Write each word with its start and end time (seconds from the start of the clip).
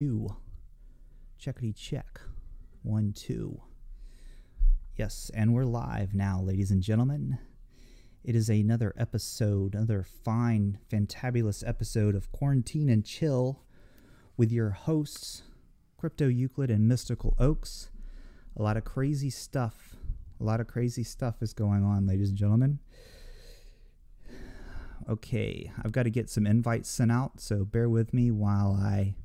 two. 0.00 0.36
Checkity 1.42 1.74
check. 1.76 2.20
One, 2.82 3.12
two. 3.12 3.60
Yes, 4.94 5.28
and 5.34 5.52
we're 5.52 5.64
live 5.64 6.14
now, 6.14 6.40
ladies 6.40 6.70
and 6.70 6.80
gentlemen. 6.80 7.38
It 8.22 8.36
is 8.36 8.48
another 8.48 8.94
episode, 8.96 9.74
another 9.74 10.04
fine, 10.04 10.78
fantabulous 10.88 11.66
episode 11.66 12.14
of 12.14 12.30
Quarantine 12.30 12.88
and 12.88 13.04
Chill 13.04 13.64
with 14.36 14.52
your 14.52 14.70
hosts, 14.70 15.42
Crypto 15.96 16.28
Euclid 16.28 16.70
and 16.70 16.86
Mystical 16.86 17.34
Oaks. 17.36 17.90
A 18.56 18.62
lot 18.62 18.76
of 18.76 18.84
crazy 18.84 19.30
stuff. 19.30 19.96
A 20.40 20.44
lot 20.44 20.60
of 20.60 20.68
crazy 20.68 21.02
stuff 21.02 21.42
is 21.42 21.52
going 21.52 21.84
on, 21.84 22.06
ladies 22.06 22.28
and 22.28 22.38
gentlemen. 22.38 22.78
Okay, 25.08 25.72
I've 25.82 25.90
got 25.90 26.04
to 26.04 26.10
get 26.10 26.30
some 26.30 26.46
invites 26.46 26.88
sent 26.88 27.10
out, 27.10 27.40
so 27.40 27.64
bear 27.64 27.88
with 27.88 28.14
me 28.14 28.30
while 28.30 28.78
I 28.80 29.16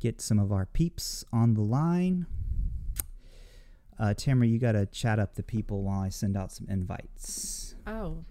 get 0.00 0.20
some 0.20 0.38
of 0.38 0.50
our 0.50 0.66
peeps 0.66 1.24
on 1.32 1.54
the 1.54 1.60
line. 1.62 2.26
Uh, 3.98 4.14
Tamara, 4.14 4.46
you 4.48 4.58
got 4.58 4.72
to 4.72 4.86
chat 4.86 5.18
up 5.18 5.34
the 5.34 5.42
people 5.42 5.82
while 5.82 6.00
I 6.00 6.08
send 6.08 6.36
out 6.36 6.50
some 6.52 6.66
invites. 6.70 7.74
Oh, 7.86 8.24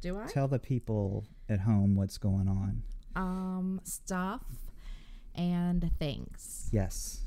do 0.00 0.18
I? 0.18 0.26
Tell 0.26 0.48
the 0.48 0.58
people 0.58 1.26
at 1.48 1.60
home 1.60 1.94
what's 1.94 2.16
going 2.16 2.48
on. 2.48 2.82
Um, 3.14 3.80
stuff 3.84 4.42
and 5.34 5.90
things. 5.98 6.68
Yes. 6.72 7.20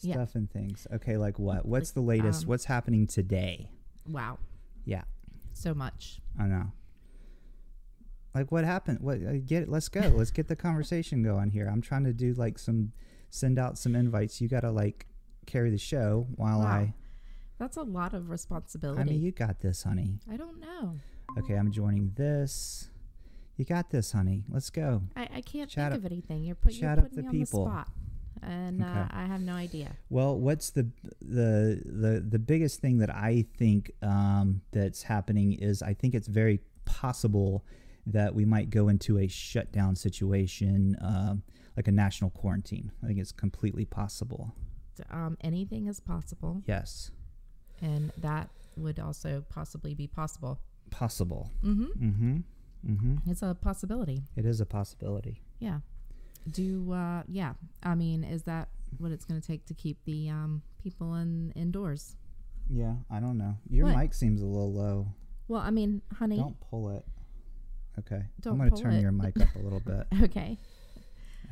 Yeah. 0.00 0.14
Stuff 0.14 0.34
and 0.36 0.50
things. 0.50 0.86
Okay, 0.94 1.16
like 1.16 1.38
what? 1.40 1.66
What's 1.66 1.90
the 1.90 2.00
latest? 2.00 2.44
um, 2.44 2.48
what's 2.48 2.64
happening 2.66 3.06
today? 3.06 3.70
Wow, 4.08 4.38
Yeah, 4.84 5.02
so 5.52 5.74
much. 5.74 6.20
I 6.38 6.44
know. 6.46 6.72
Like 8.34 8.50
what 8.50 8.64
happened? 8.64 9.00
What? 9.00 9.18
Uh, 9.22 9.32
get 9.44 9.62
it? 9.64 9.68
Let's 9.68 9.88
go. 9.88 10.00
Let's 10.00 10.30
get 10.30 10.48
the 10.48 10.56
conversation 10.56 11.22
going 11.22 11.50
here. 11.50 11.68
I'm 11.68 11.82
trying 11.82 12.04
to 12.04 12.12
do 12.12 12.32
like 12.34 12.58
some, 12.58 12.92
send 13.30 13.58
out 13.58 13.76
some 13.78 13.94
invites. 13.94 14.40
You 14.40 14.48
got 14.48 14.60
to 14.60 14.70
like 14.70 15.06
carry 15.46 15.70
the 15.70 15.78
show 15.78 16.26
while 16.36 16.60
Wow. 16.60 16.66
I. 16.66 16.94
That's 17.58 17.76
a 17.76 17.82
lot 17.82 18.12
of 18.14 18.30
responsibility. 18.30 19.00
I 19.00 19.04
mean, 19.04 19.22
you 19.22 19.30
got 19.32 19.60
this, 19.60 19.82
honey. 19.84 20.18
I 20.30 20.36
don't 20.36 20.58
know. 20.58 20.98
Okay, 21.38 21.54
I'm 21.54 21.70
joining 21.70 22.12
this. 22.16 22.88
You 23.56 23.64
got 23.64 23.90
this, 23.90 24.10
honey. 24.12 24.44
Let's 24.48 24.70
go. 24.70 25.02
I, 25.14 25.28
I 25.36 25.40
can't 25.42 25.68
Chat 25.70 25.92
think 25.92 26.02
up- 26.02 26.06
of 26.06 26.12
anything. 26.12 26.42
You're, 26.44 26.56
put, 26.56 26.72
you're 26.72 26.96
putting 26.96 27.16
me 27.22 27.26
on 27.28 27.30
people. 27.32 27.64
the 27.66 27.70
spot, 27.70 27.88
and 28.42 28.82
uh, 28.82 29.06
I 29.10 29.26
have 29.26 29.40
no 29.42 29.52
idea. 29.52 29.92
Well, 30.10 30.36
what's 30.40 30.70
the 30.70 30.88
the 31.20 31.80
the 31.84 32.24
the 32.28 32.38
biggest 32.38 32.80
thing 32.80 32.98
that 32.98 33.10
I 33.14 33.44
think 33.58 33.92
um, 34.02 34.62
that's 34.72 35.02
happening 35.04 35.52
is 35.52 35.82
I 35.82 35.92
think 35.94 36.14
it's 36.14 36.28
very 36.28 36.60
possible 36.84 37.64
that 38.06 38.34
we 38.34 38.44
might 38.44 38.70
go 38.70 38.88
into 38.88 39.18
a 39.18 39.28
shutdown 39.28 39.94
situation, 39.96 40.96
um, 41.00 41.42
like 41.76 41.88
a 41.88 41.92
national 41.92 42.30
quarantine. 42.30 42.90
I 43.02 43.06
think 43.06 43.18
it's 43.18 43.32
completely 43.32 43.84
possible. 43.84 44.54
Um, 45.10 45.36
anything 45.40 45.86
is 45.86 46.00
possible, 46.00 46.62
Yes, 46.66 47.10
and 47.80 48.12
that 48.18 48.50
would 48.76 48.98
also 49.00 49.44
possibly 49.48 49.94
be 49.94 50.06
possible. 50.06 50.60
possible. 50.90 51.50
Mm-hmm. 51.64 52.06
Mm-hmm. 52.06 52.36
Mm-hmm. 52.92 53.30
It's 53.30 53.42
a 53.42 53.54
possibility. 53.60 54.22
It 54.36 54.44
is 54.44 54.60
a 54.60 54.66
possibility. 54.66 55.40
Yeah. 55.60 55.80
Do 56.50 56.92
uh, 56.92 57.22
yeah. 57.28 57.54
I 57.82 57.94
mean, 57.94 58.24
is 58.24 58.42
that 58.44 58.68
what 58.98 59.12
it's 59.12 59.24
going 59.24 59.40
to 59.40 59.46
take 59.46 59.64
to 59.66 59.74
keep 59.74 60.04
the 60.04 60.28
um, 60.28 60.62
people 60.82 61.14
in 61.14 61.52
indoors? 61.56 62.16
Yeah, 62.68 62.94
I 63.10 63.20
don't 63.20 63.38
know. 63.38 63.56
Your 63.70 63.86
What? 63.86 63.96
mic 63.96 64.14
seems 64.14 64.42
a 64.42 64.46
little 64.46 64.72
low. 64.72 65.08
Well, 65.48 65.60
I 65.60 65.70
mean, 65.70 66.02
honey. 66.18 66.36
Don't 66.36 66.58
pull 66.60 66.90
it. 66.90 67.04
Okay. 67.98 68.22
Don't 68.40 68.54
I'm 68.54 68.58
going 68.58 68.70
to 68.70 68.82
turn 68.82 68.94
it. 68.94 69.02
your 69.02 69.12
mic 69.12 69.38
up 69.40 69.54
a 69.54 69.58
little 69.58 69.80
bit. 69.84 70.06
Okay. 70.22 70.58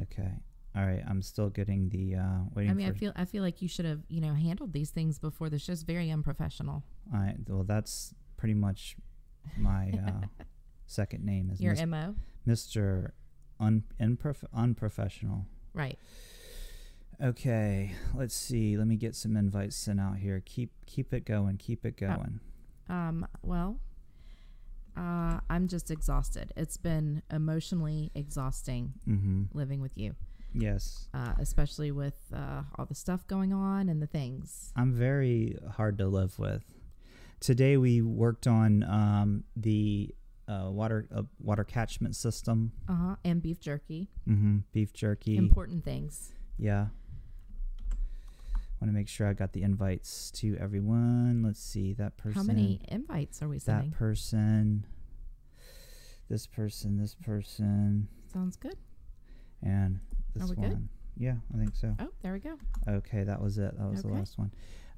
Okay. 0.01 0.31
All 0.77 0.87
right. 0.87 1.03
I'm 1.09 1.21
still 1.23 1.51
getting 1.51 1.89
the 1.89 2.15
uh 2.17 2.39
waiting 2.55 2.71
I 2.71 2.75
mean, 2.75 2.89
I 2.89 2.93
feel 2.93 3.13
I 3.17 3.25
feel 3.25 3.43
like 3.43 3.61
you 3.61 3.69
should 3.69 3.85
have 3.85 4.01
you 4.09 4.21
know 4.21 4.35
handled 4.35 4.73
these 4.73 4.91
things 4.91 5.19
before. 5.19 5.51
This 5.51 5.67
just 5.67 5.87
very 5.87 6.11
unprofessional. 6.11 6.83
I 7.13 7.35
well 7.49 7.65
that's 7.65 8.15
pretty 8.37 8.55
much 8.55 8.97
my 9.59 9.93
uh 10.07 10.45
second 10.87 11.25
name 11.25 11.51
is 11.51 11.61
Your 11.61 11.75
Mis- 11.75 11.87
mo, 11.87 12.15
Mr. 12.47 13.11
Un- 13.59 13.85
unprof- 14.01 14.45
unprofessional. 14.55 15.47
right? 15.75 15.99
Okay, 17.23 17.93
let's 18.15 18.35
see. 18.35 18.79
Let 18.79 18.87
me 18.87 18.97
get 18.97 19.15
some 19.15 19.37
invites 19.37 19.77
sent 19.77 20.01
out 20.01 20.17
here. 20.17 20.43
Keep 20.47 20.71
keep 20.87 21.13
it 21.13 21.27
going. 21.27 21.59
Keep 21.59 21.85
it 21.85 21.97
going. 21.99 22.41
Um. 22.89 23.27
Well, 23.43 23.77
uh, 25.01 25.41
I'm 25.49 25.67
just 25.69 25.91
exhausted. 25.91 26.53
It's 26.57 26.77
been 26.77 27.23
emotionally 27.31 28.11
exhausting 28.15 28.93
Mhm. 29.09 29.49
living 29.55 29.81
with 29.81 29.97
you, 29.97 30.15
Yes. 30.53 31.09
uh, 31.15 31.35
especially 31.39 31.91
with 31.91 32.19
uh, 32.33 32.63
all 32.77 32.87
the 32.87 32.95
stuff 32.95 33.27
going 33.27 33.53
on 33.53 33.89
and 33.89 34.03
the 34.03 34.07
things. 34.07 34.73
I'm 34.77 34.93
very 34.93 35.57
hard 35.77 35.97
to 35.99 36.07
live 36.09 36.39
with. 36.39 36.65
Today 37.41 37.77
we 37.79 38.03
worked 38.03 38.47
on 38.47 38.83
um, 38.85 39.45
the 39.57 40.15
uh, 40.49 40.69
water 40.71 41.07
uh, 41.15 41.23
water 41.39 41.65
catchment 41.65 42.15
system. 42.17 42.73
Uh 42.89 42.95
huh. 42.95 43.17
And 43.25 43.41
beef 43.41 43.61
jerky, 43.61 44.09
Mm-hmm. 44.29 44.59
Beef 44.73 44.93
jerky. 44.93 45.37
important 45.37 45.85
things. 45.85 46.33
Yeah. 46.59 46.89
Want 48.81 48.91
to 48.91 48.97
make 48.97 49.09
sure 49.09 49.27
I 49.27 49.35
got 49.35 49.53
the 49.53 49.63
invites 49.63 50.31
to 50.37 50.57
everyone. 50.59 51.43
Let's 51.45 51.63
see 51.63 51.93
that 51.95 52.17
person. 52.17 52.33
How 52.35 52.43
many 52.43 52.81
invites 52.89 53.43
are 53.43 53.49
we 53.49 53.59
sending? 53.59 53.91
That 53.91 53.99
person. 53.99 54.87
This 56.31 56.47
person. 56.47 56.97
This 56.97 57.15
person. 57.15 58.09
Sounds 58.33 58.57
good. 58.57 58.77
And 59.63 60.01
this 60.35 60.45
one. 60.45 60.55
good? 60.55 60.89
Yeah, 61.19 61.35
I 61.55 61.59
think 61.59 61.77
so. 61.77 61.95
Oh, 61.99 62.09
there 62.23 62.33
we 62.33 62.39
go. 62.39 62.57
Okay, 62.89 63.25
that 63.25 63.43
was 63.43 63.59
it. 63.59 63.77
That 63.77 63.91
was 63.91 64.03
the 64.03 64.09
last 64.09 64.39
one. 64.39 64.51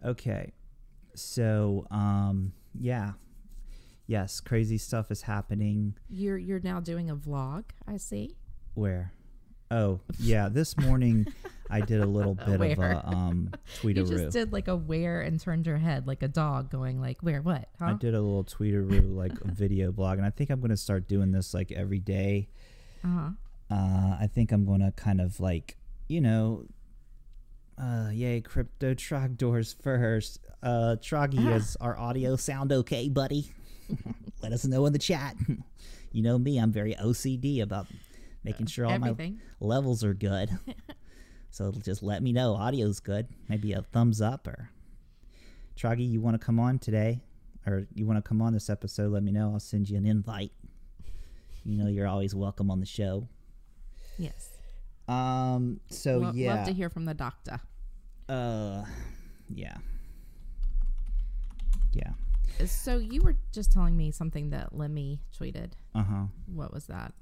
Okay. 0.04 0.52
So, 1.16 1.86
um, 1.90 2.52
yeah. 2.78 3.12
Yes, 4.06 4.40
crazy 4.40 4.78
stuff 4.78 5.10
is 5.10 5.22
happening. 5.22 5.94
You're 6.08 6.38
you're 6.38 6.60
now 6.60 6.78
doing 6.80 7.10
a 7.10 7.16
vlog. 7.16 7.64
I 7.86 7.96
see. 7.96 8.36
Where? 8.74 9.12
Oh, 9.72 10.00
yeah. 10.18 10.50
This 10.50 10.76
morning 10.76 11.26
I 11.70 11.80
did 11.80 12.02
a 12.02 12.06
little 12.06 12.34
bit 12.46 12.60
of 12.60 12.78
a 12.78 13.06
um 13.08 13.50
You 13.82 13.94
just 13.94 14.30
did 14.30 14.52
like 14.52 14.68
a 14.68 14.76
where 14.76 15.22
and 15.22 15.40
turned 15.40 15.66
your 15.66 15.78
head 15.78 16.06
like 16.06 16.22
a 16.22 16.28
dog 16.28 16.70
going 16.70 17.00
like 17.00 17.22
where 17.22 17.40
what? 17.40 17.68
Huh? 17.78 17.86
I 17.86 17.92
did 17.94 18.14
a 18.14 18.20
little 18.20 18.44
tweetaroo 18.44 19.16
like 19.16 19.32
a 19.40 19.50
video 19.50 19.90
blog, 19.90 20.18
and 20.18 20.26
I 20.26 20.30
think 20.30 20.50
I'm 20.50 20.60
gonna 20.60 20.76
start 20.76 21.08
doing 21.08 21.32
this 21.32 21.54
like 21.54 21.72
every 21.72 22.00
day. 22.00 22.48
Uh-huh. 23.02 23.30
Uh, 23.70 24.18
I 24.20 24.28
think 24.32 24.52
I'm 24.52 24.66
gonna 24.66 24.92
kind 24.92 25.20
of 25.22 25.40
like 25.40 25.78
you 26.06 26.20
know, 26.20 26.66
uh, 27.78 28.10
yay, 28.12 28.42
crypto 28.42 28.92
trogdors 28.92 29.74
first. 29.82 30.40
Uh, 30.62 30.96
Troggy, 31.00 31.38
Ah. 31.46 31.54
is 31.56 31.76
our 31.80 31.96
audio 31.96 32.36
sound 32.36 32.70
okay, 32.72 33.08
buddy? 33.08 33.50
Let 34.42 34.52
us 34.52 34.66
know 34.66 34.84
in 34.84 34.92
the 34.92 34.98
chat. 34.98 35.34
you 36.12 36.22
know 36.22 36.38
me, 36.38 36.58
I'm 36.58 36.70
very 36.70 36.94
OCD 36.94 37.62
about 37.62 37.86
making 38.44 38.66
sure 38.66 38.86
all 38.86 38.92
Everything. 38.92 39.40
my 39.60 39.66
levels 39.66 40.04
are 40.04 40.14
good. 40.14 40.50
so 41.50 41.72
just 41.82 42.02
let 42.02 42.22
me 42.22 42.32
know 42.32 42.54
audio's 42.54 43.00
good. 43.00 43.28
Maybe 43.48 43.72
a 43.72 43.82
thumbs 43.82 44.20
up 44.20 44.46
or 44.46 44.70
Troggy, 45.76 46.08
you 46.08 46.20
want 46.20 46.38
to 46.38 46.44
come 46.44 46.60
on 46.60 46.78
today, 46.78 47.20
or 47.66 47.86
you 47.94 48.06
want 48.06 48.22
to 48.22 48.28
come 48.28 48.42
on 48.42 48.52
this 48.52 48.68
episode? 48.68 49.10
Let 49.12 49.22
me 49.22 49.32
know. 49.32 49.52
I'll 49.52 49.60
send 49.60 49.88
you 49.88 49.96
an 49.96 50.06
invite. 50.06 50.52
You 51.64 51.82
know 51.82 51.88
you're 51.88 52.06
always 52.06 52.34
welcome 52.34 52.70
on 52.70 52.80
the 52.80 52.86
show. 52.86 53.28
Yes. 54.18 54.50
Um. 55.08 55.80
So 55.88 56.18
Lo- 56.18 56.32
yeah. 56.34 56.54
Love 56.56 56.66
to 56.66 56.72
hear 56.72 56.90
from 56.90 57.04
the 57.04 57.14
doctor. 57.14 57.60
Uh. 58.28 58.84
Yeah. 59.48 59.76
Yeah. 61.92 62.10
So 62.66 62.98
you 62.98 63.22
were 63.22 63.36
just 63.52 63.72
telling 63.72 63.96
me 63.96 64.10
something 64.10 64.50
that 64.50 64.76
Lemmy 64.76 65.20
tweeted. 65.38 65.72
Uh 65.94 66.02
huh. 66.02 66.24
What 66.46 66.72
was 66.72 66.86
that? 66.86 67.12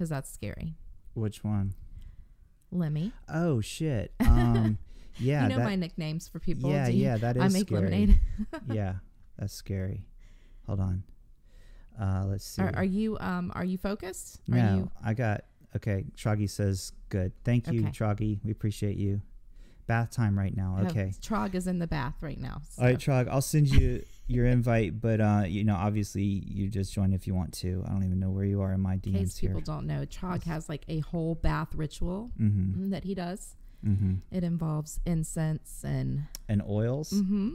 Because 0.00 0.08
that's 0.08 0.32
scary. 0.32 0.76
Which 1.12 1.44
one? 1.44 1.74
Lemmy. 2.72 3.12
Oh 3.28 3.60
shit. 3.60 4.14
Um. 4.20 4.78
Yeah. 5.18 5.42
you 5.42 5.48
know 5.50 5.56
that, 5.58 5.64
my 5.64 5.76
nicknames 5.76 6.26
for 6.26 6.38
people. 6.38 6.70
Yeah, 6.70 6.88
you? 6.88 7.04
yeah, 7.04 7.18
that 7.18 7.36
I 7.36 7.48
make 7.48 7.66
scary. 7.66 7.82
lemonade. 7.82 8.20
yeah. 8.72 8.94
That's 9.38 9.52
scary. 9.52 10.06
Hold 10.66 10.80
on. 10.80 11.02
Uh. 12.00 12.24
Let's 12.28 12.46
see. 12.46 12.62
are, 12.62 12.72
are 12.76 12.84
you 12.84 13.18
um 13.20 13.52
are 13.54 13.64
you 13.66 13.76
focused? 13.76 14.40
Are 14.50 14.56
no, 14.56 14.74
you 14.74 14.90
I 15.04 15.12
got. 15.12 15.44
Okay. 15.76 16.06
Troggy 16.16 16.48
says 16.48 16.92
good. 17.10 17.32
Thank 17.44 17.70
you, 17.70 17.80
Okay. 17.80 17.90
Troggy. 17.90 18.38
We 18.42 18.52
appreciate 18.52 18.96
you. 18.96 19.20
Bath 19.90 20.10
time 20.10 20.38
right 20.38 20.56
now. 20.56 20.78
Okay. 20.86 21.12
Trog 21.20 21.54
is 21.54 21.66
in 21.66 21.78
the 21.78 21.86
bath 21.86 22.16
right 22.22 22.38
now. 22.40 22.62
All 22.78 22.84
right, 22.84 22.98
Trog. 22.98 23.28
I'll 23.28 23.40
send 23.42 23.68
you 23.68 24.02
your 24.26 24.46
invite, 24.46 25.00
but 25.00 25.20
uh, 25.20 25.42
you 25.46 25.64
know, 25.64 25.74
obviously, 25.74 26.22
you 26.22 26.68
just 26.68 26.92
join 26.92 27.12
if 27.12 27.26
you 27.26 27.34
want 27.34 27.52
to. 27.62 27.82
I 27.86 27.90
don't 27.90 28.04
even 28.04 28.20
know 28.20 28.30
where 28.30 28.44
you 28.44 28.60
are 28.62 28.72
in 28.72 28.80
my 28.80 28.96
DMs 28.96 29.06
in 29.06 29.12
case 29.14 29.36
here. 29.38 29.50
people 29.50 29.62
don't 29.74 29.86
know, 29.86 30.02
Trog 30.06 30.44
has 30.44 30.68
like 30.68 30.84
a 30.88 31.00
whole 31.00 31.34
bath 31.34 31.74
ritual 31.74 32.30
Mm-hmm. 32.40 32.90
that 32.90 33.04
he 33.04 33.14
does. 33.14 33.56
Mm-hmm. 33.84 34.14
It 34.30 34.44
involves 34.44 35.00
incense 35.06 35.82
and 35.84 36.24
And 36.48 36.62
oils. 36.68 37.10
hmm 37.10 37.54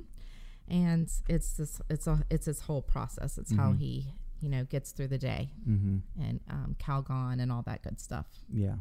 and 0.68 1.08
it's 1.30 1.52
this 1.54 1.80
it's 1.90 2.08
a 2.08 2.24
it's 2.30 2.48
his 2.48 2.62
whole 2.62 2.82
process. 2.82 3.38
It's 3.38 3.54
how 3.56 3.72
Mhm. 3.72 3.78
he 3.80 4.14
you 4.42 4.50
know 4.50 4.64
gets 4.66 4.92
through 4.92 5.10
the 5.10 5.18
day 5.20 5.52
Mm-hmm. 5.70 5.98
and 6.22 6.40
um, 6.50 6.76
Calgon 6.80 7.40
and 7.42 7.52
all 7.52 7.62
that 7.64 7.84
good 7.84 8.00
stuff. 8.02 8.26
Yeah. 8.52 8.78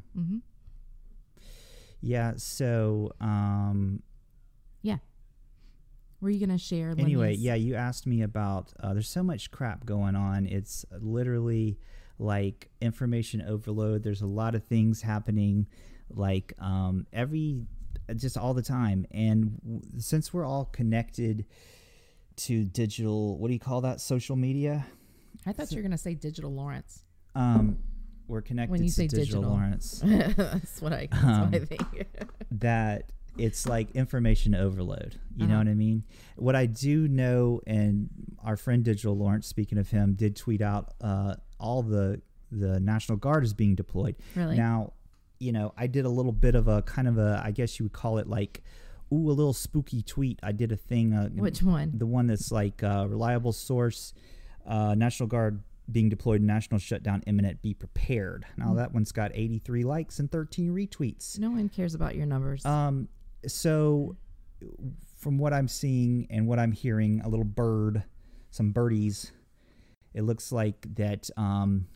Yeah. 2.04 2.34
So 2.36 3.12
um, 3.20 4.02
yeah. 4.82 4.98
Were 6.20 6.30
you 6.30 6.38
gonna 6.40 6.58
share? 6.58 6.94
anyway, 6.98 7.34
yeah, 7.34 7.54
you 7.54 7.74
asked 7.74 8.06
me 8.06 8.22
about. 8.22 8.72
Uh, 8.80 8.92
there's 8.92 9.08
so 9.08 9.22
much 9.22 9.50
crap 9.50 9.84
going 9.84 10.14
on. 10.14 10.46
It's 10.46 10.84
literally 11.00 11.78
like 12.18 12.68
information 12.80 13.42
overload. 13.42 14.02
There's 14.02 14.22
a 14.22 14.26
lot 14.26 14.54
of 14.54 14.64
things 14.64 15.02
happening, 15.02 15.66
like 16.10 16.52
um, 16.58 17.06
every, 17.12 17.62
just 18.16 18.38
all 18.38 18.54
the 18.54 18.62
time. 18.62 19.06
And 19.10 19.60
w- 19.62 19.82
since 19.98 20.32
we're 20.32 20.46
all 20.46 20.66
connected 20.66 21.44
to 22.36 22.64
digital, 22.64 23.38
what 23.38 23.48
do 23.48 23.54
you 23.54 23.60
call 23.60 23.80
that? 23.82 24.00
Social 24.00 24.36
media. 24.36 24.86
I 25.46 25.52
thought 25.52 25.70
you 25.72 25.78
were 25.78 25.82
gonna 25.82 25.98
say 25.98 26.14
digital 26.14 26.54
Lawrence. 26.54 27.02
Um, 27.34 27.78
we're 28.28 28.42
connected 28.42 28.72
when 28.72 28.82
you 28.82 28.88
to 28.88 28.94
say 28.94 29.06
digital, 29.06 29.42
digital. 29.42 29.50
Lawrence. 29.50 30.02
that's 30.04 30.80
what 30.82 30.92
I. 30.92 31.08
That's 31.10 31.22
what 31.22 31.32
I 31.32 31.58
Um, 31.58 31.66
think. 31.66 32.06
that 32.52 33.10
it's 33.36 33.66
like 33.66 33.90
information 33.92 34.54
overload. 34.54 35.16
You 35.36 35.46
know 35.46 35.54
Uh-huh. 35.54 35.64
what 35.64 35.68
I 35.70 35.74
mean? 35.74 36.04
What 36.36 36.54
I 36.56 36.66
do 36.66 37.08
know, 37.08 37.60
and 37.66 38.08
our 38.44 38.56
friend 38.56 38.84
Digital 38.84 39.16
Lawrence, 39.16 39.46
speaking 39.48 39.78
of 39.78 39.90
him, 39.90 40.14
did 40.14 40.36
tweet 40.36 40.60
out 40.62 40.94
uh, 41.00 41.34
all 41.58 41.82
the 41.82 42.20
the 42.52 42.78
National 42.78 43.18
Guard 43.18 43.42
is 43.42 43.52
being 43.52 43.74
deployed. 43.74 44.14
Really? 44.36 44.56
Now, 44.56 44.92
you 45.40 45.50
know, 45.50 45.74
I 45.76 45.88
did 45.88 46.04
a 46.04 46.08
little 46.08 46.30
bit 46.32 46.54
of 46.54 46.68
a 46.68 46.82
kind 46.82 47.08
of 47.08 47.18
a, 47.18 47.42
I 47.44 47.50
guess 47.50 47.80
you 47.80 47.84
would 47.86 47.92
call 47.92 48.18
it 48.18 48.28
like, 48.28 48.62
ooh, 49.12 49.28
a 49.28 49.32
little 49.34 49.52
spooky 49.52 50.00
tweet. 50.02 50.38
I 50.42 50.52
did 50.52 50.70
a 50.70 50.76
thing. 50.76 51.12
Uh, 51.14 51.30
Which 51.30 51.62
one? 51.64 51.90
The 51.96 52.06
one 52.06 52.28
that's 52.28 52.52
like 52.52 52.84
uh, 52.84 53.06
reliable 53.08 53.52
source, 53.52 54.14
uh, 54.64 54.94
National 54.94 55.26
Guard 55.28 55.64
being 55.90 56.08
deployed, 56.08 56.40
national 56.40 56.78
shutdown 56.80 57.22
imminent. 57.26 57.60
Be 57.62 57.74
prepared. 57.74 58.46
Now 58.56 58.70
Hmm. 58.70 58.76
that 58.76 58.94
one's 58.94 59.12
got 59.12 59.30
83 59.34 59.84
likes 59.84 60.18
and 60.18 60.30
13 60.30 60.70
retweets. 60.70 61.38
No 61.38 61.50
one 61.50 61.68
cares 61.68 61.94
about 61.94 62.16
your 62.16 62.26
numbers. 62.26 62.64
Um, 62.64 63.08
so 63.46 64.16
from 65.18 65.38
what 65.38 65.52
I'm 65.52 65.68
seeing 65.68 66.26
and 66.30 66.46
what 66.46 66.58
I'm 66.58 66.72
hearing, 66.72 67.20
a 67.20 67.28
little 67.28 67.44
bird, 67.44 68.02
some 68.50 68.72
birdies, 68.72 69.32
it 70.14 70.22
looks 70.22 70.52
like 70.52 70.94
that 70.96 71.28
um, 71.36 71.86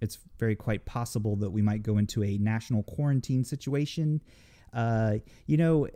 it's 0.00 0.18
very 0.38 0.56
quite 0.56 0.84
possible 0.86 1.36
that 1.36 1.50
we 1.50 1.60
might 1.62 1.82
go 1.82 1.98
into 1.98 2.22
a 2.22 2.38
national 2.38 2.82
quarantine 2.84 3.44
situation. 3.44 4.22
Uh, 4.72 5.16
you 5.46 5.56
know, 5.56 5.88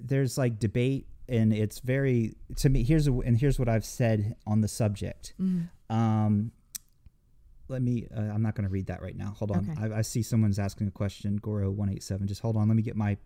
there's 0.00 0.38
like 0.38 0.58
debate, 0.58 1.06
and 1.28 1.52
it's 1.52 1.78
very 1.80 2.34
to 2.56 2.68
me. 2.68 2.82
Here's 2.84 3.06
a, 3.06 3.12
and 3.12 3.36
here's 3.38 3.58
what 3.58 3.68
I've 3.68 3.84
said 3.84 4.34
on 4.46 4.60
the 4.60 4.68
subject. 4.68 5.34
Mhm. 5.40 5.68
Um, 5.88 6.52
let 7.70 7.82
me. 7.82 8.06
Uh, 8.14 8.20
I'm 8.20 8.42
not 8.42 8.54
going 8.54 8.66
to 8.66 8.72
read 8.72 8.86
that 8.86 9.00
right 9.00 9.16
now. 9.16 9.34
Hold 9.38 9.52
on. 9.52 9.70
Okay. 9.70 9.94
I, 9.94 9.98
I 9.98 10.02
see 10.02 10.22
someone's 10.22 10.58
asking 10.58 10.88
a 10.88 10.90
question. 10.90 11.36
Goro 11.36 11.70
one 11.70 11.88
eight 11.88 12.02
seven. 12.02 12.26
Just 12.26 12.40
hold 12.40 12.56
on. 12.56 12.68
Let 12.68 12.76
me 12.76 12.82
get 12.82 12.96
my 12.96 13.16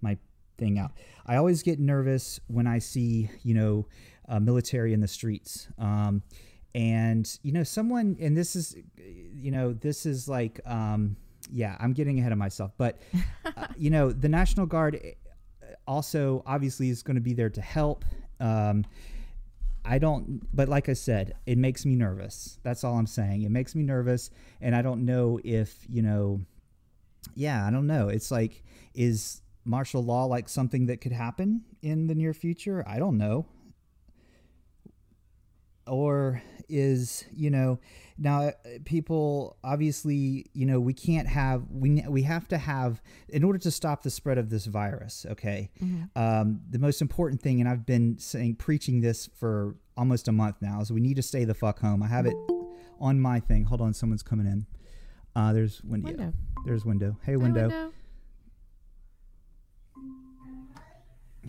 my 0.00 0.16
thing 0.58 0.78
out. 0.78 0.92
I 1.26 1.36
always 1.36 1.62
get 1.62 1.80
nervous 1.80 2.38
when 2.46 2.66
I 2.66 2.78
see 2.78 3.30
you 3.42 3.54
know 3.54 3.88
uh, 4.28 4.38
military 4.38 4.92
in 4.92 5.00
the 5.00 5.08
streets. 5.08 5.68
Um, 5.78 6.22
and 6.74 7.38
you 7.42 7.52
know 7.52 7.62
someone 7.62 8.16
and 8.20 8.36
this 8.36 8.56
is 8.56 8.76
you 8.96 9.50
know 9.50 9.72
this 9.72 10.06
is 10.06 10.28
like 10.28 10.60
um, 10.66 11.16
yeah 11.50 11.76
I'm 11.80 11.92
getting 11.92 12.18
ahead 12.20 12.32
of 12.32 12.38
myself. 12.38 12.72
But 12.76 13.00
uh, 13.44 13.66
you 13.76 13.90
know 13.90 14.12
the 14.12 14.28
National 14.28 14.66
Guard 14.66 15.00
eh, 15.02 15.12
also 15.86 16.42
obviously 16.46 16.90
is 16.90 17.02
going 17.02 17.16
to 17.16 17.22
be 17.22 17.32
there 17.32 17.50
to 17.50 17.60
help. 17.60 18.04
Um, 18.40 18.84
I 19.84 19.98
don't, 19.98 20.40
but 20.54 20.68
like 20.68 20.88
I 20.88 20.94
said, 20.94 21.34
it 21.46 21.58
makes 21.58 21.84
me 21.84 21.94
nervous. 21.94 22.58
That's 22.62 22.84
all 22.84 22.96
I'm 22.96 23.06
saying. 23.06 23.42
It 23.42 23.50
makes 23.50 23.74
me 23.74 23.82
nervous, 23.82 24.30
and 24.60 24.74
I 24.74 24.82
don't 24.82 25.04
know 25.04 25.38
if 25.44 25.84
you 25.88 26.02
know. 26.02 26.40
Yeah, 27.34 27.66
I 27.66 27.70
don't 27.70 27.86
know. 27.86 28.08
It's 28.08 28.30
like, 28.30 28.62
is 28.94 29.42
martial 29.64 30.04
law 30.04 30.24
like 30.24 30.48
something 30.48 30.86
that 30.86 31.00
could 31.00 31.12
happen 31.12 31.64
in 31.82 32.06
the 32.06 32.14
near 32.14 32.32
future? 32.32 32.84
I 32.86 32.98
don't 32.98 33.18
know. 33.18 33.46
Or 35.86 36.42
is 36.66 37.24
you 37.30 37.50
know 37.50 37.78
now 38.16 38.44
uh, 38.44 38.52
people 38.86 39.58
obviously 39.62 40.46
you 40.54 40.64
know 40.64 40.80
we 40.80 40.94
can't 40.94 41.28
have 41.28 41.62
we 41.70 42.02
we 42.08 42.22
have 42.22 42.48
to 42.48 42.56
have 42.56 43.02
in 43.28 43.44
order 43.44 43.58
to 43.58 43.70
stop 43.70 44.02
the 44.02 44.08
spread 44.08 44.38
of 44.38 44.48
this 44.48 44.64
virus 44.64 45.26
okay 45.28 45.70
um, 46.16 46.58
the 46.70 46.78
most 46.78 47.02
important 47.02 47.38
thing 47.42 47.60
and 47.60 47.68
i've 47.68 47.84
been 47.84 48.18
saying 48.18 48.54
preaching 48.54 49.02
this 49.02 49.28
for 49.38 49.76
almost 49.96 50.28
a 50.28 50.32
month 50.32 50.56
now 50.60 50.80
is 50.80 50.90
we 50.90 51.00
need 51.00 51.16
to 51.16 51.22
stay 51.22 51.44
the 51.44 51.54
fuck 51.54 51.80
home. 51.80 52.02
I 52.02 52.08
have 52.08 52.26
it 52.26 52.36
on 53.00 53.20
my 53.20 53.40
thing. 53.40 53.64
Hold 53.64 53.80
on 53.80 53.94
someone's 53.94 54.22
coming 54.22 54.46
in. 54.46 54.66
Uh, 55.36 55.52
there's 55.52 55.82
window. 55.82 56.08
Window. 56.08 56.32
there's 56.64 56.84
window. 56.84 57.16
Hey 57.22 57.32
Hi, 57.32 57.36
window. 57.38 57.92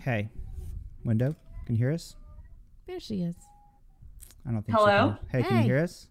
Hey. 0.02 0.28
Window 1.04 1.36
can 1.64 1.74
you 1.74 1.78
hear 1.78 1.92
us? 1.92 2.16
There 2.86 3.00
she 3.00 3.22
is. 3.22 3.34
I 4.46 4.52
don't 4.52 4.62
think 4.64 4.78
Hello? 4.78 5.16
she 5.20 5.30
can. 5.32 5.42
hey, 5.42 5.48
can 5.48 5.56
you 5.58 5.62
hear 5.64 5.78
us 5.82 6.08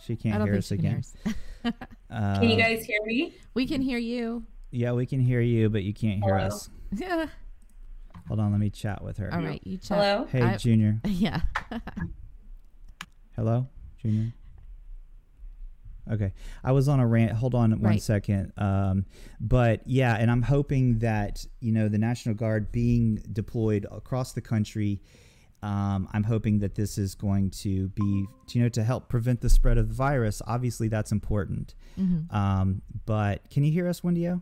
she 0.00 0.16
can't 0.16 0.42
hear 0.44 0.54
us 0.56 0.66
she 0.68 0.76
can 0.76 0.84
hear 0.86 0.90
again 0.90 1.02
us. 1.64 1.72
uh, 2.10 2.40
Can 2.40 2.48
you 2.50 2.56
guys 2.56 2.84
hear 2.84 2.98
me? 3.04 3.34
we 3.54 3.66
can 3.66 3.80
hear 3.82 3.98
you. 3.98 4.44
yeah 4.70 4.92
we 4.92 5.06
can 5.06 5.20
hear 5.20 5.40
you 5.40 5.68
but 5.68 5.82
you 5.82 5.92
can't 5.94 6.22
hear 6.22 6.36
Hello? 6.36 6.46
us 6.46 6.70
Yeah. 6.94 7.26
hold 8.28 8.40
on 8.40 8.50
let 8.52 8.60
me 8.60 8.70
chat 8.70 9.02
with 9.02 9.18
her 9.18 9.32
All 9.32 9.40
right, 9.42 9.60
you 9.64 9.76
chat. 9.78 9.98
Hello? 9.98 10.26
hey 10.30 10.42
I- 10.42 10.56
junior 10.56 11.00
Yeah. 11.04 11.40
Hello, 13.36 13.68
Junior. 14.02 14.32
Okay, 16.10 16.32
I 16.64 16.72
was 16.72 16.88
on 16.88 16.98
a 16.98 17.06
rant. 17.06 17.30
Hold 17.32 17.54
on 17.54 17.70
one 17.70 17.80
Right. 17.82 18.02
second. 18.02 18.52
Um, 18.56 19.04
but 19.38 19.86
yeah, 19.86 20.16
and 20.16 20.28
I'm 20.28 20.42
hoping 20.42 20.98
that 21.00 21.44
you 21.60 21.70
know 21.70 21.88
the 21.88 21.98
National 21.98 22.34
Guard 22.34 22.72
being 22.72 23.22
deployed 23.32 23.86
across 23.92 24.32
the 24.32 24.40
country. 24.40 25.00
Um, 25.62 26.08
I'm 26.12 26.22
hoping 26.24 26.60
that 26.60 26.74
this 26.76 26.98
is 26.98 27.14
going 27.16 27.50
to 27.50 27.88
be, 27.88 28.26
you 28.52 28.62
know, 28.62 28.68
to 28.70 28.84
help 28.84 29.08
prevent 29.08 29.40
the 29.40 29.50
spread 29.50 29.76
of 29.76 29.88
the 29.88 29.94
virus. 29.94 30.40
Obviously, 30.46 30.86
that's 30.88 31.10
important. 31.10 31.74
Mhm. 31.98 32.32
Um, 32.32 32.82
but 33.06 33.48
can 33.50 33.64
you 33.64 33.72
hear 33.72 33.88
us, 33.88 34.02
Wendio? 34.02 34.40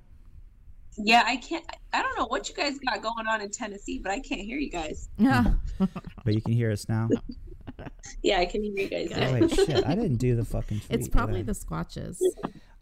Yeah, 0.99 1.23
I 1.27 1.37
can't. 1.37 1.65
I 1.93 2.03
don't 2.03 2.17
know 2.19 2.27
what 2.27 2.49
you 2.49 2.55
guys 2.55 2.79
got 2.79 3.03
going 3.03 3.27
on 3.27 3.41
in 3.41 3.51
Tennessee, 3.51 3.99
but 3.99 4.13
I 4.13 4.21
can't 4.21 4.41
hear 4.43 4.59
you 4.59 4.71
guys. 4.71 5.09
Yeah. 5.19 5.45
But 6.25 6.35
you 6.35 6.41
can 6.41 6.53
hear 6.55 6.71
us 6.71 6.89
now. 6.89 7.09
Yeah, 8.23 8.39
I 8.41 8.47
can 8.47 8.63
hear 8.63 8.73
you 8.73 8.89
guys. 8.89 9.11
oh, 9.15 9.33
wait, 9.35 9.51
shit! 9.51 9.85
I 9.87 9.95
didn't 9.95 10.17
do 10.17 10.35
the 10.37 10.45
fucking. 10.45 10.81
Tweet, 10.81 10.99
It's 11.01 11.09
probably 11.09 11.43
the 11.43 11.53
squatches. 11.53 12.19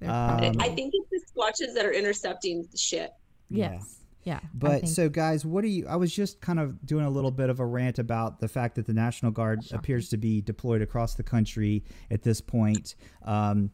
Um, 0.03 0.57
I 0.61 0.69
think 0.69 0.93
it's 0.95 1.11
the 1.11 1.21
squatches 1.33 1.75
that 1.75 1.85
are 1.85 1.93
intercepting 1.93 2.69
the 2.71 2.77
shit. 2.77 3.11
Yes. 3.51 3.73
Yeah. 3.81 4.04
I 4.43 4.49
But 4.55 4.89
so, 4.89 5.09
guys, 5.09 5.45
what 5.45 5.63
do 5.63 5.69
you? 5.69 5.87
I 5.87 5.97
was 5.97 6.15
just 6.15 6.41
kind 6.41 6.59
of 6.59 6.85
doing 6.87 7.05
a 7.05 7.11
little 7.11 7.31
bit 7.31 7.51
of 7.51 7.61
a 7.61 7.67
rant 7.67 7.99
about 7.99 8.41
the 8.41 8.49
fact 8.49 8.77
that 8.77 8.87
the 8.87 8.95
National 8.95 9.31
Guard 9.31 9.61
appears 9.73 10.09
to 10.11 10.17
be 10.17 10.41
deployed 10.41 10.83
across 10.83 11.15
the 11.15 11.23
country 11.23 11.85
at 12.11 12.23
this 12.23 12.41
point. 12.41 12.95
Um, 13.23 13.71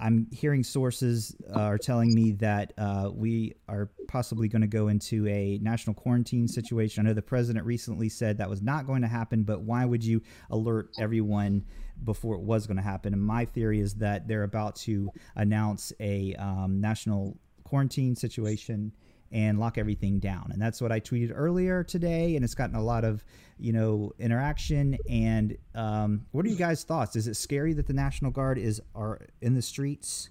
I'm 0.00 0.28
hearing 0.32 0.64
sources 0.64 1.36
uh, 1.54 1.60
are 1.60 1.78
telling 1.78 2.14
me 2.14 2.32
that 2.32 2.72
uh, 2.78 3.10
we 3.12 3.54
are 3.68 3.90
possibly 4.08 4.48
going 4.48 4.62
to 4.62 4.68
go 4.68 4.88
into 4.88 5.28
a 5.28 5.58
national 5.60 5.94
quarantine 5.94 6.48
situation. 6.48 7.04
I 7.04 7.08
know 7.08 7.14
the 7.14 7.20
president 7.20 7.66
recently 7.66 8.08
said 8.08 8.38
that 8.38 8.48
was 8.48 8.62
not 8.62 8.86
going 8.86 9.02
to 9.02 9.08
happen, 9.08 9.42
but 9.42 9.60
why 9.60 9.84
would 9.84 10.02
you 10.02 10.22
alert 10.50 10.88
everyone 10.98 11.66
before 12.02 12.34
it 12.34 12.40
was 12.40 12.66
going 12.66 12.78
to 12.78 12.82
happen? 12.82 13.12
And 13.12 13.22
my 13.22 13.44
theory 13.44 13.78
is 13.80 13.94
that 13.96 14.26
they're 14.26 14.44
about 14.44 14.76
to 14.76 15.10
announce 15.36 15.92
a 16.00 16.34
um, 16.36 16.80
national 16.80 17.36
quarantine 17.64 18.16
situation 18.16 18.92
and 19.32 19.58
lock 19.58 19.78
everything 19.78 20.18
down. 20.18 20.50
And 20.52 20.60
that's 20.60 20.80
what 20.80 20.90
I 20.90 21.00
tweeted 21.00 21.32
earlier 21.34 21.84
today, 21.84 22.36
and 22.36 22.44
it's 22.44 22.54
gotten 22.54 22.74
a 22.76 22.82
lot 22.82 23.04
of 23.04 23.24
you 23.58 23.72
know 23.72 24.12
interaction. 24.18 24.96
And 25.08 25.56
um, 25.74 26.26
what 26.32 26.44
are 26.44 26.48
you 26.48 26.56
guys' 26.56 26.82
thoughts? 26.84 27.16
Is 27.16 27.28
it 27.28 27.34
scary 27.34 27.72
that 27.74 27.86
the 27.86 27.92
National 27.92 28.30
Guard 28.30 28.58
is 28.58 28.80
are 28.94 29.20
in 29.40 29.54
the 29.54 29.62
streets, 29.62 30.30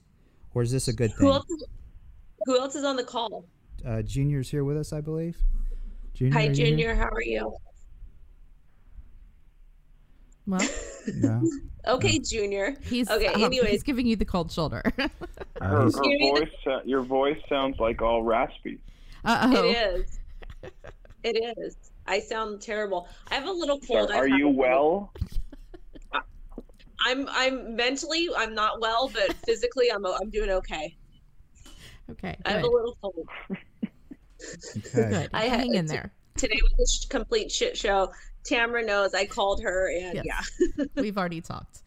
or 0.54 0.62
is 0.62 0.72
this 0.72 0.88
a 0.88 0.94
good 0.94 1.12
thing? 1.12 1.28
Who 1.28 1.34
else? 1.34 1.50
Is, 1.50 1.64
who 2.46 2.60
else 2.60 2.76
is 2.76 2.84
on 2.84 2.96
the 2.96 3.04
call? 3.04 3.46
Uh, 3.86 4.02
Junior's 4.02 4.50
here 4.50 4.64
with 4.64 4.78
us, 4.78 4.92
I 4.92 5.02
believe. 5.02 5.38
Junior, 6.14 6.34
Hi, 6.34 6.40
are 6.48 6.54
here? 6.54 6.54
Junior. 6.54 6.96
How 6.96 7.08
are 7.10 7.22
you? 7.24 7.56
well, 10.46 10.68
No. 11.16 11.42
Okay, 11.90 12.20
Junior. 12.20 12.76
he's 12.84 13.10
Okay, 13.10 13.28
um, 13.28 13.44
anyways. 13.44 13.70
he's 13.72 13.84
giving 13.84 14.06
you 14.08 14.16
the 14.16 14.26
cold 14.26 14.52
shoulder. 14.52 14.84
Uh, 15.62 15.66
Her, 15.68 15.78
her 15.84 15.90
Give 15.90 16.02
me 16.04 16.32
the- 16.34 16.40
voice, 16.40 16.54
uh, 16.68 16.80
your 16.86 17.02
voice 17.02 17.38
sounds 17.50 17.80
like 17.80 18.02
all 18.02 18.24
raspy. 18.24 18.80
Uh 19.26 19.52
oh. 19.54 19.64
It 19.64 19.76
is. 19.76 20.20
It 21.24 21.58
is. 21.58 21.76
I 22.08 22.20
sound 22.22 22.62
terrible. 22.62 23.10
I 23.30 23.36
have 23.36 23.46
a 23.48 23.52
little 23.52 23.78
cold. 23.82 24.10
I 24.10 24.18
are 24.20 24.28
you 24.28 24.48
well? 24.48 25.12
I'm. 27.06 27.28
I'm 27.30 27.76
mentally. 27.76 28.30
I'm 28.38 28.54
not 28.56 28.80
well, 28.80 29.10
but 29.14 29.34
physically, 29.46 29.92
I'm. 29.92 30.06
I'm 30.06 30.30
doing 30.30 30.50
okay. 30.50 30.96
Okay. 32.12 32.38
I 32.46 32.52
have 32.52 32.64
a 32.64 32.68
little 32.68 32.98
cold. 33.02 33.28
okay. 34.96 35.28
I 35.34 35.44
had- 35.46 35.60
Hang 35.60 35.76
in 35.76 35.86
there. 35.88 36.14
Today 36.38 36.60
was 36.62 36.90
a 36.90 37.06
sh- 37.06 37.08
complete 37.10 37.52
shit 37.52 37.76
show. 37.78 38.12
Tamara 38.44 38.86
knows. 38.86 39.14
I 39.14 39.26
called 39.26 39.62
her, 39.64 39.90
and 39.90 40.22
Yes. 40.24 40.52
yeah. 40.78 40.86
We've 40.96 41.18
already 41.18 41.42
talked. 41.42 41.84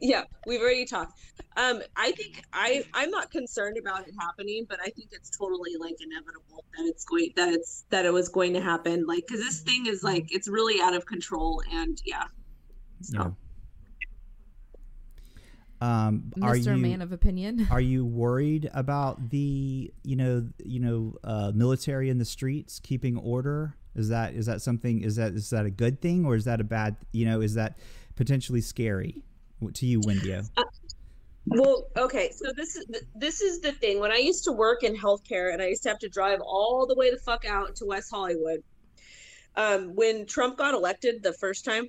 yeah, 0.00 0.24
we've 0.46 0.60
already 0.60 0.84
talked. 0.84 1.20
Um, 1.56 1.80
I 1.96 2.10
think 2.10 2.42
I 2.52 2.84
I'm 2.92 3.10
not 3.10 3.30
concerned 3.30 3.76
about 3.78 4.08
it 4.08 4.14
happening, 4.18 4.66
but 4.68 4.80
I 4.80 4.88
think 4.90 5.10
it's 5.12 5.30
totally 5.30 5.76
like 5.78 5.96
inevitable 6.00 6.64
that 6.76 6.86
it's 6.86 7.04
going 7.04 7.30
that 7.36 7.52
it's 7.52 7.84
that 7.90 8.04
it 8.04 8.12
was 8.12 8.28
going 8.28 8.52
to 8.54 8.60
happen. 8.60 9.06
Like, 9.06 9.26
because 9.28 9.44
this 9.44 9.60
thing 9.60 9.86
is 9.86 10.02
like 10.02 10.34
it's 10.34 10.48
really 10.48 10.80
out 10.80 10.94
of 10.94 11.06
control, 11.06 11.62
and 11.72 12.00
yeah. 12.04 12.24
So. 13.02 13.18
Yeah. 13.18 13.30
Um, 15.82 16.32
are 16.42 16.56
Mr. 16.56 16.76
you 16.76 16.82
Man 16.82 17.00
of 17.00 17.12
Opinion. 17.12 17.66
are 17.70 17.80
you 17.80 18.04
worried 18.04 18.68
about 18.74 19.30
the 19.30 19.92
you 20.02 20.16
know 20.16 20.48
you 20.62 20.80
know 20.80 21.14
uh, 21.24 21.52
military 21.54 22.10
in 22.10 22.18
the 22.18 22.24
streets 22.24 22.78
keeping 22.80 23.16
order? 23.16 23.76
Is 23.96 24.08
that 24.08 24.34
is 24.34 24.46
that 24.46 24.62
something? 24.62 25.02
Is 25.02 25.16
that 25.16 25.32
is 25.32 25.50
that 25.50 25.66
a 25.66 25.70
good 25.70 26.00
thing 26.00 26.24
or 26.24 26.34
is 26.34 26.44
that 26.44 26.60
a 26.60 26.64
bad? 26.64 26.96
You 27.12 27.26
know, 27.26 27.40
is 27.40 27.54
that 27.54 27.78
potentially 28.16 28.60
scary 28.60 29.22
to 29.74 29.86
you, 29.86 30.00
Wendio? 30.00 30.48
Well, 31.46 31.88
okay, 31.96 32.30
so 32.30 32.52
this 32.56 32.76
is 32.76 32.86
this 33.16 33.40
is 33.40 33.60
the 33.60 33.72
thing. 33.72 33.98
When 33.98 34.12
I 34.12 34.18
used 34.18 34.44
to 34.44 34.52
work 34.52 34.84
in 34.84 34.94
healthcare, 34.94 35.52
and 35.52 35.60
I 35.60 35.66
used 35.66 35.82
to 35.82 35.88
have 35.88 35.98
to 36.00 36.08
drive 36.08 36.40
all 36.40 36.86
the 36.86 36.94
way 36.94 37.10
the 37.10 37.18
fuck 37.18 37.44
out 37.44 37.74
to 37.76 37.84
West 37.86 38.10
Hollywood. 38.10 38.62
Um, 39.56 39.94
when 39.96 40.26
Trump 40.26 40.56
got 40.56 40.74
elected 40.74 41.24
the 41.24 41.32
first 41.32 41.64
time, 41.64 41.88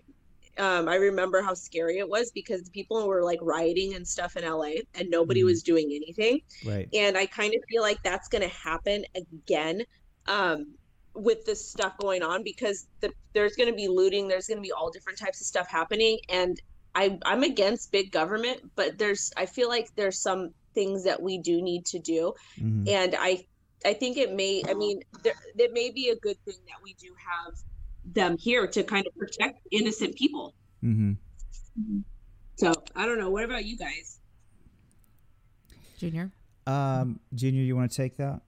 um, 0.58 0.89
I 0.89 0.96
remember 0.96 1.43
how 1.43 1.53
scary 1.53 2.00
it 2.00 2.10
was 2.10 2.31
because 2.31 2.70
people 2.70 3.08
were 3.08 3.24
like 3.24 3.38
rioting 3.41 3.93
and 3.93 4.08
stuff 4.08 4.36
in 4.36 4.43
LA, 4.43 4.81
and 4.96 5.10
nobody 5.12 5.41
Mhm. 5.41 5.46
was 5.46 5.62
doing 5.62 5.91
anything. 5.93 6.41
Right. 6.65 6.89
And 6.93 7.15
I 7.15 7.27
kind 7.27 7.53
of 7.53 7.62
feel 7.70 7.84
like 7.84 8.01
that's 8.03 8.27
going 8.29 8.41
to 8.41 8.55
happen 8.55 9.05
again 9.15 9.84
um, 10.27 10.74
with 11.13 11.45
this 11.45 11.69
stuff 11.69 11.97
going 11.97 12.23
on 12.23 12.43
because 12.43 12.87
the, 13.01 13.11
there's 13.33 13.55
going 13.55 13.69
to 13.69 13.75
be 13.75 13.87
looting, 13.87 14.27
there's 14.27 14.47
going 14.47 14.57
to 14.57 14.61
be 14.61 14.71
all 14.71 14.89
different 14.89 15.19
types 15.19 15.41
of 15.41 15.47
stuff 15.47 15.67
happening, 15.69 16.19
and 16.29 16.59
I 16.95 17.17
I'm 17.25 17.43
against 17.43 17.91
big 17.91 18.11
government, 18.11 18.71
but 18.75 18.97
there's 18.97 19.31
I 19.37 19.45
feel 19.45 19.69
like 19.69 19.89
there's 19.95 20.21
some 20.21 20.53
things 20.73 21.03
that 21.03 21.21
we 21.21 21.37
do 21.37 21.61
need 21.61 21.85
to 21.87 21.99
do, 21.99 22.33
Mhm. 22.59 22.87
and 22.87 23.15
I 23.17 23.45
I 23.85 23.93
think 23.93 24.17
it 24.17 24.33
may 24.33 24.63
I 24.67 24.73
mean 24.73 24.99
there 25.23 25.33
it 25.57 25.73
may 25.73 25.89
be 25.91 26.09
a 26.09 26.15
good 26.15 26.37
thing 26.45 26.57
that 26.67 26.81
we 26.83 26.93
do 26.93 27.13
have 27.17 27.53
them 28.13 28.37
here 28.37 28.67
to 28.67 28.83
kind 28.83 29.05
of 29.07 29.15
protect 29.15 29.59
innocent 29.71 30.15
people. 30.15 30.53
mm-hmm. 30.83 31.13
So 32.57 32.73
I 32.95 33.05
don't 33.05 33.19
know. 33.19 33.29
What 33.29 33.43
about 33.43 33.65
you 33.65 33.77
guys? 33.77 34.19
Junior. 35.97 36.31
Um, 36.67 37.19
Junior, 37.33 37.61
you 37.63 37.75
want 37.75 37.91
to 37.91 37.97
take 37.97 38.17
that? 38.17 38.41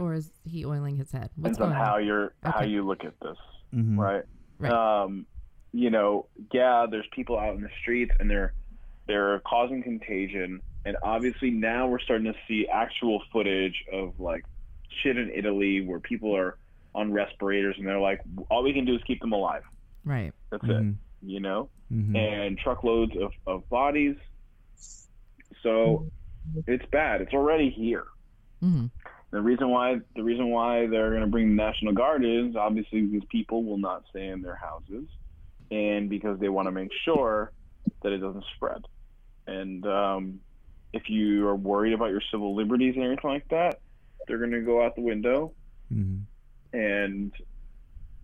Or 0.00 0.14
is 0.14 0.30
he 0.44 0.64
oiling 0.64 0.96
his 0.96 1.10
head? 1.12 1.30
What's 1.36 1.56
Depends 1.56 1.60
on 1.60 1.68
going 1.70 1.84
how 1.84 1.96
on? 1.96 2.06
you're 2.06 2.32
how 2.44 2.62
you 2.62 2.82
look 2.86 3.04
at 3.04 3.18
this, 3.20 3.36
Mhm. 3.74 3.98
right? 3.98 4.24
Right. 4.58 4.72
Um, 4.72 5.26
you 5.72 5.90
know, 5.90 6.26
yeah, 6.52 6.86
there's 6.90 7.06
people 7.12 7.38
out 7.38 7.54
in 7.56 7.62
the 7.62 7.70
streets 7.80 8.12
and 8.20 8.30
they're 8.30 8.54
they're 9.06 9.40
causing 9.40 9.82
contagion, 9.82 10.60
and 10.84 10.96
obviously 11.02 11.50
now 11.50 11.88
we're 11.88 11.98
starting 11.98 12.30
to 12.32 12.38
see 12.46 12.66
actual 12.68 13.22
footage 13.32 13.84
of 13.92 14.18
like 14.20 14.44
shit 15.02 15.16
in 15.16 15.30
Italy 15.34 15.80
where 15.80 15.98
people 15.98 16.36
are 16.36 16.58
on 16.94 17.12
respirators 17.12 17.76
and 17.78 17.86
they're 17.86 18.00
like, 18.00 18.20
all 18.50 18.62
we 18.62 18.72
can 18.72 18.84
do 18.84 18.94
is 18.94 19.02
keep 19.04 19.20
them 19.20 19.32
alive. 19.32 19.62
Right. 20.04 20.32
That's 20.50 20.64
it, 20.64 20.68
Mhm. 20.70 20.94
you 21.22 21.40
know, 21.40 21.68
Mhm. 21.92 22.16
and 22.16 22.58
truckloads 22.58 23.16
of, 23.16 23.32
of 23.46 23.68
bodies. 23.70 24.16
So 25.62 26.06
it's 26.66 26.84
bad. 26.86 27.20
It's 27.20 27.32
already 27.32 27.70
here. 27.70 28.04
The 29.30 29.40
reason 29.40 29.68
why 29.68 30.00
the 30.16 30.22
reason 30.22 30.50
why 30.50 30.86
they're 30.86 31.10
going 31.10 31.22
to 31.22 31.26
bring 31.26 31.48
the 31.48 31.62
National 31.62 31.92
Guard 31.92 32.24
is 32.24 32.56
obviously 32.56 33.02
because 33.02 33.26
people 33.30 33.62
will 33.64 33.78
not 33.78 34.04
stay 34.10 34.28
in 34.28 34.40
their 34.40 34.56
houses, 34.56 35.06
and 35.70 36.08
because 36.08 36.38
they 36.40 36.48
want 36.48 36.66
to 36.66 36.72
make 36.72 36.90
sure 37.04 37.52
that 38.02 38.12
it 38.12 38.18
doesn't 38.18 38.44
spread. 38.56 38.82
And 39.46 39.86
um, 39.86 40.40
if 40.92 41.10
you 41.10 41.46
are 41.46 41.56
worried 41.56 41.92
about 41.92 42.10
your 42.10 42.22
civil 42.30 42.54
liberties 42.54 42.94
and 42.94 43.04
everything 43.04 43.30
like 43.30 43.48
that, 43.48 43.80
they're 44.26 44.38
going 44.38 44.52
to 44.52 44.60
go 44.60 44.84
out 44.84 44.94
the 44.94 45.02
window. 45.02 45.52
Mhm. 45.92 46.22
And 46.72 47.32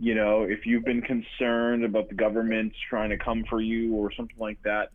you 0.00 0.14
know, 0.14 0.42
if 0.42 0.66
you've 0.66 0.84
been 0.84 1.02
concerned 1.02 1.84
about 1.84 2.08
the 2.08 2.14
government 2.14 2.73
trying 2.88 3.11
to 3.11 3.16
come 3.16 3.44
for 3.49 3.61
you 3.61 3.94
or 3.94 4.12
something 4.12 4.37
like 4.38 4.61
that, 4.64 4.88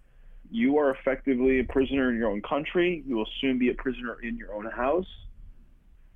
you 0.51 0.77
are 0.77 0.91
effectively 0.91 1.59
a 1.59 1.63
prisoner 1.63 2.09
in 2.09 2.17
your 2.17 2.29
own 2.29 2.41
country. 2.41 3.03
You 3.07 3.15
will 3.15 3.29
soon 3.39 3.57
be 3.57 3.69
a 3.69 3.73
prisoner 3.75 4.17
in 4.21 4.35
your 4.35 4.53
own 4.53 4.65
house. 4.65 5.07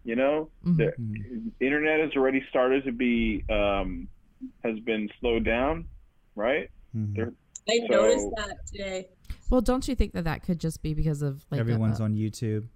You 0.04 0.16
know, 0.18 0.50
Mhm. 0.66 0.78
the 0.78 1.66
internet 1.66 2.00
has 2.02 2.12
already 2.16 2.44
started 2.50 2.84
to 2.86 2.92
be 2.92 3.44
um, 3.50 4.08
has 4.64 4.78
been 4.82 5.10
slowed 5.20 5.46
down, 5.46 5.86
right? 6.36 6.70
Mhm. 6.96 7.16
They're- 7.16 7.34
I 7.70 7.80
So- 7.80 7.86
noticed 7.96 8.28
that 8.36 8.58
today. 8.68 9.08
Well, 9.50 9.62
don't 9.62 9.88
you 9.88 9.96
think 9.96 10.12
that 10.14 10.26
that 10.26 10.44
could 10.44 10.60
just 10.60 10.82
be 10.82 10.94
because 10.94 11.22
of 11.22 11.46
like 11.52 11.60
Everyone's 11.62 12.02
uh, 12.02 12.06
on 12.06 12.16
YouTube. 12.16 12.68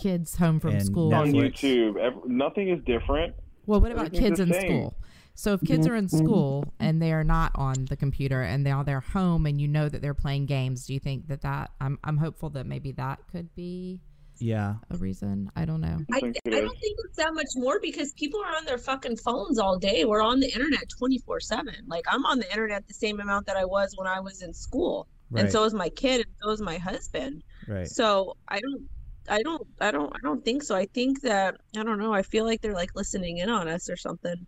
kids 0.00 0.36
home 0.36 0.60
from 0.60 0.74
and 0.74 0.84
school? 0.86 1.12
on 1.14 1.32
YouTube. 1.32 1.96
Ev- 1.98 2.28
nothing 2.28 2.68
is 2.68 2.82
different. 2.84 3.34
Well, 3.66 3.80
what 3.80 3.90
about 3.92 4.06
Everything's 4.06 4.38
kids 4.38 4.40
in 4.40 4.52
same. 4.52 4.60
school? 4.60 4.94
So 5.34 5.54
if 5.54 5.62
kids 5.62 5.86
are 5.88 5.96
in 5.96 6.08
school 6.08 6.72
and 6.78 7.00
they 7.00 7.12
are 7.12 7.24
not 7.24 7.52
on 7.54 7.86
the 7.86 7.96
computer 7.96 8.42
and 8.42 8.64
they're 8.66 8.84
they're 8.84 9.00
home 9.00 9.46
and 9.46 9.60
you 9.60 9.66
know 9.66 9.88
that 9.88 10.02
they're 10.02 10.14
playing 10.14 10.46
games, 10.46 10.86
do 10.86 10.92
you 10.94 11.00
think 11.00 11.26
that 11.28 11.40
that 11.42 11.70
I'm 11.80 11.98
I'm 12.04 12.18
hopeful 12.18 12.50
that 12.50 12.66
maybe 12.66 12.92
that 12.92 13.26
could 13.32 13.52
be 13.54 14.00
Yeah. 14.38 14.74
a 14.90 14.96
reason? 14.96 15.50
I 15.56 15.64
don't 15.64 15.80
know. 15.80 15.98
I 16.12 16.16
I, 16.16 16.20
think 16.20 16.36
it 16.44 16.54
I 16.54 16.58
is. 16.58 16.62
don't 16.62 16.78
think 16.80 16.98
it's 17.04 17.16
that 17.16 17.34
much 17.34 17.48
more 17.54 17.78
because 17.80 18.12
people 18.12 18.40
are 18.40 18.56
on 18.56 18.64
their 18.64 18.78
fucking 18.78 19.16
phones 19.18 19.58
all 19.58 19.78
day. 19.78 20.04
We're 20.04 20.22
on 20.22 20.40
the 20.40 20.50
internet 20.52 20.88
24 20.98 21.40
7. 21.40 21.74
Like, 21.86 22.04
I'm 22.10 22.24
on 22.26 22.38
the 22.38 22.50
internet 22.50 22.86
the 22.88 22.94
same 22.94 23.20
amount 23.20 23.46
that 23.46 23.56
I 23.56 23.64
was 23.64 23.94
when 23.96 24.06
I 24.06 24.20
was 24.20 24.42
in 24.42 24.52
school. 24.52 25.06
Right. 25.30 25.44
And 25.44 25.52
so 25.52 25.64
is 25.64 25.72
my 25.74 25.88
kid, 25.88 26.20
and 26.26 26.34
so 26.42 26.50
is 26.50 26.60
my 26.60 26.76
husband. 26.76 27.42
right. 27.68 27.88
So 27.88 28.36
I 28.48 28.60
don't. 28.60 28.88
I 29.28 29.40
don't 29.42 29.62
I 29.80 29.92
don't 29.92 30.12
I 30.12 30.18
don't 30.20 30.44
think 30.44 30.64
so. 30.64 30.74
I 30.74 30.86
think 30.86 31.20
that 31.22 31.54
I 31.76 31.84
don't 31.84 32.00
know. 32.00 32.12
I 32.12 32.22
feel 32.22 32.44
like 32.44 32.60
they're 32.60 32.74
like 32.74 32.90
listening 32.96 33.38
in 33.38 33.48
on 33.48 33.68
us 33.68 33.88
or 33.88 33.96
something. 33.96 34.46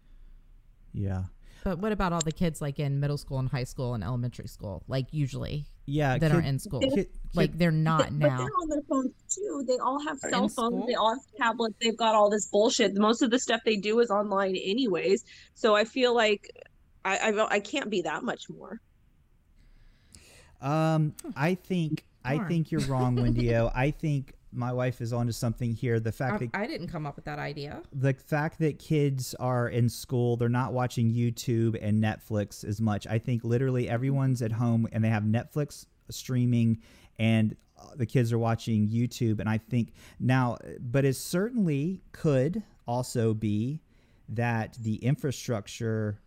Yeah. 0.92 1.22
But 1.64 1.78
what 1.78 1.92
about 1.92 2.12
all 2.12 2.21
the 2.21 2.30
kids 2.33 2.61
like 2.61 2.78
in 2.78 3.00
middle 3.00 3.16
school 3.16 3.38
and 3.38 3.49
high 3.49 3.64
school 3.64 3.94
and 3.94 4.04
elementary 4.04 4.47
school, 4.49 4.83
like 4.87 5.06
usually 5.12 5.64
Yeah. 5.87 6.18
that 6.18 6.30
are 6.30 6.40
in 6.40 6.59
school? 6.59 6.80
kid- 6.80 7.09
like 7.35 7.56
they're 7.59 7.71
not 7.71 8.00
But 8.04 8.12
now. 8.12 8.37
they're 8.38 8.47
on 8.47 8.68
their 8.68 8.83
phones 8.88 9.12
too. 9.28 9.64
They 9.66 9.78
all 9.78 9.99
have 10.06 10.18
In 10.25 10.30
cell 10.30 10.49
school? 10.50 10.71
phones. 10.71 10.87
They 10.87 10.94
all 10.94 11.11
have 11.14 11.25
tablets. 11.38 11.75
They've 11.80 11.97
got 11.97 12.14
all 12.14 12.28
this 12.30 12.47
bullshit. 12.49 12.94
Most 12.94 13.23
of 13.23 13.30
the 13.30 13.38
stuff 13.38 13.61
they 13.64 13.76
do 13.76 13.99
is 14.00 14.11
online 14.11 14.56
anyways. 14.56 15.25
So 15.54 15.75
I 15.75 15.85
feel 15.85 16.14
like 16.14 16.50
I 17.04 17.16
I, 17.33 17.47
I 17.56 17.61
can't 17.61 17.88
be 17.90 18.02
that 18.02 18.23
much 18.23 18.49
more. 18.50 18.80
Um, 20.61 21.14
I 21.37 21.54
think 21.54 22.04
I 22.25 22.38
think 22.47 22.71
you're 22.73 22.80
wrong, 22.83 23.16
Wendio. 23.16 23.71
I 23.75 23.90
think 23.90 24.35
my 24.54 24.73
wife 24.73 25.00
is 25.00 25.12
onto 25.12 25.32
something 25.32 25.73
here. 25.75 26.00
The 26.00 26.12
fact 26.12 26.40
that 26.40 26.50
I 26.54 26.66
didn't 26.66 26.88
come 26.88 27.06
up 27.06 27.16
with 27.16 27.25
that 27.26 27.38
idea. 27.38 27.82
the 27.92 28.14
fact 28.14 28.58
that 28.61 28.78
kids 28.78 29.34
are 29.40 29.68
in 29.68 29.88
school, 29.88 30.37
they're 30.37 30.49
not 30.49 30.73
watching 30.73 31.12
YouTube 31.12 31.78
and 31.80 32.02
Netflix 32.02 32.64
as 32.64 32.80
much. 32.80 33.06
I 33.06 33.18
think 33.18 33.44
literally 33.44 33.88
everyone's 33.88 34.42
at 34.42 34.52
home 34.52 34.88
and 34.92 35.02
they 35.04 35.08
have 35.08 35.25
Netflix 35.25 35.87
streaming 36.11 36.78
and 37.18 37.56
uh, 37.78 37.94
the 37.96 38.06
kids 38.06 38.32
are 38.32 38.38
watching 38.38 38.88
YouTube. 38.88 39.40
And 39.40 39.49
I 39.49 39.58
think 39.58 39.92
now, 40.20 40.58
but 40.80 41.04
it 41.04 41.16
certainly 41.16 42.02
could 42.12 42.62
also 42.87 43.34
be 43.34 43.80
that 44.28 44.76
the 44.80 44.96
infrastructure. 44.96 46.20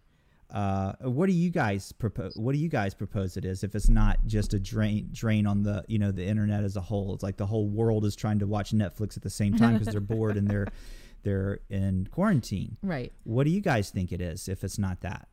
Uh, 0.49 0.93
what 1.01 1.25
do 1.27 1.33
you 1.33 1.49
guys 1.49 1.91
propose? 1.91 2.37
What 2.37 2.53
do 2.53 2.57
you 2.57 2.69
guys 2.69 2.93
propose 2.93 3.35
it 3.35 3.43
is? 3.43 3.63
If 3.63 3.75
it's 3.75 3.89
not 3.89 4.17
just 4.25 4.53
a 4.53 4.59
drain 4.59 5.09
drain 5.11 5.45
on 5.45 5.63
the 5.63 5.83
you 5.87 5.99
know 5.99 6.11
the 6.11 6.25
internet 6.25 6.63
as 6.63 6.77
a 6.77 6.81
whole, 6.81 7.13
it's 7.13 7.23
like 7.23 7.37
the 7.37 7.45
whole 7.45 7.67
world 7.67 8.05
is 8.05 8.15
trying 8.15 8.39
to 8.39 8.47
watch 8.47 8.71
Netflix 8.71 9.17
at 9.17 9.23
the 9.23 9.29
same 9.29 9.57
time 9.57 9.73
because 9.73 9.87
they're 9.87 9.99
bored 9.99 10.37
and 10.37 10.47
they're 10.47 10.67
they're 11.23 11.59
in 11.69 12.07
quarantine. 12.11 12.77
Right. 12.81 13.11
What 13.23 13.43
do 13.43 13.49
you 13.49 13.59
guys 13.61 13.89
think 13.89 14.11
it 14.11 14.21
is 14.21 14.47
if 14.47 14.63
it's 14.63 14.79
not 14.79 15.01
that? 15.01 15.27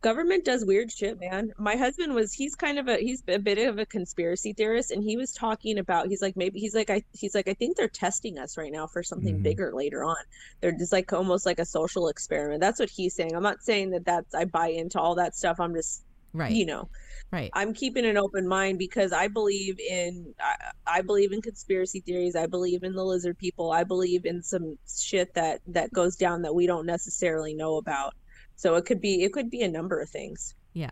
Government 0.00 0.44
does 0.44 0.64
weird 0.64 0.90
shit 0.92 1.18
man. 1.18 1.52
My 1.58 1.76
husband 1.76 2.14
was 2.14 2.32
he's 2.32 2.54
kind 2.54 2.78
of 2.78 2.88
a 2.88 2.96
he's 2.98 3.22
a 3.28 3.38
bit 3.38 3.58
of 3.58 3.78
a 3.78 3.86
conspiracy 3.86 4.52
theorist 4.52 4.90
and 4.90 5.02
he 5.02 5.16
was 5.16 5.32
talking 5.32 5.78
about 5.78 6.06
he's 6.08 6.22
like 6.22 6.36
maybe 6.36 6.60
he's 6.60 6.74
like 6.74 6.90
i 6.90 7.02
he's 7.12 7.34
like 7.34 7.48
i 7.48 7.54
think 7.54 7.76
they're 7.76 7.88
testing 7.88 8.38
us 8.38 8.56
right 8.56 8.70
now 8.72 8.86
for 8.86 9.02
something 9.02 9.38
Mhm. 9.38 9.42
bigger 9.42 9.72
later 9.74 10.04
on. 10.04 10.16
They're 10.60 10.72
just 10.72 10.92
like 10.92 11.12
almost 11.12 11.44
like 11.46 11.58
a 11.58 11.64
social 11.64 12.08
experiment. 12.08 12.60
That's 12.60 12.78
what 12.78 12.90
he's 12.90 13.14
saying. 13.14 13.34
I'm 13.34 13.42
not 13.42 13.62
saying 13.62 13.90
that 13.90 14.04
that's 14.04 14.34
i 14.34 14.44
buy 14.44 14.68
into 14.68 15.00
all 15.00 15.14
that 15.16 15.34
stuff. 15.34 15.58
I'm 15.58 15.74
just 15.74 16.04
Right. 16.36 16.50
you 16.50 16.66
know 16.66 16.88
right. 17.30 17.48
i'm 17.52 17.72
keeping 17.72 18.04
an 18.04 18.16
open 18.16 18.48
mind 18.48 18.76
because 18.76 19.12
i 19.12 19.28
believe 19.28 19.78
in 19.78 20.34
I, 20.40 20.56
I 20.98 21.00
believe 21.00 21.30
in 21.32 21.40
conspiracy 21.40 22.00
theories. 22.00 22.34
I 22.34 22.46
believe 22.46 22.82
in 22.82 22.92
the 22.92 23.04
lizard 23.04 23.38
people. 23.38 23.70
I 23.70 23.84
believe 23.84 24.24
in 24.24 24.42
some 24.42 24.76
shit 25.00 25.32
that 25.34 25.60
that 25.68 25.92
goes 25.92 26.16
down 26.16 26.42
that 26.42 26.52
we 26.52 26.66
don't 26.66 26.86
necessarily 26.86 27.54
know 27.54 27.76
about 27.76 28.14
so 28.56 28.74
it 28.76 28.84
could 28.84 29.00
be 29.00 29.22
it 29.24 29.32
could 29.32 29.50
be 29.50 29.62
a 29.62 29.68
number 29.68 30.00
of 30.00 30.08
things 30.08 30.54
Yeah. 30.72 30.90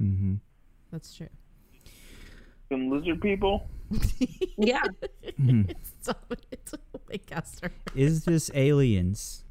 Mm-hmm. 0.00 0.34
That's 0.90 1.14
true. 1.14 1.28
Some 2.68 2.90
lizard 2.90 3.20
people. 3.20 3.68
yeah 4.58 4.82
Stop 6.02 6.32
it. 6.52 6.70
Lancaster. 7.08 7.72
Is 7.94 8.24
this 8.24 8.50
aliens? 8.54 9.44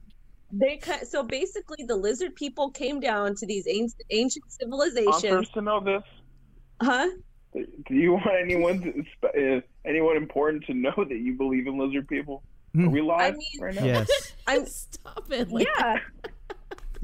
they 0.51 0.78
ki- 0.78 1.06
so 1.06 1.22
basically 1.24 1.86
the 1.86 1.96
lizard 1.96 2.34
people 2.36 2.72
came 2.72 3.00
down 3.00 3.36
to 3.36 3.46
these 3.46 3.68
ancient, 3.68 4.01
ancient 4.10 4.46
Want 4.46 4.54
civilizations, 4.60 5.34
first 5.39 5.54
to 5.54 5.62
know 5.62 5.80
this? 5.84 6.01
huh? 6.82 7.08
Do 7.54 7.94
you 7.96 8.13
want 8.13 8.28
anyone 8.42 8.82
to, 8.82 9.04
sp- 9.13 9.36
uh, 9.38 9.62
anyone 9.86 10.18
important 10.18 10.63
to 10.66 10.74
know 10.74 10.94
that 10.98 11.20
you 11.20 11.34
believe 11.38 11.68
in 11.68 11.78
lizard 11.78 12.08
people? 12.08 12.42
Hmm. 12.74 12.88
Are 12.88 12.89
we 12.89 13.01
live 13.01 13.36
mean- 13.36 13.62
right 13.62 13.75
now? 13.75 13.84
Yes. 13.86 14.34
I'm 14.48 14.66
Stop 14.66 15.32
it. 15.32 15.50
Like, 15.51 15.68
yeah. 15.78 15.98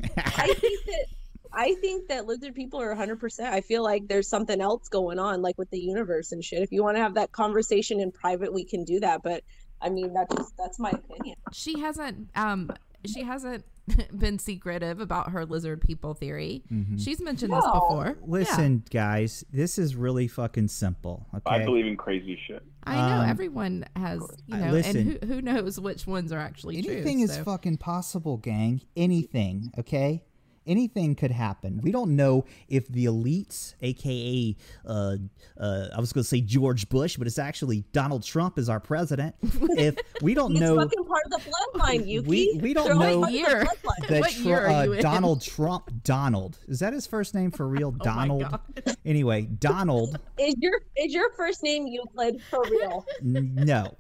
I 0.18 0.54
think 0.54 0.86
that 0.86 1.06
I 1.54 1.74
think 1.76 2.10
that 2.10 2.26
lizard 2.26 2.54
people 2.54 2.82
are 2.82 2.94
100%. 2.94 3.40
I 3.46 3.62
feel 3.62 3.82
like 3.82 4.08
there's 4.08 4.28
something 4.28 4.60
else 4.60 4.90
going 4.90 5.20
on, 5.20 5.42
like 5.42 5.58
with 5.58 5.70
the 5.70 5.80
universe 5.80 6.34
and 6.34 6.44
shit. 6.44 6.62
If 6.62 6.72
you 6.74 6.84
want 6.84 6.98
to 6.98 7.02
have 7.02 7.14
that 7.14 7.32
conversation 7.32 8.02
in 8.02 8.12
private, 8.12 8.54
we 8.54 8.66
can 8.66 8.84
do 8.84 9.00
that. 9.00 9.24
But 9.24 9.44
I 9.82 9.90
mean, 9.90 10.14
that's 10.14 10.36
just 10.36 10.58
that's 10.58 10.80
my 10.80 10.92
opinion. 10.92 11.38
she 11.54 11.80
hasn't 11.80 12.30
um 12.36 12.72
she 13.10 13.24
hasn't 13.24 13.66
been 14.18 14.40
secretive 14.40 15.00
about 15.00 15.32
her 15.32 15.46
lizard 15.46 15.82
people 15.82 16.14
theory. 16.14 16.64
Mhm. 16.72 17.00
She's 17.04 17.22
mentioned 17.22 17.54
this 17.54 17.64
No. 17.66 17.74
before. 17.74 18.18
Yeah. 18.20 18.26
Listen, 18.28 18.84
guys, 18.92 19.44
this 19.52 19.78
is 19.78 19.96
really 19.96 20.28
fucking 20.28 20.68
simple. 20.70 21.28
I 21.46 21.64
believe 21.64 21.86
in 21.86 21.96
crazy 21.98 22.38
shit. 22.48 22.64
I 22.84 22.96
know 22.96 23.22
Um, 23.24 23.30
everyone 23.30 23.86
has, 23.96 24.22
you 24.48 24.58
know, 24.58 24.72
listen. 24.72 24.98
and 24.98 25.24
who, 25.24 25.34
who 25.36 25.42
knows 25.42 25.80
which 25.80 26.06
ones 26.08 26.32
are 26.32 26.40
actually 26.40 26.82
true. 26.82 26.94
Anything 26.94 27.18
true. 27.18 27.24
is 27.26 27.34
so- 27.36 27.44
fucking 27.44 27.78
possible, 27.78 28.38
gang. 28.38 28.82
Anything, 28.96 29.72
okay? 29.78 30.24
Anything 30.68 31.16
could 31.16 31.32
happen. 31.32 31.80
We 31.84 31.92
don't 31.92 32.16
know 32.16 32.46
if 32.68 32.88
the 32.88 33.06
elites, 33.06 33.76
aka, 33.82 34.56
uh, 34.86 35.16
uh, 35.60 35.88
I 35.96 36.00
was 36.00 36.12
going 36.12 36.24
to 36.24 36.28
say 36.28 36.42
George 36.42 36.90
Bush, 36.90 37.18
but 37.18 37.28
it's 37.28 37.38
actually 37.40 37.84
Donald 37.92 38.24
Trump 38.24 38.58
is 38.58 38.68
our 38.70 38.80
president. 38.80 39.36
If 39.78 39.96
we 40.22 40.34
don't 40.34 40.52
It's 40.54 40.62
know 40.62 40.78
fucking 40.78 41.04
part 41.06 41.22
of 41.26 41.32
the 41.32 41.50
bloodline, 41.50 42.08
Yuki. 42.08 42.28
We- 42.28 42.60
we 42.62 42.74
don't 42.74 42.86
They're 42.86 42.96
know- 42.96 43.22
part 43.22 43.30
of 43.30 43.34
the 43.34 43.38
Year. 43.38 43.66
that 44.10 44.20
What 44.22 44.32
Tru- 44.32 44.44
year 44.44 44.60
are 44.62 44.70
uh, 44.70 44.84
in? 44.86 45.02
Donald 45.02 45.42
Trump, 45.42 45.92
Donald, 46.04 46.58
is 46.68 46.80
that 46.80 46.94
his 46.94 47.06
first 47.06 47.36
name 47.36 47.52
for 47.52 47.68
real? 47.68 47.90
Oh 47.96 47.98
my 47.98 48.06
Donald. 48.06 48.42
God. 48.52 48.60
anyway, 49.06 49.44
Donald. 49.44 50.20
Is 50.40 50.56
your 50.60 50.80
is 50.96 51.14
your 51.14 51.32
first 51.34 51.62
name 51.64 51.86
Euclid 51.88 52.42
for 52.50 52.64
real? 52.64 53.06
no, 53.22 53.96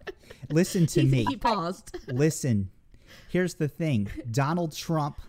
listen 0.49 0.85
to 0.87 1.01
he, 1.01 1.07
me. 1.07 1.25
he 1.25 1.35
paused. 1.37 1.95
Listen, 2.07 2.69
here's 3.29 3.55
the 3.55 3.67
thing 3.67 4.09
Donald 4.31 4.75
Trump 4.75 5.19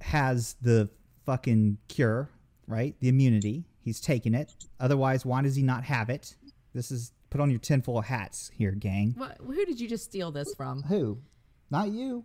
has 0.00 0.56
the 0.60 0.88
fucking 1.26 1.78
cure, 1.88 2.28
right? 2.66 2.94
The 3.00 3.08
immunity. 3.08 3.64
He's 3.82 4.00
taking 4.00 4.34
it. 4.34 4.54
Otherwise, 4.80 5.24
why 5.24 5.42
does 5.42 5.56
he 5.56 5.62
not 5.62 5.84
have 5.84 6.10
it? 6.10 6.36
This 6.74 6.90
is 6.90 7.12
put 7.30 7.40
on 7.40 7.50
your 7.50 7.58
tinfoil 7.58 8.00
hats 8.02 8.50
here, 8.54 8.72
gang. 8.72 9.14
What, 9.16 9.38
who 9.44 9.64
did 9.64 9.80
you 9.80 9.88
just 9.88 10.04
steal 10.04 10.30
this 10.30 10.54
from? 10.54 10.82
Who? 10.84 11.18
Not 11.70 11.88
you. 11.88 12.24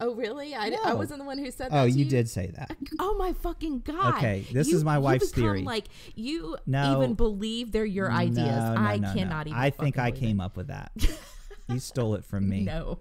Oh, 0.00 0.14
really? 0.14 0.52
I, 0.54 0.76
I 0.84 0.94
wasn't 0.94 1.20
the 1.20 1.24
one 1.24 1.38
who 1.38 1.50
said 1.52 1.70
that. 1.70 1.78
Oh, 1.80 1.84
to 1.84 1.90
you 1.90 2.04
did 2.04 2.28
say 2.28 2.50
that. 2.56 2.76
Oh 2.98 3.14
my 3.16 3.32
fucking 3.32 3.80
god! 3.80 4.16
Okay, 4.16 4.44
this 4.52 4.68
You- 4.68 4.76
is 4.76 4.84
my 4.84 4.98
wife's 4.98 5.30
become, 5.30 5.42
theory. 5.42 5.62
Like 5.62 5.86
you 6.14 6.56
No. 6.66 6.96
even 7.00 7.14
believe 7.14 7.72
they're 7.72 7.84
your 7.84 8.10
ideas. 8.12 8.36
No, 8.36 8.74
no, 8.74 8.80
I 8.80 8.96
no, 8.98 9.08
no. 9.08 9.14
cannot 9.14 9.46
even. 9.46 9.58
I 9.58 9.70
think 9.70 9.98
I 9.98 10.10
believe 10.10 10.22
came 10.22 10.40
up 10.40 10.56
with 10.56 10.68
that. 10.68 10.92
you 11.68 11.78
stole 11.78 12.14
it 12.16 12.24
from 12.24 12.48
me. 12.48 12.60
No. 12.62 12.98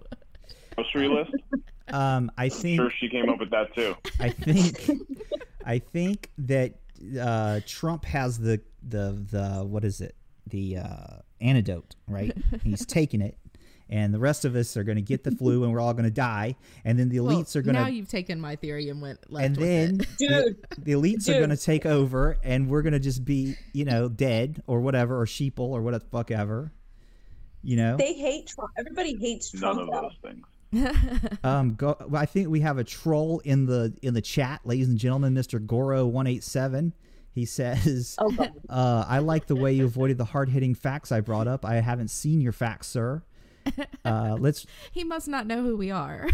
Grocery 0.75 1.07
list? 1.07 1.31
Um, 1.93 2.31
I 2.37 2.49
think 2.49 2.79
Sure, 2.79 2.89
she 2.91 3.09
came 3.09 3.29
up 3.29 3.39
with 3.39 3.49
that 3.51 3.73
too. 3.75 3.95
I 4.19 4.29
think 4.29 4.89
I 5.65 5.79
think 5.79 6.29
that 6.39 6.75
uh, 7.19 7.59
Trump 7.67 8.05
has 8.05 8.37
the 8.39 8.61
the 8.87 9.25
the 9.31 9.63
what 9.65 9.83
is 9.83 10.01
it 10.01 10.15
the 10.47 10.77
uh, 10.77 11.17
antidote 11.39 11.95
right? 12.07 12.35
He's 12.63 12.85
taking 12.97 13.21
it, 13.21 13.37
and 13.89 14.13
the 14.13 14.19
rest 14.19 14.43
of 14.45 14.55
us 14.55 14.75
are 14.77 14.83
going 14.83 14.95
to 14.97 15.01
get 15.01 15.23
the 15.23 15.31
flu, 15.31 15.63
and 15.63 15.71
we're 15.73 15.79
all 15.79 15.93
going 15.93 16.05
to 16.05 16.09
die, 16.11 16.55
and 16.85 16.97
then 16.99 17.09
the 17.09 17.19
Well, 17.19 17.35
elites 17.37 17.55
are 17.55 17.61
going 17.61 17.75
to. 17.75 17.81
now 17.81 17.87
you've 17.87 18.07
taken 18.09 18.39
my 18.39 18.55
theory 18.55 18.89
and 18.89 19.01
went 19.01 19.19
left 19.31 19.45
And 19.45 19.57
with 19.57 19.67
then 19.67 20.01
it. 20.01 20.07
the, 20.19 20.27
Dude, 20.27 20.85
the 20.85 20.91
elites 20.93 21.29
are 21.29 21.37
going 21.37 21.49
to 21.51 21.57
take 21.57 21.85
over, 21.85 22.37
and 22.43 22.69
we're 22.69 22.81
going 22.81 22.93
to 22.93 22.99
just 22.99 23.23
be, 23.25 23.55
you 23.73 23.85
know, 23.85 24.07
dead 24.09 24.61
or 24.67 24.81
whatever, 24.81 25.19
or 25.21 25.25
sheeple 25.25 25.59
or 25.69 25.81
what 25.81 25.93
the 25.93 25.99
fuck 25.99 26.31
ever. 26.31 26.71
You 27.63 27.77
know, 27.77 27.95
they 27.97 28.13
hate 28.13 28.47
Trump. 28.47 28.71
Everybody 28.79 29.15
hates 29.19 29.51
Trump. 29.51 29.77
None 29.77 29.87
Trump. 29.87 29.89
of 29.89 30.03
now. 30.03 30.09
those 30.09 30.17
things. 30.33 30.45
Um, 31.43 31.73
go, 31.75 31.95
I 32.13 32.25
think 32.25 32.49
we 32.49 32.61
have 32.61 32.77
a 32.77 32.83
troll 32.83 33.39
in 33.43 33.65
the 33.65 33.93
in 34.01 34.13
the 34.13 34.21
chat, 34.21 34.61
ladies 34.63 34.87
and 34.87 34.97
gentlemen. 34.97 35.33
Mister 35.33 35.59
Goro 35.59 36.05
one 36.05 36.27
eight 36.27 36.43
seven. 36.43 36.93
He 37.33 37.45
says, 37.45 38.15
Oh, 38.19 38.35
uh, 38.69 39.05
"I 39.07 39.19
like 39.19 39.47
the 39.47 39.55
way 39.55 39.71
you 39.73 39.85
avoided 39.85 40.17
the 40.17 40.25
hard 40.25 40.49
hitting 40.49 40.75
facts 40.75 41.11
I 41.11 41.21
brought 41.21 41.47
up. 41.47 41.65
I 41.65 41.75
haven't 41.75 42.09
seen 42.09 42.41
your 42.41 42.51
facts, 42.51 42.87
sir. 42.87 43.23
Uh, 44.03 44.35
let's 44.39 44.65
he 44.91 45.03
must 45.03 45.27
not 45.27 45.45
know 45.45 45.61
who 45.61 45.77
we 45.77 45.91
are. 45.91 46.27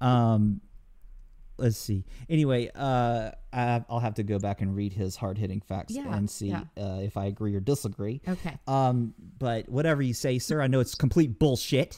um, 0.00 0.60
let's 1.58 1.76
see. 1.78 2.04
Anyway, 2.28 2.68
uh, 2.74 3.30
I, 3.52 3.84
I'll 3.88 4.00
have 4.00 4.14
to 4.14 4.22
go 4.24 4.38
back 4.40 4.60
and 4.60 4.74
read 4.74 4.92
his 4.92 5.14
hard 5.16 5.38
hitting 5.38 5.60
facts 5.60 5.94
Yeah, 5.94 6.12
and 6.14 6.28
see 6.28 6.48
yeah. 6.48 6.64
uh, 6.76 6.98
if 7.00 7.16
I 7.16 7.26
agree 7.26 7.54
or 7.54 7.60
disagree. 7.60 8.20
okay. 8.26 8.58
Um, 8.66 9.14
but 9.38 9.68
whatever 9.68 10.02
you 10.02 10.14
say, 10.14 10.38
sir, 10.40 10.60
I 10.60 10.66
know 10.66 10.80
it's 10.80 10.94
complete 10.96 11.38
bullshit. 11.38 11.96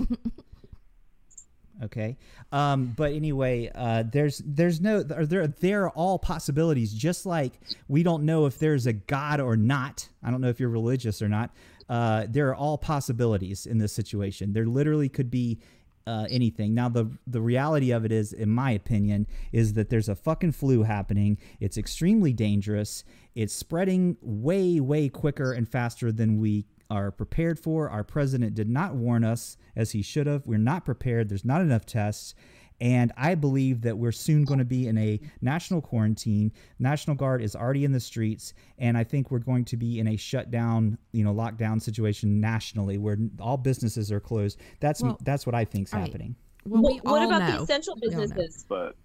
Okay. 1.83 2.17
Um, 2.53 2.95
but 2.97 3.13
anyway, 3.13 3.71
uh, 3.75 4.05
there's 4.11 4.43
there's 4.45 4.81
no 4.81 5.03
there 5.03 5.47
there 5.47 5.85
are 5.85 5.91
all 5.91 6.19
possibilities. 6.19 6.93
Just 6.93 7.27
like 7.27 7.53
we 7.89 8.03
don't 8.03 8.25
know 8.25 8.47
if 8.47 8.59
there's 8.59 8.87
a 8.87 8.93
God 8.93 9.41
or 9.41 9.57
not. 9.57 10.09
I 10.23 10.31
don't 10.31 10.41
know 10.41 10.49
if 10.49 10.61
you're 10.61 10.69
religious 10.69 11.21
or 11.21 11.29
not. 11.29 11.51
Uh, 11.89 12.27
there 12.29 12.49
are 12.49 12.55
all 12.55 12.79
possibilities 12.79 13.67
in 13.67 13.79
this 13.79 13.93
situation. 13.93 14.53
There 14.53 14.67
literally 14.67 15.09
could 15.09 15.31
be 15.31 15.59
uh, 16.07 16.27
anything. 16.31 16.75
Now 16.75 16.89
the 16.89 17.11
the 17.27 17.41
reality 17.41 17.91
of 17.91 18.05
it 18.05 18.13
is, 18.13 18.33
in 18.33 18.51
my 18.51 18.71
opinion, 18.73 19.27
is 19.53 19.75
that 19.75 19.91
there's 19.91 20.09
a 20.09 20.15
fucking 20.15 20.53
flu 20.53 20.83
happening. 20.83 21.39
It's 21.61 21.77
extremely 21.77 22.33
dangerous. 22.33 23.05
It's 23.35 23.55
spreading 23.55 24.17
way 24.21 24.81
way 24.81 25.09
quicker 25.09 25.53
and 25.53 25.69
faster 25.69 26.13
than 26.13 26.39
we 26.41 26.67
are 26.91 27.11
prepared 27.11 27.59
for. 27.59 27.89
Our 27.89 28.05
president 28.05 28.55
did 28.55 28.69
not 28.69 28.95
warn 28.95 29.25
us 29.25 29.57
as 29.77 29.93
he 29.93 30.03
should 30.03 30.27
have. 30.27 30.47
We're 30.47 30.59
not 30.59 30.85
prepared. 30.85 31.29
There's 31.29 31.45
not 31.45 31.61
enough 31.61 31.87
tests. 31.87 32.35
And 32.81 33.13
I 33.17 33.37
believe 33.37 33.83
that 33.83 33.99
we're 33.99 34.11
soon 34.13 34.45
going 34.45 34.59
to 34.59 34.65
be 34.65 34.89
in 34.89 34.99
a 34.99 35.21
national 35.41 35.81
quarantine. 35.81 36.53
National 36.81 37.15
Guard 37.17 37.41
is 37.41 37.55
already 37.55 37.85
in 37.85 37.93
the 37.93 38.01
streets, 38.01 38.53
and 38.79 38.99
I 38.99 39.05
think 39.05 39.31
we're 39.31 39.39
going 39.39 39.65
to 39.67 39.77
be 39.77 40.01
in 40.01 40.09
a 40.09 40.17
shutdown, 40.17 40.99
you 41.13 41.23
know, 41.23 41.33
lockdown 41.33 41.81
situation 41.81 42.41
nationally, 42.41 42.99
where 42.99 43.17
all 43.41 43.57
businesses 43.57 44.11
are 44.11 44.19
closed. 44.21 44.59
That's 44.81 45.03
Well, 45.03 45.17
that's 45.23 45.47
what 45.47 45.55
I 45.55 45.65
think's 45.65 45.95
all 45.95 46.01
right. 46.01 46.09
happening. 46.09 46.35
Well, 46.67 46.83
we 46.83 46.99
what 46.99 47.23
all 47.23 47.29
about 47.29 47.49
know. 47.49 47.57
the 47.59 47.63
essential 47.63 47.95
We 48.03 48.09
all 48.09 48.15
know. 48.15 48.21
businesses? 48.23 48.67
But 48.69 48.97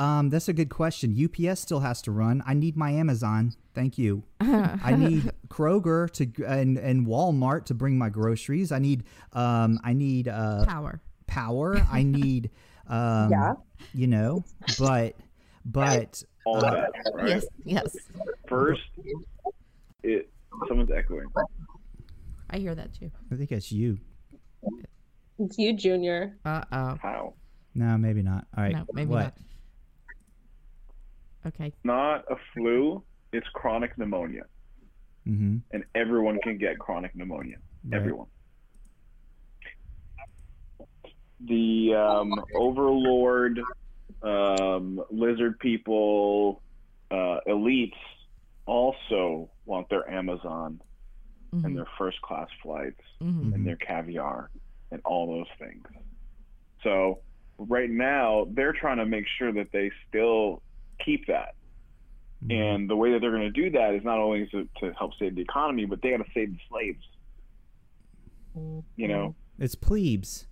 Um, 0.00 0.30
that's 0.30 0.48
a 0.48 0.54
good 0.54 0.70
question. 0.70 1.14
UPS 1.14 1.60
still 1.60 1.80
has 1.80 2.00
to 2.02 2.10
run. 2.10 2.42
I 2.46 2.54
need 2.54 2.74
my 2.74 2.90
Amazon. 2.90 3.52
Thank 3.74 3.98
you. 3.98 4.24
I 4.40 4.96
need 4.96 5.30
Kroger 5.48 6.10
to 6.12 6.44
and 6.46 6.78
and 6.78 7.06
Walmart 7.06 7.66
to 7.66 7.74
bring 7.74 7.98
my 7.98 8.08
groceries. 8.08 8.72
I 8.72 8.78
need 8.78 9.04
um 9.34 9.78
I 9.84 9.92
need 9.92 10.26
uh 10.26 10.64
Power. 10.64 11.02
power. 11.26 11.76
I 11.92 12.02
need 12.02 12.50
um 12.88 13.30
Yeah. 13.30 13.52
you 13.92 14.06
know, 14.06 14.42
but 14.78 15.16
but 15.66 16.22
all 16.46 16.64
Uh, 16.64 16.70
that, 16.70 16.90
right? 17.14 17.28
Yes. 17.28 17.44
Yes. 17.64 17.96
First, 18.48 18.80
it 20.02 20.30
someone's 20.66 20.90
echoing. 20.90 21.26
I 22.48 22.56
hear 22.56 22.74
that 22.74 22.94
too. 22.94 23.10
I 23.30 23.36
think 23.36 23.52
it's 23.52 23.70
you. 23.70 23.98
It's 25.38 25.58
you, 25.58 25.74
Junior. 25.74 26.38
Uh 26.46 26.64
oh. 26.72 26.96
How? 27.02 27.34
No, 27.74 27.98
maybe 27.98 28.22
not. 28.22 28.46
All 28.56 28.64
right. 28.64 28.72
No, 28.72 28.86
maybe 28.94 29.10
what? 29.10 29.24
not. 29.24 29.34
Okay. 31.46 31.72
Not 31.84 32.24
a 32.30 32.36
flu. 32.54 33.02
It's 33.32 33.46
chronic 33.54 33.96
pneumonia, 33.96 34.44
Mm-hmm. 35.28 35.58
and 35.70 35.84
everyone 35.94 36.38
can 36.42 36.58
get 36.58 36.78
chronic 36.78 37.14
pneumonia. 37.14 37.56
Right. 37.84 37.98
Everyone. 38.00 38.26
The 41.46 41.94
um, 41.94 42.32
overlord, 42.54 43.60
um, 44.22 45.00
lizard 45.10 45.58
people, 45.60 46.62
uh, 47.10 47.38
elites 47.46 47.94
also 48.66 49.50
want 49.64 49.88
their 49.88 50.08
Amazon 50.10 50.80
Mhm. 51.54 51.64
and 51.64 51.76
their 51.76 51.86
first 51.98 52.20
class 52.22 52.48
flights 52.62 53.00
Mhm. 53.20 53.54
and 53.54 53.66
their 53.66 53.76
caviar 53.76 54.50
and 54.90 55.00
all 55.04 55.26
those 55.28 55.48
things. 55.58 55.84
So 56.82 57.20
right 57.58 57.90
now 57.90 58.46
they're 58.50 58.72
trying 58.72 58.98
to 58.98 59.06
make 59.06 59.26
sure 59.38 59.52
that 59.52 59.72
they 59.72 59.90
still 60.08 60.62
keep 61.04 61.26
that. 61.26 61.54
Mm-hmm. 62.44 62.52
And 62.52 62.90
the 62.90 62.96
way 62.96 63.12
that 63.12 63.20
they're 63.20 63.30
going 63.30 63.42
to 63.42 63.50
do 63.50 63.70
that 63.72 63.94
is 63.94 64.02
not 64.04 64.18
only 64.18 64.46
to, 64.52 64.68
to 64.80 64.92
help 64.98 65.12
save 65.18 65.34
the 65.34 65.42
economy, 65.42 65.84
but 65.84 66.00
they 66.02 66.10
got 66.10 66.18
to 66.18 66.30
save 66.32 66.52
the 66.52 66.58
slaves. 66.70 67.04
You 68.96 69.08
know, 69.08 69.34
It's 69.58 69.74
plebes, 69.76 70.46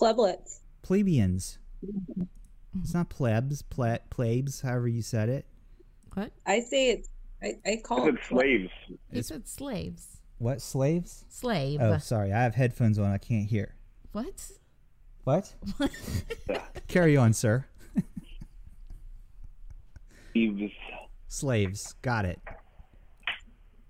Pleblets. 0.00 0.60
plebeians. 0.82 1.58
It's 2.82 2.94
not 2.94 3.08
plebs, 3.10 3.62
ple- 3.62 3.98
plebes, 4.10 4.60
however 4.62 4.88
you 4.88 5.02
said 5.02 5.28
it. 5.28 5.46
What? 6.14 6.32
I 6.46 6.60
say 6.60 6.90
it's. 6.90 7.08
I, 7.42 7.54
I 7.66 7.72
I 7.72 7.76
call 7.82 8.04
said 8.04 8.14
it 8.14 8.20
slaves. 8.28 8.70
You 8.88 8.98
It's- 9.10 9.28
said 9.28 9.46
slaves. 9.48 10.16
What 10.38 10.60
slaves? 10.62 11.24
Slave. 11.28 11.80
Oh, 11.82 11.98
sorry, 11.98 12.32
I 12.32 12.42
have 12.42 12.54
headphones 12.54 12.98
on. 12.98 13.12
I 13.12 13.18
can't 13.18 13.46
hear. 13.48 13.74
What? 14.12 14.50
What? 15.24 15.54
Yeah. 16.48 16.62
Carry 16.88 17.16
on, 17.16 17.32
sir. 17.34 17.66
Thieves. 20.32 20.72
Slaves. 21.28 21.94
Got 22.02 22.24
it. 22.24 22.40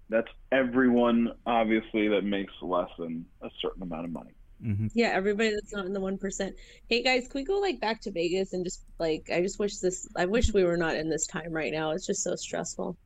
That's 0.08 0.28
everyone, 0.50 1.32
obviously, 1.46 2.08
that 2.08 2.24
makes 2.24 2.52
less 2.62 2.88
than 2.98 3.24
a 3.42 3.48
certain 3.62 3.82
amount 3.82 4.06
of 4.06 4.10
money. 4.12 4.30
hmm 4.60 4.86
Yeah, 4.94 5.08
everybody 5.08 5.50
that's 5.50 5.72
not 5.72 5.86
in 5.86 5.92
the 5.92 6.00
one 6.00 6.18
percent. 6.18 6.54
Hey 6.88 7.02
guys, 7.02 7.28
can 7.28 7.40
we 7.40 7.44
go 7.44 7.58
like 7.60 7.80
back 7.80 8.00
to 8.02 8.10
Vegas 8.10 8.52
and 8.52 8.64
just 8.64 8.84
like 8.98 9.30
I 9.32 9.40
just 9.40 9.58
wish 9.60 9.78
this 9.78 10.08
I 10.16 10.26
wish 10.26 10.52
we 10.52 10.64
were 10.64 10.76
not 10.76 10.96
in 10.96 11.08
this 11.08 11.26
time 11.26 11.52
right 11.52 11.72
now. 11.72 11.92
It's 11.92 12.06
just 12.06 12.22
so 12.24 12.34
stressful. 12.34 12.96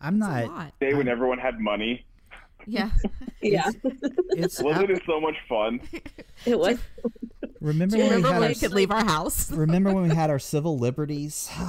I'm 0.00 0.16
It's 0.16 0.26
a 0.26 0.28
not. 0.28 0.44
lot. 0.48 0.72
Day 0.80 0.94
when 0.94 1.08
everyone 1.08 1.38
had 1.38 1.60
money. 1.60 2.04
Yeah. 2.66 2.90
Yeah, 3.42 3.70
It's. 4.32 4.60
Wasn't 4.62 4.90
it 4.90 5.00
so 5.06 5.18
much 5.18 5.36
fun? 5.48 5.80
it 6.44 6.58
was. 6.58 6.78
Remember 7.60 7.96
Do 7.96 8.02
you 8.02 8.08
when 8.08 8.10
we 8.10 8.16
remember 8.16 8.32
had 8.34 8.40
when 8.40 8.48
we 8.50 8.54
could 8.54 8.72
leave 8.72 8.90
our 8.90 9.04
house? 9.04 9.50
Remember 9.52 9.92
when 9.92 10.08
we 10.08 10.14
had 10.14 10.30
our 10.30 10.38
civil 10.38 10.78
liberties? 10.78 11.50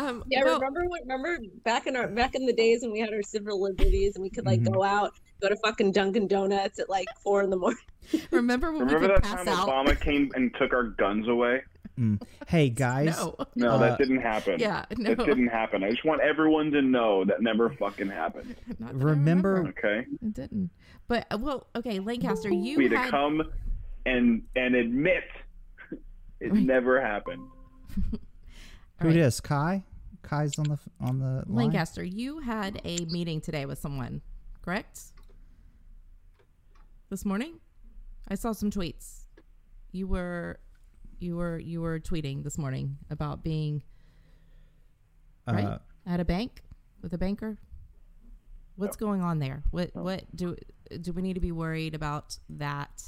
Um, 0.00 0.24
Yeah, 0.28 0.44
well, 0.44 0.54
remember 0.58 0.86
what? 0.86 1.02
Remember 1.02 1.38
back 1.62 1.86
in 1.86 1.94
our 1.94 2.08
back 2.08 2.34
in 2.34 2.46
the 2.46 2.54
days 2.54 2.80
when 2.80 2.90
we 2.90 3.00
had 3.00 3.12
our 3.12 3.22
civil 3.22 3.60
liberties 3.60 4.14
and 4.14 4.22
we 4.22 4.30
could 4.30 4.46
like 4.46 4.60
Mhm. 4.62 4.72
go 4.72 4.82
out, 4.82 5.12
go 5.42 5.48
to 5.50 5.56
fucking 5.56 5.92
Dunkin' 5.92 6.26
Donuts 6.26 6.78
at 6.78 6.88
like 6.88 7.06
four 7.22 7.42
in 7.42 7.50
the 7.50 7.58
morning. 7.58 7.82
remember 8.30 8.72
when 8.72 8.86
Remember 8.86 9.00
we 9.00 9.06
that 9.08 9.14
could 9.16 9.24
time 9.24 9.44
pass 9.44 9.58
out? 9.58 9.68
Obama 9.68 10.00
came 10.00 10.30
and 10.34 10.54
took 10.58 10.72
our 10.72 10.84
guns 10.84 11.28
away? 11.28 11.60
hey 12.48 12.70
guys. 12.70 13.18
No. 13.18 13.36
No, 13.56 13.70
Uh, 13.72 13.78
that 13.78 13.98
didn't 13.98 14.22
happen. 14.22 14.58
Yeah, 14.58 14.86
no. 14.96 15.10
It 15.10 15.18
didn't 15.18 15.48
happen. 15.48 15.84
I 15.84 15.90
just 15.90 16.02
want 16.06 16.22
everyone 16.22 16.70
to 16.70 16.80
know 16.80 17.26
that 17.26 17.42
never 17.42 17.68
fucking 17.68 18.08
happened. 18.08 18.56
Not 18.78 18.98
that 18.98 19.04
Remember- 19.04 19.66
Okay? 19.68 20.06
It 20.22 20.32
didn't. 20.32 20.70
But 21.08 21.26
uh, 21.30 21.36
well, 21.38 21.66
okay, 21.76 21.98
Lancaster, 21.98 22.48
you 22.48 22.78
We 22.78 22.88
had 22.88 23.04
to 23.04 23.10
come 23.10 23.42
and 24.06 24.42
and 24.56 24.74
admit 24.74 25.24
it 26.40 26.52
never 26.52 27.00
happened. 27.00 27.46
Who 27.94 28.02
All 29.00 29.06
right. 29.08 29.14
this? 29.14 29.40
Kai. 29.40 29.84
Kai's 30.22 30.58
on 30.58 30.64
the 30.64 30.78
on 31.00 31.18
the 31.18 31.44
line. 31.46 31.72
Lancaster, 31.72 32.04
you 32.04 32.40
had 32.40 32.80
a 32.84 33.04
meeting 33.06 33.40
today 33.40 33.66
with 33.66 33.78
someone, 33.78 34.20
correct? 34.62 35.00
This 37.08 37.24
morning? 37.24 37.58
I 38.28 38.34
saw 38.34 38.52
some 38.52 38.70
tweets. 38.70 39.24
You 39.92 40.06
were 40.06 40.60
you 41.18 41.36
were 41.36 41.58
you 41.58 41.80
were 41.80 41.98
tweeting 41.98 42.44
this 42.44 42.56
morning 42.58 42.98
about 43.10 43.42
being 43.42 43.82
right 45.48 45.64
Uh, 45.64 45.78
at 46.06 46.20
a 46.20 46.24
bank 46.24 46.62
with 47.02 47.12
a 47.12 47.18
banker. 47.18 47.58
What's 48.76 48.96
going 48.96 49.20
on 49.22 49.38
there? 49.40 49.62
What 49.70 49.90
what 49.94 50.24
do 50.34 50.56
do 51.00 51.12
we 51.12 51.22
need 51.22 51.34
to 51.34 51.40
be 51.40 51.52
worried 51.52 51.94
about 51.94 52.38
that? 52.50 53.02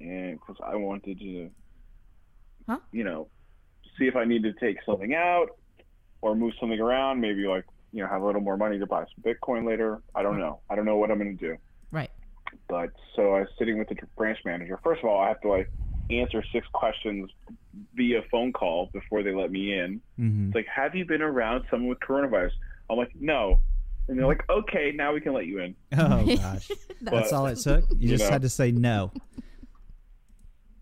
And 0.00 0.38
because 0.40 0.56
I 0.64 0.76
wanted 0.76 1.18
to, 1.20 1.50
Huh? 2.68 2.78
you 2.92 3.04
know, 3.04 3.28
see 3.98 4.06
if 4.06 4.16
I 4.16 4.24
need 4.24 4.42
to 4.44 4.52
take 4.54 4.78
something 4.86 5.14
out 5.14 5.48
or 6.22 6.34
move 6.34 6.52
something 6.60 6.80
around. 6.80 7.20
Maybe 7.20 7.46
like 7.46 7.64
you 7.92 8.02
know 8.02 8.08
have 8.08 8.22
a 8.22 8.26
little 8.26 8.40
more 8.40 8.56
money 8.56 8.78
to 8.78 8.86
buy 8.86 9.04
some 9.04 9.22
Bitcoin 9.24 9.66
later. 9.66 10.00
I 10.14 10.22
don't 10.22 10.38
know. 10.38 10.60
I 10.70 10.74
don't 10.76 10.84
know 10.84 10.96
what 10.96 11.10
I'm 11.10 11.18
going 11.18 11.36
to 11.36 11.48
do. 11.48 11.56
Right. 11.90 12.10
But 12.68 12.90
so 13.16 13.34
I 13.34 13.40
was 13.40 13.48
sitting 13.58 13.78
with 13.78 13.88
the 13.88 13.96
branch 14.16 14.38
manager. 14.44 14.78
First 14.82 15.02
of 15.02 15.08
all, 15.08 15.20
I 15.20 15.28
have 15.28 15.40
to 15.42 15.48
like 15.48 15.70
answer 16.10 16.42
six 16.52 16.66
questions 16.72 17.30
via 17.94 18.22
phone 18.30 18.52
call 18.52 18.90
before 18.92 19.22
they 19.22 19.32
let 19.32 19.50
me 19.50 19.78
in. 19.78 20.00
mhm. 20.18 20.48
It's 20.48 20.54
like, 20.56 20.66
have 20.66 20.94
you 20.94 21.04
been 21.04 21.22
around 21.22 21.64
someone 21.70 21.88
with 21.88 21.98
coronavirus? 22.00 22.50
I'm 22.88 22.96
like, 22.98 23.12
no. 23.18 23.60
And 24.08 24.18
they're 24.18 24.26
like, 24.26 24.42
okay, 24.50 24.92
now 24.94 25.12
we 25.12 25.20
can 25.20 25.32
let 25.34 25.46
you 25.46 25.60
in. 25.60 25.76
Oh 25.96 26.24
gosh. 26.36 26.68
That's 27.00 27.30
But- 27.30 27.32
all 27.32 27.46
it 27.46 27.58
took. 27.58 27.88
You 27.90 27.96
you 27.98 28.08
just 28.08 28.24
know. 28.24 28.30
had 28.30 28.42
to 28.42 28.48
say 28.48 28.72
no. 28.72 29.12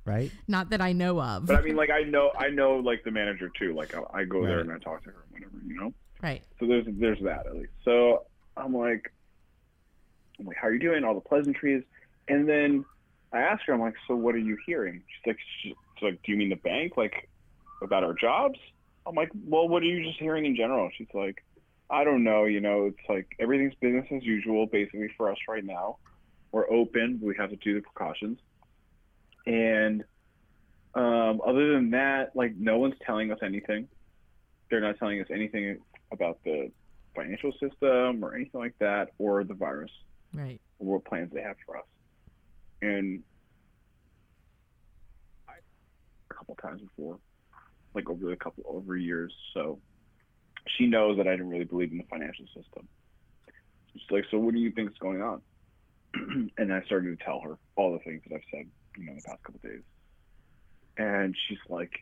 Right? 0.09 0.33
Not 0.49 0.71
that 0.71 0.81
I 0.81 0.92
know 0.92 1.21
of. 1.21 1.47
But 1.47 1.57
I 1.57 1.62
mean, 1.62 1.77
like, 1.77 1.90
I 1.90 2.03
know, 2.03 2.33
I 2.37 2.49
know, 2.49 2.77
like 2.77 3.05
the 3.05 3.11
manager 3.11 3.51
too. 3.59 3.75
Like, 3.75 3.94
I, 3.94 4.21
I 4.21 4.25
go 4.25 4.44
there 4.44 4.61
and 4.61 4.73
I 4.73 4.79
talk 4.79 5.05
to 5.05 5.11
her, 5.11 5.25
whatever, 5.31 5.53
you 5.66 5.79
know. 5.79 5.92
right. 6.23 6.42
So 6.59 6.66
there's 6.66 6.87
there's 6.88 7.21
that 7.23 7.47
at 7.47 7.55
least. 7.55 7.73
So 7.85 8.25
I'm 8.57 8.75
like, 8.75 9.12
I'm 10.38 10.47
like, 10.47 10.57
how 10.57 10.68
are 10.68 10.73
you 10.73 10.81
doing? 10.81 11.05
All 11.05 11.14
the 11.14 11.21
pleasantries, 11.21 11.85
and 12.29 12.49
then 12.49 12.85
I 13.33 13.40
ask 13.40 13.62
her, 13.66 13.75
I'm 13.75 13.81
like, 13.81 13.94
so 14.07 14.16
what 14.16 14.35
are 14.35 14.38
you 14.38 14.57
hearing? 14.66 15.03
She's 15.07 15.27
like, 15.27 15.38
she's 15.62 15.75
like, 16.03 16.23
do 16.23 16.33
you 16.33 16.38
mean 16.38 16.49
the 16.49 16.57
bank, 16.57 16.97
like 16.97 17.29
about 17.83 18.05
our 18.05 18.14
jobs? 18.14 18.59
I'm 19.07 19.14
like, 19.14 19.31
well, 19.47 19.68
what 19.68 19.83
are 19.83 19.87
you 19.87 20.05
just 20.05 20.18
hearing 20.18 20.44
in 20.44 20.57
general? 20.57 20.90
She's 20.97 21.09
like, 21.14 21.42
I 21.90 22.05
don't 22.05 22.25
know. 22.25 22.44
You 22.44 22.61
know, 22.61 22.87
it's 22.87 23.09
like 23.09 23.27
everything's 23.38 23.75
business 23.81 24.07
as 24.14 24.23
usual 24.25 24.66
basically 24.66 25.11
for 25.16 25.31
us 25.31 25.38
right 25.49 25.64
now. 25.64 25.97
We're 26.53 26.71
open. 26.71 27.18
We 27.23 27.35
have 27.37 27.51
to 27.51 27.57
do 27.57 27.75
the 27.75 27.81
precautions, 27.83 28.38
and 29.48 30.04
um, 30.94 31.40
other 31.46 31.72
than 31.74 31.90
that, 31.90 32.30
like 32.34 32.54
no 32.56 32.78
one's 32.78 32.94
telling 33.04 33.30
us 33.32 33.38
anything. 33.42 33.88
They're 34.70 34.80
not 34.80 34.98
telling 34.98 35.20
us 35.20 35.26
anything 35.32 35.78
about 36.12 36.38
the 36.44 36.70
financial 37.14 37.52
system 37.52 38.22
or 38.24 38.34
anything 38.34 38.61
like 38.61 38.74
that, 38.80 39.11
or 39.18 39.42
the 39.44 39.54
virus, 39.54 39.90
Right. 40.32 40.61
or 40.78 40.94
what 40.94 41.04
plans 41.04 41.30
they 41.32 41.40
have 41.42 41.56
for 41.64 41.78
us. 41.78 41.84
And 42.82 43.22
I, 45.48 45.52
a 46.30 46.34
couple 46.34 46.54
times 46.56 46.80
before, 46.82 47.18
like 47.94 48.08
over 48.11 48.32
a 48.32 48.37
couple 48.37 48.64
over 48.68 48.96
years, 48.96 49.32
so 49.54 49.80
she 50.76 50.87
knows 50.87 51.16
that 51.16 51.26
I 51.26 51.32
didn't 51.32 51.48
really 51.48 51.64
believe 51.64 51.92
in 51.92 51.98
the 51.98 52.04
financial 52.11 52.44
system. 52.46 52.87
She's 53.92 54.02
like, 54.11 54.24
"So 54.30 54.38
what 54.38 54.52
do 54.54 54.61
you 54.61 54.70
think 54.70 54.90
is 54.90 54.98
going 54.98 55.22
on?" 55.22 55.40
and 56.58 56.72
I 56.72 56.82
started 56.82 57.18
to 57.18 57.24
tell 57.24 57.40
her 57.40 57.56
all 57.76 57.92
the 57.92 57.98
things 58.00 58.22
that 58.28 58.34
I've 58.34 58.42
said, 58.50 58.66
you 58.98 59.06
know, 59.06 59.12
in 59.12 59.18
the 59.18 59.22
past 59.22 59.42
couple 59.42 59.61
days. 59.62 59.82
And 60.96 61.34
she's 61.46 61.58
like, 61.68 61.92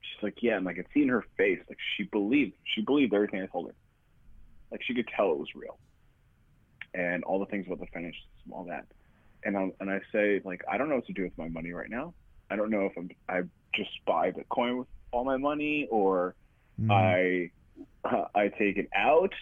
she's 0.00 0.22
like, 0.22 0.42
yeah, 0.42 0.56
and 0.56 0.64
like 0.64 0.74
I 0.74 0.82
could 0.82 0.86
see 0.92 1.02
in 1.02 1.08
her 1.08 1.24
face, 1.36 1.60
like 1.68 1.78
she 1.96 2.04
believed, 2.04 2.52
she 2.74 2.82
believed 2.82 3.14
everything 3.14 3.40
I 3.42 3.46
told 3.46 3.68
her. 3.68 3.74
Like 4.70 4.80
she 4.82 4.94
could 4.94 5.08
tell 5.16 5.30
it 5.30 5.38
was 5.38 5.48
real, 5.54 5.78
and 6.94 7.22
all 7.22 7.38
the 7.38 7.46
things 7.46 7.66
about 7.66 7.78
the 7.78 7.86
financial 7.92 8.18
system, 8.36 8.52
all 8.52 8.64
that. 8.64 8.86
And 9.44 9.56
I 9.56 9.70
and 9.78 9.90
I 9.90 10.00
say 10.10 10.40
like, 10.44 10.62
I 10.68 10.78
don't 10.78 10.88
know 10.88 10.96
what 10.96 11.06
to 11.06 11.12
do 11.12 11.22
with 11.22 11.38
my 11.38 11.48
money 11.48 11.72
right 11.72 11.90
now. 11.90 12.14
I 12.50 12.56
don't 12.56 12.70
know 12.70 12.86
if 12.86 12.92
I'm 12.96 13.08
I 13.28 13.42
just 13.74 13.90
buy 14.04 14.32
Bitcoin 14.32 14.78
with 14.78 14.88
all 15.12 15.24
my 15.24 15.36
money, 15.36 15.86
or 15.90 16.34
Mhm. 16.80 16.90
I 16.90 17.50
I 18.34 18.48
take 18.48 18.78
it 18.78 18.88
out, 18.96 19.32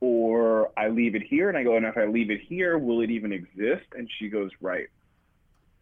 or 0.00 0.70
I 0.76 0.88
leave 0.88 1.16
it 1.16 1.22
here. 1.22 1.48
And 1.48 1.58
I 1.58 1.64
go, 1.64 1.76
and 1.76 1.84
if 1.84 1.96
I 1.96 2.06
leave 2.06 2.30
it 2.30 2.40
here, 2.42 2.78
will 2.78 3.00
it 3.00 3.10
even 3.10 3.32
exist? 3.32 3.86
And 3.96 4.08
she 4.18 4.28
goes, 4.28 4.50
right. 4.60 4.88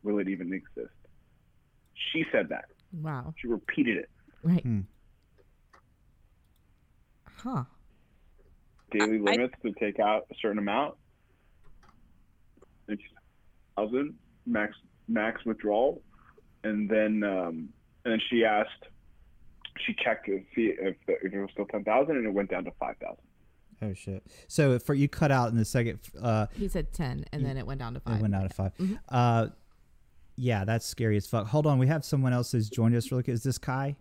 Will 0.07 0.21
it 0.21 0.29
even 0.29 0.53
exist? 0.53 0.95
She 2.13 2.25
said 2.31 2.49
that. 2.51 2.67
Wow. 2.93 3.35
She 3.41 3.49
repeated 3.49 3.97
it. 3.97 4.09
Right. 4.45 4.63
Hmm. 4.63 4.81
Huh. 7.43 7.65
Daily 8.93 9.19
I- 9.19 9.33
limits 9.33 9.55
to 9.65 9.73
take 9.73 9.99
out 9.99 10.27
a 10.31 10.35
certain 10.41 10.59
amount. 10.59 10.95
Six 12.89 13.03
thousand 13.77 14.15
max 14.47 14.75
max 15.09 15.45
withdrawal, 15.45 16.03
and 16.63 16.89
then 16.89 17.25
um, 17.25 17.69
and 18.05 18.13
then 18.13 18.21
she 18.31 18.45
asked. 18.45 18.71
She 19.85 19.95
checked 20.03 20.25
to 20.27 20.41
see 20.55 20.73
if, 20.81 20.97
the, 21.07 21.15
if 21.23 21.35
it 21.35 21.39
was 21.41 21.51
still 21.53 21.67
ten 21.67 21.83
thousand, 21.83 22.17
and 22.17 22.27
it 22.27 22.33
went 22.33 22.49
down 22.51 22.65
to 22.65 22.71
five 22.79 22.95
thousand. 22.99 23.25
Oh 23.83 23.93
shit. 23.93 24.25
So 24.47 24.79
for 24.79 24.95
you 24.95 25.09
cut 25.09 25.33
out 25.33 25.51
in 25.51 25.57
the 25.57 25.65
second 25.65 25.99
uh 26.23 26.47
He 26.57 26.67
said 26.67 26.95
10 26.95 27.27
and 27.31 27.45
then 27.45 27.59
it 27.59 27.67
went 27.67 27.79
down 27.81 27.93
to 27.93 28.01
5. 28.01 28.17
it 28.17 28.23
went 28.23 28.35
out 28.35 28.47
of 28.47 28.53
5. 28.55 28.73
Mhm. 28.79 28.99
Uh 29.11 29.49
yeah, 30.37 30.65
that's 30.65 30.87
scary 30.87 31.17
as 31.17 31.27
fuck. 31.27 31.47
Hold 31.49 31.67
on, 31.67 31.79
we 31.79 31.87
have 31.87 32.05
someone 32.05 32.33
else 32.33 32.53
who's 32.53 32.69
joined 32.71 32.95
us 32.95 33.11
really 33.11 33.23
quick. 33.23 33.35
Is 33.35 33.43
this 33.43 33.59
Kai? 33.59 33.97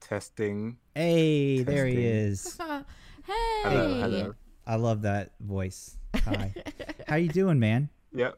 Testing. 0.00 0.76
Hey, 0.94 1.62
there 1.62 1.86
he 1.86 2.04
is. 2.04 2.56
hey. 3.26 3.32
Hello, 3.62 4.00
hello. 4.00 4.34
I 4.66 4.76
love 4.76 5.02
that 5.02 5.32
voice. 5.40 5.96
Kai. 6.12 6.54
How 7.08 7.16
you 7.16 7.28
doing, 7.28 7.58
man? 7.58 7.88
Yep. 8.14 8.36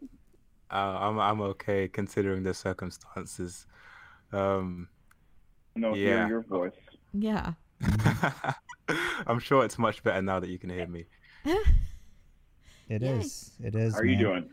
Uh, 0.71 0.75
I'm 0.75 1.19
I'm 1.19 1.41
okay 1.41 1.89
considering 1.89 2.43
the 2.43 2.55
circumstances. 2.55 3.67
Um, 4.33 4.89
No, 5.75 5.95
Yeah. 5.95 6.07
hearing 6.07 6.29
your 6.29 6.43
voice. 6.43 6.73
Yeah. 7.13 7.53
I'm 9.27 9.39
sure 9.39 9.65
it's 9.65 9.79
much 9.79 10.03
better 10.03 10.23
now 10.23 10.41
that 10.41 10.49
you 10.51 10.59
can 10.59 10.71
hear 10.71 10.87
me. 10.87 11.07
It 12.89 13.03
Yay. 13.03 13.19
is. 13.19 13.53
It 13.63 13.75
is. 13.75 13.95
How 13.95 14.01
are 14.01 14.05
you 14.05 14.17
doing? 14.17 14.49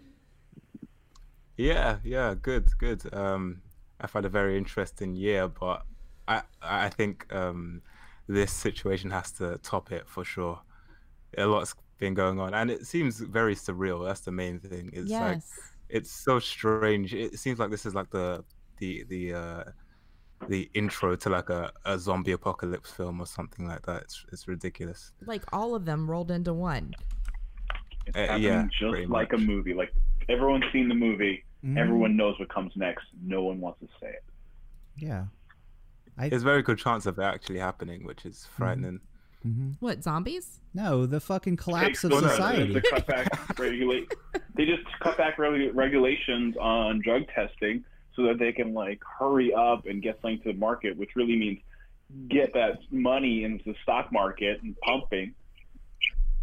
Yeah, 1.58 1.98
yeah, 2.04 2.34
good, 2.40 2.68
good. 2.78 3.02
Um, 3.14 3.62
I've 4.02 4.12
had 4.12 4.26
a 4.26 4.30
very 4.30 4.58
interesting 4.58 5.16
year, 5.16 5.48
but 5.48 5.86
I 6.28 6.42
I 6.62 6.90
think 6.90 7.34
um, 7.34 7.82
this 8.28 8.52
situation 8.52 9.12
has 9.12 9.32
to 9.34 9.58
top 9.60 9.92
it 9.92 10.08
for 10.08 10.24
sure. 10.26 10.62
A 11.38 11.46
lot's 11.46 11.76
been 12.00 12.14
going 12.14 12.40
on, 12.40 12.54
and 12.54 12.72
it 12.72 12.86
seems 12.86 13.20
very 13.20 13.56
surreal. 13.56 14.06
That's 14.06 14.22
the 14.22 14.32
main 14.32 14.60
thing. 14.60 14.90
It's 14.94 15.12
like 15.12 15.42
it's 15.90 16.12
so 16.12 16.40
strange. 16.40 17.14
It 17.14 17.38
seems 17.40 17.60
like 17.60 17.70
this 17.70 17.86
is 17.86 17.94
like 17.94 18.10
the 18.10 18.44
the 18.78 19.04
the 19.08 19.34
uh, 19.34 19.64
the 20.48 20.70
intro 20.74 21.16
to 21.16 21.30
like 21.30 21.50
a, 21.50 21.72
a 21.86 21.98
zombie 21.98 22.32
apocalypse 22.32 22.92
film 22.92 23.22
or 23.22 23.26
something 23.26 23.68
like 23.68 23.86
that. 23.86 24.04
It's 24.04 24.26
it's 24.32 24.48
ridiculous. 24.48 25.12
like 25.26 25.44
all 25.54 25.76
of 25.76 25.86
them 25.86 26.10
rolled 26.10 26.32
into 26.32 26.54
one. 26.54 26.96
It's 28.06 28.18
Uh, 28.18 28.36
yeah, 28.36 28.64
just 28.64 28.92
pretty 28.92 29.06
like 29.06 29.34
a 29.34 29.38
movie. 29.38 29.74
Like 29.74 29.94
everyone's 30.30 30.66
seen 30.72 30.88
the 30.90 30.96
movie, 30.96 31.44
Mhm. 31.66 31.78
Everyone 31.78 32.18
knows 32.18 32.38
what 32.40 32.50
comes 32.50 32.74
next. 32.76 33.06
No 33.22 33.44
one 33.44 33.62
wants 33.62 33.80
to 33.80 33.88
say 34.02 34.10
it. 34.10 34.24
Yeah. 34.98 35.26
There's 36.18 36.42
a 36.42 36.46
very 36.46 36.62
good 36.62 36.78
chance 36.78 37.06
of 37.06 37.18
it 37.18 37.22
actually 37.24 37.60
happening, 37.60 38.04
which 38.06 38.26
is 38.26 38.46
frightening. 38.48 39.00
hmm 39.42 39.72
What 39.80 40.04
zombies? 40.04 40.60
No, 40.74 41.06
the 41.06 41.20
fucking 41.22 41.58
collapse 41.58 42.04
of 42.04 42.12
Well, 42.12 42.22
no, 42.22 42.28
society. 42.30 42.74
The 42.74 42.82
cut 42.82 43.08
back 43.08 43.28
regulate. 43.60 44.14
They 44.56 44.66
just 44.66 44.84
cut 45.00 45.18
back 45.18 45.38
regu- 45.38 45.72
regulations 45.74 46.56
on 46.58 47.00
drug 47.02 47.24
testing 47.34 47.84
so 48.16 48.24
that 48.24 48.40
they 48.40 48.52
can 48.52 48.74
like 48.74 49.02
hurry 49.20 49.54
up 49.54 49.86
and 49.86 50.02
get 50.02 50.20
something 50.22 50.40
to 50.42 50.52
the 50.54 50.60
market, 50.60 50.98
which 50.98 51.16
really 51.16 51.36
means 51.38 51.60
get 52.30 52.54
that 52.54 52.80
money 52.92 53.44
into 53.44 53.64
the 53.66 53.76
stock 53.84 54.12
market 54.12 54.62
and 54.64 54.76
pumping. 54.82 55.34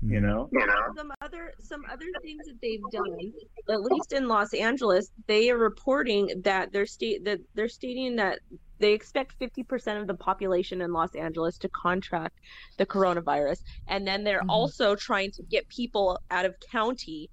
You 0.03 0.21
Mhm. 0.21 0.23
know. 0.23 0.51
some 0.97 1.13
other 1.21 1.53
some 1.61 1.85
other 1.91 2.07
things 2.23 2.47
that 2.47 2.61
they've 2.63 2.91
done 2.91 3.33
at 3.69 3.83
least 3.83 4.13
in 4.13 4.29
los 4.29 4.53
angeles 4.55 5.13
they 5.29 5.51
are 5.51 5.59
reporting 5.59 6.43
that 6.43 6.73
they're 6.73 6.87
state 6.87 7.25
that 7.25 7.41
they're 7.55 7.69
stating 7.69 8.17
that 8.17 8.41
they 8.81 8.93
expect 8.95 9.39
50% 9.39 10.01
of 10.01 10.07
the 10.07 10.15
population 10.15 10.81
in 10.81 10.93
los 10.93 11.15
angeles 11.15 11.59
to 11.59 11.69
contract 11.69 12.41
the 12.79 12.87
coronavirus 12.87 13.59
and 13.89 14.07
then 14.07 14.25
they're 14.25 14.43
Mhm. 14.43 14.49
also 14.49 14.97
trying 14.97 15.31
to 15.33 15.43
get 15.45 15.69
people 15.69 16.19
out 16.31 16.45
of 16.47 16.55
county 16.73 17.31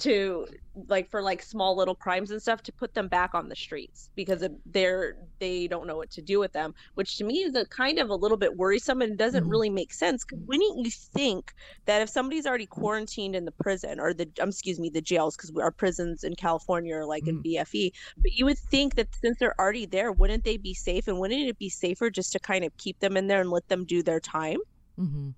to 0.00 0.46
like 0.88 1.10
for 1.10 1.22
like 1.22 1.42
small 1.42 1.76
little 1.76 1.94
crimes 1.94 2.30
and 2.30 2.40
stuff 2.42 2.62
to 2.62 2.72
put 2.72 2.94
them 2.94 3.08
back 3.08 3.34
on 3.34 3.48
the 3.48 3.56
streets 3.56 4.10
because 4.14 4.46
they're 4.66 5.16
they 5.40 5.66
don't 5.66 5.86
know 5.86 5.96
what 5.96 6.10
to 6.10 6.20
do 6.22 6.38
with 6.38 6.52
them 6.52 6.72
which 6.94 7.16
to 7.16 7.24
me 7.24 7.38
is 7.42 7.54
a 7.54 7.66
kind 7.68 7.98
of 7.98 8.10
a 8.10 8.14
little 8.14 8.36
bit 8.36 8.56
worrisome 8.56 9.00
and 9.00 9.16
doesn't 9.18 9.44
Mhm. 9.44 9.50
really 9.50 9.70
make 9.70 9.92
sense 9.92 10.24
wouldn't 10.46 10.84
you 10.84 10.90
think 11.14 11.52
that 11.86 12.02
if 12.02 12.08
somebody's 12.10 12.46
already 12.46 12.66
quarantined 12.66 13.34
in 13.34 13.44
the 13.46 13.52
prison 13.52 13.98
or 13.98 14.12
the 14.12 14.30
um, 14.40 14.48
excuse 14.50 14.78
me 14.78 14.90
the 14.90 15.00
jails 15.00 15.36
because 15.36 15.52
our 15.60 15.72
prisons 15.72 16.22
in 16.22 16.34
california 16.36 16.94
are 16.94 17.06
like 17.06 17.26
in 17.26 17.38
Mhm. 17.38 17.42
bfe 17.42 17.90
but 18.22 18.32
you 18.32 18.44
would 18.44 18.58
think 18.58 18.94
that 18.96 19.08
since 19.14 19.38
they're 19.38 19.58
already 19.60 19.86
there 19.86 20.12
wouldn't 20.12 20.44
they 20.44 20.56
be 20.56 20.74
safe 20.74 21.08
and 21.08 21.18
wouldn't 21.18 21.48
it 21.48 21.58
be 21.58 21.70
safer 21.70 22.10
just 22.10 22.32
to 22.32 22.38
kind 22.40 22.64
of 22.64 22.76
keep 22.78 22.98
them 23.00 23.16
in 23.16 23.26
there 23.28 23.40
and 23.40 23.50
let 23.50 23.66
them 23.68 23.84
do 23.84 24.02
their 24.02 24.20
time 24.20 24.58
Mm-hmm. 24.98 25.30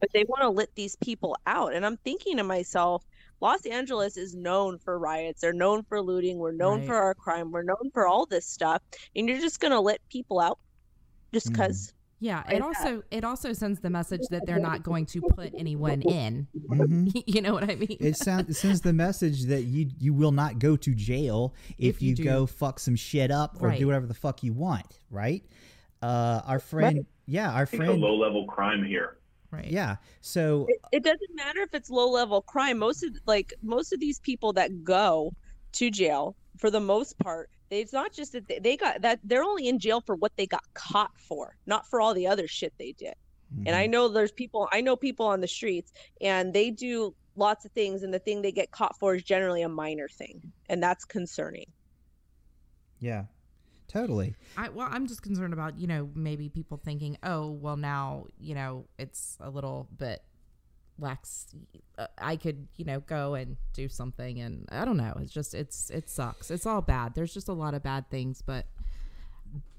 but 0.00 0.10
they 0.12 0.24
want 0.24 0.42
to 0.42 0.48
let 0.50 0.68
these 0.74 0.96
people 0.96 1.36
out 1.46 1.72
and 1.74 1.86
i'm 1.86 1.96
thinking 1.98 2.36
to 2.36 2.44
myself 2.44 3.04
los 3.42 3.66
angeles 3.66 4.16
is 4.16 4.34
known 4.34 4.78
for 4.78 4.98
riots 4.98 5.40
they're 5.42 5.52
known 5.52 5.82
for 5.82 6.00
looting 6.00 6.38
we're 6.38 6.52
known 6.52 6.78
Right. 6.78 6.86
for 6.86 6.94
our 6.96 7.14
crime 7.14 7.50
we're 7.50 7.64
known 7.64 7.90
for 7.92 8.06
all 8.06 8.24
this 8.24 8.46
stuff 8.46 8.80
and 9.16 9.28
you're 9.28 9.40
just 9.40 9.60
going 9.60 9.72
to 9.72 9.80
let 9.80 10.00
people 10.08 10.38
out 10.40 10.58
just 11.34 11.48
because 11.50 11.92
Yeah, 12.20 12.36
Like 12.46 12.54
it 12.54 12.58
that. 12.60 12.62
also 12.62 13.02
it 13.10 13.24
also 13.24 13.52
sends 13.52 13.80
the 13.80 13.90
message 13.90 14.20
that 14.30 14.42
they're 14.46 14.60
not 14.60 14.84
going 14.84 15.06
to 15.06 15.20
put 15.34 15.52
anyone 15.58 16.02
in. 16.02 16.46
Mhm. 16.70 17.20
you 17.34 17.40
know 17.42 17.52
what 17.54 17.68
I 17.68 17.74
mean? 17.74 17.96
It 17.98 18.16
sounds 18.16 18.48
it 18.48 18.54
sends 18.54 18.80
the 18.82 18.92
message 18.92 19.46
that 19.46 19.62
you 19.62 19.90
you 19.98 20.14
will 20.14 20.30
not 20.30 20.60
go 20.60 20.76
to 20.76 20.94
jail 20.94 21.52
if, 21.78 21.96
If 21.96 22.02
you 22.02 22.14
you, 22.14 22.22
go 22.24 22.46
fuck 22.46 22.78
some 22.78 22.94
shit 22.94 23.32
up 23.32 23.56
or 23.60 23.68
Right. 23.70 23.78
do 23.80 23.86
whatever 23.86 24.06
the 24.06 24.14
fuck 24.14 24.44
you 24.44 24.52
want, 24.52 24.86
right? 25.10 25.42
Uh, 26.00 26.42
our 26.46 26.60
friend, 26.60 27.06
yeah, 27.26 27.50
our 27.52 27.64
It's 27.64 27.72
a 27.72 27.76
friend, 27.76 28.00
low 28.00 28.14
level 28.14 28.46
crime 28.46 28.84
here. 28.84 29.16
Right. 29.52 29.66
yeah. 29.66 29.96
So 30.20 30.66
it, 30.68 30.80
it 30.92 31.04
doesn't 31.04 31.34
matter 31.34 31.60
if 31.60 31.74
it's 31.74 31.90
low 31.90 32.10
level 32.10 32.42
crime 32.42 32.78
most 32.78 33.02
of 33.02 33.10
like 33.26 33.54
most 33.62 33.92
of 33.92 34.00
these 34.00 34.18
people 34.20 34.52
that 34.54 34.84
go 34.84 35.32
to 35.72 35.90
jail 35.90 36.36
for 36.58 36.70
the 36.70 36.80
most 36.80 37.18
part 37.18 37.50
it's 37.70 37.92
not 37.92 38.12
just 38.12 38.32
that 38.32 38.46
they, 38.48 38.58
they 38.58 38.76
got 38.76 39.00
that 39.00 39.18
they're 39.24 39.42
only 39.42 39.68
in 39.68 39.78
jail 39.78 40.00
for 40.00 40.14
what 40.16 40.32
they 40.36 40.46
got 40.46 40.62
caught 40.74 41.12
for 41.16 41.56
not 41.66 41.86
for 41.88 42.00
all 42.00 42.12
the 42.12 42.26
other 42.26 42.46
shit 42.46 42.72
they 42.78 42.92
did 42.92 43.14
and 43.54 43.66
Mm-hmm. 43.66 43.74
i 43.74 43.86
know 43.86 44.08
there's 44.08 44.32
people 44.32 44.68
i 44.72 44.80
know 44.80 44.96
people 44.96 45.26
on 45.26 45.40
the 45.40 45.48
streets 45.48 45.92
and 46.20 46.54
they 46.54 46.70
do 46.70 47.14
lots 47.36 47.66
of 47.66 47.72
things 47.72 48.02
and 48.02 48.12
the 48.12 48.18
thing 48.18 48.40
they 48.40 48.52
get 48.52 48.70
caught 48.70 48.98
for 48.98 49.14
is 49.14 49.22
generally 49.22 49.62
a 49.62 49.68
minor 49.68 50.08
thing 50.08 50.40
and 50.70 50.82
that's 50.82 51.04
concerning 51.04 51.66
yeah, 53.02 53.24
totally. 53.92 54.34
I, 54.56 54.68
well, 54.70 54.88
I'm 54.90 55.06
just 55.06 55.22
concerned 55.22 55.52
about 55.52 55.78
you 55.78 55.86
know 55.86 56.10
maybe 56.14 56.48
people 56.48 56.76
thinking, 56.82 57.18
oh, 57.22 57.50
well 57.50 57.76
now 57.76 58.26
you 58.38 58.54
know 58.54 58.86
it's 58.98 59.36
a 59.40 59.50
little 59.50 59.88
bit 59.96 60.22
lax. 60.98 61.46
Uh, 61.98 62.06
I 62.18 62.36
could 62.36 62.68
you 62.76 62.84
know 62.84 63.00
go 63.00 63.34
and 63.34 63.56
do 63.74 63.88
something, 63.88 64.40
and 64.40 64.68
I 64.70 64.84
don't 64.84 64.96
know. 64.96 65.14
It's 65.20 65.32
just 65.32 65.54
it's 65.54 65.90
it 65.90 66.08
sucks. 66.10 66.50
It's 66.50 66.66
all 66.66 66.82
bad. 66.82 67.14
There's 67.14 67.34
just 67.34 67.48
a 67.48 67.52
lot 67.52 67.74
of 67.74 67.82
bad 67.82 68.10
things, 68.10 68.42
but 68.42 68.66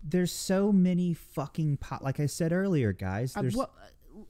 There's 0.04 0.32
so 0.32 0.72
many 0.72 1.14
fucking 1.14 1.78
pot. 1.78 2.04
Like 2.04 2.20
I 2.20 2.26
said 2.26 2.52
earlier, 2.52 2.92
guys. 2.94 3.36
uh, 3.38 3.42
There's 3.42 3.56
well, 3.56 3.72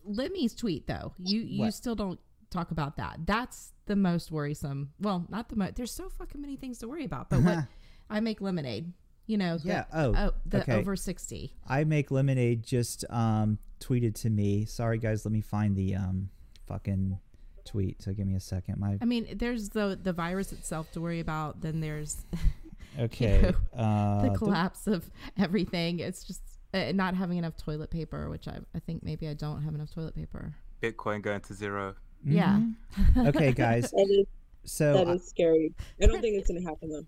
Limmy's 0.05 0.53
tweet 0.55 0.87
though. 0.87 1.13
You 1.19 1.41
you 1.41 1.59
What? 1.61 1.73
still 1.73 1.95
don't 1.95 2.19
talk 2.49 2.71
about 2.71 2.97
that. 2.97 3.19
That's 3.25 3.71
the 3.85 3.95
most 3.95 4.31
worrisome. 4.31 4.93
Well, 4.99 5.25
not 5.29 5.49
the 5.49 5.55
most. 5.55 5.75
There's 5.75 5.91
so 5.91 6.09
fucking 6.09 6.39
many 6.39 6.55
things 6.55 6.77
to 6.79 6.87
worry 6.87 7.05
about. 7.05 7.29
But 7.29 7.41
what 7.41 7.65
I 8.09 8.19
make 8.19 8.39
lemonade. 8.41 8.93
You 9.27 9.37
know. 9.37 9.57
the- 9.57 9.67
Yeah, 9.69 9.85
oh, 9.93 10.13
oh, 10.17 10.31
the 10.45 10.61
okay. 10.61 10.73
over 10.73 10.95
sixty. 10.95 11.53
I 11.67 11.83
make 11.83 12.11
lemonade 12.11 12.63
just 12.63 13.05
um 13.09 13.57
tweeted 13.79 14.15
to 14.21 14.29
me. 14.29 14.65
Sorry 14.65 14.97
guys, 14.97 15.25
let 15.25 15.31
me 15.31 15.41
find 15.41 15.75
the 15.75 15.95
um 15.95 16.29
fucking 16.67 17.19
tweet. 17.65 18.01
So 18.01 18.13
give 18.13 18.27
me 18.27 18.35
a 18.35 18.39
second. 18.39 18.79
My 18.79 18.97
I 19.01 19.05
mean, 19.05 19.27
there's 19.35 19.69
the 19.69 19.97
the 20.01 20.13
virus 20.13 20.51
itself 20.51 20.91
to 20.93 21.01
worry 21.01 21.19
about. 21.19 21.61
Then 21.61 21.79
there's 21.79 22.25
okay. 22.99 23.53
uh, 23.75 24.21
the 24.21 24.27
don't- 24.27 24.37
collapse 24.37 24.87
of 24.87 25.09
everything. 25.37 25.99
It's 25.99 26.23
just 26.23 26.41
uh, 26.73 26.91
not 26.93 27.15
having 27.15 27.37
enough 27.37 27.55
toilet 27.57 27.89
paper, 27.91 28.29
which 28.29 28.47
I 28.47 28.59
I 28.75 28.79
think 28.79 29.03
maybe 29.03 29.27
I 29.27 29.33
don't 29.33 29.63
have 29.63 29.73
enough 29.75 29.91
toilet 29.93 30.15
paper. 30.15 30.53
Bitcoin 30.81 31.21
going 31.21 31.39
to 31.41 31.53
zero. 31.53 31.95
Yeah. 32.25 32.59
Mhm. 32.97 33.27
okay, 33.29 33.51
guys. 33.53 33.91
that 33.91 34.07
is, 34.09 34.25
So 34.65 34.93
that 34.93 35.07
is 35.07 35.27
scary 35.27 35.73
i 36.01 36.05
don't 36.05 36.21
think 36.21 36.37
it's 36.37 36.47
going 36.47 36.61
to 36.61 36.65
happen 36.65 36.89
though 36.89 37.05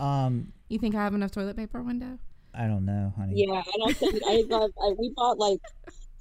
um, 0.00 0.52
You 0.68 0.78
think 0.78 0.94
I 0.94 1.02
have 1.04 1.14
enough 1.14 1.30
toilet 1.30 1.56
paper, 1.56 1.82
window? 1.82 2.18
I 2.54 2.66
don't 2.66 2.84
know, 2.84 3.12
honey. 3.16 3.44
Yeah, 3.46 3.60
I 3.60 3.76
don't 3.78 3.96
think 3.96 4.22
I 4.28 4.42
got. 4.42 4.70
I, 4.82 4.92
we 4.98 5.12
bought 5.16 5.38
like 5.38 5.58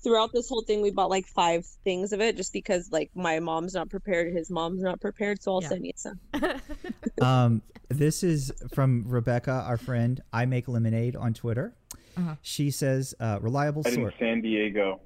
throughout 0.04 0.32
this 0.34 0.50
whole 0.50 0.64
thing, 0.64 0.82
we 0.82 0.92
bought 0.92 1.10
like 1.10 1.26
five 1.28 1.66
things 1.84 2.12
of 2.12 2.22
it, 2.22 2.36
just 2.36 2.52
because 2.54 2.92
like 2.92 3.10
my 3.16 3.40
mom's 3.40 3.74
not 3.74 3.90
prepared, 3.90 4.34
his 4.34 4.50
mom's 4.50 4.82
not 4.82 5.00
prepared, 5.00 5.42
so 5.42 5.54
I'll 5.54 5.62
Yeah. 5.62 5.70
send 5.70 5.86
you 5.86 5.92
some. 5.96 6.20
um, 7.22 7.62
this 7.90 8.24
is 8.24 8.52
from 8.74 9.04
Rebecca, 9.08 9.52
our 9.52 9.78
friend. 9.78 10.22
I 10.34 10.46
make 10.46 10.68
lemonade 10.68 11.16
on 11.16 11.34
Twitter. 11.34 11.76
Uh-huh. 12.18 12.36
She 12.42 12.70
says, 12.72 13.14
uh, 13.20 13.40
reliable 13.42 13.84
I 13.86 13.90
in 13.90 13.96
source. 13.96 14.14
San 14.20 14.42
Diego. 14.42 15.02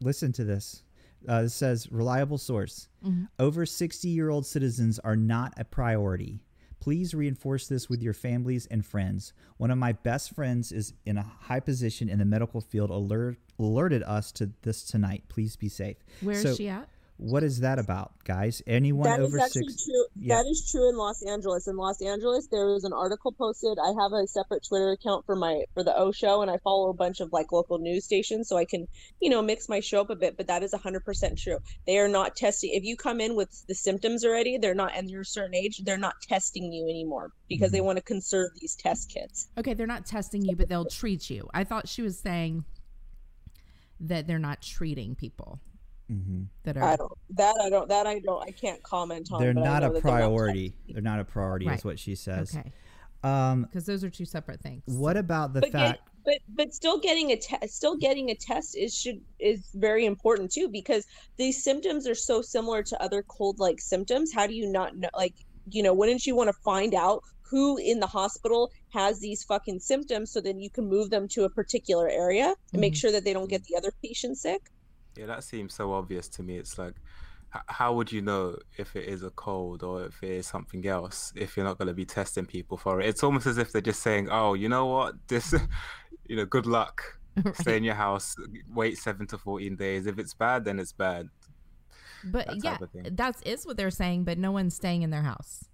Listen 0.00 0.32
to 0.32 0.44
this. 0.44 0.82
Uh, 1.28 1.42
it 1.46 1.48
says, 1.50 1.90
reliable 1.90 2.36
source. 2.38 2.88
Mhm. 3.04 3.28
Over 3.38 3.64
60 3.64 4.08
year 4.08 4.28
old 4.30 4.44
citizens 4.46 4.98
are 4.98 5.16
not 5.16 5.54
a 5.56 5.64
priority. 5.64 6.40
Please 6.84 7.14
reinforce 7.14 7.66
this 7.66 7.88
with 7.88 8.02
your 8.02 8.12
families 8.12 8.66
and 8.70 8.84
friends. 8.84 9.32
One 9.56 9.70
of 9.70 9.78
my 9.78 9.92
best 9.92 10.34
friends 10.34 10.70
is 10.70 10.92
in 11.06 11.16
a 11.16 11.22
high 11.22 11.60
position 11.60 12.10
in 12.10 12.18
the 12.18 12.26
medical 12.26 12.60
field, 12.60 12.90
alert, 12.90 13.38
alerted 13.58 14.02
us 14.02 14.30
to 14.32 14.50
this 14.60 14.84
tonight. 14.84 15.24
Please 15.30 15.56
be 15.56 15.70
safe. 15.70 15.96
Where 16.20 16.36
is 16.36 16.42
So- 16.42 16.54
she 16.54 16.68
at? 16.68 16.86
What 17.16 17.44
is 17.44 17.60
that 17.60 17.78
about, 17.78 18.12
guys? 18.24 18.60
Anyone 18.66 19.04
That 19.04 19.20
is 19.20 19.28
over 19.28 19.38
actually 19.38 19.68
six? 19.68 19.84
true. 19.84 20.06
Yeah. 20.16 20.36
That 20.36 20.48
is 20.48 20.68
true 20.68 20.88
in 20.88 20.96
Los 20.96 21.22
Angeles. 21.22 21.68
In 21.68 21.76
Los 21.76 22.02
Angeles, 22.02 22.48
there 22.50 22.66
was 22.66 22.82
an 22.82 22.92
article 22.92 23.30
posted. 23.30 23.78
I 23.78 23.94
have 24.02 24.12
a 24.12 24.26
separate 24.26 24.64
Twitter 24.66 24.90
account 24.90 25.24
for 25.24 25.36
my 25.36 25.62
for 25.74 25.84
the 25.84 25.96
O 25.96 26.10
show, 26.10 26.42
and 26.42 26.50
I 26.50 26.58
follow 26.58 26.90
a 26.90 26.94
bunch 26.94 27.20
of 27.20 27.32
like 27.32 27.52
local 27.52 27.78
news 27.78 28.04
stations, 28.04 28.48
so 28.48 28.56
I 28.56 28.64
can 28.64 28.88
you 29.20 29.30
know 29.30 29.42
mix 29.42 29.68
my 29.68 29.78
show 29.78 30.00
up 30.00 30.10
a 30.10 30.16
bit. 30.16 30.36
But 30.36 30.48
that 30.48 30.64
is 30.64 30.74
hundred 30.74 31.04
percent 31.04 31.38
true. 31.38 31.58
They 31.86 31.98
are 31.98 32.08
not 32.08 32.34
testing. 32.34 32.70
If 32.72 32.82
you 32.82 32.96
come 32.96 33.20
in 33.20 33.36
with 33.36 33.64
the 33.68 33.76
symptoms 33.76 34.24
already, 34.24 34.58
they're 34.58 34.74
not, 34.74 34.92
and 34.96 35.08
you're 35.08 35.22
a 35.22 35.24
certain 35.24 35.54
age, 35.54 35.82
they're 35.84 35.96
not 35.96 36.16
testing 36.20 36.72
you 36.72 36.84
anymore 36.88 37.30
because 37.48 37.70
they 37.70 37.78
mm-hmm. 37.78 37.86
want 37.86 37.98
to 37.98 38.02
conserve 38.02 38.50
these 38.60 38.74
test 38.74 39.08
kits. 39.08 39.48
Okay, 39.56 39.74
they're 39.74 39.86
not 39.86 40.04
testing 40.04 40.44
you, 40.44 40.56
but 40.56 40.68
they'll 40.68 40.84
treat 40.84 41.30
you. 41.30 41.48
I 41.54 41.62
thought 41.62 41.88
she 41.88 42.02
was 42.02 42.18
saying 42.18 42.64
that 44.00 44.26
they're 44.26 44.40
not 44.40 44.62
treating 44.62 45.14
people 45.14 45.60
hmm 46.08 46.42
that 46.64 46.76
I 46.76 46.96
don't 46.96 47.12
that 47.30 47.54
I 47.60 47.70
don't 47.70 47.88
that 47.88 48.06
I 48.06 48.18
don't 48.18 48.42
I 48.42 48.50
can't 48.50 48.82
comment 48.82 49.28
on. 49.32 49.40
They're 49.40 49.54
not 49.54 49.82
a 49.82 49.88
that 49.88 50.02
they're 50.02 50.12
not 50.12 50.20
priority. 50.20 50.74
They're 50.88 51.02
not 51.02 51.20
a 51.20 51.24
priority, 51.24 51.66
Right. 51.66 51.78
is 51.78 51.84
what 51.84 51.98
she 51.98 52.14
says. 52.14 52.54
Okay, 52.54 52.72
Um, 53.22 53.62
because 53.62 53.86
those 53.86 54.04
are 54.04 54.10
two 54.10 54.26
separate 54.26 54.60
things. 54.60 54.82
what 54.86 55.16
about 55.16 55.54
the 55.54 55.60
but 55.62 55.72
fact? 55.72 56.00
get, 56.24 56.36
but 56.56 56.56
but 56.66 56.74
still 56.74 56.98
getting 57.00 57.30
a 57.32 57.36
test 57.36 57.74
still 57.74 57.96
getting 57.96 58.30
a 58.30 58.34
test 58.34 58.76
is 58.76 58.94
should 58.94 59.20
is 59.38 59.68
very 59.74 60.04
important 60.04 60.50
too 60.52 60.68
because 60.68 61.04
these 61.38 61.62
symptoms 61.64 62.06
are 62.06 62.14
so 62.14 62.42
similar 62.42 62.82
to 62.82 63.02
other 63.02 63.22
cold 63.28 63.58
like 63.58 63.80
symptoms 63.80 64.30
how 64.34 64.46
do 64.46 64.54
you 64.54 64.70
not 64.70 64.96
know 64.96 65.08
like 65.16 65.34
you 65.70 65.82
know 65.82 65.92
wouldn't 65.94 66.24
you 66.26 66.34
want 66.36 66.48
to 66.48 66.54
find 66.64 66.94
out 66.94 67.20
who 67.50 67.76
in 67.78 68.00
the 68.00 68.06
hospital 68.06 68.70
has 68.92 69.20
these 69.20 69.42
fucking 69.44 69.78
symptoms 69.78 70.32
so 70.32 70.40
then 70.40 70.58
you 70.60 70.70
can 70.70 70.86
move 70.88 71.10
them 71.10 71.28
to 71.28 71.44
a 71.44 71.50
particular 71.50 72.08
area 72.08 72.54
and 72.72 72.80
make 72.80 72.94
Mhm. 72.94 72.98
sure 72.98 73.12
that 73.12 73.24
they 73.24 73.32
don't 73.34 73.50
get 73.50 73.62
the 73.64 73.76
other 73.76 73.92
patient 74.02 74.38
sick 74.38 74.60
Yeah, 75.16 75.26
that 75.26 75.44
seems 75.44 75.74
so 75.74 75.92
obvious 75.92 76.28
to 76.30 76.42
me. 76.42 76.58
It's 76.58 76.78
like, 76.78 76.94
how 77.68 77.94
would 77.94 78.10
you 78.10 78.20
know 78.20 78.58
if 78.78 78.96
it 78.96 79.06
is 79.08 79.22
a 79.22 79.30
cold 79.30 79.82
or 79.84 80.06
if 80.06 80.22
it 80.22 80.30
is 80.30 80.46
something 80.46 80.84
else 80.86 81.32
if 81.36 81.56
you're 81.56 81.64
not 81.64 81.78
going 81.78 81.88
to 81.88 81.94
be 81.94 82.04
testing 82.04 82.46
people 82.46 82.76
for 82.76 83.00
it? 83.00 83.08
It's 83.08 83.22
almost 83.22 83.46
as 83.46 83.58
if 83.58 83.72
they're 83.72 83.80
just 83.80 84.02
saying, 84.02 84.28
"Oh, 84.30 84.54
you 84.54 84.68
know 84.68 84.86
what? 84.86 85.14
This, 85.28 85.54
you 86.26 86.36
know, 86.36 86.46
good 86.46 86.66
luck. 86.66 87.02
Stay 87.54 87.76
in 87.76 87.84
your 87.84 87.94
house. 87.94 88.36
Wait 88.72 88.98
seven 88.98 89.26
to 89.28 89.38
fourteen 89.38 89.76
days. 89.76 90.06
If 90.06 90.18
it's 90.18 90.34
bad, 90.34 90.64
then 90.64 90.78
it's 90.80 90.92
bad." 90.92 91.28
But 92.24 92.46
that 92.46 92.56
yeah, 92.62 92.70
type 92.72 92.82
of 92.82 92.90
thing. 92.90 93.06
that's 93.12 93.42
is 93.42 93.66
what 93.66 93.76
they're 93.76 93.90
saying. 93.90 94.24
But 94.24 94.38
no 94.38 94.50
one's 94.52 94.74
staying 94.74 95.02
in 95.02 95.10
their 95.10 95.22
house. 95.22 95.64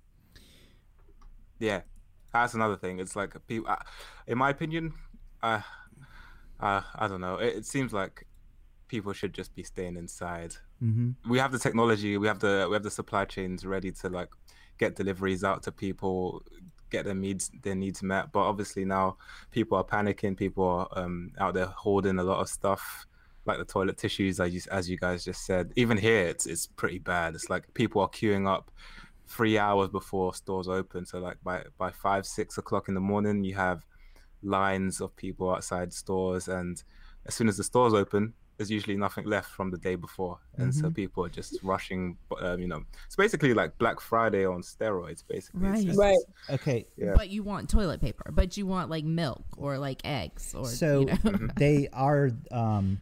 yeah, 1.59 1.83
that's 2.33 2.55
another 2.55 2.77
thing. 2.77 2.99
It's 3.01 3.17
like 3.17 3.35
people, 3.47 3.71
uh, 3.71 3.77
in 4.27 4.39
my 4.39 4.51
opinion, 4.51 4.95
uh, 5.43 5.61
uh, 6.61 6.83
I 6.95 7.09
don't 7.09 7.21
know. 7.21 7.37
It, 7.37 7.57
it 7.59 7.67
seems 7.67 7.93
like 7.93 8.27
people 8.91 9.13
should 9.13 9.33
just 9.33 9.55
be 9.55 9.63
staying 9.63 9.97
inside. 9.97 10.53
Mm-hmm. 10.83 11.31
We 11.31 11.39
have 11.39 11.53
the 11.53 11.59
technology, 11.59 12.19
we 12.19 12.27
have 12.27 12.41
the 12.41 12.67
we 12.69 12.75
have 12.75 12.83
the 12.83 12.91
supply 12.91 13.25
chains 13.25 13.65
ready 13.65 13.93
to 13.93 14.09
like 14.09 14.31
get 14.79 14.97
deliveries 14.97 15.45
out 15.45 15.63
to 15.63 15.73
people, 15.73 16.43
get 16.91 17.05
their 17.05 17.15
needs 17.15 17.51
their 17.63 17.77
needs 17.77 18.03
met. 18.03 18.33
But 18.33 18.41
obviously 18.41 18.85
now 18.85 19.17
people 19.53 19.79
are 19.79 19.85
panicking. 19.85 20.37
People 20.37 20.65
are 20.65 20.89
um, 20.99 21.31
out 21.39 21.55
there 21.55 21.67
hoarding 21.67 22.19
a 22.19 22.25
lot 22.25 22.41
of 22.41 22.49
stuff, 22.49 23.07
like 23.47 23.59
the 23.59 23.65
toilet 23.65 23.97
tissues, 23.97 24.41
as 24.41 24.53
you, 24.53 24.61
as 24.73 24.91
you 24.91 24.99
guys 24.99 25.25
just 25.25 25.47
said. 25.47 25.73
Even 25.77 25.97
here, 25.97 26.27
it's 26.27 26.47
it's 26.47 26.67
pretty 26.67 26.99
bad. 26.99 27.35
It's 27.37 27.49
like 27.49 27.73
people 27.75 28.03
are 28.03 28.11
queuing 28.11 28.49
up 28.49 28.73
three 29.29 29.57
hours 29.57 29.89
before 29.89 30.35
stores 30.35 30.67
open. 30.67 31.07
So 31.07 31.21
like 31.21 31.39
by 31.45 31.63
by 31.79 31.93
five 31.93 32.27
six 32.27 32.59
o'clock 32.59 32.89
in 32.89 32.95
the 32.95 33.01
morning, 33.01 33.45
you 33.45 33.55
have 33.55 33.87
lines 34.43 35.01
of 35.01 35.15
people 35.15 35.55
outside 35.55 35.93
stores, 35.93 36.49
and 36.49 36.83
as 37.27 37.35
soon 37.37 37.49
as 37.49 37.57
the 37.57 37.65
stores 37.65 37.95
open, 37.95 38.35
there's 38.61 38.71
usually 38.71 38.95
nothing 38.99 39.25
left 39.25 39.49
from 39.51 39.71
the 39.71 39.79
day 39.79 39.95
before, 39.95 40.39
and 40.59 40.75
so 40.75 40.91
Mhm. 40.91 40.95
people 40.95 41.25
are 41.25 41.31
just 41.31 41.57
rushing. 41.63 42.19
Um, 42.43 42.61
you 42.61 42.69
know, 42.69 42.85
it's 43.07 43.17
basically 43.17 43.55
like 43.55 43.79
Black 43.79 44.01
Friday 44.01 44.45
on 44.45 44.61
steroids. 44.61 45.25
Basically, 45.27 45.61
Right. 45.63 45.87
just- 45.87 45.99
Right. 45.99 46.19
Okay, 46.51 46.87
Yeah. 46.99 47.15
But 47.17 47.31
you 47.31 47.43
want 47.43 47.71
toilet 47.71 48.03
paper, 48.03 48.31
but 48.31 48.59
you 48.59 48.67
want 48.67 48.91
like 48.91 49.07
milk 49.07 49.43
or 49.57 49.79
like 49.79 50.03
eggs 50.05 50.55
or 50.55 50.67
so 50.67 51.01
you 51.01 51.07
know. 51.07 51.13
Mhm. 51.15 51.55
they 51.59 51.89
are 51.95 52.33
um, 52.51 53.01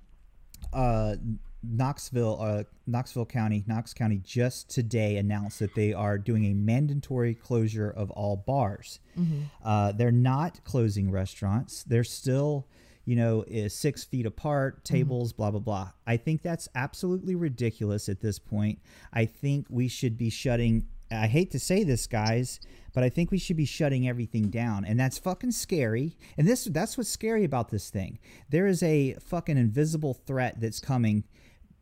uh, 0.73 1.17
Knoxville, 1.65 2.39
uh, 2.41 2.63
Knoxville 2.87 3.27
County, 3.27 3.65
Knox 3.67 3.93
County 3.93 4.19
just 4.23 4.71
today 4.71 5.17
announced 5.17 5.59
that 5.59 5.75
they 5.75 5.93
are 5.93 6.17
doing 6.17 6.45
a 6.45 6.55
mandatory 6.55 7.35
closure 7.35 7.91
of 7.91 8.13
all 8.13 8.37
bars. 8.37 9.01
Mhm. 9.19 9.47
Uh, 9.65 9.91
they're 9.91 10.13
not 10.13 10.63
closing 10.63 11.11
restaurants. 11.11 11.83
They're 11.83 12.05
still, 12.05 12.69
you 13.09 13.17
know, 13.17 13.43
is 13.49 13.73
six 13.73 14.05
feet 14.05 14.27
apart, 14.27 14.85
tables, 14.85 15.33
blah 15.33 15.51
blah 15.51 15.61
blah. 15.61 15.93
I 16.07 16.19
think 16.19 16.43
that's 16.43 16.69
absolutely 16.75 17.35
ridiculous 17.35 18.07
at 18.07 18.21
this 18.21 18.39
point. 18.39 18.81
I 19.15 19.25
think 19.25 19.65
we 19.71 19.89
should 19.89 20.19
be 20.19 20.29
shutting. 20.29 20.89
I 21.11 21.27
hate 21.27 21.51
to 21.53 21.59
say 21.59 21.85
this, 21.85 22.07
guys, 22.07 22.61
but 22.93 23.03
I 23.03 23.09
think 23.09 23.31
we 23.31 23.39
should 23.39 23.57
be 23.57 23.65
shutting 23.65 24.07
everything 24.07 24.51
down, 24.51 24.85
and 24.85 25.01
that's 25.01 25.17
fucking 25.17 25.53
scary. 25.53 26.19
And 26.37 26.47
this 26.47 26.65
that's 26.65 26.99
what's 26.99 27.09
scary 27.09 27.45
about 27.45 27.71
this 27.71 27.89
thing. 27.89 28.19
There 28.51 28.67
is 28.67 28.83
a 28.83 29.15
fucking 29.15 29.57
invisible 29.57 30.13
threat 30.13 30.61
that's 30.61 30.79
coming 30.79 31.25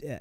uh, 0.08 0.18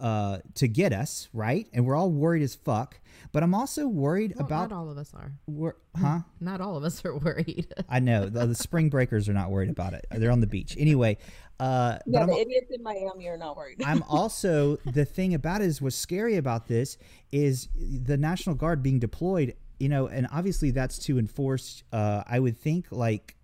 to 0.00 0.68
get 0.68 0.92
us, 0.92 1.28
right? 1.32 1.68
And 1.72 1.84
we're 1.86 1.96
all 1.96 2.10
worried 2.10 2.42
as 2.42 2.54
fuck. 2.54 3.00
But 3.32 3.42
I'm 3.42 3.54
also 3.54 3.86
worried 3.88 4.34
Well, 4.36 4.46
about 4.46 4.70
not 4.70 4.76
all 4.76 4.90
of 4.90 4.98
us 4.98 5.12
are. 5.14 5.32
wor- 5.46 5.76
huh? 5.98 6.20
Not 6.40 6.60
all 6.60 6.76
of 6.76 6.84
us 6.84 7.04
are 7.04 7.16
worried. 7.18 7.66
I 7.88 7.98
know 8.00 8.26
the, 8.28 8.46
the 8.46 8.54
spring 8.54 8.88
breakers 8.88 9.28
are 9.28 9.32
not 9.34 9.50
worried 9.50 9.68
about 9.70 9.94
it. 9.94 10.06
They're 10.10 10.30
on 10.30 10.40
the 10.40 10.46
beach 10.46 10.76
anyway. 10.78 11.18
Uh, 11.58 11.98
but 12.06 12.12
Yeah, 12.12 12.22
I'm, 12.22 12.30
idiots 12.30 12.70
in 12.70 12.82
Miami 12.82 13.28
are 13.28 13.36
not 13.36 13.56
worried. 13.56 13.82
I'm 13.84 14.02
also 14.08 14.76
the 14.92 15.04
thing 15.04 15.34
about 15.34 15.60
it 15.60 15.66
is 15.66 15.82
what's 15.82 15.96
scary 15.96 16.36
about 16.36 16.66
this 16.68 16.98
is 17.32 17.68
the 17.74 18.16
National 18.16 18.54
Guard 18.54 18.82
being 18.82 18.98
deployed. 18.98 19.54
You 19.80 19.88
know, 19.90 20.06
and 20.06 20.26
obviously 20.32 20.70
that's 20.70 20.98
to 21.00 21.18
enforce. 21.18 21.82
Uh, 21.92 22.22
I 22.26 22.38
would 22.38 22.56
think 22.58 22.86
like. 22.90 23.34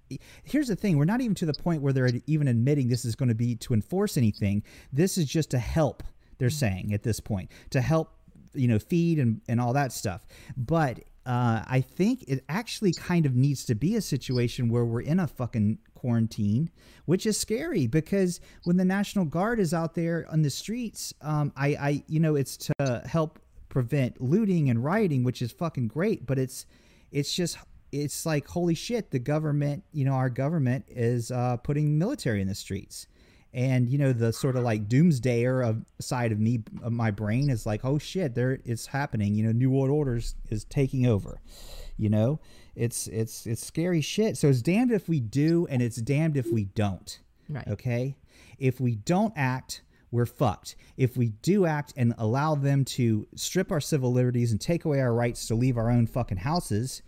Here's 0.45 0.69
the 0.69 0.77
thing: 0.77 0.99
we're 0.99 1.07
not 1.07 1.23
even 1.23 1.35
to 1.37 1.47
the 1.47 1.55
point 1.55 1.81
where 1.81 1.93
they're 1.95 2.11
even 2.27 2.47
admitting 2.47 2.89
this 2.89 3.07
is 3.07 3.17
going 3.17 3.31
to 3.31 3.35
be 3.35 3.57
to 3.57 3.73
enforce 3.73 4.19
anything. 4.19 4.63
This 4.93 5.17
is 5.17 5.25
just 5.25 5.51
to 5.53 5.59
help. 5.59 6.03
They're 6.43 6.51
saying 6.51 6.93
at 6.93 7.05
this 7.05 7.21
point 7.21 7.53
to 7.71 7.81
help, 7.81 8.11
you 8.53 8.67
know, 8.67 8.81
feed 8.81 9.21
and 9.21 9.41
and 9.47 9.61
all 9.61 9.73
that 9.75 9.93
stuff. 9.93 10.27
But 10.57 11.05
uh, 11.25 11.63
I 11.69 11.81
think 11.81 12.25
it 12.27 12.45
actually 12.49 12.93
kind 12.93 13.27
of 13.27 13.37
needs 13.37 13.65
to 13.67 13.77
be 13.77 13.95
a 13.95 14.01
situation 14.01 14.69
where 14.69 14.85
we're 14.85 15.03
in 15.03 15.21
a 15.21 15.29
fucking 15.29 15.79
quarantine, 15.95 16.69
which 17.05 17.27
is 17.27 17.39
scary 17.39 17.87
because 17.87 18.41
when 18.65 18.77
the 18.77 18.85
National 18.85 19.25
Guard 19.25 19.61
is 19.61 19.73
out 19.73 19.95
there 19.95 20.27
on 20.33 20.43
the 20.43 20.51
streets, 20.51 21.15
um, 21.23 21.53
I, 21.57 21.69
I, 21.69 22.05
you 22.09 22.19
know, 22.19 22.35
it's 22.35 22.57
to 22.57 23.05
help 23.07 23.39
prevent 23.69 24.21
looting 24.21 24.69
and 24.69 24.83
rioting, 24.83 25.23
which 25.23 25.43
is 25.43 25.53
fucking 25.53 25.87
great. 25.87 26.27
But 26.27 26.41
it's, 26.41 26.67
it's 27.13 27.33
just, 27.33 27.57
it's 27.93 28.27
like 28.27 28.49
holy 28.49 28.75
shit. 28.75 29.13
The 29.13 29.21
government, 29.21 29.85
you 29.93 30.05
know, 30.05 30.15
our 30.15 30.29
government 30.29 30.87
is 30.89 31.31
uh, 31.31 31.59
putting 31.59 31.97
military 31.99 32.41
in 32.41 32.49
the 32.49 32.57
streets. 32.57 33.07
And 33.55 33.89
you 33.89 33.99
know 33.99 34.13
the 34.13 34.33
sort 34.33 34.57
of 34.57 34.65
like 34.65 34.89
doomsdayer 34.89 35.67
of 35.67 35.85
side 36.01 36.33
of 36.33 36.41
me, 36.41 36.63
of 36.83 36.93
my 36.93 37.11
brain 37.11 37.51
is 37.51 37.67
like, 37.67 37.85
oh 37.85 37.99
shit, 37.99 38.35
there 38.35 38.59
it's 38.65 38.87
happening. 38.87 39.35
You 39.35 39.45
know, 39.45 39.53
New 39.53 39.71
World 39.71 39.91
Orders 39.91 40.35
is 40.49 40.65
taking 40.65 41.07
over. 41.07 41.41
You 41.99 42.09
know, 42.09 42.41
it's 42.75 43.07
it's 43.09 43.47
it's 43.47 43.65
scary 43.65 44.01
shit. 44.01 44.37
So 44.39 44.49
it's 44.49 44.63
damned 44.63 44.91
if 44.91 45.09
we 45.09 45.21
do, 45.21 45.67
and 45.69 45.83
it's 45.83 45.97
damned 45.97 46.37
if 46.37 46.51
we 46.51 46.65
don't. 46.65 47.19
right. 47.51 47.69
Okay, 47.69 48.17
if 48.59 48.81
we 48.81 48.97
don't 48.97 49.35
act, 49.37 49.83
we're 50.11 50.27
fucked. 50.27 50.77
If 50.97 51.17
we 51.17 51.31
do 51.43 51.67
act 51.67 51.93
and 51.97 52.15
allow 52.19 52.55
them 52.55 52.85
to 52.85 53.27
strip 53.35 53.73
our 53.73 53.81
civil 53.81 54.13
liberties 54.13 54.53
and 54.53 54.61
take 54.61 54.85
away 54.85 55.01
our 55.01 55.13
rights 55.13 55.47
to 55.49 55.55
leave 55.55 55.77
our 55.77 55.91
own 55.91 56.07
fucking 56.07 56.39
houses, 56.39 57.03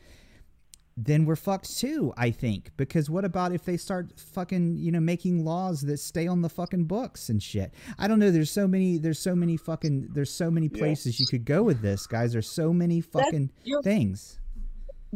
then 0.97 1.25
we're 1.25 1.37
fucked 1.37 1.77
too, 1.79 2.13
I 2.17 2.31
think. 2.31 2.71
Because 2.77 3.11
what 3.11 3.25
about 3.25 3.53
if 3.53 3.65
they 3.65 3.77
start 3.77 4.13
fucking, 4.19 4.77
you 4.77 4.93
know, 4.93 5.01
making 5.01 5.45
laws 5.45 5.81
that 5.83 5.99
stay 5.99 6.27
on 6.27 6.43
the 6.43 6.49
fucking 6.49 6.85
books 6.85 7.29
and 7.29 7.43
shit? 7.43 7.73
I 7.99 8.07
don't 8.07 8.19
know. 8.19 8.31
There's 8.31 8.51
so 8.51 8.69
many, 8.69 8.99
there's 8.99 9.19
so 9.19 9.35
many 9.35 9.57
fucking, 9.57 10.09
there's 10.13 10.31
so 10.31 10.51
many 10.51 10.69
Yeah. 10.73 10.79
places 10.79 11.19
you 11.19 11.27
could 11.27 11.45
go 11.45 11.63
with 11.63 11.81
this, 11.81 12.07
guys. 12.07 12.33
There's 12.33 12.49
so 12.51 12.73
many 12.73 13.01
fucking 13.01 13.51
you're- 13.65 13.83
things. 13.83 14.39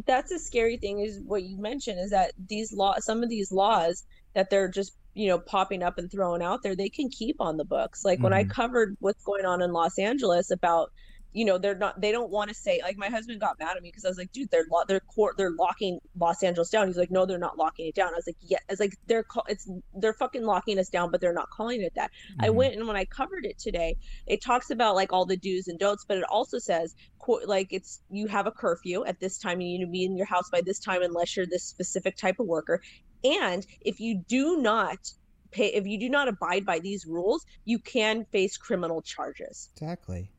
that's 0.07 0.31
a 0.31 0.39
scary 0.39 0.77
thing 0.77 1.01
is 1.01 1.19
what 1.27 1.43
you 1.43 1.59
mentioned 1.59 1.99
is 1.99 2.11
that 2.11 2.31
these 2.49 2.73
law 2.73 2.95
some 3.01 3.21
of 3.25 3.29
these 3.29 3.51
laws 3.51 4.05
that 4.33 4.49
they're 4.49 4.69
just 4.69 4.93
you 5.15 5.27
know 5.27 5.41
popping 5.41 5.83
up 5.83 5.99
and 5.99 6.09
throwing 6.09 6.41
out 6.41 6.63
there 6.63 6.77
they 6.77 6.89
can 6.89 7.09
keep 7.09 7.41
on 7.41 7.57
the 7.57 7.65
books 7.65 8.05
like 8.05 8.21
when 8.21 8.33
i 8.33 8.45
Mhm. 8.45 8.49
covered 8.51 8.97
what's 9.01 9.25
going 9.25 9.45
on 9.45 9.61
in 9.61 9.73
los 9.73 9.99
angeles 9.99 10.53
about 10.53 10.93
you 11.33 11.45
know 11.45 11.59
they're 11.59 11.75
not 11.75 12.01
they 12.01 12.11
don't 12.11 12.31
want 12.31 12.49
to 12.49 12.55
say 12.55 12.81
like 12.83 12.97
my 12.97 13.09
husband 13.09 13.41
got 13.41 13.59
mad 13.59 13.77
at 13.77 13.83
me 13.83 13.89
because 13.91 14.05
i 14.05 14.09
was 14.09 14.17
like 14.17 14.33
dude 14.33 14.49
they're 14.51 14.65
lo- 14.73 14.83
they're 14.89 15.01
court 15.01 15.35
they're 15.37 15.53
locking 15.59 15.99
los 16.19 16.43
angeles 16.43 16.71
down 16.71 16.87
he's 16.87 16.97
like 16.97 17.11
no 17.11 17.27
they're 17.27 17.39
not 17.39 17.59
locking 17.59 17.87
it 17.87 17.95
down 17.95 18.09
i 18.09 18.17
was 18.17 18.27
like 18.27 18.37
yeah 18.41 18.59
it's 18.69 18.81
like 18.81 18.95
they're 19.07 19.23
call- 19.23 19.45
it's 19.49 19.69
they're 20.01 20.15
fucking 20.15 20.45
locking 20.45 20.79
us 20.79 20.89
down 20.89 21.11
but 21.11 21.21
they're 21.21 21.35
not 21.35 21.49
calling 21.51 21.83
it 21.83 21.93
that 21.95 22.11
I 22.41 22.49
Mhm. 22.49 22.55
went 22.55 22.75
and 22.77 22.87
when 22.87 22.97
I 22.97 23.05
covered 23.05 23.45
it 23.45 23.59
today, 23.59 23.97
it 24.27 24.43
talks 24.43 24.71
about 24.71 24.95
like 24.95 25.13
all 25.13 25.27
the 25.27 25.37
do's 25.37 25.67
and 25.69 25.79
don'ts, 25.79 26.05
but 26.07 26.17
it 26.19 26.25
also 26.31 26.59
says 26.59 26.95
qu- 27.19 27.45
like 27.47 27.69
it's 27.73 28.01
you 28.11 28.27
have 28.29 28.47
a 28.47 28.51
curfew 28.53 29.05
at 29.05 29.19
this 29.21 29.39
time. 29.39 29.61
And 29.61 29.69
you 29.71 29.79
need 29.79 29.85
to 29.87 29.91
be 29.91 30.05
in 30.05 30.17
your 30.17 30.27
house 30.27 30.49
by 30.51 30.61
this 30.61 30.79
time 30.79 31.03
unless 31.03 31.37
you're 31.37 31.47
this 31.47 31.65
specific 31.65 32.17
type 32.17 32.37
of 32.39 32.47
worker. 32.47 32.81
And 33.25 33.67
if 33.81 33.99
you 34.01 34.23
do 34.29 34.59
not 34.61 34.99
pay, 35.51 35.67
if 35.75 35.87
you 35.87 35.99
do 35.99 36.09
not 36.09 36.29
abide 36.29 36.65
by 36.65 36.79
these 36.79 37.05
rules, 37.07 37.45
you 37.65 37.79
can 37.79 38.25
face 38.33 38.57
criminal 38.57 39.03
charges. 39.03 39.71
Exactly. 39.77 40.31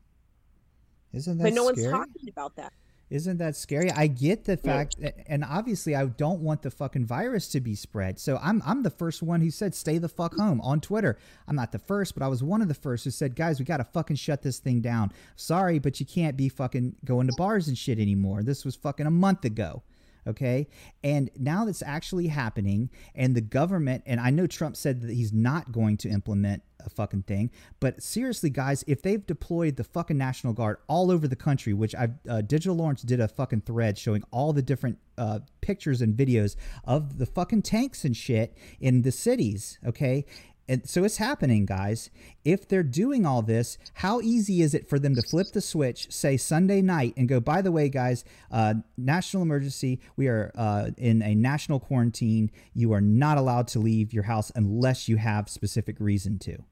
Isn't 1.12 1.38
that 1.38 1.44
But 1.44 1.52
no 1.54 1.72
scary? 1.72 1.92
one's 1.92 2.08
talking 2.08 2.28
about 2.28 2.56
that. 2.56 2.72
Isn't 3.10 3.38
that 3.38 3.56
scary? 3.56 3.90
I 3.90 4.06
get 4.06 4.44
the 4.44 4.56
fact, 4.56 4.94
and 5.26 5.44
obviously, 5.44 5.96
I 5.96 6.06
don't 6.06 6.42
want 6.42 6.62
the 6.62 6.70
fucking 6.70 7.06
virus 7.06 7.48
to 7.48 7.60
be 7.60 7.74
spread. 7.74 8.20
So 8.20 8.38
I'm 8.40 8.62
I'm 8.64 8.84
the 8.84 8.90
first 8.90 9.20
one 9.20 9.40
who 9.40 9.50
said 9.50 9.74
stay 9.74 9.98
the 9.98 10.08
fuck 10.08 10.36
home 10.36 10.60
on 10.60 10.80
Twitter. 10.80 11.18
I'm 11.48 11.56
not 11.56 11.72
the 11.72 11.80
first, 11.80 12.14
but 12.14 12.22
I 12.22 12.28
was 12.28 12.44
one 12.44 12.62
of 12.62 12.68
the 12.68 12.74
first 12.74 13.02
who 13.02 13.10
said, 13.10 13.34
guys, 13.34 13.58
we 13.58 13.64
got 13.64 13.78
to 13.78 13.84
fucking 13.84 14.14
shut 14.14 14.42
this 14.42 14.60
thing 14.60 14.80
down. 14.80 15.10
Sorry, 15.34 15.80
but 15.80 15.98
you 15.98 16.06
can't 16.06 16.36
be 16.36 16.48
fucking 16.48 16.94
going 17.04 17.26
to 17.26 17.32
bars 17.36 17.66
and 17.66 17.76
shit 17.76 17.98
anymore. 17.98 18.44
This 18.44 18.64
was 18.64 18.76
fucking 18.76 19.06
a 19.06 19.10
month 19.10 19.44
ago. 19.44 19.82
Okay. 20.28 20.68
And 21.02 21.30
now 21.36 21.64
that's 21.64 21.82
actually 21.82 22.28
happening, 22.28 22.90
and 23.16 23.34
the 23.34 23.40
government, 23.40 24.04
and 24.06 24.20
I 24.20 24.30
know 24.30 24.46
Trump 24.46 24.76
said 24.76 25.00
that 25.02 25.10
he's 25.10 25.32
not 25.32 25.72
going 25.72 25.96
to 25.96 26.08
implement 26.08 26.62
a 26.86 26.90
fucking 26.90 27.22
thing, 27.22 27.50
but 27.80 28.02
seriously, 28.02 28.50
guys, 28.50 28.84
if 28.86 29.02
they've 29.02 29.26
deployed 29.26 29.76
the 29.76 29.84
fucking 29.84 30.18
National 30.18 30.52
Guard 30.52 30.78
all 30.88 31.10
over 31.10 31.28
the 31.28 31.36
country, 31.36 31.72
which 31.72 31.94
I, 31.94 32.10
uh, 32.28 32.40
Digital 32.42 32.76
Lawrence 32.76 33.02
did 33.02 33.20
a 33.20 33.28
fucking 33.28 33.62
thread 33.62 33.98
showing 33.98 34.22
all 34.30 34.52
the 34.52 34.62
different 34.62 34.98
uh, 35.18 35.40
pictures 35.60 36.00
and 36.00 36.16
videos 36.16 36.56
of 36.84 37.18
the 37.18 37.26
fucking 37.26 37.62
tanks 37.62 38.04
and 38.04 38.16
shit 38.16 38.56
in 38.80 39.02
the 39.02 39.12
cities, 39.12 39.78
okay? 39.84 40.24
And 40.70 40.88
so 40.88 41.02
it's 41.02 41.16
happening, 41.16 41.66
guys. 41.66 42.10
If 42.44 42.68
they're 42.68 42.84
doing 42.84 43.26
all 43.26 43.42
this, 43.42 43.76
how 43.94 44.20
easy 44.20 44.62
is 44.62 44.72
it 44.72 44.88
for 44.88 45.00
them 45.00 45.16
to 45.16 45.22
flip 45.22 45.48
the 45.52 45.60
switch, 45.60 46.12
say 46.12 46.36
Sunday 46.36 46.80
night, 46.80 47.12
and 47.16 47.28
go, 47.28 47.40
by 47.40 47.60
the 47.60 47.72
way, 47.72 47.88
guys, 47.88 48.24
uh, 48.52 48.74
national 48.96 49.42
emergency. 49.42 49.98
We 50.14 50.28
are 50.28 50.52
uh, 50.54 50.90
in 50.96 51.22
a 51.22 51.34
national 51.34 51.80
quarantine. 51.80 52.52
You 52.72 52.92
are 52.92 53.00
not 53.00 53.36
allowed 53.36 53.66
to 53.68 53.80
leave 53.80 54.12
your 54.12 54.22
house 54.22 54.52
unless 54.54 55.08
you 55.08 55.16
have 55.16 55.48
specific 55.48 55.96
reason 55.98 56.38
to. 56.40 56.62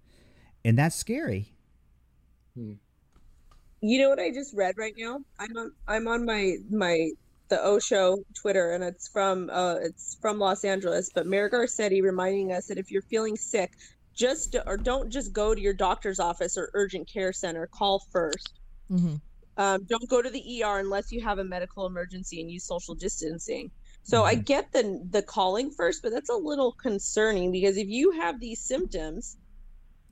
And 0.69 0.77
that's 0.79 0.95
scary. 0.95 1.55
You 3.81 3.99
know 4.01 4.09
what 4.09 4.21
I 4.21 4.31
just 4.31 4.55
read 4.55 4.77
right 4.79 4.95
now? 4.97 5.19
I'm 5.39 5.57
on 5.57 5.73
I'm 5.89 6.07
on 6.09 6.25
my 6.25 6.57
my 6.71 7.11
the 7.49 7.61
O 7.61 7.79
show 7.81 8.23
Twitter 8.41 8.73
and 8.73 8.85
it's 8.85 9.09
from 9.09 9.51
uh 9.51 9.77
it's 9.81 10.17
from 10.21 10.39
Los 10.39 10.65
Angeles, 10.65 11.11
but 11.15 11.27
Mayor 11.27 11.51
Garcetti 11.51 12.01
reminding 12.03 12.53
us 12.53 12.67
that 12.67 12.79
if 12.79 12.89
you're 12.91 13.03
feeling 13.03 13.37
sick, 13.37 13.71
just 14.15 14.55
or 14.67 14.77
don't 14.77 15.11
just 15.11 15.33
go 15.33 15.55
to 15.57 15.61
your 15.61 15.75
doctor's 15.75 16.21
office 16.21 16.57
or 16.57 16.71
urgent 16.75 17.09
care 17.13 17.33
center, 17.33 17.67
call 17.73 18.01
first. 18.13 18.61
hmm 18.91 19.21
Um, 19.57 19.85
don't 19.87 20.09
go 20.09 20.23
to 20.23 20.31
the 20.31 20.41
ER 20.59 20.79
unless 20.79 21.11
you 21.11 21.21
have 21.23 21.39
a 21.39 21.45
medical 21.45 21.87
emergency 21.87 22.41
and 22.41 22.51
use 22.51 22.67
social 22.67 22.95
distancing. 22.95 23.71
So 24.03 24.25
I 24.25 24.35
Mhm. 24.35 24.45
get 24.45 24.67
the 24.73 25.05
the 25.11 25.23
calling 25.23 25.71
first, 25.77 26.01
but 26.03 26.13
that's 26.13 26.31
a 26.31 26.35
little 26.37 26.73
concerning 26.81 27.51
because 27.53 27.77
if 27.77 27.89
you 27.89 28.13
have 28.13 28.41
these 28.41 28.63
symptoms, 28.65 29.37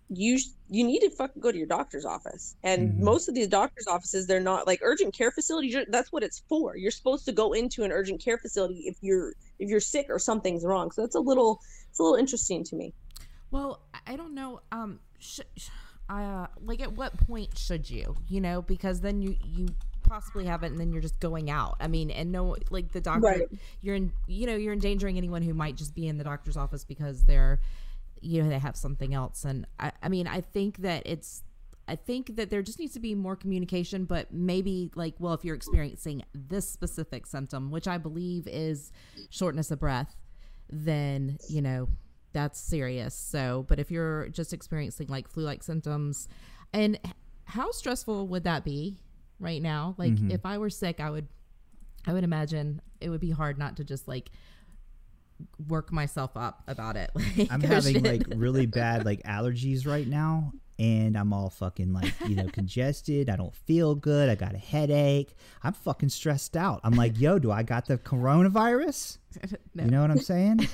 you 0.08 0.38
sh- 0.38 0.48
you 0.68 0.84
need 0.84 1.00
to 1.00 1.10
fucking 1.10 1.40
go 1.42 1.50
to 1.50 1.58
your 1.58 1.66
doctor's 1.66 2.04
office. 2.04 2.54
And 2.62 2.92
Mhm. 2.92 2.98
most 3.00 3.28
of 3.28 3.34
these 3.34 3.48
doctor's 3.48 3.86
offices, 3.86 4.26
they're 4.26 4.40
not 4.40 4.66
like 4.66 4.80
urgent 4.82 5.14
care 5.14 5.30
facilities. 5.30 5.76
That's 5.88 6.12
what 6.12 6.22
it's 6.22 6.40
for. 6.48 6.76
You're 6.76 6.90
supposed 6.92 7.24
to 7.26 7.32
go 7.32 7.52
into 7.52 7.82
an 7.82 7.90
urgent 7.92 8.20
care 8.20 8.38
facility 8.38 8.84
if 8.86 8.96
you're 9.00 9.34
if 9.58 9.68
you're 9.68 9.80
sick 9.80 10.06
or 10.08 10.18
something's 10.18 10.64
wrong. 10.64 10.90
So 10.92 11.02
that's 11.02 11.14
a 11.16 11.20
little 11.20 11.60
it's 11.90 11.98
a 11.98 12.02
little 12.02 12.16
interesting 12.18 12.62
to 12.64 12.76
me. 12.76 12.94
Well, 13.50 13.80
I- 13.94 14.12
I 14.12 14.16
don't 14.16 14.34
know. 14.34 14.60
Um, 14.72 15.00
sh- 15.18 15.40
sh- 15.56 15.68
uh, 16.08 16.46
like 16.60 16.80
at 16.80 16.92
what 16.92 17.16
point 17.26 17.58
should 17.58 17.88
you? 17.90 18.16
You 18.28 18.40
know, 18.40 18.62
because 18.62 19.00
then 19.00 19.22
you 19.22 19.36
you 19.44 19.68
possibly 20.04 20.44
have 20.44 20.62
it, 20.62 20.66
and 20.70 20.78
then 20.78 20.92
you're 20.92 21.02
just 21.02 21.18
going 21.18 21.50
out. 21.50 21.74
I 21.80 21.88
mean, 21.88 22.12
and 22.12 22.30
no, 22.30 22.54
like 22.70 22.92
the 22.92 23.00
doctor, 23.00 23.22
Right. 23.26 23.48
you're 23.80 23.96
in. 23.96 24.12
You 24.28 24.46
know, 24.46 24.54
you're 24.54 24.72
endangering 24.72 25.16
anyone 25.16 25.42
who 25.42 25.52
might 25.52 25.74
just 25.76 25.94
be 25.96 26.06
in 26.06 26.16
the 26.18 26.22
doctor's 26.24 26.56
office 26.56 26.84
because 26.84 27.22
they're, 27.22 27.58
you 28.26 28.42
know, 28.42 28.48
they 28.48 28.58
have 28.58 28.76
something 28.76 29.14
else. 29.14 29.44
And 29.44 29.66
I, 29.78 29.92
I 30.02 30.08
mean, 30.08 30.26
I 30.26 30.40
think 30.40 30.78
that 30.78 31.02
it's. 31.06 31.42
I 31.88 31.94
think 31.94 32.34
that 32.34 32.50
there 32.50 32.62
just 32.62 32.80
needs 32.80 32.94
to 32.94 33.00
be 33.00 33.14
more 33.14 33.36
communication, 33.36 34.06
but 34.06 34.32
maybe 34.32 34.90
like, 34.96 35.14
well, 35.20 35.34
if 35.34 35.44
you're 35.44 35.54
experiencing 35.54 36.24
this 36.34 36.68
specific 36.68 37.26
symptom, 37.28 37.70
which 37.70 37.86
I 37.86 37.96
believe 37.96 38.48
is 38.48 38.90
shortness 39.30 39.70
of 39.70 39.78
breath, 39.78 40.16
then 40.68 41.38
you 41.48 41.62
know 41.62 41.88
that's 42.32 42.58
serious. 42.58 43.14
So, 43.14 43.64
but 43.68 43.78
if 43.78 43.90
you're 43.92 44.28
just 44.30 44.52
experiencing 44.52 45.06
like 45.06 45.28
flu 45.28 45.44
like 45.44 45.62
symptoms, 45.62 46.28
and 46.72 46.98
how 47.44 47.70
stressful 47.70 48.26
would 48.28 48.42
that 48.42 48.64
be 48.64 48.98
right 49.38 49.62
now? 49.62 49.94
Like, 49.96 50.14
Mhm. 50.14 50.32
if 50.32 50.44
I 50.44 50.58
were 50.58 50.70
sick, 50.70 50.98
I 50.98 51.10
would, 51.10 51.28
I 52.04 52.12
would 52.12 52.24
imagine 52.24 52.80
it 53.00 53.10
would 53.10 53.20
be 53.20 53.30
hard 53.30 53.58
not 53.58 53.76
to 53.76 53.84
just 53.84 54.08
like 54.08 54.30
work 55.68 55.92
myself 55.92 56.36
up 56.36 56.62
about 56.66 56.96
it. 56.96 57.10
Like, 57.36 57.52
I'm 57.52 57.60
having 57.76 57.94
shit. 57.94 58.04
like 58.04 58.22
really 58.36 58.66
bad 58.66 59.04
like 59.04 59.22
allergies 59.24 59.86
right 59.86 60.06
now, 60.06 60.52
and 60.78 61.16
I'm 61.16 61.32
all 61.32 61.50
fucking 61.50 61.92
like 61.92 62.12
you 62.26 62.36
know 62.36 62.48
congested. 62.48 63.28
I 63.28 63.36
don't 63.36 63.54
feel 63.54 63.94
good. 63.94 64.28
I 64.28 64.34
got 64.34 64.54
a 64.54 64.58
headache. 64.58 65.34
I'm 65.62 65.72
fucking 65.72 66.08
stressed 66.10 66.56
out. 66.56 66.80
I'm 66.84 66.94
like, 66.94 67.18
yo, 67.18 67.38
do 67.38 67.50
I 67.50 67.62
got 67.62 67.86
the 67.86 67.98
coronavirus? 67.98 69.18
no. 69.74 69.84
You 69.84 69.90
know 69.90 70.02
what 70.02 70.10
I'm 70.10 70.20
saying? 70.20 70.68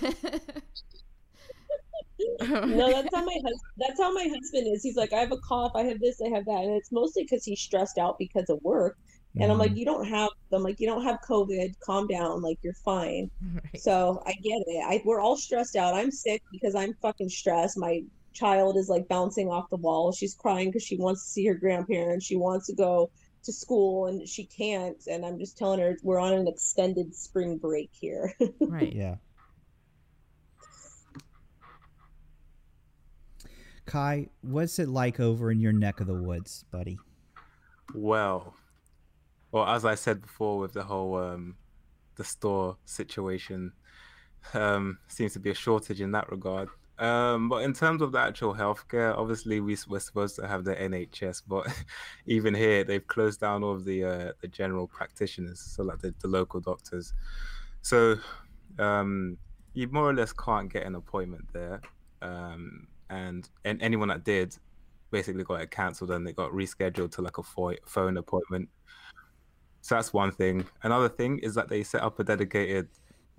no, 2.40 2.92
that's 2.92 3.14
how 3.14 3.24
my 3.24 3.34
husband. 3.34 3.60
That's 3.78 4.00
how 4.00 4.12
my 4.12 4.24
husband 4.24 4.66
is. 4.74 4.82
He's 4.82 4.96
like, 4.96 5.12
I 5.12 5.18
have 5.18 5.32
a 5.32 5.38
cough, 5.38 5.72
I 5.74 5.82
have 5.84 6.00
this, 6.00 6.20
I 6.20 6.28
have 6.28 6.44
that, 6.44 6.64
and 6.64 6.72
it's 6.76 6.92
mostly 6.92 7.24
because 7.24 7.44
he's 7.44 7.60
stressed 7.60 7.98
out 7.98 8.18
because 8.18 8.48
of 8.50 8.62
work. 8.62 8.98
And 9.40 9.50
I'm 9.50 9.56
Mhm. 9.56 9.60
like, 9.60 9.76
you 9.76 9.84
don't 9.84 10.06
have. 10.06 10.30
I'm 10.52 10.62
like, 10.62 10.78
you 10.78 10.86
don't 10.86 11.04
have 11.04 11.18
COVID. 11.26 11.74
Calm 11.80 12.06
down. 12.06 12.42
Like 12.42 12.58
you're 12.62 12.74
fine. 12.84 13.30
Right. 13.54 13.80
So 13.80 14.22
I 14.26 14.32
get 14.32 14.62
it. 14.66 14.84
I 14.84 15.02
we're 15.04 15.20
all 15.20 15.36
stressed 15.36 15.76
out. 15.76 15.94
I'm 15.94 16.10
sick 16.10 16.42
because 16.52 16.74
I'm 16.74 16.94
fucking 17.00 17.30
stressed. 17.30 17.78
My 17.78 18.02
child 18.34 18.76
is 18.76 18.88
like 18.88 19.08
bouncing 19.08 19.48
off 19.48 19.70
the 19.70 19.76
wall. 19.76 20.12
She's 20.12 20.34
crying 20.34 20.68
because 20.68 20.82
she 20.82 20.98
wants 20.98 21.24
to 21.24 21.30
see 21.30 21.46
her 21.46 21.54
grandparents. 21.54 22.26
She 22.26 22.36
wants 22.36 22.66
to 22.66 22.74
go 22.74 23.10
to 23.44 23.52
school 23.52 24.06
and 24.06 24.28
she 24.28 24.44
can't. 24.46 24.98
And 25.06 25.24
I'm 25.24 25.38
just 25.38 25.56
telling 25.56 25.80
her 25.80 25.96
we're 26.02 26.18
on 26.20 26.34
an 26.34 26.46
extended 26.46 27.14
spring 27.14 27.56
break 27.56 27.90
here. 27.92 28.34
right. 28.60 28.92
Yeah. 28.92 29.16
Kai, 33.84 34.28
what's 34.42 34.78
it 34.78 34.88
like 34.88 35.18
over 35.18 35.50
in 35.50 35.60
your 35.60 35.72
neck 35.72 36.00
of 36.00 36.06
the 36.06 36.14
woods, 36.14 36.64
buddy? 36.70 36.98
Well, 37.94 38.54
well, 39.52 39.66
as 39.66 39.84
I 39.84 39.94
said 39.94 40.22
before, 40.22 40.58
with 40.58 40.72
the 40.72 40.82
whole 40.82 41.16
um, 41.16 41.56
the 42.16 42.24
store 42.24 42.76
situation, 42.84 43.72
um, 44.54 44.98
seems 45.08 45.34
to 45.34 45.40
be 45.40 45.50
a 45.50 45.54
shortage 45.54 46.00
in 46.00 46.12
that 46.12 46.30
regard. 46.30 46.68
Um, 46.98 47.48
but 47.48 47.62
in 47.64 47.72
terms 47.72 48.02
of 48.02 48.12
the 48.12 48.18
actual 48.18 48.54
healthcare, 48.54 49.16
obviously 49.16 49.60
we 49.60 49.76
we're 49.88 50.00
supposed 50.00 50.36
to 50.36 50.46
have 50.46 50.64
the 50.64 50.74
NHS, 50.74 51.42
but 51.46 51.66
even 52.26 52.54
here 52.54 52.84
they've 52.84 53.06
closed 53.06 53.40
down 53.40 53.62
all 53.62 53.72
of 53.72 53.84
the 53.84 54.04
uh, 54.04 54.32
the 54.40 54.48
general 54.48 54.86
practitioners, 54.86 55.60
so 55.60 55.82
like 55.82 56.00
the, 56.00 56.14
the 56.20 56.28
local 56.28 56.60
doctors. 56.60 57.12
So 57.82 58.16
um, 58.78 59.36
you 59.74 59.88
more 59.88 60.08
or 60.08 60.14
less 60.14 60.32
can't 60.32 60.72
get 60.72 60.86
an 60.86 60.94
appointment 60.94 61.46
there, 61.52 61.80
um, 62.20 62.86
and 63.10 63.48
and 63.64 63.82
anyone 63.82 64.08
that 64.08 64.24
did 64.24 64.56
basically 65.10 65.44
got 65.44 65.60
it 65.60 65.70
cancelled 65.70 66.10
and 66.10 66.26
it 66.26 66.36
got 66.36 66.50
rescheduled 66.52 67.12
to 67.12 67.20
like 67.22 67.38
a 67.38 67.42
pho- 67.42 67.76
phone 67.86 68.16
appointment. 68.16 68.68
So 69.82 69.94
that's 69.96 70.12
one 70.12 70.30
thing. 70.32 70.64
Another 70.82 71.08
thing 71.08 71.38
is 71.40 71.54
that 71.56 71.68
they 71.68 71.82
set 71.82 72.02
up 72.02 72.18
a 72.18 72.24
dedicated 72.24 72.88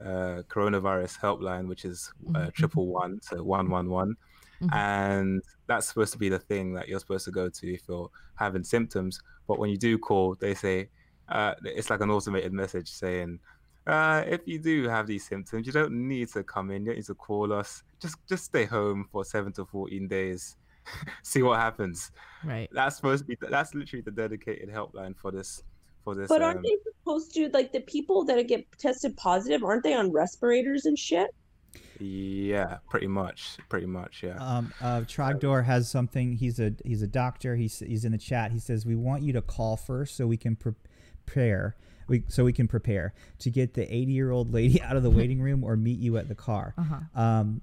uh, 0.01 0.41
coronavirus 0.49 1.17
helpline, 1.19 1.67
which 1.67 1.85
is 1.85 2.11
uh, 2.35 2.47
Mhm. 2.47 2.53
triple 2.53 2.87
one, 2.87 3.21
so 3.21 3.41
one 3.41 3.69
one 3.69 3.89
one, 3.89 4.17
Mhm. 4.61 4.73
and 4.73 5.41
that's 5.67 5.87
supposed 5.87 6.11
to 6.11 6.19
be 6.19 6.27
the 6.29 6.39
thing 6.39 6.73
that 6.73 6.89
you're 6.89 6.99
supposed 6.99 7.23
to 7.25 7.31
go 7.31 7.47
to 7.47 7.73
if 7.73 7.87
you're 7.87 8.09
having 8.35 8.63
symptoms. 8.65 9.21
But 9.47 9.59
when 9.59 9.69
you 9.69 9.77
do 9.77 9.97
call, 9.97 10.35
they 10.35 10.53
say 10.55 10.89
uh, 11.29 11.53
it's 11.63 11.89
like 11.89 12.01
an 12.01 12.09
automated 12.09 12.51
message 12.51 12.89
saying, 12.91 13.39
uh, 13.87 14.23
"If 14.27 14.41
you 14.45 14.59
do 14.59 14.89
have 14.89 15.07
these 15.07 15.25
symptoms, 15.25 15.65
you 15.65 15.71
don't 15.71 15.93
need 16.09 16.27
to 16.29 16.43
come 16.43 16.69
in. 16.69 16.81
You 16.81 16.87
don't 16.87 16.95
need 16.97 17.05
to 17.05 17.15
call 17.15 17.53
us. 17.53 17.83
Just 18.01 18.17
just 18.27 18.43
stay 18.43 18.65
home 18.65 19.07
for 19.09 19.23
seven 19.23 19.53
to 19.53 19.65
fourteen 19.65 20.09
days." 20.09 20.57
See 21.23 21.43
what 21.43 21.59
happens. 21.61 22.11
Right. 22.43 22.67
That's 22.73 22.97
supposed 22.97 23.23
to 23.23 23.27
be. 23.27 23.37
That's 23.39 23.73
literally 23.73 24.01
the 24.01 24.11
dedicated 24.11 24.67
helpline 24.69 25.15
for 25.15 25.31
this. 25.31 25.63
For 26.03 26.15
this. 26.15 26.27
but 26.27 26.41
aren't 26.41 26.57
um, 26.57 26.63
they 26.63 26.77
supposed 26.99 27.33
to 27.35 27.49
like 27.49 27.71
the 27.71 27.79
people 27.81 28.23
that 28.25 28.47
get 28.47 28.65
tested 28.77 29.15
positive? 29.17 29.63
Aren't 29.63 29.83
they 29.83 29.93
on 29.93 30.11
respirators 30.11 30.85
and 30.85 30.97
shit? 30.99 31.33
Yeah, 31.99 32.77
pretty 32.89 33.07
much. 33.07 33.57
Pretty 33.69 33.85
much. 33.87 34.23
Yeah. 34.23 34.35
Um, 34.37 34.73
uh, 34.81 35.01
Trogdor 35.01 35.63
has 35.63 35.89
something. 35.89 36.33
He's 36.33 36.59
a 36.59 36.73
he's 36.83 37.01
a 37.01 37.07
doctor. 37.07 37.55
He's 37.55 37.79
he's 37.79 38.03
in 38.05 38.11
the 38.11 38.17
chat. 38.17 38.51
He 38.51 38.59
says 38.59 38.85
we 38.85 38.95
want 38.95 39.23
you 39.23 39.33
to 39.33 39.41
call 39.41 39.77
first 39.77 40.15
so 40.17 40.27
we 40.27 40.37
can 40.37 40.55
pre- 40.55 40.73
prepare. 41.25 41.75
We 42.07 42.23
so 42.27 42.43
we 42.43 42.51
can 42.51 42.67
prepare 42.67 43.13
to 43.39 43.49
get 43.49 43.73
the 43.75 43.83
80 43.83 44.11
year 44.11 44.31
old 44.31 44.53
lady 44.53 44.81
out 44.83 44.97
of 44.97 45.03
the 45.03 45.09
waiting 45.09 45.41
room 45.41 45.63
or 45.63 45.77
meet 45.77 45.99
you 45.99 46.17
at 46.17 46.27
the 46.27 46.35
car, 46.35 46.73
Uh 46.77 46.83
huh. 46.83 47.21
um, 47.21 47.61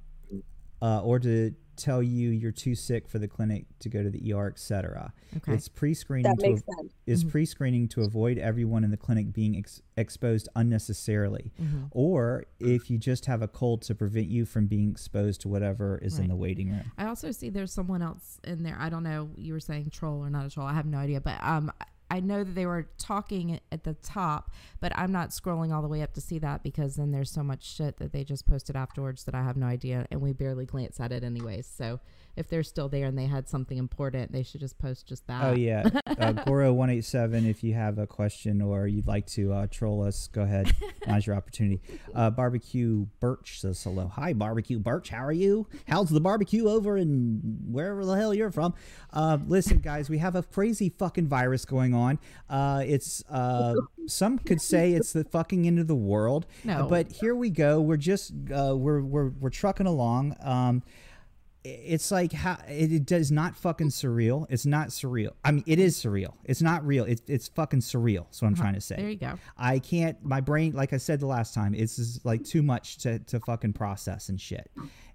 uh, 0.80 1.02
or 1.02 1.18
to 1.18 1.54
tell 1.80 2.02
you 2.02 2.30
you're 2.30 2.52
too 2.52 2.74
sick 2.74 3.08
for 3.08 3.18
the 3.18 3.26
clinic 3.28 3.64
to 3.80 3.88
go 3.88 4.02
to 4.02 4.10
the 4.10 4.32
ER, 4.32 4.48
etc. 4.48 5.12
Okay. 5.36 5.54
It's 5.54 5.68
pre-screening 5.68 6.30
That 6.30 6.38
to 6.42 6.50
makes 6.50 6.62
sense. 6.64 6.92
is 7.06 7.24
Mhm. 7.24 7.30
pre-screening 7.30 7.88
to 7.88 8.02
avoid 8.02 8.38
everyone 8.38 8.84
in 8.84 8.90
the 8.90 8.96
clinic 8.96 9.32
being 9.32 9.56
ex- 9.56 9.80
exposed 9.96 10.48
unnecessarily 10.56 11.52
Mhm. 11.60 11.88
or 11.90 12.44
if 12.58 12.90
you 12.90 12.98
just 12.98 13.26
have 13.26 13.42
a 13.42 13.48
cold 13.48 13.82
to 13.82 13.94
prevent 13.94 14.28
you 14.28 14.44
from 14.44 14.66
being 14.66 14.90
exposed 14.90 15.40
to 15.42 15.48
whatever 15.48 15.98
is 15.98 16.18
in 16.18 16.28
the 16.28 16.36
waiting 16.36 16.70
room 16.70 16.90
I 16.98 17.06
also 17.06 17.30
see 17.32 17.50
there's 17.50 17.72
someone 17.72 18.02
else 18.02 18.40
in 18.44 18.62
there. 18.62 18.76
I 18.78 18.88
don't 18.88 19.02
know. 19.02 19.30
You 19.36 19.52
were 19.54 19.60
saying 19.60 19.90
troll 19.90 20.20
or 20.24 20.30
not 20.30 20.46
a 20.46 20.50
troll. 20.50 20.66
I 20.66 20.74
have 20.74 20.86
no 20.86 20.98
idea. 20.98 21.20
But 21.20 21.42
um, 21.42 21.70
I 22.10 22.20
know 22.20 22.42
that 22.42 22.54
they 22.54 22.66
were 22.66 22.88
talking 22.98 23.60
at 23.70 23.84
the 23.84 23.94
top, 23.94 24.50
but 24.80 24.92
I'm 24.96 25.12
not 25.12 25.30
scrolling 25.30 25.72
all 25.72 25.80
the 25.80 25.88
way 25.88 26.02
up 26.02 26.12
to 26.14 26.20
see 26.20 26.38
that 26.40 26.62
because 26.62 26.96
then 26.96 27.12
there's 27.12 27.30
so 27.30 27.42
much 27.42 27.64
shit 27.64 27.98
that 27.98 28.12
they 28.12 28.24
just 28.24 28.46
posted 28.46 28.74
afterwards 28.74 29.24
that 29.24 29.34
I 29.34 29.42
have 29.42 29.56
no 29.56 29.66
idea, 29.66 30.06
and 30.10 30.20
we 30.20 30.32
barely 30.32 30.66
glance 30.66 30.98
at 30.98 31.12
it 31.12 31.22
anyways. 31.22 31.66
So 31.66 32.00
if 32.40 32.48
they're 32.48 32.62
still 32.64 32.88
there 32.88 33.06
and 33.06 33.16
they 33.16 33.26
had 33.26 33.48
something 33.48 33.78
important, 33.78 34.32
they 34.32 34.42
should 34.42 34.60
just 34.60 34.78
post 34.78 35.06
just 35.06 35.26
that. 35.28 35.44
oh 35.44 35.52
yeah. 35.52 35.82
Uh, 36.06 36.32
goro187 36.46 37.48
if 37.48 37.62
you 37.62 37.74
have 37.74 37.98
a 37.98 38.06
question 38.06 38.60
or 38.62 38.86
you'd 38.86 39.06
like 39.06 39.26
to 39.26 39.52
uh, 39.52 39.66
troll 39.70 40.02
us 40.02 40.26
go 40.28 40.42
ahead. 40.42 40.72
Now's 41.06 41.26
your 41.26 41.36
opportunity. 41.36 41.80
Uh, 42.14 42.30
barbecue 42.30 43.06
birch 43.20 43.60
says 43.60 43.82
hello. 43.82 44.08
Hi 44.08 44.32
barbecue 44.32 44.78
birch. 44.78 45.10
How 45.10 45.24
are 45.24 45.32
you? 45.32 45.66
How's 45.86 46.08
the 46.08 46.20
barbecue 46.20 46.66
over 46.68 46.96
in 46.96 47.40
wherever 47.70 48.04
the 48.04 48.14
hell 48.14 48.34
you're 48.34 48.50
from? 48.50 48.74
Uh, 49.12 49.38
listen 49.46 49.78
guys 49.78 50.08
we 50.10 50.18
have 50.18 50.34
a 50.34 50.42
crazy 50.42 50.88
fucking 50.88 51.28
virus 51.28 51.64
going 51.64 51.94
on. 51.94 52.18
Uh, 52.48 52.82
it's 52.86 53.22
uh, 53.30 53.74
some 54.06 54.38
could 54.38 54.60
say 54.60 54.92
it's 54.92 55.12
the 55.12 55.24
fucking 55.24 55.66
end 55.66 55.78
of 55.78 55.86
the 55.86 55.94
world 55.94 56.46
No. 56.64 56.86
but 56.88 57.12
here 57.12 57.34
we 57.34 57.50
go. 57.50 57.80
We're 57.80 57.96
just 57.96 58.32
uh, 58.50 58.74
we're, 58.76 59.02
we're 59.02 59.28
we're 59.28 59.50
trucking 59.50 59.86
along. 59.86 60.36
Um, 60.42 60.82
it's 61.62 62.10
like 62.10 62.32
how 62.32 62.56
it, 62.68 62.92
it 62.92 63.06
does 63.06 63.30
not 63.30 63.56
fucking 63.56 63.88
surreal. 63.88 64.46
It's 64.48 64.64
not 64.64 64.88
surreal. 64.88 65.32
I 65.44 65.52
mean, 65.52 65.64
it 65.66 65.78
is 65.78 65.96
surreal. 65.96 66.34
It's 66.44 66.62
not 66.62 66.86
real. 66.86 67.04
It's 67.04 67.22
it's 67.26 67.48
fucking 67.48 67.80
surreal. 67.80 68.24
That's 68.24 68.40
what 68.40 68.48
I'm 68.48 68.54
trying 68.54 68.74
to 68.74 68.80
say. 68.80 68.96
There 68.96 69.10
you 69.10 69.16
go. 69.16 69.34
I 69.58 69.78
can't. 69.78 70.22
My 70.24 70.40
brain, 70.40 70.72
like 70.72 70.92
I 70.92 70.96
said 70.96 71.20
the 71.20 71.26
last 71.26 71.52
time, 71.52 71.74
it's 71.74 71.96
just 71.96 72.24
like 72.24 72.44
too 72.44 72.62
much 72.62 72.98
to 72.98 73.18
to 73.18 73.40
fucking 73.40 73.74
process 73.74 74.28
and 74.30 74.40
shit. 74.40 74.70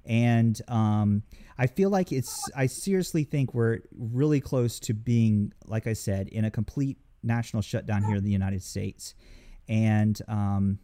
And 0.05 0.61
um, 0.67 1.23
I 1.57 1.65
feel 1.67 1.89
like 1.89 2.11
it's. 2.11 2.49
I 2.55 2.67
seriously 2.67 3.23
think 3.23 3.53
we're 3.53 3.79
really 3.97 4.39
close 4.39 4.79
to 4.81 4.93
being, 4.93 5.51
like 5.65 5.87
I 5.87 5.93
said, 5.93 6.27
in 6.27 6.45
a 6.45 6.51
complete 6.51 6.97
national 7.23 7.63
shutdown 7.63 8.03
here 8.03 8.17
in 8.17 8.23
the 8.23 8.31
United 8.31 8.61
States. 8.61 9.15
And 9.67 10.19
um, 10.27 10.77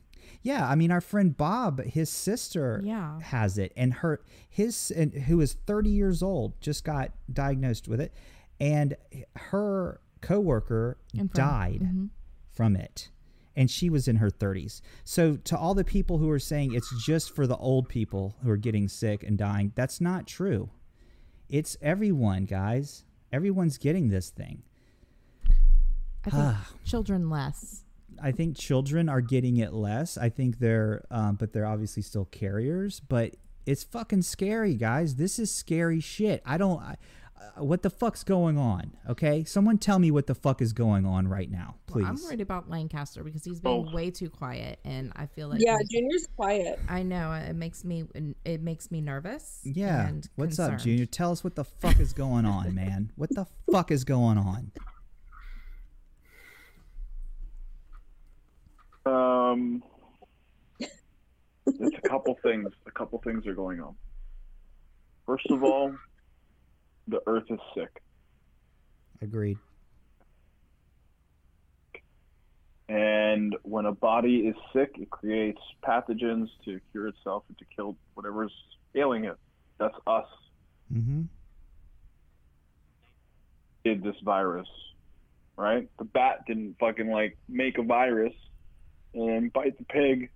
yeah, 0.43 0.67
I 0.67 0.75
mean, 0.75 0.91
our 0.91 1.01
friend 1.01 1.35
Bob, 1.37 1.81
his 1.83 2.09
sister, 2.09 2.81
Yeah. 2.83 3.19
has 3.21 3.57
it 3.57 3.71
and 3.77 3.93
her 3.95 4.21
his 4.49 4.91
and 4.91 5.13
who 5.13 5.39
is 5.41 5.53
30 5.53 5.89
years 5.89 6.21
old 6.23 6.59
just 6.61 6.83
got 6.83 7.11
diagnosed 7.31 7.87
with 7.87 8.01
it 8.01 8.13
and 8.59 8.95
her 9.35 10.01
coworker 10.21 10.97
from- 11.15 11.27
died 11.27 11.81
Mhm. 11.81 12.09
from 12.51 12.75
it 12.75 13.09
and 13.55 13.69
she 13.71 13.89
was 13.89 14.07
in 14.07 14.17
her 14.17 14.29
30s 14.29 14.81
so 15.03 15.35
to 15.37 15.57
all 15.57 15.73
the 15.73 15.83
people 15.83 16.19
who 16.19 16.29
are 16.29 16.39
saying 16.39 16.73
it's 16.73 16.93
just 17.03 17.33
for 17.35 17.45
the 17.47 17.57
old 17.57 17.89
people 17.89 18.35
who 18.43 18.49
are 18.49 18.57
getting 18.57 18.87
sick 18.87 19.23
and 19.23 19.37
dying 19.37 19.71
that's 19.75 19.99
not 19.99 20.27
true 20.27 20.69
it's 21.49 21.75
everyone 21.81 22.45
guys 22.45 23.03
everyone's 23.31 23.77
getting 23.77 24.09
this 24.09 24.29
thing 24.29 24.61
I 26.23 26.29
think 26.29 26.57
children 26.85 27.29
less. 27.31 27.83
I 28.21 28.31
think 28.31 28.57
children 28.57 29.07
are 29.09 29.21
getting 29.21 29.57
it 29.57 29.73
less 29.73 30.17
i 30.17 30.29
think 30.29 30.59
they're 30.59 31.03
um, 31.11 31.35
but 31.35 31.53
they're 31.53 31.65
obviously 31.65 32.01
still 32.01 32.25
carriers 32.25 32.99
but 32.99 33.35
it's 33.65 33.83
fucking 33.83 34.21
scary 34.21 34.75
guys 34.75 35.15
this 35.15 35.37
is 35.39 35.51
scary 35.53 35.99
shit 35.99 36.41
i 36.45 36.57
don't 36.57 36.81
I, 36.81 36.95
uh, 37.57 37.63
what 37.63 37.81
the 37.81 37.89
fuck's 37.89 38.23
going 38.23 38.57
on 38.57 38.91
okay 39.09 39.43
someone 39.43 39.77
tell 39.79 39.97
me 39.97 40.11
what 40.11 40.27
the 40.27 40.35
fuck 40.35 40.61
is 40.61 40.73
going 40.73 41.05
on 41.07 41.27
right 41.27 41.49
now 41.49 41.75
please 41.87 42.03
Well, 42.03 42.11
I'm 42.11 42.23
worried 42.23 42.41
about 42.41 42.69
Lancaster 42.69 43.23
because 43.23 43.43
he's 43.43 43.59
being 43.59 43.87
Oh. 43.89 43.93
way 43.95 44.11
too 44.11 44.29
quiet, 44.29 44.79
and 44.85 45.11
I 45.15 45.25
feel 45.25 45.49
like 45.49 45.59
Yeah, 45.61 45.77
Junior's 45.89 46.25
quiet. 46.37 46.79
I 46.87 47.03
know 47.03 47.33
it 47.33 47.53
makes 47.53 47.83
me 47.83 48.05
it 48.45 48.61
makes 48.61 48.91
me 48.91 49.01
nervous. 49.01 49.59
Yeah. 49.65 50.07
and 50.07 50.29
What's 50.35 50.57
up. 50.59 50.77
Junior? 50.79 51.05
Tell 51.05 51.31
us 51.33 51.43
what 51.43 51.55
the 51.55 51.65
fuck 51.65 51.99
is 51.99 52.13
going 52.13 52.45
on, 52.45 52.73
man. 52.73 53.11
What 53.17 53.29
the 53.31 53.45
fuck 53.71 53.91
is 53.91 54.05
going 54.05 54.37
on? 54.37 54.71
Um, 59.05 59.83
it's 60.79 61.95
a 62.03 62.09
couple 62.09 62.37
things. 62.43 62.69
A 62.85 62.91
couple 62.91 63.19
things 63.19 63.45
are 63.47 63.53
going 63.55 63.79
on. 63.79 63.95
First 65.25 65.49
of 65.49 65.63
all, 65.63 65.95
the 67.07 67.21
Earth 67.27 67.45
is 67.49 67.59
sick, 67.75 68.01
Agreed. 69.21 69.57
and 72.89 73.55
when 73.63 73.85
a 73.85 73.91
body 73.91 74.47
is 74.47 74.55
sick, 74.73 74.95
it 74.99 75.09
creates 75.09 75.61
pathogens 75.83 76.49
to 76.65 76.79
cure 76.91 77.07
itself 77.07 77.43
and 77.47 77.57
to 77.59 77.65
kill 77.75 77.95
whatever's 78.15 78.51
ailing 78.95 79.25
it. 79.25 79.37
That's 79.77 79.95
us. 80.05 80.27
Mm-hmm. 80.93 81.21
Did 83.85 84.03
this 84.03 84.15
virus, 84.23 84.67
right? 85.55 85.89
The 85.97 86.03
bat 86.03 86.43
didn't 86.45 86.75
fucking 86.79 87.09
like 87.09 87.37
make 87.47 87.77
a 87.77 87.83
virus 87.83 88.33
and 89.13 89.51
bite 89.51 89.77
the 89.77 89.85
pig 89.85 90.29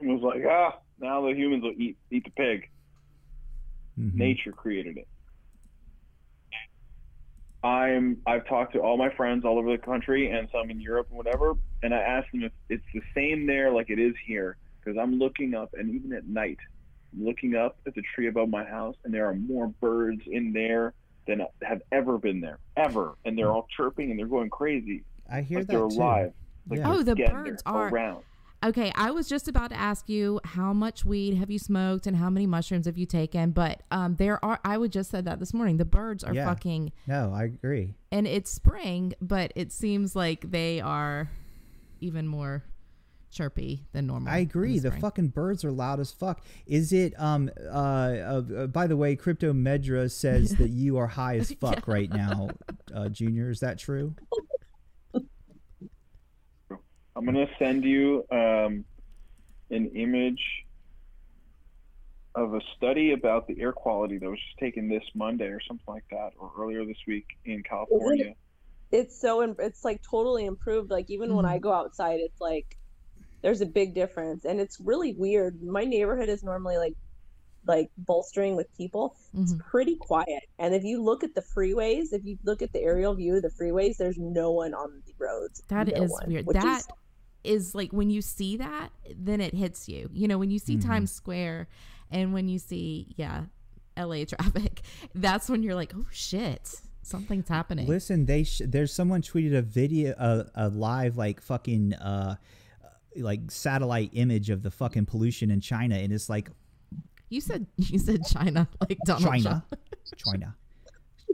and 0.00 0.10
was 0.10 0.22
like, 0.22 0.42
ah, 0.48 0.78
now 1.00 1.22
the 1.22 1.34
humans 1.34 1.62
will 1.62 1.74
eat 1.76 1.96
eat 2.10 2.24
the 2.24 2.30
pig. 2.30 2.68
mm-hmm. 3.98 4.18
nature 4.18 4.52
created 4.52 4.98
it. 4.98 5.08
I'm 7.62 8.18
I've 8.26 8.46
talked 8.46 8.74
to 8.74 8.80
all 8.80 8.96
my 8.96 9.10
friends 9.10 9.44
all 9.44 9.58
over 9.58 9.70
the 9.72 9.82
country 9.82 10.30
and 10.30 10.48
some 10.52 10.70
in 10.70 10.80
Europe 10.80 11.08
and 11.08 11.18
whatever, 11.18 11.54
and 11.82 11.92
I 11.92 11.98
asked 11.98 12.30
them 12.32 12.44
if 12.44 12.52
it's 12.68 12.84
the 12.94 13.02
same 13.14 13.46
there 13.46 13.72
like 13.72 13.90
it 13.90 13.98
is 13.98 14.14
here 14.24 14.56
because 14.80 14.96
I'm 15.00 15.18
looking 15.18 15.54
up 15.54 15.74
and 15.76 15.94
even 15.94 16.12
at 16.12 16.26
night, 16.26 16.58
I'm 17.12 17.24
looking 17.24 17.56
up 17.56 17.76
at 17.86 17.94
the 17.94 18.02
tree 18.14 18.28
above 18.28 18.48
my 18.48 18.64
house 18.64 18.94
and 19.04 19.12
there 19.12 19.26
are 19.26 19.34
more 19.34 19.66
birds 19.66 20.22
in 20.26 20.52
there 20.52 20.94
than 21.26 21.44
have 21.62 21.82
ever 21.90 22.16
been 22.16 22.40
there 22.40 22.58
ever, 22.76 23.16
and 23.24 23.36
they're 23.36 23.50
all 23.50 23.66
chirping 23.76 24.10
and 24.10 24.18
they're 24.18 24.26
going 24.26 24.50
crazy 24.50 25.02
I 25.30 25.42
hear 25.42 25.58
like 25.58 25.66
that 25.66 25.72
they're 25.72 25.88
too. 25.88 25.96
alive. 25.96 26.32
Like 26.68 26.80
Yeah. 26.80 26.92
Oh, 26.92 27.02
the 27.02 27.14
getting 27.14 27.34
birds 27.34 27.62
are- 27.66 27.88
around. 27.88 28.24
Okay, 28.64 28.90
I 28.96 29.12
was 29.12 29.28
just 29.28 29.46
about 29.46 29.70
to 29.70 29.78
ask 29.78 30.08
you 30.08 30.40
how 30.42 30.72
much 30.72 31.04
weed 31.04 31.34
have 31.34 31.48
you 31.48 31.60
smoked 31.60 32.08
and 32.08 32.16
how 32.16 32.28
many 32.28 32.44
mushrooms 32.44 32.86
have 32.86 32.98
you 32.98 33.06
taken, 33.06 33.52
but 33.52 33.82
um, 33.92 34.16
there 34.16 34.44
are. 34.44 34.58
I 34.64 34.76
would 34.78 34.90
just 34.90 35.10
said 35.12 35.26
that 35.26 35.38
this 35.38 35.54
morning. 35.54 35.76
The 35.76 35.84
birds 35.84 36.24
are 36.24 36.34
Yeah. 36.34 36.44
fucking, 36.46 36.90
No, 37.06 37.32
I 37.32 37.44
agree. 37.44 37.94
and 38.10 38.26
it's 38.26 38.50
spring, 38.50 39.14
but 39.20 39.52
it 39.54 39.70
seems 39.70 40.16
like 40.16 40.50
they 40.50 40.80
are 40.80 41.30
even 42.00 42.26
more 42.26 42.64
chirpy 43.30 43.86
than 43.92 44.08
normal. 44.08 44.32
I 44.32 44.38
agree. 44.38 44.80
The 44.80 44.88
spring. 44.88 45.02
fucking 45.02 45.28
birds 45.28 45.64
are 45.64 45.70
loud 45.70 46.00
as 46.00 46.10
fuck. 46.10 46.44
Is 46.66 46.92
it? 46.92 47.14
Um. 47.16 47.50
Uh. 47.64 47.68
uh, 47.72 48.42
uh 48.56 48.66
by 48.66 48.88
the 48.88 48.96
way, 48.96 49.14
Crypto 49.14 49.52
Medra 49.52 50.10
says 50.10 50.56
that 50.58 50.70
you 50.70 50.96
are 50.96 51.06
high 51.06 51.36
as 51.36 51.52
fuck 51.60 51.86
right 51.86 52.10
now, 52.10 52.48
uh, 52.92 53.08
Junior. 53.08 53.50
Is 53.50 53.60
that 53.60 53.78
true? 53.78 54.16
I'm 57.18 57.24
gonna 57.24 57.48
send 57.58 57.82
you 57.84 58.24
um, 58.30 58.84
an 59.70 59.90
image 59.96 60.40
of 62.36 62.54
a 62.54 62.60
study 62.76 63.10
about 63.12 63.48
the 63.48 63.60
air 63.60 63.72
quality 63.72 64.18
that 64.18 64.30
was 64.30 64.38
just 64.38 64.56
taken 64.58 64.88
this 64.88 65.02
Monday 65.16 65.46
or 65.46 65.60
something 65.66 65.84
like 65.92 66.04
that, 66.12 66.30
or 66.38 66.52
earlier 66.56 66.84
this 66.84 66.96
week 67.08 67.26
in 67.44 67.64
California. 67.64 68.34
It's 68.92 69.20
so 69.20 69.40
it's 69.58 69.84
like 69.84 70.00
totally 70.08 70.44
improved. 70.46 70.92
Like 70.92 71.10
even 71.10 71.34
when 71.34 71.44
I 71.44 71.58
go 71.58 71.72
outside, 71.72 72.20
it's 72.20 72.40
like 72.40 72.76
there's 73.42 73.60
a 73.62 73.66
big 73.66 73.94
difference, 73.96 74.44
and 74.44 74.60
it's 74.60 74.78
really 74.78 75.12
weird. 75.14 75.60
My 75.60 75.84
neighborhood 75.84 76.28
is 76.28 76.44
normally 76.44 76.76
like 76.76 76.94
like 77.66 77.90
bolstering 77.98 78.54
with 78.54 78.72
people. 78.76 79.16
It's 79.36 79.54
Mhm. 79.54 79.58
pretty 79.58 79.96
quiet, 79.96 80.44
and 80.60 80.72
if 80.72 80.84
you 80.84 81.02
look 81.02 81.24
at 81.24 81.34
the 81.34 81.42
freeways, 81.42 82.12
if 82.12 82.24
you 82.24 82.38
look 82.44 82.62
at 82.62 82.72
the 82.72 82.80
aerial 82.80 83.14
view 83.14 83.34
of 83.36 83.42
the 83.42 83.50
freeways, 83.50 83.96
there's 83.96 84.16
no 84.16 84.52
one 84.52 84.72
on 84.72 85.02
the 85.04 85.12
roads. 85.18 85.64
That 85.66 85.88
No 85.88 86.04
is 86.04 86.10
one, 86.12 86.28
weird. 86.28 86.46
which 86.46 86.56
is- 86.56 86.62
That 86.62 86.84
is 87.44 87.74
like 87.74 87.92
when 87.92 88.10
you 88.10 88.20
see 88.22 88.56
that, 88.56 88.90
then 89.16 89.40
it 89.40 89.54
hits 89.54 89.88
you. 89.88 90.10
You 90.12 90.28
know, 90.28 90.38
when 90.38 90.50
you 90.50 90.58
see 90.58 90.76
Mhm. 90.76 90.84
Times 90.86 91.12
Square 91.12 91.68
and 92.10 92.32
when 92.32 92.48
you 92.48 92.58
see, 92.58 93.06
yeah, 93.16 93.44
LA 93.96 94.24
traffic, 94.28 94.82
that's 95.14 95.48
when 95.48 95.62
you're 95.62 95.74
like, 95.74 95.92
oh 95.96 96.06
shit, 96.10 96.80
something's 97.02 97.48
happening. 97.48 97.86
Listen, 97.86 98.26
they 98.26 98.44
sh- 98.44 98.62
there's 98.66 98.92
someone 98.92 99.22
tweeted 99.22 99.56
a 99.56 99.62
video, 99.62 100.14
a, 100.18 100.46
a 100.54 100.68
live 100.68 101.16
like 101.16 101.40
fucking 101.40 101.94
uh, 101.94 102.36
like 103.16 103.50
satellite 103.50 104.10
image 104.12 104.50
of 104.50 104.62
the 104.62 104.70
fucking 104.70 105.06
pollution 105.06 105.50
in 105.50 105.60
China, 105.60 105.96
and 105.96 106.12
it's 106.12 106.28
like 106.28 106.50
You 107.30 107.40
said 107.40 107.66
you 107.76 107.98
said 107.98 108.20
China, 108.26 108.68
like 108.80 108.98
Donald 109.04 109.24
China, 109.30 109.64
Trump. 109.66 109.82
China, 110.16 110.56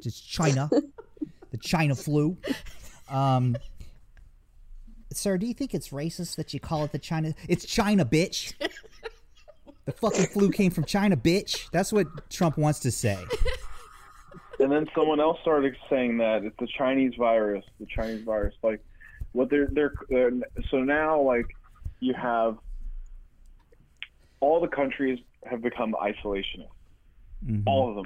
just 0.03 0.27
China, 0.29 0.69
the 1.51 1.59
China 1.59 1.95
flu. 1.95 2.37
Um, 3.09 3.57
sir, 5.17 5.39
do 5.39 5.47
you 5.47 5.55
think 5.55 5.75
it's 5.75 5.89
racist 5.91 6.37
that 6.37 6.53
you 6.55 6.61
call 6.61 6.85
it 6.85 6.93
the 6.93 6.99
China? 6.99 7.35
It's 7.49 7.65
China, 7.65 8.05
bitch. 8.05 8.55
The 9.85 9.93
fucking 9.93 10.27
flu 10.27 10.51
came 10.51 10.71
from 10.71 10.85
China, 10.85 11.17
bitch. 11.17 11.71
That's 11.71 11.93
what 11.93 12.07
Trump 12.31 12.57
wants 12.57 12.81
to 12.81 12.91
say. 12.91 13.19
And 14.61 14.71
then 14.73 14.89
someone 14.95 15.21
else 15.21 15.39
started 15.43 15.77
saying 15.91 16.19
that 16.19 16.45
it's 16.45 16.57
the 16.59 16.69
Chinese 16.79 17.15
virus, 17.19 17.65
the 17.81 17.87
Chinese 17.87 18.25
virus. 18.25 18.55
Like, 18.62 18.81
what 19.33 19.51
they're 19.51 19.69
they're, 19.73 19.93
they're 20.09 20.31
so 20.71 20.79
now 20.79 21.21
like 21.21 21.47
you 22.01 22.15
have 22.15 22.57
all 24.41 24.61
the 24.61 24.69
countries 24.69 25.19
have 25.45 25.61
become 25.61 25.95
isolationist. 26.01 26.69
Mhm. 27.45 27.62
all 27.67 27.91
of 27.91 27.97
them 27.97 28.05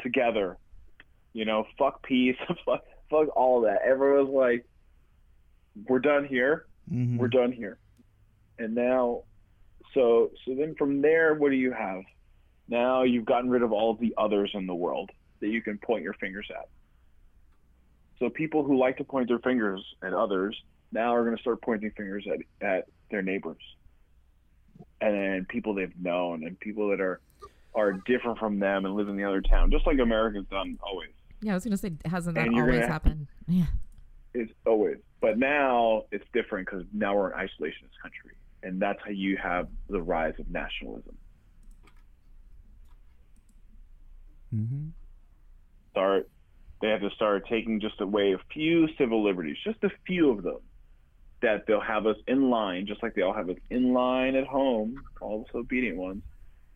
together. 0.00 0.56
You 1.32 1.44
know, 1.44 1.66
fuck 1.78 2.02
peace, 2.02 2.36
fuck, 2.66 2.82
fuck 3.10 3.28
all 3.36 3.60
that. 3.62 3.82
Everyone's 3.82 4.30
like, 4.30 4.64
we're 5.88 5.98
done 6.00 6.24
here. 6.24 6.66
Mhm. 6.90 7.16
We're 7.18 7.28
done 7.28 7.52
here. 7.52 7.78
And 8.58 8.74
now, 8.74 9.22
so 9.94 10.30
so 10.44 10.54
then 10.54 10.74
from 10.74 11.00
there, 11.02 11.34
what 11.34 11.50
do 11.50 11.56
you 11.56 11.72
have? 11.72 12.02
Now 12.68 13.02
you've 13.02 13.24
gotten 13.24 13.50
rid 13.50 13.62
of 13.62 13.72
all 13.72 13.90
of 13.90 13.98
the 14.00 14.14
others 14.16 14.50
in 14.54 14.66
the 14.66 14.74
world 14.74 15.10
that 15.40 15.48
you 15.48 15.60
can 15.62 15.78
point 15.78 16.02
your 16.02 16.14
fingers 16.14 16.46
at. 16.50 16.68
So 18.18 18.30
people 18.30 18.62
who 18.64 18.78
like 18.78 18.96
to 18.98 19.04
point 19.04 19.28
their 19.28 19.40
fingers 19.40 19.84
at 20.02 20.14
others 20.14 20.60
now 20.92 21.14
are 21.14 21.24
going 21.24 21.36
to 21.36 21.40
start 21.42 21.60
pointing 21.62 21.90
fingers 21.92 22.26
at 22.30 22.38
at 22.66 22.88
their 23.10 23.22
neighbors, 23.22 23.60
and 25.00 25.14
then 25.14 25.46
people 25.48 25.74
they've 25.74 25.96
known 26.00 26.44
and 26.44 26.58
people 26.60 26.88
that 26.90 27.00
are 27.00 27.20
are 27.74 27.92
different 27.92 28.38
from 28.38 28.58
them 28.58 28.84
and 28.84 28.94
live 28.94 29.08
in 29.08 29.16
the 29.16 29.24
other 29.24 29.40
town, 29.40 29.70
just 29.70 29.86
like 29.86 29.98
America's 29.98 30.44
done 30.50 30.78
always. 30.82 31.10
Yeah, 31.40 31.52
I 31.52 31.54
was 31.56 31.64
gonna 31.64 31.76
say, 31.76 31.92
hasn't 32.04 32.34
that 32.36 32.48
always 32.48 32.74
gonna- 32.80 32.86
happened? 32.86 33.26
Yeah. 33.48 33.64
It's 34.34 34.52
always, 34.66 34.96
but 35.20 35.38
now 35.38 36.04
it's 36.10 36.24
different 36.32 36.66
because 36.66 36.84
now 36.92 37.14
we're 37.14 37.30
an 37.30 37.38
isolationist 37.46 38.00
country, 38.00 38.34
and 38.62 38.80
that's 38.80 38.98
how 39.04 39.10
you 39.10 39.36
have 39.36 39.68
the 39.88 40.00
rise 40.00 40.34
of 40.38 40.50
nationalism. 40.50 41.16
Mhm. 44.54 44.90
Start, 45.90 46.28
they 46.80 46.88
have 46.88 47.02
to 47.02 47.10
start 47.10 47.46
taking 47.46 47.80
just 47.80 48.00
away 48.00 48.32
a 48.32 48.38
few 48.52 48.88
civil 48.96 49.22
liberties, 49.22 49.58
just 49.64 49.82
a 49.84 49.90
few 50.06 50.30
of 50.30 50.42
them, 50.42 50.60
that 51.40 51.66
they'll 51.66 51.80
have 51.80 52.06
us 52.06 52.16
in 52.26 52.48
line, 52.50 52.86
just 52.86 53.02
like 53.02 53.14
they 53.14 53.22
all 53.22 53.34
have 53.34 53.50
us 53.50 53.58
in 53.68 53.92
line 53.92 54.34
at 54.34 54.46
home, 54.46 55.02
all 55.20 55.46
the 55.52 55.58
obedient 55.58 55.98
ones, 55.98 56.22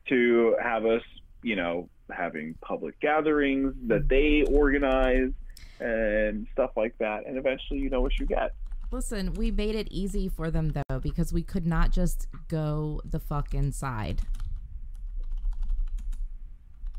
to 0.09 0.57
have 0.63 0.85
us, 0.85 1.03
you 1.43 1.57
know, 1.57 1.89
having 2.11 2.55
public 2.61 2.99
gatherings 3.01 3.75
that 3.89 4.09
they 4.09 4.43
organize 4.45 5.33
and 5.81 6.47
stuff 6.53 6.71
like 6.77 6.97
that, 6.99 7.27
and 7.27 7.37
eventually 7.39 7.81
you 7.81 7.91
know 7.91 8.01
what 8.01 8.19
you 8.19 8.27
get. 8.27 8.55
Listen, 8.93 9.35
we 9.35 9.51
made 9.51 9.75
it 9.75 9.89
easy 9.91 10.29
for 10.29 10.51
them 10.51 10.73
though 10.89 11.01
because 11.01 11.33
we 11.33 11.43
could 11.43 11.67
not 11.67 11.91
just 11.93 12.29
go 12.49 13.01
the 13.05 13.19
fuck 13.19 13.53
inside. 13.55 14.23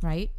Right? 0.02 0.30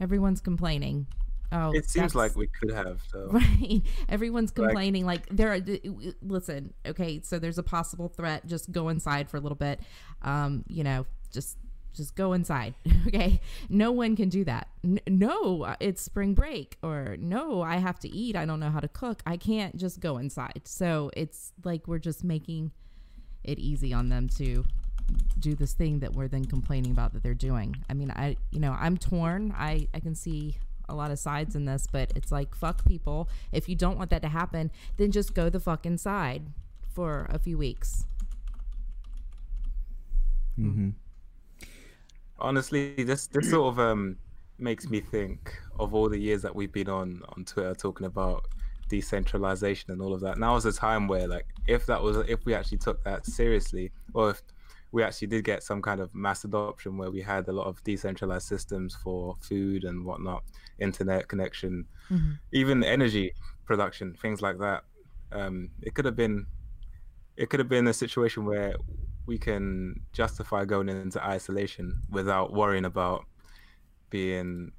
Everyone's 0.00 0.40
complaining 0.40 1.06
Oh, 1.50 1.72
It 1.72 1.88
seems 1.88 2.14
like 2.14 2.36
we 2.36 2.46
could 2.46 2.70
have. 2.70 3.00
So. 3.10 3.28
Right. 3.32 3.80
Everyone's 4.08 4.50
Like- 4.50 4.66
complaining. 4.68 5.06
Like, 5.06 5.26
there 5.30 5.52
are, 5.52 5.60
listen, 6.20 6.74
okay, 6.86 7.20
so 7.22 7.38
there's 7.38 7.58
a 7.58 7.62
possible 7.62 8.08
threat. 8.08 8.46
Just 8.46 8.70
go 8.70 8.88
inside 8.90 9.30
for 9.30 9.38
a 9.38 9.40
little 9.40 9.56
bit. 9.56 9.80
Um, 10.22 10.64
you 10.68 10.84
know, 10.84 11.06
just 11.32 11.56
just 11.98 12.14
go 12.16 12.32
inside. 12.32 12.74
Okay. 13.08 13.40
No 13.70 13.90
one 13.90 14.16
can 14.16 14.28
do 14.28 14.44
that. 14.44 14.68
N- 14.84 15.00
no, 15.08 15.74
it's 15.80 16.02
spring 16.02 16.34
break 16.34 16.76
or 16.82 17.16
no, 17.18 17.62
I 17.62 17.76
have 17.76 17.98
to 18.00 18.08
eat. 18.08 18.36
I 18.36 18.44
don't 18.44 18.60
know 18.60 18.68
how 18.68 18.80
to 18.80 18.88
cook. 18.88 19.22
I 19.24 19.38
can't 19.38 19.76
just 19.76 20.00
go 20.00 20.18
inside. 20.18 20.62
So 20.64 21.10
it's 21.16 21.52
like 21.64 21.88
we're 21.88 21.98
just 21.98 22.22
making 22.22 22.72
it 23.44 23.58
easy 23.58 23.94
on 23.94 24.10
them 24.10 24.28
to 24.36 24.62
do 25.38 25.54
this 25.54 25.72
thing 25.72 26.00
that 26.00 26.12
we're 26.12 26.28
then 26.28 26.44
complaining 26.44 26.90
about 26.90 27.14
that 27.14 27.22
they're 27.22 27.32
doing. 27.32 27.76
I 27.88 27.94
mean, 27.94 28.10
I 28.10 28.36
you 28.50 28.60
know, 28.60 28.76
I'm 28.78 28.98
torn. 28.98 29.54
I 29.56 29.88
I 29.94 30.00
can 30.00 30.14
see 30.14 30.56
a 30.86 30.94
lot 30.94 31.10
of 31.10 31.18
sides 31.18 31.56
in 31.56 31.64
this, 31.64 31.86
but 31.90 32.12
it's 32.14 32.30
like 32.30 32.54
fuck 32.54 32.84
people. 32.84 33.30
If 33.52 33.70
you 33.70 33.74
don't 33.74 33.96
want 33.96 34.10
that 34.10 34.20
to 34.22 34.28
happen, 34.28 34.70
then 34.98 35.12
just 35.12 35.32
go 35.34 35.48
the 35.48 35.60
fuck 35.60 35.86
inside 35.86 36.42
for 36.92 37.26
a 37.30 37.38
few 37.38 37.56
weeks. 37.56 38.04
Mm-hmm. 40.58 40.90
Honestly 42.38 42.94
this 43.04 43.26
this 43.28 43.50
sort 43.50 43.72
of 43.72 43.78
um 43.78 44.16
makes 44.58 44.88
me 44.88 45.00
think 45.00 45.56
of 45.78 45.94
all 45.94 46.08
the 46.08 46.18
years 46.18 46.42
that 46.42 46.54
we've 46.54 46.72
been 46.72 46.88
on 46.88 47.22
on 47.36 47.44
twitter 47.44 47.74
talking 47.74 48.06
about 48.06 48.44
decentralization 48.88 49.92
and 49.92 50.00
all 50.00 50.12
of 50.12 50.20
that. 50.22 50.38
Now 50.38 50.56
is 50.56 50.64
a 50.64 50.72
time 50.72 51.06
where 51.06 51.28
like 51.28 51.46
if 51.66 51.86
that 51.86 52.02
was 52.02 52.16
if 52.28 52.44
we 52.44 52.54
actually 52.54 52.78
took 52.78 53.02
that 53.04 53.26
seriously 53.26 53.92
or 54.14 54.30
if 54.30 54.42
we 54.90 55.02
actually 55.02 55.28
did 55.28 55.44
get 55.44 55.62
some 55.62 55.82
kind 55.82 56.00
of 56.00 56.14
mass 56.14 56.44
adoption 56.44 56.96
where 56.96 57.10
we 57.10 57.20
had 57.20 57.46
a 57.48 57.52
lot 57.52 57.66
of 57.66 57.82
decentralized 57.84 58.46
systems 58.46 58.94
for 58.94 59.34
food 59.40 59.84
and 59.84 60.04
whatnot 60.04 60.42
internet 60.78 61.28
connection 61.28 61.84
even 62.52 62.82
energy 62.82 63.32
production 63.66 64.14
things 64.14 64.40
like 64.40 64.58
that 64.58 64.84
um 65.32 65.68
it 65.82 65.94
could 65.94 66.06
have 66.06 66.16
been 66.16 66.46
it 67.36 67.50
could 67.50 67.60
have 67.60 67.68
been 67.68 67.86
a 67.86 67.92
situation 67.92 68.46
where 68.46 68.74
we 69.28 69.38
can 69.38 69.94
justify 70.12 70.64
going 70.64 70.88
into 70.88 71.22
isolation 71.24 72.02
without 72.10 72.52
worrying 72.54 72.86
about 72.86 73.26
being 74.10 74.72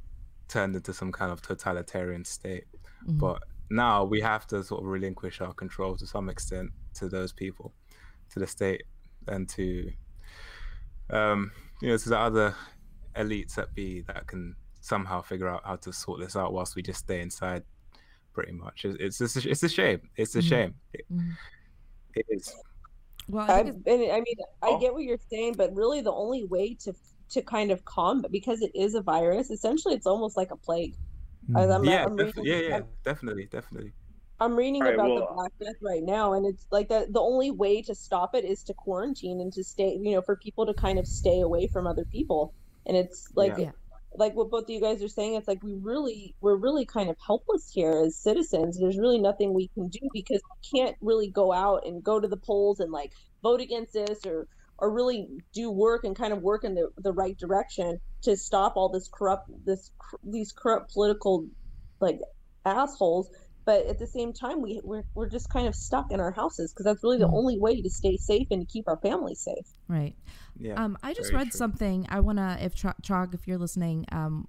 turned 0.48 0.76
into 0.76 0.94
some 0.94 1.12
kind 1.12 1.32
of 1.32 1.42
totalitarian 1.42 2.26
state. 2.26 2.66
But 3.06 3.44
now 3.70 4.04
we 4.04 4.22
have 4.22 4.46
to 4.48 4.64
sort 4.64 4.82
of 4.84 4.88
relinquish 4.90 5.40
our 5.42 5.54
control 5.54 5.96
to 5.98 6.06
some 6.08 6.30
extent 6.30 6.72
to 6.96 7.08
those 7.10 7.32
people, 7.32 7.74
to 8.32 8.40
the 8.40 8.48
state, 8.48 8.84
and 9.28 9.48
to 9.50 9.92
um, 11.10 11.52
you 11.82 11.90
know 11.90 11.98
to 11.98 12.10
the 12.10 12.18
other 12.20 12.56
elites 13.16 13.56
that 13.56 13.74
be 13.74 14.02
that 14.02 14.28
can 14.28 14.56
somehow 14.82 15.22
figure 15.22 15.48
out 15.48 15.62
how 15.66 15.76
to 15.78 15.92
sort 15.94 16.20
this 16.20 16.36
out 16.36 16.54
whilst 16.54 16.76
we 16.76 16.82
just 16.82 17.00
stay 17.00 17.22
inside. 17.22 17.64
Pretty 18.34 18.52
much, 18.54 18.86
it's 18.86 19.22
it's 19.22 19.36
it's 19.46 19.64
a 19.64 19.70
shame. 19.70 20.10
It's 20.16 20.36
a 20.36 20.40
Mhm. 20.40 20.44
shame. 20.44 20.76
It, 20.94 21.06
Mhm. 21.12 21.38
it 22.16 22.26
is. 22.30 22.54
Well, 23.30 23.50
I, 23.50 23.54
I 23.54 23.60
and 23.62 23.84
think 23.86 24.12
I 24.12 24.16
mean, 24.20 24.36
I 24.62 24.68
Oh. 24.70 24.80
get 24.80 24.94
what 24.94 25.04
you're 25.04 25.18
saying, 25.32 25.54
but 25.58 25.74
really 25.74 26.02
the 26.02 26.12
only 26.12 26.44
way 26.46 26.76
to 26.82 26.94
to 27.30 27.42
kind 27.44 27.70
of 27.72 27.86
combat 27.86 28.32
because 28.32 28.62
it 28.62 28.72
is 28.76 28.96
a 28.96 29.02
virus. 29.02 29.50
Essentially, 29.52 29.94
it's 29.94 30.08
almost 30.08 30.36
like 30.36 30.52
a 30.52 30.58
plague. 30.58 30.96
I- 31.56 31.60
Mm-hmm. 31.62 31.72
I'm, 31.72 31.84
Yeah, 31.86 32.06
I'm 32.06 32.16
def- 32.16 32.36
reading, 32.38 32.46
yeah, 32.46 32.68
yeah, 32.70 32.76
I'm, 32.78 32.86
definitely, 33.06 33.46
definitely. 33.52 33.94
I'm 34.42 34.56
reading 34.56 34.82
All 34.82 34.88
right, 34.88 34.96
about 34.96 35.10
well- 35.10 35.20
the 35.28 35.34
Black 35.36 35.52
Death 35.60 35.76
right 35.82 36.04
now, 36.04 36.34
and 36.34 36.46
it's 36.46 36.66
like 36.72 36.90
that. 36.90 37.14
The 37.14 37.20
only 37.22 37.52
way 37.52 37.82
to 37.84 37.94
stop 37.96 38.36
it 38.36 38.46
is 38.46 38.64
to 38.64 38.74
quarantine 38.74 39.42
and 39.42 39.52
to 39.54 39.64
stay, 39.64 39.98
you 40.02 40.12
know, 40.16 40.22
for 40.22 40.36
people 40.38 40.66
to 40.66 40.74
kind 40.74 40.98
of 41.00 41.06
stay 41.08 41.42
away 41.42 41.68
from 41.68 41.88
other 41.88 42.06
people. 42.06 42.54
And 42.86 42.96
it's 42.98 43.28
like, 43.36 43.58
Yeah. 43.58 43.72
Like 44.14 44.36
what 44.36 44.50
both 44.50 44.64
of 44.64 44.70
you 44.70 44.82
guys 44.82 45.04
are 45.04 45.08
saying. 45.08 45.36
It's 45.36 45.48
like 45.48 45.64
we 45.64 45.76
really, 45.76 46.36
we're 46.42 46.56
really 46.56 46.86
kind 46.86 47.10
of 47.10 47.18
helpless 47.26 47.70
here 47.72 48.04
as 48.06 48.16
citizens. 48.16 48.80
There's 48.80 48.98
really 48.98 49.20
nothing 49.20 49.54
we 49.54 49.70
can 49.70 49.88
do 49.88 50.00
because 50.14 50.42
we 50.42 50.80
can't 50.80 50.96
really 51.02 51.30
go 51.30 51.54
out 51.54 51.86
and 51.86 52.04
go 52.04 52.20
to 52.20 52.28
the 52.28 52.38
polls 52.38 52.80
and 52.80 52.92
like 52.92 53.12
vote 53.44 53.62
against 53.62 53.94
this 53.94 54.26
or 54.26 54.48
or 54.82 54.92
really 54.92 55.28
do 55.54 55.70
work 55.70 56.06
and 56.06 56.16
kind 56.16 56.32
of 56.32 56.42
work 56.42 56.64
in 56.64 56.74
the, 56.74 56.90
the 56.98 57.12
right 57.12 57.38
direction 57.38 58.00
to 58.22 58.36
stop 58.38 58.78
all 58.78 58.90
this 58.90 59.10
corrupt 59.14 59.50
this 59.66 59.92
these 60.24 60.52
corrupt 60.52 60.94
political 60.94 61.46
like 62.00 62.20
assholes 62.66 63.30
but 63.66 63.86
at 63.86 64.00
the 64.00 64.08
same 64.08 64.34
time 64.34 64.62
we 64.62 64.82
we're, 64.84 65.04
we're 65.16 65.30
just 65.30 65.50
kind 65.50 65.68
of 65.68 65.76
stuck 65.76 66.12
in 66.12 66.20
our 66.20 66.32
houses 66.32 66.72
because 66.74 66.86
that's 66.86 67.04
really 67.04 67.18
the 67.18 67.28
Mhm. 67.28 67.34
only 67.38 67.60
way 67.60 67.82
to 67.82 67.90
stay 67.90 68.18
safe 68.18 68.48
and 68.52 68.62
to 68.62 68.72
keep 68.72 68.88
our 68.88 68.98
families 68.98 69.40
safe 69.40 69.66
right. 69.88 70.16
Yeah. 70.62 70.74
Um, 70.84 70.98
I 71.02 71.14
just 71.14 71.32
read 71.32 71.52
true. 71.52 71.58
something. 71.58 72.06
I 72.10 72.20
want 72.20 72.38
to, 72.38 72.58
if 72.60 72.76
Tro- 72.76 72.92
Trog, 73.02 73.34
if 73.34 73.48
you're 73.48 73.58
listening, 73.58 74.06
um, 74.12 74.48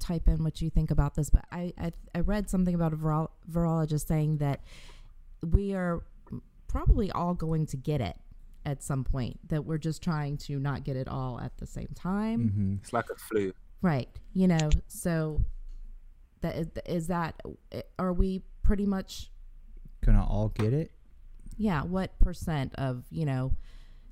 type 0.00 0.26
in 0.26 0.42
what 0.42 0.60
you 0.60 0.68
think 0.68 0.90
about 0.90 1.14
this. 1.14 1.30
But 1.30 1.44
I, 1.52 1.72
I, 1.78 1.92
I 2.12 2.20
read 2.20 2.50
something 2.50 2.74
about 2.74 2.92
a 2.92 2.96
viro- 2.96 3.30
virologist 3.48 4.08
saying 4.08 4.38
that 4.38 4.62
we 5.48 5.74
are 5.74 6.02
probably 6.66 7.10
all 7.12 7.34
going 7.34 7.66
to 7.66 7.76
get 7.76 8.00
it 8.00 8.16
at 8.66 8.82
some 8.82 9.04
point. 9.04 9.38
That 9.48 9.64
we're 9.64 9.78
just 9.78 10.02
trying 10.02 10.38
to 10.38 10.58
not 10.58 10.82
get 10.82 10.96
it 10.96 11.06
all 11.06 11.38
at 11.40 11.56
the 11.58 11.66
same 11.66 11.90
time. 11.94 12.40
Mm-hmm. 12.48 12.74
It's 12.82 12.92
like 12.92 13.08
a 13.10 13.14
flu. 13.16 13.52
Right. 13.80 14.08
You 14.34 14.48
know, 14.48 14.70
so 14.88 15.40
that 16.42 16.56
is, 16.56 16.66
is 16.86 17.06
that 17.08 17.40
are 17.98 18.12
we 18.12 18.42
pretty 18.62 18.86
much 18.86 19.30
Gonna 20.04 20.24
all 20.24 20.48
get 20.48 20.72
it. 20.72 20.90
yeah, 21.56 21.82
what 21.82 22.18
percent 22.18 22.74
of, 22.76 23.04
you 23.10 23.24
know, 23.24 23.52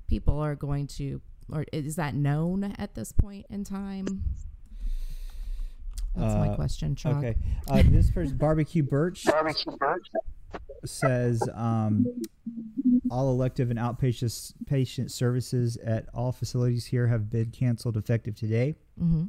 people 0.07 0.39
are 0.39 0.55
going 0.55 0.87
to 0.87 1.21
or 1.51 1.65
is 1.73 1.97
that 1.97 2.15
known 2.15 2.63
at 2.77 2.95
this 2.95 3.11
point 3.11 3.45
in 3.49 3.63
time? 3.63 4.23
That's 6.15 6.35
my 6.35 6.49
Uh, 6.49 6.55
question, 6.55 6.95
Chuck. 6.95 7.17
Okay. 7.17 7.35
Uh, 7.69 7.83
this 7.89 8.09
person, 8.11 8.37
Barbecue 8.39 8.83
Birch, 8.83 9.25
says 10.85 11.41
um, 11.53 12.05
all 13.09 13.31
elective 13.31 13.69
and 13.69 13.79
outpatient 13.79 14.53
patient 14.65 15.11
services 15.11 15.77
at 15.77 16.07
all 16.13 16.31
facilities 16.31 16.85
here 16.87 17.07
have 17.07 17.29
been 17.29 17.51
canceled 17.51 17.95
effective 17.97 18.35
today. 18.35 18.75
Mm-hmm. 19.01 19.25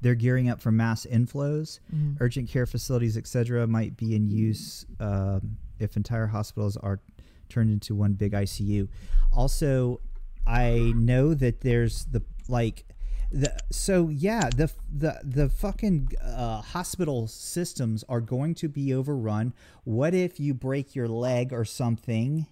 They're 0.00 0.14
gearing 0.14 0.48
up 0.48 0.60
for 0.60 0.70
mass 0.70 1.06
inflows. 1.06 1.80
Urgent 2.20 2.48
care 2.48 2.66
facilities, 2.66 3.16
etc., 3.16 3.66
might 3.66 3.96
be 3.96 4.14
in 4.14 4.28
use 4.28 4.86
um, 5.00 5.58
if 5.78 5.96
entire 5.96 6.26
hospitals 6.26 6.76
are 6.76 7.00
turned 7.48 7.70
into 7.70 7.94
one 7.94 8.12
big 8.12 8.32
ICU. 8.32 8.88
Also, 9.32 10.00
I 10.46 10.92
know 10.96 11.34
that 11.34 11.60
there's 11.60 12.04
the 12.06 12.22
like 12.48 12.84
the 13.30 13.54
so 13.70 14.08
yeah 14.08 14.48
the 14.56 14.70
the 14.90 15.20
the 15.22 15.48
fucking 15.50 16.08
uh, 16.22 16.62
hospital 16.62 17.26
systems 17.26 18.04
are 18.08 18.20
going 18.20 18.54
to 18.54 18.68
be 18.68 18.94
overrun. 18.94 19.52
What 19.84 20.14
if 20.14 20.40
you 20.40 20.54
break 20.54 20.94
your 20.94 21.08
leg 21.08 21.52
or 21.52 21.64
something 21.64 22.46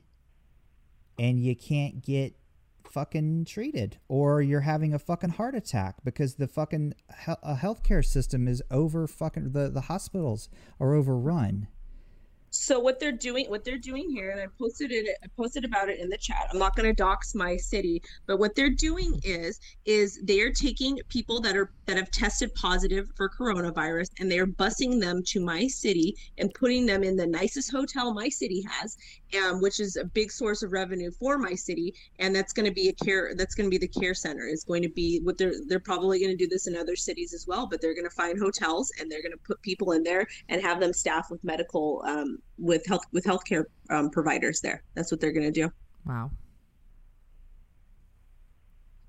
and 1.19 1.41
you 1.41 1.57
can't 1.57 2.03
get 2.03 2.35
fucking 2.97 3.45
treated 3.45 3.99
or 4.09 4.41
you're 4.41 4.63
having 4.63 4.95
a 4.95 4.99
fucking 4.99 5.29
heart 5.29 5.55
attack 5.55 5.97
because 6.03 6.37
the 6.37 6.49
fucking 6.49 6.95
he- 7.27 7.33
healthcare 7.55 8.03
system 8.03 8.49
is 8.49 8.63
over 8.71 9.07
fucking 9.07 9.53
the 9.53 9.69
the 9.69 9.83
hospitals 9.83 10.49
are 10.81 10.95
overrun 10.95 11.69
so 12.57 12.79
what 12.79 12.99
they're 12.99 13.13
doing 13.13 13.47
what 13.49 13.65
they're 13.65 13.79
doing 13.79 14.09
here 14.11 14.31
and 14.31 14.41
i 14.41 14.47
posted 14.59 14.93
it 14.93 15.07
i 15.23 15.27
posted 15.37 15.65
about 15.65 15.89
it 15.89 16.01
in 16.01 16.09
the 16.09 16.17
chat. 16.17 16.49
I'm 16.53 16.59
not 16.59 16.75
going 16.77 16.89
to 16.89 16.95
dox 16.95 17.35
my 17.35 17.57
city 17.57 18.03
but 18.27 18.39
what 18.39 18.55
they're 18.55 18.71
doing 18.71 19.21
is 19.23 19.61
is 19.85 20.21
they're 20.25 20.53
taking 20.53 20.99
people 21.09 21.41
that 21.43 21.57
are 21.57 21.71
that 21.87 21.97
have 21.97 22.11
tested 22.11 22.55
positive 22.55 23.09
for 23.17 23.29
coronavirus 23.29 24.09
and 24.19 24.31
they're 24.31 24.47
busing 24.47 25.01
them 25.01 25.23
to 25.27 25.41
my 25.41 25.67
city 25.67 26.17
and 26.39 26.53
putting 26.55 26.87
them 26.87 27.03
in 27.05 27.17
the 27.17 27.27
nicest 27.27 27.71
hotel 27.71 28.13
my 28.15 28.29
city 28.29 28.65
has 28.69 28.97
um, 29.37 29.61
which 29.61 29.81
is 29.81 29.97
a 29.97 30.05
big 30.05 30.31
source 30.31 30.63
of 30.63 30.73
revenue 30.73 31.11
for 31.11 31.39
my 31.39 31.55
city 31.55 31.95
and 32.19 32.35
that's 32.35 32.53
going 32.53 32.67
to 32.67 32.73
be 32.73 32.89
a 32.89 32.93
care 33.05 33.35
that's 33.37 33.55
going 33.55 33.67
to 33.67 33.71
be 33.71 33.79
the 33.79 34.01
care 34.01 34.15
center. 34.15 34.47
Is 34.47 34.65
going 34.65 34.83
to 34.83 34.89
be 34.89 35.21
what 35.23 35.39
they're 35.39 35.55
they're 35.67 35.81
probably 35.81 36.19
going 36.21 36.31
to 36.31 36.37
do 36.37 36.49
this 36.49 36.67
in 36.67 36.77
other 36.77 36.97
cities 36.97 37.35
as 37.35 37.47
well 37.47 37.67
but 37.67 37.81
they're 37.81 37.95
going 37.95 38.05
to 38.05 38.11
find 38.11 38.39
hotels 38.39 38.93
and 38.99 39.11
they're 39.11 39.23
going 39.23 39.33
to 39.33 39.39
put 39.39 39.61
people 39.63 39.93
in 39.93 40.03
there 40.03 40.27
and 40.49 40.63
have 40.63 40.81
them 40.81 40.93
staff 40.93 41.31
with 41.31 41.43
medical 41.43 42.03
um, 42.07 42.39
with 42.59 42.87
health 42.87 43.05
with 43.13 43.25
healthcare 43.25 43.65
um, 43.91 44.11
providers 44.11 44.61
there 44.61 44.83
that's 44.95 45.11
what 45.11 45.21
they're 45.21 45.33
going 45.33 45.51
to 45.53 45.61
do 45.63 45.71
Wow. 46.07 46.31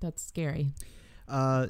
That's 0.00 0.22
scary. 0.24 0.72
uh 1.28 1.68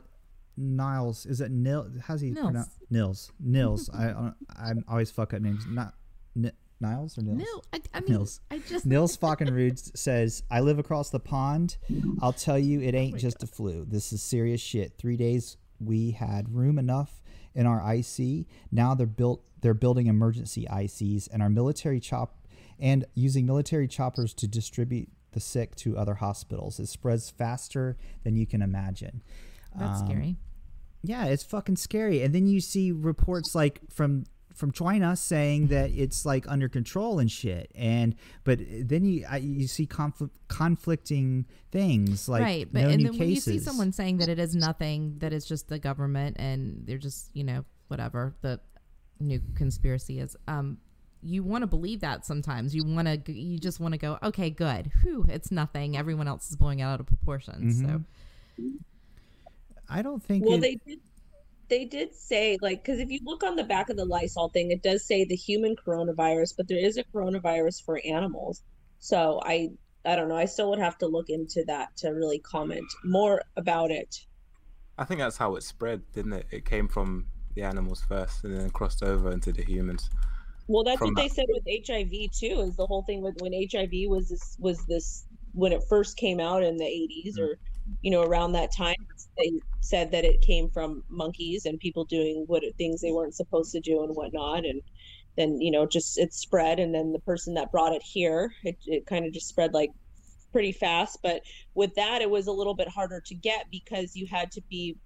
niles 0.61 1.25
is 1.25 1.41
it 1.41 1.53
nil 1.53 1.89
how's 2.03 2.21
he 2.21 2.31
Nils. 2.31 2.45
pronounce 2.45 2.71
nils 2.91 3.33
nils 3.39 3.89
i 3.95 4.09
I- 4.11 4.33
i'm 4.57 4.85
always 4.89 5.09
fuck 5.09 5.33
up 5.33 5.41
names 5.41 5.65
not 5.69 5.95
N- 6.37 6.51
niles 6.81 7.17
or 7.17 7.23
nils 7.23 7.39
No, 7.39 7.63
I, 7.73 7.81
I 7.95 8.01
mean, 8.01 8.09
Nils. 8.15 8.41
I 8.51 8.59
just 8.59 8.85
Nils 8.85 9.17
Falkenrud 9.17 9.97
says, 9.97 10.43
I 10.51 10.61
live 10.61 10.79
across 10.81 11.11
the 11.11 11.19
pond. 11.21 11.77
I'll 12.23 12.33
tell 12.33 12.59
you, 12.59 12.81
it 12.81 12.95
ain't 12.95 13.19
just 13.19 13.43
a 13.43 13.47
flu. 13.49 13.85
This 13.89 14.13
is 14.13 14.23
serious 14.23 14.61
shit. 14.61 14.93
Three 14.99 15.17
days 15.17 15.57
we 15.81 16.13
had 16.13 16.53
room 16.55 16.79
enough 16.79 17.18
in 17.59 17.67
our 17.67 17.83
IC. 17.95 18.47
Now 18.71 18.95
they're 18.95 19.07
built 19.07 19.43
they're 19.61 19.75
building 19.75 20.07
emergency 20.07 20.67
ICs 20.71 21.29
and 21.33 21.43
our 21.43 21.51
military 21.51 21.99
chop 21.99 22.37
and 22.79 23.05
using 23.15 23.45
military 23.45 23.89
choppers 23.89 24.33
to 24.35 24.47
distribute 24.47 25.09
the 25.33 25.41
sick 25.41 25.75
to 25.77 25.99
other 25.99 26.15
hospitals. 26.15 26.79
It 26.79 26.87
spreads 26.87 27.29
faster 27.29 27.97
than 28.23 28.37
you 28.37 28.47
can 28.47 28.63
imagine. 28.63 29.21
That's 29.77 30.01
Um, 30.01 30.07
scary. 30.07 30.37
Yeah, 31.03 31.25
it's 31.27 31.43
fucking 31.43 31.77
scary. 31.77 32.23
And 32.23 32.33
then 32.33 32.47
you 32.47 32.61
see 32.61 32.93
reports 32.93 33.55
like 33.55 33.81
from 33.91 34.25
from 34.59 34.73
China 34.73 35.15
saying 35.15 35.69
that 35.69 35.91
it's 35.91 36.27
like 36.27 36.45
under 36.49 36.69
control 36.69 37.21
and 37.21 37.31
shit. 37.31 37.71
And 37.77 38.17
but 38.43 38.59
then 38.69 39.05
you 39.05 39.25
I, 39.31 39.37
you 39.37 39.69
see 39.69 39.87
conflict, 39.87 40.37
conflicting 40.49 41.47
things 41.71 42.29
like 42.29 42.43
right, 42.43 42.69
but 42.73 42.83
no 42.83 42.89
and 42.89 42.99
new 43.03 43.11
then 43.11 43.19
when 43.19 43.29
you 43.31 43.37
see 43.41 43.61
someone 43.61 43.93
saying 43.93 44.19
that 44.19 44.29
it 44.29 44.41
is 44.41 44.57
nothing, 44.57 45.15
that 45.19 45.33
it's 45.33 45.47
just 45.47 45.69
the 45.69 45.79
government 45.79 46.37
and 46.41 46.83
they're 46.87 46.99
just 46.99 47.31
you 47.35 47.45
know 47.45 47.65
whatever 47.87 48.35
the 48.43 48.59
new 49.21 49.41
conspiracy 49.55 50.19
is. 50.19 50.37
Um, 50.49 50.79
you 51.23 51.43
want 51.45 51.63
to 51.63 51.67
believe 51.67 52.01
that 52.01 52.27
sometimes. 52.27 52.75
You 52.75 52.85
want 52.85 53.07
to. 53.25 53.33
You 53.33 53.59
just 53.59 53.79
want 53.81 53.93
to 53.95 53.99
go. 53.99 54.19
Okay, 54.23 54.51
good. 54.51 54.91
Whew, 55.03 55.25
it's 55.29 55.51
nothing. 55.53 55.97
Everyone 55.97 56.27
else 56.29 56.51
is 56.51 56.57
blowing 56.57 56.81
it 56.81 56.85
out 56.85 56.99
of 57.01 57.07
proportion. 57.07 57.73
So 57.73 58.03
I 59.89 60.03
don't 60.03 60.23
think 60.23 60.45
Well, 60.45 60.57
it- 60.57 60.61
they 60.61 60.75
did. 60.87 61.01
They 61.69 61.85
did 61.85 62.15
say 62.15 62.59
like 62.63 62.83
because 62.83 62.99
if 62.99 63.11
you 63.11 63.21
look 63.25 63.43
on 63.43 63.57
the 63.57 63.65
back 63.65 63.91
of 63.91 63.97
the 63.97 64.05
Lysol 64.05 64.49
thing, 64.49 64.71
it 64.71 64.83
does 64.83 65.05
say 65.05 65.25
the 65.25 65.37
human 65.37 65.77
coronavirus, 65.77 66.55
but 66.57 66.69
there 66.69 66.79
is 66.79 66.97
a 66.97 67.05
coronavirus 67.05 67.85
for 67.85 68.01
animals. 68.05 68.63
So 68.99 69.41
I 69.45 69.71
I 70.05 70.17
don't 70.17 70.29
know. 70.29 70.37
I 70.37 70.47
still 70.47 70.71
would 70.71 70.79
have 70.79 70.99
to 70.99 71.07
look 71.07 71.29
into 71.29 71.65
that 71.67 71.97
to 71.99 72.11
really 72.11 72.39
comment 72.39 72.87
more 73.05 73.43
about 73.57 73.91
it. 73.91 74.25
I 74.97 75.05
think 75.05 75.21
that's 75.21 75.37
how 75.37 75.57
it 75.57 75.63
spread, 75.63 76.03
didn't 76.13 76.33
it? 76.33 76.47
It 76.51 76.65
came 76.65 76.89
from 76.89 77.27
the 77.55 77.63
animals 77.63 78.03
first 78.09 78.45
and 78.45 78.59
then 78.59 78.71
crossed 78.71 79.03
over 79.03 79.31
into 79.31 79.53
the 79.53 79.63
humans. 79.63 80.09
Well, 80.67 80.85
that's 80.85 81.01
what 81.01 81.17
they 81.17 81.29
said 81.29 81.47
with 81.49 81.65
HIV 81.67 82.11
too. 82.33 82.61
Is 82.61 82.77
the 82.77 82.87
whole 82.87 83.03
thing 83.03 83.23
with 83.23 83.37
when 83.41 83.53
HIV 83.53 83.91
was 84.07 84.29
this 84.29 84.57
was 84.59 84.85
this 84.87 85.25
when 85.53 85.73
it 85.73 85.83
first 85.89 86.17
came 86.17 86.41
out 86.41 86.63
in 86.63 86.77
the 86.77 86.85
80s 86.85 87.39
or 87.39 87.59
you 88.03 88.11
know 88.11 88.23
around 88.23 88.53
that 88.53 88.71
time 88.77 88.97
they 89.39 89.53
said 89.81 90.11
that 90.11 90.25
it 90.25 90.41
came 90.43 90.69
from 90.69 91.03
monkeys 91.09 91.65
and 91.65 91.79
people 91.79 92.05
doing 92.05 92.45
what 92.47 92.63
things 92.77 93.01
they 93.01 93.13
weren't 93.13 93.35
supposed 93.35 93.73
to 93.73 93.81
do 93.81 94.03
and 94.03 94.15
whatnot. 94.15 94.65
And 94.65 94.83
then 95.37 95.61
you 95.61 95.71
know 95.71 95.87
just 95.87 96.19
it 96.19 96.35
spread. 96.35 96.79
And 96.79 96.95
then 96.95 97.13
the 97.13 97.21
person 97.21 97.55
that 97.55 97.73
brought 97.73 97.95
it 97.95 98.03
here 98.03 98.51
it, 98.65 98.77
it 98.87 99.07
kind 99.07 99.25
of 99.25 99.33
just 99.33 99.49
spread 99.49 99.73
like 99.73 99.91
pretty 100.53 100.73
fast. 100.73 101.19
But 101.23 101.43
with 101.75 101.95
that 101.95 102.23
it 102.23 102.31
was 102.31 102.47
a 102.47 102.53
little 102.53 102.75
bit 102.75 102.89
harder 102.89 103.23
to 103.27 103.35
get 103.35 103.67
because 103.71 104.15
you 104.15 104.27
had 104.31 104.51
to 104.53 104.63
be 104.69 104.97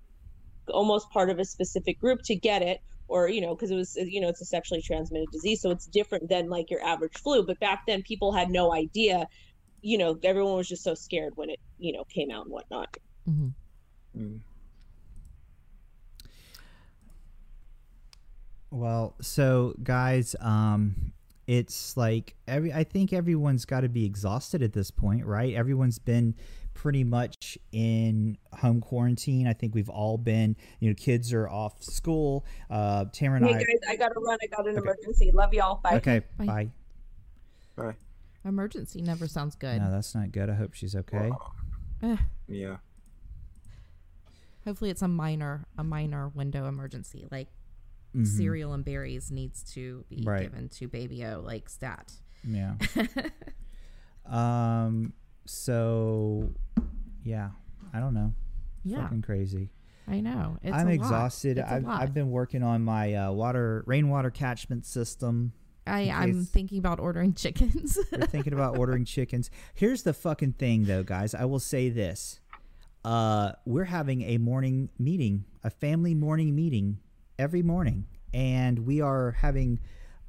almost 0.68 1.11
part 1.11 1.28
of 1.28 1.39
a 1.39 1.45
specific 1.45 2.01
group 2.01 2.20
to 2.24 2.37
get 2.37 2.62
it 2.62 2.78
or 3.09 3.28
you 3.28 3.41
know 3.41 3.55
because 3.55 3.70
it 3.70 3.74
was 3.74 3.97
you 3.97 4.20
know 4.20 4.28
it's 4.28 4.41
a 4.41 4.47
sexually 4.47 4.83
transmitted 4.83 5.28
disease. 5.33 5.61
So 5.61 5.70
it's 5.70 5.87
different 5.87 6.28
than 6.28 6.49
like 6.49 6.70
your 6.70 6.83
average 6.83 7.18
flu. 7.22 7.45
But 7.45 7.61
back 7.61 7.83
then 7.87 8.03
people 8.03 8.33
had 8.33 8.51
no 8.51 8.72
idea 8.72 9.26
you 9.83 9.99
know 9.99 10.18
everyone 10.22 10.57
was 10.57 10.68
just 10.68 10.83
so 10.83 10.95
scared 10.95 11.33
when 11.37 11.51
it 11.51 11.61
you 11.78 11.93
know 11.93 12.05
came 12.05 12.30
out 12.30 12.45
and 12.45 12.53
whatnot 12.53 12.97
mhm. 13.28 13.53
Mm. 14.16 14.41
Well, 18.70 19.14
so 19.20 19.74
guys, 19.83 20.35
um, 20.41 21.12
it's 21.47 21.97
like 21.97 22.35
every. 22.49 22.72
I 22.72 22.85
think 22.85 23.12
everyone's 23.12 23.64
got 23.64 23.80
to 23.80 23.89
be 23.89 24.05
exhausted 24.07 24.62
at 24.62 24.72
this 24.72 24.91
point, 24.91 25.26
right? 25.26 25.55
Everyone's 25.55 25.99
been 25.99 26.35
pretty 26.74 27.05
much 27.05 27.59
in 27.72 28.39
home 28.55 28.80
quarantine. 28.80 29.47
I 29.47 29.53
think 29.53 29.74
we've 29.74 29.91
all 29.91 30.16
been. 30.16 30.57
You 30.80 30.89
know, 30.91 30.95
kids 30.95 31.33
are 31.35 31.49
off 31.49 31.83
school. 31.83 32.47
Uh, 32.70 33.05
Tamara 33.12 33.39
and 33.41 33.47
hey 33.47 33.55
I. 33.55 33.59
guys 33.59 33.78
i 33.89 33.97
gotta 33.97 34.18
run 34.18 34.39
i 34.43 34.47
got 34.47 34.66
an 34.66 34.78
Okay. 34.78 34.83
emergency 34.89 35.30
love 35.35 35.53
y'all 35.53 35.80
bye 35.83 35.97
Okay, 35.97 36.20
Bye. 36.39 36.47
bye. 36.47 36.68
Bye. 37.76 37.95
Emergency 38.45 39.01
never 39.03 39.26
sounds 39.26 39.55
good. 39.55 39.80
No, 39.80 39.90
that's 39.90 40.14
not 40.14 40.32
good. 40.32 40.51
I 40.51 40.55
hope 40.55 40.74
she's 40.74 40.95
okay. 40.97 41.30
Eh, 42.03 42.16
Yeah. 42.49 42.76
hopefully, 44.64 44.90
it's 44.90 45.03
a 45.03 45.09
minor 45.09 45.64
a 45.78 45.84
minor 45.84 46.28
window 46.28 46.66
emergency. 46.66 47.26
Like 47.30 47.49
Mhm. 48.14 48.26
cereal 48.26 48.72
and 48.74 48.84
berries 48.84 49.30
needs 49.30 49.62
to 49.74 50.05
be 50.11 50.22
Right. 50.24 50.43
given 50.43 50.68
to 50.70 50.88
baby 50.88 51.24
O 51.24 51.40
like 51.40 51.68
stat. 51.68 52.12
Yeah. 52.45 52.74
um. 54.26 55.12
So, 55.45 56.55
yeah. 57.24 57.51
I 57.93 57.99
don't 58.01 58.14
know. 58.14 58.32
Yeah, 58.84 59.03
Fucking 59.03 59.22
crazy. 59.22 59.70
I 60.09 60.20
know. 60.20 60.59
It's 60.62 60.72
I'm 60.74 60.82
a 60.86 60.90
lot. 60.90 60.95
exhausted. 60.95 61.59
It's 61.59 61.68
a 61.70 61.74
I've, 61.74 61.84
lot. 61.84 62.01
I've 62.03 62.14
been 62.14 62.30
working 62.30 62.62
on 62.62 62.82
my 62.82 63.14
uh, 63.14 63.32
water 63.32 63.82
rainwater 63.86 64.30
catchment 64.30 64.86
system. 64.86 65.53
I, 65.87 66.11
I'm 66.11 66.45
thinking 66.45 66.78
about 66.78 67.01
ordering 67.01 67.35
chickens. 67.43 67.99
We're 68.12 68.26
thinking 68.26 68.53
about 68.53 68.78
ordering 68.78 69.05
chickens. 69.05 69.51
Here's 69.74 70.03
the 70.03 70.14
fucking 70.14 70.53
thing, 70.55 70.85
though, 70.85 71.03
guys. 71.03 71.35
I 71.35 71.45
will 71.45 71.61
say 71.61 71.89
this: 71.89 72.41
uh, 73.05 73.53
we're 73.64 73.85
having 73.85 74.22
a 74.22 74.39
morning 74.39 74.91
meeting, 74.99 75.45
a 75.64 75.70
family 75.70 76.14
morning 76.14 76.55
meeting 76.55 76.99
every 77.39 77.62
morning, 77.62 78.07
and 78.33 78.87
we 78.87 79.01
are 79.01 79.33
having. 79.33 79.80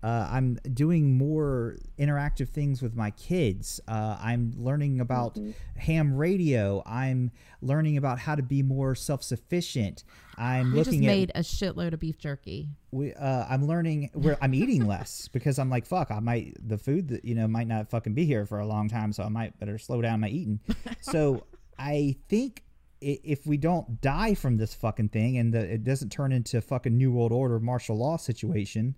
Uh, 0.04 0.28
I'm 0.30 0.60
doing 0.74 1.18
more 1.18 1.78
interactive 1.98 2.50
things 2.50 2.82
with 2.82 2.94
my 2.94 3.12
kids. 3.12 3.80
Uh, 3.88 4.18
I'm 4.22 4.52
learning 4.58 5.00
about 5.00 5.40
ham 5.78 6.14
radio. 6.14 6.84
I'm 6.86 7.32
learning 7.62 7.96
about 7.96 8.20
how 8.20 8.36
to 8.36 8.44
be 8.44 8.62
more 8.62 8.96
self-sufficient. 8.96 10.04
I'm 10.38 10.72
we 10.72 10.80
just 10.80 10.92
looking 10.92 11.06
at 11.06 11.08
made 11.08 11.32
a 11.36 11.40
shitload 11.40 11.94
of 11.94 12.00
beef 12.00 12.18
jerky. 12.18 12.68
we 12.92 13.14
uh 13.14 13.46
i'm 13.48 13.68
learning 13.68 14.10
where 14.14 14.36
i'm 14.42 14.54
eating 14.56 14.88
less 14.88 15.28
because 15.32 15.60
i'm 15.60 15.70
like 15.70 15.86
fuck 15.86 16.10
i 16.10 16.20
might 16.20 16.58
the 16.68 16.78
food 16.78 17.08
that 17.10 17.24
you 17.24 17.36
know 17.36 17.48
might 17.48 17.68
not 17.68 17.90
fucking 17.90 18.16
be 18.16 18.26
here 18.26 18.46
for 18.46 18.60
a 18.60 18.66
long 18.66 18.90
time 18.90 19.14
so 19.14 19.24
i 19.24 19.30
might 19.30 19.58
better 19.60 19.78
slow 19.78 20.02
down 20.02 20.20
my 20.20 20.28
eating 20.28 20.60
so 21.02 21.44
i 21.78 22.16
think 22.30 22.64
if 23.00 23.46
we 23.46 23.58
don't 23.58 24.02
die 24.02 24.34
from 24.34 24.58
this 24.58 24.74
fucking 24.74 25.10
thing 25.10 25.38
and 25.38 25.54
the, 25.54 25.60
it 25.60 25.84
doesn't 25.84 26.10
turn 26.10 26.32
into 26.32 26.60
fucking 26.62 26.98
new 26.98 27.12
world 27.12 27.32
order 27.32 27.60
martial 27.60 27.96
law 27.98 28.18
situation 28.18 28.96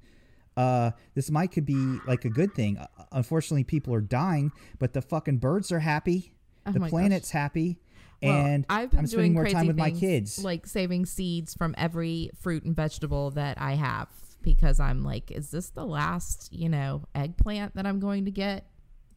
uh 0.58 0.92
this 1.14 1.30
might 1.30 1.52
could 1.52 1.66
be 1.66 2.00
like 2.08 2.26
a 2.26 2.30
good 2.30 2.54
thing. 2.54 2.78
Uh, 2.78 2.88
unfortunately 3.12 3.64
people 3.64 3.94
are 3.94 4.02
dying 4.02 4.52
but 4.80 4.94
the 4.94 5.02
fucking 5.02 5.38
birds 5.38 5.72
are 5.72 5.80
happy. 5.80 6.34
Oh 6.66 6.72
the 6.72 6.80
my 6.80 6.86
gosh. 6.88 6.92
planet's 6.92 7.32
happy. 7.32 7.80
Well, 8.24 8.32
and 8.46 8.66
I've 8.70 8.90
been 8.92 9.00
i'm 9.02 9.08
spending 9.08 9.26
doing 9.32 9.34
more 9.34 9.44
crazy 9.44 9.56
time 9.56 9.68
with 9.68 9.78
my 9.78 9.92
kids. 9.92 10.44
like 10.44 10.66
saving 10.66 11.06
seeds 11.06 11.54
from 11.54 11.76
every 11.78 12.32
fruit 12.40 12.64
and 12.64 12.76
vegetable 12.76 13.32
that 13.32 13.60
I 13.60 13.74
have 13.74 14.08
because 14.42 14.80
I'm 14.80 15.04
like, 15.04 15.32
is 15.32 15.52
this 15.52 15.70
the 15.72 15.86
last, 15.86 16.54
you 16.54 16.70
know, 16.70 17.04
eggplant 17.14 17.76
that 17.76 17.86
I'm 17.86 18.00
going 18.00 18.26
to 18.26 18.32
get 18.32 18.66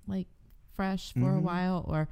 like 0.06 0.26
fresh 0.74 1.12
for 1.12 1.20
Mm-hmm. 1.20 1.38
a 1.38 1.40
while? 1.40 1.84
Or 1.86 2.08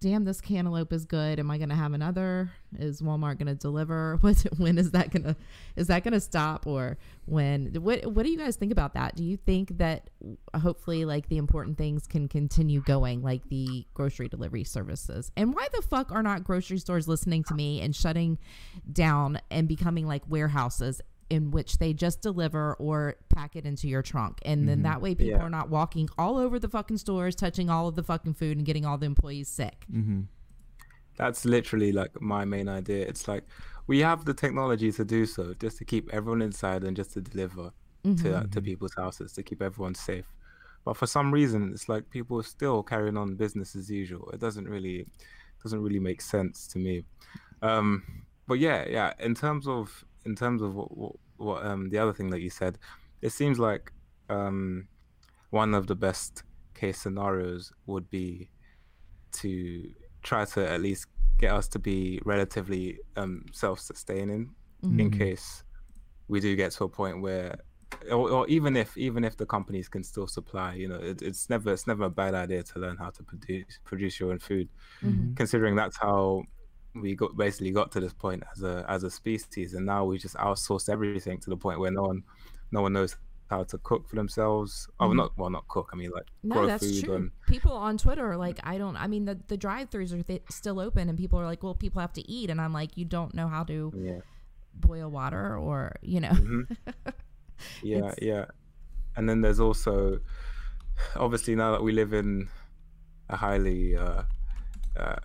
damn 0.00 0.24
this 0.24 0.40
cantaloupe 0.40 0.92
is 0.92 1.04
good. 1.04 1.38
Am 1.38 1.50
i 1.50 1.58
going 1.58 1.68
to 1.68 1.74
have 1.74 1.92
another? 1.92 2.50
Is 2.78 3.02
walmart 3.02 3.38
going 3.38 3.46
to 3.46 3.54
deliver? 3.54 4.18
What 4.30 4.38
when 4.58 4.78
is 4.78 4.92
that 4.92 5.10
going 5.10 5.24
to 5.24 5.36
is 5.76 5.88
that 5.88 6.04
going 6.04 6.12
to 6.12 6.20
stop 6.20 6.66
or 6.66 6.98
when? 7.26 7.74
What 7.74 8.06
what 8.06 8.24
do 8.24 8.30
you 8.30 8.38
guys 8.38 8.56
think 8.56 8.72
about 8.72 8.94
that? 8.94 9.14
Do 9.16 9.24
you 9.24 9.36
think 9.36 9.78
that 9.78 10.10
hopefully 10.54 11.04
like 11.04 11.28
the 11.28 11.36
important 11.36 11.78
things 11.78 12.06
can 12.06 12.28
continue 12.28 12.80
going 12.82 13.22
like 13.22 13.48
the 13.48 13.86
grocery 13.94 14.28
delivery 14.28 14.64
services? 14.64 15.30
And 15.36 15.54
why 15.54 15.68
the 15.74 15.82
fuck 15.82 16.12
are 16.12 16.22
not 16.22 16.44
grocery 16.44 16.78
stores 16.78 17.06
listening 17.08 17.44
to 17.44 17.54
me 17.54 17.80
and 17.80 17.94
shutting 17.94 18.38
down 18.90 19.40
and 19.50 19.68
becoming 19.68 20.06
like 20.06 20.22
warehouses 20.28 21.00
in 21.30 21.50
which 21.50 21.78
they 21.78 21.92
just 21.92 22.20
deliver 22.20 22.74
or 22.74 23.14
pack 23.28 23.56
it 23.56 23.64
into 23.64 23.88
your 23.88 24.02
trunk 24.02 24.38
and 24.44 24.68
then 24.68 24.82
that 24.82 25.00
way 25.00 25.14
people 25.14 25.38
Yeah. 25.38 25.46
are 25.46 25.50
not 25.50 25.70
walking 25.70 26.08
all 26.18 26.36
over 26.36 26.58
the 26.58 26.68
fucking 26.68 26.98
stores 26.98 27.34
touching 27.34 27.70
all 27.70 27.86
of 27.88 27.94
the 27.94 28.02
fucking 28.02 28.34
food 28.34 28.56
and 28.56 28.66
getting 28.66 28.84
all 28.84 28.98
the 28.98 29.06
employees 29.06 29.48
sick 29.48 29.86
mm-hmm. 29.92 30.22
That's 31.16 31.44
literally 31.44 31.92
like 31.92 32.18
my 32.22 32.46
main 32.46 32.66
idea. 32.66 33.06
It's 33.06 33.28
like 33.28 33.44
we 33.86 33.98
have 33.98 34.24
the 34.24 34.32
technology 34.32 34.90
to 34.92 35.04
do 35.04 35.26
so, 35.26 35.52
just 35.60 35.76
to 35.78 35.84
keep 35.84 36.08
everyone 36.14 36.40
inside 36.40 36.82
and 36.82 36.96
just 36.96 37.12
to 37.12 37.20
deliver 37.20 37.72
to 38.22 38.36
uh, 38.38 38.44
to 38.52 38.62
people's 38.62 38.94
houses 38.94 39.32
to 39.34 39.42
keep 39.42 39.60
everyone 39.60 39.94
safe. 39.94 40.24
But 40.82 40.96
for 40.96 41.06
some 41.06 41.30
reason, 41.30 41.72
it's 41.74 41.90
like 41.90 42.08
people 42.08 42.38
are 42.40 42.42
still 42.42 42.82
carrying 42.82 43.18
on 43.18 43.34
business 43.34 43.76
as 43.76 43.90
usual. 43.90 44.30
It 44.30 44.40
doesn't 44.40 44.66
really 44.66 45.06
doesn't 45.62 45.82
really 45.82 46.00
make 46.00 46.22
sense 46.22 46.66
to 46.68 46.78
me. 46.78 47.04
Um, 47.60 48.02
but 48.48 48.58
yeah, 48.58 48.86
yeah. 48.88 49.12
In 49.18 49.34
terms 49.34 49.68
of 49.68 50.04
in 50.24 50.34
terms 50.34 50.62
of 50.62 50.74
what, 50.74 50.96
what, 50.96 51.12
what 51.36 51.66
um 51.66 51.88
the 51.90 51.98
other 51.98 52.12
thing 52.12 52.30
that 52.30 52.40
you 52.40 52.50
said, 52.50 52.78
it 53.22 53.30
seems 53.30 53.58
like 53.58 53.92
um 54.28 54.86
one 55.50 55.74
of 55.74 55.86
the 55.86 55.94
best 55.96 56.44
case 56.74 56.98
scenarios 56.98 57.72
would 57.86 58.08
be 58.10 58.48
to 59.32 59.90
try 60.22 60.44
to 60.44 60.68
at 60.68 60.80
least 60.80 61.06
get 61.38 61.52
us 61.52 61.68
to 61.68 61.78
be 61.78 62.20
relatively 62.24 62.98
um, 63.16 63.44
self-sustaining 63.52 64.54
in 64.98 65.10
case 65.10 65.64
we 66.28 66.40
do 66.40 66.54
get 66.56 66.72
to 66.72 66.84
a 66.84 66.88
point 66.88 67.20
where 67.20 67.54
or, 68.10 68.30
or 68.30 68.48
even 68.48 68.76
if 68.76 68.96
even 68.96 69.24
if 69.24 69.36
the 69.36 69.44
companies 69.44 69.88
can 69.88 70.02
still 70.02 70.26
supply 70.26 70.74
you 70.74 70.88
know 70.88 70.96
it, 70.96 71.20
it's 71.22 71.50
never 71.50 71.72
it's 71.72 71.86
never 71.86 72.04
a 72.04 72.10
bad 72.10 72.34
idea 72.34 72.62
to 72.62 72.78
learn 72.78 72.96
how 72.96 73.10
to 73.10 73.22
produce 73.22 73.78
produce 73.84 74.18
your 74.20 74.30
own 74.30 74.38
food. 74.38 74.68
Considering 75.34 75.74
that's 75.76 75.96
how 75.96 76.44
we 76.94 77.14
got 77.14 77.36
basically 77.36 77.70
got 77.70 77.92
to 77.92 78.00
this 78.00 78.12
point 78.12 78.42
as 78.52 78.62
a 78.62 78.84
as 78.88 79.04
a 79.04 79.10
species 79.10 79.74
and 79.74 79.86
now 79.86 80.04
we 80.04 80.18
just 80.18 80.34
outsource 80.36 80.88
everything 80.88 81.38
to 81.38 81.50
the 81.50 81.56
point 81.56 81.78
where 81.78 81.90
no 81.90 82.02
one 82.02 82.22
no 82.72 82.82
one 82.82 82.92
knows 82.92 83.16
how 83.48 83.62
to 83.64 83.78
cook 83.78 84.08
for 84.08 84.16
themselves 84.16 84.88
oh 85.00 85.12
not 85.12 85.30
well 85.36 85.50
not 85.50 85.66
cook 85.68 85.90
i 85.92 85.96
mean 85.96 86.10
like 86.10 86.26
No, 86.42 86.66
that's 86.66 87.00
true. 87.00 87.14
and 87.14 87.30
People 87.46 87.72
on 87.72 87.98
Twitter 87.98 88.24
are 88.30 88.36
like, 88.36 88.58
I 88.62 88.78
don't. 88.78 88.96
I 88.96 89.06
mean, 89.08 89.24
the 89.24 89.36
the 89.48 89.56
drive-throughs 89.56 90.12
are 90.12 90.22
th- 90.22 90.44
still 90.50 90.78
open, 90.78 91.08
and 91.08 91.18
people 91.18 91.38
are 91.40 91.44
like, 91.46 91.62
well, 91.64 91.74
people 91.74 92.00
have 92.00 92.12
to 92.14 92.22
eat, 92.30 92.48
and 92.48 92.60
I'm 92.60 92.72
like, 92.72 92.96
you 92.96 93.04
don't 93.04 93.34
know 93.34 93.48
how 93.48 93.64
to 93.64 93.92
yeah 93.96 94.20
boil 94.72 95.10
water 95.10 95.56
or 95.58 95.96
you 96.02 96.20
know. 96.20 96.30
Mhm. 96.30 96.76
Yeah, 97.82 98.14
yeah. 98.22 98.46
And 99.16 99.28
then 99.28 99.42
there's 99.42 99.60
also, 99.60 100.20
obviously, 101.16 101.54
now 101.56 101.72
that 101.72 101.82
we 101.82 101.92
live 101.92 102.14
in 102.14 102.48
a 103.28 103.36
highly 103.36 103.96
uh, 103.96 104.22
uh, 104.96 105.16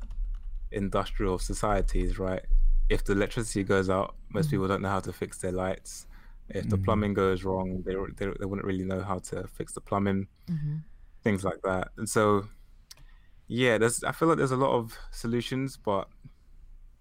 industrial 0.75 1.39
societies, 1.39 2.19
right? 2.19 2.45
If 2.89 3.03
the 3.05 3.13
electricity 3.13 3.63
goes 3.63 3.89
out, 3.89 4.15
most 4.29 4.49
people 4.51 4.67
don't 4.67 4.81
know 4.81 4.89
how 4.89 4.99
to 5.01 5.13
fix 5.13 5.39
their 5.39 5.51
lights. 5.51 6.07
If 6.49 6.69
the 6.69 6.77
Mhm. 6.77 6.83
plumbing 6.85 7.13
goes 7.15 7.43
wrong, 7.43 7.83
they, 7.85 7.95
they, 8.17 8.31
they 8.39 8.45
wouldn't 8.45 8.65
really 8.65 8.85
know 8.85 9.01
how 9.01 9.19
to 9.19 9.47
fix 9.47 9.73
the 9.73 9.81
plumbing, 9.81 10.27
Mhm. 10.47 10.83
things 11.23 11.43
like 11.43 11.61
that. 11.63 11.89
And 11.97 12.07
so, 12.09 12.47
yeah, 13.47 13.77
there's 13.77 14.03
I 14.03 14.11
feel 14.11 14.27
like 14.27 14.37
there's 14.37 14.51
a 14.51 14.57
lot 14.57 14.73
of 14.75 14.97
solutions, 15.11 15.77
but 15.77 16.09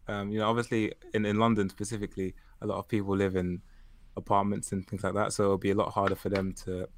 um, 0.09 0.31
you 0.31 0.39
know, 0.39 0.49
obviously 0.49 0.93
in, 1.14 1.25
in 1.25 1.39
London 1.39 1.68
specifically, 1.68 2.35
a 2.61 2.66
lot 2.66 2.79
of 2.79 2.89
people 2.89 3.16
live 3.16 3.37
in 3.37 3.62
apartments 4.16 4.72
and 4.72 4.87
things 4.87 5.03
like 5.03 5.14
that. 5.14 5.33
So 5.33 5.45
it'll 5.45 5.59
be 5.59 5.70
a 5.70 5.75
lot 5.75 5.93
harder 5.93 6.14
for 6.14 6.29
them 6.29 6.53
to, 6.64 6.89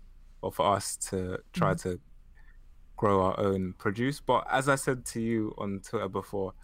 or 0.42 0.52
for 0.52 0.66
us 0.74 0.96
to 1.10 1.38
try 1.52 1.74
to 1.74 2.00
grow 2.96 3.22
our 3.22 3.38
own 3.38 3.74
produce. 3.78 4.20
But 4.20 4.46
as 4.50 4.68
I 4.68 4.74
said 4.76 5.04
to 5.06 5.20
you 5.20 5.54
on 5.58 5.80
Twitter 5.88 6.08
before, 6.08 6.54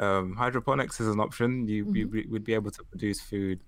um, 0.00 0.34
hydroponics 0.36 1.00
is 1.00 1.08
an 1.08 1.20
option. 1.20 1.68
You, 1.68 1.84
you 1.94 2.06
Mhm. 2.08 2.10
be- 2.12 2.26
would 2.32 2.44
be 2.44 2.54
able 2.54 2.70
to 2.72 2.82
produce 2.84 3.20
food 3.20 3.60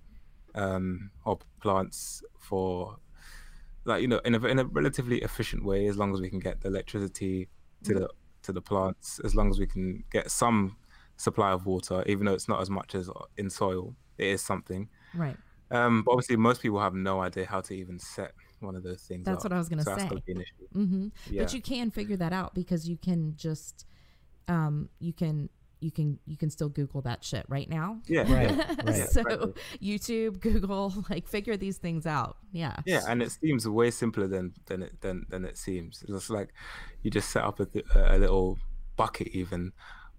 um, 0.55 1.09
or 1.25 1.39
plants 1.61 2.23
for, 2.39 2.97
like 3.85 4.01
you 4.01 4.07
know, 4.07 4.19
in 4.19 4.35
a 4.35 4.45
in 4.45 4.59
a 4.59 4.65
relatively 4.65 5.17
efficient 5.21 5.63
way, 5.63 5.87
as 5.87 5.95
long 5.97 6.13
as 6.13 6.19
we 6.21 6.29
can 6.29 6.39
get 6.39 6.61
the 6.61 6.67
electricity 6.67 7.49
to 7.83 7.93
the 7.93 8.09
to 8.43 8.51
the 8.51 8.61
plants, 8.61 9.19
as 9.23 9.35
long 9.35 9.49
as 9.49 9.57
we 9.59 9.65
can 9.67 10.03
get 10.11 10.29
some 10.29 10.75
supply 11.17 11.51
of 11.51 11.65
water, 11.65 12.03
even 12.07 12.25
though 12.25 12.33
it's 12.33 12.47
not 12.49 12.61
as 12.61 12.69
much 12.69 12.95
as 12.95 13.09
in 13.37 13.49
soil, 13.49 13.95
it 14.17 14.27
is 14.27 14.41
something. 14.41 14.89
Right. 15.15 15.37
Um, 15.71 16.03
but 16.03 16.11
obviously, 16.11 16.35
most 16.35 16.61
people 16.61 16.79
have 16.79 16.93
no 16.93 17.21
idea 17.21 17.45
how 17.45 17.61
to 17.61 17.73
even 17.73 17.97
set 17.99 18.33
one 18.59 18.75
of 18.75 18.83
those 18.83 19.01
things. 19.03 19.25
That's 19.25 19.43
up. 19.45 19.51
what 19.51 19.53
I 19.55 19.57
was 19.57 19.69
gonna 19.69 19.83
so 19.83 19.95
say. 19.97 20.07
gonna 20.07 20.21
be 20.21 20.31
an 20.33 20.41
issue. 20.41 20.67
hmm 20.73 21.07
Yeah. 21.29 21.43
But 21.43 21.53
you 21.53 21.61
can 21.61 21.89
figure 21.91 22.17
that 22.17 22.31
out 22.33 22.53
because 22.53 22.87
you 22.87 22.97
can 22.97 23.35
just, 23.35 23.85
um, 24.47 24.89
you 24.99 25.13
can 25.13 25.49
you 25.83 25.91
can 25.91 26.17
you 26.25 26.37
can 26.37 26.49
still 26.49 26.69
Google 26.69 27.01
that 27.01 27.23
shit 27.23 27.45
right 27.49 27.69
now. 27.69 27.99
yeah, 28.07 28.21
Right, 28.21 28.57
right. 28.85 28.95
so 29.09 29.21
exactly. 29.21 29.53
YouTube, 29.81 30.39
Google, 30.39 30.93
like 31.09 31.27
figure 31.27 31.57
these 31.57 31.77
things 31.77 32.05
out. 32.07 32.37
Yeah. 32.51 32.75
Yeah, 32.85 33.01
and 33.07 33.21
it 33.21 33.31
seems 33.31 33.67
way 33.67 33.91
simpler 33.91 34.27
than 34.27 34.53
than 34.67 34.81
it 34.83 35.01
than 35.01 35.25
than 35.29 35.43
it 35.45 35.57
seems. 35.57 36.03
It's 36.07 36.29
like 36.29 36.53
you 37.01 37.11
just 37.11 37.29
set 37.29 37.43
up 37.43 37.59
a, 37.59 37.65
th- 37.65 37.85
a 37.95 38.17
little 38.17 38.57
bucket, 38.95 39.27
even 39.29 39.73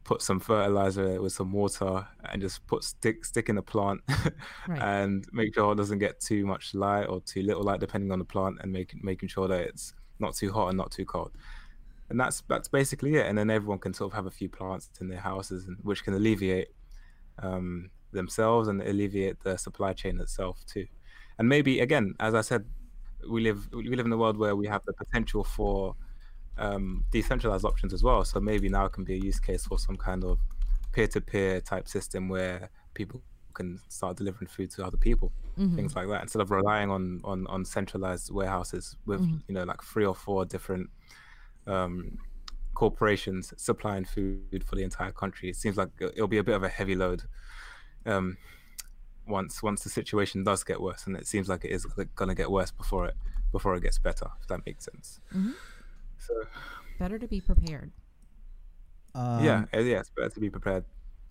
put 0.05 0.21
some 0.21 0.39
fertilizer 0.39 1.21
with 1.23 1.33
some 1.33 1.51
water, 1.51 2.07
and 2.31 2.43
just 2.43 2.67
put 2.67 2.85
stick 2.85 3.25
stick 3.25 3.49
in 3.49 3.57
the 3.57 3.63
plant, 3.63 4.03
Right. 4.69 4.83
and 4.83 5.25
make 5.33 5.55
sure 5.55 5.73
it 5.73 5.77
doesn't 5.77 5.99
get 5.99 6.21
too 6.21 6.45
much 6.47 6.75
light 6.75 7.07
or 7.07 7.21
too 7.23 7.43
little 7.43 7.63
light, 7.63 7.81
depending 7.81 8.13
on 8.13 8.19
the 8.19 8.25
plant, 8.27 8.59
and 8.61 8.71
making 8.71 9.01
making 9.03 9.31
sure 9.31 9.49
that 9.49 9.61
it's 9.63 9.95
not 10.19 10.35
too 10.35 10.53
hot 10.53 10.69
and 10.69 10.77
not 10.77 10.91
too 10.91 11.05
cold. 11.07 11.33
And 12.11 12.21
that's 12.21 12.43
that's 12.49 12.69
basically 12.69 13.17
it. 13.17 13.27
And 13.27 13.39
then 13.39 13.51
everyone 13.51 13.79
can 13.81 13.95
sort 13.95 14.13
of 14.13 14.17
have 14.17 14.27
a 14.27 14.31
few 14.31 14.49
plants 14.49 14.91
in 15.01 15.09
their 15.09 15.21
houses, 15.21 15.67
and 15.67 15.79
which 15.83 16.05
can 16.05 16.15
alleviate 16.15 16.69
um, 17.39 17.91
themselves 18.13 18.69
and 18.69 18.83
alleviate 18.83 19.41
the 19.43 19.57
supply 19.59 19.93
chain 19.95 20.21
itself 20.21 20.65
too. 20.67 20.87
And 21.39 21.49
maybe 21.49 21.81
again, 21.81 22.15
as 22.21 22.35
I 22.35 22.43
said, 22.43 22.67
we 23.31 23.43
live 23.43 23.69
we 23.73 23.97
live 23.97 24.07
in 24.07 24.13
a 24.13 24.19
world 24.19 24.39
where 24.39 24.57
we 24.57 24.67
have 24.69 24.83
the 24.87 24.93
potential 24.95 25.45
for 25.45 25.97
um, 26.59 27.07
decentralized 27.11 27.65
options 27.65 27.93
as 27.95 28.03
well. 28.03 28.25
So 28.25 28.41
maybe 28.41 28.69
now 28.69 28.89
can 28.89 29.05
be 29.05 29.15
a 29.15 29.19
use 29.19 29.41
case 29.41 29.67
for 29.67 29.79
some 29.79 29.97
kind 29.97 30.25
of 30.25 30.41
peer-to-peer 30.93 31.61
type 31.63 31.89
system 31.89 32.29
where 32.29 32.71
people 32.95 33.23
can 33.55 33.81
start 33.89 34.17
delivering 34.17 34.49
food 34.49 34.71
to 34.73 34.85
other 34.85 34.97
people, 34.99 35.33
Mhm. 35.57 35.77
things 35.77 35.97
like 35.97 36.09
that, 36.09 36.23
instead 36.23 36.43
of 36.43 36.51
relying 36.51 36.91
on 36.91 37.21
on 37.25 37.47
on 37.49 37.65
centralized 37.65 38.31
warehouses 38.33 38.97
with 39.07 39.23
Mhm. 39.23 39.45
you 39.49 39.55
know 39.55 39.65
like 39.65 39.83
three 39.83 40.07
or 40.07 40.15
four 40.15 40.45
different 40.45 40.91
um, 41.67 42.19
corporations 42.75 43.53
supplying 43.57 44.05
food 44.05 44.65
for 44.65 44.75
the 44.77 44.83
entire 44.83 45.13
country. 45.13 45.49
It 45.49 45.57
seems 45.57 45.77
like 45.77 45.91
it'll 46.01 46.29
be 46.29 46.39
a 46.39 46.45
bit 46.45 46.55
of 46.57 46.63
a 46.63 46.69
heavy 46.69 46.95
load 46.95 47.23
um, 48.07 48.37
once 49.27 49.63
once 49.63 49.83
the 49.85 49.91
situation 49.91 50.45
does 50.45 50.65
get 50.65 50.81
worse, 50.81 51.07
and 51.07 51.17
it 51.17 51.27
seems 51.27 51.49
like 51.49 51.65
it 51.65 51.71
is 51.71 51.87
going 51.87 52.29
to 52.29 52.35
get 52.35 52.51
worse 52.51 52.71
before 52.71 53.07
it 53.07 53.15
before 53.53 53.75
it 53.77 53.83
gets 53.83 53.99
better. 53.99 54.27
If 54.41 54.49
that 54.49 54.67
makes 54.67 54.85
sense. 54.85 55.21
Mhm. 55.33 55.55
So 56.19 56.35
Better 56.99 57.19
to 57.19 57.27
be 57.27 57.41
prepared. 57.41 57.93
Um, 59.15 59.45
yeah, 59.45 59.65
yeah, 59.73 60.01
it's 60.01 60.11
better 60.11 60.31
to 60.31 60.41
be 60.41 60.51
prepared. 60.51 60.85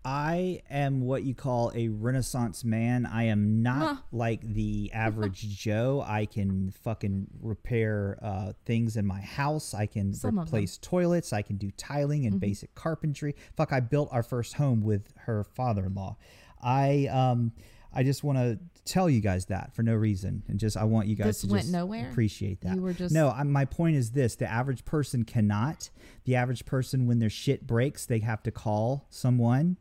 I 0.05 0.61
am 0.69 1.01
what 1.01 1.23
you 1.23 1.33
call 1.33 1.71
a 1.73 1.87
renaissance 1.87 2.65
man. 2.65 3.05
I 3.05 3.23
am 3.25 3.61
not 3.63 3.87
Huh. 3.87 4.01
like 4.11 4.41
the 4.41 4.91
average 4.93 5.47
Joe. 5.57 6.03
I 6.05 6.25
can 6.25 6.71
fucking 6.83 7.27
repair 7.41 8.19
uh, 8.21 8.53
things 8.65 8.97
in 8.97 9.05
my 9.05 9.21
house. 9.21 9.73
I 9.73 9.85
can 9.85 10.13
Some 10.13 10.39
replace 10.39 10.77
toilets. 10.77 11.31
I 11.31 11.41
can 11.41 11.55
do 11.55 11.71
tiling 11.77 12.25
and 12.25 12.35
Mhm. 12.35 12.39
basic 12.41 12.75
carpentry. 12.75 13.35
Fuck, 13.55 13.71
I 13.71 13.79
built 13.79 14.09
our 14.11 14.23
first 14.23 14.55
home 14.55 14.81
with 14.81 15.13
her 15.19 15.43
father-in-law. 15.45 16.17
I 16.61 17.07
um 17.07 17.53
I 17.95 18.01
just 18.03 18.23
want 18.23 18.39
to 18.39 18.59
tell 18.85 19.07
you 19.07 19.21
guys 19.21 19.45
that 19.45 19.73
for 19.75 19.83
no 19.83 19.93
reason, 19.93 20.41
and 20.47 20.59
just 20.59 20.75
I 20.75 20.83
want 20.83 21.07
you 21.07 21.15
guys 21.15 21.27
This 21.27 21.41
to 21.41 21.47
went 21.47 21.61
just 21.63 21.71
nowhere? 21.73 22.09
appreciate 22.09 22.61
that. 22.61 22.75
You 22.75 22.81
were 22.81 22.91
just 22.93 23.13
No, 23.13 23.29
I, 23.29 23.43
my 23.43 23.65
point 23.65 23.95
is 23.97 24.11
this: 24.11 24.35
the 24.35 24.51
average 24.51 24.83
person 24.83 25.23
cannot. 25.25 25.91
The 26.25 26.35
average 26.35 26.65
person, 26.65 27.05
when 27.05 27.19
their 27.19 27.29
shit 27.29 27.67
breaks, 27.67 28.05
they 28.07 28.19
have 28.19 28.41
to 28.43 28.51
call 28.51 29.05
someone. 29.09 29.77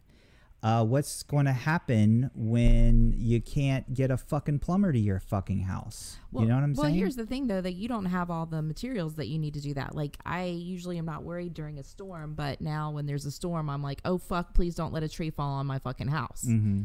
Uh, 0.62 0.84
what's 0.84 1.24
going 1.24 1.44
to 1.46 1.52
happen 1.52 2.30
when 2.36 3.12
you 3.16 3.40
can't 3.40 3.92
get 3.92 4.12
a 4.12 4.16
fucking 4.16 4.60
plumber 4.60 4.92
to 4.92 4.98
your 4.98 5.18
fucking 5.18 5.58
house? 5.62 6.18
you 6.32 6.46
know 6.46 6.54
what 6.54 6.62
I'm 6.62 6.74
well, 6.74 6.84
saying? 6.84 6.94
Well, 6.94 6.98
here's 7.00 7.16
the 7.16 7.26
thing 7.26 7.48
though 7.48 7.60
that 7.60 7.72
you 7.72 7.88
don't 7.88 8.04
have 8.04 8.30
all 8.30 8.46
the 8.46 8.62
materials 8.62 9.16
that 9.16 9.26
you 9.26 9.40
need 9.40 9.54
to 9.54 9.60
do 9.60 9.74
that. 9.74 9.96
Like 9.96 10.18
I 10.24 10.44
usually 10.44 10.98
am 10.98 11.04
not 11.04 11.24
worried 11.24 11.52
during 11.54 11.78
a 11.80 11.82
storm, 11.82 12.34
but 12.34 12.60
now 12.60 12.92
when 12.92 13.06
there's 13.06 13.26
a 13.26 13.32
storm, 13.32 13.68
I'm 13.68 13.82
like, 13.82 14.00
oh 14.04 14.18
fuck, 14.18 14.54
please 14.54 14.76
don't 14.76 14.92
let 14.92 15.02
a 15.02 15.08
tree 15.08 15.30
fall 15.30 15.54
on 15.54 15.66
my 15.66 15.80
fucking 15.80 16.08
house. 16.08 16.42
hmm 16.44 16.82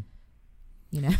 You 0.90 1.02
know, 1.02 1.14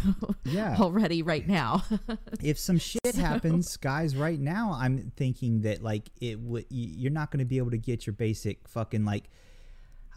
Yeah. 0.44 0.78
already 0.80 1.22
right 1.22 1.48
now. 1.48 1.84
if 2.42 2.58
some 2.58 2.80
shit 2.80 3.14
So- 3.14 3.22
happens, 3.22 3.78
guys, 3.78 4.16
right 4.16 4.40
now, 4.40 4.76
I'm 4.82 5.12
thinking 5.16 5.62
that 5.62 5.84
like 5.84 6.10
it 6.20 6.40
would. 6.40 6.66
You're 6.70 7.12
not 7.12 7.30
going 7.30 7.40
to 7.40 7.46
be 7.46 7.60
able 7.60 7.72
to 7.72 7.78
get 7.78 8.08
your 8.08 8.14
basic 8.14 8.68
fucking 8.68 9.06
like. 9.06 9.30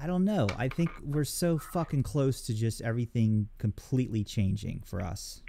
I 0.03 0.07
don't 0.07 0.25
know. 0.25 0.47
I 0.57 0.69
think 0.69 0.91
we're 1.03 1.25
so 1.25 1.59
fucking 1.59 2.03
close 2.05 2.41
to 2.47 2.55
just 2.55 2.81
everything 2.81 3.49
completely 3.59 4.25
changing 4.25 4.83
for 4.87 5.01
us. 5.03 5.43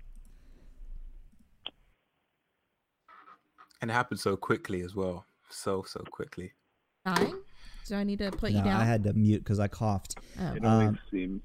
And 3.82 3.90
it 3.90 3.94
happened 3.94 4.20
so 4.20 4.36
quickly 4.36 4.82
as 4.82 4.94
well, 4.96 5.26
so 5.50 5.84
so 5.88 6.02
quickly. 6.12 6.52
Nine? 7.06 7.34
Do 7.88 7.96
I 7.96 8.04
need 8.04 8.20
to 8.20 8.30
put 8.32 8.52
No, 8.52 8.60
you 8.60 8.64
down? 8.66 8.80
I 8.82 8.86
had 8.86 9.04
to 9.06 9.14
mute 9.14 9.40
because 9.44 9.60
I 9.60 9.68
coughed. 9.68 10.16
oh. 10.40 10.54
It 10.54 10.64
only 10.64 10.86
Um, 10.88 11.00
seems 11.10 11.42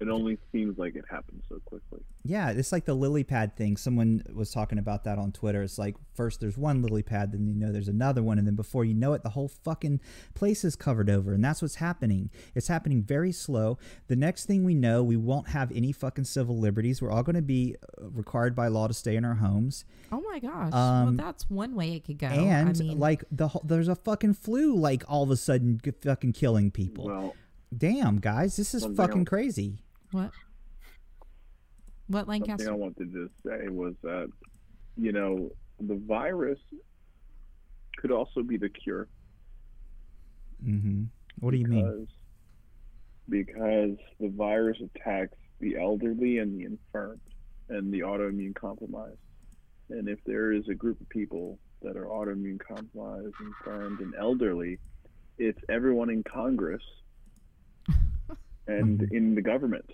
it 0.00 0.08
only 0.08 0.38
seems 0.52 0.78
like 0.78 0.94
it 0.94 1.04
happened 1.10 1.42
so 1.48 1.58
quickly. 1.64 2.00
Yeah, 2.22 2.50
it's 2.50 2.70
like 2.70 2.84
the 2.84 2.94
lily 2.94 3.24
pad 3.24 3.56
thing. 3.56 3.76
Someone 3.76 4.22
was 4.32 4.52
talking 4.52 4.78
about 4.78 5.04
that 5.04 5.18
on 5.18 5.32
Twitter. 5.32 5.62
It's 5.62 5.78
like 5.78 5.96
first 6.14 6.40
there's 6.40 6.56
one 6.56 6.82
lily 6.82 7.02
pad, 7.02 7.32
then 7.32 7.48
you 7.48 7.54
know 7.54 7.72
there's 7.72 7.88
another 7.88 8.22
one, 8.22 8.38
and 8.38 8.46
then 8.46 8.54
before 8.54 8.84
you 8.84 8.94
know 8.94 9.12
it, 9.14 9.22
the 9.24 9.30
whole 9.30 9.48
fucking 9.48 10.00
place 10.34 10.64
is 10.64 10.76
covered 10.76 11.10
over. 11.10 11.32
And 11.32 11.44
that's 11.44 11.62
what's 11.62 11.76
happening. 11.76 12.30
It's 12.54 12.68
happening 12.68 13.02
very 13.02 13.32
slow. 13.32 13.78
The 14.06 14.16
next 14.16 14.44
thing 14.44 14.62
we 14.62 14.74
know, 14.74 15.02
we 15.02 15.16
won't 15.16 15.48
have 15.48 15.72
any 15.72 15.90
fucking 15.90 16.24
civil 16.24 16.58
liberties. 16.58 17.02
We're 17.02 17.10
all 17.10 17.24
going 17.24 17.36
to 17.36 17.42
be 17.42 17.74
uh, 18.00 18.08
required 18.10 18.54
by 18.54 18.68
law 18.68 18.86
to 18.86 18.94
stay 18.94 19.16
in 19.16 19.24
our 19.24 19.34
homes. 19.36 19.84
oh 20.12 20.20
my 20.20 20.38
gosh. 20.38 20.72
um, 20.72 21.16
well, 21.16 21.26
that's 21.26 21.50
one 21.50 21.74
way 21.74 21.94
it 21.94 22.04
could 22.04 22.18
go. 22.18 22.28
and 22.28 22.68
I 22.68 22.72
mean, 22.72 22.98
like 23.00 23.24
the 23.32 23.48
whole, 23.48 23.62
there's 23.64 23.88
a 23.88 23.96
fucking 23.96 24.34
flu, 24.34 24.76
like 24.76 25.02
all 25.08 25.24
of 25.24 25.30
a 25.30 25.36
sudden 25.36 25.80
fucking 26.02 26.34
killing 26.34 26.70
people. 26.70 27.06
Well, 27.06 27.34
Damn, 27.76 28.18
guys, 28.18 28.56
this 28.56 28.74
is 28.74 28.82
Something 28.82 28.96
fucking 28.96 29.18
else. 29.20 29.28
crazy. 29.28 29.78
What? 30.12 30.30
What 32.08 32.20
something 32.20 32.28
Lancaster? 32.28 32.70
I 32.70 32.74
wanted 32.74 33.12
to 33.12 33.28
say 33.44 33.68
was 33.68 33.94
that 34.02 34.28
you 34.96 35.12
know 35.12 35.50
the 35.80 35.96
virus 36.06 36.58
could 37.98 38.10
also 38.10 38.42
be 38.42 38.56
the 38.56 38.68
cure. 38.68 39.08
Mm-hmm. 40.64 41.04
What 41.40 41.52
do 41.52 41.56
you 41.56 41.66
mean? 41.66 41.84
Because, 41.84 42.08
because 43.28 43.96
the 44.20 44.28
virus 44.28 44.78
attacks 44.80 45.36
the 45.60 45.76
elderly 45.76 46.38
and 46.38 46.58
the 46.58 46.64
infirm 46.64 47.20
and 47.68 47.92
the 47.92 48.00
autoimmune 48.00 48.54
compromised. 48.54 49.18
And 49.90 50.08
if 50.08 50.18
there 50.24 50.52
is 50.52 50.68
a 50.68 50.74
group 50.74 51.00
of 51.00 51.08
people 51.08 51.58
that 51.82 51.96
are 51.96 52.06
autoimmune 52.06 52.58
compromised, 52.58 53.34
infirmed, 53.40 54.00
and 54.00 54.14
elderly, 54.18 54.78
it's 55.38 55.60
everyone 55.68 56.10
in 56.10 56.22
Congress 56.22 56.82
and 58.68 59.00
Mhm. 59.00 59.12
in 59.12 59.34
the 59.34 59.42
government 59.42 59.90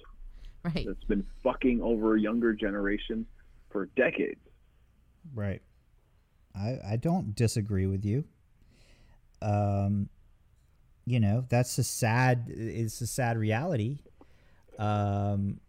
Right. 0.64 0.84
that's 0.86 1.04
been 1.04 1.24
fucking 1.42 1.80
over 1.80 2.16
a 2.16 2.20
younger 2.20 2.52
generation 2.52 3.26
for 3.70 3.86
decades. 3.96 4.40
Right. 5.34 5.62
I 6.54 6.78
I 6.84 6.96
don't 6.96 7.34
disagree 7.34 7.86
with 7.86 8.04
you. 8.04 8.24
Um, 9.42 10.08
you 11.06 11.20
know 11.20 11.44
that's 11.48 11.76
a 11.78 11.84
sad. 11.84 12.44
It's 12.48 13.00
a 13.00 13.06
sad 13.06 13.36
reality. 13.36 13.98
Um, 14.78 15.60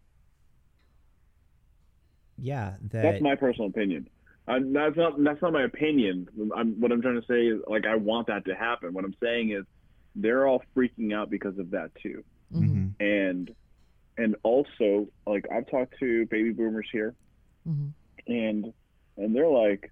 yeah, 2.38 2.76
that 2.90 3.02
That's 3.02 3.22
my 3.22 3.34
personal 3.34 3.68
opinion. 3.68 4.08
i 4.48 4.58
that's 4.60 4.96
not 4.96 5.22
that's 5.22 5.42
not 5.42 5.52
my 5.52 5.62
opinion. 5.64 6.28
I'm, 6.54 6.80
what 6.80 6.92
I'm 6.92 7.02
trying 7.02 7.20
to 7.20 7.26
say 7.26 7.46
is 7.46 7.60
like 7.66 7.86
I 7.86 7.96
want 7.96 8.26
that 8.28 8.44
to 8.46 8.54
happen. 8.54 8.92
What 8.94 9.04
I'm 9.04 9.14
saying 9.22 9.50
is 9.50 9.64
they're 10.14 10.46
all 10.46 10.62
freaking 10.76 11.12
out 11.14 11.30
because 11.30 11.58
of 11.58 11.70
that 11.70 11.90
too, 12.02 12.24
Mhm. 12.52 12.92
and 13.00 13.54
and 14.18 14.36
also 14.42 15.08
like 15.26 15.46
I've 15.50 15.66
talked 15.68 15.98
to 15.98 16.26
baby 16.26 16.52
boomers 16.52 16.88
here, 16.90 17.14
Mhm. 17.68 17.92
and 18.26 18.72
and 19.18 19.34
they're 19.34 19.48
like, 19.48 19.90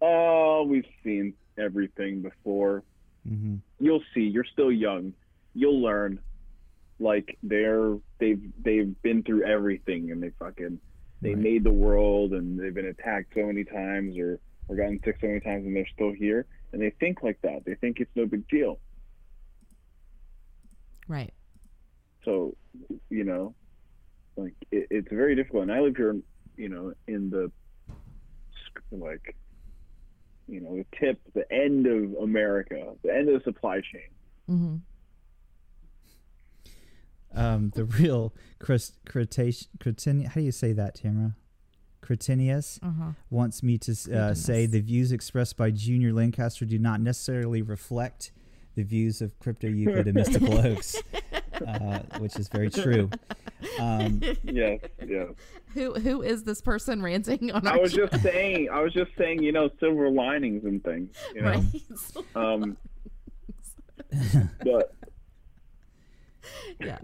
oh, 0.00 0.64
we've 0.64 0.86
seen 1.02 1.34
everything 1.58 2.22
before. 2.22 2.82
Mhm. 3.28 3.60
You'll 3.80 4.02
see. 4.14 4.22
You're 4.22 4.44
still 4.44 4.70
young. 4.72 5.12
You'll 5.54 5.80
learn. 5.80 6.20
Like 6.98 7.36
they're 7.42 7.98
they've 8.18 8.50
they've 8.62 9.02
been 9.02 9.22
through 9.22 9.44
everything, 9.44 10.10
and 10.12 10.22
they 10.22 10.30
fucking 10.30 10.80
they 11.22 11.34
Right. 11.34 11.42
made 11.42 11.64
the 11.64 11.72
world 11.72 12.34
and 12.34 12.58
they've 12.58 12.72
been 12.74 12.86
attacked 12.86 13.32
so 13.34 13.46
many 13.46 13.64
times 13.64 14.16
or, 14.18 14.38
or 14.68 14.76
gotten 14.76 15.00
sick 15.02 15.16
so 15.20 15.26
many 15.26 15.40
times 15.40 15.64
and 15.66 15.74
they're 15.74 15.86
still 15.86 16.12
here 16.12 16.44
and 16.72 16.80
they 16.82 16.90
think 16.90 17.22
like 17.22 17.40
that 17.40 17.64
they 17.64 17.74
think 17.76 18.00
it's 18.00 18.14
no 18.14 18.26
big 18.26 18.46
deal 18.48 18.78
Right. 21.08 21.32
So 22.26 22.54
you 23.08 23.24
know 23.24 23.54
like 24.36 24.52
it, 24.70 24.86
it's 24.90 25.08
very 25.10 25.34
difficult 25.34 25.62
and 25.62 25.72
i 25.72 25.80
live 25.80 25.96
here 25.96 26.14
you 26.58 26.68
know 26.68 26.92
in 27.08 27.30
the 27.30 27.50
like 28.90 29.34
you 30.46 30.60
know 30.60 30.76
the 30.76 30.84
tip 31.00 31.18
the 31.34 31.50
end 31.52 31.86
of 31.86 32.22
america 32.22 32.92
the 33.02 33.12
end 33.14 33.28
of 33.30 33.34
the 33.42 33.44
supply 33.50 33.76
chain 33.76 34.10
Mm-hmm. 34.48 34.76
um, 37.36 37.70
the 37.74 37.84
real 37.84 38.32
Chris, 38.60 38.92
Cretace- 39.06 39.66
Cretin, 39.80 40.24
how 40.24 40.34
do 40.34 40.42
you 40.42 40.52
say 40.52 40.72
that, 40.72 40.94
Tamara? 40.94 41.34
Cretinius 42.00 42.78
Uh-huh. 42.82 43.10
wants 43.30 43.62
me 43.64 43.76
to 43.78 43.92
uh, 44.16 44.34
say 44.34 44.66
the 44.66 44.80
views 44.80 45.10
expressed 45.10 45.56
by 45.56 45.72
Junior 45.72 46.12
Lancaster 46.12 46.64
do 46.64 46.78
not 46.78 47.00
necessarily 47.00 47.60
reflect 47.60 48.30
the 48.76 48.84
views 48.84 49.20
of 49.20 49.36
Crypto 49.40 49.66
Euclid 49.66 50.06
and 50.06 50.14
Mystical 50.14 50.58
Oaks, 50.66 51.02
uh, 51.66 52.00
which 52.18 52.36
is 52.36 52.48
very 52.48 52.70
true. 52.70 53.10
Um, 53.80 54.20
yes 54.44 54.80
yes 55.06 55.28
Who 55.74 55.94
who 55.94 56.22
is 56.22 56.44
this 56.44 56.60
person 56.60 57.02
ranting 57.02 57.50
on 57.52 57.66
our 57.66 57.74
i 57.74 57.76
was 57.78 57.92
show? 57.92 58.06
just 58.06 58.22
saying 58.22 58.68
i 58.70 58.80
was 58.80 58.92
just 58.92 59.10
saying 59.16 59.42
you 59.42 59.50
know 59.50 59.70
silver 59.80 60.10
linings 60.10 60.64
and 60.64 60.84
things 60.84 61.16
you 61.34 61.40
know 61.40 61.52
right. 61.52 62.36
um 62.36 62.76
but 64.62 64.94
yeah. 66.80 66.98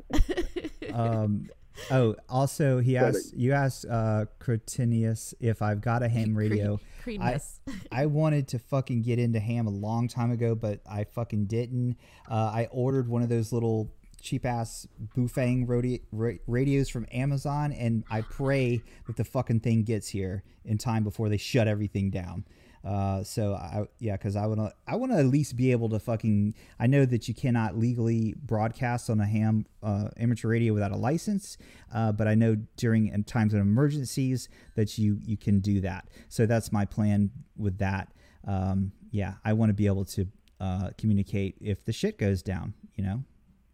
um, 0.93 1.49
oh, 1.91 2.15
also 2.29 2.79
he 2.79 2.97
asked 2.97 3.35
you 3.37 3.53
asked 3.53 3.87
uh, 3.87 4.27
Cretinius 4.39 5.35
if 5.41 5.63
I've 5.63 5.81
got 5.81 6.03
a 6.03 6.09
ham 6.09 6.37
radio. 6.37 6.81
Creaminess. 7.03 7.61
I 7.91 8.07
wanted 8.07 8.49
to 8.49 8.59
fucking 8.59 9.03
get 9.03 9.19
into 9.19 9.41
ham 9.41 9.67
a 9.67 9.71
long 9.71 10.09
time 10.09 10.31
ago, 10.31 10.55
but 10.55 10.81
I 10.89 11.05
fucking 11.05 11.47
didn't. 11.47 11.97
Uh, 12.31 12.53
I 12.55 12.69
ordered 12.71 13.09
one 13.09 13.23
of 13.23 13.29
those 13.29 13.53
little 13.53 13.93
cheap 14.23 14.47
ass 14.47 14.87
Baofeng 15.17 15.67
radi- 15.67 16.03
ra- 16.13 16.39
radios 16.47 16.89
from 16.89 17.07
Amazon, 17.13 17.73
and 17.73 18.05
I 18.11 18.23
pray 18.23 18.83
that 19.07 19.17
the 19.17 19.25
fucking 19.25 19.61
thing 19.61 19.83
gets 19.83 20.09
here 20.09 20.45
in 20.65 20.79
time 20.79 21.05
before 21.05 21.29
they 21.29 21.37
shut 21.37 21.69
everything 21.69 22.11
down. 22.11 22.45
Uh, 22.85 23.23
so 23.23 23.55
I 23.55 23.85
yeah, 24.01 24.17
because 24.17 24.35
I 24.35 24.47
want 24.47 24.59
to 24.61 24.73
I 24.89 24.97
want 24.97 25.13
to 25.13 25.19
at 25.19 25.27
least 25.27 25.57
be 25.57 25.71
able 25.71 25.89
to 25.91 26.01
fucking 26.01 26.55
I 26.81 26.87
know 26.87 27.05
that 27.05 27.29
you 27.29 27.35
cannot 27.35 27.77
legally 27.79 28.35
broadcast 28.43 29.09
on 29.09 29.21
a 29.21 29.27
ham 29.27 29.67
uh, 29.83 30.09
amateur 30.17 30.49
radio 30.49 30.73
without 30.73 30.91
a 30.91 30.97
license, 30.97 31.59
uh, 31.95 32.11
but 32.11 32.27
I 32.27 32.35
know 32.35 32.57
during 32.77 33.09
in 33.09 33.23
times 33.25 33.55
of 33.55 33.61
emergencies 33.61 34.49
that 34.75 34.99
you 34.99 35.19
you 35.23 35.37
can 35.37 35.61
do 35.61 35.81
that. 35.83 36.09
So 36.29 36.47
that's 36.47 36.73
my 36.73 36.85
plan 36.85 37.31
with 37.57 37.79
that. 37.79 38.13
Um, 38.47 38.93
yeah, 39.13 39.35
I 39.45 39.53
want 39.53 39.71
to 39.71 39.75
be 39.75 39.87
able 39.87 40.05
to 40.07 40.27
uh, 40.61 40.91
communicate 40.99 41.57
if 41.61 41.85
the 41.85 41.93
shit 41.93 42.19
goes 42.19 42.43
down, 42.43 42.75
you 42.95 43.05
know. 43.05 43.23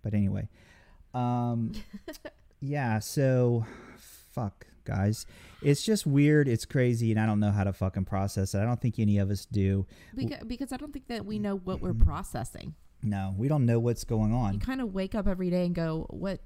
But 0.02 0.14
anyway, 0.14 0.48
um, 1.14 1.72
yeah. 2.60 2.98
So 2.98 3.66
fuck 3.96 4.66
guys, 4.84 5.26
it's 5.62 5.82
just 5.82 6.06
weird. 6.06 6.48
It's 6.48 6.64
crazy, 6.64 7.10
and 7.10 7.20
I 7.20 7.26
don't 7.26 7.40
know 7.40 7.50
how 7.50 7.64
to 7.64 7.72
fucking 7.72 8.06
process 8.06 8.54
it. 8.54 8.58
I 8.58 8.64
don't 8.64 8.80
think 8.80 8.98
any 8.98 9.18
of 9.18 9.30
us 9.30 9.44
do. 9.44 9.86
because, 10.14 10.44
because 10.46 10.72
I 10.72 10.76
don't 10.76 10.92
think 10.92 11.08
that 11.08 11.26
we 11.26 11.38
know 11.38 11.56
what 11.56 11.80
we're 11.80 11.94
processing. 11.94 12.74
No, 13.02 13.34
we 13.36 13.48
don't 13.48 13.66
know 13.66 13.78
what's 13.78 14.04
going 14.04 14.32
on. 14.32 14.54
You 14.54 14.60
kind 14.60 14.80
of 14.80 14.92
wake 14.92 15.14
up 15.14 15.28
every 15.28 15.50
day 15.50 15.66
and 15.66 15.74
go, 15.74 16.06
"What, 16.10 16.40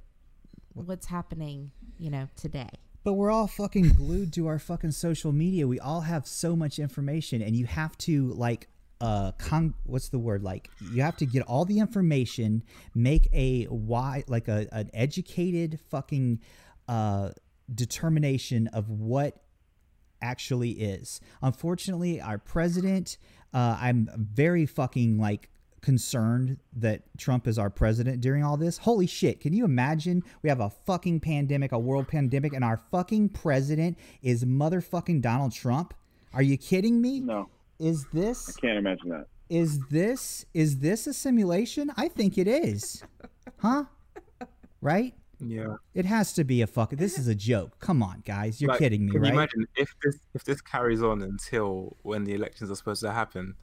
what's 0.75 1.07
happening?" 1.07 1.71
You 1.99 2.11
know, 2.11 2.29
today. 2.37 2.69
But 3.05 3.15
we're 3.15 3.31
all 3.31 3.49
fucking 3.49 3.91
glued 3.91 4.33
to 4.35 4.47
our 4.47 4.59
fucking 4.59 4.93
social 4.93 5.33
media. 5.33 5.67
We 5.67 5.81
all 5.81 6.03
have 6.03 6.27
so 6.27 6.55
much 6.55 6.79
information, 6.79 7.43
and 7.43 7.57
you 7.57 7.67
have 7.67 7.97
to 7.99 8.29
like 8.35 8.69
uh 9.03 9.33
con 9.33 9.75
what's 9.85 10.09
the 10.09 10.19
word 10.19 10.43
like 10.43 10.71
you 10.93 11.03
have 11.03 11.17
to 11.17 11.27
get 11.27 11.43
all 11.43 11.67
the 11.67 11.79
information 11.79 12.63
make 12.95 13.29
a 13.33 13.65
why 13.65 14.25
like 14.29 14.49
a 14.49 14.67
an 14.73 14.89
educated 14.95 15.79
fucking 15.91 16.41
uh 16.89 17.31
determination 17.75 18.69
of 18.69 18.89
what 18.89 19.43
actually 20.23 20.71
is. 20.71 21.21
Unfortunately, 21.43 22.21
our 22.21 22.39
president, 22.39 23.19
uh, 23.53 23.77
I'm 23.81 24.09
very 24.17 24.65
fucking 24.67 25.19
like 25.19 25.51
concerned 25.81 26.59
that 26.75 27.03
Trump 27.19 27.49
is 27.49 27.59
our 27.59 27.69
president 27.69 28.21
during 28.21 28.45
all 28.45 28.57
this. 28.57 28.79
Holy 28.79 29.07
shit, 29.07 29.41
can 29.41 29.53
you 29.53 29.65
imagine? 29.65 30.23
We 30.43 30.49
have 30.49 30.61
a 30.61 30.71
fucking 30.71 31.21
pandemic, 31.21 31.73
a 31.73 31.79
world 31.79 32.09
pandemic, 32.09 32.53
and 32.53 32.65
our 32.65 32.77
fucking 32.77 33.31
president 33.31 33.99
is 34.23 34.45
motherfucking 34.45 35.21
Donald 35.21 35.53
Trump? 35.53 35.93
Are 36.33 36.43
you 36.43 36.57
kidding 36.57 37.03
me? 37.03 37.21
no 37.21 37.51
Is 37.83 38.07
this 38.13 38.49
I 38.57 38.61
can't 38.61 38.79
imagine 38.79 39.09
that 39.11 39.27
is 39.49 39.81
this 39.91 40.47
is 40.55 40.79
this 40.79 41.07
a 41.07 41.13
simulation? 41.13 41.91
I 41.97 42.09
think 42.09 42.39
it 42.39 42.47
is. 42.49 43.03
Huh? 43.59 43.85
Right? 44.81 45.15
Yeah. 45.41 45.77
It 45.95 46.05
has 46.07 46.33
to 46.35 46.45
be 46.45 46.63
a 46.63 46.67
fuck. 46.69 46.91
This 46.91 47.19
is 47.19 47.27
a 47.27 47.35
joke. 47.35 47.79
Come 47.81 48.03
on, 48.03 48.23
guys. 48.25 48.61
You're 48.61 48.71
Like, 48.71 48.79
kidding 48.79 49.07
me, 49.07 49.11
Can 49.13 49.23
right? 49.23 49.29
you 49.29 49.35
imagine 49.35 49.67
if 49.77 49.93
this 50.03 50.19
if 50.35 50.45
this 50.45 50.61
carries 50.61 51.03
on 51.03 51.23
until 51.23 51.97
when 52.03 52.23
the 52.25 52.35
elections 52.35 52.71
are 52.71 52.77
supposed 52.77 53.03
to 53.03 53.11
happen, 53.13 53.55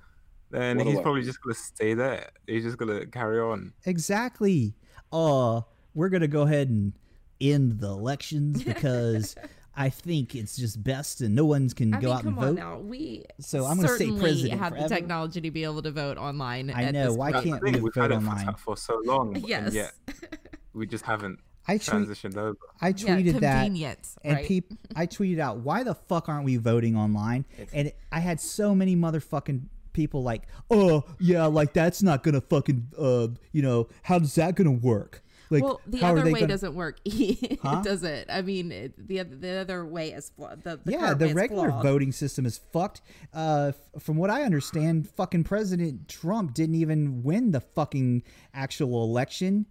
then 0.51 0.77
What 0.77 0.85
he's 0.87 0.93
election? 0.95 1.03
probably 1.03 1.23
just 1.23 1.41
gonna 1.41 1.55
stay 1.55 1.93
there. 1.93 2.29
He's 2.45 2.63
just 2.63 2.77
gonna 2.77 3.05
carry 3.05 3.39
on. 3.39 3.73
Exactly. 3.85 4.75
Uh, 5.11 5.61
we're 5.93 6.09
gonna 6.09 6.27
go 6.27 6.41
ahead 6.43 6.69
and 6.69 6.93
end 7.41 7.79
the 7.79 7.87
elections 7.89 8.63
because 8.63 9.35
I 9.79 9.89
think 9.89 10.35
it's 10.35 10.57
just 10.57 10.83
best 10.83 11.21
and 11.21 11.33
no 11.33 11.45
one 11.45 11.69
can 11.69 11.93
I 11.93 12.01
go 12.01 12.07
mean, 12.09 12.15
out 12.17 12.23
and 12.25 12.35
come 12.35 12.39
on 12.43 12.45
vote. 12.49 12.55
now. 12.55 12.77
We 12.79 13.23
So 13.39 13.65
I'm 13.65 13.77
gonna 13.77 13.87
say 13.87 13.97
certainly 13.99 14.19
president 14.21 14.59
have 14.59 14.73
forever. 14.73 14.89
the 14.89 14.95
technology 14.95 15.41
to 15.41 15.51
be 15.51 15.63
able 15.63 15.81
to 15.83 15.91
vote 15.91 16.17
online. 16.17 16.69
I 16.75 16.91
know, 16.91 17.13
why 17.13 17.31
point. 17.31 17.45
Can't 17.45 17.63
we 17.63 17.71
We've 17.71 17.81
vote 17.81 17.95
had 17.95 18.11
it 18.11 18.15
online? 18.15 18.45
for, 18.53 18.57
for 18.57 18.77
so 18.77 19.01
long, 19.05 19.35
Yes. 19.37 19.67
and 19.67 19.73
yet 19.73 19.93
we 20.73 20.85
just 20.85 21.05
haven't 21.05 21.39
I 21.67 21.77
tweet, 21.77 22.07
transitioned 22.07 22.35
over. 22.35 22.57
I 22.81 22.89
Yeah, 22.89 22.93
tweeted 22.93 23.39
that, 23.41 23.63
convenient, 23.63 23.99
and 24.23 24.35
right? 24.37 24.45
peop, 24.45 24.73
I 24.95 25.07
tweeted 25.07 25.39
out, 25.39 25.59
"Why 25.59 25.83
the 25.83 25.93
fuck 25.95 26.27
aren't 26.27 26.43
we 26.43 26.57
voting 26.57 26.95
online?" 26.97 27.45
And 27.71 27.91
I 28.11 28.19
had 28.19 28.41
so 28.41 28.75
many 28.75 28.95
motherfucking 28.97 29.61
people 29.93 30.23
like, 30.23 30.43
"Oh 30.69 31.03
yeah, 31.19 31.45
like 31.45 31.73
that's 31.73 32.03
not 32.03 32.23
gonna 32.23 32.41
fucking, 32.41 32.87
uh, 32.97 33.27
you 33.53 33.61
know, 33.61 33.87
how's 34.03 34.35
that 34.35 34.55
gonna 34.55 34.71
work?" 34.71 35.23
Like, 35.51 35.63
well, 35.63 35.81
the 35.87 35.97
how 35.97 36.11
other 36.15 36.25
way 36.25 36.33
gonna- 36.41 36.47
doesn't 36.47 36.75
work. 36.75 36.99
it 37.05 37.59
Huh? 37.61 37.81
does 37.81 38.03
it? 38.03 38.27
I 38.29 38.41
mean, 38.43 38.71
it, 38.71 39.07
the 39.07 39.21
oth- 39.21 39.41
the 39.41 39.57
other 39.57 39.85
way 39.85 40.11
is 40.11 40.29
flawed. 40.35 40.63
The, 40.63 40.79
the 40.83 40.91
yeah, 40.91 41.13
the 41.15 41.33
regular 41.33 41.69
flawed. 41.69 41.83
voting 41.83 42.11
system 42.11 42.45
is 42.45 42.59
fucked. 42.71 43.01
Uh, 43.33 43.71
f- 43.95 44.01
from 44.03 44.17
what 44.17 44.29
I 44.29 44.43
understand, 44.43 45.09
fucking 45.09 45.45
President 45.45 46.07
Trump 46.07 46.53
didn't 46.53 46.75
even 46.75 47.23
win 47.23 47.51
the 47.51 47.61
fucking 47.61 48.23
actual 48.53 49.03
election. 49.03 49.65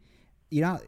You 0.51 0.63
know, 0.63 0.81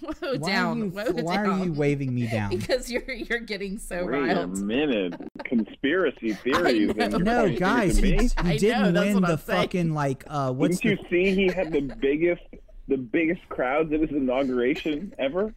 Whoa, 0.00 0.36
why 0.38 0.52
down. 0.52 0.80
are 0.80 0.84
you, 0.84 0.90
whoa, 0.92 1.22
why 1.24 1.44
are 1.44 1.64
you 1.64 1.72
waving 1.72 2.14
me 2.14 2.26
down? 2.30 2.50
Because 2.50 2.88
you're 2.90 3.10
you're 3.10 3.40
getting 3.40 3.78
so 3.78 4.06
Wait 4.06 4.30
a 4.30 4.46
minute. 4.46 5.14
Conspiracy 5.44 6.32
theories. 6.44 6.94
know. 6.94 7.02
and 7.04 7.12
you're 7.12 7.20
no, 7.22 7.40
pointing 7.40 7.58
guys, 7.58 7.96
he, 7.98 8.12
he 8.12 8.58
didn't 8.58 8.94
that's 8.94 9.14
win 9.14 9.22
the 9.22 9.28
I'm 9.32 9.38
saying. 9.38 9.60
fucking 9.62 9.92
like. 9.94 10.24
Uh, 10.28 10.52
what's 10.52 10.78
Didn't 10.78 11.00
the, 11.10 11.16
you 11.18 11.34
see 11.34 11.34
he 11.34 11.52
had 11.52 11.72
the 11.72 11.80
biggest, 12.00 12.42
the 12.88 12.96
biggest 12.96 13.46
crowds 13.48 13.92
at 13.92 14.00
his 14.00 14.10
inauguration 14.10 15.14
ever? 15.18 15.54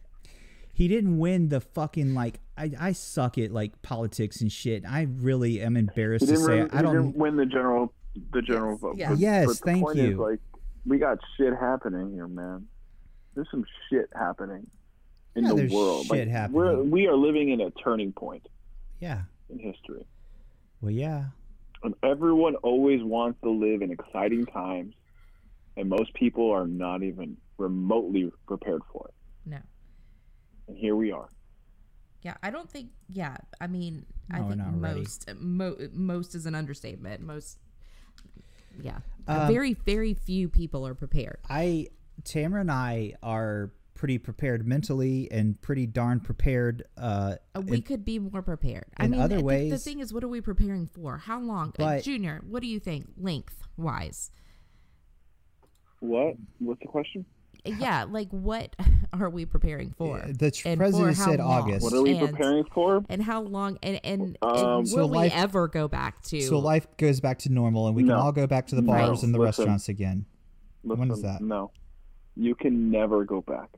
he 0.74 0.88
didn't 0.88 1.18
win 1.18 1.48
the 1.50 1.60
fucking 1.60 2.14
like. 2.14 2.40
I, 2.56 2.70
I 2.78 2.92
suck 2.92 3.36
at 3.38 3.50
like 3.52 3.80
politics 3.82 4.40
and 4.40 4.50
shit. 4.50 4.84
I 4.88 5.02
really 5.20 5.60
am 5.60 5.76
embarrassed 5.76 6.28
to 6.28 6.36
say 6.36 6.60
win, 6.62 6.70
I 6.72 6.82
don't. 6.82 6.94
didn't 6.94 7.16
win 7.16 7.36
the 7.36 7.44
general, 7.46 7.92
the 8.32 8.40
general 8.42 8.76
vote. 8.78 8.96
Yeah. 8.96 9.10
But- 9.10 9.18
Yes, 9.18 9.46
but 9.46 9.56
the 9.58 9.64
thank 9.64 9.84
point 9.84 9.98
Is, 9.98 10.10
you. 10.10 10.16
like, 10.16 10.40
we 10.86 10.98
got 10.98 11.18
shit 11.36 11.52
happening 11.58 12.12
here, 12.12 12.26
man. 12.28 12.66
There's 13.34 13.48
some 13.50 13.64
shit 13.90 14.08
happening 14.14 14.66
in 15.36 15.44
Yeah, 15.44 15.52
the 15.54 15.68
world. 15.74 16.02
shit 16.06 16.10
like, 16.10 16.28
happening. 16.28 16.56
We're, 16.56 16.82
we 16.82 17.06
are 17.06 17.16
living 17.16 17.50
in 17.50 17.60
a 17.60 17.70
turning 17.70 18.12
point 18.12 18.46
Yeah. 19.00 19.22
in 19.50 19.58
history. 19.58 20.06
Well, 20.80 20.90
yeah. 20.90 21.26
And 21.82 21.94
everyone 22.02 22.56
always 22.56 23.02
wants 23.02 23.40
to 23.42 23.50
live 23.50 23.82
in 23.82 23.90
exciting 23.90 24.46
times, 24.46 24.94
and 25.76 25.88
most 25.88 26.12
people 26.14 26.50
are 26.50 26.66
not 26.66 27.02
even 27.02 27.36
remotely 27.58 28.30
prepared 28.46 28.82
for 28.92 29.08
it. 29.08 29.14
No. 29.50 29.58
And 30.68 30.76
here 30.76 30.96
we 30.96 31.12
are. 31.12 31.28
Yeah, 32.22 32.34
I 32.42 32.50
don't 32.50 32.70
think. 32.70 32.90
Yeah, 33.08 33.36
I 33.60 33.66
mean, 33.66 34.06
I 34.30 34.38
No, 34.38 34.44
we're 34.46 34.54
think 34.54 34.76
most 34.76 35.34
mo- 35.40 35.76
most 35.92 36.34
is 36.36 36.46
an 36.46 36.54
understatement. 36.54 37.20
Most, 37.20 37.58
yeah, 38.80 38.98
Um, 39.26 39.48
very 39.48 39.74
very 39.74 40.14
few 40.14 40.48
people 40.48 40.86
are 40.86 40.94
prepared. 40.94 41.38
I 41.50 41.88
Tamara 42.24 42.60
and 42.60 42.70
I 42.70 43.14
are 43.24 43.72
pretty 43.94 44.18
prepared 44.18 44.66
mentally 44.66 45.30
and 45.32 45.60
pretty 45.60 45.86
darn 45.86 46.20
prepared. 46.20 46.84
Uh, 46.96 47.36
we 47.64 47.78
in- 47.78 47.82
could 47.82 48.04
be 48.04 48.20
more 48.20 48.42
prepared. 48.42 48.86
I 48.96 49.06
in 49.06 49.10
mean, 49.12 49.20
other 49.20 49.42
the- 49.42 49.70
the, 49.70 49.78
thing 49.78 49.98
is, 49.98 50.12
what 50.14 50.22
are 50.22 50.28
we 50.28 50.40
preparing 50.40 50.86
for? 50.86 51.18
How 51.18 51.40
long? 51.40 51.72
Uh, 51.76 52.00
Junior, 52.00 52.40
what 52.48 52.62
do 52.62 52.68
you 52.68 52.78
think, 52.78 53.10
length 53.16 53.64
wise? 53.76 54.30
What? 56.02 56.34
What's 56.58 56.80
the 56.80 56.88
question? 56.88 57.24
Yeah, 57.64 58.06
like 58.10 58.28
what 58.30 58.74
are 59.12 59.30
we 59.30 59.46
preparing 59.46 59.92
for? 59.96 60.20
the 60.36 60.50
tr- 60.50 60.66
And 60.68 60.78
president 60.78 61.16
how 61.16 61.24
said 61.30 61.38
long? 61.38 61.62
August. 61.62 61.84
What 61.84 61.92
are 61.92 62.02
we 62.02 62.16
And- 62.16 62.28
preparing 62.30 62.64
for? 62.74 63.04
And 63.08 63.22
how 63.22 63.42
long? 63.42 63.78
And 63.84 64.00
and, 64.04 64.36
Um, 64.42 64.78
and 64.80 64.88
So 64.88 65.02
will 65.02 65.10
we 65.10 65.16
life- 65.18 65.32
ever 65.34 65.68
go 65.68 65.86
back 65.86 66.20
to? 66.24 66.40
so 66.40 66.58
life 66.58 66.88
goes 66.96 67.20
back 67.20 67.38
to 67.40 67.52
normal, 67.52 67.86
and 67.86 67.94
we 67.94 68.02
can 68.02 68.10
all 68.12 68.32
go 68.32 68.48
back 68.48 68.66
to 68.68 68.74
the 68.74 68.82
No. 68.82 68.92
bars 68.92 69.22
and 69.22 69.32
the 69.32 69.38
Listen. 69.38 69.62
restaurants 69.62 69.88
again. 69.88 70.26
When 70.82 71.08
is 71.12 71.22
that? 71.22 71.40
No, 71.40 71.70
you 72.36 72.56
can 72.56 72.90
never 72.90 73.24
go 73.24 73.40
back. 73.42 73.68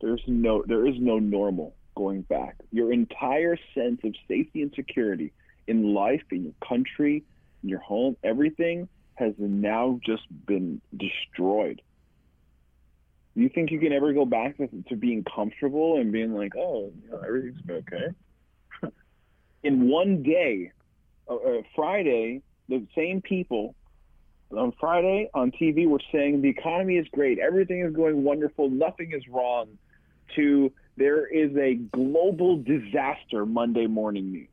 There's 0.00 0.22
no, 0.26 0.64
there 0.66 0.86
is 0.86 0.94
no 0.98 1.18
normal 1.18 1.74
going 1.94 2.22
back. 2.22 2.56
Your 2.72 2.90
entire 2.90 3.58
sense 3.74 4.00
of 4.02 4.14
safety 4.26 4.62
and 4.62 4.72
security 4.74 5.30
in 5.66 5.92
life, 5.92 6.22
in 6.30 6.44
your 6.44 6.54
country, 6.66 7.22
in 7.62 7.68
your 7.68 7.80
home, 7.80 8.16
everything 8.24 8.88
has 9.20 9.34
now 9.38 10.00
just 10.04 10.24
been 10.46 10.80
destroyed. 10.96 11.80
Do 13.36 13.42
you 13.42 13.48
think 13.48 13.70
you 13.70 13.78
can 13.78 13.92
ever 13.92 14.12
go 14.12 14.24
back 14.24 14.56
to, 14.56 14.68
to 14.88 14.96
being 14.96 15.24
comfortable 15.24 16.00
and 16.00 16.10
being 16.10 16.34
like, 16.34 16.56
oh, 16.56 16.92
you 17.02 17.10
know, 17.10 17.20
everything's 17.24 17.60
been 17.62 17.84
okay? 17.92 18.92
in 19.62 19.88
one 19.88 20.22
day, 20.22 20.72
uh, 21.28 21.36
uh, 21.36 21.62
Friday, 21.76 22.42
the 22.68 22.86
same 22.96 23.22
people 23.22 23.74
on 24.50 24.72
Friday 24.80 25.30
on 25.32 25.52
TV 25.52 25.86
were 25.86 26.00
saying 26.10 26.42
the 26.42 26.48
economy 26.48 26.96
is 26.96 27.06
great, 27.12 27.38
everything 27.38 27.80
is 27.80 27.94
going 27.94 28.24
wonderful, 28.24 28.68
nothing 28.68 29.12
is 29.12 29.22
wrong, 29.28 29.68
to 30.34 30.72
there 30.96 31.26
is 31.26 31.56
a 31.56 31.74
global 31.74 32.62
disaster 32.62 33.46
Monday 33.46 33.86
morning 33.86 34.32
news. 34.32 34.49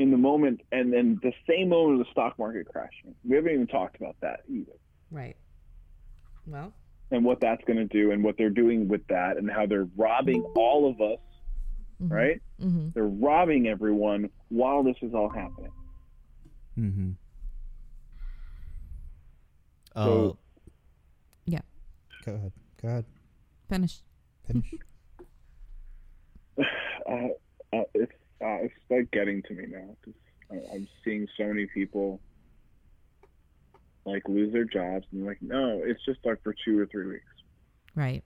In 0.00 0.10
the 0.10 0.16
moment, 0.16 0.62
and 0.72 0.90
then 0.90 1.20
the 1.22 1.32
same 1.48 1.68
moment 1.68 2.00
of 2.00 2.06
the 2.06 2.10
stock 2.12 2.38
market 2.38 2.66
crashing. 2.66 3.14
We 3.22 3.36
haven't 3.36 3.52
even 3.52 3.66
talked 3.66 3.96
about 3.96 4.16
that 4.22 4.40
either. 4.48 4.72
right. 5.10 5.36
Well, 6.46 6.72
And 7.10 7.22
what 7.24 7.40
that's 7.40 7.62
going 7.66 7.76
to 7.76 7.84
do, 7.84 8.10
and 8.12 8.24
what 8.24 8.36
they're 8.38 8.48
doing 8.50 8.88
with 8.88 9.06
that, 9.08 9.36
and 9.36 9.50
how 9.50 9.66
they're 9.66 9.88
robbing 9.96 10.42
all 10.56 10.88
of 10.90 11.00
us, 11.02 11.18
mhm, 12.02 12.10
right? 12.10 12.40
mhm. 12.58 12.94
They're 12.94 13.06
robbing 13.06 13.66
everyone 13.68 14.30
while 14.48 14.82
this 14.82 14.96
is 15.02 15.12
all 15.12 15.28
happening. 15.28 15.72
Mm-hmm. 16.78 17.10
So- 19.96 20.36
Oh. 20.36 20.38
Yeah. 21.44 21.60
Go 22.24 22.34
ahead. 22.34 22.52
Go 22.80 22.88
ahead. 22.88 23.04
Finish. 23.68 24.00
Finish. 24.46 24.74
uh, 26.58 27.28
uh, 27.72 27.82
it's 27.94 28.12
uh, 28.42 28.58
it's 28.64 28.74
like 28.88 29.10
getting 29.10 29.42
to 29.44 29.54
me 29.54 29.64
now 29.68 29.96
because 30.00 30.20
I'm 30.72 30.88
seeing 31.04 31.26
so 31.36 31.44
many 31.44 31.66
people 31.66 32.20
like 34.04 34.22
lose 34.28 34.52
their 34.52 34.64
jobs 34.64 35.06
and 35.12 35.26
like, 35.26 35.38
no, 35.42 35.82
it's 35.84 36.04
just 36.04 36.20
like 36.24 36.42
for 36.42 36.54
two 36.64 36.78
or 36.78 36.86
three 36.86 37.06
weeks. 37.06 37.24
Right. 37.94 38.24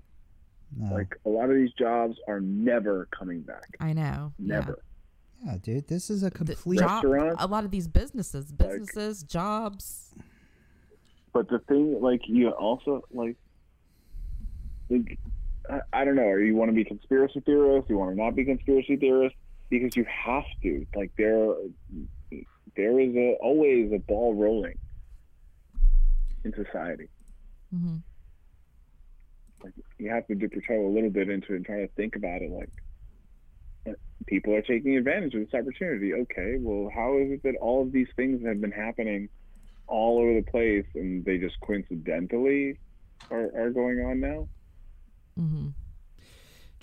No. 0.76 0.94
Like 0.94 1.14
a 1.24 1.28
lot 1.28 1.50
of 1.50 1.56
these 1.56 1.72
jobs 1.78 2.16
are 2.28 2.40
never 2.40 3.08
coming 3.16 3.40
back. 3.42 3.76
I 3.80 3.92
know. 3.92 4.32
Never. 4.38 4.78
yeah, 5.44 5.56
dude, 5.62 5.88
this 5.88 6.10
is 6.10 6.22
a 6.22 6.30
The 6.30 6.36
complete. 6.36 6.78
job, 6.80 7.04
a 7.38 7.46
lot 7.46 7.64
of 7.64 7.70
these 7.70 7.88
businesses, 7.88 8.52
businesses, 8.52 9.22
jobs. 9.22 10.14
But 11.32 11.48
the 11.48 11.58
thing, 11.60 12.00
like, 12.00 12.22
you 12.26 12.50
also 12.50 13.02
like, 13.12 13.36
like, 14.88 15.18
I, 15.68 15.80
I 15.92 16.04
don't 16.04 16.14
know. 16.14 16.22
Or 16.22 16.40
you 16.40 16.54
want 16.54 16.70
to 16.70 16.74
be 16.74 16.84
conspiracy 16.84 17.40
theorist? 17.40 17.88
You 17.90 17.98
want 17.98 18.12
to 18.12 18.16
not 18.22 18.36
be 18.36 18.44
conspiracy 18.44 18.96
theorist? 18.96 19.34
Because 19.70 19.96
you 19.96 20.04
have 20.04 20.44
to. 20.62 20.86
Like, 20.94 21.12
there, 21.16 21.54
there 22.76 23.00
is 23.00 23.14
a, 23.16 23.36
always 23.40 23.92
a 23.92 23.98
ball 23.98 24.34
rolling 24.34 24.78
in 26.44 26.52
society. 26.54 27.08
Mm-hmm. 27.74 27.96
like 29.64 29.72
you 29.98 30.10
have 30.10 30.26
to 30.28 30.36
dip 30.36 30.52
your 30.52 30.62
toe 30.62 30.86
a 30.86 30.94
little 30.94 31.10
bit 31.10 31.28
into 31.28 31.54
it 31.54 31.56
and 31.56 31.66
try 31.66 31.80
to 31.80 31.88
think 31.96 32.14
about 32.14 32.40
it 32.40 32.50
like 32.50 32.68
people 34.26 34.54
are 34.54 34.62
taking 34.62 34.96
advantage 34.96 35.34
of 35.34 35.40
this 35.40 35.54
opportunity 35.58 36.14
okay 36.14 36.56
well 36.60 36.88
how 36.94 37.18
is 37.18 37.32
it 37.32 37.42
that 37.42 37.56
all 37.60 37.82
of 37.82 37.90
these 37.90 38.06
things 38.14 38.46
have 38.46 38.60
been 38.60 38.70
happening 38.70 39.28
all 39.88 40.18
over 40.20 40.34
the 40.34 40.50
place 40.50 40.86
and 40.94 41.24
they 41.24 41.36
just 41.36 41.58
coincidentally 41.60 42.78
are, 43.30 43.50
are 43.56 43.70
going 43.70 43.98
on 44.00 44.20
now 44.20 44.48
hmm 45.36 45.68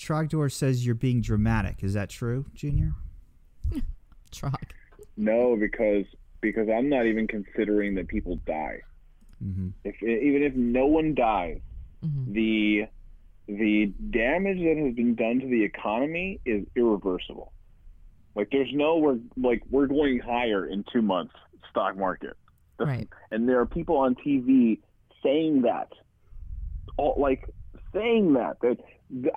Trogdor 0.02 0.52
says 0.52 0.86
you're 0.86 0.96
being 0.96 1.22
dramatic. 1.22 1.84
Is 1.84 1.94
that 1.94 2.10
true, 2.10 2.46
Junior? 2.54 2.94
Truck. 4.32 4.74
no 5.18 5.58
because 5.58 6.06
because 6.40 6.68
i'm 6.70 6.88
not 6.90 7.06
even 7.06 7.28
considering 7.28 7.96
that 7.96 8.08
people 8.08 8.38
die 8.48 8.80
Mm-hmm. 9.44 9.70
if 9.84 9.96
even 10.04 10.44
if 10.44 10.54
no 10.56 10.86
one 10.86 11.14
dies 11.16 11.60
hmm 12.04 12.32
the 12.34 12.84
the 13.48 13.88
damage 14.12 14.60
that 14.60 14.78
has 14.86 14.94
been 14.96 15.16
done 15.16 15.40
to 15.40 15.48
the 15.48 15.64
economy 15.64 16.40
is 16.46 16.64
irreversible. 16.76 17.52
Like 18.36 18.50
there's 18.52 18.70
no 18.72 18.98
we're 18.98 19.18
like 19.36 19.62
we're 19.70 19.88
going 19.88 20.20
higher 20.20 20.66
in 20.68 20.86
two 20.94 21.02
months 21.02 21.34
stock 21.70 21.98
market. 21.98 22.38
That's- 22.78 22.98
Right. 22.98 23.10
And 23.32 23.50
there 23.50 23.60
are 23.60 23.66
people 23.66 23.98
on 23.98 24.16
TV 24.16 24.80
saying 25.24 25.64
that, 25.64 25.90
all 26.98 27.16
like 27.18 27.44
saying 27.94 28.34
that 28.34 28.58
that 28.62 28.78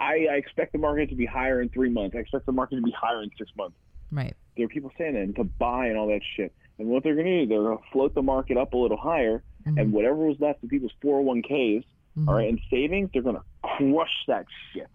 I, 0.01 0.27
I 0.31 0.35
expect 0.37 0.73
the 0.73 0.79
market 0.79 1.09
to 1.11 1.17
be 1.17 1.27
higher 1.27 1.61
in 1.61 1.69
three 1.69 1.91
months. 1.91 2.15
I 2.17 2.21
expect 2.21 2.47
the 2.47 2.53
market 2.53 2.77
to 2.77 2.83
be 2.83 2.93
higher 2.93 3.23
in 3.23 3.31
six 3.39 3.51
months. 3.57 3.77
Right. 4.11 4.35
There 4.57 4.67
are 4.67 4.69
people 4.69 4.93
saying 4.97 5.15
that 5.15 5.23
and 5.23 5.37
to 5.37 5.45
buy 5.45 5.87
and 5.89 5.99
all 5.99 6.07
that 6.09 6.21
shit. 6.37 6.53
And 6.79 6.89
what 6.89 7.03
they're 7.03 7.15
going 7.15 7.27
to 7.27 7.43
do, 7.43 7.49
they're 7.49 7.63
going 7.63 7.79
to 7.79 7.85
float 7.93 8.15
the 8.15 8.23
market 8.23 8.57
up 8.57 8.73
a 8.73 8.77
little 8.77 8.97
higher, 8.97 9.43
Mhm. 9.67 9.81
and 9.81 9.93
whatever 9.93 10.17
was 10.17 10.39
left 10.41 10.63
of 10.63 10.69
people's 10.71 10.93
401ks 11.03 11.85
Mhm. 12.19 12.29
all 12.29 12.35
right, 12.35 12.49
and 12.49 12.61
savings, 12.71 13.11
they're 13.13 13.23
gonna 13.23 13.43
crush 13.63 14.25
that 14.29 14.47
shit. 14.73 14.87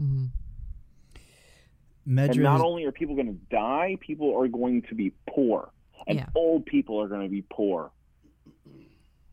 Mm-hmm. 0.00 0.26
And 2.18 2.36
not 2.42 2.60
only 2.60 2.84
are 2.84 2.92
people 2.92 3.16
gonna 3.16 3.32
die, 3.50 3.96
people 4.00 4.36
are 4.36 4.48
going 4.48 4.82
to 4.82 4.94
be 4.94 5.12
poor, 5.28 5.70
and 6.06 6.18
Yeah. 6.18 6.26
old 6.34 6.66
people 6.66 7.00
are 7.00 7.08
gonna 7.08 7.28
be 7.28 7.42
poor. 7.42 7.90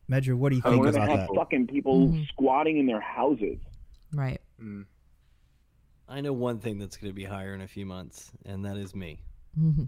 Medra, 0.10 0.36
what 0.36 0.50
do 0.50 0.56
you 0.58 0.62
And 0.66 0.74
think 0.74 0.84
we're 0.84 0.90
about 0.90 1.08
gonna 1.08 1.12
have 1.20 1.28
that? 1.30 1.36
fucking 1.36 1.68
people 1.68 2.08
Mhm. 2.10 2.28
squatting 2.28 2.78
in 2.78 2.86
their 2.86 3.00
houses. 3.02 3.58
Right. 4.12 4.42
Mm. 4.62 4.86
I 6.08 6.22
know 6.22 6.34
one 6.34 6.60
thing 6.60 6.78
that's 6.78 6.98
going 6.98 7.10
to 7.10 7.16
be 7.16 7.24
higher 7.24 7.54
in 7.56 7.62
a 7.62 7.68
few 7.68 7.86
months, 7.86 8.32
and 8.46 8.66
that 8.66 8.78
is 8.78 8.94
me. 8.94 9.24
Mhm. 9.60 9.88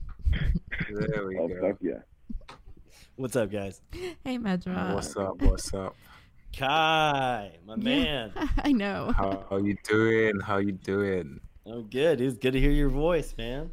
There 0.90 1.28
we 1.28 1.38
Oh 1.38 1.48
go. 1.48 1.60
fuck 1.62 1.78
yeah! 1.82 2.02
What's 3.18 3.36
up, 3.36 3.52
guys? 3.52 3.82
Hey, 4.24 4.38
Medra. 4.38 4.94
What's 4.96 5.16
up? 5.18 5.42
What's 5.42 5.74
up? 5.74 5.96
Kai, 6.54 7.52
my 7.66 7.76
man. 7.76 8.32
I 8.64 8.72
know. 8.72 9.12
How 9.16 9.46
are 9.52 9.60
you 9.60 9.76
doing? 9.84 10.40
How 10.40 10.58
you 10.58 10.72
doing? 10.72 11.40
I'm 11.66 11.84
good. 11.90 12.22
It's 12.22 12.38
good 12.38 12.52
to 12.54 12.60
hear 12.60 12.72
your 12.72 12.90
voice, 12.90 13.36
man. 13.38 13.72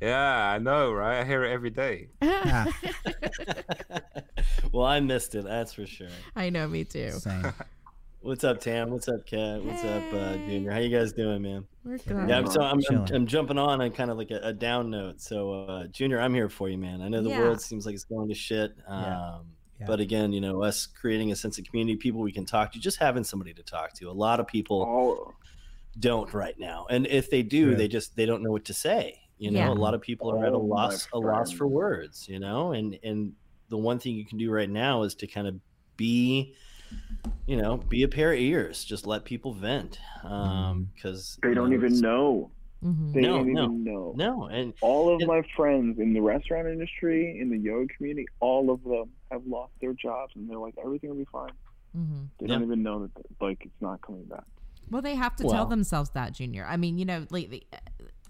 Yeah, 0.00 0.50
I 0.52 0.58
know, 0.58 0.92
right? 0.92 1.20
I 1.20 1.24
hear 1.24 1.44
it 1.44 1.50
every 1.52 1.70
day. 1.70 2.08
Ah, 2.22 2.66
well, 4.72 4.86
I 4.86 5.00
missed 5.00 5.34
it. 5.34 5.44
That's 5.44 5.72
for 5.72 5.86
sure. 5.86 6.08
I 6.36 6.50
know. 6.50 6.68
Me 6.68 6.84
too. 6.84 7.10
same. 7.12 7.52
What's 8.20 8.42
up, 8.44 8.60
Tam? 8.60 8.90
What's 8.90 9.08
up, 9.08 9.24
Kat? 9.26 9.62
What's 9.62 9.82
up, 9.84 10.02
uh, 10.12 10.34
Junior? 10.48 10.70
How 10.72 10.78
you 10.78 10.96
guys 10.96 11.12
doing, 11.12 11.42
man? 11.42 11.64
We're 11.84 11.98
good. 11.98 12.28
Yeah, 12.28 12.38
I'm, 12.38 12.46
so 12.48 12.60
I'm, 12.62 12.80
I'm, 12.90 13.04
I'm 13.12 13.26
jumping 13.26 13.58
on 13.58 13.80
on 13.80 13.90
kind 13.92 14.10
of 14.10 14.18
like 14.18 14.30
a, 14.30 14.40
a 14.42 14.52
down 14.52 14.90
note. 14.90 15.20
So, 15.20 15.52
uh, 15.52 15.86
Junior, 15.86 16.20
I'm 16.20 16.34
here 16.34 16.48
for 16.48 16.68
you, 16.68 16.78
man. 16.78 17.00
I 17.00 17.08
know 17.08 17.22
the 17.22 17.30
Yeah. 17.30 17.40
world 17.40 17.60
seems 17.60 17.86
like 17.86 17.94
it's 17.94 18.04
going 18.04 18.28
to 18.28 18.34
shit. 18.34 18.72
Um, 18.86 19.02
Yeah. 19.02 19.38
Yeah. 19.80 19.86
But 19.86 20.00
again, 20.00 20.32
you 20.32 20.40
know, 20.40 20.62
us 20.64 20.86
creating 20.86 21.30
a 21.32 21.36
sense 21.36 21.58
of 21.58 21.64
community, 21.64 21.96
people 21.96 22.20
we 22.20 22.32
can 22.32 22.44
talk 22.44 22.72
to, 22.72 22.80
just 22.80 22.98
having 22.98 23.22
somebody 23.22 23.54
to 23.54 23.62
talk 23.62 23.92
to. 23.94 24.10
A 24.10 24.12
lot 24.12 24.40
of 24.40 24.48
people 24.48 24.82
All 24.82 25.34
don't 26.00 26.32
right 26.34 26.58
now, 26.58 26.86
and 26.90 27.06
if 27.06 27.30
they 27.30 27.42
do, 27.44 27.66
True. 27.66 27.76
they 27.76 27.86
just 27.86 28.16
they 28.16 28.26
don't 28.26 28.42
know 28.42 28.50
what 28.50 28.64
to 28.66 28.74
say. 28.74 29.20
You 29.38 29.50
know, 29.52 29.58
Yeah. 29.60 29.70
a 29.70 29.74
lot 29.74 29.94
of 29.94 30.00
people 30.00 30.30
are 30.30 30.44
at 30.44 30.52
a 30.52 30.56
Oh, 30.56 30.60
loss 30.60 31.08
a 31.12 31.18
loss 31.18 31.50
for 31.52 31.66
words. 31.66 32.28
You 32.28 32.38
know, 32.40 32.72
and 32.72 32.98
and 33.02 33.32
the 33.68 33.78
one 33.78 33.98
thing 33.98 34.14
you 34.14 34.24
can 34.24 34.38
do 34.38 34.50
right 34.50 34.68
now 34.70 35.02
is 35.02 35.14
to 35.16 35.26
kind 35.26 35.46
of 35.46 35.54
be 35.96 36.54
you 37.46 37.56
know 37.56 37.76
be 37.76 38.02
a 38.02 38.08
pair 38.08 38.32
of 38.32 38.38
ears 38.38 38.82
just 38.84 39.06
let 39.06 39.24
people 39.24 39.52
vent 39.52 39.98
um 40.24 40.88
because 40.94 41.38
they 41.42 41.52
don't 41.54 41.72
even 41.72 42.00
know. 42.00 42.50
Mhm. 42.84 43.12
They 43.12 43.20
No, 43.22 43.38
don't 43.38 43.52
no. 43.52 43.64
even 43.64 43.84
know. 43.84 44.12
no 44.16 44.44
and 44.46 44.72
All 44.80 45.08
of 45.12 45.20
And- 45.20 45.26
my 45.28 45.42
friends 45.56 45.98
in 45.98 46.12
the 46.12 46.20
restaurant 46.20 46.68
industry, 46.68 47.38
in 47.40 47.50
the 47.50 47.58
yoga 47.58 47.92
community, 47.94 48.26
all 48.40 48.70
of 48.70 48.82
them 48.84 49.10
have 49.32 49.44
lost 49.46 49.72
their 49.80 49.92
jobs, 49.94 50.32
and 50.36 50.48
they're 50.48 50.58
like, 50.58 50.76
everything 50.82 51.10
will 51.10 51.16
be 51.16 51.24
fine. 51.24 51.50
Mm-hmm. 51.96 52.22
They 52.38 52.46
Yeah. 52.46 52.54
don't 52.54 52.62
even 52.62 52.82
know 52.84 53.00
that, 53.08 53.10
like, 53.40 53.62
it's 53.64 53.80
not 53.82 54.00
coming 54.02 54.24
back. 54.26 54.44
Well, 54.90 55.02
they 55.02 55.16
have 55.16 55.34
to 55.36 55.44
tell 55.48 55.66
themselves 55.66 56.10
that, 56.10 56.32
Junior. 56.34 56.64
I 56.66 56.76
mean, 56.76 56.98
you 56.98 57.04
know, 57.04 57.26
like, 57.30 57.50
they- 57.50 57.66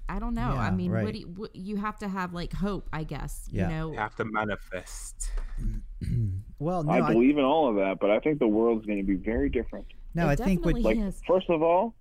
I 0.09 0.19
don't 0.19 0.35
know. 0.35 0.51
I 0.51 0.71
mean, 0.71 0.91
right. 0.91 1.05
what, 1.05 1.13
do 1.13 1.19
you, 1.21 1.27
what 1.27 1.55
you 1.55 1.77
have 1.77 1.99
to 1.99 2.09
have 2.09 2.33
like 2.33 2.53
hope, 2.53 2.89
I 2.93 3.05
guess. 3.05 3.47
Yeah. 3.51 3.69
You 3.69 3.75
know, 3.75 3.93
You 3.93 3.99
have 3.99 4.17
to 4.17 4.25
manifest. 4.25 5.31
well, 6.59 6.83
no, 6.83 6.93
I 6.93 7.07
I, 7.09 7.13
believe 7.13 7.37
in 7.37 7.45
all 7.45 7.69
of 7.69 7.77
that, 7.77 7.99
but 8.01 8.11
I 8.11 8.19
think 8.21 8.39
the 8.39 8.47
world's 8.49 8.87
going 8.87 8.99
to 8.99 9.05
be 9.05 9.17
very 9.17 9.49
different. 9.51 9.87
no, 10.15 10.29
It 10.29 10.33
I 10.41 10.45
think 10.45 10.65
with 10.65 10.77
definitely 10.77 11.03
Like, 11.03 11.09
is. 11.09 11.21
first 11.27 11.51
of 11.51 11.63
all, 11.63 11.95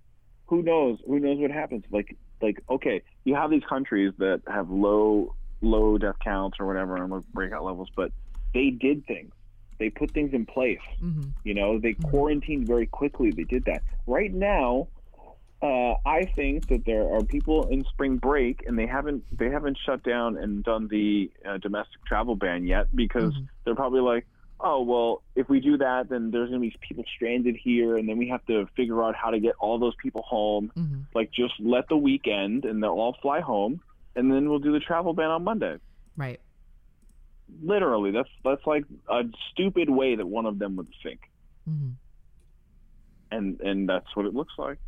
who 0.46 0.62
knows? 0.62 0.98
Who 1.06 1.18
knows 1.18 1.38
what 1.38 1.50
happens? 1.50 1.84
Like, 1.90 2.16
like 2.40 2.62
okay, 2.70 3.02
you 3.24 3.34
have 3.34 3.50
these 3.50 3.64
countries 3.68 4.14
that 4.18 4.40
have 4.48 4.70
low, 4.70 5.34
low 5.60 5.98
death 5.98 6.16
counts 6.24 6.56
or 6.58 6.66
whatever, 6.66 6.96
and 6.96 7.10
low 7.10 7.22
breakout 7.34 7.64
levels, 7.64 7.88
but 7.94 8.10
they 8.54 8.70
did 8.70 9.04
things. 9.06 9.32
They 9.78 9.90
put 9.90 10.12
things 10.12 10.32
in 10.32 10.46
place. 10.46 10.80
hmm 11.00 11.24
You 11.44 11.52
know, 11.54 11.78
they 11.78 11.92
Mhm. 11.94 12.10
quarantined 12.10 12.66
very 12.66 12.86
quickly. 12.86 13.30
They 13.32 13.44
did 13.44 13.64
that. 13.66 13.82
Right 14.06 14.32
now, 14.32 14.88
uh, 15.60 15.94
I 16.06 16.30
think 16.36 16.68
that 16.68 16.82
there 16.86 17.12
are 17.12 17.22
people 17.24 17.66
in 17.68 17.84
spring 17.90 18.18
break, 18.18 18.62
and 18.66 18.78
they 18.78 18.86
haven't 18.86 19.24
they 19.36 19.50
haven't 19.50 19.78
shut 19.84 20.02
down 20.04 20.36
and 20.36 20.62
done 20.62 20.88
the 20.88 21.30
uh, 21.48 21.58
domestic 21.58 22.04
travel 22.06 22.36
ban 22.36 22.64
yet 22.66 22.94
because 22.94 23.34
Mhm. 23.34 23.48
they're 23.64 23.74
probably 23.74 24.00
like, 24.00 24.26
oh 24.60 24.82
well, 24.82 25.22
if 25.34 25.48
we 25.48 25.60
do 25.60 25.76
that, 25.78 26.08
then 26.08 26.30
there's 26.30 26.50
going 26.50 26.60
to 26.62 26.68
be 26.68 26.76
people 26.86 27.04
stranded 27.14 27.56
here, 27.56 27.96
and 27.96 28.08
then 28.08 28.18
we 28.18 28.28
have 28.28 28.44
to 28.46 28.66
figure 28.76 29.02
out 29.02 29.14
how 29.16 29.30
to 29.30 29.40
get 29.40 29.54
all 29.60 29.78
those 29.78 29.94
people 30.02 30.22
home. 30.22 30.70
hmm 30.74 31.02
Like, 31.14 31.30
just 31.32 31.54
let 31.58 31.88
the 31.88 31.96
weekend, 31.96 32.64
and 32.64 32.82
they'll 32.82 32.90
all 32.90 33.16
fly 33.22 33.40
home, 33.40 33.80
and 34.14 34.30
then 34.30 34.48
we'll 34.48 34.58
do 34.60 34.72
the 34.72 34.80
travel 34.80 35.12
ban 35.14 35.30
on 35.30 35.42
Monday. 35.42 35.78
Right. 36.16 36.40
Literally, 37.62 38.10
that's 38.10 38.28
that's 38.44 38.66
like 38.66 38.84
a 39.08 39.22
stupid 39.50 39.88
way 39.90 40.14
that 40.16 40.26
one 40.26 40.46
of 40.46 40.58
them 40.58 40.76
would 40.76 40.88
think, 41.02 41.20
hmm 41.66 41.92
and 43.30 43.60
and 43.60 43.88
that's 43.88 44.14
what 44.14 44.26
it 44.26 44.34
looks 44.34 44.52
like. 44.58 44.78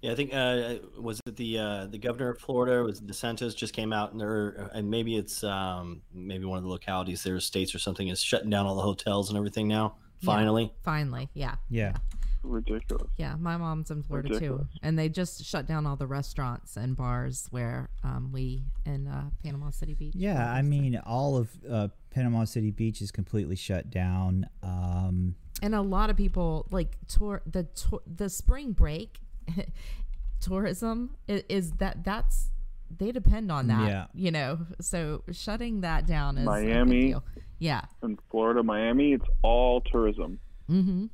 Yeah, 0.00 0.12
I 0.12 0.14
think 0.14 0.32
uh, 0.32 0.76
was 1.00 1.20
it 1.26 1.36
the 1.36 1.58
uh, 1.58 1.86
the 1.86 1.98
governor 1.98 2.30
of 2.30 2.38
Florida 2.38 2.84
was 2.84 3.00
DeSantis 3.00 3.56
just 3.56 3.72
came 3.72 3.92
out 3.92 4.12
and 4.12 4.20
there 4.20 4.70
and 4.72 4.88
maybe 4.88 5.16
it's 5.16 5.42
um, 5.42 6.02
maybe 6.14 6.44
one 6.44 6.56
of 6.56 6.64
the 6.64 6.70
localities 6.70 7.22
there 7.24 7.40
states 7.40 7.74
or 7.74 7.80
something 7.80 8.08
is 8.08 8.22
shutting 8.22 8.50
down 8.50 8.64
all 8.66 8.76
the 8.76 8.82
hotels 8.82 9.28
and 9.28 9.36
everything 9.36 9.66
now. 9.66 9.96
Yeah. 10.20 10.26
Finally, 10.26 10.72
Finally. 10.82 11.28
Yeah. 11.34 11.56
yeah, 11.68 11.94
Ridiculous. 12.42 13.08
Yeah. 13.16 13.36
My 13.36 13.56
mom's 13.56 13.90
in 13.90 14.02
Florida 14.02 14.38
too. 14.38 14.66
And 14.82 14.98
they 14.98 15.08
just 15.08 15.44
shut 15.44 15.66
down 15.66 15.86
all 15.86 15.96
the 15.96 16.06
restaurants 16.06 16.76
and 16.76 16.96
bars 16.96 17.46
where 17.50 17.88
um, 18.04 18.30
we 18.32 18.64
in 18.84 19.06
uh, 19.08 19.30
Panama 19.42 19.70
City 19.70 19.94
Beach. 19.94 20.14
yeah. 20.16 20.50
I 20.52 20.62
mean, 20.62 21.00
all 21.06 21.36
of 21.36 21.50
uh, 21.68 21.88
Panama 22.10 22.44
City 22.44 22.70
Beach 22.70 23.00
is 23.00 23.10
completely 23.10 23.56
shut 23.56 23.90
down. 23.90 24.48
Um, 24.62 25.34
and 25.62 25.74
a 25.74 25.82
lot 25.82 26.10
of 26.10 26.16
people 26.16 26.66
like 26.70 26.96
tour 27.08 27.42
the 27.46 27.64
tour, 27.64 28.00
the 28.06 28.28
spring 28.28 28.72
break 28.72 29.20
tourism 30.40 31.10
is, 31.26 31.42
is 31.48 31.70
that 31.72 32.04
that's 32.04 32.50
they 32.96 33.12
depend 33.12 33.50
on 33.52 33.66
that 33.66 33.88
Yeah. 33.88 34.06
you 34.14 34.30
know 34.30 34.60
so 34.80 35.22
shutting 35.32 35.80
that 35.82 36.06
down 36.06 36.38
is 36.38 36.42
a 36.46 36.50
Miami. 36.50 37.08
deal. 37.08 37.24
yeah 37.58 37.82
In 38.02 38.18
Florida, 38.30 38.62
Miami, 38.62 39.12
it's 39.14 39.24
all 39.42 39.80
tourism. 39.82 40.38
mm-hmm 40.70 41.06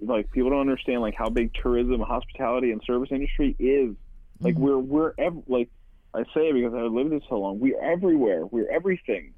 Like 0.00 0.30
people 0.30 0.50
don't 0.50 0.60
understand 0.60 1.00
like 1.00 1.14
how 1.14 1.30
big 1.30 1.52
tourism, 1.54 2.00
hospitality, 2.00 2.70
and 2.70 2.82
service 2.86 3.08
industry 3.10 3.56
is. 3.58 3.96
Like 4.40 4.54
Mhm. 4.56 4.58
we're 4.58 4.78
we're 4.78 5.12
ev- 5.18 5.42
like 5.48 5.70
I 6.14 6.22
say 6.34 6.48
it 6.50 6.54
because 6.54 6.74
I've 6.74 6.92
lived 6.92 7.10
this 7.12 7.22
so 7.28 7.38
long. 7.40 7.58
We're 7.58 7.80
everywhere. 7.80 8.44
We're 8.46 8.68
everything. 8.70 9.32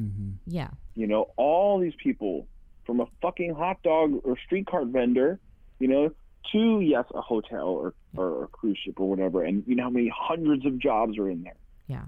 Mm-hmm. 0.00 0.30
yeah 0.46 0.68
You 0.94 1.06
know, 1.06 1.30
all 1.36 1.78
these 1.78 1.94
people 2.02 2.46
from 2.86 3.00
a 3.00 3.06
fucking 3.20 3.54
hot 3.54 3.82
dog 3.82 4.20
or 4.24 4.36
street 4.38 4.66
cart 4.66 4.86
vendor, 4.88 5.38
you 5.78 5.88
know, 5.88 6.10
to 6.52 6.80
yes, 6.80 7.04
a 7.14 7.20
hotel 7.20 7.68
or 7.68 7.94
or 8.16 8.44
a 8.44 8.48
cruise 8.48 8.78
ship 8.84 8.98
or 8.98 9.08
whatever. 9.08 9.42
And 9.44 9.62
you 9.66 9.74
know 9.76 9.84
how 9.84 9.90
many 9.90 10.12
hundreds 10.14 10.66
of 10.66 10.78
jobs 10.78 11.16
are 11.18 11.28
in 11.30 11.42
there. 11.42 11.56
yeah 11.86 12.04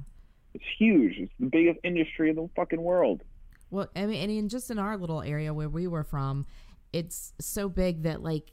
It's 0.54 0.64
huge. 0.78 1.14
It's 1.18 1.32
the 1.40 1.46
biggest 1.46 1.78
industry 1.84 2.30
in 2.30 2.36
the 2.36 2.48
fucking 2.56 2.82
world. 2.82 3.22
well 3.70 3.88
i 3.96 4.04
mean 4.06 4.20
and 4.22 4.30
in 4.30 4.48
just 4.48 4.70
in 4.70 4.78
our 4.78 4.96
little 4.96 5.22
area 5.22 5.52
where 5.54 5.68
we 5.68 5.86
were 5.86 6.04
from 6.04 6.46
it's 6.92 7.32
so 7.40 7.68
big 7.68 8.02
that 8.02 8.22
like 8.22 8.52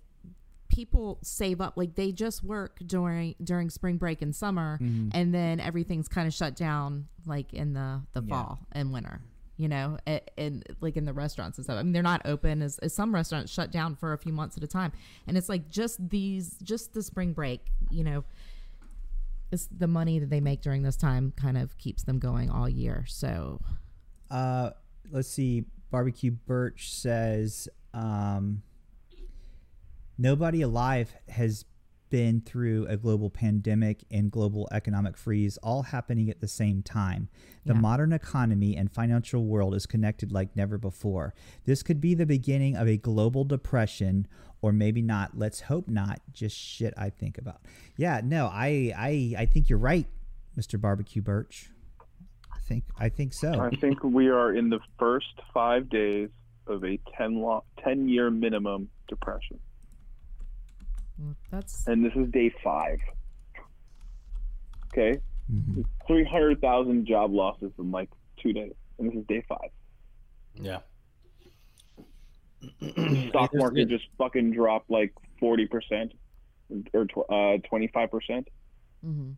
people 0.70 1.20
save 1.22 1.60
up 1.60 1.74
like 1.76 1.96
they 1.96 2.12
just 2.14 2.44
work 2.44 2.80
during 2.86 3.36
during 3.44 3.70
spring 3.70 3.98
break 3.98 4.22
and 4.22 4.34
summer 4.34 4.80
Mhm. 4.82 5.12
and 5.14 5.34
then 5.34 5.60
everything's 5.60 6.08
kind 6.08 6.28
of 6.28 6.34
shut 6.34 6.56
down 6.56 7.08
like 7.26 7.54
in 7.54 7.74
the 7.74 8.02
the 8.14 8.22
Yeah. 8.24 8.30
fall 8.30 8.60
and 8.72 8.94
winter 8.94 9.20
you 9.58 9.68
know 9.68 9.98
and, 10.38 10.64
like 10.82 10.98
in 10.98 11.06
the 11.06 11.14
restaurants 11.14 11.58
and 11.58 11.66
stuff. 11.66 11.78
I 11.78 11.84
mean 11.84 11.94
they're 11.94 12.02
not 12.04 12.22
open 12.26 12.62
as, 12.62 12.80
as 12.80 12.94
some 12.94 13.14
restaurants 13.14 13.52
shut 13.52 13.72
down 13.72 13.96
for 13.96 14.14
a 14.14 14.18
few 14.18 14.34
months 14.34 14.58
at 14.58 14.64
a 14.64 14.68
time. 14.68 14.92
And 15.28 15.38
it's 15.38 15.50
like 15.50 15.70
just 15.70 16.10
these 16.10 16.56
just 16.64 16.94
the 16.94 17.04
spring 17.04 17.34
break 17.34 17.62
you 17.90 18.04
know 18.04 18.24
it's 19.52 19.68
the 19.78 19.88
money 19.88 20.18
that 20.18 20.30
they 20.30 20.40
make 20.40 20.62
during 20.62 20.82
this 20.84 20.96
time 20.96 21.34
kind 21.36 21.58
of 21.58 21.78
keeps 21.78 22.04
them 22.04 22.20
going 22.20 22.50
all 22.50 22.70
year. 22.70 23.04
So 23.08 23.60
Uh, 24.30 24.72
let's 25.12 25.28
see. 25.28 25.66
Barbecue 25.92 26.32
Birch 26.32 26.90
says, 26.94 27.68
um, 27.94 28.64
nobody 30.18 30.62
alive 30.62 31.14
has 31.28 31.66
been 32.12 32.42
through 32.42 32.86
a 32.88 32.96
global 32.98 33.32
pandemic 33.32 34.04
and 34.12 34.30
global 34.30 34.68
economic 34.72 35.18
freeze 35.18 35.58
all 35.64 35.82
happening 35.82 36.30
at 36.30 36.40
the 36.42 36.48
same 36.48 36.84
time. 36.84 37.28
The 37.66 37.74
Yeah. 37.74 37.80
modern 37.80 38.14
economy 38.14 38.78
and 38.78 38.92
financial 38.92 39.46
world 39.46 39.74
is 39.74 39.88
connected 39.88 40.32
like 40.32 40.56
never 40.56 40.78
before. 40.78 41.34
This 41.66 41.82
could 41.82 42.00
be 42.00 42.14
the 42.14 42.28
beginning 42.28 42.76
of 42.76 42.88
a 42.88 42.98
global 42.98 43.44
depression 43.46 44.28
or 44.62 44.72
maybe 44.72 45.02
not. 45.02 45.36
Let's 45.36 45.62
hope 45.62 45.88
not. 45.88 46.22
Just 46.32 46.56
shit 46.56 46.94
I 46.96 47.10
think 47.10 47.40
about. 47.40 47.62
Yeah, 47.98 48.22
no, 48.24 48.46
I 48.46 48.94
I 48.96 49.34
I 49.42 49.46
think 49.48 49.70
you're 49.70 49.80
right, 49.80 50.06
Mr. 50.56 50.80
Barbecue 50.80 51.22
Birch. 51.24 51.72
I 52.54 52.60
think 52.60 52.84
I 53.00 53.10
think 53.10 53.34
so. 53.34 53.60
I 53.60 53.72
think 53.72 54.04
we 54.04 54.28
are 54.30 54.54
in 54.54 54.70
the 54.70 54.80
first 55.00 55.34
five 55.54 55.90
days 55.90 56.30
of 56.68 56.84
a 56.84 56.98
10, 57.18 57.36
lo- 57.42 57.64
10 57.84 58.08
year 58.08 58.30
minimum 58.30 58.90
depression. 59.08 59.60
Well, 61.22 61.36
that's 61.52 61.88
And 61.88 62.04
this 62.04 62.14
is 62.16 62.30
day 62.32 62.52
five. 62.64 63.00
Okay? 64.88 65.20
Mhm. 65.52 65.86
300,000 66.08 67.06
job 67.06 67.32
losses 67.34 67.72
in 67.80 67.92
like 67.92 68.10
two 68.42 68.54
days. 68.54 68.74
And 69.00 69.10
this 69.10 69.18
is 69.20 69.26
day 69.28 69.44
five. 69.48 69.70
yeah. 70.56 70.80
Stock 73.30 73.52
market 73.56 73.88
just 73.90 74.06
fucking 74.18 74.52
dropped 74.52 74.90
like 74.92 75.14
40% 75.42 76.12
or 76.94 77.06
tw- 77.06 77.18
uh, 77.30 77.58
25%. 77.70 78.48
mhm. 79.04 79.36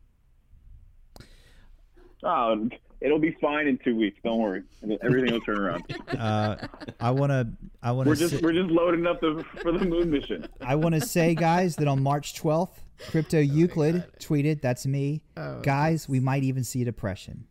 Oh, 2.25 2.69
it'll 3.03 3.19
be 3.19 3.37
fine 3.39 3.67
in 3.67 3.77
two 3.77 3.95
weeks. 3.95 4.17
Don't 4.23 4.39
worry. 4.39 4.63
Everything 5.01 5.33
will 5.33 5.41
turn 5.41 5.59
around. 5.59 5.83
uh, 6.17 6.67
I 6.99 7.11
want 7.11 7.31
to 7.31 7.47
I 7.83 7.91
want 7.91 8.05
to. 8.05 8.09
We're 8.09 8.15
to 8.15 8.29
just 8.29 8.43
we're 8.43 8.53
just 8.53 8.69
loading 8.69 9.05
up 9.05 9.21
the 9.21 9.45
for 9.61 9.71
the 9.71 9.85
moon 9.85 10.09
mission. 10.09 10.47
I 10.61 10.75
want 10.75 10.95
to 10.95 11.01
say 11.01 11.35
guys 11.35 11.75
that 11.75 11.87
on 11.87 12.01
March 12.01 12.33
12th, 12.41 12.77
Crypto 13.09 13.39
Euclid 13.39 14.05
tweeted, 14.19 14.61
that's 14.61 14.85
me. 14.85 15.21
Oh, 15.37 15.59
guys, 15.61 16.07
we 16.07 16.19
might 16.19 16.43
even 16.43 16.63
see 16.63 16.81
a 16.81 16.85
depression. 16.85 17.45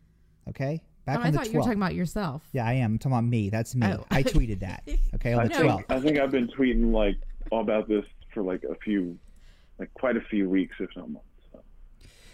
Okay? 0.49 0.83
Back 1.05 1.19
oh, 1.19 1.21
on 1.21 1.27
i 1.27 1.31
the 1.31 1.39
thought 1.39 1.47
12th. 1.47 1.53
you 1.53 1.59
were 1.59 1.65
talking 1.65 1.79
about 1.79 1.95
yourself 1.95 2.43
yeah, 2.53 2.67
I 2.67 2.75
am. 2.75 2.93
I'm 2.93 2.99
talking 2.99 3.13
about 3.13 3.25
me. 3.25 3.51
That's 3.51 3.75
me. 3.75 3.87
Oh. 3.87 4.05
I 4.11 4.23
tweeted 4.23 4.61
that. 4.61 4.83
Okay, 5.15 5.35
on 5.35 5.41
I 5.41 5.49
the 5.49 5.55
think 5.55 5.67
12th. 5.71 5.85
I 5.91 6.01
think 6.01 6.19
I've 6.19 6.31
been 6.31 6.49
tweeting 6.49 6.93
like 6.93 7.17
all 7.51 7.61
about 7.61 7.87
this 7.87 8.05
for 8.33 8.43
like 8.43 8.65
a 8.65 8.75
few, 8.77 9.19
like 9.79 9.93
quite 9.95 10.17
a 10.17 10.21
few 10.23 10.49
weeks, 10.49 10.75
if 10.81 10.89
not 10.97 11.11
months. 11.11 11.27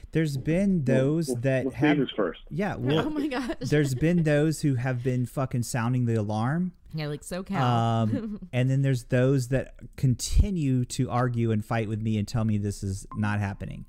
So 0.09 0.13
There's 0.13 0.37
been 0.39 0.85
those 0.85 1.29
we'll, 1.29 1.37
that 1.43 1.65
we'll 1.65 1.75
have 1.75 1.99
first. 2.17 2.41
Yeah, 2.51 2.77
oh 2.79 3.11
my 3.11 3.27
gosh 3.27 3.57
there's 3.61 3.95
been 3.95 4.23
those 4.23 4.63
who 4.63 4.77
have 4.77 5.03
been 5.03 5.27
fucking 5.27 5.65
sounding 5.65 6.07
the 6.07 6.15
alarm. 6.15 6.73
yeah 6.95 7.07
like 7.09 7.23
SoCal 7.23 7.61
Um, 7.61 8.41
and 8.53 8.71
then 8.71 8.83
there's 8.83 9.05
those 9.05 9.49
that 9.49 9.75
continue 9.97 10.85
to 10.87 11.11
argue 11.11 11.51
and 11.53 11.65
fight 11.65 11.89
with 11.89 12.01
me 12.01 12.17
and 12.19 12.27
tell 12.27 12.45
me 12.45 12.57
this 12.59 12.83
is 12.83 13.07
not 13.17 13.41
happening. 13.41 13.85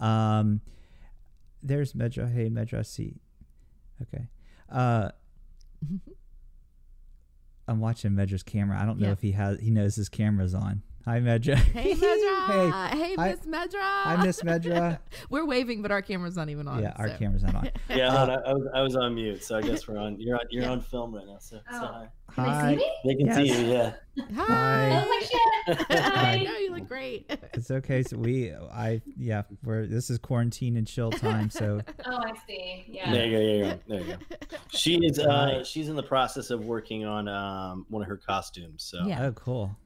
Um, 0.00 0.60
there's 1.62 1.92
Medra. 1.92 2.32
Hey, 2.32 2.48
Medra, 2.50 2.84
see. 2.84 3.20
Okay. 4.02 4.26
Uh, 4.68 5.10
I'm 7.68 7.80
watching 7.80 8.12
Medra's 8.12 8.42
camera. 8.42 8.78
I 8.80 8.84
don't 8.84 8.98
know 8.98 9.06
Yeah. 9.06 9.12
if 9.12 9.20
he 9.20 9.32
has 9.32 9.60
he 9.60 9.70
knows 9.70 9.94
his 9.94 10.08
camera's 10.08 10.54
on. 10.54 10.82
Hi, 11.04 11.18
Medra. 11.18 11.56
Hey, 11.56 11.94
Medra. 11.94 12.88
Hey, 12.90 13.14
Hi- 13.16 13.30
Miss 13.30 13.40
Medra. 13.46 13.80
Hi, 13.80 14.24
Miss 14.24 14.40
Medra. 14.42 14.98
We're 15.30 15.44
waving, 15.46 15.82
but 15.82 15.90
our 15.90 16.00
camera's 16.00 16.36
not 16.36 16.48
even 16.48 16.68
on. 16.68 16.80
yeah, 16.80 16.92
our 16.96 17.08
so. 17.08 17.16
camera's 17.16 17.42
not 17.42 17.54
on. 17.56 17.70
Yeah, 17.90 18.08
Uh, 18.14 18.26
no, 18.26 18.34
no, 18.36 18.42
I, 18.46 18.52
was, 18.54 18.68
I 18.76 18.80
was 18.82 18.96
on 18.96 19.14
mute, 19.16 19.42
so 19.42 19.56
I 19.58 19.62
guess 19.62 19.88
we're 19.88 19.98
on. 19.98 20.20
You're 20.20 20.36
on. 20.36 20.44
You're 20.50 20.68
on 20.68 20.80
film 20.80 21.12
right 21.14 21.26
now. 21.26 21.38
So, 21.40 21.56
so 21.56 21.62
Oh. 21.72 21.76
hi. 21.76 22.08
They 22.36 22.42
Hi. 22.42 22.70
see 22.70 22.76
me? 22.76 22.90
They 23.04 23.14
can 23.16 23.34
see 23.34 23.48
you. 23.62 23.72
Yeah. 23.72 23.92
Hi. 24.36 25.02
Oh 25.04 25.08
my 25.08 25.20
shit! 25.76 25.86
I 25.90 26.00
Hi. 26.00 26.42
know 26.44 26.56
you 26.56 26.70
look 26.74 26.86
great. 26.88 27.30
It's 27.52 27.70
okay. 27.70 28.02
So 28.04 28.16
we, 28.16 28.52
I, 28.52 29.02
yeah, 29.18 29.42
we're 29.64 29.86
this 29.86 30.08
is 30.08 30.18
quarantine 30.18 30.76
and 30.76 30.86
chill 30.86 31.10
time. 31.10 31.50
So 31.50 31.80
Oh, 32.06 32.16
I 32.16 32.32
see. 32.46 32.84
Yeah. 32.88 33.10
There 33.10 33.26
you 33.26 33.32
go. 33.32 33.38
There 33.38 33.54
you 33.56 33.64
go. 33.64 33.78
There 33.88 34.00
you 34.00 34.06
go. 34.50 34.56
She 34.70 34.96
is. 35.04 35.18
Uh, 35.18 35.64
she's 35.64 35.88
in 35.88 35.96
the 35.96 36.02
process 36.02 36.50
of 36.50 36.64
working 36.64 37.04
on 37.04 37.28
um, 37.28 37.86
one 37.90 38.02
of 38.02 38.08
her 38.08 38.16
costumes. 38.16 38.84
So 38.84 39.04
Yeah. 39.06 39.24
oh, 39.26 39.32
cool. 39.32 39.76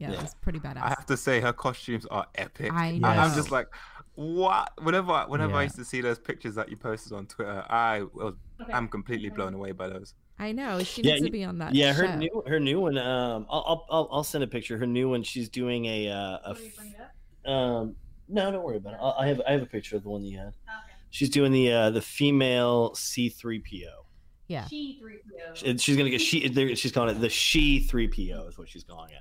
Yeah, 0.00 0.10
Yeah. 0.12 0.16
it 0.18 0.22
was 0.22 0.34
pretty 0.40 0.58
badass. 0.58 0.78
I 0.82 0.88
have 0.88 1.06
to 1.06 1.16
say 1.16 1.40
her 1.40 1.52
costumes 1.52 2.06
are 2.06 2.26
epic. 2.34 2.72
I 2.72 2.98
know. 2.98 3.08
I'm 3.08 3.34
just 3.34 3.50
like, 3.50 3.68
what? 4.14 4.72
Whenever, 4.82 5.12
I- 5.12 5.26
whenever 5.26 5.52
Yeah. 5.52 5.58
I 5.58 5.62
used 5.64 5.76
to 5.76 5.84
see 5.84 6.00
those 6.00 6.18
pictures 6.18 6.54
that 6.54 6.70
you 6.70 6.76
posted 6.76 7.12
on 7.12 7.26
Twitter, 7.26 7.64
I 7.68 8.02
was, 8.14 8.34
Okay. 8.62 8.72
I'm 8.72 8.88
completely 8.88 9.28
blown 9.28 9.52
away 9.54 9.72
by 9.72 9.88
those. 9.88 10.14
I 10.38 10.52
know 10.52 10.82
she 10.82 11.02
Yeah, 11.02 11.14
needs 11.14 11.26
to 11.26 11.30
be 11.30 11.44
on 11.44 11.58
that. 11.58 11.74
yeah, 11.74 11.92
her 11.92 12.06
show. 12.06 12.16
new 12.16 12.42
her 12.46 12.58
new 12.58 12.80
one. 12.80 12.96
Um, 12.96 13.44
I'll, 13.50 13.64
I'll 13.66 13.86
I'll 13.90 14.08
I'll 14.10 14.24
send 14.24 14.42
a 14.42 14.46
picture. 14.46 14.78
Her 14.78 14.86
new 14.86 15.10
one. 15.10 15.22
She's 15.22 15.50
doing 15.50 15.84
a 15.84 16.08
uh, 16.08 16.14
a. 16.16 16.40
Want 16.46 16.60
me 16.60 16.70
to 16.70 16.76
bring 16.76 16.88
it 16.92 17.00
up? 17.00 17.10
f- 17.44 17.50
Um, 17.50 17.96
no, 18.26 18.50
don't 18.50 18.62
worry 18.64 18.78
about 18.78 18.94
it. 18.94 18.98
I'll, 19.02 19.16
I 19.18 19.26
have 19.26 19.42
I 19.46 19.52
have 19.52 19.60
a 19.62 19.66
picture 19.66 19.96
of 19.96 20.02
the 20.02 20.08
one 20.08 20.22
that 20.22 20.28
you 20.28 20.38
had. 20.38 20.48
Okay. 20.48 20.94
She's 21.10 21.28
doing 21.28 21.52
the 21.52 21.70
uh, 21.70 21.90
the 21.90 22.00
female 22.00 22.94
C 22.94 23.28
three 23.28 23.58
PO. 23.60 24.06
Yeah. 24.48 24.66
She 24.66 24.98
three 24.98 25.18
PO. 25.18 25.76
She's 25.76 25.96
gonna 25.98 26.08
get 26.08 26.22
she. 26.22 26.40
She's 26.74 26.90
calling 26.92 27.14
it 27.14 27.20
the 27.20 27.28
she 27.28 27.80
three 27.80 28.08
PO 28.08 28.46
is 28.48 28.56
what 28.58 28.66
she's 28.68 28.84
calling 28.84 29.10
it. 29.12 29.20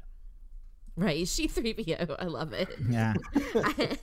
Right, 1.00 1.26
she 1.28 1.48
three 1.48 1.74
PO. 1.74 2.18
I 2.20 2.26
love 2.26 2.52
it. 2.52 2.68
Yeah. 2.90 3.14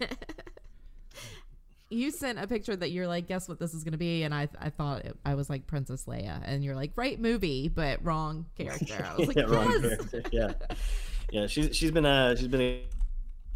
you 1.91 2.11
sent 2.11 2.39
a 2.39 2.47
picture 2.47 2.75
that 2.75 2.91
you're 2.91 3.07
like, 3.07 3.27
guess 3.27 3.49
what 3.49 3.59
this 3.59 3.75
is 3.75 3.85
gonna 3.85 3.99
be, 3.99 4.23
and 4.23 4.35
I 4.35 4.49
I 4.59 4.71
thought 4.71 5.05
it, 5.05 5.17
I 5.25 5.35
was 5.35 5.51
like 5.51 5.67
Princess 5.67 6.07
Leia, 6.07 6.41
and 6.45 6.65
you're 6.65 6.75
like, 6.75 6.93
right 6.97 7.21
movie, 7.21 7.69
but 7.69 8.03
wrong 8.03 8.47
character. 8.57 9.07
I 9.07 9.15
was 9.17 9.29
like, 9.29 9.37
yeah, 9.37 9.43
wrong 9.45 9.71
yes. 9.71 9.81
character. 9.83 10.23
Yeah, 10.33 10.53
yeah. 11.31 11.47
She's 11.47 11.77
she's 11.77 11.91
been 11.91 12.07
uh 12.07 12.35
she's 12.35 12.49
been 12.49 12.81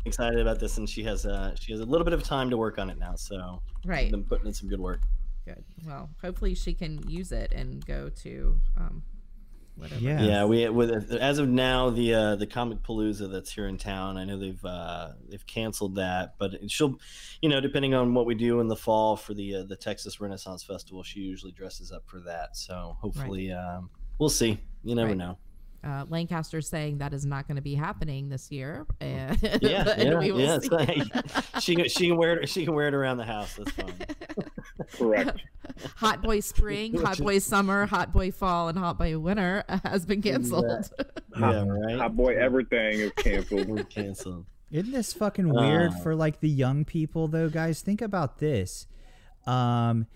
excited 0.04 0.38
about 0.38 0.60
this, 0.60 0.76
and 0.76 0.88
she 0.88 1.02
has 1.04 1.24
uh 1.24 1.54
she 1.58 1.72
has 1.72 1.80
a 1.80 1.86
little 1.86 2.04
bit 2.04 2.12
of 2.12 2.22
time 2.22 2.50
to 2.50 2.58
work 2.58 2.78
on 2.78 2.90
it 2.90 2.98
now. 2.98 3.14
So 3.16 3.62
Right. 3.86 4.10
been 4.10 4.24
putting 4.24 4.46
in 4.48 4.52
some 4.52 4.68
good 4.68 4.80
work. 4.80 5.00
Good. 5.46 5.64
Well, 5.86 6.10
hopefully 6.20 6.54
she 6.54 6.74
can 6.74 7.02
use 7.08 7.32
it 7.32 7.52
and 7.52 7.84
go 7.86 8.10
to 8.10 8.60
um, 8.76 9.02
whatever. 9.80 10.00
Yeah. 10.00 10.22
Yeah, 10.22 10.44
we 10.44 10.68
with 10.68 11.12
as 11.12 11.38
of 11.38 11.48
now 11.48 11.90
the 11.90 12.14
uh, 12.14 12.36
the 12.36 12.46
Comicpalooza 12.46 13.30
that's 13.30 13.52
here 13.52 13.66
in 13.66 13.78
town. 13.78 14.16
I 14.16 14.24
know 14.24 14.38
they've 14.38 14.64
uh, 14.64 15.10
they've 15.28 15.46
canceled 15.46 15.96
that, 15.96 16.34
but 16.38 16.70
she'll, 16.70 16.98
you 17.42 17.48
know, 17.48 17.60
depending 17.60 17.94
on 17.94 18.14
what 18.14 18.26
we 18.26 18.34
do 18.34 18.60
in 18.60 18.68
the 18.68 18.76
fall 18.76 19.16
for 19.16 19.34
the 19.34 19.56
uh, 19.56 19.62
the 19.64 19.76
Texas 19.76 20.20
Renaissance 20.20 20.62
Festival, 20.62 21.02
she 21.02 21.20
usually 21.20 21.52
dresses 21.52 21.90
up 21.92 22.02
for 22.06 22.20
that. 22.20 22.56
So 22.56 22.96
hopefully, 23.00 23.52
um, 23.52 23.90
we'll 24.18 24.28
see. 24.28 24.60
You 24.84 24.94
never 24.94 25.08
Right. 25.08 25.16
know. 25.16 25.38
Uh, 25.82 26.04
Lancaster's 26.10 26.68
saying 26.68 26.98
that 26.98 27.14
is 27.14 27.24
not 27.24 27.46
going 27.48 27.56
to 27.56 27.62
be 27.62 27.74
happening 27.74 28.28
this 28.28 28.50
year. 28.52 28.86
And, 29.00 29.38
Yeah, 29.62 29.88
and 29.96 30.10
yeah, 30.10 30.18
we 30.18 30.30
will 30.30 30.40
yeah. 30.40 30.58
see. 30.58 30.68
like- 30.68 31.02
she 31.60 31.74
can 31.74 31.88
she 31.88 32.08
can 32.08 32.18
wear 32.18 32.38
it 32.40 32.50
she 32.50 32.66
can 32.66 32.74
wear 32.74 32.88
it 32.88 32.92
around 32.92 33.16
the 33.16 33.24
house. 33.24 33.56
That's 33.56 33.70
fine. 33.70 33.94
Correct. 34.92 35.40
Hot 35.96 36.22
Boy 36.22 36.40
Spring, 36.40 36.94
Hot 37.00 37.18
Boy 37.18 37.38
Summer, 37.38 37.86
Hot 37.86 38.12
Boy 38.12 38.30
Fall, 38.30 38.68
and 38.68 38.78
Hot 38.78 38.98
Boy 38.98 39.18
Winter 39.18 39.64
has 39.84 40.04
been 40.06 40.22
canceled. 40.22 40.90
yeah, 41.38 41.64
right. 41.66 41.98
Hot 41.98 42.16
boy, 42.16 42.36
everything 42.36 42.94
is 43.00 43.12
canceled. 43.16 43.68
We're 43.68 43.84
canceled. 43.84 44.46
Isn't 44.70 44.92
this 44.92 45.12
fucking 45.12 45.48
weird 45.52 45.92
Uh. 45.92 45.98
for 45.98 46.14
like 46.14 46.40
the 46.40 46.48
young 46.48 46.84
people 46.84 47.28
though, 47.28 47.48
guys? 47.48 47.82
Think 47.82 48.00
about 48.02 48.38
this. 48.38 48.86
Um 49.46 50.06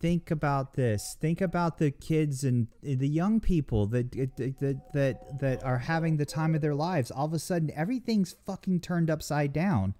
think 0.00 0.30
about 0.30 0.74
this. 0.74 1.16
Think 1.18 1.40
about 1.40 1.78
the 1.78 1.90
kids 1.90 2.44
and 2.44 2.68
the 2.82 3.08
young 3.08 3.40
people 3.40 3.86
that 3.86 4.12
that 4.12 4.80
that 4.92 5.40
that 5.40 5.64
are 5.64 5.78
having 5.78 6.18
the 6.18 6.26
time 6.26 6.54
of 6.54 6.60
their 6.60 6.74
lives. 6.74 7.10
All 7.10 7.26
of 7.26 7.32
a 7.32 7.38
sudden 7.38 7.70
everything's 7.74 8.34
fucking 8.46 8.80
turned 8.80 9.10
upside 9.10 9.52
down. 9.52 9.94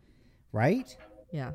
Right? 0.52 0.96
yeah. 1.32 1.52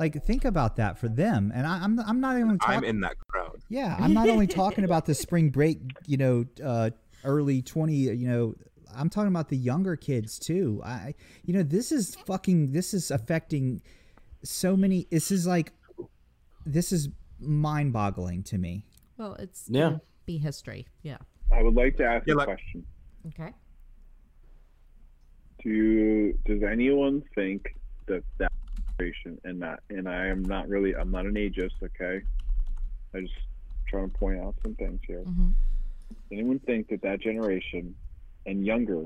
Like 0.00 0.24
think 0.24 0.46
about 0.46 0.76
that 0.76 0.98
for 0.98 1.08
them. 1.08 1.52
And 1.54 1.66
I, 1.66 1.84
I'm 1.84 2.00
I'm 2.00 2.20
not 2.22 2.38
even 2.38 2.58
I'm 2.62 2.84
in 2.84 3.00
that 3.02 3.16
crowd. 3.28 3.60
Yeah, 3.68 3.94
I'm 4.00 4.14
not 4.14 4.30
only 4.30 4.46
talking 4.46 4.84
about 4.84 5.04
the 5.04 5.14
spring 5.14 5.50
break, 5.50 5.78
you 6.06 6.16
know, 6.16 6.46
uh, 6.64 6.88
early 7.22 7.60
20, 7.60 7.92
you 7.94 8.26
know, 8.26 8.54
I'm 8.96 9.10
talking 9.10 9.28
about 9.28 9.50
the 9.50 9.58
younger 9.58 9.96
kids 9.96 10.38
too. 10.38 10.80
I, 10.82 11.14
you 11.44 11.52
know, 11.52 11.62
this 11.62 11.92
is 11.92 12.14
fucking, 12.26 12.72
this 12.72 12.94
is 12.94 13.10
affecting 13.10 13.82
so 14.42 14.74
many. 14.74 15.06
This 15.10 15.30
is 15.30 15.46
like, 15.46 15.74
this 16.64 16.92
is 16.92 17.10
mind 17.38 17.92
boggling 17.92 18.42
to 18.44 18.56
me. 18.56 18.86
Well, 19.18 19.34
it's 19.34 19.66
Yeah. 19.68 19.98
be 20.24 20.38
history. 20.38 20.86
Yeah. 21.02 21.18
I 21.52 21.62
would 21.62 21.74
like 21.74 21.98
to 21.98 22.04
ask 22.04 22.26
Yeah, 22.26 22.34
a 22.34 22.36
like- 22.36 22.46
question. 22.46 22.86
Okay. 23.26 23.52
Do 25.62 26.32
does 26.46 26.62
anyone 26.62 27.22
think 27.34 27.76
that 28.06 28.24
that 28.38 28.50
generation 29.00 29.40
and 29.44 29.60
that 29.62 29.80
and 29.90 30.08
I 30.08 30.26
am 30.26 30.42
not 30.42 30.68
really 30.68 30.94
I'm 30.94 31.10
not 31.10 31.26
an 31.26 31.34
ageist, 31.34 31.72
okay? 31.82 32.24
I'm 33.14 33.22
just 33.22 33.34
trying 33.88 34.10
to 34.10 34.18
point 34.18 34.40
out 34.40 34.54
some 34.62 34.74
things 34.74 35.00
here. 35.06 35.20
hmm 35.20 35.48
Anyone 36.32 36.58
think 36.60 36.88
that 36.88 37.02
that 37.02 37.20
generation 37.20 37.94
and 38.46 38.64
younger 38.66 39.04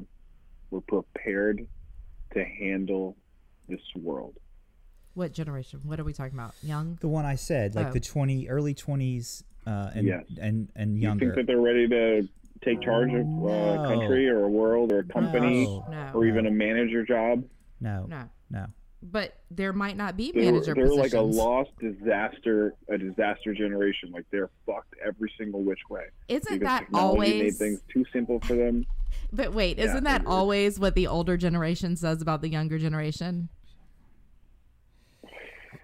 were 0.70 0.80
prepared 0.80 1.66
to 2.32 2.44
handle 2.44 3.16
this 3.68 3.80
world? 3.96 4.34
What 5.14 5.32
generation? 5.32 5.80
What 5.84 6.00
are 6.00 6.04
we 6.04 6.12
talking 6.14 6.34
about? 6.34 6.54
Young? 6.62 6.96
The 7.00 7.08
one 7.08 7.24
I 7.26 7.34
said, 7.34 7.74
like 7.74 7.88
Oh. 7.88 7.92
the 7.92 8.00
20, 8.00 8.48
early 8.48 8.74
20s 8.74 9.44
uh, 9.66 9.90
and, 9.94 10.06
Yes. 10.06 10.24
and, 10.40 10.68
and 10.76 10.94
Do 10.98 11.00
you 11.06 11.18
think 11.18 11.34
that 11.34 11.46
they're 11.46 11.60
ready 11.60 11.86
to 11.88 12.28
take 12.64 12.80
charge 12.82 13.10
of 13.12 13.20
uh, 13.20 13.22
No. 13.22 13.84
a 13.84 13.86
country 13.86 14.28
or 14.28 14.44
a 14.44 14.48
world 14.48 14.90
or 14.92 15.00
a 15.00 15.04
company 15.04 15.64
No. 15.66 15.86
No. 15.90 16.10
or 16.14 16.24
even 16.26 16.46
a 16.46 16.50
manager 16.50 17.04
job? 17.04 17.44
no, 17.80 18.06
No. 18.08 18.24
no. 18.50 18.66
But 19.06 19.34
there 19.50 19.74
might 19.74 19.98
not 19.98 20.16
be 20.16 20.32
They're, 20.32 20.44
manager 20.44 20.72
they're 20.74 20.86
like 20.88 21.12
a 21.12 21.20
lost 21.20 21.70
disaster, 21.78 22.74
a 22.88 22.96
disaster 22.96 23.52
generation. 23.52 24.10
Like 24.10 24.24
they're 24.30 24.48
fucked 24.64 24.94
every 25.04 25.30
single 25.36 25.62
which 25.62 25.80
way. 25.90 26.04
Isn't 26.28 26.44
because 26.60 26.60
that 26.60 26.80
technology 26.84 27.42
made 27.42 27.56
things 27.56 27.80
too 27.92 28.06
simple 28.14 28.40
for 28.40 28.54
them. 28.54 28.86
But 29.30 29.52
wait, 29.52 29.76
Yeah, 29.76 29.84
isn't 29.84 30.04
that 30.04 30.22
it 30.22 30.24
is. 30.24 30.30
always 30.30 30.78
what 30.78 30.94
the 30.94 31.06
older 31.06 31.36
generation 31.36 31.96
says 31.96 32.22
about 32.22 32.40
the 32.40 32.48
younger 32.48 32.78
generation? 32.78 33.50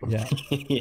Yeah. 0.08 0.24
yeah, 0.50 0.80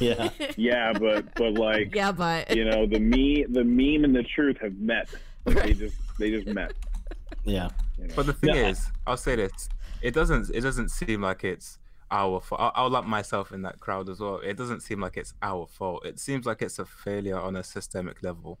yeah. 0.00 0.30
Yeah, 0.56 0.92
but 0.94 1.34
but 1.34 1.52
like 1.54 1.94
Yeah, 1.94 2.12
but 2.12 2.56
you 2.56 2.64
know 2.64 2.86
the 2.86 2.98
me 2.98 3.44
the 3.46 3.62
meme 3.62 4.04
and 4.04 4.16
the 4.16 4.22
truth 4.22 4.56
have 4.62 4.76
met. 4.78 5.08
Like, 5.44 5.62
they 5.64 5.74
just 5.74 5.96
they 6.18 6.30
just 6.30 6.46
met. 6.46 6.72
Yeah. 7.44 7.68
You 7.98 8.06
know? 8.06 8.14
But 8.16 8.24
the 8.24 8.32
thing 8.32 8.54
Yeah, 8.54 8.68
is, 8.68 8.86
I'll 9.06 9.18
say 9.18 9.36
this: 9.36 9.68
it 10.04 10.14
doesn't 10.14 10.50
it 10.54 10.62
doesn't 10.62 10.90
seem 10.90 11.22
like 11.22 11.44
it's 11.44 11.78
our 12.10 12.40
fault. 12.40 12.60
I'll, 12.62 12.72
I'll 12.76 12.90
lump 12.90 13.08
myself 13.08 13.52
in 13.52 13.62
that 13.62 13.80
crowd 13.80 14.08
as 14.10 14.20
well. 14.20 14.38
It 14.38 14.56
doesn't 14.56 14.82
seem 14.82 15.00
like 15.00 15.16
it's 15.16 15.34
our 15.42 15.66
fault. 15.66 16.06
It 16.06 16.20
seems 16.20 16.46
like 16.46 16.62
it's 16.62 16.78
a 16.78 16.86
failure 16.86 17.40
on 17.40 17.56
a 17.56 17.64
systemic 17.64 18.22
level. 18.22 18.60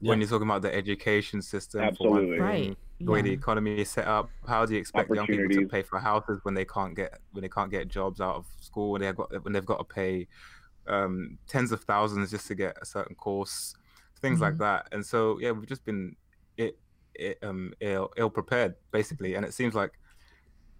When 0.00 0.20
you're 0.20 0.28
talking 0.30 0.48
about 0.48 0.62
the 0.62 0.74
education 0.74 1.42
system, 1.42 1.90
for 1.90 2.06
Absolutely. 2.06 2.08
one 2.08 2.28
Right, 2.36 2.62
thing, 2.62 2.76
the 3.04 3.12
way 3.12 3.22
the 3.22 3.32
economy 3.32 3.80
is 3.80 3.90
set 3.90 4.06
up, 4.08 4.32
how 4.48 4.66
do 4.66 4.74
you 4.74 4.80
expect 4.80 5.14
young 5.14 5.28
people 5.28 5.50
to 5.52 5.62
pay 5.62 5.82
for 5.82 5.98
houses 6.00 6.40
when 6.44 6.54
they 6.54 6.64
can't 6.66 6.96
get 6.96 7.18
when 7.32 7.42
they 7.42 7.50
can't 7.50 7.70
get 7.70 7.88
jobs 7.88 8.20
out 8.20 8.36
of 8.36 8.46
school 8.60 8.92
when 8.92 9.02
they've 9.02 9.16
got 9.16 9.44
when 9.44 9.52
they've 9.54 9.66
got 9.66 9.78
to 9.78 9.84
pay 9.84 10.28
um, 10.88 11.38
tens 11.46 11.72
of 11.72 11.82
thousands 11.84 12.30
just 12.30 12.46
to 12.48 12.54
get 12.54 12.76
a 12.80 12.86
certain 12.86 13.14
course, 13.14 13.74
things 14.20 14.40
like 14.40 14.56
Mhm. 14.56 14.58
that. 14.58 14.88
And 14.92 15.04
so 15.04 15.38
yeah, 15.40 15.52
we've 15.52 15.68
just 15.68 15.84
been 15.84 16.16
it, 16.56 16.78
it 17.14 17.38
um 17.42 17.74
ill 17.80 18.10
ill 18.16 18.30
prepared 18.30 18.76
basically, 18.92 19.34
and 19.34 19.44
it 19.44 19.54
seems 19.54 19.74
like 19.74 19.99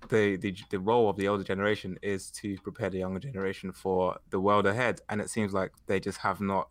the, 0.09 0.37
the 0.37 0.55
the 0.71 0.81
role 0.81 1.09
of 1.11 1.17
the 1.17 1.29
older 1.29 1.45
generation 1.45 1.99
is 2.03 2.31
to 2.33 2.57
prepare 2.59 2.91
the 2.91 2.99
younger 2.99 3.21
generation 3.21 3.73
for 3.73 4.19
the 4.31 4.41
world 4.41 4.67
ahead, 4.67 5.01
and 5.09 5.21
it 5.21 5.31
seems 5.31 5.53
like 5.53 5.73
they 5.87 6.01
just 6.01 6.19
have 6.19 6.41
not 6.41 6.69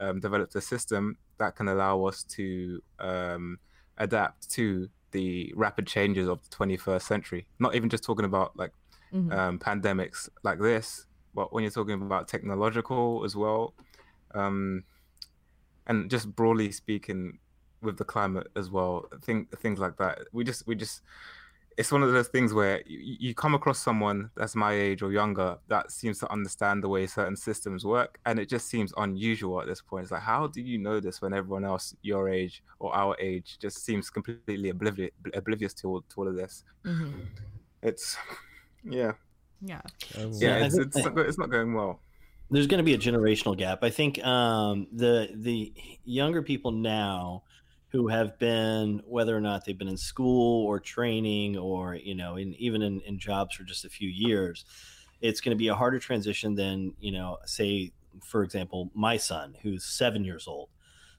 um, 0.00 0.20
developed 0.20 0.54
a 0.54 0.60
system 0.60 1.18
that 1.38 1.56
can 1.56 1.68
allow 1.68 2.04
us 2.04 2.22
to 2.24 2.82
um, 2.98 3.58
adapt 3.98 4.50
to 4.50 4.88
the 5.12 5.52
rapid 5.56 5.86
changes 5.86 6.28
of 6.28 6.42
the 6.48 6.56
21st 6.56 7.02
century. 7.02 7.46
Not 7.58 7.74
even 7.74 7.88
just 7.90 8.04
talking 8.04 8.24
about 8.24 8.56
like 8.56 8.72
Mhm. 9.12 9.32
um, 9.32 9.58
pandemics 9.58 10.28
like 10.44 10.60
this, 10.60 11.06
but 11.34 11.52
when 11.52 11.64
you're 11.64 11.72
talking 11.72 12.00
about 12.00 12.28
technological 12.28 13.24
as 13.24 13.34
well, 13.34 13.74
um, 14.34 14.84
and 15.86 16.10
just 16.10 16.34
broadly 16.34 16.70
speaking, 16.72 17.38
with 17.82 17.96
the 17.96 18.04
climate 18.04 18.46
as 18.56 18.70
well, 18.70 19.08
think 19.22 19.50
things 19.58 19.78
like 19.78 19.96
that. 19.96 20.18
We 20.32 20.44
just 20.44 20.66
we 20.66 20.74
just 20.74 21.00
it's 21.80 21.90
one 21.96 22.02
of 22.06 22.10
those 22.12 22.28
things 22.28 22.52
where 22.52 22.76
you, 22.86 23.16
you 23.26 23.34
come 23.34 23.54
across 23.54 23.78
someone 23.88 24.18
that's 24.36 24.54
my 24.66 24.72
age 24.86 25.00
or 25.02 25.10
younger 25.12 25.50
that 25.68 25.90
seems 25.90 26.16
to 26.22 26.26
understand 26.36 26.76
the 26.84 26.88
way 26.94 27.06
certain 27.06 27.36
systems 27.48 27.84
work, 27.96 28.12
and 28.26 28.38
it 28.38 28.48
just 28.54 28.66
seems 28.68 28.92
unusual 28.96 29.60
at 29.62 29.66
this 29.66 29.80
point. 29.90 30.02
It's 30.04 30.12
like, 30.12 30.22
how 30.32 30.46
do 30.46 30.60
you 30.60 30.78
know 30.86 31.00
this 31.00 31.16
when 31.22 31.32
everyone 31.32 31.64
else 31.64 31.94
your 32.02 32.28
age 32.28 32.62
or 32.78 32.94
our 32.94 33.16
age 33.30 33.48
just 33.64 33.76
seems 33.86 34.10
completely 34.10 34.68
oblivious 34.68 35.10
oblivious 35.34 35.72
to 35.80 35.88
all, 35.88 36.00
to 36.10 36.14
all 36.20 36.28
of 36.28 36.36
this? 36.36 36.64
Mhm. 36.84 37.12
It's 37.82 38.16
yeah, 38.84 39.12
Yeah. 39.62 39.80
yeah, 40.16 40.26
Yeah, 40.44 40.56
I 40.56 40.66
it's 40.66 40.74
think- 40.76 40.86
it's, 40.94 41.04
not, 41.06 41.18
it's 41.30 41.38
not 41.38 41.50
going 41.50 41.72
well. 41.74 42.00
there's 42.52 42.66
going 42.66 42.82
to 42.84 42.88
be 42.90 42.94
a 42.94 42.98
generational 43.08 43.56
gap. 43.56 43.78
I 43.84 43.90
think 43.90 44.12
um, 44.34 44.86
the 44.92 45.14
the 45.48 45.72
younger 46.04 46.42
people 46.42 46.72
now 46.72 47.44
who 47.90 48.08
have 48.08 48.38
been 48.38 49.02
whether 49.04 49.36
or 49.36 49.40
not 49.40 49.64
they've 49.64 49.78
been 49.78 49.88
in 49.88 49.96
school 49.96 50.66
or 50.66 50.78
training 50.78 51.56
or 51.56 51.94
you 51.94 52.14
know 52.14 52.36
in 52.36 52.54
even 52.54 52.82
in, 52.82 53.00
in 53.00 53.18
jobs 53.18 53.54
for 53.56 53.64
just 53.64 53.84
a 53.84 53.88
few 53.88 54.08
years, 54.08 54.64
it's 55.20 55.40
going 55.40 55.54
to 55.54 55.58
be 55.58 55.68
a 55.68 55.74
harder 55.74 55.98
transition 55.98 56.54
than 56.54 56.94
you 57.00 57.12
know 57.12 57.38
say 57.44 57.92
for 58.24 58.42
example 58.42 58.90
my 58.94 59.16
son 59.16 59.54
who's 59.62 59.84
seven 59.84 60.24
years 60.24 60.46
old. 60.46 60.68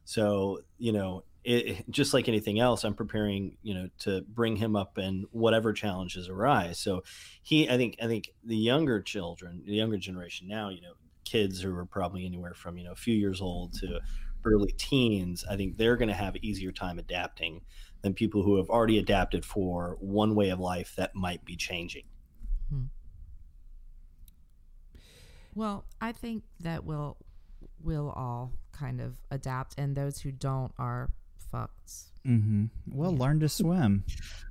So 0.03 0.61
you 0.77 0.91
know 0.91 1.23
it, 1.43 1.89
just 1.89 2.14
like 2.14 2.27
anything 2.27 2.60
else, 2.60 2.84
I'm 2.84 2.93
preparing, 2.93 3.57
you 3.64 3.73
know, 3.73 3.89
to 4.02 4.22
bring 4.22 4.56
him 4.56 4.76
up 4.76 4.99
and 4.99 5.26
whatever 5.31 5.73
challenges 5.73 6.30
arise. 6.30 6.77
So 6.77 7.02
he, 7.41 7.68
I 7.68 7.77
think, 7.77 7.95
I 7.99 8.06
think 8.06 8.30
the 8.43 8.56
younger 8.56 9.02
children, 9.02 9.64
the 9.65 9.73
younger 9.73 9.98
generation 9.98 10.48
now, 10.48 10.69
you 10.69 10.81
know, 10.81 10.93
kids 11.31 11.61
who 11.61 11.76
are 11.76 11.85
probably 11.85 12.26
anywhere 12.26 12.53
from 12.53 12.77
you 12.77 12.84
know 12.84 12.91
a 12.91 12.95
few 12.95 13.15
years 13.15 13.41
old 13.41 13.73
to 13.73 13.99
early 14.43 14.73
teens, 14.77 15.45
I 15.49 15.55
think 15.55 15.77
they're 15.77 15.97
going 15.97 16.09
to 16.09 16.15
have 16.15 16.35
easier 16.38 16.72
time 16.72 16.99
adapting 16.99 17.61
than 18.01 18.13
people 18.13 18.43
who 18.43 18.57
have 18.57 18.69
already 18.69 18.97
adapted 18.97 19.45
for 19.45 19.97
one 19.99 20.35
way 20.35 20.49
of 20.49 20.59
life 20.59 20.93
that 20.97 21.13
might 21.15 21.45
be 21.45 21.55
changing. 21.55 22.03
Well, 25.53 25.84
I 25.99 26.13
think 26.13 26.43
that 26.61 26.85
we'll 26.85 27.18
we'll 27.84 28.09
all 28.09 28.53
kind 28.72 29.01
of 29.01 29.18
adapt, 29.31 29.76
and 29.77 29.95
those 29.95 30.19
who 30.19 30.31
don't 30.31 30.72
are 30.77 31.11
fucked. 31.51 31.91
Mm-hmm. 32.26 32.65
Well, 32.93 33.15
learn 33.15 33.39
to 33.41 33.49
swim. 33.49 34.05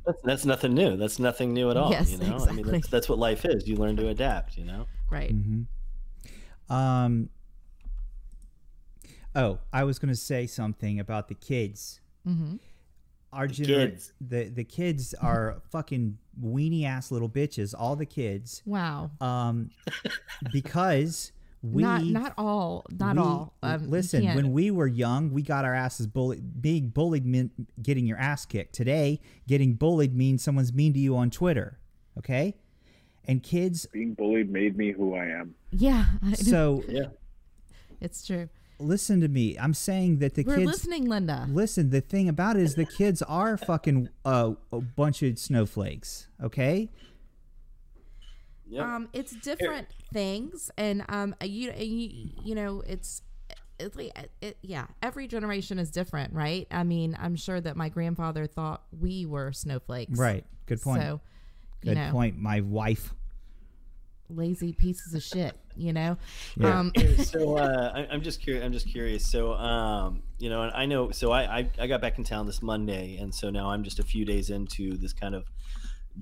That's, 0.04 0.20
that's 0.22 0.44
nothing 0.44 0.74
new. 0.74 0.96
That's 0.96 1.18
nothing 1.18 1.54
new 1.54 1.70
at 1.70 1.76
all. 1.76 1.90
Yes, 1.90 2.10
you 2.10 2.18
know, 2.18 2.24
I 2.24 2.28
mean, 2.28 2.38
exactly. 2.38 2.72
that's, 2.72 2.88
that's 2.88 3.08
what 3.08 3.18
life 3.18 3.44
is. 3.44 3.66
You 3.66 3.76
learn 3.76 3.96
to 3.96 4.08
adapt. 4.08 4.58
You 4.58 4.64
know. 4.66 4.86
Right. 5.10 5.34
Mm-hmm. 5.34 6.72
Um. 6.72 7.30
Oh, 9.34 9.58
I 9.72 9.84
was 9.84 9.98
going 9.98 10.08
to 10.12 10.18
say 10.20 10.46
something 10.46 10.98
about 11.00 11.28
the 11.28 11.34
kids. 11.34 12.00
Mm-hmm. 12.26 12.56
Our 13.32 13.46
The 13.46 13.54
gener- 13.54 13.66
kids. 13.90 14.12
the 14.20 14.44
the 14.48 14.64
kids 14.64 15.14
are 15.14 15.62
fucking 15.70 16.18
weenie 16.42 16.84
ass 16.84 17.12
little 17.12 17.28
bitches. 17.28 17.74
All 17.78 17.94
the 17.94 18.06
kids. 18.06 18.60
Wow. 18.66 19.12
Um, 19.20 19.70
because 20.52 21.30
we 21.62 21.82
not 21.82 22.02
not 22.04 22.34
all. 22.36 22.84
Not 22.98 23.16
we- 23.16 23.22
all. 23.22 23.54
Um, 23.62 23.88
listen, 23.90 24.24
when 24.34 24.52
we 24.52 24.70
were 24.70 24.86
young, 24.88 25.30
we 25.32 25.42
got 25.42 25.64
our 25.64 25.74
asses 25.74 26.06
bullied. 26.08 26.60
Being 26.60 26.88
bullied 26.88 27.24
meant 27.24 27.52
getting 27.82 28.06
your 28.06 28.18
ass 28.18 28.46
kicked. 28.46 28.74
Today, 28.74 29.20
getting 29.46 29.74
bullied 29.74 30.14
means 30.14 30.42
someone's 30.42 30.72
mean 30.72 30.92
to 30.94 30.98
you 30.98 31.16
on 31.16 31.30
Twitter. 31.30 31.78
Okay, 32.18 32.56
and 33.26 33.42
kids. 33.42 33.86
Being 33.92 34.14
bullied 34.14 34.50
made 34.50 34.76
me 34.76 34.90
who 34.92 35.14
I 35.14 35.26
am. 35.26 35.54
yeah, 35.70 36.06
I. 36.22 36.32
So 36.34 36.82
Yeah. 36.88 37.06
it's 38.00 38.26
true. 38.26 38.48
Listen 38.80 39.20
to 39.20 39.28
me. 39.28 39.56
I'm 39.58 39.74
saying 39.74 40.18
that 40.18 40.34
the 40.34 40.44
We're 40.44 40.56
kids. 40.56 40.66
listening, 40.66 41.06
Linda. 41.06 41.46
Listen, 41.50 41.90
the 41.90 42.00
thing 42.00 42.28
about 42.28 42.56
it 42.56 42.62
is 42.62 42.74
the 42.74 42.84
kids 42.84 43.22
are 43.22 43.56
fucking 43.56 44.08
uh, 44.24 44.52
a 44.72 44.80
bunch 44.80 45.22
of 45.22 45.38
snowflakes. 45.38 46.28
Okay. 46.42 46.88
Yep. 48.68 48.84
Um, 48.84 49.08
it's 49.12 49.32
different 49.32 49.88
things, 50.12 50.70
and 50.76 51.04
um, 51.08 51.34
you 51.42 51.72
you 51.76 52.30
you 52.44 52.54
know, 52.54 52.82
it's. 52.86 53.22
It's 53.82 53.96
like, 53.96 54.12
it, 54.42 54.58
yeah, 54.60 54.88
every 55.02 55.26
generation 55.26 55.78
is 55.78 55.90
different, 55.90 56.34
right? 56.34 56.66
I 56.70 56.84
mean, 56.84 57.16
I'm 57.18 57.34
sure 57.34 57.58
that 57.62 57.78
my 57.78 57.88
grandfather 57.88 58.46
thought 58.46 58.82
we 58.92 59.24
were 59.24 59.52
snowflakes. 59.52 60.18
Right. 60.18 60.44
Good 60.66 60.82
point. 60.82 61.00
So, 61.00 61.22
you 61.82 61.94
Good 61.94 61.96
know, 61.96 62.12
point. 62.12 62.36
My 62.38 62.60
wife. 62.60 63.14
Lazy 64.34 64.72
pieces 64.72 65.14
of 65.14 65.22
shit, 65.22 65.56
you 65.76 65.92
know? 65.92 66.16
Yeah. 66.56 66.78
Um, 66.78 66.92
so 67.18 67.56
uh, 67.56 67.92
I, 67.94 68.12
I'm 68.12 68.22
just 68.22 68.40
curious. 68.42 68.64
I'm 68.64 68.72
just 68.72 68.88
curious. 68.88 69.26
So 69.26 69.52
um, 69.54 70.22
you 70.38 70.50
know, 70.50 70.62
and 70.62 70.72
I 70.74 70.86
know. 70.86 71.10
So 71.10 71.32
I, 71.32 71.58
I 71.58 71.70
I 71.78 71.86
got 71.86 72.00
back 72.00 72.18
in 72.18 72.24
town 72.24 72.46
this 72.46 72.62
Monday, 72.62 73.16
and 73.18 73.34
so 73.34 73.50
now 73.50 73.70
I'm 73.70 73.82
just 73.84 73.98
a 73.98 74.04
few 74.04 74.24
days 74.24 74.50
into 74.50 74.96
this 74.96 75.12
kind 75.12 75.34
of 75.34 75.44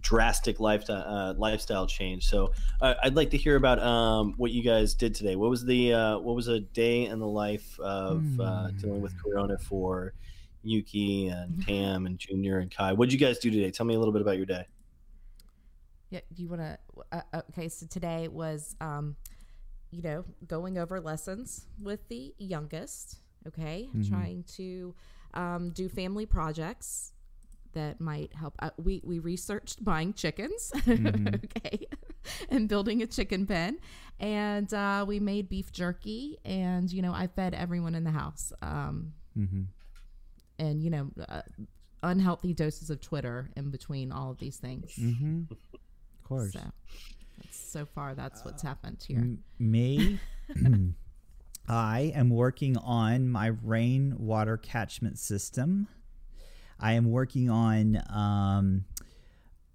drastic 0.00 0.60
lifestyle 0.60 1.04
uh, 1.06 1.34
lifestyle 1.34 1.86
change. 1.86 2.28
So 2.28 2.52
uh, 2.80 2.94
I'd 3.02 3.16
like 3.16 3.30
to 3.30 3.36
hear 3.36 3.56
about 3.56 3.78
um, 3.80 4.34
what 4.36 4.50
you 4.50 4.62
guys 4.62 4.94
did 4.94 5.14
today. 5.14 5.36
What 5.36 5.50
was 5.50 5.64
the 5.64 5.92
uh, 5.92 6.18
what 6.18 6.36
was 6.36 6.48
a 6.48 6.60
day 6.60 7.06
in 7.06 7.18
the 7.18 7.26
life 7.26 7.78
of 7.80 8.22
uh, 8.40 8.70
dealing 8.80 9.00
with 9.00 9.14
Corona 9.22 9.58
for 9.58 10.14
Yuki 10.62 11.28
and 11.28 11.64
Tam 11.64 12.06
and 12.06 12.18
Junior 12.18 12.58
and 12.58 12.70
Kai? 12.70 12.92
What 12.92 13.08
did 13.08 13.18
you 13.18 13.26
guys 13.26 13.38
do 13.38 13.50
today? 13.50 13.70
Tell 13.70 13.86
me 13.86 13.94
a 13.94 13.98
little 13.98 14.12
bit 14.12 14.22
about 14.22 14.36
your 14.36 14.46
day. 14.46 14.66
Yeah, 16.10 16.20
do 16.32 16.42
you 16.42 16.48
want 16.48 16.62
to? 16.62 16.78
Uh, 17.12 17.42
okay, 17.50 17.68
so 17.68 17.86
today 17.86 18.28
was, 18.28 18.74
um, 18.80 19.16
you 19.90 20.02
know, 20.02 20.24
going 20.46 20.78
over 20.78 21.00
lessons 21.00 21.66
with 21.82 22.06
the 22.08 22.34
youngest. 22.38 23.18
Okay, 23.46 23.88
trying 24.08 24.42
to 24.56 24.94
um, 25.34 25.70
do 25.70 25.88
family 25.88 26.26
projects 26.26 27.12
that 27.74 28.00
might 28.00 28.34
help. 28.34 28.54
Uh, 28.58 28.70
we 28.78 29.00
we 29.04 29.18
researched 29.18 29.84
buying 29.84 30.12
chickens, 30.14 30.72
okay, 30.88 31.86
and 32.50 32.68
building 32.68 33.02
a 33.02 33.06
chicken 33.06 33.46
pen, 33.46 33.78
and 34.18 34.72
uh, 34.74 35.04
we 35.06 35.20
made 35.20 35.48
beef 35.48 35.70
jerky, 35.72 36.38
and 36.44 36.90
you 36.90 37.00
know, 37.02 37.12
I 37.12 37.26
fed 37.26 37.54
everyone 37.54 37.94
in 37.94 38.04
the 38.04 38.10
house. 38.12 38.52
Um, 38.62 39.12
Mm-hmm. 39.38 39.62
and 40.58 40.82
you 40.82 40.90
know, 40.90 41.10
uh, 41.28 41.42
unhealthy 42.02 42.52
doses 42.52 42.90
of 42.90 43.00
Twitter 43.00 43.50
in 43.56 43.70
between 43.70 44.10
all 44.10 44.32
of 44.32 44.38
these 44.38 44.56
things. 44.56 44.98
Course. 46.28 46.52
So, 46.52 46.60
so 47.50 47.86
far, 47.86 48.14
that's 48.14 48.44
what's 48.44 48.62
happened 48.62 49.02
here. 49.06 49.18
M- 49.18 49.44
me, 49.58 50.18
I 51.68 52.12
am 52.14 52.28
working 52.28 52.76
on 52.76 53.28
my 53.30 53.46
rainwater 53.46 54.58
catchment 54.58 55.18
system. 55.18 55.88
I 56.78 56.92
am 56.92 57.10
working 57.10 57.48
on 57.48 58.02
um, 58.10 58.84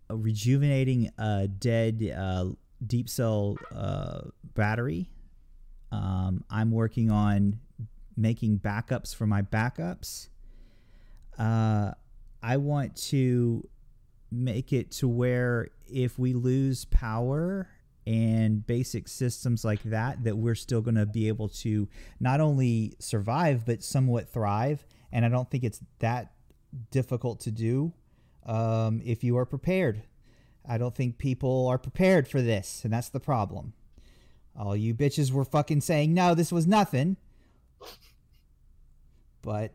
rejuvenating 0.09 1.09
a 1.17 1.47
dead 1.47 2.13
uh, 2.15 2.49
deep 2.85 3.09
cell 3.09 3.57
uh, 3.75 4.21
battery. 4.53 5.09
Um, 5.91 6.43
I'm 6.49 6.71
working 6.71 7.09
on 7.09 7.59
making 8.15 8.59
backups 8.59 9.15
for 9.15 9.25
my 9.25 9.41
backups. 9.41 10.29
Uh, 11.37 11.91
I 12.41 12.57
want 12.57 12.95
to 13.07 13.67
make 14.33 14.73
it 14.73 14.91
to 14.91 15.07
where 15.07 15.69
if 15.87 16.17
we 16.17 16.33
lose 16.33 16.85
power 16.85 17.69
and 18.05 18.65
basic 18.65 19.07
systems 19.07 19.63
like 19.63 19.81
that 19.83 20.23
that 20.23 20.37
we're 20.37 20.55
still 20.55 20.81
going 20.81 20.95
to 20.95 21.05
be 21.05 21.27
able 21.27 21.47
to 21.47 21.87
not 22.19 22.41
only 22.41 22.93
survive 22.99 23.65
but 23.65 23.83
somewhat 23.83 24.29
thrive. 24.29 24.85
And 25.11 25.25
i 25.25 25.29
don't 25.29 25.49
think 25.49 25.63
it's 25.63 25.79
that 25.99 26.33
difficult 26.89 27.39
to 27.41 27.51
do 27.51 27.93
um, 28.45 29.01
if 29.05 29.23
you 29.23 29.37
are 29.37 29.45
prepared. 29.45 30.03
I 30.67 30.77
don't 30.77 30.95
think 30.95 31.17
people 31.17 31.67
are 31.67 31.77
prepared 31.77 32.27
for 32.27 32.41
this 32.41 32.81
and 32.83 32.91
that's 32.91 33.09
the 33.09 33.19
problem. 33.19 33.73
All 34.57 34.75
you 34.75 34.93
bitches 34.93 35.31
were 35.31 35.45
fucking 35.45 35.81
saying 35.81 36.13
no 36.13 36.35
this 36.35 36.51
was 36.51 36.67
nothing. 36.67 37.17
But 39.41 39.73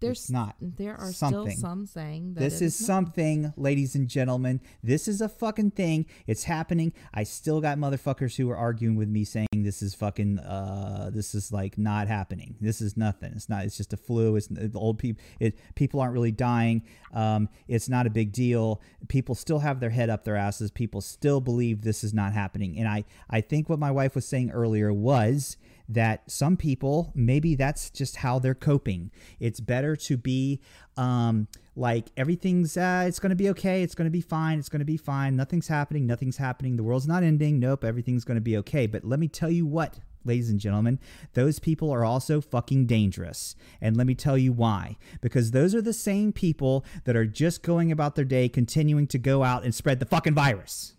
There's 0.00 0.18
it's 0.20 0.30
not 0.30 0.56
There 0.60 0.96
are 0.96 1.12
something. 1.12 1.50
still 1.50 1.60
some 1.60 1.86
saying 1.86 2.34
that 2.34 2.40
This 2.40 2.60
is 2.60 2.80
not. 2.80 2.86
something, 2.86 3.52
ladies 3.56 3.94
and 3.94 4.08
gentlemen. 4.08 4.60
This 4.82 5.08
is 5.08 5.20
a 5.20 5.28
fucking 5.28 5.72
thing. 5.72 6.06
It's 6.26 6.44
happening. 6.44 6.92
I 7.12 7.24
still 7.24 7.60
got 7.60 7.78
motherfuckers 7.78 8.36
who 8.36 8.48
are 8.50 8.56
arguing 8.56 8.96
with 8.96 9.08
me 9.08 9.24
saying 9.24 9.46
this 9.52 9.82
is 9.82 9.94
fucking 9.94 10.38
uh 10.40 11.10
this 11.12 11.34
is 11.34 11.52
like 11.52 11.76
not 11.78 12.08
happening. 12.08 12.56
This 12.60 12.80
is 12.80 12.96
nothing. 12.96 13.32
It's 13.34 13.48
not 13.48 13.64
it's 13.64 13.76
just 13.76 13.92
a 13.92 13.96
flu. 13.96 14.36
It's 14.36 14.46
the 14.48 14.70
old 14.74 14.98
people 14.98 15.22
it 15.40 15.58
people 15.74 16.00
aren't 16.00 16.12
really 16.14 16.32
dying. 16.32 16.82
Um 17.12 17.48
it's 17.66 17.88
not 17.88 18.06
a 18.06 18.10
big 18.10 18.32
deal. 18.32 18.80
People 19.08 19.34
still 19.34 19.58
have 19.60 19.80
their 19.80 19.90
head 19.90 20.10
up 20.10 20.24
their 20.24 20.36
asses. 20.36 20.70
People 20.70 21.00
still 21.00 21.40
believe 21.40 21.82
this 21.82 22.04
is 22.04 22.14
not 22.14 22.32
happening. 22.32 22.78
And 22.78 22.86
I 22.88 23.04
I 23.28 23.40
think 23.40 23.68
what 23.68 23.78
my 23.78 23.90
wife 23.90 24.14
was 24.14 24.26
saying 24.26 24.50
earlier 24.50 24.92
was 24.92 25.56
that 25.88 26.30
some 26.30 26.56
people 26.56 27.12
maybe 27.14 27.54
that's 27.54 27.90
just 27.90 28.16
how 28.16 28.38
they're 28.38 28.54
coping. 28.54 29.10
It's 29.40 29.60
better 29.60 29.96
to 29.96 30.16
be 30.16 30.60
um 30.96 31.48
like 31.76 32.10
everything's 32.16 32.76
uh 32.76 33.04
it's 33.06 33.20
gonna 33.20 33.36
be 33.36 33.48
okay 33.50 33.82
it's 33.82 33.94
gonna 33.94 34.10
be 34.10 34.20
fine 34.20 34.58
it's 34.58 34.68
gonna 34.68 34.84
be 34.84 34.96
fine 34.96 35.36
nothing's 35.36 35.68
happening 35.68 36.06
nothing's 36.06 36.36
happening 36.36 36.76
the 36.76 36.82
world's 36.82 37.06
not 37.06 37.22
ending 37.22 37.60
nope 37.60 37.84
everything's 37.84 38.24
gonna 38.24 38.40
be 38.40 38.56
okay. 38.56 38.86
But 38.86 39.04
let 39.04 39.20
me 39.20 39.28
tell 39.28 39.50
you 39.50 39.64
what 39.66 40.00
ladies 40.24 40.50
and 40.50 40.60
gentlemen 40.60 40.98
those 41.34 41.58
people 41.58 41.90
are 41.90 42.04
also 42.04 42.40
fucking 42.40 42.86
dangerous. 42.86 43.54
And 43.80 43.96
let 43.96 44.06
me 44.06 44.14
tell 44.14 44.36
you 44.36 44.52
why. 44.52 44.96
Because 45.20 45.52
those 45.52 45.74
are 45.74 45.82
the 45.82 45.92
same 45.92 46.32
people 46.32 46.84
that 47.04 47.16
are 47.16 47.26
just 47.26 47.62
going 47.62 47.90
about 47.92 48.14
their 48.14 48.24
day 48.24 48.48
continuing 48.48 49.06
to 49.08 49.18
go 49.18 49.42
out 49.42 49.64
and 49.64 49.74
spread 49.74 50.00
the 50.00 50.06
fucking 50.06 50.34
virus 50.34 50.94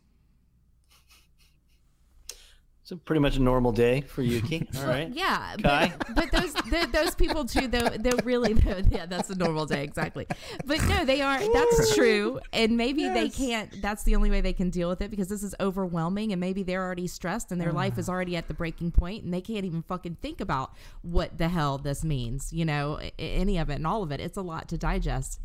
So 2.89 2.95
pretty 2.95 3.19
much 3.19 3.35
a 3.37 3.39
normal 3.39 3.71
day 3.71 4.01
for 4.01 4.23
Yuki. 4.23 4.67
All 4.75 4.81
Well, 4.81 4.89
right. 4.89 5.09
Yeah, 5.13 5.53
Kai? 5.61 5.93
but, 5.95 6.15
but 6.15 6.31
those 6.31 6.53
the, 6.53 6.89
those 6.91 7.13
people 7.13 7.45
too. 7.45 7.67
Though 7.67 7.87
they're 7.87 8.13
really 8.23 8.53
yeah, 8.89 9.05
that's 9.05 9.29
a 9.29 9.35
normal 9.35 9.67
day 9.67 9.83
exactly. 9.83 10.25
But 10.65 10.83
no, 10.87 11.05
they 11.05 11.21
are. 11.21 11.37
That's 11.37 11.93
true, 11.93 12.39
and 12.51 12.77
maybe 12.77 13.07
they 13.07 13.29
can't. 13.29 13.79
That's 13.79 14.01
the 14.05 14.15
only 14.15 14.31
way 14.31 14.41
they 14.41 14.53
can 14.53 14.71
deal 14.71 14.89
with 14.89 15.03
it 15.03 15.11
because 15.11 15.27
this 15.27 15.43
is 15.43 15.53
overwhelming, 15.59 16.31
and 16.31 16.39
maybe 16.39 16.63
they're 16.63 16.83
already 16.83 17.05
stressed, 17.05 17.51
and 17.51 17.61
their 17.61 17.71
life 17.71 17.99
is 17.99 18.09
ah. 18.09 18.13
already 18.13 18.35
at 18.35 18.47
the 18.47 18.55
breaking 18.55 18.89
point, 18.89 19.23
and 19.23 19.31
they 19.31 19.41
can't 19.41 19.65
even 19.65 19.83
fucking 19.83 20.17
think 20.23 20.41
about 20.41 20.73
what 21.03 21.37
the 21.37 21.49
hell 21.49 21.77
this 21.77 22.03
means. 22.03 22.51
You 22.51 22.65
know, 22.65 22.99
any 23.19 23.59
of 23.59 23.69
it 23.69 23.75
and 23.75 23.85
all 23.85 24.01
of 24.01 24.11
it. 24.11 24.19
It's 24.19 24.37
a 24.37 24.41
lot 24.41 24.67
to 24.69 24.79
digest. 24.79 25.39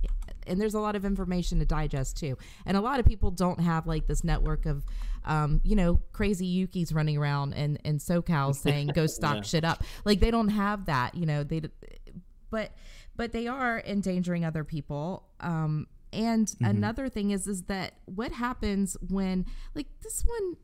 And 0.47 0.61
there's 0.61 0.75
a 0.75 0.81
lot 0.81 0.95
of 0.95 1.05
information 1.05 1.59
to 1.59 1.67
digest 1.67 2.17
too, 2.17 2.39
and 2.65 2.75
a 2.75 2.81
lot 2.81 3.01
of 3.01 3.07
people 3.07 3.31
don't 3.31 3.61
have 3.61 3.87
like 3.87 4.07
this 4.07 4.25
network 4.25 4.65
of, 4.65 4.85
um, 5.25 5.61
you 5.65 5.75
know, 5.77 6.01
crazy 6.13 6.47
Yukis 6.47 6.95
running 6.95 7.17
around 7.17 7.55
and 7.55 7.79
and 7.85 7.99
SoCal 8.01 8.55
saying 8.67 8.89
go 8.89 9.07
stock 9.07 9.37
Yeah. 9.37 9.43
shit 9.43 9.65
up. 9.65 9.83
Like 10.05 10.21
they 10.21 10.31
don't 10.31 10.49
have 10.51 10.87
that, 10.87 11.15
you 11.15 11.27
know. 11.27 11.43
They, 11.45 11.63
but 12.51 12.73
but 13.17 13.33
they 13.33 13.47
are 13.47 13.83
endangering 13.87 14.45
other 14.45 14.65
people. 14.65 15.25
Um, 15.41 15.87
and 16.13 16.55
another 16.61 17.09
thing 17.09 17.31
is, 17.33 17.47
is 17.49 17.65
that 17.65 17.95
what 18.05 18.31
happens 18.33 18.97
when, 19.09 19.47
like, 19.75 19.89
this 20.03 20.25
one 20.25 20.57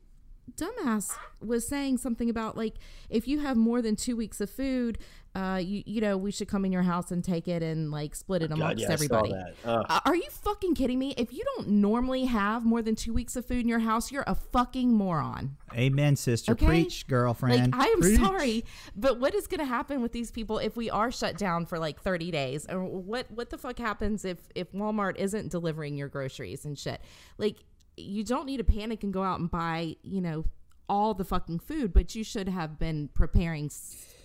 dumbass 0.57 1.15
was 1.39 1.65
saying 1.67 1.97
something 1.97 2.29
about 2.29 2.57
like 2.57 2.75
if 3.09 3.25
you 3.27 3.39
have 3.39 3.55
more 3.55 3.81
than 3.81 3.95
two 3.95 4.15
weeks 4.17 4.41
of 4.41 4.49
food, 4.49 4.97
uh, 5.33 5.59
you 5.63 5.81
you 5.85 6.01
know 6.01 6.17
we 6.17 6.29
should 6.31 6.47
come 6.47 6.65
in 6.65 6.71
your 6.71 6.81
house 6.81 7.09
and 7.11 7.23
take 7.23 7.47
it 7.47 7.63
and 7.63 7.89
like 7.89 8.15
split 8.15 8.41
it 8.41 8.49
God, 8.49 8.57
amongst 8.57 8.81
yeah, 8.81 8.91
everybody. 8.91 9.29
saw 9.29 9.35
that. 9.35 9.55
Ugh. 9.63 9.85
Uh, 9.87 9.99
Are 10.05 10.15
you 10.15 10.29
fucking 10.29 10.75
kidding 10.75 10.99
me? 10.99 11.13
If 11.17 11.31
you 11.31 11.43
don't 11.55 11.69
normally 11.69 12.25
have 12.25 12.65
more 12.65 12.81
than 12.81 12.95
two 12.95 13.13
weeks 13.13 13.35
of 13.37 13.45
food 13.45 13.61
in 13.61 13.67
your 13.69 13.79
house, 13.79 14.11
you're 14.11 14.25
a 14.27 14.35
fucking 14.35 14.91
moron. 14.91 15.55
Amen, 15.73 16.17
sister. 16.17 16.51
Okay? 16.51 16.65
Preach, 16.65 17.07
girlfriend. 17.07 17.71
Like 17.71 17.81
I 17.81 17.87
am 17.87 18.01
Preach. 18.01 18.19
sorry, 18.19 18.65
but 18.95 19.19
what 19.21 19.33
is 19.33 19.47
going 19.47 19.59
to 19.59 19.65
happen 19.65 20.01
with 20.01 20.11
these 20.11 20.31
people 20.31 20.57
if 20.57 20.75
we 20.75 20.89
are 20.89 21.11
shut 21.11 21.37
down 21.37 21.65
for 21.65 21.79
like 21.79 22.01
30 22.01 22.31
days? 22.31 22.65
Or 22.69 22.83
what 22.83 23.31
what 23.31 23.49
the 23.49 23.57
fuck 23.57 23.79
happens 23.79 24.25
if 24.25 24.37
if 24.53 24.71
Walmart 24.73 25.15
isn't 25.17 25.49
delivering 25.49 25.97
your 25.97 26.09
groceries 26.09 26.65
and 26.65 26.77
shit? 26.77 26.99
Like 27.37 27.57
you 27.95 28.23
don't 28.23 28.45
need 28.45 28.57
to 28.57 28.63
panic 28.63 29.03
and 29.03 29.13
go 29.13 29.23
out 29.23 29.39
and 29.39 29.49
buy, 29.49 29.95
you 30.03 30.19
know, 30.19 30.45
all 30.89 31.13
the 31.13 31.23
fucking 31.23 31.59
food, 31.59 31.93
but 31.93 32.15
you 32.15 32.23
should 32.23 32.49
have 32.49 32.77
been 32.77 33.09
preparing 33.13 33.71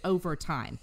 over 0.05 0.35
time. 0.35 0.79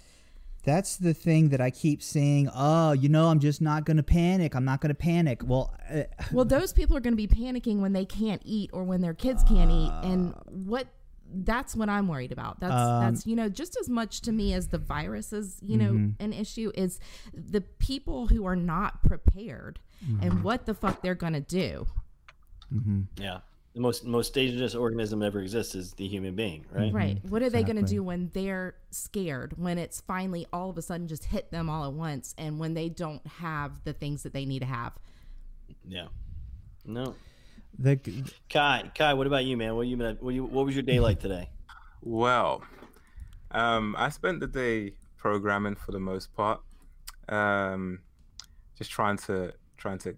That's 0.64 0.96
the 0.96 1.14
thing 1.14 1.50
that 1.50 1.60
I 1.60 1.70
keep 1.72 2.02
saying. 2.02 2.50
Oh, 2.56 2.94
you 2.94 3.10
know, 3.10 3.28
I'm 3.28 3.40
just 3.40 3.62
not 3.62 3.84
going 3.86 3.98
to 3.98 4.04
panic. 4.04 4.56
I'm 4.56 4.64
not 4.64 4.80
going 4.80 4.90
to 4.90 4.96
panic. 4.96 5.42
Well, 5.46 5.74
uh, 5.94 6.04
Well, 6.32 6.46
those 6.46 6.72
people 6.72 6.96
are 6.96 7.02
going 7.02 7.14
to 7.14 7.18
be 7.18 7.28
panicking 7.28 7.80
when 7.80 7.92
they 7.94 8.06
can't 8.06 8.42
eat 8.46 8.70
or 8.72 8.84
when 8.86 9.02
their 9.02 9.14
kids 9.14 9.44
can't 9.44 9.70
eat, 9.70 9.92
and 10.04 10.34
what 10.48 10.88
that's 11.36 11.76
what 11.76 11.90
I'm 11.90 12.08
worried 12.08 12.32
about. 12.32 12.60
That's 12.60 12.74
Um, 12.74 13.02
that's 13.02 13.26
you 13.26 13.36
know 13.36 13.50
just 13.50 13.76
as 13.82 13.90
much 13.90 14.22
to 14.22 14.32
me 14.32 14.54
as 14.54 14.68
the 14.68 14.78
virus 14.78 15.34
is 15.34 15.58
you 15.62 15.78
know 15.78 16.14
an 16.20 16.32
issue 16.32 16.72
is 16.76 17.00
the 17.34 17.62
people 17.62 18.28
who 18.28 18.46
are 18.46 18.56
not 18.56 19.04
prepared 19.04 19.80
and 20.22 20.44
what 20.44 20.66
the 20.66 20.74
fuck 20.74 21.02
they're 21.02 21.16
going 21.16 21.34
to 21.34 21.40
do. 21.42 21.88
Yeah. 23.18 23.40
The 23.74 23.80
most 23.80 24.06
most 24.06 24.36
dangerous 24.36 24.76
organism 24.76 25.20
that 25.20 25.26
ever 25.28 25.40
exists 25.40 25.74
is 25.74 25.94
the 25.94 26.08
human 26.08 26.36
being, 26.36 26.64
right? 26.72 26.94
Right. 26.94 27.20
What 27.28 27.42
are 27.42 27.50
they 27.50 27.64
going 27.64 27.78
to 27.78 27.82
do 27.82 28.04
when 28.04 28.30
they're 28.34 28.76
scared, 28.92 29.54
when 29.58 29.80
it's 29.80 30.02
finally 30.02 30.46
all 30.54 30.70
of 30.70 30.78
a 30.78 30.82
sudden 30.84 31.08
just 31.08 31.26
hit 31.26 31.50
them 31.50 31.72
all 31.72 31.86
at 31.86 31.94
once, 31.94 32.36
and 32.38 32.60
when 32.60 32.76
they 32.76 32.90
don't 32.90 33.26
have 33.26 33.84
the 33.84 33.94
things 33.94 34.22
that 34.24 34.34
they 34.34 34.46
need 34.46 34.60
to 34.60 34.68
have? 34.68 34.94
Yeah. 35.88 36.08
No. 36.86 37.16
the 37.80 37.98
Kai, 38.50 38.92
Kai, 38.94 39.14
what 39.14 39.26
about 39.26 39.46
you, 39.46 39.58
man? 39.58 39.76
What 39.76 39.88
you 39.88 39.98
been? 39.98 40.18
What 40.18 40.34
you? 40.36 40.44
What 40.44 40.66
was 40.66 40.76
your 40.76 40.84
day 40.84 41.00
like 41.00 41.20
today? 41.20 41.50
Well, 42.06 42.62
um, 43.52 43.96
I 43.98 44.10
spent 44.10 44.42
the 44.42 44.48
day 44.48 44.92
programming 45.16 45.78
for 45.78 45.94
the 45.94 46.02
most 46.02 46.36
part, 46.36 46.60
um, 47.30 48.00
just 48.78 48.92
trying 48.92 49.16
to 49.20 49.54
trying 49.78 50.00
to 50.00 50.14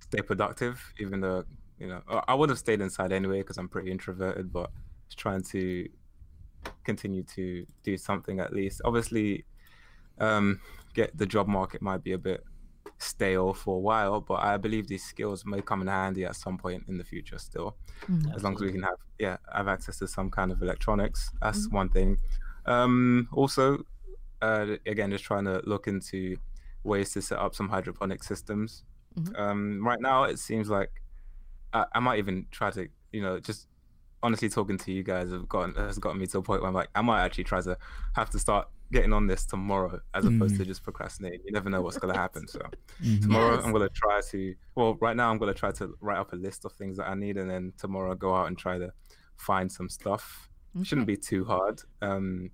stay 0.00 0.22
productive. 0.22 0.82
Even 0.98 1.20
though 1.20 1.44
you 1.80 1.88
know 1.88 2.02
I- 2.28 2.34
would 2.34 2.48
have 2.50 2.58
stayed 2.58 2.80
inside 2.80 3.10
anyway 3.12 3.38
because 3.40 3.58
I'm 3.58 3.68
pretty 3.68 3.90
introverted, 3.90 4.52
but 4.52 4.70
just 5.08 5.18
trying 5.18 5.42
to 5.44 5.88
continue 6.84 7.22
to 7.24 7.66
do 7.82 7.96
something 7.96 8.38
at 8.40 8.52
least. 8.52 8.80
Obviously, 8.84 9.44
um, 10.18 10.60
get 10.94 11.16
the 11.16 11.26
job 11.26 11.48
market 11.48 11.80
might 11.82 12.04
be 12.04 12.12
a 12.12 12.18
bit 12.18 12.44
stale 12.98 13.54
for 13.54 13.76
a 13.76 13.80
while, 13.80 14.20
but 14.20 14.40
I 14.42 14.58
believe 14.58 14.86
these 14.86 15.02
skills 15.04 15.46
may 15.46 15.62
come 15.62 15.80
in 15.80 15.88
handy 15.88 16.24
at 16.26 16.36
some 16.36 16.58
point 16.58 16.84
in 16.88 16.98
the 16.98 17.04
future 17.04 17.38
still. 17.38 17.76
As 18.34 18.42
long 18.42 18.54
as 18.54 18.60
we 18.60 18.72
can 18.72 18.82
have 18.82 18.96
yeah 19.18 19.38
have 19.52 19.68
access 19.68 19.98
to 19.98 20.06
some 20.08 20.30
kind 20.30 20.52
of 20.52 20.62
electronics 20.62 21.30
that's 21.40 21.68
one 21.70 21.88
thing. 21.88 22.18
Um 22.66 23.28
also 23.32 23.82
uh 24.42 24.76
again 24.86 25.10
just 25.10 25.24
trying 25.24 25.44
to 25.46 25.62
look 25.64 25.86
into 25.86 26.36
ways 26.84 27.10
to 27.12 27.22
set 27.22 27.38
up 27.38 27.54
some 27.54 27.68
hydroponic 27.70 28.22
systems. 28.22 28.84
Mhm. 29.18 29.38
um 29.38 29.86
right 29.86 30.00
now 30.00 30.24
it 30.24 30.38
seems 30.38 30.68
like 30.70 30.99
I, 31.72 31.84
I 31.94 32.00
might 32.00 32.18
even 32.18 32.46
try 32.50 32.70
to 32.70 32.88
you 33.12 33.22
know 33.22 33.38
just 33.40 33.68
honestly 34.22 34.48
talking 34.48 34.76
to 34.78 34.92
you 34.92 35.02
guys 35.02 35.30
have 35.30 35.48
gotten 35.48 35.74
has 35.74 35.98
gotten 35.98 36.18
me 36.20 36.26
to 36.26 36.38
a 36.38 36.42
point 36.42 36.60
where 36.60 36.68
i'm 36.68 36.74
like 36.74 36.90
i 36.94 37.00
might 37.00 37.22
actually 37.24 37.44
try 37.44 37.60
to 37.62 37.76
have 38.14 38.28
to 38.30 38.38
start 38.38 38.68
getting 38.92 39.12
on 39.12 39.26
this 39.26 39.46
tomorrow 39.46 40.00
as 40.14 40.24
opposed 40.26 40.56
to 40.58 40.64
just 40.64 40.82
procrastinating. 40.82 41.40
You 41.44 41.52
never 41.52 41.70
know 41.70 41.80
what's 41.80 41.96
going 41.96 42.12
to 42.12 42.18
happen 42.20 42.48
so. 42.48 42.60
Tomorrow 43.22 43.54
Yes. 43.56 43.64
i'm 43.64 43.72
going 43.72 43.88
to 43.88 43.94
try 43.94 44.20
to 44.30 44.54
well 44.74 44.96
right 45.00 45.16
now 45.16 45.30
i'm 45.30 45.38
going 45.38 45.52
to 45.52 45.58
try 45.58 45.70
to 45.72 45.96
write 46.00 46.18
up 46.18 46.32
a 46.32 46.36
list 46.36 46.64
of 46.64 46.72
things 46.72 46.96
that 46.98 47.08
i 47.08 47.14
need 47.14 47.36
and 47.36 47.48
then 47.48 47.72
tomorrow 47.78 48.14
go 48.14 48.34
out 48.34 48.48
and 48.48 48.58
try 48.58 48.78
to 48.78 48.92
find 49.36 49.70
some 49.72 49.88
stuff. 49.88 50.48
Shouldn't 50.82 51.06
be 51.06 51.16
too 51.16 51.44
hard. 51.44 51.80
Um 52.02 52.50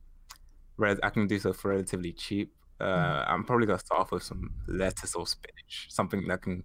rel- 0.77 0.99
i 1.03 1.11
can 1.11 1.27
do 1.27 1.39
so 1.39 1.53
for 1.53 1.71
relatively 1.71 2.13
cheap. 2.13 2.53
Uh 2.81 3.25
i'm 3.27 3.43
probably 3.43 3.67
going 3.67 3.79
to 3.79 3.85
start 3.85 4.03
off 4.03 4.13
with 4.13 4.23
some 4.23 4.51
lettuce 4.69 5.15
or 5.15 5.27
spinach 5.27 5.87
something 5.89 6.29
that 6.29 6.43
can 6.43 6.63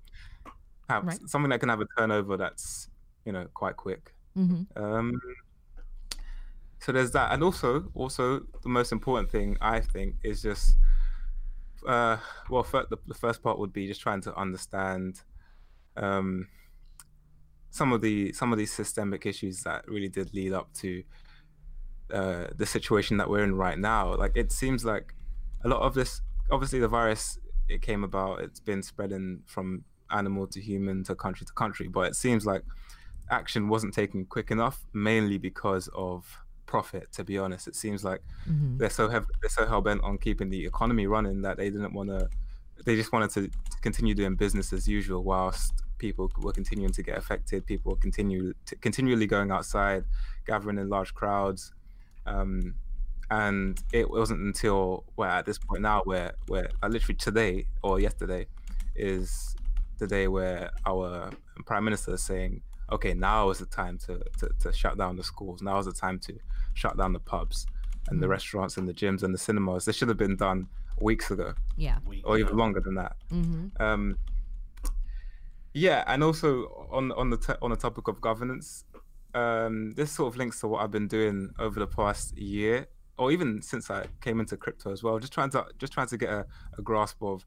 have 0.93 1.03
Right. 1.05 1.29
something 1.29 1.49
that 1.51 1.59
can 1.59 1.69
have 1.69 1.81
a 1.81 1.87
turnover 1.97 2.37
that's 2.37 2.89
you 3.25 3.31
know 3.35 3.45
quite 3.61 3.75
quick 3.85 4.13
hmm 4.35 4.63
um, 4.75 5.11
so 6.79 6.91
there's 6.91 7.11
that, 7.11 7.31
and 7.31 7.43
also, 7.43 7.91
also 7.93 8.39
the 8.63 8.69
most 8.69 8.91
important 8.91 9.29
thing 9.29 9.55
I 9.61 9.81
think 9.81 10.15
is 10.23 10.41
just, 10.41 10.75
uh, 11.87 12.17
well, 12.49 12.63
fir- 12.63 12.87
the, 12.89 12.97
the 13.05 13.13
first 13.13 13.43
part 13.43 13.59
would 13.59 13.71
be 13.71 13.85
just 13.87 14.01
trying 14.01 14.21
to 14.21 14.35
understand, 14.35 15.21
um, 15.95 16.47
some 17.69 17.93
of 17.93 18.01
the 18.01 18.33
some 18.33 18.51
of 18.51 18.57
these 18.57 18.73
systemic 18.73 19.25
issues 19.25 19.63
that 19.63 19.87
really 19.87 20.09
did 20.09 20.33
lead 20.33 20.53
up 20.53 20.73
to 20.73 21.03
uh, 22.13 22.47
the 22.55 22.65
situation 22.65 23.17
that 23.17 23.29
we're 23.29 23.43
in 23.43 23.55
right 23.55 23.77
now. 23.79 24.15
Like 24.15 24.33
it 24.35 24.51
seems 24.51 24.83
like 24.83 25.13
a 25.63 25.67
lot 25.69 25.81
of 25.81 25.93
this, 25.93 26.21
obviously, 26.51 26.79
the 26.79 26.87
virus 26.87 27.39
it 27.69 27.81
came 27.81 28.03
about. 28.03 28.41
It's 28.41 28.59
been 28.59 28.83
spreading 28.83 29.43
from 29.45 29.85
animal 30.11 30.47
to 30.47 30.61
human 30.61 31.03
to 31.05 31.15
country 31.15 31.45
to 31.45 31.53
country, 31.53 31.87
but 31.87 32.07
it 32.07 32.15
seems 32.15 32.45
like 32.45 32.63
action 33.29 33.69
wasn't 33.69 33.93
taken 33.93 34.25
quick 34.25 34.51
enough, 34.51 34.85
mainly 34.93 35.37
because 35.37 35.87
of 35.95 36.25
profit. 36.65 37.11
To 37.13 37.23
be 37.23 37.37
honest, 37.37 37.67
it 37.67 37.75
seems 37.75 38.03
like 38.03 38.21
hmm 38.45 38.77
they're 38.77 38.89
so 38.89 39.09
hev- 39.09 39.27
they're 39.41 39.49
so 39.49 39.65
hell 39.65 39.81
bent 39.81 40.01
on 40.03 40.17
keeping 40.17 40.49
the 40.49 40.65
economy 40.65 41.07
running 41.07 41.41
that 41.43 41.57
they 41.57 41.69
didn't 41.69 41.93
want 41.93 42.09
to. 42.09 42.29
They 42.85 42.95
just 42.95 43.11
wanted 43.13 43.29
to 43.31 43.51
continue 43.81 44.15
doing 44.15 44.35
business 44.35 44.73
as 44.73 44.87
usual, 44.87 45.23
whilst 45.23 45.73
people 45.99 46.31
were 46.41 46.51
continuing 46.51 46.91
to 46.93 47.03
get 47.03 47.17
affected. 47.17 47.65
People 47.65 47.91
were 47.91 47.97
continue 47.97 48.53
to, 48.65 48.75
continually 48.77 49.27
going 49.27 49.51
outside, 49.51 50.03
gathering 50.47 50.79
in 50.79 50.89
large 50.89 51.13
crowds, 51.13 51.73
um, 52.25 52.75
and 53.29 53.81
it 53.93 54.09
wasn't 54.09 54.39
until 54.41 55.05
well 55.15 55.29
at 55.29 55.45
this 55.45 55.57
point 55.59 55.81
now 55.81 56.01
where 56.05 56.33
where 56.47 56.69
uh, 56.83 56.87
literally 56.87 57.15
today 57.15 57.65
or 57.83 57.99
yesterday 57.99 58.47
is 58.95 59.55
the 60.01 60.07
day 60.07 60.27
where 60.27 60.71
our 60.85 61.29
prime 61.65 61.83
minister 61.85 62.13
is 62.15 62.23
saying, 62.23 62.61
okay, 62.91 63.13
now 63.13 63.49
is 63.51 63.59
the 63.59 63.65
time 63.67 63.97
to, 63.99 64.21
to, 64.39 64.49
to 64.59 64.73
shut 64.73 64.97
down 64.97 65.15
the 65.15 65.23
schools. 65.23 65.61
Now 65.61 65.77
is 65.77 65.85
the 65.85 65.93
time 65.93 66.19
to 66.27 66.37
shut 66.73 66.97
down 66.97 67.13
the 67.13 67.19
pubs 67.19 67.67
and 68.09 68.21
the 68.21 68.27
restaurants 68.27 68.77
and 68.77 68.87
the 68.89 68.93
gyms 68.93 69.21
and 69.23 69.33
the 69.33 69.37
cinemas. 69.37 69.85
This 69.85 69.95
should 69.95 70.07
have 70.09 70.17
been 70.17 70.35
done 70.35 70.67
weeks 70.99 71.31
ago 71.31 71.53
Yeah. 71.77 71.97
We, 72.05 72.21
or 72.23 72.37
even 72.39 72.57
longer 72.57 72.81
than 72.81 72.95
that. 72.95 73.15
hmm 73.29 73.67
Um, 73.79 74.17
yeah, 75.73 76.03
and 76.07 76.21
also 76.23 76.87
on 76.91 77.13
on 77.13 77.29
the 77.29 77.37
t- 77.37 77.59
on 77.61 77.69
the 77.69 77.77
topic 77.77 78.09
of 78.09 78.19
governance, 78.19 78.83
um, 79.33 79.93
this 79.93 80.11
sort 80.11 80.33
of 80.33 80.37
links 80.37 80.59
to 80.59 80.67
what 80.67 80.81
I've 80.83 80.91
been 80.91 81.07
doing 81.07 81.51
over 81.59 81.79
the 81.79 81.87
past 81.87 82.37
year, 82.37 82.87
or 83.17 83.31
even 83.31 83.61
since 83.61 83.89
I 83.89 84.07
came 84.19 84.41
into 84.41 84.57
crypto 84.57 84.91
as 84.91 85.01
well. 85.01 85.17
Just 85.19 85.31
trying 85.31 85.51
to 85.51 85.65
just 85.77 85.93
trying 85.93 86.07
to 86.07 86.17
get 86.17 86.29
a, 86.29 86.45
a 86.77 86.81
grasp 86.81 87.23
of 87.23 87.45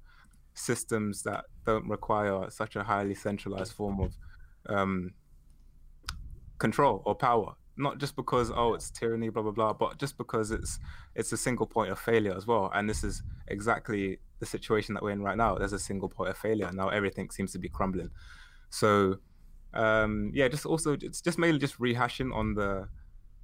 systems 0.54 1.22
that 1.22 1.44
don't 1.66 1.88
require 1.88 2.48
such 2.50 2.76
a 2.76 2.84
highly 2.84 3.14
centralized 3.14 3.72
form 3.72 4.00
of 4.00 4.16
um, 4.68 5.12
control 6.58 7.02
or 7.04 7.14
power. 7.14 7.54
Not 7.76 7.98
just 7.98 8.14
because 8.14 8.52
oh 8.54 8.74
it's 8.74 8.90
tyranny, 8.90 9.30
blah 9.30 9.42
blah 9.42 9.50
blah, 9.50 9.72
but 9.72 9.98
just 9.98 10.16
because 10.16 10.52
it's 10.52 10.78
it's 11.16 11.32
a 11.32 11.36
single 11.36 11.66
point 11.66 11.90
of 11.90 11.98
failure 11.98 12.34
as 12.36 12.46
well. 12.46 12.70
And 12.72 12.88
this 12.88 13.02
is 13.02 13.22
exactly 13.48 14.18
the 14.38 14.46
situation 14.46 14.94
that 14.94 15.02
we're 15.02 15.10
in 15.10 15.22
right 15.22 15.36
now. 15.36 15.56
There's 15.56 15.72
a 15.72 15.78
single 15.78 16.08
point 16.08 16.30
of 16.30 16.38
failure. 16.38 16.70
Now 16.72 16.88
everything 16.88 17.30
seems 17.30 17.50
to 17.52 17.58
be 17.58 17.68
crumbling. 17.68 18.10
So 18.70 19.18
um 19.72 20.30
yeah, 20.32 20.46
just 20.46 20.66
also 20.66 20.96
it's 21.00 21.20
just 21.20 21.36
mainly 21.36 21.58
just 21.58 21.80
rehashing 21.80 22.32
on 22.32 22.54
the 22.54 22.88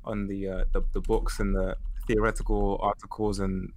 on 0.05 0.29
the 0.29 0.49
uh, 0.49 0.65
the, 0.73 0.83
the 0.93 1.01
books 1.01 1.41
and 1.41 1.55
the 1.55 1.77
theoretical 2.07 2.79
articles 2.81 3.41
and 3.41 3.73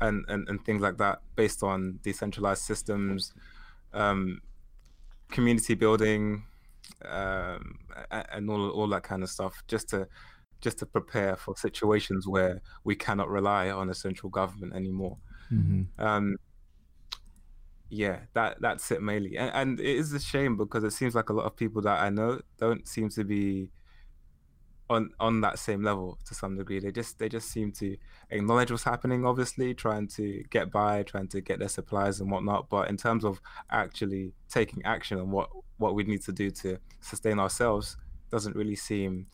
and, 0.00 0.24
and 0.28 0.48
and 0.48 0.64
things 0.64 0.82
like 0.82 0.98
that 0.98 1.22
based 1.36 1.62
on 1.62 1.98
decentralized 2.02 2.62
systems, 2.62 3.34
um, 3.92 4.40
community 5.30 5.74
building, 5.74 6.44
um, 7.04 7.78
and 8.10 8.50
all 8.50 8.70
all 8.70 8.88
that 8.88 9.02
kind 9.02 9.22
of 9.22 9.30
stuff, 9.30 9.62
just 9.68 9.88
to 9.90 10.08
just 10.60 10.78
to 10.78 10.86
prepare 10.86 11.36
for 11.36 11.56
situations 11.56 12.26
where 12.26 12.62
we 12.84 12.96
cannot 12.96 13.28
rely 13.28 13.70
on 13.70 13.90
a 13.90 13.94
central 13.94 14.30
government 14.30 14.74
anymore. 14.74 15.18
hmm 15.50 15.82
Um, 15.98 16.36
yeah, 17.88 18.22
that 18.34 18.60
that's 18.60 18.90
it 18.90 19.00
mainly, 19.02 19.36
and, 19.38 19.50
and 19.54 19.80
it 19.80 19.86
is 19.96 20.12
a 20.12 20.18
shame 20.20 20.56
because 20.56 20.82
it 20.82 20.90
seems 20.90 21.14
like 21.14 21.28
a 21.28 21.32
lot 21.32 21.44
of 21.46 21.56
people 21.56 21.82
that 21.82 22.00
I 22.00 22.10
know 22.10 22.40
don't 22.58 22.86
seem 22.88 23.08
to 23.10 23.24
be 23.24 23.70
on 24.88 25.10
on 25.18 25.40
that 25.40 25.58
same 25.58 25.82
level 25.82 26.18
to 26.26 26.34
some 26.34 26.56
degree. 26.56 26.78
They 26.78 26.92
just 26.92 27.18
they 27.18 27.28
just 27.28 27.50
seem 27.50 27.72
to 27.72 27.96
acknowledge 28.30 28.70
what's 28.70 28.84
happening, 28.84 29.26
obviously, 29.26 29.74
trying 29.74 30.08
to 30.08 30.44
get 30.50 30.70
by, 30.70 31.02
trying 31.02 31.28
to 31.28 31.40
get 31.40 31.58
their 31.58 31.68
supplies 31.68 32.20
and 32.20 32.30
whatnot. 32.30 32.68
But 32.68 32.88
in 32.88 32.96
terms 32.96 33.24
of 33.24 33.40
actually 33.70 34.32
taking 34.48 34.84
action 34.84 35.18
on 35.18 35.30
what 35.30 35.50
what 35.78 35.94
we 35.94 36.04
need 36.04 36.22
to 36.22 36.32
do 36.32 36.50
to 36.50 36.78
sustain 37.00 37.38
ourselves, 37.38 37.96
doesn't 38.30 38.56
really 38.56 38.76
seem. 38.76 39.26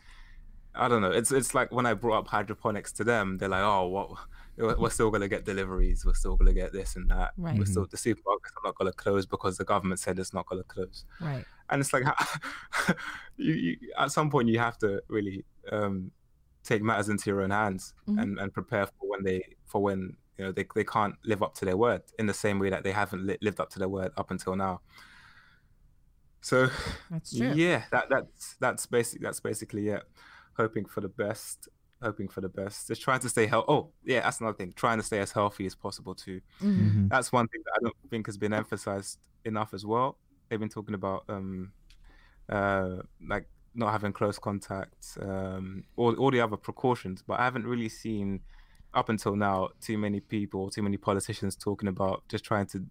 I 0.75 0.89
don't 0.89 1.03
know. 1.03 1.11
It's 1.11 1.33
it's 1.33 1.55
like 1.55 1.71
when 1.71 1.87
I 1.87 1.95
brought 1.95 2.19
up 2.19 2.29
hydroponics 2.29 2.93
to 2.93 3.05
them, 3.05 3.39
they're 3.39 3.49
like, 3.49 3.63
"Oh, 3.63 3.89
what? 3.89 4.11
We're 4.57 4.91
still 4.91 5.11
gonna 5.11 5.29
get 5.29 5.45
deliveries. 5.45 6.05
We're 6.05 6.15
still 6.15 6.37
gonna 6.37 6.53
get 6.53 6.73
this 6.73 6.95
and 6.97 7.11
that. 7.11 7.33
Right. 7.39 7.59
We're 7.59 7.65
still 7.65 7.87
the 7.87 7.97
supermarkets 7.97 8.53
are 8.57 8.65
not 8.65 8.77
gonna 8.77 8.93
close 8.93 9.25
because 9.27 9.57
the 9.57 9.65
government 9.65 9.99
said 10.01 10.19
it's 10.19 10.35
not 10.35 10.47
gonna 10.47 10.63
close." 10.65 11.05
Right. 11.21 11.45
and 11.71 11.81
it's 11.81 11.93
like 11.93 12.05
you, 13.37 13.55
you, 13.55 13.77
at 13.99 14.11
some 14.13 14.31
point 14.31 14.49
you 14.49 14.59
have 14.59 14.77
to 14.79 15.03
really 15.09 15.45
um, 15.71 16.11
take 16.65 16.83
matters 16.83 17.09
into 17.09 17.31
your 17.31 17.41
own 17.43 17.51
hands 17.51 17.95
Mhm. 18.09 18.23
and, 18.23 18.39
and 18.39 18.53
prepare 18.53 18.87
for 18.87 19.09
when 19.09 19.23
they 19.25 19.43
for 19.65 19.81
when 19.83 20.17
you 20.37 20.45
know 20.45 20.53
they, 20.53 20.67
they 20.75 20.85
can't 20.85 21.15
live 21.25 21.43
up 21.43 21.55
to 21.55 21.65
their 21.65 21.77
word 21.77 22.03
in 22.19 22.27
the 22.27 22.35
same 22.35 22.59
way 22.59 22.69
that 22.71 22.85
they 22.85 22.93
haven't 22.93 23.27
li- 23.27 23.39
lived 23.41 23.59
up 23.61 23.71
to 23.71 23.79
their 23.79 23.89
word 23.89 24.13
up 24.17 24.31
until 24.31 24.55
now 24.57 24.81
so 26.41 26.69
That's 27.11 27.37
true. 27.37 27.53
yeah 27.55 27.85
that 27.91 28.09
that's 28.11 28.57
that's 28.61 28.87
basic 28.87 29.21
that's 29.23 29.41
basically 29.41 29.89
it 29.89 30.03
hoping 30.57 30.85
for 30.85 31.01
the 31.01 31.09
best 31.09 31.69
hoping 32.03 32.29
for 32.29 32.41
the 32.41 32.49
best 32.49 32.89
just 32.89 33.01
trying 33.03 33.21
to 33.21 33.29
stay 33.29 33.47
healthy 33.47 33.67
oh 33.69 33.93
yeah 34.05 34.21
that's 34.21 34.41
another 34.41 34.57
thing 34.57 34.73
trying 34.77 34.99
to 34.99 35.05
stay 35.05 35.21
as 35.21 35.33
healthy 35.33 35.67
as 35.67 35.75
possible 35.75 36.15
too 36.15 36.41
Mhm. 36.61 36.79
Mhm. 36.95 37.09
that's 37.11 37.31
one 37.33 37.47
thing 37.49 37.61
that 37.65 37.73
I 37.77 37.79
don't 37.83 37.97
think 38.11 38.27
has 38.27 38.37
been 38.39 38.53
emphasized 38.53 39.19
enough 39.45 39.75
as 39.75 39.85
well. 39.85 40.19
They've 40.49 40.61
been 40.61 40.69
talking 40.69 40.95
about 40.95 41.25
um, 41.29 41.73
uh, 42.49 42.99
like 43.27 43.47
not 43.75 43.91
having 43.93 44.13
close 44.13 44.39
contact, 44.39 45.17
um, 45.21 45.85
all 45.97 46.15
all 46.17 46.31
the 46.31 46.41
other 46.41 46.57
precautions, 46.57 47.23
but 47.23 47.41
I 47.41 47.45
haven't 47.45 47.67
really 47.67 47.89
seen 47.89 48.41
up 48.95 49.09
until 49.09 49.35
now 49.37 49.71
too 49.81 49.97
many 49.99 50.21
people, 50.21 50.71
too 50.71 50.83
many 50.83 50.97
politicians 50.99 51.57
talking 51.57 51.89
about 51.89 52.23
just 52.29 52.45
trying 52.45 52.67
to 52.67 52.85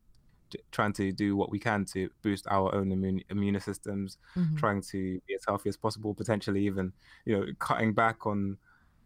trying 0.71 0.91
to 0.93 1.11
do 1.13 1.35
what 1.37 1.49
we 1.49 1.59
can 1.59 1.85
to 1.85 2.09
boost 2.23 2.45
our 2.49 2.73
own 2.75 2.91
immune 2.91 3.21
immune 3.29 3.59
systems, 3.59 4.17
Mhm. 4.35 4.57
trying 4.57 4.81
to 4.81 5.21
be 5.27 5.33
as 5.35 5.43
healthy 5.47 5.69
as 5.69 5.77
possible, 5.77 6.13
potentially 6.13 6.65
even 6.65 6.91
you 7.25 7.37
know 7.37 7.45
cutting 7.59 7.93
back 7.93 8.25
on 8.25 8.57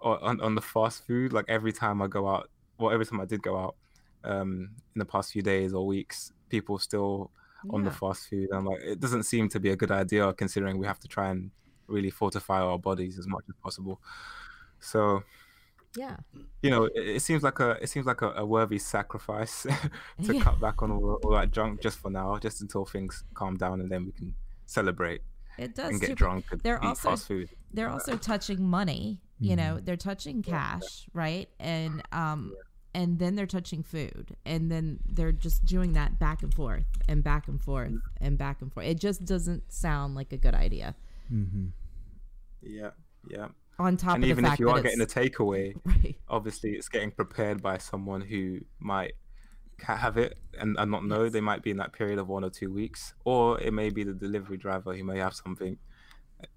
on 0.02 0.40
on 0.42 0.56
the 0.56 0.62
fast 0.62 1.06
food. 1.06 1.34
Like 1.34 1.46
every 1.48 1.72
time 1.74 2.02
I 2.02 2.08
go 2.08 2.28
out, 2.28 2.50
well, 2.78 2.92
every 2.92 3.06
time 3.06 3.20
I 3.22 3.26
did 3.26 3.42
go 3.42 3.58
out 3.58 3.76
um, 4.24 4.72
in 4.96 5.00
the 5.00 5.06
past 5.06 5.32
few 5.32 5.42
days 5.42 5.74
or 5.74 5.86
weeks, 5.86 6.32
people 6.50 6.78
still 6.80 7.32
on 7.72 7.84
the 7.84 7.90
fast 7.92 8.30
food. 8.30 8.50
I'm 8.54 8.66
like, 8.66 8.82
it 8.82 9.00
doesn't 9.00 9.24
seem 9.24 9.50
to 9.50 9.60
be 9.60 9.72
a 9.72 9.76
good 9.76 9.92
idea 9.92 10.32
considering 10.34 10.78
we 10.78 10.86
have 10.86 11.00
to 11.00 11.08
try 11.08 11.30
and 11.30 11.50
really 11.88 12.12
fortify 12.12 12.60
our 12.62 12.78
bodies 12.78 13.18
as 13.18 13.28
much 13.28 13.44
as 13.50 13.56
possible. 13.64 14.00
So 14.80 15.24
Yeah. 15.96 16.18
you 16.62 16.70
know, 16.70 16.86
it, 16.86 16.92
it 17.18 17.22
seems 17.22 17.42
like 17.44 17.60
a 17.60 17.72
it 17.82 17.88
seems 17.90 18.06
like 18.06 18.22
a, 18.22 18.32
a 18.34 18.46
worthy 18.46 18.78
sacrifice 18.78 19.64
to 20.24 20.34
Yeah. 20.36 20.44
cut 20.44 20.60
back 20.60 20.84
on 20.84 20.92
all, 20.92 21.20
all 21.24 21.32
that 21.32 21.52
junk 21.52 21.82
just 21.82 21.98
for 21.98 22.12
now, 22.12 22.38
just 22.38 22.62
until 22.62 22.86
things 22.86 23.24
calm 23.34 23.56
down 23.58 23.80
and 23.82 23.90
then 23.90 24.06
we 24.06 24.12
can 24.12 24.36
celebrate 24.68 25.22
It 25.57 25.76
does 25.76 25.90
and 25.91 26.02
too, 26.02 26.07
get 26.07 26.10
but 26.10 26.18
drunk 26.18 26.45
and 26.52 26.61
they're 26.61 26.77
eat 26.84 26.86
also- 26.88 27.10
fast 27.10 27.27
food. 27.27 27.49
they're 27.73 27.90
also 27.90 28.18
touching 28.18 28.64
money 28.64 29.22
you 29.40 29.56
know 29.56 29.80
they're 29.82 29.98
touching 29.98 30.41
cash 30.41 31.07
right? 31.14 31.49
And 31.60 32.02
um 32.14 32.53
and 32.94 33.19
then 33.19 33.36
they're 33.36 33.45
touching 33.45 33.84
food 33.84 34.38
and 34.45 34.72
then 34.72 34.99
they're 35.06 35.34
just 35.34 35.65
doing 35.65 35.91
that 35.94 36.18
back 36.18 36.41
and 36.44 36.53
forth 36.53 36.86
and 37.10 37.22
back 37.22 37.49
and 37.49 37.61
forth 37.61 37.91
and 38.22 38.38
back 38.38 38.61
and 38.61 38.72
forth. 38.73 38.86
It 38.86 38.98
just 38.99 39.26
doesn't 39.26 39.73
sound 39.73 40.15
like 40.15 40.32
a 40.32 40.38
good 40.38 40.56
idea. 40.56 40.95
Mm-hmm. 41.30 41.65
Yeah, 42.61 42.91
yeah. 43.30 43.48
on 43.77 43.98
top 43.98 44.15
and 44.15 44.23
of 44.23 44.27
the 44.27 44.32
even 44.32 44.45
fact 44.45 44.53
if 44.56 44.60
you 44.61 44.69
are 44.69 44.82
getting 44.82 45.02
a 45.02 45.06
takeaway, 45.06 45.76
right. 45.86 46.15
obviously 46.30 46.72
it's 46.72 46.88
getting 46.88 47.11
prepared 47.11 47.61
by 47.61 47.77
someone 47.77 48.22
who 48.22 48.60
might 48.80 49.14
ca- 49.78 49.96
have 49.98 50.18
it 50.18 50.38
and, 50.60 50.78
and 50.80 50.92
not 50.92 51.06
know 51.06 51.30
they 51.30 51.42
might 51.42 51.62
be 51.64 51.72
in 51.72 51.78
that 51.78 51.94
period 51.94 52.20
of 52.20 52.28
one 52.30 52.44
or 52.44 52.50
two 52.50 52.72
weeks 52.72 53.14
or 53.26 53.60
it 53.62 53.74
may 53.74 53.90
be 53.90 54.04
the 54.04 54.14
delivery 54.14 54.58
driver 54.58 54.94
who 54.96 55.04
may 55.04 55.18
have 55.20 55.34
something 55.34 55.78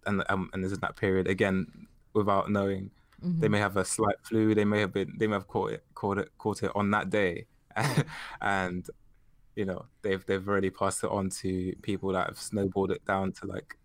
and 0.07 0.23
um, 0.29 0.51
and 0.53 0.65
is 0.65 0.73
in 0.73 0.81
that 0.81 0.97
period 0.97 1.27
again 1.27 1.87
without 2.15 2.51
knowing. 2.51 2.91
Mhm. 3.25 3.41
they 3.41 3.49
may 3.49 3.59
have 3.59 3.77
a 3.77 3.85
slight 3.85 4.17
flu 4.23 4.55
they 4.55 4.65
may 4.65 4.81
have 4.81 4.93
been 4.93 5.13
they 5.19 5.27
may 5.27 5.35
have 5.35 5.49
caught 5.49 5.73
it 5.73 5.85
caught 5.95 6.19
it 6.19 6.31
caught 6.39 6.63
it 6.63 6.71
on 6.75 6.91
that 6.91 7.11
day. 7.11 7.47
And 8.41 8.89
you 9.57 9.65
know 9.65 9.87
they've 10.03 10.25
they've 10.27 10.49
already 10.49 10.71
passed 10.71 11.05
it 11.05 11.11
on 11.11 11.31
to 11.31 11.75
people 11.83 12.13
that 12.13 12.29
have 12.29 12.39
snowballed 12.41 12.93
it 12.93 13.05
down 13.05 13.33
to 13.33 13.47
like 13.47 13.77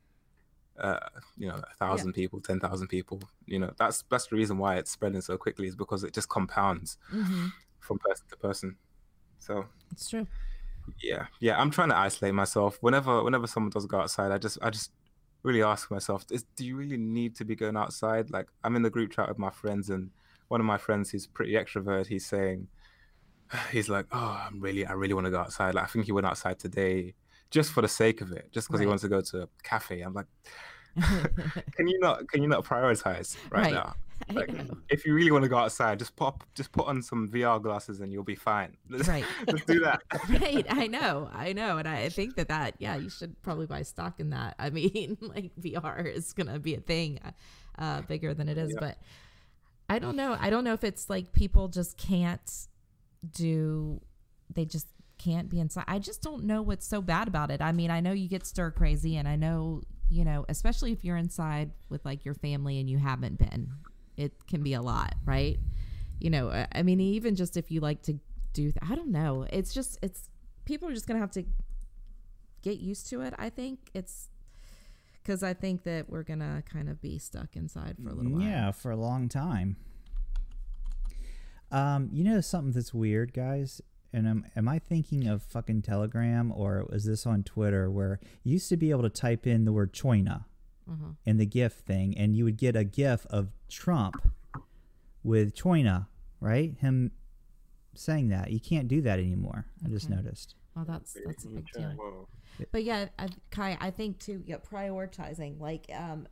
uh 0.80 1.00
you 1.38 1.48
know 1.48 1.56
a 1.56 1.74
thousand 1.76 2.14
people 2.14 2.42
ten 2.42 2.60
thousand 2.60 2.88
people 2.88 3.22
you 3.46 3.60
know. 3.60 3.72
That's 3.78 4.04
that's 4.10 4.28
the 4.28 4.36
reason 4.36 4.58
why 4.58 4.76
it's 4.78 4.92
spreading 4.92 5.22
so 5.22 5.38
quickly 5.38 5.68
is 5.68 5.76
because 5.76 6.04
it 6.04 6.14
just 6.14 6.30
compounds 6.30 6.98
hmm 7.10 7.48
from 7.80 8.00
person 8.00 8.26
to 8.30 8.38
person 8.38 8.78
so 9.44 9.66
it's 9.92 10.10
true. 10.10 10.26
yeah 11.02 11.26
yeah 11.40 11.60
i'm 11.60 11.72
trying 11.72 11.90
to 11.90 11.98
isolate 11.98 12.34
myself. 12.34 12.78
Whenever 12.82 13.24
whenever 13.24 13.48
someone 13.48 13.70
does 13.70 13.86
go 13.86 14.00
outside 14.00 14.32
i 14.32 14.38
just 14.38 14.58
i 14.62 14.70
just 14.70 14.92
really 15.44 15.62
ask 15.64 15.92
myself 15.92 16.26
is, 16.32 16.44
do 16.56 16.66
you 16.66 16.76
really 16.78 16.98
need 16.98 17.36
to 17.36 17.44
be 17.44 17.56
going 17.56 17.76
outside? 17.78 18.32
Like 18.32 18.48
i'm 18.64 18.76
in 18.76 18.82
the 18.82 18.90
group 18.90 19.12
chat 19.12 19.28
with 19.28 19.38
my 19.40 19.50
friends 19.50 19.90
and 19.90 20.10
one 20.48 20.62
of 20.62 20.66
my 20.66 20.78
friends 20.78 21.10
who's 21.12 21.28
pretty 21.28 21.54
extrovert 21.54 22.08
he's 22.08 22.26
saying 22.26 22.68
he's 23.72 23.90
like 23.90 24.06
oh 24.12 24.42
i'm 24.48 24.60
really 24.62 24.86
i 24.86 24.94
really 24.94 25.14
want 25.14 25.26
to 25.26 25.32
go 25.32 25.40
outside. 25.40 25.76
Like 25.76 25.84
i 25.84 25.88
think 25.88 26.06
he 26.06 26.12
went 26.14 26.26
outside 26.28 26.60
today 26.60 27.14
just 27.52 27.72
for 27.72 27.82
the 27.82 27.88
sake 27.88 28.22
of 28.22 28.32
it 28.32 28.50
just 28.52 28.68
because 28.68 28.80
he 28.80 28.88
wants 28.88 29.04
to 29.04 29.10
go 29.10 29.22
to 29.22 29.44
a 29.44 29.48
cafe. 29.64 30.02
I'm 30.02 30.14
like 30.14 30.28
can 31.76 31.88
you 31.88 32.00
not 32.00 32.28
can 32.30 32.42
you 32.42 32.48
not 32.48 32.64
prioritize 32.64 33.36
right, 33.52 33.64
Right. 33.66 33.74
now 33.74 33.96
like, 34.34 34.50
if 34.90 35.06
you 35.06 35.14
really 35.14 35.32
want 35.32 35.44
to 35.44 35.50
go 35.50 35.58
outside 35.58 36.00
just 36.00 36.16
pop 36.16 36.44
just 36.56 36.72
put 36.72 36.88
on 36.88 37.02
some 37.02 37.28
vr 37.28 37.62
glasses 37.62 38.00
and 38.00 38.12
you'll 38.12 38.24
be 38.24 38.36
fine. 38.36 38.76
Right. 39.08 39.26
just 39.50 39.68
do 39.68 39.80
that. 39.82 40.02
Right 40.30 40.66
i 40.70 40.88
know 40.88 41.30
i 41.34 41.54
know 41.54 41.78
and 41.78 41.88
i 41.88 42.10
think 42.10 42.36
that 42.36 42.48
that 42.48 42.76
yeah 42.80 42.96
you 42.96 43.10
should 43.10 43.42
probably 43.42 43.66
buy 43.66 43.82
stock 43.84 44.20
in 44.20 44.30
that. 44.32 44.56
I 44.60 44.70
mean 44.70 45.18
like 45.22 45.52
vr 45.60 46.06
is 46.14 46.34
gonna 46.34 46.60
be 46.60 46.76
a 46.76 46.80
thing 46.80 47.20
uh 47.78 48.02
bigger 48.04 48.34
than 48.34 48.48
it 48.50 48.58
is 48.58 48.72
Yeah. 48.74 48.80
but 48.80 48.98
i 49.90 50.00
don't 50.00 50.16
know 50.16 50.38
i 50.40 50.50
don't 50.50 50.64
know 50.64 50.74
if 50.74 50.84
it's 50.84 51.10
like 51.10 51.34
people 51.34 51.68
just 51.68 51.98
can't 51.98 52.68
do 53.32 54.00
they 54.54 54.66
just 54.66 54.88
can't 55.18 55.50
be 55.50 55.60
inside. 55.60 55.86
I 55.88 56.00
just 56.00 56.22
don't 56.22 56.44
know 56.44 56.62
what's 56.62 56.86
so 56.86 57.02
bad 57.02 57.28
about 57.30 57.50
it. 57.52 57.62
I 57.62 57.72
mean 57.72 57.90
i 57.92 58.00
know 58.02 58.12
you 58.12 58.28
get 58.28 58.46
stir 58.46 58.72
crazy 58.72 59.16
and 59.18 59.28
i 59.28 59.36
know 59.36 59.82
you 60.10 60.26
know 60.26 60.44
especially 60.50 60.92
if 60.92 61.04
you're 61.06 61.16
inside 61.18 61.72
with 61.90 62.04
like 62.06 62.26
your 62.26 62.34
family 62.34 62.80
and 62.80 62.90
you 62.90 62.98
haven't 62.98 63.38
been 63.40 63.70
it 64.18 64.32
can 64.48 64.64
be 64.64 64.74
a 64.74 64.82
lot 64.82 65.16
right? 65.26 65.58
You 66.20 66.30
know 66.30 66.50
I- 66.74 66.84
mean 66.84 67.00
even 67.00 67.36
just 67.36 67.58
if 67.58 67.72
you 67.72 67.80
like 67.82 68.02
to 68.04 68.14
do 68.54 68.72
th- 68.72 68.78
i 68.88 68.96
don't 68.96 69.12
know. 69.12 69.46
It's 69.52 69.74
just 69.74 69.98
it's 70.02 70.30
people 70.66 70.88
are 70.88 70.94
just 70.94 71.08
gonna 71.08 71.20
have 71.20 71.32
to 71.32 71.44
get 72.62 72.80
used 72.80 73.10
to 73.10 73.22
it 73.22 73.34
i 73.38 73.50
think. 73.50 73.90
It's 73.94 74.30
because 75.22 75.42
i 75.44 75.54
think 75.54 75.84
that 75.84 76.10
we're 76.10 76.24
gonna 76.24 76.64
kind 76.72 76.88
of 76.90 77.02
be 77.02 77.18
stuck 77.18 77.56
inside 77.56 77.96
for 78.02 78.10
a 78.10 78.14
little 78.14 78.32
while. 78.32 78.42
Yeah, 78.42 78.72
for 78.72 78.92
a 78.92 78.96
long 78.96 79.28
time. 79.30 79.78
Um, 81.72 82.10
you 82.12 82.24
know 82.24 82.40
something 82.42 82.72
that's 82.72 82.94
weird, 82.94 83.34
guys? 83.34 83.82
And 84.16 84.28
am, 84.28 84.46
am 84.56 84.68
I 84.68 84.78
thinking 84.78 85.28
of 85.28 85.42
fucking 85.42 85.82
Telegram 85.82 86.52
or 86.56 86.86
was 86.88 87.06
this 87.06 87.26
on 87.26 87.42
Twitter 87.42 87.90
where 87.90 88.20
you 88.44 88.54
used 88.54 88.70
to 88.70 88.78
be 88.78 88.92
able 88.92 89.02
to 89.02 89.10
type 89.10 89.48
in 89.48 89.66
the 89.66 89.74
word 89.74 89.92
China 89.92 90.46
Mhm. 90.90 91.16
in 91.26 91.38
the 91.38 91.46
GIF 91.46 91.74
thing 91.74 92.18
and 92.18 92.36
you 92.36 92.44
would 92.44 92.58
get 92.58 92.76
a 92.76 92.84
GIF 92.84 93.26
of 93.28 93.52
Trump 93.70 94.16
with 95.24 95.54
China, 95.56 96.08
right? 96.40 96.78
Him 96.80 97.12
saying 97.96 98.30
that. 98.30 98.52
You 98.52 98.60
can't 98.60 98.88
do 98.88 99.02
that 99.02 99.20
anymore. 99.20 99.66
I 99.86 99.90
just 99.90 100.10
noticed. 100.10 100.56
well 100.76 100.86
that's 100.86 101.16
that's 101.26 101.46
a 101.46 101.50
big 101.50 101.68
deal 101.72 101.92
Whoa. 101.92 102.28
but 102.72 102.84
yeah 102.84 103.06
I, 103.20 103.28
kai 103.52 103.78
i 103.80 103.92
think 103.92 104.18
too 104.18 104.42
yeah 104.44 104.58
prioritizing 104.58 105.60
like 105.62 105.86
um 105.94 106.28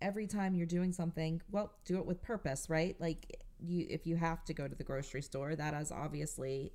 every 0.00 0.28
time 0.28 0.54
you're 0.54 0.66
doing 0.68 0.92
something 0.92 1.42
well 1.50 1.72
do 1.84 1.98
it 1.98 2.06
with 2.06 2.22
purpose 2.22 2.70
right 2.70 2.94
like 3.00 3.42
you 3.58 3.84
if 3.90 4.06
you 4.06 4.14
have 4.14 4.44
to 4.44 4.54
go 4.54 4.68
to 4.68 4.74
the 4.76 4.84
grocery 4.84 5.20
store 5.22 5.56
that 5.56 5.74
is 5.74 5.90
obviously 5.90 6.72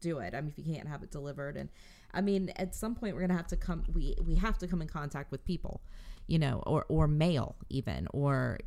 do 0.00 0.20
it 0.20 0.34
i 0.34 0.40
mean 0.40 0.50
if 0.56 0.58
you 0.66 0.74
can't 0.74 0.88
have 0.88 1.02
it 1.02 1.10
delivered 1.10 1.58
and 1.58 1.68
i 2.12 2.20
mean 2.20 2.50
at 2.56 2.74
some 2.74 2.94
point 2.94 3.14
we're 3.14 3.20
gonna 3.20 3.36
have 3.36 3.46
to 3.46 3.56
come 3.56 3.84
we 3.92 4.14
we 4.26 4.34
have 4.34 4.58
to 4.58 4.66
come 4.66 4.82
in 4.82 4.88
contact 4.88 5.30
with 5.30 5.44
people 5.44 5.80
you 6.26 6.38
know 6.38 6.62
or 6.66 6.84
or 6.88 7.08
mail 7.08 7.56
even 7.68 8.06
or 8.12 8.58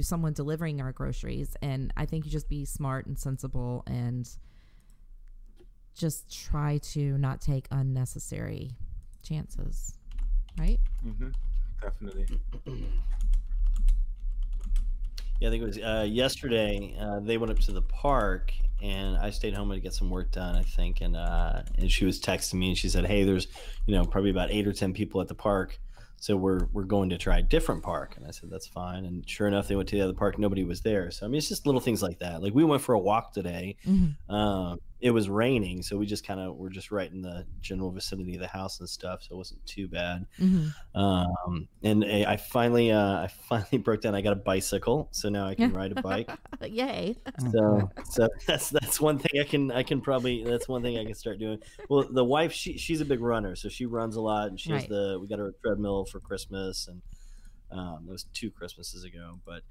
someone 0.00 0.32
delivering 0.32 0.80
our 0.80 0.90
groceries. 0.92 1.56
And 1.62 1.92
i 1.96 2.04
think 2.04 2.24
you 2.24 2.30
just 2.30 2.48
be 2.48 2.64
smart 2.64 3.06
and 3.06 3.18
sensible 3.18 3.84
and 3.86 4.28
just 5.94 6.32
try 6.46 6.78
to 6.78 7.16
not 7.18 7.40
take 7.40 7.66
unnecessary 7.70 8.70
chances 9.22 9.94
right? 10.58 10.80
Mm-hmm. 11.06 11.28
definitely 11.80 12.26
Yeah, 15.40 15.48
I 15.48 15.50
think 15.52 15.62
it 15.62 15.66
was 15.66 15.78
uh, 15.78 16.06
yesterday. 16.08 16.96
Uh, 16.98 17.20
they 17.20 17.38
went 17.38 17.52
up 17.52 17.58
to 17.60 17.72
the 17.72 17.82
park, 17.82 18.52
and 18.82 19.16
I 19.16 19.30
stayed 19.30 19.54
home 19.54 19.70
to 19.70 19.78
get 19.78 19.94
some 19.94 20.10
work 20.10 20.32
done. 20.32 20.56
I 20.56 20.62
think, 20.62 21.00
and 21.00 21.16
uh, 21.16 21.62
and 21.76 21.90
she 21.90 22.04
was 22.04 22.20
texting 22.20 22.54
me, 22.54 22.68
and 22.68 22.78
she 22.78 22.88
said, 22.88 23.06
"Hey, 23.06 23.24
there's, 23.24 23.46
you 23.86 23.94
know, 23.94 24.04
probably 24.04 24.30
about 24.30 24.50
eight 24.50 24.66
or 24.66 24.72
ten 24.72 24.92
people 24.92 25.20
at 25.20 25.28
the 25.28 25.34
park." 25.34 25.78
So 26.20 26.36
we're 26.36 26.66
we're 26.72 26.82
going 26.84 27.10
to 27.10 27.18
try 27.18 27.38
a 27.38 27.42
different 27.42 27.84
park, 27.84 28.16
and 28.16 28.26
I 28.26 28.32
said 28.32 28.50
that's 28.50 28.66
fine. 28.66 29.04
And 29.04 29.28
sure 29.28 29.46
enough, 29.46 29.68
they 29.68 29.76
went 29.76 29.88
to 29.90 29.96
the 29.96 30.02
other 30.02 30.14
park. 30.14 30.38
Nobody 30.38 30.64
was 30.64 30.80
there. 30.80 31.12
So 31.12 31.24
I 31.24 31.28
mean, 31.28 31.38
it's 31.38 31.48
just 31.48 31.66
little 31.66 31.80
things 31.80 32.02
like 32.02 32.18
that. 32.18 32.42
Like 32.42 32.54
we 32.54 32.64
went 32.64 32.82
for 32.82 32.94
a 32.94 32.98
walk 32.98 33.32
today. 33.32 33.76
Mhm. 33.86 34.16
Um, 34.28 34.78
it 35.00 35.12
was 35.12 35.28
raining, 35.28 35.80
so 35.82 35.96
we 35.96 36.06
just 36.06 36.26
kind 36.26 36.40
of 36.40 36.56
were 36.56 36.70
just 36.70 36.90
right 36.90 37.10
in 37.10 37.22
the 37.22 37.46
general 37.60 37.90
vicinity 37.92 38.34
of 38.34 38.40
the 38.40 38.48
house 38.48 38.80
and 38.80 38.88
stuff, 38.88 39.22
so 39.22 39.34
it 39.34 39.38
wasn't 39.38 39.64
too 39.64 39.86
bad. 39.86 40.26
Mhm. 40.40 40.74
Um, 40.94 41.68
and 41.84 42.04
I 42.04 42.32
I 42.32 42.36
finally 42.36 42.90
uh, 42.90 43.20
I 43.24 43.28
finally 43.28 43.78
broke 43.78 44.00
down. 44.00 44.14
I 44.16 44.20
got 44.22 44.32
a 44.32 44.36
bicycle, 44.36 45.08
so 45.12 45.28
now 45.28 45.46
I 45.46 45.54
can 45.54 45.72
ride 45.72 45.92
a 45.96 46.02
bike. 46.02 46.28
Yay. 46.66 47.16
So 47.52 47.88
so 48.10 48.28
that's 48.46 48.70
that's 48.70 49.00
one 49.00 49.18
thing 49.18 49.40
I 49.40 49.44
can 49.44 49.70
I 49.70 49.82
can 49.84 50.00
probably 50.00 50.42
that's 50.42 50.68
one 50.68 50.82
thing 50.82 50.98
I 50.98 51.04
can 51.04 51.14
start 51.14 51.38
doing. 51.38 51.58
Well, 51.88 52.08
the 52.10 52.24
wife 52.24 52.52
she 52.52 52.76
she's 52.76 53.00
a 53.00 53.04
big 53.04 53.20
runner, 53.20 53.54
so 53.54 53.68
she 53.68 53.86
runs 53.86 54.16
a 54.16 54.20
lot, 54.20 54.48
and 54.48 54.58
she's 54.58 54.72
Right. 54.72 54.88
the 54.88 55.18
we 55.20 55.28
got 55.28 55.38
her 55.38 55.48
a 55.48 55.52
treadmill 55.64 56.06
for 56.06 56.18
Christmas, 56.20 56.88
and 56.88 57.02
um, 57.70 58.06
it 58.08 58.10
was 58.10 58.24
two 58.34 58.50
Christmases 58.50 59.04
ago. 59.04 59.38
But 59.46 59.62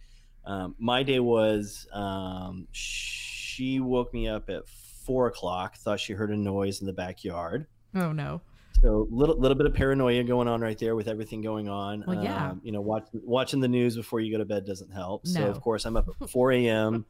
um, 0.45 0.75
my 0.79 1.03
day 1.03 1.19
was 1.19 1.85
um, 1.91 2.67
she 2.71 3.81
woke 3.81 4.13
me 4.13 4.29
up 4.29 4.49
at 4.49 4.63
four 5.07 5.25
o'clock, 5.27 5.75
thought 5.77 5.99
she 5.99 6.13
heard 6.13 6.29
a 6.29 6.37
noise 6.37 6.81
in 6.81 6.85
the 6.87 6.93
backyard. 6.93 7.65
Oh 7.95 8.11
no. 8.11 8.41
So 8.83 9.07
little 9.09 9.39
little 9.39 9.57
bit 9.57 9.65
of 9.65 9.73
paranoia 9.73 10.23
going 10.23 10.47
on 10.47 10.61
right 10.61 10.77
there 10.77 10.95
with 10.95 11.07
everything 11.07 11.41
going 11.41 11.67
on. 11.67 12.03
Well, 12.05 12.23
yeah. 12.23 12.49
Um, 12.51 12.61
you 12.63 12.71
know, 12.71 12.81
watching 12.81 13.21
watching 13.23 13.59
the 13.59 13.67
news 13.67 13.95
before 13.95 14.19
you 14.19 14.31
go 14.31 14.37
to 14.37 14.45
bed 14.45 14.65
doesn't 14.67 14.91
help. 14.91 15.25
So 15.25 15.45
of 15.45 15.59
course 15.61 15.85
I'm 15.85 15.97
up 15.97 16.07
at 16.21 16.29
4 16.29 16.51
a.m. 16.51 17.05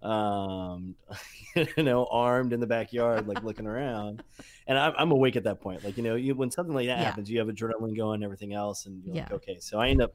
um, 0.00 0.94
you 1.76 1.82
know, 1.82 2.06
armed 2.10 2.52
in 2.52 2.60
the 2.60 2.66
backyard, 2.66 3.26
like 3.26 3.42
looking 3.42 3.66
around, 3.66 4.22
and 4.66 4.78
I'm, 4.78 4.94
I'm 4.96 5.10
awake 5.10 5.36
at 5.36 5.44
that 5.44 5.60
point. 5.60 5.84
Like 5.84 5.96
you 5.98 6.02
know, 6.02 6.14
you, 6.14 6.34
when 6.34 6.50
something 6.50 6.74
like 6.74 6.86
that 6.86 6.98
Yeah. 6.98 7.04
happens, 7.04 7.30
you 7.30 7.38
have 7.40 7.48
adrenaline 7.48 7.96
going, 7.96 8.16
and 8.16 8.24
everything 8.24 8.54
else, 8.54 8.86
and 8.86 9.02
you're 9.04 9.14
like, 9.14 9.32
okay. 9.32 9.58
So 9.60 9.78
I 9.78 9.88
end 9.88 10.00
up 10.00 10.14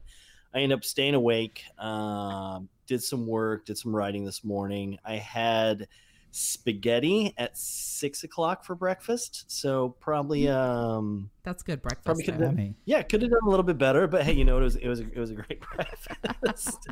I 0.52 0.60
end 0.60 0.72
up 0.72 0.84
staying 0.84 1.14
awake. 1.14 1.62
Um, 1.78 2.68
did 2.86 3.02
some 3.04 3.26
work, 3.26 3.66
did 3.66 3.78
some 3.78 3.94
writing 3.94 4.24
this 4.24 4.42
morning. 4.42 4.98
I 5.04 5.16
had 5.16 5.86
spaghetti 6.30 7.32
at 7.38 7.56
six 7.56 8.24
o'clock 8.24 8.64
for 8.64 8.74
breakfast. 8.74 9.44
So 9.50 9.90
probably 10.00 10.42
Mm. 10.42 10.54
um 10.56 11.30
That's 11.42 11.62
good 11.62 11.82
breakfast. 11.82 12.04
Probably 12.04 12.24
could 12.24 12.34
have 12.40 12.58
yeah, 12.84 13.02
could 13.02 13.22
have 13.22 13.30
done 13.30 13.40
a 13.46 13.48
little 13.50 13.64
bit 13.64 13.78
better, 13.78 14.06
but 14.06 14.22
hey, 14.24 14.32
you 14.34 14.44
know, 14.44 14.58
it 14.58 14.62
was 14.62 14.76
it 14.76 14.88
was 14.88 15.00
a, 15.00 15.04
it 15.12 15.18
was 15.18 15.30
a 15.30 15.34
great 15.34 15.60
breakfast. 15.74 16.88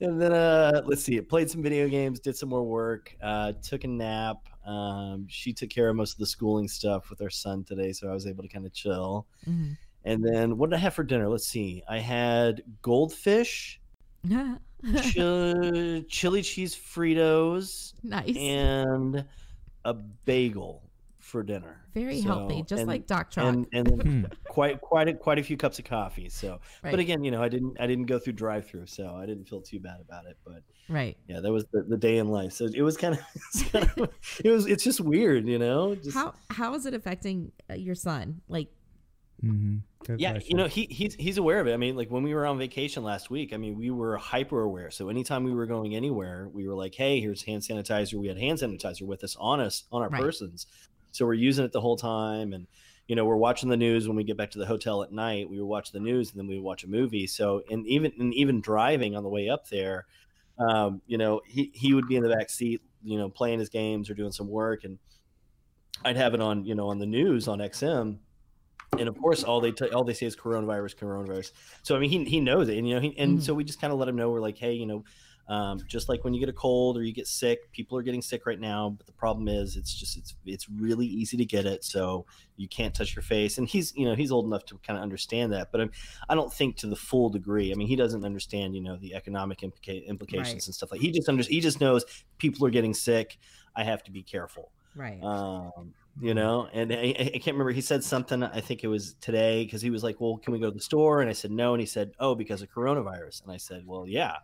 and 0.00 0.20
then 0.20 0.32
uh 0.32 0.82
let's 0.86 1.02
see, 1.02 1.20
played 1.20 1.50
some 1.50 1.62
video 1.62 1.88
games, 1.88 2.20
did 2.20 2.36
some 2.36 2.48
more 2.48 2.64
work, 2.64 3.14
uh 3.22 3.52
took 3.62 3.84
a 3.84 3.88
nap. 3.88 4.48
Um 4.66 5.26
she 5.28 5.52
took 5.52 5.70
care 5.70 5.88
of 5.88 5.96
most 5.96 6.12
of 6.12 6.18
the 6.18 6.26
schooling 6.26 6.68
stuff 6.68 7.10
with 7.10 7.20
our 7.22 7.30
son 7.30 7.64
today, 7.64 7.92
so 7.92 8.08
I 8.08 8.12
was 8.12 8.26
able 8.26 8.42
to 8.42 8.48
kind 8.48 8.66
of 8.66 8.72
chill. 8.72 9.26
Mhm. 9.48 9.76
And 10.04 10.24
then 10.24 10.58
what 10.58 10.70
did 10.70 10.76
I 10.76 10.80
have 10.80 10.94
for 10.94 11.04
dinner? 11.04 11.28
Let's 11.28 11.46
see. 11.46 11.82
I 11.88 11.98
had 12.00 12.62
goldfish, 12.82 13.80
chili, 15.02 16.04
chili 16.08 16.42
cheese 16.42 16.74
Fritos, 16.74 17.94
nice. 18.02 18.36
and 18.36 19.24
a 19.84 19.94
bagel 19.94 20.82
for 21.18 21.42
dinner. 21.42 21.80
Very 21.94 22.20
So- 22.20 22.28
healthy, 22.28 22.62
just 22.62 22.80
and- 22.80 22.88
like 22.88 23.06
Doc 23.06 23.30
Chalk. 23.30 23.44
and 23.44 23.66
and 23.72 24.02
hmm. 24.02 24.24
quite 24.44 24.80
quite 24.80 25.08
a, 25.08 25.14
quite 25.14 25.38
a 25.38 25.42
few 25.42 25.56
cups 25.56 25.78
of 25.78 25.84
coffee. 25.84 26.28
So, 26.28 26.60
right. 26.82 26.90
but 26.90 27.00
again, 27.00 27.22
you 27.24 27.30
know, 27.30 27.42
I 27.42 27.48
didn't 27.48 27.76
I 27.80 27.86
didn't 27.86 28.06
go 28.06 28.18
through 28.18 28.34
drive 28.34 28.66
through, 28.66 28.86
so 28.86 29.14
I 29.14 29.26
didn't 29.26 29.48
feel 29.48 29.60
too 29.60 29.80
bad 29.80 30.00
about 30.00 30.26
it. 30.26 30.36
But 30.44 30.62
right. 30.88 31.16
yeah, 31.28 31.40
that 31.40 31.52
was 31.52 31.64
the, 31.72 31.82
the 31.82 31.96
day 31.96 32.18
in 32.18 32.28
life. 32.28 32.52
So 32.52 32.68
it 32.72 32.82
was 32.82 32.96
kind 32.96 33.14
of, 33.14 33.72
kind 33.72 33.90
of 33.96 34.10
it 34.44 34.50
was 34.50 34.66
it's 34.66 34.84
just 34.84 35.00
weird, 35.00 35.46
you 35.46 35.58
know. 35.58 35.94
Just, 35.94 36.14
How 36.14 36.34
how 36.50 36.74
is 36.74 36.86
it 36.86 36.94
affecting 36.94 37.52
uh, 37.70 37.74
your 37.74 37.94
son? 37.94 38.40
Like, 38.48 38.68
hmm 39.42 39.78
yeah, 40.16 40.34
question. 40.34 40.42
you 40.44 40.54
know, 40.54 40.66
he 40.68 40.86
he's 40.90 41.14
he's 41.14 41.38
aware 41.38 41.60
of 41.60 41.66
it. 41.66 41.72
I 41.72 41.76
mean, 41.78 41.96
like 41.96 42.10
when 42.10 42.22
we 42.22 42.34
were 42.34 42.46
on 42.46 42.58
vacation 42.58 43.02
last 43.02 43.30
week, 43.30 43.52
I 43.52 43.56
mean, 43.56 43.76
we 43.76 43.90
were 43.90 44.18
hyper 44.18 44.62
aware. 44.62 44.90
So 44.90 45.08
anytime 45.08 45.42
we 45.44 45.54
were 45.54 45.66
going 45.66 45.94
anywhere, 45.96 46.48
we 46.48 46.68
were 46.68 46.74
like, 46.74 46.94
"Hey, 46.94 47.20
here's 47.20 47.42
hand 47.44 47.62
sanitizer." 47.62 48.14
We 48.14 48.28
had 48.28 48.38
hand 48.38 48.58
sanitizer 48.58 49.02
with 49.02 49.24
us 49.24 49.36
on 49.36 49.58
us 49.60 49.84
on 49.90 50.02
our 50.02 50.10
Right. 50.10 50.10
persons, 50.10 50.66
so 51.12 51.24
we're 51.26 51.32
using 51.34 51.64
it 51.64 51.72
the 51.72 51.80
whole 51.80 51.96
time. 51.96 52.52
And 52.52 52.66
you 53.08 53.16
know, 53.16 53.24
we're 53.24 53.36
watching 53.36 53.70
the 53.70 53.76
news 53.76 54.06
when 54.06 54.16
we 54.16 54.22
get 54.24 54.36
back 54.36 54.50
to 54.52 54.58
the 54.58 54.66
hotel 54.66 55.02
at 55.02 55.12
night. 55.12 55.48
We 55.48 55.58
would 55.60 55.66
watch 55.66 55.92
the 55.92 56.00
news 56.00 56.30
and 56.30 56.38
then 56.38 56.46
we 56.46 56.56
would 56.56 56.64
watch 56.64 56.84
a 56.84 56.88
movie. 56.88 57.26
So, 57.26 57.62
and 57.70 57.86
even 57.86 58.12
and 58.18 58.34
even 58.34 58.60
driving 58.60 59.16
on 59.16 59.22
the 59.22 59.30
way 59.30 59.48
up 59.48 59.68
there, 59.70 60.06
um, 60.58 61.02
you 61.06 61.18
know, 61.18 61.42
he 61.46 61.70
he 61.74 61.94
would 61.94 62.06
be 62.08 62.16
in 62.16 62.22
the 62.24 62.34
back 62.34 62.50
seat, 62.50 62.82
you 63.02 63.18
know, 63.18 63.30
playing 63.30 63.60
his 63.60 63.70
games 63.70 64.10
or 64.10 64.14
doing 64.14 64.32
some 64.32 64.48
work, 64.48 64.84
and 64.84 64.98
I'd 66.04 66.16
have 66.16 66.34
it 66.34 66.40
on, 66.40 66.64
you 66.64 66.74
know, 66.74 66.88
on 66.88 66.98
the 66.98 67.06
news 67.06 67.48
on 67.48 67.60
XM 67.60 68.20
and 68.98 69.08
of 69.08 69.18
course 69.18 69.42
all 69.42 69.60
they 69.60 69.72
t- 69.72 69.88
all 69.90 70.04
they 70.04 70.12
say 70.14 70.26
is 70.26 70.36
coronavirus 70.36 70.96
coronavirus 70.96 71.52
so 71.82 71.96
i 71.96 71.98
mean 71.98 72.10
he, 72.10 72.24
he 72.24 72.40
knows 72.40 72.68
it 72.68 72.76
and 72.78 72.86
you 72.88 72.94
know 72.94 73.00
he, 73.00 73.14
and 73.18 73.38
Mhm. 73.38 73.42
so 73.42 73.54
we 73.54 73.64
just 73.64 73.80
kind 73.80 73.92
of 73.92 73.98
let 73.98 74.08
him 74.08 74.16
know 74.16 74.30
we're 74.30 74.40
like 74.40 74.58
hey 74.58 74.72
you 74.72 74.86
know 74.86 75.04
um, 75.48 75.80
just 75.88 76.08
like 76.08 76.22
when 76.22 76.32
you 76.32 76.40
get 76.40 76.48
a 76.48 76.52
cold 76.52 76.96
or 76.96 77.02
you 77.02 77.12
get 77.12 77.26
sick 77.26 77.70
people 77.72 77.98
are 77.98 78.02
getting 78.02 78.22
sick 78.22 78.46
right 78.46 78.60
now 78.60 78.90
but 78.96 79.06
the 79.06 79.12
problem 79.12 79.48
is 79.48 79.76
it's 79.76 79.92
just 79.92 80.16
it's 80.16 80.34
it's 80.46 80.68
really 80.68 81.04
easy 81.06 81.36
to 81.36 81.44
get 81.44 81.66
it 81.66 81.82
so 81.82 82.24
you 82.56 82.68
can't 82.68 82.94
touch 82.94 83.16
your 83.16 83.24
face 83.24 83.58
and 83.58 83.68
he's 83.68 83.92
you 83.96 84.06
know 84.06 84.14
he's 84.14 84.30
old 84.30 84.46
enough 84.46 84.64
to 84.66 84.78
kind 84.86 84.96
of 84.96 85.02
understand 85.02 85.52
that 85.52 85.72
but 85.72 85.80
I'm, 85.80 85.90
i 86.28 86.34
don't 86.36 86.52
think 86.52 86.76
to 86.78 86.86
the 86.86 86.94
full 86.96 87.28
degree 87.28 87.72
i 87.72 87.74
mean 87.74 87.88
he 87.88 87.96
doesn't 87.96 88.24
understand 88.24 88.76
you 88.76 88.82
know 88.82 88.96
the 88.96 89.14
economic 89.14 89.58
implica- 89.62 90.06
implications 90.06 90.54
Right. 90.54 90.66
and 90.66 90.74
stuff 90.74 90.92
like 90.92 91.00
he 91.00 91.10
just 91.10 91.28
under, 91.28 91.42
he 91.42 91.60
just 91.60 91.80
knows 91.80 92.04
people 92.38 92.64
are 92.66 92.70
getting 92.70 92.94
sick 92.94 93.36
i 93.74 93.82
have 93.82 94.04
to 94.04 94.10
be 94.12 94.22
careful 94.22 94.70
right. 94.94 95.20
um, 95.24 95.92
you 96.20 96.34
know 96.34 96.68
and 96.72 96.92
I, 96.92 97.14
I 97.18 97.30
can't 97.38 97.54
remember 97.56 97.70
he 97.72 97.80
said 97.80 98.04
something 98.04 98.42
i 98.42 98.60
think 98.60 98.84
it 98.84 98.88
was 98.88 99.14
today 99.14 99.64
because 99.64 99.80
he 99.80 99.88
was 99.90 100.02
like 100.02 100.20
well 100.20 100.36
can 100.36 100.52
we 100.52 100.58
go 100.58 100.66
to 100.66 100.74
the 100.74 100.80
store? 100.80 101.20
And 101.22 101.30
i 101.30 101.32
said 101.32 101.50
no 101.50 101.72
and 101.74 101.80
he 101.80 101.86
said 101.86 102.12
oh 102.18 102.34
because 102.34 102.60
of 102.62 102.70
coronavirus. 102.70 103.42
And 103.42 103.52
i 103.52 103.56
said 103.56 103.86
well 103.86 104.06
yeah. 104.06 104.36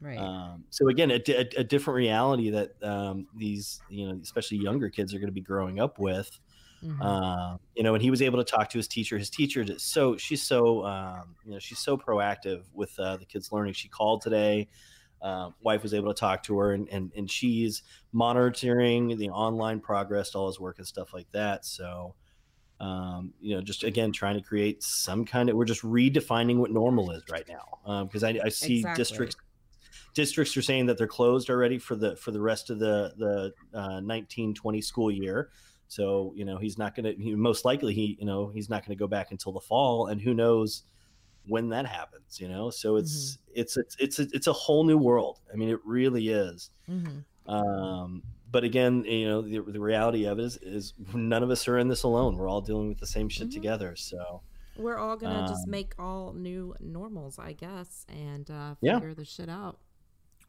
Right. 0.00 0.18
um, 0.18 0.64
so 0.70 0.88
again 0.88 1.12
a, 1.12 1.22
a, 1.28 1.48
a 1.58 1.64
different 1.64 1.96
reality 1.96 2.50
that 2.50 2.70
um, 2.82 3.28
these 3.36 3.80
you 3.88 4.08
know 4.08 4.18
especially 4.20 4.58
younger 4.58 4.90
kids 4.90 5.14
are 5.14 5.18
going 5.18 5.28
to 5.28 5.32
be 5.32 5.40
growing 5.40 5.78
up 5.80 5.98
with 5.98 6.38
Mhm. 6.82 6.98
uh, 7.00 7.58
you 7.76 7.84
know 7.84 7.94
and 7.94 8.02
he 8.02 8.10
was 8.10 8.20
able 8.20 8.38
to 8.44 8.44
talk 8.44 8.68
to 8.70 8.78
his 8.78 8.88
teacher. 8.88 9.16
His 9.16 9.30
teacher 9.30 9.62
is 9.62 9.84
so 9.84 10.16
she's 10.16 10.42
so 10.42 10.84
um, 10.84 11.36
you 11.44 11.52
know 11.52 11.60
she's 11.60 11.78
so 11.78 11.96
proactive 11.96 12.64
with 12.72 12.98
uh, 12.98 13.18
the 13.18 13.24
kids 13.24 13.52
learning. 13.52 13.74
She 13.74 13.88
called 13.88 14.20
today 14.22 14.66
um, 15.22 15.54
wife 15.60 15.82
was 15.82 15.94
able 15.94 16.12
to 16.12 16.18
talk 16.18 16.42
to 16.42 16.58
her 16.58 16.72
and, 16.72 16.88
and 16.88 17.12
and 17.16 17.30
she's 17.30 17.82
monitoring 18.12 19.16
the 19.16 19.28
online 19.30 19.80
progress 19.80 20.30
to 20.30 20.38
all 20.38 20.48
his 20.48 20.58
work 20.58 20.78
and 20.78 20.86
stuff 20.86 21.14
like 21.14 21.30
that 21.30 21.64
so 21.64 22.14
um, 22.80 23.32
you 23.40 23.54
know 23.54 23.62
just 23.62 23.84
again 23.84 24.10
trying 24.10 24.34
to 24.34 24.42
create 24.42 24.82
some 24.82 25.24
kind 25.24 25.48
of 25.48 25.56
we're 25.56 25.64
just 25.64 25.82
redefining 25.82 26.58
what 26.58 26.72
normal 26.72 27.10
is 27.12 27.22
right 27.30 27.48
now 27.48 28.04
because 28.04 28.24
I, 28.24 28.38
I 28.44 28.48
see 28.48 28.78
Exactly. 28.78 29.00
districts 29.00 29.36
districts 30.14 30.56
are 30.56 30.62
saying 30.62 30.86
that 30.86 30.98
they're 30.98 31.06
closed 31.06 31.48
already 31.48 31.78
for 31.78 31.94
the 31.94 32.16
for 32.16 32.32
the 32.32 32.40
rest 32.40 32.70
of 32.70 32.78
the 32.78 33.12
the 33.16 33.52
uh, 33.72 34.00
1920 34.02 34.80
school 34.80 35.10
year 35.10 35.50
so 35.86 36.32
you 36.34 36.44
know 36.44 36.58
he's 36.58 36.78
not 36.78 36.94
going 36.94 37.16
to 37.16 37.36
most 37.36 37.64
likely 37.64 37.94
he 37.94 38.16
you 38.18 38.26
know 38.26 38.48
he's 38.48 38.68
not 38.68 38.84
going 38.84 38.96
to 38.96 39.00
go 39.00 39.06
back 39.06 39.30
until 39.30 39.52
the 39.52 39.60
fall 39.60 40.08
and 40.08 40.20
who 40.20 40.34
knows 40.34 40.82
when 41.46 41.68
that 41.70 41.86
happens 41.86 42.40
you 42.40 42.48
know 42.48 42.70
so 42.70 42.96
it's 42.96 43.38
it's 43.54 43.76
it's 43.76 43.96
it's 43.98 44.18
a, 44.20 44.26
it's 44.32 44.46
a 44.46 44.52
whole 44.52 44.84
new 44.84 44.96
world 44.98 45.40
i 45.52 45.56
mean 45.56 45.68
it 45.68 45.80
really 45.84 46.28
is 46.28 46.70
Mhm. 46.88 47.24
um 47.46 48.22
but 48.50 48.64
again 48.64 49.04
you 49.04 49.26
know 49.26 49.42
the, 49.42 49.58
the 49.72 49.80
reality 49.80 50.24
of 50.26 50.38
it 50.38 50.44
is, 50.44 50.56
is 50.58 50.94
none 51.14 51.42
of 51.42 51.50
us 51.50 51.66
are 51.68 51.78
in 51.78 51.88
this 51.88 52.02
alone 52.04 52.36
we're 52.36 52.48
all 52.48 52.60
dealing 52.60 52.88
with 52.88 52.98
the 52.98 53.06
same 53.06 53.28
shit 53.28 53.48
Mhm. 53.48 53.54
together 53.54 53.96
so 53.96 54.42
We're 54.76 54.96
all 54.98 55.16
gonna 55.16 55.46
just 55.48 55.64
Um, 55.66 55.70
make 55.70 55.94
all 55.98 56.32
new 56.32 56.74
normals, 56.80 57.38
I 57.38 57.52
guess, 57.52 58.06
and 58.08 58.50
uh, 58.50 58.74
Yeah. 58.80 58.94
figure 59.00 59.12
the 59.14 59.24
shit 59.26 59.50
out. 59.50 59.76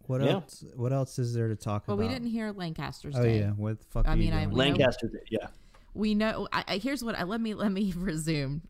What 0.07 0.21
Yeah. 0.21 0.35
else? 0.35 0.63
What 0.77 0.93
else 0.93 1.19
is 1.19 1.33
there 1.33 1.49
to 1.49 1.57
talk 1.57 1.87
Well, 1.87 1.95
about? 1.95 2.03
Well 2.03 2.07
we 2.07 2.13
didn't 2.13 2.29
hear 2.31 2.53
Lancaster's 2.53 3.15
Oh 3.17 3.21
Day. 3.23 3.39
yeah, 3.39 3.51
what 3.51 3.79
the 3.79 3.85
fuck? 3.87 4.07
I 4.07 4.13
are 4.13 4.15
mean, 4.15 4.31
I- 4.31 4.45
doing? 4.45 4.49
we 4.51 4.55
know- 4.55 4.69
lancaster 4.69 5.11
yeah 5.29 5.47
we 5.93 6.15
know 6.15 6.47
I, 6.51 6.63
I 6.67 6.77
here's 6.77 7.03
what 7.03 7.17
I, 7.17 7.23
let 7.23 7.39
me 7.41 7.53
let 7.53 7.71
me 7.71 7.93
resume 7.97 8.61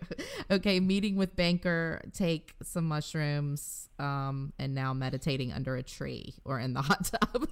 okay 0.50 0.80
meeting 0.80 1.16
with 1.16 1.36
banker 1.36 2.00
take 2.12 2.54
some 2.62 2.86
mushrooms 2.86 3.88
um 3.98 4.52
and 4.58 4.74
now 4.74 4.92
meditating 4.94 5.52
under 5.52 5.76
a 5.76 5.82
tree 5.82 6.34
or 6.44 6.58
in 6.58 6.72
the 6.72 6.82
hot 6.88 7.04
tub 7.04 7.48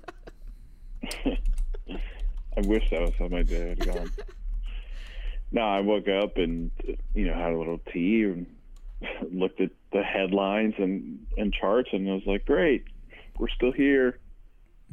I 2.56 2.66
wish 2.66 2.90
that 2.90 3.00
was 3.00 3.12
how 3.18 3.28
my 3.28 3.42
day 3.42 3.70
had 3.70 3.78
gone. 3.86 4.10
no, 5.52 5.62
I 5.62 5.80
woke 5.80 6.08
up 6.08 6.36
and 6.36 6.70
you 7.14 7.26
know 7.26 7.34
had 7.34 7.52
a 7.52 7.58
little 7.58 7.80
tea 7.92 8.24
and 8.24 8.46
looked 9.30 9.60
at 9.60 9.70
the 9.92 10.02
headlines 10.02 10.74
and 10.78 11.26
and 11.38 11.52
charts 11.52 11.90
and 11.92 12.08
I 12.08 12.14
was 12.14 12.26
like, 12.26 12.44
great, 12.44 12.84
we're 13.38 13.48
still 13.48 13.72
here. 13.72 14.18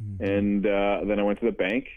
Mhm. 0.00 0.20
And 0.28 0.66
uh, 0.66 1.00
then 1.04 1.18
I 1.18 1.22
went 1.24 1.40
to 1.40 1.46
the 1.46 1.52
bank 1.52 1.88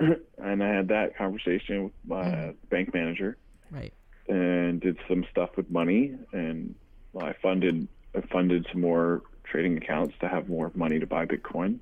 and 0.38 0.62
I 0.62 0.68
had 0.68 0.88
that 0.88 1.16
conversation 1.16 1.84
with 1.84 1.92
my 2.06 2.24
Mhm. 2.24 2.56
bank 2.70 2.94
manager 2.94 3.36
right 3.70 3.92
and 4.28 4.80
did 4.80 4.96
some 5.08 5.24
stuff 5.30 5.56
with 5.56 5.70
money 5.70 6.16
and 6.32 6.74
I 7.20 7.32
funded 7.42 7.88
I 8.14 8.20
funded 8.32 8.66
some 8.72 8.80
more 8.80 9.22
trading 9.44 9.76
accounts 9.76 10.14
to 10.20 10.28
have 10.28 10.48
more 10.48 10.70
money 10.74 10.98
to 10.98 11.06
buy 11.06 11.26
Bitcoin. 11.26 11.78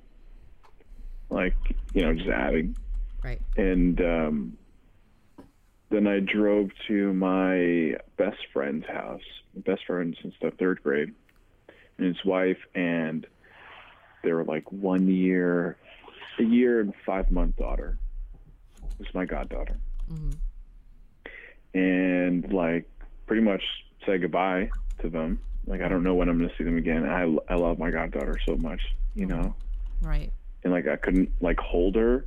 Like, 1.30 1.56
you 1.92 2.02
know, 2.02 2.14
just 2.14 2.28
adding 2.28 2.74
right 3.22 3.40
and 3.56 4.00
um, 4.00 4.58
then 5.90 6.06
I 6.06 6.20
drove 6.20 6.70
to 6.88 7.12
my 7.12 7.96
best 8.16 8.38
friend's 8.52 8.86
house, 8.86 9.22
my 9.54 9.60
best 9.62 9.84
friend 9.86 10.16
since 10.20 10.34
the 10.40 10.50
third 10.52 10.82
grade, 10.82 11.14
and 11.98 12.06
his 12.06 12.24
wife, 12.24 12.58
and 12.74 13.26
they 14.24 14.32
were 14.32 14.44
like 14.44 14.70
one 14.72 15.06
year, 15.08 15.76
a 16.38 16.42
year 16.42 16.80
and 16.80 16.92
five 17.04 17.30
month 17.30 17.56
daughter. 17.56 17.98
Was 18.98 19.08
my 19.14 19.24
goddaughter, 19.26 19.76
mm-hmm. 20.10 20.30
and 21.74 22.52
like 22.52 22.88
pretty 23.26 23.42
much 23.42 23.62
say 24.06 24.18
goodbye 24.18 24.70
to 25.02 25.08
them. 25.08 25.38
Like 25.66 25.80
I 25.82 25.88
don't 25.88 26.02
know 26.02 26.14
when 26.14 26.28
I'm 26.28 26.38
gonna 26.38 26.52
see 26.56 26.64
them 26.64 26.76
again. 26.78 27.04
I 27.04 27.22
I 27.52 27.56
love 27.56 27.78
my 27.78 27.90
goddaughter 27.90 28.36
so 28.46 28.56
much, 28.56 28.80
you 29.14 29.26
know, 29.26 29.54
Right. 30.00 30.32
and 30.64 30.72
like 30.72 30.86
I 30.86 30.96
couldn't 30.96 31.30
like 31.40 31.58
hold 31.58 31.96
her 31.96 32.24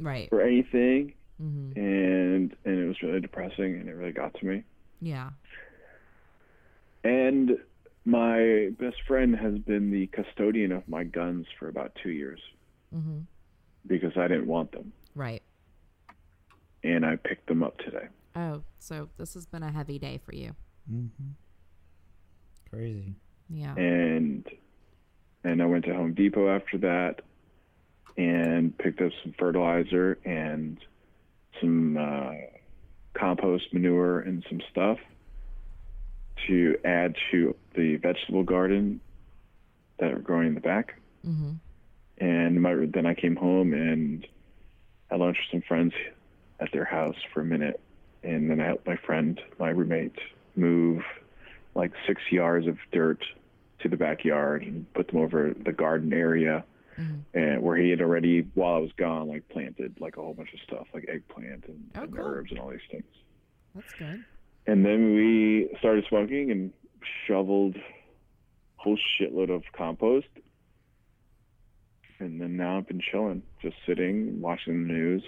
Right. 0.00 0.28
For 0.30 0.40
anything, 0.40 1.14
Mm-hmm. 1.42 1.78
and 1.78 2.56
and 2.64 2.78
it 2.78 2.86
was 2.88 3.00
really 3.02 3.20
depressing, 3.20 3.74
and 3.78 3.88
it 3.88 3.92
really 3.92 4.12
got 4.12 4.34
to 4.34 4.46
me. 4.46 4.64
Yeah. 5.00 5.30
And 7.04 7.58
my 8.04 8.70
best 8.78 8.96
friend 9.06 9.36
has 9.36 9.56
been 9.58 9.90
the 9.92 10.06
custodian 10.08 10.72
of 10.72 10.88
my 10.88 11.04
guns 11.04 11.46
for 11.58 11.68
about 11.68 11.96
two 12.02 12.10
years 12.10 12.40
hmm 12.92 13.20
because 13.86 14.12
I 14.16 14.26
didn't 14.28 14.48
want 14.48 14.72
them. 14.72 14.92
Right. 15.14 15.42
And 16.84 17.04
I 17.04 17.16
picked 17.16 17.48
them 17.48 17.62
up 17.62 17.78
today. 17.78 18.06
Oh, 18.36 18.62
so 18.78 19.08
this 19.18 19.34
has 19.34 19.46
been 19.46 19.62
a 19.62 19.70
heavy 19.72 19.98
day 19.98 20.20
for 20.24 20.34
you. 20.34 20.54
Mm-hmm. 20.90 21.30
Crazy. 22.70 23.14
Yeah. 23.50 23.74
And 23.76 24.46
and 25.44 25.62
I 25.62 25.66
went 25.66 25.84
to 25.86 25.94
Home 25.94 26.14
Depot 26.14 26.48
after 26.48 26.78
that 26.78 27.22
and 28.16 28.76
picked 28.78 29.00
up 29.00 29.12
some 29.22 29.34
fertilizer 29.38 30.18
and 30.24 30.78
some 31.60 31.96
uh, 31.96 32.32
compost 33.14 33.72
manure 33.72 34.20
and 34.20 34.44
some 34.48 34.60
stuff 34.70 34.98
to 36.46 36.76
add 36.84 37.16
to 37.30 37.54
the 37.74 37.96
vegetable 37.96 38.42
garden 38.44 39.00
that 39.98 40.12
are 40.12 40.18
growing 40.18 40.48
in 40.48 40.54
the 40.54 40.60
back. 40.60 40.94
hmm 41.24 41.52
and 42.20 42.60
my, 42.60 42.74
then 42.92 43.06
I 43.06 43.14
came 43.14 43.36
home 43.36 43.72
and 43.72 44.26
had 45.08 45.20
lunch 45.20 45.36
with 45.36 45.60
some 45.60 45.62
friends 45.68 45.92
at 46.60 46.70
their 46.72 46.84
house 46.84 47.16
for 47.32 47.40
a 47.40 47.44
minute, 47.44 47.80
and 48.22 48.50
then 48.50 48.60
I 48.60 48.66
helped 48.66 48.86
my 48.86 48.96
friend, 48.96 49.40
my 49.58 49.70
roommate, 49.70 50.18
move 50.56 51.02
like 51.74 51.92
six 52.06 52.20
yards 52.30 52.66
of 52.66 52.78
dirt 52.92 53.22
to 53.80 53.88
the 53.88 53.96
backyard 53.96 54.62
and 54.64 54.92
put 54.94 55.08
them 55.08 55.18
over 55.18 55.54
the 55.64 55.72
garden 55.72 56.12
area, 56.12 56.64
Mhm. 56.98 57.20
and 57.34 57.62
where 57.62 57.76
he 57.76 57.90
had 57.90 58.00
already, 58.00 58.40
while 58.54 58.74
I 58.74 58.78
was 58.78 58.90
gone, 58.92 59.28
like 59.28 59.48
planted 59.48 60.00
like 60.00 60.16
a 60.16 60.20
whole 60.22 60.34
bunch 60.34 60.52
of 60.52 60.60
stuff, 60.60 60.88
like 60.92 61.08
eggplant 61.08 61.66
and, 61.66 61.90
Oh, 61.94 62.02
and 62.02 62.12
cool. 62.16 62.24
herbs 62.26 62.50
and 62.50 62.58
all 62.58 62.70
these 62.70 62.80
things. 62.90 63.04
That's 63.74 63.92
good. 63.94 64.24
And 64.66 64.84
then 64.84 65.14
we 65.14 65.68
started 65.78 66.04
smoking 66.08 66.50
and 66.50 66.72
shoveled 67.26 67.76
a 67.76 67.80
whole 68.76 68.98
shitload 69.20 69.48
of 69.50 69.62
compost. 69.72 70.26
And 72.18 72.40
then 72.40 72.56
now 72.56 72.78
I've 72.78 72.88
been 72.88 73.00
chilling, 73.00 73.42
just 73.62 73.76
sitting, 73.86 74.40
watching 74.40 74.88
the 74.88 74.92
news, 74.92 75.22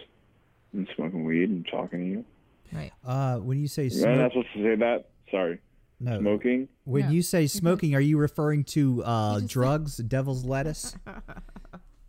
and 0.72 0.88
smoking 0.94 1.24
weed 1.24 1.50
and 1.50 1.66
talking 1.70 1.98
to 2.00 2.06
you. 2.06 2.24
Right. 2.72 2.92
Uh, 3.04 3.38
when 3.38 3.58
you 3.58 3.66
say 3.68 3.84
Am 3.86 3.90
I 3.92 3.96
smoke, 3.96 4.16
not 4.18 4.30
supposed 4.32 4.52
to 4.54 4.62
say 4.62 4.74
that? 4.76 5.08
Sorry. 5.30 5.58
no, 6.00 6.18
Smoking? 6.20 6.68
when 6.84 7.04
Yeah. 7.04 7.10
you 7.10 7.22
say 7.22 7.46
smoking, 7.46 7.94
are 7.94 8.00
you 8.00 8.16
referring 8.18 8.64
to 8.64 9.02
uh, 9.04 9.34
just 9.34 9.40
said- 9.42 9.48
drugs, 9.50 9.96
devil's 9.98 10.44
lettuce? 10.44 10.96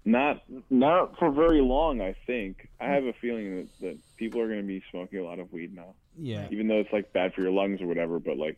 Not 0.04 0.42
not 0.72 1.16
for 1.20 1.30
very 1.30 1.62
long, 1.62 2.02
I 2.02 2.16
think. 2.26 2.70
I 2.80 2.86
have 2.86 3.04
a 3.04 3.14
feeling 3.14 3.56
that, 3.58 3.68
that 3.82 3.98
people 4.18 4.42
are 4.42 4.48
going 4.48 4.60
to 4.62 4.66
be 4.66 4.82
smoking 4.90 5.20
a 5.20 5.24
lot 5.24 5.38
of 5.38 5.54
weed 5.54 5.76
now, 5.76 5.94
Yeah. 6.18 6.48
even 6.50 6.68
though 6.68 6.80
it's 6.80 6.92
like 6.92 7.14
bad 7.14 7.36
for 7.36 7.42
your 7.42 7.52
lungs 7.52 7.82
or 7.82 7.86
whatever. 7.86 8.18
But 8.20 8.38
like, 8.38 8.58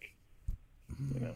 you 1.14 1.20
know, 1.20 1.34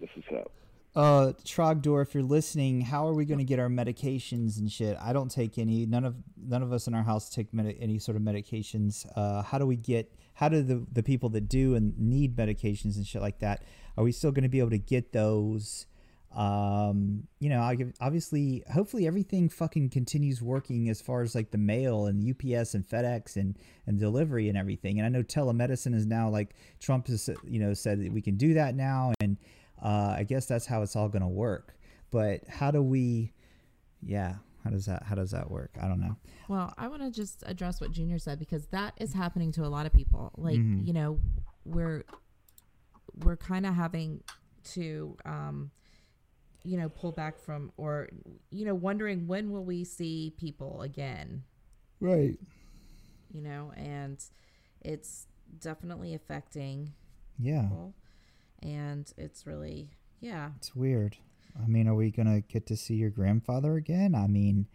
this 0.00 0.08
is 0.16 0.24
up. 0.34 0.50
Uh, 0.96 1.34
Trogdor, 1.44 2.00
if 2.00 2.14
you're 2.14 2.22
listening, 2.22 2.80
how 2.80 3.06
are 3.06 3.12
we 3.12 3.26
going 3.26 3.36
to 3.36 3.44
get 3.44 3.58
our 3.58 3.68
medications 3.68 4.58
and 4.58 4.72
shit? 4.72 4.96
I 4.98 5.12
don't 5.12 5.30
take 5.30 5.58
any. 5.58 5.84
None 5.84 6.06
of 6.06 6.16
none 6.42 6.62
of 6.62 6.72
us 6.72 6.86
in 6.86 6.94
our 6.94 7.02
house 7.02 7.28
take 7.28 7.52
medi- 7.52 7.76
any 7.78 7.98
sort 7.98 8.16
of 8.16 8.22
medications. 8.22 9.06
Uh, 9.14 9.42
how 9.42 9.58
do 9.58 9.66
we 9.66 9.76
get? 9.76 10.10
How 10.32 10.48
do 10.48 10.62
the 10.62 10.86
the 10.90 11.02
people 11.02 11.28
that 11.30 11.50
do 11.50 11.74
and 11.74 11.98
need 11.98 12.34
medications 12.34 12.96
and 12.96 13.06
shit 13.06 13.20
like 13.20 13.40
that? 13.40 13.62
Are 13.98 14.04
we 14.04 14.10
still 14.10 14.32
going 14.32 14.44
to 14.44 14.48
be 14.48 14.58
able 14.58 14.70
to 14.70 14.78
get 14.78 15.12
those? 15.12 15.84
Um, 16.34 17.28
you 17.40 17.50
know, 17.50 17.60
obviously, 18.00 18.64
hopefully, 18.72 19.06
everything 19.06 19.50
fucking 19.50 19.90
continues 19.90 20.40
working 20.40 20.88
as 20.88 21.02
far 21.02 21.20
as 21.20 21.34
like 21.34 21.50
the 21.50 21.58
mail 21.58 22.06
and 22.06 22.22
UPS 22.26 22.74
and 22.74 22.88
FedEx 22.88 23.36
and 23.36 23.58
and 23.86 23.98
delivery 23.98 24.48
and 24.48 24.56
everything. 24.56 24.98
And 24.98 25.04
I 25.04 25.10
know 25.10 25.22
telemedicine 25.22 25.94
is 25.94 26.06
now 26.06 26.30
like 26.30 26.54
Trump 26.80 27.08
has 27.08 27.28
you 27.46 27.60
know 27.60 27.74
said 27.74 28.02
that 28.02 28.12
we 28.12 28.22
can 28.22 28.36
do 28.36 28.54
that 28.54 28.74
now 28.74 29.12
and 29.20 29.36
uh, 29.82 30.14
I 30.18 30.24
guess 30.24 30.46
that's 30.46 30.66
how 30.66 30.82
it's 30.82 30.96
all 30.96 31.08
going 31.08 31.22
to 31.22 31.28
work. 31.28 31.76
But 32.10 32.46
how 32.48 32.70
do 32.70 32.82
we? 32.82 33.32
Yeah, 34.02 34.36
how 34.64 34.70
does 34.70 34.86
that? 34.86 35.02
How 35.04 35.14
does 35.14 35.30
that 35.32 35.50
work? 35.50 35.72
I 35.80 35.88
don't 35.88 36.00
know. 36.00 36.16
Well, 36.48 36.72
I 36.78 36.88
want 36.88 37.02
to 37.02 37.10
just 37.10 37.42
address 37.46 37.80
what 37.80 37.90
Junior 37.90 38.18
said 38.18 38.38
because 38.38 38.66
that 38.68 38.94
is 38.98 39.12
happening 39.12 39.50
to 39.52 39.64
a 39.64 39.68
lot 39.68 39.86
of 39.86 39.92
people. 39.92 40.32
Like, 40.36 40.58
Mhm. 40.58 40.86
you 40.86 40.92
know, 40.92 41.20
we're 41.64 42.04
we're 43.24 43.36
kind 43.36 43.66
of 43.66 43.74
having 43.74 44.22
to 44.64 45.16
um 45.24 45.70
you 46.64 46.76
know, 46.76 46.88
pull 46.88 47.12
back 47.12 47.38
from 47.38 47.70
or 47.76 48.08
you 48.50 48.64
know, 48.64 48.74
wondering 48.74 49.26
when 49.28 49.52
will 49.52 49.64
we 49.64 49.84
see 49.84 50.34
people 50.36 50.82
again, 50.82 51.44
Right. 52.00 52.38
you 53.32 53.40
know, 53.40 53.72
and 53.76 54.24
it's 54.80 55.28
definitely 55.60 56.12
affecting 56.12 56.92
Yeah, 57.38 57.62
people 57.62 57.94
and 58.62 59.12
it's 59.16 59.46
really 59.46 59.90
yeah. 60.20 60.50
it's 60.56 60.74
weird. 60.74 61.16
I 61.62 61.66
mean, 61.66 61.88
are 61.88 61.94
we 61.94 62.10
gonna 62.10 62.40
get 62.42 62.66
to 62.66 62.76
see 62.76 62.94
your 62.94 63.10
grandfather 63.10 63.76
again? 63.76 64.14
I 64.14 64.26
mean, 64.26 64.66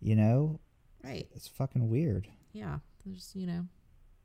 you 0.00 0.16
know, 0.16 0.60
Right. 1.04 1.28
it's 1.34 1.46
fucking 1.48 1.88
weird. 1.88 2.28
Yeah. 2.52 2.78
There's, 3.04 3.30
you 3.34 3.46
know, 3.46 3.66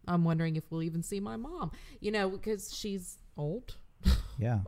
I'm 0.07 0.23
wondering 0.23 0.55
if 0.55 0.63
we'll 0.71 0.81
even 0.83 1.03
see 1.03 1.19
my 1.19 1.35
mom, 1.35 1.71
you 1.99 2.11
know, 2.11 2.29
because 2.29 2.73
she's 2.75 3.17
old. 3.37 3.75
Yeah, 4.39 4.61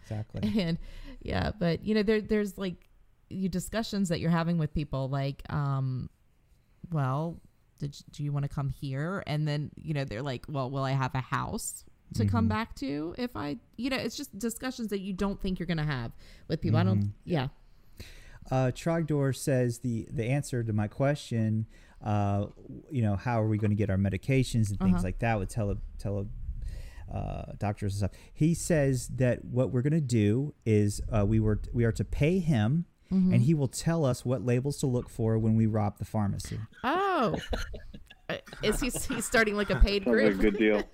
exactly. 0.00 0.50
and 0.62 0.78
yeah 1.20 1.50
but 1.58 1.84
you 1.84 1.94
know 1.94 2.02
there 2.02 2.22
there's 2.22 2.56
like 2.56 2.88
you 3.28 3.48
discussions 3.50 4.08
that 4.08 4.20
you're 4.20 4.30
having 4.30 4.56
with 4.56 4.72
people 4.72 5.10
like 5.10 5.42
um 5.52 6.08
well 6.90 7.38
did 7.78 7.94
you, 7.98 8.04
do 8.10 8.24
you 8.24 8.32
want 8.32 8.44
to 8.44 8.48
come 8.48 8.70
here 8.70 9.22
and 9.26 9.46
then 9.46 9.70
you 9.76 9.92
know 9.92 10.04
they're 10.04 10.22
like 10.22 10.46
well 10.48 10.70
will 10.70 10.82
i 10.82 10.92
have 10.92 11.14
a 11.14 11.20
house 11.20 11.84
to 12.14 12.24
come 12.26 12.46
Mhm. 12.46 12.48
back 12.50 12.74
to 12.76 13.14
if 13.18 13.36
i 13.36 13.56
you 13.76 13.90
know 13.90 13.96
it's 13.96 14.16
just 14.16 14.38
discussions 14.38 14.88
that 14.88 15.00
you 15.00 15.12
don't 15.12 15.40
think 15.40 15.58
you're 15.58 15.66
gonna 15.66 15.84
have 15.84 16.12
with 16.48 16.60
people 16.60 16.78
i 16.78 16.84
don't 16.84 17.12
yeah 17.24 17.48
Uh, 18.50 18.70
Trogdor 18.74 19.34
says 19.34 19.78
the 19.80 20.06
the 20.12 20.24
answer 20.24 20.64
to 20.64 20.72
my 20.72 20.88
question, 20.88 21.66
uh, 22.02 22.46
you 22.90 23.00
know, 23.00 23.14
how 23.14 23.40
are 23.40 23.46
we 23.46 23.56
going 23.56 23.70
to 23.70 23.76
get 23.76 23.88
our 23.88 23.96
medications 23.96 24.68
and 24.70 24.78
things 24.80 24.94
Uh-huh. 24.96 25.02
like 25.04 25.20
that 25.20 25.38
with 25.38 25.48
tele 25.48 25.76
tele 25.98 26.26
uh, 27.10 27.52
doctors 27.58 27.92
and 27.94 27.98
stuff. 28.10 28.20
He 28.34 28.52
says 28.54 29.08
that 29.16 29.44
what 29.44 29.70
we're 29.70 29.82
going 29.82 29.92
to 29.92 30.00
do 30.00 30.54
is 30.66 31.00
uh, 31.12 31.24
we 31.24 31.38
were 31.38 31.60
we 31.72 31.84
are 31.84 31.92
to 31.92 32.04
pay 32.04 32.40
him, 32.40 32.86
Mm-hmm. 33.12 33.32
and 33.34 33.42
he 33.42 33.52
will 33.54 33.68
tell 33.68 34.04
us 34.06 34.24
what 34.24 34.42
labels 34.44 34.78
to 34.78 34.86
look 34.86 35.08
for 35.10 35.38
when 35.38 35.54
we 35.54 35.66
rob 35.66 35.98
the 35.98 36.04
pharmacy. 36.06 36.58
oh 36.82 37.36
is 38.62 38.80
he 38.80 38.90
he's 39.14 39.24
starting 39.24 39.56
like 39.56 39.70
a 39.70 39.76
paid 39.76 40.04
Sounds 40.04 40.22
like 40.22 40.32
a 40.32 40.34
good 40.34 40.58
deal. 40.58 40.82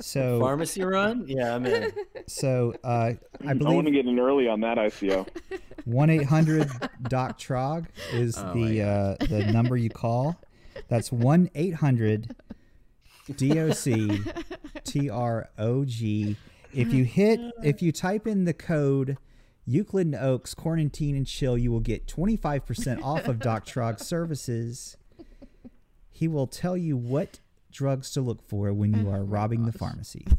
So 0.00 0.38
Pharmacy 0.38 0.84
run? 0.84 1.24
Yeah, 1.26 1.56
I'm 1.56 1.66
in. 1.66 1.92
so 2.28 2.72
uh, 2.84 3.14
I 3.44 3.48
I 3.48 3.54
want 3.54 3.86
to 3.86 3.92
get 3.92 4.06
in 4.06 4.16
early 4.20 4.46
on 4.46 4.60
that 4.60 4.78
ICO. 4.78 5.26
one 5.86 6.08
eight 6.08 6.26
hundred 6.26 6.70
Doc 7.02 7.36
Trog 7.36 7.86
is 8.12 8.38
Oh 8.38 8.52
the 8.54 8.82
uh, 8.82 9.26
the 9.26 9.50
number 9.52 9.76
you 9.76 9.90
call. 9.90 10.40
That's 10.86 11.10
one 11.10 11.50
eight 11.56 11.74
hundred 11.74 12.36
D 13.36 13.58
O 13.58 13.72
C 13.72 14.22
T 14.84 15.10
R 15.10 15.48
O 15.58 15.84
G. 15.84 16.36
If 16.72 16.92
you 16.92 17.02
hit, 17.04 17.40
if 17.64 17.82
you 17.82 17.90
type 17.90 18.28
in 18.28 18.44
the 18.44 18.54
code 18.54 19.18
Euclid 19.66 20.06
and 20.06 20.14
Oaks 20.14 20.54
Quarantine 20.54 21.16
and 21.16 21.26
Chill, 21.26 21.58
you 21.58 21.72
will 21.72 21.80
get 21.80 22.06
25% 22.06 23.02
off 23.02 23.26
of 23.26 23.38
Doc 23.38 23.66
Trog 23.66 24.00
services. 24.00 24.96
He 26.18 26.26
will 26.26 26.48
tell 26.48 26.76
you 26.76 26.96
what 26.96 27.38
drugs 27.70 28.10
to 28.10 28.20
look 28.20 28.42
for 28.48 28.72
when 28.72 28.92
you 28.92 29.08
are 29.08 29.22
robbing 29.22 29.66
the 29.66 29.72
pharmacy. 29.72 30.26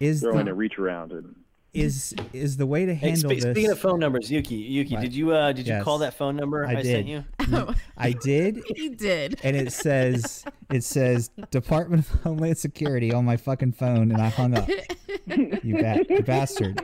Is 0.00 0.22
Throwing 0.22 0.46
the, 0.46 0.52
a 0.52 0.54
reach 0.54 0.78
around 0.78 1.12
and 1.12 1.34
is 1.74 2.14
is 2.32 2.56
the 2.56 2.64
way 2.66 2.86
to 2.86 2.94
Hey, 2.94 3.10
handle 3.10 3.30
spe- 3.30 3.40
this? 3.40 3.50
speaking 3.52 3.70
of 3.70 3.78
phone 3.78 4.00
numbers, 4.00 4.30
Yuki, 4.30 4.54
Yuki, 4.54 4.94
What? 4.94 5.02
did 5.02 5.14
you 5.14 5.32
uh 5.32 5.52
did 5.52 5.66
you 5.66 5.74
Yes. 5.74 5.84
call 5.84 5.98
that 5.98 6.14
phone 6.14 6.34
number 6.36 6.64
I 6.66 6.70
I, 6.70 6.74
did. 6.82 6.86
sent 6.86 7.06
you? 7.08 7.24
I 7.98 8.12
did, 8.12 8.62
he 8.76 8.88
did 8.88 9.38
and 9.44 9.54
it 9.56 9.70
says 9.72 10.44
it 10.70 10.82
says 10.82 11.28
Department 11.50 12.08
of 12.08 12.22
Homeland 12.22 12.56
Security 12.58 13.12
on 13.12 13.24
my 13.26 13.36
fucking 13.36 13.72
phone, 13.72 14.12
and 14.12 14.20
I 14.22 14.28
hung 14.30 14.56
up. 14.56 14.66
You, 15.26 15.76
ba- 15.76 16.04
you 16.08 16.22
bastard. 16.22 16.80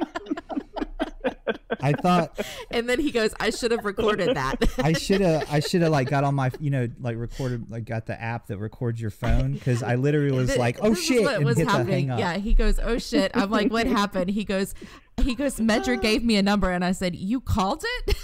I 1.81 1.93
thought 1.93 2.41
and 2.71 2.89
then 2.89 2.99
he 3.01 3.11
goes, 3.11 3.35
I 3.39 3.51
should 3.51 3.71
have 3.71 3.85
recorded 3.85 4.37
that. 4.37 4.57
I 4.79 4.93
should 4.93 5.21
have 5.21 5.47
I 5.51 5.61
should 5.61 5.83
have 5.83 5.93
like 5.93 6.09
got 6.09 6.25
on 6.25 6.35
my 6.35 6.51
you 6.61 6.71
know 6.71 6.89
like 7.01 7.17
recorded 7.17 7.71
like 7.71 7.85
got 7.85 8.07
the 8.07 8.21
app 8.21 8.47
that 8.49 8.59
records 8.59 9.01
your 9.01 9.11
phone 9.11 9.53
because 9.53 9.83
I 9.83 9.95
literally 9.95 10.33
was 10.33 10.49
Th- 10.49 10.59
like 10.59 10.79
oh 10.83 10.91
this 10.91 10.99
is 11.01 11.05
shit 11.07 11.23
what 11.23 11.37
and 11.37 11.45
was 11.45 11.57
hit 11.59 11.67
the 11.67 11.73
happening. 11.73 12.09
hang 12.09 12.11
up. 12.11 12.19
Yeah, 12.19 12.37
he 12.39 12.55
goes, 12.55 12.79
"Oh 12.83 12.99
shit!" 12.99 13.31
I'm 13.35 13.51
like, 13.51 13.71
"What 13.71 13.87
happened?" 13.87 14.31
He 14.31 14.45
goes, 14.45 14.75
"He 15.23 15.35
goes." 15.35 15.57
Medra 15.61 16.01
gave 16.03 16.25
me 16.25 16.37
a 16.37 16.43
number, 16.43 16.71
and 16.71 16.85
I 16.85 16.93
said, 16.93 17.15
"You 17.15 17.41
called 17.41 17.85
it." 18.07 18.17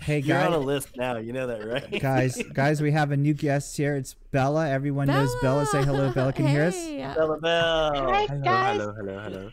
Hey 0.00 0.20
guys, 0.22 0.28
You're 0.28 0.38
on 0.38 0.52
a 0.54 0.58
list 0.58 0.96
now. 0.96 1.18
You 1.18 1.32
know 1.32 1.46
that, 1.48 1.66
right? 1.66 2.00
guys, 2.00 2.40
guys, 2.54 2.80
we 2.80 2.92
have 2.92 3.10
a 3.12 3.16
new 3.16 3.34
guest 3.34 3.76
here. 3.76 3.94
It's 3.96 4.14
Bella. 4.30 4.68
Everyone 4.68 5.06
knows 5.08 5.34
Bella. 5.42 5.66
Say 5.66 5.82
hello, 5.84 6.10
Bella. 6.12 6.32
Can 6.32 6.46
you 6.46 6.50
hear 6.52 6.64
us? 6.64 6.76
Bella, 6.86 7.14
Bella 7.14 7.38
Bell. 7.40 7.92
Hi 8.12 8.26
Hello, 8.26 8.42
guys. 8.42 8.80
hello, 8.80 8.92
hello, 8.96 9.20
hello. 9.20 9.50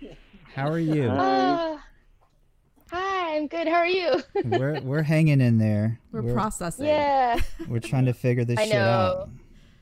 How 0.55 0.69
are 0.69 0.79
you? 0.79 1.09
Uh, 1.09 1.77
hi, 2.89 3.35
I'm 3.35 3.47
good. 3.47 3.67
How 3.67 3.79
are 3.79 3.85
you? 3.85 4.23
we're 4.45 4.79
we're 4.79 5.01
hanging 5.01 5.41
in 5.41 5.57
there. 5.57 5.99
We're, 6.13 6.21
we're, 6.21 6.33
processing. 6.33 6.85
yeah. 6.85 7.41
we're 7.67 7.81
trying 7.81 8.05
to 8.05 8.13
figure 8.13 8.45
this 8.45 8.57
I 8.57 8.63
shit 8.67 8.75
out. 8.75 9.27
know. 9.27 9.33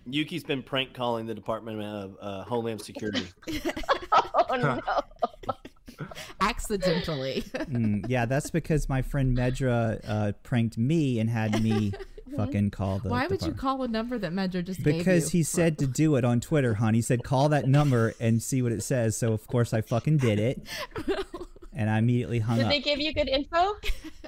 Yuki's 0.08 0.44
been 0.44 0.64
prank 0.64 0.96
calling 0.96 1.28
the 1.28 1.36
Department 1.36 1.80
of 1.80 2.18
uh, 2.20 2.44
Homeland 2.46 2.82
Security. 2.82 3.28
Oh 4.50 4.56
no. 4.56 4.80
Accidentally. 6.42 7.44
Mm, 7.54 8.06
yeah, 8.10 8.26
that's 8.26 8.50
because 8.50 8.90
my 8.90 9.04
friend 9.04 9.38
Medra 9.38 10.02
uh, 10.08 10.32
pranked 10.42 10.78
me 10.78 11.20
and 11.20 11.30
had 11.30 11.62
me 11.64 11.94
Mm-hmm. 12.34 12.46
fucking 12.46 12.72
call 12.72 13.00
the. 13.00 13.10
Why 13.10 13.28
would 13.28 13.42
you 13.44 13.54
call 13.54 13.84
a 13.84 13.88
number 13.88 14.18
that 14.18 14.32
Medra 14.32 14.64
just 14.64 14.84
gave 14.84 14.98
Because 14.98 15.34
you? 15.34 15.40
he 15.40 15.44
said 15.44 15.78
to 15.80 15.88
do 15.88 16.16
it 16.16 16.26
on 16.26 16.40
Twitter, 16.40 16.76
hon. 16.76 16.94
He 16.94 17.02
said 17.02 17.24
call 17.24 17.50
that 17.50 17.68
number 17.68 18.14
and 18.20 18.42
see 18.42 18.62
what 18.62 18.72
it 18.72 18.84
says. 18.84 19.16
So 19.18 19.34
of 19.34 19.48
course 19.48 19.74
I 19.74 19.82
fucking 19.82 20.18
did 20.18 20.40
it, 20.40 20.62
and 21.74 21.90
I 21.90 22.00
immediately 22.00 22.40
hung 22.40 22.58
Did 22.58 22.66
up. 22.66 22.72
Did 22.72 22.84
they 22.84 22.90
give 22.90 23.00
you 23.00 23.14
good 23.14 23.30
info? 23.30 23.76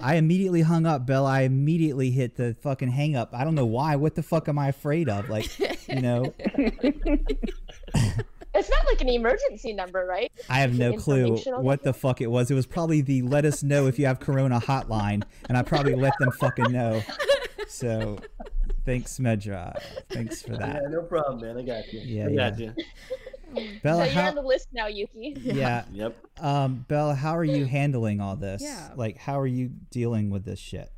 I 0.01 0.15
immediately 0.15 0.61
hung 0.61 0.85
up, 0.85 1.05
Bill. 1.05 1.25
I 1.25 1.41
immediately 1.41 2.11
hit 2.11 2.35
the 2.35 2.55
fucking 2.61 2.89
hang 2.89 3.15
up. 3.15 3.33
I 3.33 3.43
don't 3.43 3.55
know 3.55 3.65
why. 3.65 3.95
What 3.95 4.15
the 4.15 4.23
fuck 4.23 4.47
am 4.49 4.59
I 4.59 4.67
afraid 4.69 5.09
of? 5.09 5.29
Like, 5.29 5.49
you 5.87 6.01
know, 6.01 6.33
It's 8.57 8.69
not 8.69 8.85
like 8.87 9.01
an 9.01 9.09
emergency 9.09 9.73
number, 9.73 10.05
right? 10.05 10.31
I 10.49 10.59
have 10.61 10.77
no 10.77 10.93
clue 10.93 11.37
what 11.57 11.83
the 11.83 11.93
fuck 11.93 12.21
it 12.21 12.27
was. 12.27 12.49
It 12.49 12.53
was 12.53 12.65
probably 12.65 13.01
the 13.01 13.21
let 13.21 13.43
us 13.43 13.63
know 13.63 13.87
if 13.87 13.99
you 13.99 14.05
have 14.05 14.21
Corona 14.21 14.61
hotline, 14.61 15.23
and 15.49 15.57
I 15.57 15.61
probably 15.61 15.95
let 15.95 16.13
them 16.19 16.31
fucking 16.31 16.71
know. 16.71 17.01
So, 17.75 18.19
thanks, 18.85 19.19
Medra. 19.19 19.77
Thanks 20.09 20.41
for 20.41 20.55
that. 20.55 20.81
Yeah, 20.83 20.89
no 20.89 21.01
problem, 21.01 21.41
man. 21.41 21.57
I 21.57 21.63
got 21.63 21.91
you. 21.91 21.99
Yeah, 21.99 22.25
I 22.25 22.29
yeah. 22.29 22.49
got 22.49 22.59
you. 22.59 22.73
Bella, 23.83 24.05
so 24.05 24.11
you're 24.13 24.21
how, 24.21 24.29
on 24.29 24.35
the 24.35 24.41
list 24.41 24.69
now, 24.73 24.87
Yuki. 24.87 25.33
yeah, 25.41 25.83
Yep. 25.91 26.15
um, 26.39 26.85
Bella, 26.87 27.15
how 27.15 27.35
are 27.35 27.43
you 27.43 27.65
handling 27.65 28.21
all 28.21 28.35
this? 28.37 28.61
Yeah. 28.61 28.91
Like, 28.95 29.17
how 29.17 29.39
are 29.39 29.47
you 29.47 29.71
dealing 29.91 30.29
with 30.29 30.45
this 30.45 30.59
shit? 30.59 30.89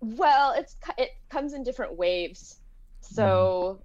Well, 0.00 0.52
it's 0.56 0.76
it 0.96 1.10
comes 1.28 1.52
in 1.54 1.62
different 1.62 1.96
waves. 1.96 2.58
So, 3.00 3.80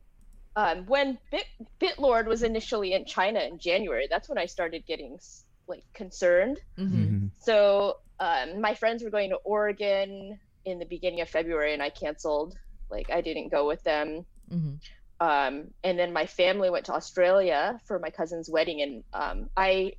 um, 0.55 0.85
when 0.85 1.17
Bit 1.31 1.45
Bitlord 1.79 2.25
was 2.25 2.43
initially 2.43 2.93
in 2.93 3.05
China 3.05 3.39
in 3.39 3.57
January, 3.57 4.07
that's 4.09 4.29
when 4.29 4.37
I 4.37 4.45
started 4.45 4.85
getting 4.85 5.19
like 5.67 5.83
concerned. 5.93 6.59
Mhm. 6.77 6.91
Mhm. 6.91 7.29
So, 7.39 7.97
um, 8.19 8.61
my 8.61 8.73
friends 8.75 9.03
were 9.03 9.09
going 9.09 9.29
to 9.29 9.37
Oregon 9.37 10.39
in 10.65 10.79
the 10.79 10.85
beginning 10.85 11.21
of 11.21 11.29
February, 11.29 11.73
and 11.73 11.81
I 11.83 11.89
canceled. 11.89 12.55
Like, 12.89 13.09
I 13.11 13.21
didn't 13.21 13.49
go 13.49 13.67
with 13.67 13.83
them. 13.83 14.25
Mhm. 14.51 14.79
um, 15.19 15.73
and 15.83 15.97
then 15.97 16.11
my 16.11 16.25
family 16.25 16.69
went 16.69 16.85
to 16.87 16.93
Australia 16.93 17.79
for 17.87 17.97
my 17.99 18.09
cousin's 18.09 18.49
wedding, 18.49 18.81
and 18.81 19.03
um, 19.13 19.49
I 19.55 19.93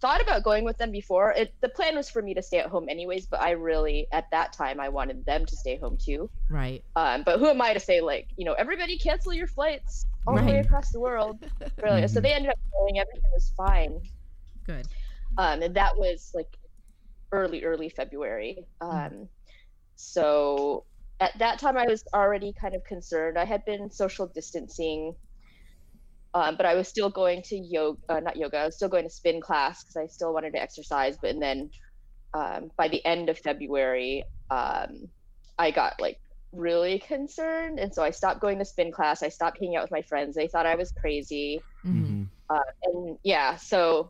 thought 0.00 0.22
about 0.22 0.44
going 0.44 0.64
with 0.64 0.78
them 0.78 0.92
before. 0.92 1.32
It, 1.32 1.52
the 1.62 1.68
plan 1.68 1.96
was 1.96 2.10
for 2.10 2.22
me 2.22 2.34
to 2.34 2.42
stay 2.42 2.58
at 2.58 2.66
home 2.66 2.88
anyways, 2.88 3.26
but 3.26 3.40
I 3.40 3.52
really, 3.52 4.06
at 4.12 4.26
that 4.30 4.52
time, 4.52 4.78
I 4.80 4.88
wanted 4.88 5.24
them 5.26 5.46
to 5.46 5.56
stay 5.56 5.78
home 5.78 5.96
too. 6.00 6.30
Right. 6.48 6.84
Um, 6.94 7.22
but 7.24 7.38
who 7.38 7.48
am 7.48 7.60
I 7.60 7.72
to 7.74 7.80
say, 7.80 8.00
like, 8.00 8.28
you 8.36 8.44
know, 8.44 8.52
everybody 8.54 8.98
cancel 8.98 9.32
your 9.32 9.46
flights 9.48 10.06
all 10.26 10.36
the 10.36 10.42
way 10.44 10.58
across 10.58 10.90
the 10.90 11.00
world? 11.00 11.42
Really? 11.82 12.06
So 12.08 12.20
Mhm. 12.20 12.22
they 12.22 12.32
ended 12.34 12.50
up 12.50 12.58
going. 12.72 12.98
Everything 12.98 13.30
was 13.34 13.52
fine. 13.56 14.00
Good. 14.64 14.88
Um, 15.38 15.62
and 15.62 15.74
that 15.76 15.98
was 15.98 16.30
like 16.34 16.48
early, 17.32 17.64
early 17.64 17.88
February. 17.88 18.64
Um, 18.80 19.28
so 19.96 20.84
at 21.20 21.32
that 21.38 21.58
time, 21.58 21.76
I 21.78 21.86
was 21.86 22.04
already 22.14 22.52
kind 22.60 22.74
of 22.74 22.84
concerned. 22.84 23.38
I 23.38 23.44
had 23.44 23.64
been 23.64 23.90
social 23.90 24.28
distancing, 24.34 25.14
um, 26.34 26.56
but 26.56 26.66
I 26.66 26.74
was 26.74 26.88
still 26.88 27.10
going 27.10 27.42
to 27.46 27.56
yoga, 27.56 27.98
uh, 28.08 28.20
not 28.20 28.36
yoga, 28.36 28.58
I 28.58 28.66
was 28.66 28.76
still 28.76 28.88
going 28.88 29.04
to 29.04 29.10
spin 29.10 29.40
class 29.40 29.82
because 29.84 29.96
I 29.96 30.06
still 30.08 30.34
wanted 30.34 30.52
to 30.54 30.62
exercise. 30.62 31.16
But 31.20 31.30
and 31.30 31.42
then 31.42 31.70
um, 32.34 32.70
by 32.76 32.88
the 32.88 33.04
end 33.04 33.30
of 33.30 33.38
February, 33.38 34.24
um, 34.50 35.10
I 35.58 35.70
got 35.70 35.94
like 36.00 36.18
really 36.52 36.98
concerned. 36.98 37.78
And 37.80 37.94
so 37.94 38.02
I 38.02 38.10
stopped 38.10 38.40
going 38.40 38.58
to 38.58 38.64
spin 38.64 38.92
class. 38.92 39.22
I 39.22 39.30
stopped 39.30 39.58
hanging 39.60 39.76
out 39.76 39.84
with 39.84 39.92
my 39.92 40.02
friends. 40.02 40.36
They 40.36 40.48
thought 40.48 40.66
I 40.66 40.76
was 40.76 40.92
crazy 40.92 41.64
Mhm. 41.86 42.28
uh, 42.50 42.60
and 42.84 43.18
yeah 43.24 43.56
so 43.56 44.08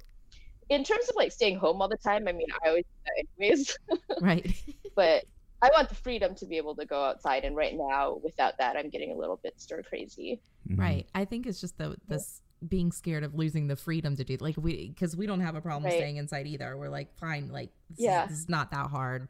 in 0.68 0.84
terms 0.84 1.08
of 1.08 1.16
like 1.16 1.32
staying 1.32 1.58
home 1.58 1.80
all 1.80 1.88
the 1.88 1.96
time 1.98 2.26
i 2.28 2.32
mean 2.32 2.46
i 2.64 2.68
always 2.68 2.84
do 2.84 3.00
that 3.06 3.26
anyways 3.40 3.78
Right. 4.20 4.62
but 4.96 5.24
i 5.62 5.70
want 5.74 5.89
the 5.89 5.95
freedom 5.95 6.35
to 6.35 6.47
be 6.47 6.57
able 6.57 6.74
to 6.74 6.85
go 6.87 7.05
outside 7.05 7.45
and 7.45 7.57
right 7.57 7.74
now 7.77 8.19
without 8.23 8.57
that 8.59 8.77
i'm 8.77 8.91
getting 8.91 9.12
a 9.12 9.16
little 9.16 9.39
bit 9.43 9.61
stir 9.61 9.83
crazy 9.83 10.41
Mhm. 10.69 10.78
Right. 10.81 11.07
I 11.15 11.24
think 11.24 11.47
it's 11.47 11.61
just 11.61 11.78
the 11.78 11.97
this 12.09 12.41
being 12.66 12.91
scared 12.91 13.23
of 13.23 13.35
losing 13.37 13.69
the 13.69 13.77
freedom 13.77 14.16
to 14.16 14.24
do 14.24 14.37
like 14.41 14.57
we 14.57 14.89
because 14.89 15.16
we 15.16 15.24
don't 15.27 15.39
have 15.41 15.55
a 15.55 15.61
problem 15.61 15.85
Right. 15.85 15.93
staying 15.99 16.16
inside 16.16 16.49
either. 16.49 16.77
We're 16.77 16.89
like 16.89 17.15
fine, 17.19 17.51
like 17.53 17.70
this, 17.91 18.01
Yeah. 18.01 18.24
is, 18.24 18.31
this 18.31 18.39
is 18.41 18.49
not 18.49 18.73
that 18.73 18.89
hard. 18.91 19.28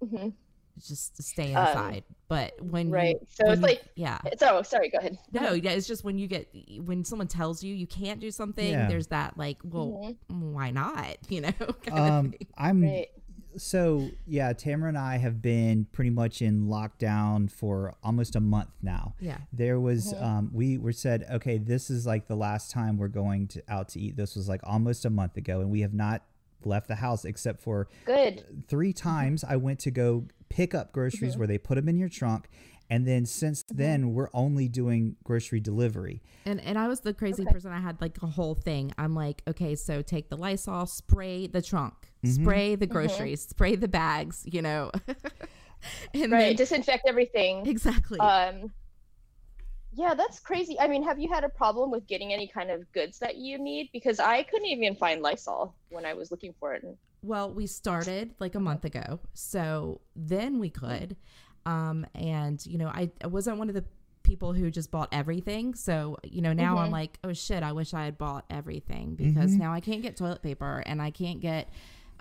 hmm 0.00 0.28
just 0.86 1.14
to 1.16 1.22
stay 1.22 1.54
Um, 1.54 1.66
inside. 1.68 2.04
but 2.28 2.60
when 2.60 2.88
you- 2.88 2.94
right 2.94 3.16
so 3.30 3.44
when 3.44 3.52
it's 3.54 3.60
you- 3.60 3.66
like 3.66 3.84
yeah. 3.96 4.18
so 4.38 4.60
sorry 4.62 4.90
go 4.90 4.98
ahead 4.98 5.16
No, 5.32 5.52
yeah, 5.54 5.70
it's 5.72 5.86
just 5.88 6.02
when 6.04 6.18
you 6.18 6.26
get 6.28 6.48
when 6.84 7.04
someone 7.04 7.28
tells 7.28 7.62
you 7.64 7.74
you 7.74 7.86
can't 7.86 8.20
do 8.20 8.30
something, 8.32 8.70
Yeah. 8.72 8.88
there's 8.88 9.06
that 9.08 9.36
like, 9.38 9.58
well, 9.64 10.14
Mhm. 10.30 10.52
why 10.52 10.70
not? 10.70 11.16
You 11.30 11.40
know. 11.42 11.52
kind 11.52 11.98
Um, 11.98 12.30
thing. 12.32 12.46
I'm 12.56 12.82
right 12.82 13.08
so 13.56 14.10
yeah. 14.26 14.52
Tamara 14.52 14.88
and 14.88 14.98
I 14.98 15.18
have 15.18 15.40
been 15.42 15.86
pretty 15.92 16.10
much 16.10 16.42
in 16.42 16.66
lockdown 16.66 17.50
for 17.50 17.94
almost 18.02 18.36
a 18.36 18.40
month 18.40 18.70
now. 18.82 19.14
yeah. 19.20 19.38
There 19.52 19.78
was 19.80 20.12
Mhm. 20.14 20.22
um, 20.22 20.50
we 20.52 20.78
were 20.78 20.92
said 20.92 21.24
okay, 21.30 21.58
this 21.58 21.90
is 21.90 22.06
like 22.06 22.26
the 22.28 22.36
last 22.36 22.70
time 22.70 22.96
we're 22.98 23.08
going 23.08 23.48
to 23.48 23.62
out 23.68 23.88
to 23.90 24.00
eat. 24.00 24.16
This 24.16 24.34
was 24.36 24.48
like 24.48 24.60
almost 24.64 25.04
a 25.04 25.10
month 25.10 25.36
ago, 25.36 25.60
and 25.60 25.70
we 25.70 25.80
have 25.80 25.94
not 25.94 26.22
left 26.64 26.88
the 26.88 26.94
house 26.96 27.24
except 27.26 27.60
for 27.60 27.88
good 28.06 28.64
three 28.68 28.92
times 28.92 29.44
I 29.44 29.56
went 29.56 29.78
to 29.80 29.90
go 29.90 30.24
pick 30.48 30.74
up 30.74 30.92
groceries 30.92 31.34
Mhm. 31.34 31.38
where 31.38 31.46
they 31.46 31.58
put 31.58 31.74
them 31.74 31.88
in 31.88 31.98
your 31.98 32.08
trunk. 32.08 32.48
And 32.94 33.08
then 33.08 33.26
since 33.26 33.64
then, 33.68 34.14
we're 34.14 34.28
only 34.32 34.68
doing 34.68 35.16
grocery 35.24 35.58
delivery. 35.58 36.22
And 36.46 36.60
and 36.60 36.78
I 36.78 36.86
was 36.86 37.00
the 37.00 37.12
crazy 37.12 37.42
Okay. 37.42 37.52
person. 37.52 37.72
I 37.72 37.80
had 37.80 38.00
like 38.00 38.16
a 38.22 38.28
whole 38.28 38.54
thing. 38.54 38.92
I'm 38.96 39.16
like, 39.16 39.42
okay, 39.48 39.74
so 39.74 40.00
take 40.00 40.28
the 40.28 40.36
Lysol, 40.36 40.86
spray 40.86 41.48
the 41.48 41.60
trunk, 41.60 41.94
Mhm. 42.24 42.34
spray 42.42 42.74
the 42.76 42.86
groceries, 42.86 43.40
spray 43.48 43.74
the 43.74 43.88
bags. 43.88 44.44
You 44.46 44.62
know. 44.62 44.92
and 46.14 46.30
right 46.30 46.38
then- 46.50 46.56
disinfect 46.56 47.02
everything 47.06 47.66
exactly. 47.66 48.18
um 48.20 48.72
yeah 49.92 50.14
that's 50.14 50.40
crazy 50.40 50.80
i 50.80 50.88
mean 50.88 51.02
have 51.04 51.18
you 51.18 51.28
had 51.28 51.44
a 51.44 51.48
problem 51.48 51.90
with 51.90 52.06
getting 52.06 52.32
any 52.32 52.48
kind 52.48 52.70
of 52.70 52.90
goods 52.92 53.18
that 53.18 53.36
you 53.36 53.58
need 53.58 53.90
because 53.92 54.18
i 54.18 54.42
couldn't 54.44 54.66
even 54.66 54.96
find 54.96 55.20
lysol 55.20 55.74
when 55.90 56.06
i 56.06 56.14
was 56.14 56.30
looking 56.30 56.54
for 56.58 56.72
it 56.74 56.82
Well, 57.22 57.50
we 57.52 57.66
started 57.66 58.34
like 58.38 58.54
a 58.54 58.60
month 58.60 58.84
ago. 58.84 59.18
So 59.32 60.00
then 60.14 60.58
we 60.58 60.68
could. 60.68 61.16
Um, 61.66 62.06
and, 62.14 62.64
you 62.66 62.78
know, 62.78 62.88
I, 62.88 63.10
I 63.22 63.26
wasn't 63.26 63.58
one 63.58 63.68
of 63.68 63.74
the 63.74 63.84
people 64.22 64.52
who 64.52 64.70
just 64.70 64.90
bought 64.90 65.08
everything. 65.12 65.74
So, 65.74 66.16
you 66.22 66.40
know, 66.42 66.52
now 66.52 66.78
I'm 66.78 66.88
Mhm. 66.88 66.92
like, 66.92 67.18
oh 67.24 67.32
shit, 67.32 67.62
I 67.62 67.72
wish 67.72 67.92
I 67.94 68.04
had 68.04 68.16
bought 68.18 68.44
everything 68.50 69.14
because 69.16 69.52
Mhm. 69.52 69.58
now 69.58 69.72
I 69.72 69.80
can't 69.80 70.02
get 70.02 70.16
toilet 70.16 70.42
paper 70.42 70.82
and 70.86 71.00
I 71.02 71.10
can't 71.10 71.40
get, 71.40 71.68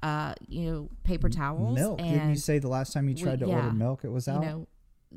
uh, 0.01 0.33
you 0.47 0.69
know, 0.71 0.89
paper 1.03 1.29
towels. 1.29 1.75
milk. 1.75 1.99
Didn't 1.99 2.29
you 2.29 2.35
say 2.35 2.59
the 2.59 2.67
last 2.67 2.91
time 2.93 3.07
you 3.07 3.15
we- 3.15 3.21
tried 3.21 3.39
to 3.39 3.47
yeah, 3.47 3.55
order 3.55 3.71
milk, 3.71 4.03
it 4.03 4.09
was 4.09 4.27
you 4.27 4.33
out? 4.33 4.41
know, 4.41 4.67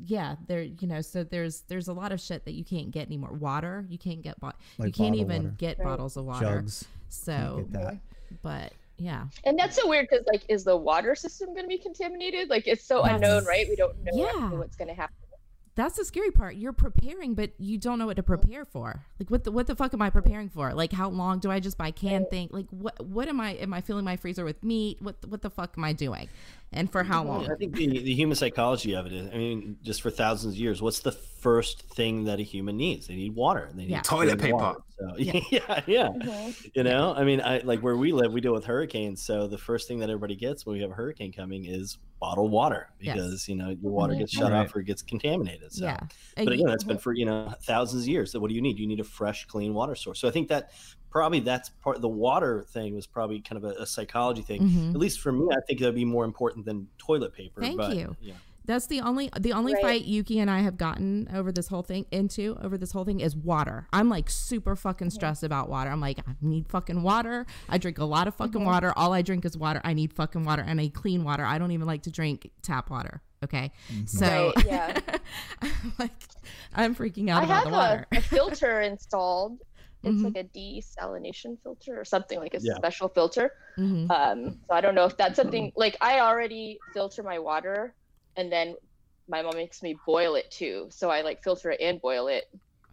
yeah, 0.04 0.36
there, 0.46 0.62
you 0.62 0.86
know, 0.86 1.00
so 1.00 1.24
there's, 1.24 1.62
there's 1.62 1.88
a 1.88 1.92
lot 1.92 2.12
of 2.12 2.20
shit 2.20 2.44
that 2.44 2.52
you 2.54 2.64
can't 2.64 2.90
get 2.92 3.06
anymore. 3.08 3.32
Water, 3.32 3.84
you 3.88 3.98
can't 3.98 4.22
get, 4.22 4.38
bo- 4.38 4.52
you 4.78 4.92
can't 4.92 5.16
even 5.16 5.42
water. 5.44 5.54
get 5.58 5.78
Right. 5.78 5.84
bottles 5.86 6.16
of 6.16 6.24
water. 6.24 6.44
Jugs. 6.60 6.84
So, 7.08 7.32
Can't 7.32 7.72
get 7.72 7.82
that. 7.82 7.98
but 8.42 8.72
yeah. 8.98 9.24
And 9.44 9.58
that's 9.58 9.76
so 9.76 9.88
weird 9.88 10.08
because, 10.10 10.26
like, 10.26 10.44
is 10.48 10.64
the 10.64 10.76
water 10.76 11.14
system 11.14 11.48
going 11.50 11.62
to 11.64 11.68
be 11.68 11.78
contaminated? 11.78 12.48
Like, 12.48 12.66
it's 12.66 12.84
so 12.84 13.02
That's- 13.02 13.16
unknown, 13.20 13.44
right? 13.44 13.66
We 13.68 13.76
don't 13.76 13.96
know 14.04 14.12
Yeah. 14.14 14.50
what's 14.52 14.76
going 14.76 14.88
to 14.88 14.94
happen. 14.94 15.14
That's 15.76 15.96
the 15.98 16.04
scary 16.04 16.30
part. 16.32 16.56
You're 16.56 16.72
preparing, 16.72 17.34
but 17.34 17.52
you 17.58 17.78
don't 17.78 17.98
know 17.98 18.06
what 18.06 18.16
to 18.16 18.22
prepare 18.22 18.64
for. 18.64 19.04
Like 19.20 19.30
what 19.30 19.44
the 19.44 19.52
what 19.52 19.66
the 19.68 19.76
fuck 19.76 19.94
am 19.94 20.02
I 20.02 20.10
preparing 20.10 20.48
for? 20.48 20.72
Like 20.74 20.92
how 20.92 21.08
long 21.10 21.38
do 21.38 21.50
I 21.50 21.60
just 21.60 21.78
buy 21.78 21.90
canned 21.92 22.28
thing? 22.30 22.48
Like 22.50 22.66
what 22.70 23.04
what 23.06 23.28
am 23.28 23.40
I 23.40 23.50
am 23.52 23.72
I 23.72 23.80
filling 23.82 24.04
my 24.04 24.16
freezer 24.16 24.44
with 24.44 24.62
meat? 24.64 24.98
What 25.00 25.16
what 25.28 25.42
the 25.42 25.50
fuck 25.50 25.74
am 25.76 25.84
I 25.84 25.92
doing? 25.92 26.28
And 26.72 26.90
for 26.90 27.04
how 27.04 27.22
long? 27.22 27.48
I 27.50 27.54
think 27.54 27.76
the, 27.76 27.86
the 27.86 28.12
human 28.14 28.34
psychology 28.34 28.94
of 28.96 29.06
it 29.06 29.12
is, 29.12 29.28
I 29.32 29.36
mean, 29.36 29.76
just 29.84 30.02
for 30.02 30.10
thousands 30.10 30.54
of 30.54 30.58
years, 30.58 30.82
what's 30.82 30.98
the 31.00 31.12
first 31.12 31.82
thing 31.94 32.24
that 32.24 32.40
a 32.40 32.42
human 32.42 32.76
needs? 32.76 33.06
They 33.06 33.14
need 33.14 33.36
water. 33.36 33.70
They 33.72 33.82
need 33.82 33.90
Yeah. 33.92 34.02
Toilet 34.02 34.40
paper. 34.40 34.56
water. 34.56 34.80
So, 34.98 35.14
Yeah. 35.16 35.40
yeah, 35.50 35.80
yeah. 35.86 36.08
Mhm. 36.08 36.70
You 36.74 36.82
know, 36.82 37.14
I 37.16 37.22
mean, 37.22 37.40
I 37.40 37.58
like 37.58 37.80
where 37.80 37.96
we 37.96 38.12
live, 38.12 38.32
we 38.32 38.40
deal 38.40 38.52
with 38.52 38.64
hurricanes. 38.64 39.22
So 39.22 39.46
the 39.46 39.56
first 39.58 39.86
thing 39.86 40.00
that 40.00 40.10
everybody 40.10 40.34
gets 40.34 40.66
when 40.66 40.74
we 40.74 40.82
have 40.82 40.90
a 40.90 40.94
hurricane 40.94 41.32
coming 41.32 41.66
is 41.66 41.98
bottled 42.20 42.50
water 42.50 42.88
Yes. 43.00 43.14
because, 43.16 43.48
you 43.48 43.56
know, 43.56 43.68
your 43.70 43.92
water 43.92 44.14
Mhm. 44.14 44.18
gets 44.20 44.32
shut 44.32 44.50
Right. 44.52 44.66
off 44.66 44.74
or 44.74 44.82
gets 44.82 45.02
contaminated. 45.02 45.72
So, 45.72 45.84
yeah. 45.84 45.98
but 46.36 46.52
again, 46.52 46.66
that's 46.66 46.84
been 46.84 46.98
for, 46.98 47.12
you 47.12 47.24
know, 47.26 47.52
thousands 47.62 48.04
of 48.04 48.08
years. 48.08 48.32
So 48.32 48.40
what 48.40 48.48
do 48.48 48.54
you 48.54 48.62
need? 48.62 48.78
You 48.78 48.86
need 48.86 49.00
a 49.00 49.04
fresh, 49.04 49.44
clean 49.46 49.74
water 49.74 49.94
source. 49.94 50.18
So 50.20 50.26
I 50.28 50.30
think 50.30 50.48
that 50.48 50.70
probably 51.10 51.40
that's 51.40 51.68
part 51.82 52.00
the 52.00 52.08
water 52.08 52.64
thing 52.70 52.94
was 52.94 53.06
probably 53.06 53.40
kind 53.40 53.62
of 53.62 53.70
a, 53.70 53.82
a 53.82 53.86
psychology 53.86 54.42
thing. 54.42 54.62
mhm. 54.62 54.90
At 54.90 54.96
least 55.00 55.20
for 55.20 55.32
me, 55.32 55.46
I 55.50 55.60
think 55.66 55.80
that'd 55.80 55.94
be 55.94 56.04
more 56.04 56.24
important 56.24 56.64
than 56.66 56.88
toilet 56.98 57.32
paper. 57.32 57.60
Thank 57.60 57.76
but, 57.76 57.96
you. 57.96 58.16
Yeah. 58.20 58.34
That's 58.66 58.86
the 58.88 59.00
only 59.00 59.30
the 59.38 59.52
only 59.52 59.74
Right. 59.74 59.82
fight 59.82 60.04
Yuki 60.04 60.38
and 60.40 60.50
I 60.50 60.60
have 60.60 60.76
gotten 60.76 61.28
over 61.32 61.52
this 61.52 61.68
whole 61.68 61.82
thing 61.82 62.04
into 62.10 62.56
over 62.62 62.76
this 62.76 62.92
whole 62.92 63.04
thing 63.04 63.20
is 63.20 63.36
water. 63.36 63.86
I'm 63.92 64.08
like 64.08 64.28
super 64.28 64.74
fucking 64.76 65.10
stressed 65.10 65.42
about 65.44 65.68
water. 65.68 65.90
I'm 65.90 66.00
like 66.00 66.18
I 66.26 66.32
need 66.40 66.68
fucking 66.68 67.02
water. 67.02 67.46
I 67.68 67.78
drink 67.78 67.98
a 67.98 68.04
lot 68.04 68.26
of 68.28 68.34
fucking 68.34 68.60
Mhm. 68.62 68.66
water. 68.66 68.92
All 68.96 69.12
I 69.12 69.22
drink 69.22 69.44
is 69.44 69.56
water. 69.56 69.80
I 69.84 69.92
need 69.94 70.12
fucking 70.12 70.44
water 70.44 70.62
and 70.62 70.80
I 70.80 70.84
need 70.84 70.94
clean 70.94 71.22
water. 71.24 71.44
I 71.44 71.58
don't 71.58 71.70
even 71.70 71.86
like 71.86 72.02
to 72.02 72.10
drink 72.10 72.50
tap 72.62 72.90
water. 72.90 73.22
Okay, 73.44 73.70
so 74.06 74.52
Right, 74.56 74.66
yeah. 74.66 75.00
I'm 75.62 75.92
like 75.98 76.12
I'm 76.74 76.94
freaking 76.94 77.30
out 77.30 77.42
I 77.42 77.44
about 77.44 77.54
have 77.56 77.64
the 77.64 77.70
water. 77.70 78.06
a, 78.12 78.16
a 78.18 78.20
filter 78.20 78.80
installed. 78.92 79.58
It's 80.02 80.20
Mhm. 80.22 80.34
like 80.34 80.36
a 80.36 80.48
desalination 80.58 81.58
filter 81.62 81.98
or 82.00 82.04
something 82.04 82.38
like 82.38 82.54
a 82.54 82.60
Yeah. 82.60 82.74
special 82.76 83.08
filter. 83.08 83.52
Mhm. 83.78 84.10
Um, 84.10 84.58
so 84.66 84.74
I 84.74 84.80
don't 84.80 84.94
know 84.94 85.04
if 85.04 85.16
that's 85.16 85.36
something 85.36 85.72
like 85.76 85.96
I 86.00 86.20
already 86.20 86.78
filter 86.92 87.22
my 87.22 87.38
water, 87.38 87.94
and 88.36 88.50
then 88.50 88.74
my 89.28 89.42
mom 89.42 89.56
makes 89.56 89.82
me 89.82 89.96
boil 90.06 90.34
it 90.34 90.50
too. 90.50 90.86
So 90.90 91.10
I 91.10 91.22
like 91.22 91.42
filter 91.42 91.70
it 91.70 91.80
and 91.80 92.00
boil 92.00 92.28
it. 92.28 92.44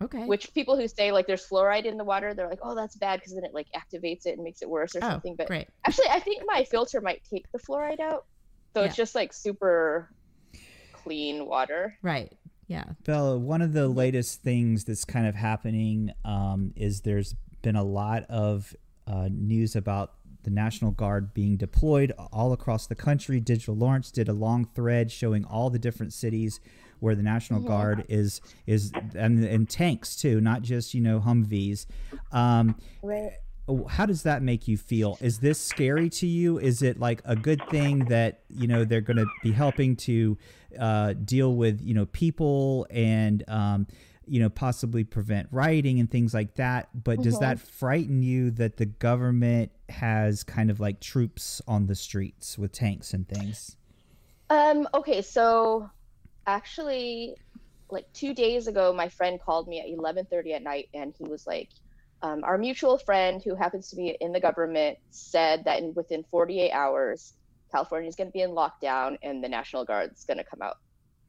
Okay. 0.02 0.26
Which 0.26 0.54
people 0.54 0.76
who 0.76 0.88
say 0.88 1.12
like 1.12 1.28
there's 1.28 1.48
fluoride 1.48 1.86
in 1.86 1.98
the 1.98 2.04
water, 2.04 2.34
they're 2.34 2.50
like, 2.50 2.60
oh, 2.62 2.76
that's 2.76 2.96
bad 2.96 3.20
because 3.20 3.36
then 3.36 3.46
it 3.46 3.54
like 3.54 3.68
activates 3.76 4.26
it 4.26 4.32
and 4.32 4.44
makes 4.44 4.62
it 4.62 4.70
worse 4.70 4.96
or 4.96 5.00
oh, 5.04 5.10
something. 5.10 5.36
But 5.36 5.48
great. 5.48 5.68
actually, 5.86 6.10
I 6.10 6.20
think 6.20 6.44
my 6.46 6.64
filter 6.64 7.00
might 7.00 7.22
take 7.30 7.50
the 7.52 7.60
fluoride 7.60 8.00
out, 8.00 8.26
so 8.74 8.82
it's 8.82 8.96
just 8.96 9.16
like 9.16 9.32
super 9.32 10.10
clean 10.92 11.46
water. 11.46 11.98
Right. 12.02 12.34
Yeah. 12.68 12.86
Bella, 13.06 13.38
one 13.38 13.62
of 13.62 13.74
the 13.74 13.88
latest 13.88 14.42
things 14.42 14.84
that's 14.86 15.06
kind 15.06 15.28
of 15.28 15.36
happening 15.36 16.12
um, 16.26 16.74
is 16.76 17.02
there's 17.02 17.36
been 17.62 17.76
a 17.76 17.84
lot 17.84 18.24
of 18.30 18.76
uh, 19.08 19.30
news 19.32 19.76
about 19.76 20.14
the 20.44 20.50
National 20.52 20.92
Guard 20.92 21.34
being 21.34 21.58
deployed 21.58 22.12
all 22.32 22.54
across 22.54 22.88
the 22.88 22.96
country. 22.96 23.40
Digital 23.40 23.76
Lawrence 23.76 24.12
did 24.12 24.30
a 24.30 24.34
long 24.34 24.66
thread 24.66 25.12
showing 25.12 25.46
all 25.46 25.70
the 25.70 25.80
different 25.80 26.14
cities 26.14 26.60
where 27.00 27.16
the 27.16 27.24
National 27.24 27.62
Mhm. 27.62 27.66
Guard 27.68 28.06
is 28.10 28.42
is 28.68 28.94
and, 29.16 29.44
and 29.44 29.70
tanks 29.70 30.16
too, 30.16 30.40
not 30.42 30.62
just 30.62 30.94
you 30.94 31.02
know 31.02 31.20
Humvees. 31.20 31.86
Um, 32.32 32.76
Right. 33.02 33.32
how 33.90 34.06
does 34.06 34.24
that 34.24 34.44
make 34.44 34.68
you 34.68 34.78
feel 34.78 35.18
is 35.22 35.40
this 35.40 35.58
scary 35.58 36.10
to 36.10 36.28
you 36.28 36.60
is 36.60 36.82
it 36.82 37.00
like 37.00 37.22
a 37.24 37.36
good 37.38 37.70
thing 37.70 38.08
that 38.08 38.42
you 38.50 38.68
know 38.68 38.84
they're 38.84 39.00
going 39.00 39.16
to 39.16 39.26
be 39.42 39.54
helping 39.54 39.96
to 39.96 40.38
uh, 40.78 41.14
deal 41.14 41.56
with 41.56 41.80
you 41.82 41.94
know 41.94 42.06
people 42.08 42.86
and 42.90 43.42
um, 43.48 43.88
you 44.28 44.40
know 44.40 44.50
possibly 44.50 45.04
prevent 45.04 45.48
rioting 45.52 46.00
and 46.00 46.10
things 46.10 46.34
like 46.34 46.56
that 46.56 46.90
but 47.04 47.22
does 47.22 47.36
Mhm. 47.36 47.40
that 47.42 47.60
frighten 47.60 48.22
you 48.24 48.52
that 48.52 48.78
the 48.78 48.86
government 48.86 49.72
has 49.90 50.44
kind 50.44 50.70
of 50.72 50.80
like 50.80 51.00
troops 51.00 51.62
on 51.68 51.88
the 51.88 51.96
streets 51.96 52.58
with 52.58 52.72
tanks 52.72 53.14
and 53.14 53.28
things? 53.28 53.76
Um, 54.50 54.88
okay, 54.94 55.22
so 55.22 55.90
actually 56.46 57.36
like 57.90 58.12
two 58.14 58.34
days 58.34 58.68
ago 58.68 58.92
my 58.94 59.08
friend 59.10 59.40
called 59.40 59.68
me 59.68 59.80
at 59.80 59.88
11.30 59.88 60.54
at 60.54 60.64
night 60.64 60.90
and 60.94 61.14
he 61.18 61.24
was 61.26 61.46
like 61.48 61.70
um, 62.22 62.44
our 62.44 62.58
mutual 62.58 62.98
friend 62.98 63.42
who 63.44 63.54
happens 63.56 63.90
to 63.90 63.96
be 63.96 64.18
in 64.20 64.32
the 64.32 64.40
government 64.40 64.98
said 65.10 65.66
that 65.66 65.80
in 65.80 65.94
within 65.94 66.24
48 66.32 66.72
hours 66.72 67.34
california 67.72 68.08
is 68.08 68.16
going 68.16 68.28
to 68.28 68.32
be 68.34 68.42
in 68.42 68.52
lockdown 68.52 69.18
and 69.22 69.44
the 69.44 69.50
national 69.50 69.86
guard's 69.86 70.24
going 70.26 70.38
to 70.38 70.44
come 70.44 70.62
out. 70.62 70.78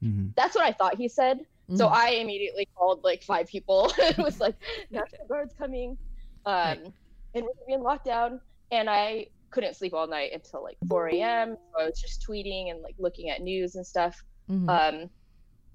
Hmm 0.01 0.27
that's 0.35 0.55
what 0.55 0.65
i 0.65 0.71
thought 0.71 0.95
he 0.97 1.07
said 1.07 1.39
so 1.73 1.87
Mhm. 1.87 1.91
i 1.93 2.09
immediately 2.11 2.67
called 2.77 3.01
like 3.03 3.23
five 3.23 3.47
people 3.47 3.91
it 3.97 4.17
was 4.17 4.39
like 4.39 4.55
national 4.91 5.27
guard's 5.29 5.53
coming 5.57 5.97
um, 6.45 6.53
Right. 6.53 6.77
and 6.77 6.93
we're 7.33 7.41
going 7.41 7.47
to 7.47 7.65
be 7.67 7.73
in 7.73 7.81
lockdown 7.81 8.39
and 8.71 8.89
i 8.89 9.27
couldn't 9.51 9.75
sleep 9.75 9.93
all 9.93 10.07
night 10.07 10.31
until 10.33 10.61
like 10.63 10.77
4 10.87 11.07
a.m 11.09 11.55
so 11.55 11.81
i 11.81 11.85
was 11.85 11.99
just 11.99 12.23
tweeting 12.27 12.69
and 12.71 12.81
like 12.81 12.95
looking 12.99 13.29
at 13.29 13.41
news 13.41 13.75
and 13.75 13.85
stuff 13.85 14.15
Mhm. 14.49 14.69
um, 14.69 15.09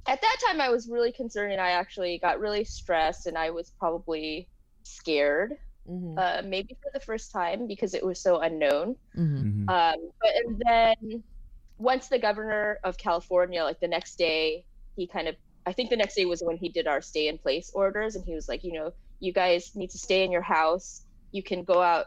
at 0.06 0.20
that 0.22 0.36
time, 0.48 0.60
I 0.62 0.70
was 0.70 0.88
really 0.88 1.12
concerned 1.12 1.52
and 1.52 1.60
I 1.60 1.72
actually 1.72 2.18
got 2.18 2.40
really 2.40 2.64
stressed 2.64 3.26
and 3.26 3.36
I 3.36 3.50
was 3.50 3.70
probably 3.78 4.48
scared, 4.82 5.52
Mhm. 5.88 6.18
uh, 6.18 6.42
maybe 6.46 6.76
for 6.82 6.90
the 6.94 7.00
first 7.00 7.30
time 7.30 7.66
because 7.66 7.92
it 7.94 8.04
was 8.04 8.22
so 8.22 8.40
unknown. 8.40 8.96
Mhm. 9.14 9.66
hmm 9.66 9.68
Um, 9.68 10.10
but 10.20 10.30
and 10.36 10.62
then 10.66 11.24
once 11.78 12.08
the 12.08 12.18
governor 12.18 12.78
of 12.82 12.96
California, 12.96 13.62
like 13.62 13.78
the 13.80 13.88
next 13.88 14.16
day, 14.16 14.64
he 14.96 15.06
kind 15.06 15.28
of, 15.28 15.36
I 15.66 15.73
think 15.73 15.91
the 15.91 15.97
next 15.97 16.15
day 16.15 16.24
was 16.24 16.43
when 16.43 16.57
he 16.57 16.69
did 16.70 16.87
our 16.87 17.01
stay 17.03 17.28
in 17.28 17.39
place 17.39 17.70
orders 17.74 18.16
and 18.16 18.24
he 18.24 18.35
was 18.35 18.49
like, 18.49 18.65
you 18.65 18.73
know, 18.73 18.93
you 19.20 19.32
guys 19.32 19.70
need 19.74 19.91
to 19.91 19.99
stay 19.99 20.24
in 20.24 20.32
your 20.32 20.43
house. 20.43 21.05
You 21.32 21.43
can 21.43 21.65
go 21.65 21.82
out. 21.82 22.07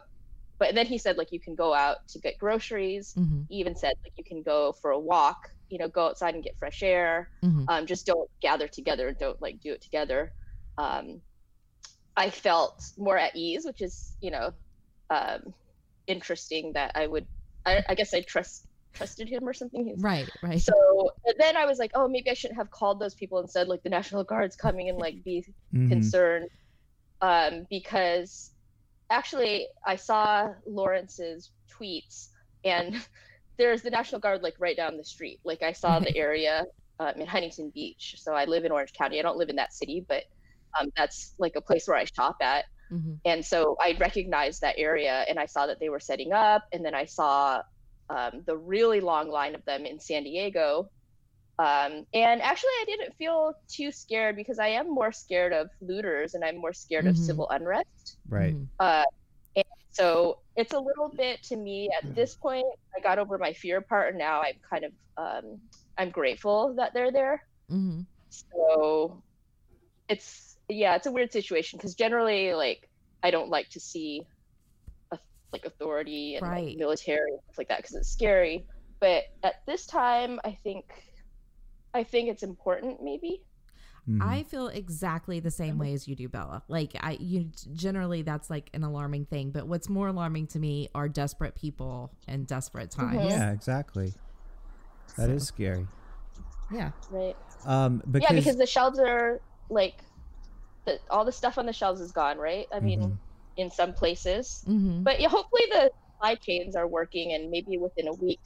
But 0.58 0.74
then 0.74 0.86
he 0.86 0.98
said, 0.98 1.16
like, 1.16 1.32
you 1.32 1.40
can 1.40 1.54
go 1.54 1.74
out 1.74 1.98
to 2.10 2.18
get 2.20 2.38
groceries 2.38 3.16
Mhm. 3.16 3.48
he 3.48 3.56
even 3.56 3.76
said 3.76 3.92
like 4.04 4.12
you 4.16 4.24
can 4.24 4.42
go 4.42 4.72
for 4.72 4.90
a 4.92 4.98
walk 4.98 5.36
you 5.68 5.78
know 5.78 5.88
go 5.88 6.06
outside 6.06 6.34
and 6.34 6.42
get 6.42 6.56
fresh 6.58 6.82
air 6.82 7.30
Mhm. 7.44 7.66
um, 7.68 7.86
just 7.86 8.06
don't 8.06 8.30
gather 8.40 8.68
together 8.68 9.08
and 9.08 9.18
don't 9.18 9.40
like 9.42 9.60
do 9.60 9.72
it 9.72 9.82
together 9.82 10.32
um, 10.78 11.22
i 12.16 12.30
felt 12.30 12.92
more 12.96 13.18
at 13.18 13.34
ease 13.36 13.64
which 13.64 13.80
is 13.82 14.16
you 14.20 14.30
know 14.30 14.52
um, 15.10 15.54
interesting 16.06 16.72
that 16.74 16.92
i 16.94 17.06
would 17.06 17.26
I, 17.66 17.84
I 17.88 17.94
guess 17.94 18.14
i 18.14 18.20
trust 18.22 18.66
trusted 18.94 19.28
him 19.28 19.46
or 19.46 19.52
something 19.52 19.84
He's- 19.86 20.00
Right. 20.00 20.28
Right. 20.42 20.60
so 20.60 21.10
then 21.38 21.56
i 21.56 21.66
was 21.66 21.78
like 21.78 21.90
oh 21.94 22.08
maybe 22.08 22.30
i 22.30 22.34
shouldn't 22.34 22.58
have 22.58 22.70
called 22.70 23.00
those 23.00 23.14
people 23.14 23.38
and 23.38 23.50
said 23.50 23.68
like 23.68 23.82
the 23.82 23.90
national 23.90 24.24
guard's 24.24 24.56
coming 24.56 24.88
and 24.88 24.98
like 24.98 25.22
be 25.24 25.44
hmm 25.72 25.88
concerned 25.88 26.48
um, 27.22 27.66
because 27.70 28.50
actually 29.10 29.66
I 29.86 29.96
saw 29.96 30.48
Lawrence's 30.66 31.52
tweets 31.72 32.28
and 32.64 32.96
there's 33.58 33.82
the 33.82 33.90
National 33.90 34.20
Guard 34.20 34.42
like 34.42 34.54
right 34.58 34.76
down 34.76 34.96
the 34.96 35.04
street. 35.04 35.40
Like 35.44 35.62
I 35.62 35.72
saw 35.72 36.00
the 36.00 36.14
area 36.26 36.64
um, 37.00 37.12
in 37.16 37.26
Huntington 37.26 37.70
Beach. 37.74 38.16
So 38.18 38.34
I 38.34 38.44
live 38.44 38.64
in 38.64 38.72
Orange 38.72 38.92
County. 38.92 39.18
I 39.18 39.22
don't 39.22 39.38
live 39.38 39.48
in 39.48 39.56
that 39.56 39.72
city, 39.72 40.04
but 40.06 40.24
um, 40.78 40.88
that's 40.96 41.34
like 41.38 41.52
a 41.56 41.60
place 41.62 41.86
where 41.88 41.96
I 41.96 42.04
shop 42.04 42.36
at. 42.42 42.64
Mhm. 42.92 43.18
And 43.24 43.44
so 43.44 43.76
I 43.80 43.96
recognized 43.98 44.60
that 44.60 44.74
area 44.76 45.24
and 45.28 45.38
I 45.38 45.46
saw 45.46 45.66
that 45.66 45.80
they 45.80 45.88
were 45.88 46.00
setting 46.00 46.32
up. 46.32 46.64
And 46.72 46.84
then 46.84 46.94
I 46.94 47.06
saw 47.06 47.62
um, 48.10 48.42
the 48.46 48.56
really 48.56 49.00
long 49.00 49.28
line 49.28 49.54
of 49.54 49.64
them 49.64 49.86
in 49.86 49.98
San 50.00 50.24
Diego. 50.24 50.90
Um, 51.58 52.04
and 52.12 52.42
actually, 52.42 52.70
I 52.80 52.84
didn't 52.86 53.14
feel 53.16 53.54
too 53.68 53.92
scared 53.92 54.36
because 54.36 54.58
I 54.58 54.68
am 54.68 54.92
more 54.92 55.12
scared 55.12 55.52
of 55.52 55.68
looters 55.80 56.34
and 56.34 56.44
I'm 56.44 56.56
more 56.58 56.72
scared 56.72 57.06
of 57.06 57.14
Mhm. 57.14 57.18
civil 57.26 57.48
unrest. 57.50 58.18
right 58.28 58.54
Mhm. 58.54 58.68
Uh, 58.80 59.04
and 59.56 59.64
so 59.92 60.40
it's 60.56 60.72
a 60.72 60.78
little 60.80 61.10
bit 61.16 61.42
to 61.44 61.56
me 61.56 61.88
at 62.02 62.14
this 62.14 62.34
point. 62.36 62.66
I 62.96 63.00
got 63.00 63.18
over 63.18 63.38
my 63.38 63.52
fear 63.52 63.80
part, 63.82 64.08
and 64.10 64.18
now 64.18 64.42
I'm 64.42 64.58
kind 64.68 64.84
of 64.84 64.92
um, 65.16 65.60
I'm 65.96 66.10
grateful 66.10 66.74
that 66.74 66.92
they're 66.94 67.12
there. 67.12 67.40
Mhm. 67.70 68.06
So 68.30 69.22
it's 70.08 70.56
yeah, 70.68 70.96
it's 70.96 71.06
a 71.06 71.12
weird 71.12 71.32
situation 71.32 71.78
because 71.78 71.94
generally, 71.94 72.54
like, 72.54 72.88
I 73.22 73.30
don't 73.30 73.50
like 73.50 73.68
to 73.70 73.80
see 73.80 74.20
a, 74.20 74.26
like 75.54 75.64
authority 75.64 76.34
and 76.36 76.46
like, 76.46 76.76
military 76.76 77.30
and 77.30 77.40
stuff 77.44 77.58
like 77.58 77.68
that 77.68 77.78
because 77.78 77.94
it's 77.94 78.10
scary. 78.10 78.66
But 79.00 79.24
at 79.42 79.56
this 79.66 79.86
time, 79.86 80.40
I 80.44 80.58
think 80.62 80.84
I 81.94 82.02
think 82.02 82.28
it's 82.28 82.42
important, 82.42 83.02
maybe. 83.02 83.42
Mhm. 84.08 84.20
I 84.22 84.42
feel 84.42 84.68
exactly 84.68 85.40
the 85.40 85.50
same 85.50 85.78
way 85.78 85.94
as 85.94 86.06
you 86.06 86.14
do, 86.14 86.28
Bella. 86.28 86.62
Like 86.68 86.92
I, 87.00 87.12
you 87.20 87.50
generally 87.72 88.22
that's 88.22 88.50
like 88.50 88.68
an 88.74 88.84
alarming 88.84 89.24
thing, 89.26 89.50
but 89.50 89.66
what's 89.66 89.88
more 89.88 90.08
alarming 90.08 90.48
to 90.48 90.58
me 90.58 90.88
are 90.94 91.08
desperate 91.08 91.54
people 91.54 92.12
and 92.28 92.46
desperate 92.46 92.90
times. 92.90 93.16
Mhm. 93.16 93.30
yeah 93.30 93.52
exactly 93.52 94.12
That 95.16 95.30
is 95.30 95.44
So, 95.44 95.54
scary 95.54 95.86
yeah. 96.70 96.90
Right. 97.10 97.36
um 97.64 98.02
because, 98.10 98.28
yeah, 98.30 98.36
because 98.36 98.56
the 98.56 98.66
shelves 98.66 98.98
are 98.98 99.40
like, 99.70 100.02
the, 100.84 100.98
all 101.10 101.24
the 101.24 101.32
stuff 101.32 101.56
on 101.56 101.64
the 101.66 101.72
shelves 101.72 102.00
is 102.00 102.12
gone, 102.12 102.36
right? 102.36 102.66
I 102.72 102.80
mean, 102.80 103.00
Mhm. 103.00 103.18
In 103.56 103.70
some 103.70 103.92
places. 103.92 104.62
hmm 104.66 105.02
But 105.02 105.20
yeah, 105.20 105.28
hopefully 105.28 105.62
the 105.70 105.90
supply 106.12 106.34
chains 106.36 106.76
are 106.76 106.86
working, 106.86 107.32
and 107.32 107.50
maybe 107.50 107.76
within 107.78 108.08
a 108.08 108.12
week 108.14 108.40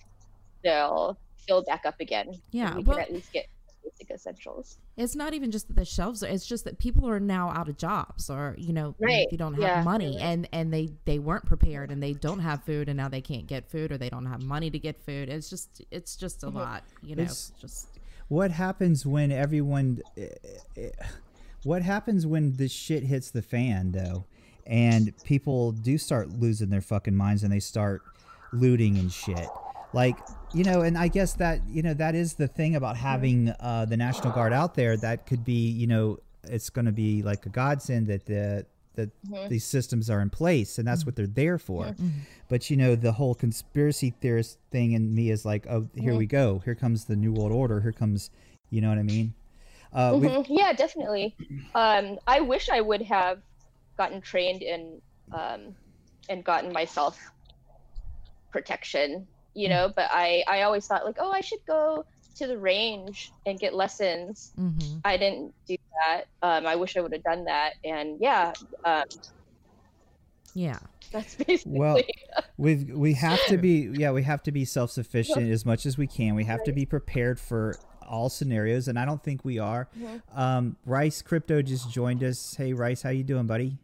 they'll 0.63 1.19
fill 1.47 1.63
back 1.63 1.87
up 1.87 2.01
again. 2.01 2.33
Yeah, 2.51 2.77
we 2.77 2.83
well- 2.83 2.97
can 2.99 3.07
at 3.07 3.13
least 3.13 3.33
get 3.33 3.47
basic 3.85 4.11
essentials. 4.11 4.79
It's 4.97 5.15
not 5.15 5.33
even 5.33 5.51
just 5.51 5.69
that 5.69 5.77
the 5.77 5.85
shelves 5.85 6.23
are. 6.23 6.27
It's 6.29 6.45
just 6.47 6.65
that 6.65 6.79
people 6.79 7.09
are 7.09 7.21
now 7.21 7.51
out 7.51 7.69
of 7.69 7.79
jobs, 7.79 8.29
or 8.29 8.55
you 8.59 8.73
know, 8.73 8.95
Right. 8.99 9.27
they 9.31 9.37
don't 9.37 9.55
have 9.55 9.63
Yeah. 9.63 9.83
money, 9.83 10.19
and 10.19 10.49
and 10.53 10.73
they 10.73 10.91
they 11.05 11.19
weren't 11.19 11.47
prepared, 11.47 11.91
and 11.91 12.03
they 12.03 12.13
don't 12.13 12.41
have 12.41 12.65
food, 12.65 12.89
and 12.89 12.97
now 12.97 13.09
they 13.09 13.21
can't 13.23 13.47
get 13.47 13.71
food, 13.71 13.93
or 13.93 13.97
they 13.99 14.11
don't 14.11 14.27
have 14.27 14.43
money 14.43 14.69
to 14.71 14.79
get 14.79 15.01
food. 15.01 15.29
It's 15.29 15.49
just 15.49 15.83
it's 15.91 16.17
just 16.17 16.43
a 16.43 16.49
lot, 16.51 16.83
you 17.03 17.17
know. 17.17 17.23
It's- 17.23 17.53
just 17.61 17.89
What 18.29 18.51
happens 18.51 19.07
when 19.07 19.33
everyone? 19.33 20.03
eh, 20.19 20.29
eh, 20.77 20.91
What 21.65 21.83
happens 21.83 22.27
when 22.27 22.53
this 22.57 22.71
shit 22.73 23.03
hits 23.05 23.31
the 23.31 23.43
fan, 23.43 23.93
though, 23.93 24.27
and 24.69 25.13
people 25.25 25.73
do 25.73 25.99
start 25.99 26.29
losing 26.31 26.69
their 26.69 26.81
fucking 26.83 27.17
minds 27.17 27.43
and 27.43 27.53
they 27.53 27.61
start 27.61 28.03
looting 28.53 28.97
and 28.99 29.11
shit? 29.13 29.49
Like 29.93 30.17
you 30.55 30.65
know, 30.65 30.81
and 30.83 30.97
I 30.97 31.09
guess 31.09 31.33
that 31.35 31.61
you 31.69 31.83
know 31.83 31.95
that 31.95 32.15
is 32.15 32.35
the 32.35 32.47
thing 32.49 32.77
about 32.77 32.97
having 32.97 33.53
uh, 33.61 33.87
the 33.87 33.97
National 33.97 34.33
Guard 34.33 34.53
out 34.53 34.75
there. 34.75 34.97
That 34.97 35.27
could 35.27 35.45
be 35.45 35.71
you 35.71 35.87
know 35.87 36.19
it's 36.45 36.71
going 36.71 36.85
to 36.87 36.93
be 36.93 37.23
like 37.23 37.45
a 37.47 37.49
godsend 37.49 38.07
that 38.09 38.27
the 38.27 38.67
that 38.95 39.11
Mhm. 39.31 39.49
these 39.49 39.65
systems 39.65 40.11
are 40.11 40.21
in 40.21 40.29
place 40.29 40.77
and 40.79 40.87
that's 40.89 41.07
what 41.07 41.15
they're 41.15 41.27
there 41.29 41.57
for. 41.59 41.95
But 42.49 42.69
you 42.69 42.77
know, 42.77 42.97
the 42.97 43.13
whole 43.13 43.35
conspiracy 43.35 44.11
theorist 44.21 44.59
thing 44.73 44.93
in 44.93 45.15
me 45.15 45.31
is 45.31 45.45
like, 45.45 45.67
oh, 45.71 45.89
here 45.95 46.17
we 46.17 46.27
go. 46.27 46.59
Here 46.65 46.75
comes 46.75 47.05
the 47.05 47.15
new 47.15 47.33
world 47.33 47.53
order. 47.53 47.81
Here 47.81 47.93
comes, 47.93 48.31
you 48.71 48.81
know 48.81 48.89
what 48.89 48.99
I 48.99 49.05
mean? 49.05 49.35
Uh, 49.93 50.19
we've- 50.21 50.35
Mhm. 50.35 50.47
Yeah, 50.49 50.73
definitely. 50.73 51.37
Um, 51.77 52.19
I 52.27 52.41
wish 52.41 52.69
I 52.71 52.81
would 52.81 53.03
have 53.03 53.39
gotten 53.99 54.23
trained 54.23 54.63
in 54.63 55.01
um, 55.33 55.75
and 56.31 56.43
gotten 56.45 56.73
myself 56.73 57.19
protection, 58.51 59.27
you 59.55 59.69
know. 59.69 59.93
But 59.95 60.09
I 60.11 60.43
I 60.49 60.63
always 60.63 60.87
thought 60.87 61.05
like, 61.05 61.17
oh, 61.21 61.31
I 61.31 61.43
should 61.43 61.61
go 61.67 62.07
to 62.37 62.47
the 62.47 62.57
range 62.57 63.33
and 63.47 63.59
get 63.59 63.75
lessons. 63.75 64.53
mhm. 64.59 65.01
I 65.05 65.17
didn't 65.17 65.53
do 65.67 65.77
that. 66.07 66.25
Um, 66.43 66.67
I 66.67 66.77
wish 66.77 66.97
I 66.97 67.01
would 67.01 67.13
have 67.13 67.25
done 67.25 67.45
that. 67.45 67.75
And 67.85 68.17
yeah, 68.21 68.53
um, 68.85 69.03
yeah. 70.55 70.79
that's 71.13 71.35
basically. 71.35 71.79
Well, 71.79 71.99
We've 72.57 72.91
we 72.91 73.15
have 73.15 73.45
to 73.47 73.57
be 73.59 73.89
yeah 73.95 74.11
we 74.13 74.23
have 74.23 74.43
to 74.45 74.53
be 74.53 74.65
self 74.65 74.91
sufficient 74.91 75.51
as 75.51 75.67
much 75.67 75.85
as 75.87 75.99
we 75.99 76.07
can. 76.07 76.35
We 76.35 76.45
have 76.45 76.63
to 76.65 76.73
be 76.73 76.87
prepared 76.87 77.39
for 77.41 77.77
all 78.09 78.29
scenarios, 78.31 78.89
and 78.89 78.99
I 78.99 79.05
don't 79.05 79.23
think 79.23 79.45
we 79.45 79.59
are. 79.59 79.89
Mhm. 79.99 80.23
Um, 80.35 80.77
Rice 80.87 81.23
Crypto 81.23 81.61
just 81.63 81.91
joined 81.91 82.23
us. 82.25 82.55
Hey 82.57 82.73
Rice, 82.73 83.03
how 83.03 83.11
you 83.11 83.23
doing, 83.25 83.47
buddy? 83.47 83.79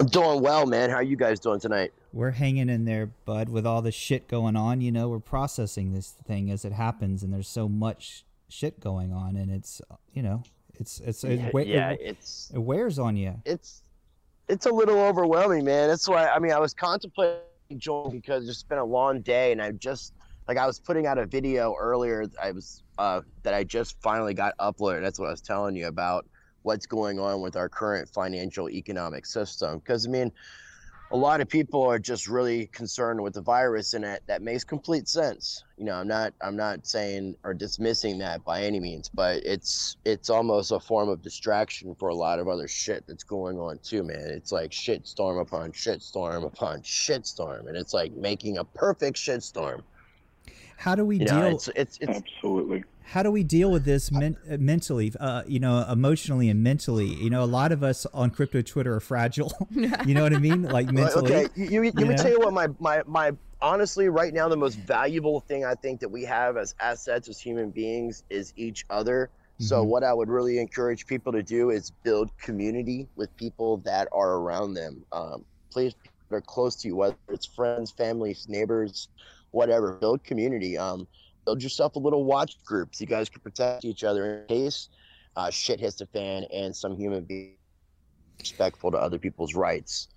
I'm 0.00 0.06
doing 0.06 0.40
well, 0.40 0.64
man. 0.64 0.88
How 0.88 0.96
are 0.96 1.02
you 1.02 1.14
guys 1.16 1.38
doing 1.38 1.60
tonight? 1.60 1.92
We're 2.14 2.30
hanging 2.30 2.70
in 2.70 2.86
there, 2.86 3.06
bud, 3.26 3.50
with 3.50 3.66
all 3.66 3.82
the 3.82 3.92
shit 3.92 4.28
going 4.28 4.56
on. 4.56 4.80
You 4.80 4.90
know, 4.90 5.10
we're 5.10 5.18
processing 5.18 5.92
this 5.92 6.08
thing 6.08 6.50
as 6.50 6.64
it 6.64 6.72
happens, 6.72 7.22
and 7.22 7.30
there's 7.30 7.48
so 7.48 7.68
much 7.68 8.24
shit 8.48 8.80
going 8.80 9.12
on, 9.12 9.36
and 9.36 9.50
it's 9.50 9.82
you 10.14 10.22
know, 10.22 10.42
it's 10.78 11.00
it's 11.00 11.22
it, 11.22 11.52
we- 11.52 11.64
yeah, 11.64 11.90
it, 11.90 12.00
it's 12.00 12.50
it 12.54 12.58
wears 12.58 12.98
on 12.98 13.14
you. 13.18 13.34
it's 13.44 13.82
it's 14.48 14.64
a 14.64 14.72
little 14.72 14.98
overwhelming, 14.98 15.66
man. 15.66 15.88
That's 15.88 16.08
why 16.08 16.28
I 16.28 16.38
mean 16.38 16.52
I 16.52 16.58
was 16.58 16.72
contemplating 16.72 17.42
joining 17.76 18.12
because 18.12 18.48
it's 18.48 18.62
been 18.62 18.78
a 18.78 18.84
long 18.84 19.20
day, 19.20 19.52
and 19.52 19.60
I 19.60 19.72
just 19.72 20.14
like 20.48 20.56
I 20.56 20.66
was 20.66 20.80
putting 20.80 21.06
out 21.06 21.18
a 21.18 21.26
video 21.26 21.74
earlier. 21.78 22.24
I 22.42 22.52
was 22.52 22.82
uh, 22.96 23.20
that 23.42 23.52
I 23.52 23.64
just 23.64 24.00
finally 24.00 24.32
got 24.32 24.56
uploaded. 24.58 25.02
That's 25.02 25.18
what 25.18 25.28
I 25.28 25.30
was 25.30 25.42
telling 25.42 25.76
you 25.76 25.88
about 25.88 26.26
what's 26.62 26.86
going 26.86 27.18
on 27.18 27.40
with 27.40 27.56
our 27.56 27.68
current 27.68 28.08
financial 28.08 28.68
economic 28.70 29.26
system. 29.26 29.78
Because 29.78 30.06
I 30.06 30.10
mean, 30.10 30.32
a 31.12 31.16
lot 31.16 31.40
of 31.40 31.48
people 31.48 31.82
are 31.82 31.98
just 31.98 32.28
really 32.28 32.66
concerned 32.68 33.20
with 33.20 33.34
the 33.34 33.40
virus, 33.40 33.94
and 33.94 34.04
that 34.04 34.24
that 34.28 34.42
makes 34.42 34.62
complete 34.62 35.08
sense. 35.08 35.64
You 35.76 35.84
know, 35.84 35.94
I'm 35.94 36.06
not 36.06 36.32
I'm 36.40 36.56
not 36.56 36.86
saying 36.86 37.34
or 37.42 37.52
dismissing 37.52 38.18
that 38.18 38.44
by 38.44 38.62
any 38.62 38.78
means, 38.78 39.08
but 39.12 39.44
it's 39.44 39.96
it's 40.04 40.30
almost 40.30 40.70
a 40.70 40.78
form 40.78 41.08
of 41.08 41.20
distraction 41.20 41.96
for 41.96 42.10
a 42.10 42.14
lot 42.14 42.38
of 42.38 42.46
other 42.46 42.68
shit 42.68 43.04
that's 43.08 43.24
going 43.24 43.58
on 43.58 43.78
too, 43.82 44.04
man. 44.04 44.28
It's 44.28 44.52
like 44.52 44.70
shitstorm 44.70 45.40
upon 45.40 45.72
shitstorm 45.72 46.44
upon 46.46 46.82
shitstorm, 46.82 47.66
and 47.66 47.76
it's 47.76 47.92
like 47.92 48.12
making 48.12 48.58
a 48.58 48.64
perfect 48.64 49.16
shitstorm. 49.16 49.82
How 50.80 50.94
do 50.94 51.04
we 51.04 51.18
You 51.18 51.26
deal? 51.26 51.40
know, 51.40 51.48
it's 51.48 51.68
it's 51.76 51.98
it's 52.00 52.18
Absolutely. 52.18 52.84
how 53.02 53.22
do 53.22 53.30
we 53.30 53.42
deal 53.44 53.70
with 53.70 53.84
this 53.84 54.10
men- 54.10 54.36
uh, 54.50 54.56
mentally 54.58 55.12
uh, 55.20 55.42
you 55.46 55.60
know 55.60 55.84
emotionally 55.90 56.48
and 56.48 56.62
mentally 56.62 57.06
you 57.06 57.28
know 57.28 57.42
a 57.44 57.52
lot 57.60 57.70
of 57.72 57.82
us 57.82 58.06
on 58.14 58.30
crypto 58.30 58.62
twitter 58.62 58.94
are 58.94 59.00
fragile 59.00 59.52
you 60.06 60.14
know 60.14 60.22
what 60.22 60.32
i 60.32 60.38
mean 60.38 60.62
like 60.62 60.88
mentally 60.88 61.30
Okay, 61.30 61.48
you, 61.54 61.82
you, 61.82 61.92
let 61.94 62.08
me 62.08 62.14
tell 62.14 62.30
you 62.30 62.38
what 62.38 62.54
my, 62.54 62.68
my 62.78 63.02
my 63.06 63.32
honestly 63.60 64.08
right 64.08 64.32
now 64.32 64.48
the 64.48 64.56
most 64.56 64.76
valuable 64.76 65.40
thing 65.40 65.64
I 65.66 65.74
think 65.74 66.00
that 66.00 66.08
we 66.08 66.22
have 66.24 66.56
as 66.56 66.74
assets 66.80 67.28
as 67.28 67.38
human 67.38 67.70
beings 67.70 68.24
is 68.30 68.52
each 68.56 68.84
other. 68.90 69.30
So 69.58 69.82
Mhm. 69.84 69.88
what 69.88 70.02
I 70.04 70.14
would 70.14 70.30
really 70.30 70.58
encourage 70.58 71.06
people 71.06 71.32
to 71.32 71.42
do 71.42 71.68
is 71.68 71.90
build 72.02 72.30
community 72.38 73.06
with 73.16 73.28
people 73.36 73.76
that 73.78 74.08
are 74.12 74.36
around 74.36 74.72
them. 74.74 75.04
Um, 75.12 75.44
please 75.70 75.92
that 76.30 76.36
are 76.36 76.40
close 76.40 76.76
to 76.76 76.88
you, 76.88 76.96
whether 76.96 77.16
it's 77.28 77.44
friends, 77.44 77.90
families, 77.90 78.46
neighbors, 78.48 79.08
whatever. 79.50 79.92
Build 79.92 80.24
community. 80.24 80.78
Um, 80.78 81.06
build 81.44 81.62
yourself 81.62 81.96
a 81.96 81.98
little 81.98 82.24
watch 82.24 82.62
group 82.64 82.94
so 82.94 83.02
you 83.02 83.06
guys 83.06 83.28
can 83.28 83.40
protect 83.40 83.84
each 83.84 84.04
other 84.04 84.40
in 84.40 84.46
case 84.46 84.88
uh, 85.36 85.50
shit 85.50 85.80
hits 85.80 85.96
the 85.96 86.06
fan 86.06 86.44
and 86.52 86.74
some 86.74 86.96
human 86.96 87.24
being 87.24 87.54
respectful 88.38 88.90
to 88.90 88.96
other 88.96 89.18
people's 89.18 89.54
rights. 89.54 90.08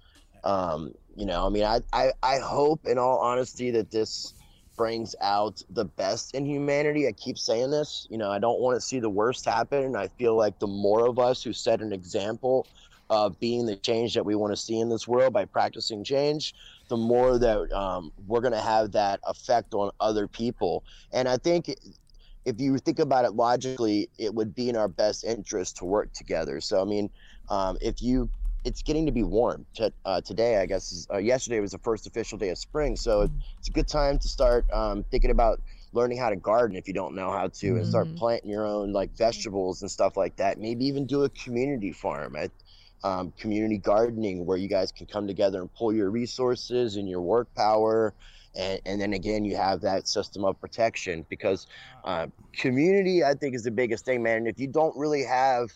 Um, 0.44 0.94
you 1.16 1.26
know, 1.26 1.46
I 1.46 1.50
mean, 1.50 1.64
I, 1.64 1.80
I, 1.94 2.12
I 2.22 2.40
hope 2.40 2.86
in 2.86 2.98
all 2.98 3.20
honesty 3.20 3.72
that 3.72 3.92
this 3.92 4.34
brings 4.76 5.16
out 5.22 5.62
the 5.70 5.86
best 5.86 6.34
in 6.34 6.46
humanity. 6.46 7.08
I 7.08 7.12
keep 7.12 7.38
saying 7.38 7.72
this, 7.72 8.08
you 8.10 8.18
know, 8.18 8.32
I 8.32 8.40
don't 8.40 8.60
want 8.60 8.76
to 8.76 8.82
see 8.82 9.00
the 9.00 9.10
worst 9.10 9.46
happen. 9.46 9.84
And 9.84 9.96
I 9.96 10.08
feel 10.08 10.36
like 10.36 10.60
the 10.60 10.68
more 10.68 11.08
of 11.08 11.20
us 11.20 11.44
who 11.44 11.54
set 11.54 11.82
an 11.82 11.94
example 11.94 12.68
of 13.10 13.40
being 13.40 13.66
the 13.66 13.76
change 13.76 14.16
that 14.16 14.26
we 14.26 14.36
want 14.36 14.52
to 14.52 14.58
see 14.58 14.80
in 14.80 14.90
this 14.90 15.08
world 15.08 15.34
by 15.34 15.46
practicing 15.46 16.04
change, 16.04 16.56
the 16.94 17.06
more 17.06 17.40
that 17.40 17.72
um, 17.74 18.14
we're 18.28 18.42
going 18.42 18.54
to 18.54 18.62
have 18.76 18.94
that 18.94 19.22
effect 19.28 19.74
on 19.74 19.92
other 20.00 20.28
people. 20.28 20.86
And 21.12 21.30
I 21.30 21.38
think 21.48 21.76
if 22.46 22.60
you 22.62 22.78
think 22.80 23.00
about 23.00 23.26
it 23.26 23.34
logically, 23.34 24.12
it 24.18 24.36
would 24.36 24.56
be 24.56 24.70
in 24.70 24.78
our 24.78 24.90
best 24.90 25.24
interest 25.24 25.78
to 25.78 25.86
work 25.86 26.14
together. 26.14 26.62
So, 26.62 26.82
I 26.82 26.86
mean, 26.86 27.10
um, 27.50 27.78
if 27.82 28.02
you 28.02 28.32
it's 28.66 28.82
getting 28.84 29.06
to 29.08 29.12
be 29.12 29.24
warm 29.24 29.68
T- 29.76 29.92
uh, 30.06 30.22
today 30.22 30.58
i 30.62 30.66
guess 30.66 31.06
uh, 31.14 31.18
yesterday 31.18 31.60
was 31.60 31.72
the 31.72 31.80
first 31.80 32.08
official 32.08 32.38
day 32.38 32.50
of 32.50 32.58
spring 32.58 32.96
so 32.96 33.24
it's 33.60 33.68
a 33.68 33.72
good 33.72 33.88
time 33.90 34.18
to 34.20 34.30
start 34.30 34.66
um, 34.72 35.04
thinking 35.12 35.32
about 35.32 35.62
learning 35.92 36.18
how 36.18 36.30
to 36.30 36.38
garden 36.38 36.78
if 36.78 36.88
you 36.88 36.94
don't 36.94 37.16
know 37.16 37.32
how 37.32 37.48
to 37.50 37.76
and 37.76 37.88
start 37.88 38.10
Mhm. 38.10 38.18
planting 38.18 38.50
your 38.50 38.66
own 38.66 38.94
like 38.94 39.16
vegetables 39.18 39.82
and 39.82 39.92
stuff 39.92 40.18
like 40.18 40.38
that 40.38 40.60
maybe 40.60 40.86
even 40.86 41.06
do 41.06 41.24
a 41.24 41.30
community 41.32 41.92
farm 41.92 42.38
at 42.38 42.52
um, 43.04 43.34
community 43.38 43.78
gardening 43.78 44.46
where 44.46 44.58
you 44.58 44.68
guys 44.68 44.92
can 44.92 45.06
come 45.06 45.28
together 45.28 45.62
and 45.62 45.74
pull 45.74 45.94
your 45.94 46.10
resources 46.10 46.96
and 46.96 47.10
your 47.10 47.22
work 47.22 47.54
power. 47.56 48.14
And, 48.56 48.80
and 48.86 49.02
then 49.02 49.14
again 49.14 49.44
you 49.46 49.56
have 49.56 49.82
that 49.82 50.08
system 50.08 50.46
of 50.46 50.60
protection 50.62 51.26
because 51.28 51.66
uh, 52.04 52.28
community 52.56 53.24
i 53.24 53.34
think 53.34 53.56
is 53.56 53.64
the 53.64 53.72
biggest 53.72 54.06
thing 54.06 54.22
man. 54.22 54.38
And 54.38 54.48
if 54.48 54.60
you 54.60 54.68
don't 54.68 54.96
really 54.96 55.24
have 55.24 55.70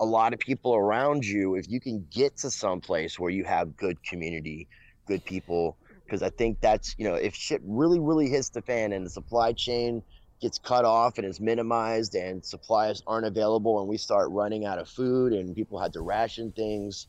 a 0.00 0.04
lot 0.04 0.32
of 0.32 0.40
people 0.40 0.74
around 0.74 1.24
you 1.24 1.54
if 1.54 1.68
you 1.68 1.80
can 1.80 2.04
get 2.10 2.36
to 2.38 2.50
some 2.50 2.80
place 2.80 3.18
where 3.18 3.30
you 3.30 3.44
have 3.44 3.76
good 3.76 4.02
community 4.02 4.66
good 5.06 5.24
people 5.24 5.76
because 6.04 6.22
i 6.22 6.30
think 6.30 6.58
that's 6.60 6.94
you 6.98 7.04
know 7.04 7.14
if 7.14 7.34
shit 7.34 7.60
really 7.64 8.00
really 8.00 8.28
hits 8.28 8.48
the 8.48 8.62
fan 8.62 8.92
and 8.92 9.04
the 9.04 9.10
supply 9.10 9.52
chain 9.52 10.02
gets 10.40 10.58
cut 10.58 10.84
off 10.84 11.18
and 11.18 11.26
is 11.26 11.40
minimized 11.40 12.14
and 12.14 12.44
supplies 12.44 13.02
aren't 13.06 13.26
available 13.26 13.80
and 13.80 13.88
we 13.88 13.96
start 13.96 14.30
running 14.30 14.64
out 14.64 14.78
of 14.78 14.88
food 14.88 15.32
and 15.32 15.54
people 15.54 15.78
had 15.78 15.92
to 15.92 16.00
ration 16.00 16.52
things 16.52 17.06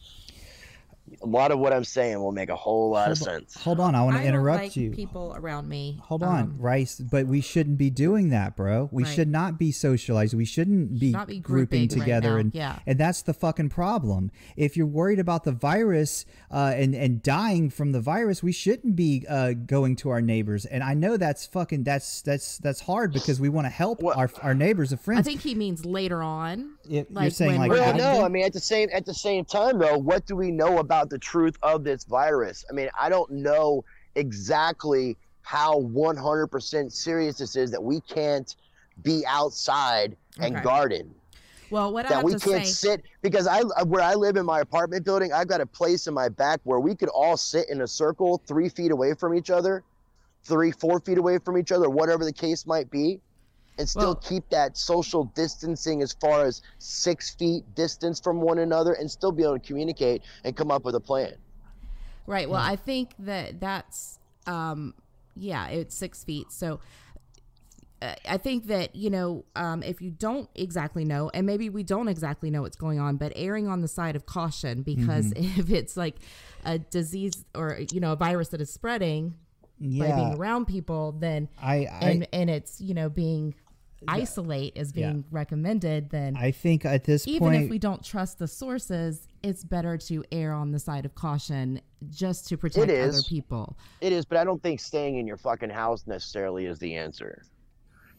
a 1.21 1.25
lot 1.25 1.51
of 1.51 1.59
what 1.59 1.73
i'm 1.73 1.83
saying 1.83 2.19
will 2.19 2.31
make 2.31 2.49
a 2.49 2.55
whole 2.55 2.89
lot 2.91 3.11
of 3.11 3.17
Hold 3.17 3.27
on- 3.29 3.33
sense 3.41 3.55
hold 3.55 3.79
on 3.79 3.95
i 3.95 4.03
want 4.03 4.15
to 4.15 4.21
I 4.21 4.23
don't 4.25 4.33
interrupt 4.35 4.63
like 4.63 4.75
you 4.75 4.91
People 4.91 5.33
around 5.37 5.67
me. 5.67 5.99
hold 6.03 6.23
on 6.23 6.39
um, 6.41 6.55
rice 6.57 6.99
but 6.99 7.27
we 7.27 7.41
shouldn't 7.41 7.77
be 7.77 7.89
doing 7.89 8.29
that 8.29 8.55
bro 8.55 8.89
we 8.91 9.03
Right. 9.03 9.13
should 9.13 9.27
not 9.29 9.57
be 9.59 9.71
socialized 9.71 10.33
we 10.33 10.45
shouldn't 10.45 10.99
be, 10.99 11.11
not 11.11 11.27
be 11.27 11.39
grouping 11.39 11.87
grouping 11.87 11.99
right 11.99 12.05
together 12.05 12.29
now, 12.31 12.37
and 12.37 12.55
yeah. 12.55 12.79
and 12.85 12.97
that's 12.99 13.21
the 13.23 13.33
fucking 13.33 13.69
problem 13.69 14.31
if 14.55 14.75
you're 14.77 14.85
worried 14.87 15.19
about 15.19 15.43
the 15.43 15.51
virus 15.51 16.25
uh, 16.51 16.73
and 16.75 16.93
and 16.95 17.21
dying 17.23 17.69
from 17.69 17.91
the 17.91 18.01
virus 18.01 18.41
we 18.43 18.51
shouldn't 18.51 18.95
be 18.95 19.25
uh, 19.29 19.53
going 19.53 19.95
to 19.95 20.09
our 20.09 20.21
neighbors 20.21 20.65
and 20.65 20.83
i 20.83 20.93
know 20.93 21.17
that's 21.17 21.45
fucking 21.45 21.83
that's 21.83 22.21
that's 22.21 22.57
that's 22.59 22.81
hard 22.81 23.11
because 23.13 23.39
we 23.39 23.49
want 23.49 23.65
to 23.65 23.69
help 23.71 24.01
What- 24.01 24.17
our, 24.17 24.29
our 24.41 24.53
neighbors 24.53 24.91
and 24.91 24.99
friends. 25.01 25.19
I 25.19 25.23
think 25.23 25.41
he 25.41 25.55
means 25.55 25.85
later 25.85 26.21
on. 26.21 26.75
If 26.91 27.07
you're 27.09 27.29
saying 27.29 27.57
like 27.57 27.71
Well, 27.71 27.95
no, 27.95 28.21
I 28.21 28.27
mean 28.27 28.43
at 28.45 28.51
the 28.51 28.59
same 28.59 28.89
at 28.91 29.05
the 29.05 29.13
same 29.13 29.45
time 29.45 29.79
though, 29.79 29.97
what 29.97 30.25
do 30.25 30.35
we 30.35 30.51
know 30.51 30.79
about 30.79 31.09
the 31.09 31.17
truth 31.17 31.55
of 31.63 31.85
this 31.85 32.03
virus? 32.03 32.65
I 32.69 32.73
mean, 32.73 32.89
I 32.99 33.07
don't 33.07 33.31
know 33.31 33.85
exactly 34.15 35.17
how 35.43 35.79
100% 35.79 36.91
serious 36.91 37.37
this 37.37 37.55
is 37.55 37.71
that 37.71 37.81
we 37.81 38.01
can't 38.01 38.53
be 39.03 39.23
outside 39.25 40.17
and 40.39 40.55
Okay. 40.55 40.63
garden. 40.63 41.15
Well, 41.69 41.93
what 41.93 42.05
I 42.05 42.09
That 42.09 42.15
have 42.15 42.23
we 42.25 42.33
to 42.33 42.39
can't 42.39 42.65
say, 42.65 42.97
sit 42.97 43.03
because 43.21 43.47
I 43.47 43.61
uh, 43.61 43.85
where 43.85 44.01
I 44.01 44.13
live 44.15 44.35
in 44.35 44.45
my 44.45 44.59
apartment 44.59 45.05
building, 45.05 45.31
I've 45.31 45.47
got 45.47 45.61
a 45.61 45.65
place 45.65 46.07
in 46.07 46.13
my 46.13 46.27
back 46.27 46.59
where 46.65 46.81
we 46.81 46.93
could 46.93 47.09
all 47.09 47.37
sit 47.37 47.69
in 47.69 47.81
a 47.81 47.87
circle 47.87 48.41
three 48.45 48.67
feet 48.67 48.91
away 48.91 49.13
from 49.13 49.33
each 49.33 49.49
other, 49.49 49.83
three, 50.43 50.71
four 50.71 50.99
feet 50.99 51.17
away 51.17 51.37
from 51.37 51.57
each 51.57 51.71
other, 51.71 51.89
whatever 51.89 52.25
the 52.25 52.33
case 52.33 52.67
might 52.67 52.91
be. 52.91 53.21
And 53.81 53.89
still 53.89 54.13
Well- 54.13 54.15
keep 54.15 54.47
that 54.49 54.77
social 54.77 55.25
distancing 55.35 56.01
as 56.01 56.13
far 56.13 56.45
as 56.45 56.61
six 56.77 57.31
feet 57.31 57.63
distance 57.75 58.19
from 58.19 58.39
one 58.39 58.59
another 58.59 58.93
and 58.93 59.09
still 59.11 59.31
be 59.31 59.43
able 59.43 59.59
to 59.59 59.67
communicate 59.67 60.21
and 60.45 60.55
come 60.55 60.71
up 60.71 60.85
with 60.85 60.95
a 60.95 60.99
plan. 60.99 61.33
Right. 62.27 62.47
Well, 62.49 62.61
I 62.61 62.75
think 62.75 63.13
that 63.19 63.59
that's, 63.59 64.19
um, 64.45 64.93
yeah, 65.35 65.67
it's 65.67 65.95
six 65.95 66.23
feet. 66.23 66.51
So 66.51 66.79
uh, 68.01 68.13
I 68.27 68.37
think 68.37 68.67
that, 68.67 68.95
you 68.95 69.09
know, 69.09 69.45
um, 69.55 69.83
if 69.83 70.01
you 70.01 70.11
don't 70.11 70.47
exactly 70.55 71.03
know, 71.03 71.31
and 71.33 71.45
maybe 71.45 71.69
we 71.69 71.83
don't 71.83 72.07
exactly 72.07 72.49
know 72.51 72.61
what's 72.61 72.77
going 72.77 72.99
on, 72.99 73.17
but 73.17 73.33
erring 73.35 73.67
on 73.67 73.81
the 73.81 73.87
side 73.87 74.15
of 74.15 74.25
caution 74.25 74.83
because 74.83 75.31
if 75.35 75.71
it's 75.71 75.97
like 75.97 76.15
a 76.63 76.77
disease 76.77 77.43
or, 77.55 77.79
you 77.91 77.99
know, 77.99 78.13
a 78.13 78.15
virus 78.15 78.49
that 78.49 78.61
is 78.61 78.71
spreading 78.71 79.33
by 79.79 80.11
being 80.15 80.35
around 80.35 80.65
people, 80.65 81.11
then, 81.13 81.49
I, 81.59 81.87
I 81.91 82.09
and, 82.09 82.27
and 82.31 82.49
it's, 82.51 82.79
you 82.79 82.93
know, 82.93 83.09
being 83.09 83.55
isolate 84.07 84.73
is 84.75 84.91
Yeah. 84.95 85.11
being 85.11 85.25
recommended, 85.31 86.09
then 86.09 86.35
I 86.37 86.51
think 86.51 86.85
at 86.85 87.03
this 87.03 87.25
point, 87.25 87.35
even 87.35 87.47
point, 87.47 87.63
if 87.63 87.69
we 87.69 87.79
don't 87.79 88.03
trust 88.03 88.39
the 88.39 88.47
sources, 88.47 89.27
it's 89.43 89.63
better 89.63 89.97
to 89.97 90.23
err 90.31 90.53
on 90.53 90.71
the 90.71 90.79
side 90.79 91.05
of 91.05 91.15
caution 91.15 91.81
just 92.09 92.47
to 92.49 92.57
protect 92.57 92.89
other 92.89 93.21
people. 93.27 93.77
It 94.01 94.11
is, 94.13 94.25
but 94.25 94.37
I 94.37 94.43
don't 94.43 94.61
think 94.61 94.79
staying 94.79 95.17
in 95.17 95.27
your 95.27 95.37
fucking 95.37 95.69
house 95.69 96.07
necessarily 96.07 96.65
is 96.65 96.79
the 96.79 96.95
answer. 96.95 97.43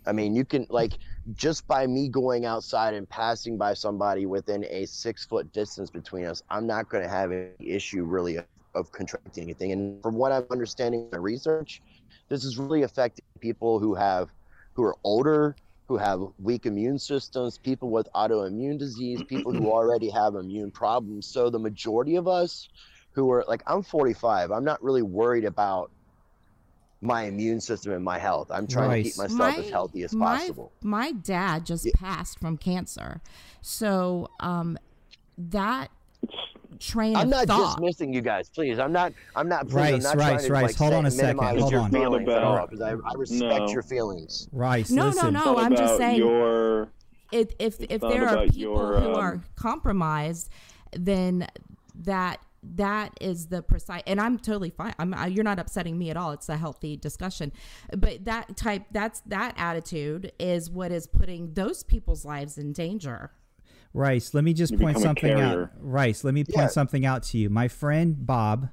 I 0.06 0.12
mean, 0.12 0.34
you 0.34 0.44
can 0.44 0.66
like 0.68 0.94
just 1.34 1.66
by 1.68 1.86
me 1.86 2.08
going 2.08 2.44
outside 2.44 2.94
and 2.94 3.08
passing 3.08 3.56
by 3.56 3.74
somebody 3.74 4.26
within 4.26 4.64
a 4.64 4.86
six 4.86 5.24
foot 5.24 5.52
distance 5.52 5.90
between 5.90 6.24
us, 6.24 6.42
I'm 6.50 6.66
not 6.66 6.88
going 6.88 7.04
to 7.04 7.08
have 7.08 7.30
any 7.30 7.50
issue 7.60 8.04
really 8.04 8.36
of, 8.36 8.46
of 8.74 8.90
contracting 8.90 9.44
anything. 9.44 9.70
And 9.72 10.02
from 10.02 10.16
what 10.16 10.32
I'm 10.32 10.46
understanding 10.50 11.02
in 11.02 11.08
my 11.12 11.18
research, 11.18 11.82
this 12.28 12.44
is 12.44 12.58
really 12.58 12.82
affecting 12.82 13.24
people 13.40 13.78
who 13.78 13.94
have 13.94 14.28
who 14.74 14.82
are 14.82 14.96
older, 15.04 15.54
who 15.92 15.98
have 15.98 16.20
weak 16.38 16.64
immune 16.64 16.98
systems, 16.98 17.58
people 17.58 17.90
with 17.90 18.08
autoimmune 18.14 18.78
disease, 18.78 19.20
people 19.28 19.52
who 19.52 19.68
already 19.70 20.08
have 20.08 20.36
immune 20.36 20.70
problems. 20.70 21.26
So 21.26 21.50
the 21.50 21.58
majority 21.58 22.16
of 22.16 22.26
us 22.26 22.66
who 23.14 23.30
are 23.30 23.44
like 23.46 23.62
I'm 23.66 23.82
45, 23.82 24.50
I'm 24.50 24.64
not 24.64 24.82
really 24.82 25.02
worried 25.02 25.44
about 25.44 25.90
my 27.02 27.24
immune 27.24 27.60
system 27.60 27.92
and 27.92 28.02
my 28.02 28.18
health. 28.18 28.50
I'm 28.50 28.66
trying 28.66 28.88
to 28.88 29.02
keep 29.02 29.18
Right. 29.18 29.30
myself 29.30 29.58
as 29.58 29.68
healthy 29.68 30.02
as 30.02 30.14
my, 30.14 30.38
possible. 30.38 30.72
My 30.82 31.12
dad 31.12 31.66
just 31.66 31.84
Yeah. 31.84 31.92
passed 31.94 32.38
from 32.38 32.56
cancer. 32.56 33.20
So 33.60 34.30
um, 34.40 34.78
that 35.36 35.90
train 36.82 37.16
I'm 37.16 37.22
of 37.24 37.28
not 37.28 37.46
thought. 37.46 37.76
dismissing 37.76 38.12
you 38.12 38.20
guys, 38.20 38.50
please. 38.50 38.78
I'm 38.78 38.92
not. 38.92 39.12
I'm 39.36 39.48
not. 39.48 39.68
Please, 39.68 39.94
I'm 39.94 40.02
not 40.02 40.16
Rice, 40.16 40.26
trying 40.28 40.46
to, 40.46 40.52
Rice, 40.52 40.62
like, 40.62 40.76
hold 40.76 40.90
say- 40.92 40.96
on 40.96 41.06
a 41.06 41.10
second, 41.10 41.36
minimize 41.36 41.60
hold 41.60 41.72
your 41.72 41.80
on. 41.82 41.90
feelings 41.90 42.28
at 42.28 42.42
all 42.42 42.66
because 42.66 42.80
I, 42.80 42.90
I 42.90 43.14
respect 43.16 43.40
No. 43.66 43.68
your 43.68 43.82
feelings. 43.82 44.48
Rice, 44.52 44.90
No, 44.90 45.02
no, 45.04 45.08
listen, 45.10 45.32
no. 45.34 45.38
It's 45.40 45.46
not 45.46 45.58
I'm 45.58 45.76
just 45.76 45.96
saying- 45.96 46.18
your 46.18 46.88
if 47.30 47.48
if, 47.58 47.80
if 47.80 48.00
there 48.00 48.28
are 48.28 48.44
people 48.44 48.58
your, 48.58 49.00
who 49.00 49.12
um, 49.12 49.16
are 49.16 49.40
compromised, 49.56 50.50
then 50.92 51.46
that 51.94 52.40
that 52.62 53.12
is 53.20 53.46
the 53.48 53.60
precise. 53.62 54.02
And 54.06 54.20
I'm 54.20 54.38
totally 54.38 54.70
fine. 54.70 54.94
I'm 54.98 55.14
I, 55.14 55.26
you're 55.26 55.42
not 55.44 55.58
upsetting 55.58 55.98
me 55.98 56.10
at 56.10 56.16
all. 56.16 56.30
It's 56.32 56.48
a 56.48 56.56
healthy 56.56 56.96
discussion. 56.96 57.52
But 57.96 58.24
that 58.26 58.56
type 58.56 58.84
that's 58.92 59.20
that 59.26 59.54
attitude 59.56 60.30
is 60.38 60.70
what 60.70 60.92
is 60.92 61.06
putting 61.06 61.54
those 61.54 61.82
people's 61.82 62.24
lives 62.24 62.58
in 62.58 62.72
danger. 62.72 63.32
Rice, 63.94 64.32
let 64.34 64.44
me 64.44 64.52
just 64.54 64.72
You 64.72 64.78
point 64.78 64.98
something 64.98 65.32
out. 65.32 65.70
Rice, 65.80 66.24
let 66.24 66.34
me 66.34 66.44
point 66.44 66.56
Yeah. 66.56 66.66
something 66.68 67.04
out 67.04 67.22
to 67.24 67.38
you. 67.38 67.50
My 67.50 67.68
friend 67.68 68.24
Bob, 68.26 68.70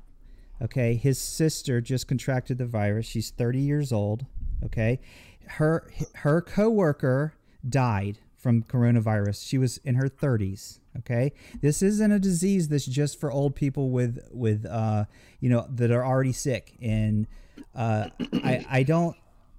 okay, 0.62 0.96
his 0.96 1.18
sister 1.20 1.82
just 1.82 2.08
contracted 2.08 2.58
the 2.58 2.66
virus. 2.66 3.06
She's 3.06 3.30
30 3.32 3.60
years 3.60 3.92
old, 3.92 4.26
okay? 4.64 5.00
Her 5.46 5.90
her 6.16 6.42
coworker 6.42 7.34
died 7.68 8.20
from 8.38 8.64
coronavirus. 8.64 9.46
She 9.46 9.58
was 9.58 9.80
in 9.80 9.96
her 9.96 10.08
30s, 10.08 10.80
okay? 11.00 11.34
This 11.62 11.82
isn't 11.82 12.12
a 12.12 12.20
disease 12.20 12.70
that's 12.70 12.86
just 12.86 13.20
for 13.20 13.30
old 13.32 13.56
people 13.56 13.90
with 13.90 14.20
with 14.32 14.66
uh, 14.66 15.06
you 15.42 15.50
know, 15.50 15.68
that 15.70 15.92
are 15.92 16.06
already 16.06 16.32
sick 16.34 16.76
and 16.82 17.28
uh 17.76 18.08
I 18.44 18.66
I 18.70 18.84
don't 18.84 19.16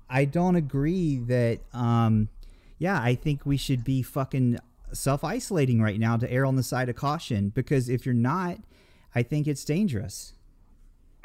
I 0.08 0.24
don't 0.24 0.56
agree 0.56 1.18
that 1.18 1.60
um 1.74 2.28
yeah, 2.78 2.98
I 3.00 3.14
think 3.14 3.44
we 3.44 3.58
should 3.58 3.84
be 3.84 4.00
fucking 4.02 4.58
self 4.92 5.24
isolating 5.24 5.80
right 5.80 5.98
now 5.98 6.16
to 6.16 6.30
err 6.30 6.46
on 6.46 6.56
the 6.56 6.62
side 6.62 6.88
of 6.88 6.96
caution 6.96 7.50
because 7.50 7.88
if 7.88 8.04
you're 8.04 8.14
not, 8.14 8.58
I 9.14 9.22
think 9.22 9.46
it's 9.46 9.64
dangerous. 9.64 10.34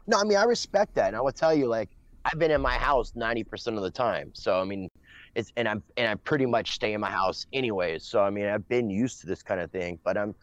No, 0.07 0.19
I 0.19 0.23
mean 0.23 0.37
I 0.37 0.43
respect 0.43 0.95
that, 0.95 1.07
and 1.07 1.15
I 1.15 1.21
will 1.21 1.31
tell 1.31 1.53
you, 1.53 1.67
like 1.67 1.89
I've 2.25 2.39
been 2.39 2.51
in 2.51 2.61
my 2.61 2.75
house 2.75 3.13
ninety 3.15 3.43
percent 3.43 3.77
of 3.77 3.83
the 3.83 3.91
time. 3.91 4.31
So 4.33 4.59
I 4.59 4.63
mean, 4.63 4.89
it's 5.35 5.51
and 5.57 5.67
I'm 5.67 5.83
and 5.97 6.07
I 6.09 6.15
pretty 6.15 6.45
much 6.45 6.75
stay 6.75 6.93
in 6.93 7.01
my 7.01 7.09
house 7.09 7.45
anyways. 7.53 8.03
So 8.03 8.21
I 8.21 8.29
mean, 8.29 8.45
I've 8.45 8.67
been 8.67 8.89
used 8.89 9.21
to 9.21 9.27
this 9.27 9.41
kind 9.41 9.59
of 9.61 9.71
thing, 9.71 9.99
but 10.03 10.17
I'm 10.17 10.35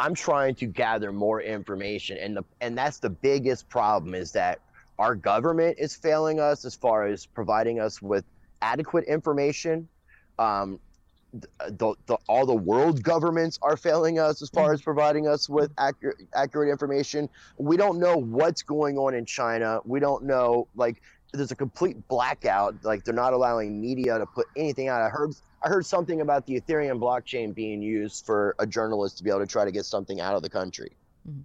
I'm 0.00 0.14
trying 0.14 0.54
to 0.56 0.66
gather 0.66 1.12
more 1.12 1.40
information, 1.40 2.18
and 2.18 2.36
the 2.36 2.44
and 2.60 2.76
that's 2.76 2.98
the 2.98 3.10
biggest 3.10 3.68
problem 3.68 4.14
is 4.14 4.32
that 4.32 4.60
our 4.98 5.14
government 5.14 5.76
is 5.78 5.96
failing 5.96 6.38
us 6.38 6.64
as 6.64 6.74
far 6.74 7.06
as 7.06 7.26
providing 7.26 7.80
us 7.80 8.00
with 8.00 8.24
adequate 8.62 9.04
information. 9.04 9.88
Um, 10.38 10.78
Uh, 11.58 11.70
the, 11.70 11.94
the, 12.06 12.16
all 12.28 12.46
the 12.46 12.54
world 12.54 13.02
governments 13.02 13.58
are 13.60 13.76
failing 13.76 14.18
us 14.20 14.40
as 14.40 14.48
far 14.50 14.70
mm. 14.70 14.74
as 14.74 14.82
providing 14.82 15.26
us 15.26 15.48
with 15.48 15.70
mm. 15.70 15.88
accurate 15.88 16.16
accurate 16.32 16.70
information 16.70 17.28
we 17.58 17.76
don't 17.76 17.98
know 17.98 18.16
what's 18.16 18.62
going 18.62 18.98
on 18.98 19.14
in 19.14 19.24
China. 19.24 19.80
We 19.84 20.00
don't 20.00 20.24
know 20.24 20.68
like 20.74 21.02
there's 21.32 21.50
a 21.50 21.56
complete 21.56 22.06
blackout. 22.08 22.76
Like 22.84 23.04
they're 23.04 23.14
not 23.14 23.32
allowing 23.32 23.80
media 23.80 24.18
to 24.18 24.26
put 24.26 24.46
anything 24.56 24.88
out. 24.88 25.02
I 25.02 25.08
heard 25.08 25.34
I 25.62 25.68
heard 25.68 25.86
something 25.86 26.20
about 26.20 26.46
the 26.46 26.60
Ethereum 26.60 26.98
blockchain 27.00 27.54
being 27.54 27.82
used 27.82 28.26
for 28.26 28.54
a 28.58 28.66
journalist 28.66 29.18
to 29.18 29.24
be 29.24 29.30
able 29.30 29.40
to 29.40 29.46
try 29.46 29.64
to 29.64 29.72
get 29.72 29.84
something 29.84 30.20
out 30.20 30.36
of 30.36 30.42
the 30.42 30.50
country. 30.50 30.92
Mm-hmm. 31.28 31.40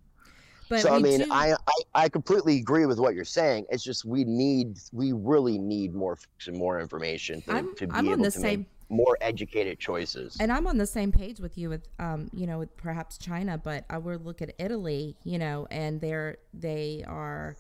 But 0.70 0.82
so 0.82 0.94
I 0.94 1.00
mean, 1.00 1.22
do- 1.22 1.32
I, 1.32 1.54
I 1.54 2.04
I 2.04 2.10
completely 2.10 2.58
agree 2.58 2.86
with 2.86 3.00
what 3.00 3.16
you're 3.16 3.26
saying. 3.26 3.66
It's 3.70 3.84
just 3.84 4.06
we 4.06 4.24
need 4.24 4.78
we 4.92 5.14
really 5.14 5.58
need 5.58 5.96
more 5.96 6.18
and 6.46 6.56
more 6.56 6.80
information 6.80 7.42
to, 7.44 7.54
I'm- 7.54 7.76
to 7.78 7.88
be 7.88 7.94
I'm 7.94 8.08
on 8.08 8.14
able 8.14 8.24
the 8.24 8.32
to 8.32 8.40
same- 8.40 8.60
make 8.60 8.68
more 8.90 9.18
educated 9.22 9.80
choices. 9.80 10.38
and 10.40 10.52
I'm 10.52 10.68
on 10.68 10.78
the 10.78 10.88
same 10.88 11.12
page 11.12 11.40
with 11.40 11.58
you 11.58 11.70
with 11.70 11.88
um 12.00 12.30
you 12.34 12.48
know 12.48 12.60
with 12.60 12.76
perhaps 12.78 13.18
China, 13.18 13.58
but 13.58 13.86
I 13.90 13.98
would 13.98 14.26
look 14.26 14.42
at 14.42 14.54
Italy, 14.58 15.16
you 15.24 15.38
know, 15.38 15.68
and 15.70 16.02
they're 16.02 16.38
they 16.54 17.04
are 17.08 17.56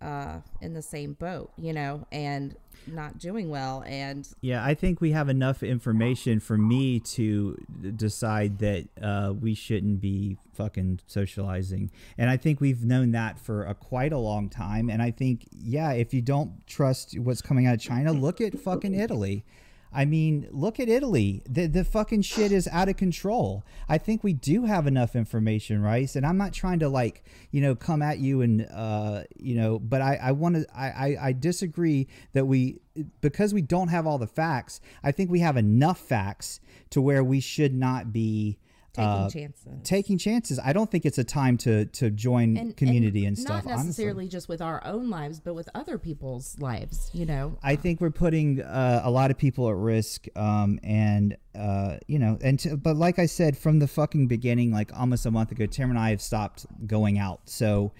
uh 0.00 0.38
in 0.60 0.74
the 0.74 0.82
same 0.82 1.14
boat, 1.14 1.50
you 1.56 1.72
know, 1.72 2.06
and 2.12 2.54
not 2.86 3.18
doing 3.18 3.50
well 3.50 3.82
and 3.86 4.28
Yeah, 4.40 4.64
I 4.64 4.74
think 4.74 5.00
we 5.00 5.10
have 5.10 5.28
enough 5.28 5.62
information 5.62 6.38
for 6.40 6.56
me 6.56 7.00
to 7.00 7.56
decide 7.96 8.58
that 8.60 8.86
uh, 9.02 9.34
we 9.38 9.54
shouldn't 9.54 10.00
be 10.00 10.36
fucking 10.54 11.00
socializing. 11.06 11.90
And 12.16 12.30
I 12.30 12.36
think 12.36 12.60
we've 12.60 12.84
known 12.84 13.10
that 13.12 13.38
for 13.38 13.64
a 13.64 13.74
quite 13.74 14.12
a 14.12 14.18
long 14.18 14.48
time. 14.48 14.88
And 14.88 15.02
I 15.02 15.10
think, 15.10 15.46
yeah, 15.52 15.92
if 15.92 16.14
you 16.14 16.22
don't 16.22 16.66
trust 16.66 17.18
what's 17.18 17.42
coming 17.42 17.66
out 17.66 17.74
of 17.74 17.80
China, 17.80 18.12
look 18.12 18.40
at 18.40 18.58
fucking 18.58 18.94
Italy. 18.94 19.44
I 19.92 20.04
mean, 20.04 20.48
look 20.50 20.78
at 20.78 20.88
Italy. 20.88 21.42
The 21.48 21.66
the 21.66 21.84
fucking 21.84 22.22
shit 22.22 22.52
is 22.52 22.68
out 22.68 22.88
of 22.88 22.96
control. 22.96 23.64
I 23.88 23.98
think 23.98 24.22
we 24.22 24.32
do 24.32 24.64
have 24.64 24.86
enough 24.86 25.16
information, 25.16 25.82
Rice. 25.82 26.14
And 26.14 26.26
I'm 26.26 26.36
not 26.36 26.52
trying 26.52 26.78
to 26.80 26.88
like, 26.88 27.24
you 27.50 27.60
know, 27.60 27.74
come 27.74 28.02
at 28.02 28.18
you 28.18 28.42
and 28.42 28.66
uh, 28.72 29.22
you 29.36 29.54
know, 29.54 29.78
but 29.78 30.02
I 30.02 30.18
I 30.22 30.32
want 30.32 30.56
to 30.56 30.66
I, 30.74 30.88
I 30.88 31.16
I 31.28 31.32
disagree 31.32 32.08
that 32.32 32.46
we 32.46 32.80
because 33.20 33.54
we 33.54 33.62
don't 33.62 33.88
have 33.88 34.06
all 34.06 34.18
the 34.18 34.26
facts. 34.26 34.80
I 35.02 35.12
think 35.12 35.30
we 35.30 35.40
have 35.40 35.56
enough 35.56 35.98
facts 35.98 36.60
to 36.90 37.00
where 37.00 37.24
we 37.24 37.40
should 37.40 37.74
not 37.74 38.12
be 38.12 38.58
taking 38.92 39.10
uh, 39.10 39.30
chances. 39.30 39.82
taking 39.84 40.18
chances. 40.18 40.58
I 40.58 40.72
don't 40.72 40.90
think 40.90 41.04
it's 41.04 41.18
a 41.18 41.24
time 41.24 41.56
to 41.58 41.86
to 41.86 42.10
join 42.10 42.72
community 42.72 43.26
and, 43.26 43.38
stuff. 43.38 43.64
Not 43.64 43.72
honestly. 43.72 43.86
necessarily 43.86 44.28
just 44.28 44.48
with 44.48 44.60
our 44.60 44.84
own 44.84 45.10
lives, 45.10 45.40
but 45.40 45.54
with 45.54 45.68
other 45.74 45.98
people's 45.98 46.58
lives. 46.58 47.10
You 47.12 47.26
know, 47.26 47.58
I 47.62 47.76
think 47.76 48.00
we're 48.00 48.10
putting 48.10 48.62
uh, 48.62 49.02
a 49.04 49.10
lot 49.10 49.30
of 49.30 49.38
people 49.38 49.68
at 49.68 49.76
risk, 49.76 50.26
um, 50.36 50.80
and 50.82 51.36
uh, 51.54 51.98
you 52.06 52.18
know, 52.18 52.38
and 52.42 52.58
to, 52.60 52.76
but 52.76 52.96
like 52.96 53.18
I 53.18 53.26
said 53.26 53.56
from 53.56 53.78
the 53.78 53.88
fucking 53.88 54.26
beginning, 54.26 54.72
like 54.72 54.90
almost 54.96 55.26
a 55.26 55.30
month 55.30 55.52
ago, 55.52 55.66
Tim 55.66 55.90
and 55.90 55.98
I 55.98 56.10
have 56.10 56.22
stopped 56.22 56.66
going 56.86 57.18
out. 57.18 57.40
So, 57.44 57.92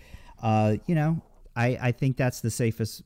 uh, 0.43 0.77
you 0.87 0.95
know, 0.95 1.21
I 1.55 1.79
I 1.81 1.93
think 1.93 2.17
that's 2.17 2.41
the 2.41 2.51
safest 2.51 3.03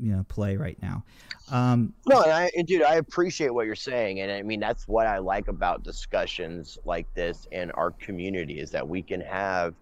you 0.00 0.12
know 0.12 0.24
play 0.28 0.56
right 0.56 0.80
now. 0.82 1.04
Um, 1.50 1.92
No, 2.06 2.22
and 2.22 2.32
I, 2.32 2.50
and 2.56 2.66
dude, 2.66 2.82
I 2.82 2.94
appreciate 2.96 3.52
what 3.54 3.66
you're 3.66 3.74
saying, 3.74 4.20
and 4.20 4.30
I 4.32 4.42
mean 4.42 4.60
that's 4.60 4.86
what 4.88 5.06
I 5.06 5.18
like 5.18 5.48
about 5.48 5.82
discussions 5.82 6.78
like 6.84 7.06
this 7.14 7.46
in 7.52 7.70
our 7.72 7.90
community 7.92 8.58
is 8.60 8.70
that 8.72 8.86
we 8.86 9.02
can 9.02 9.20
have 9.20 9.74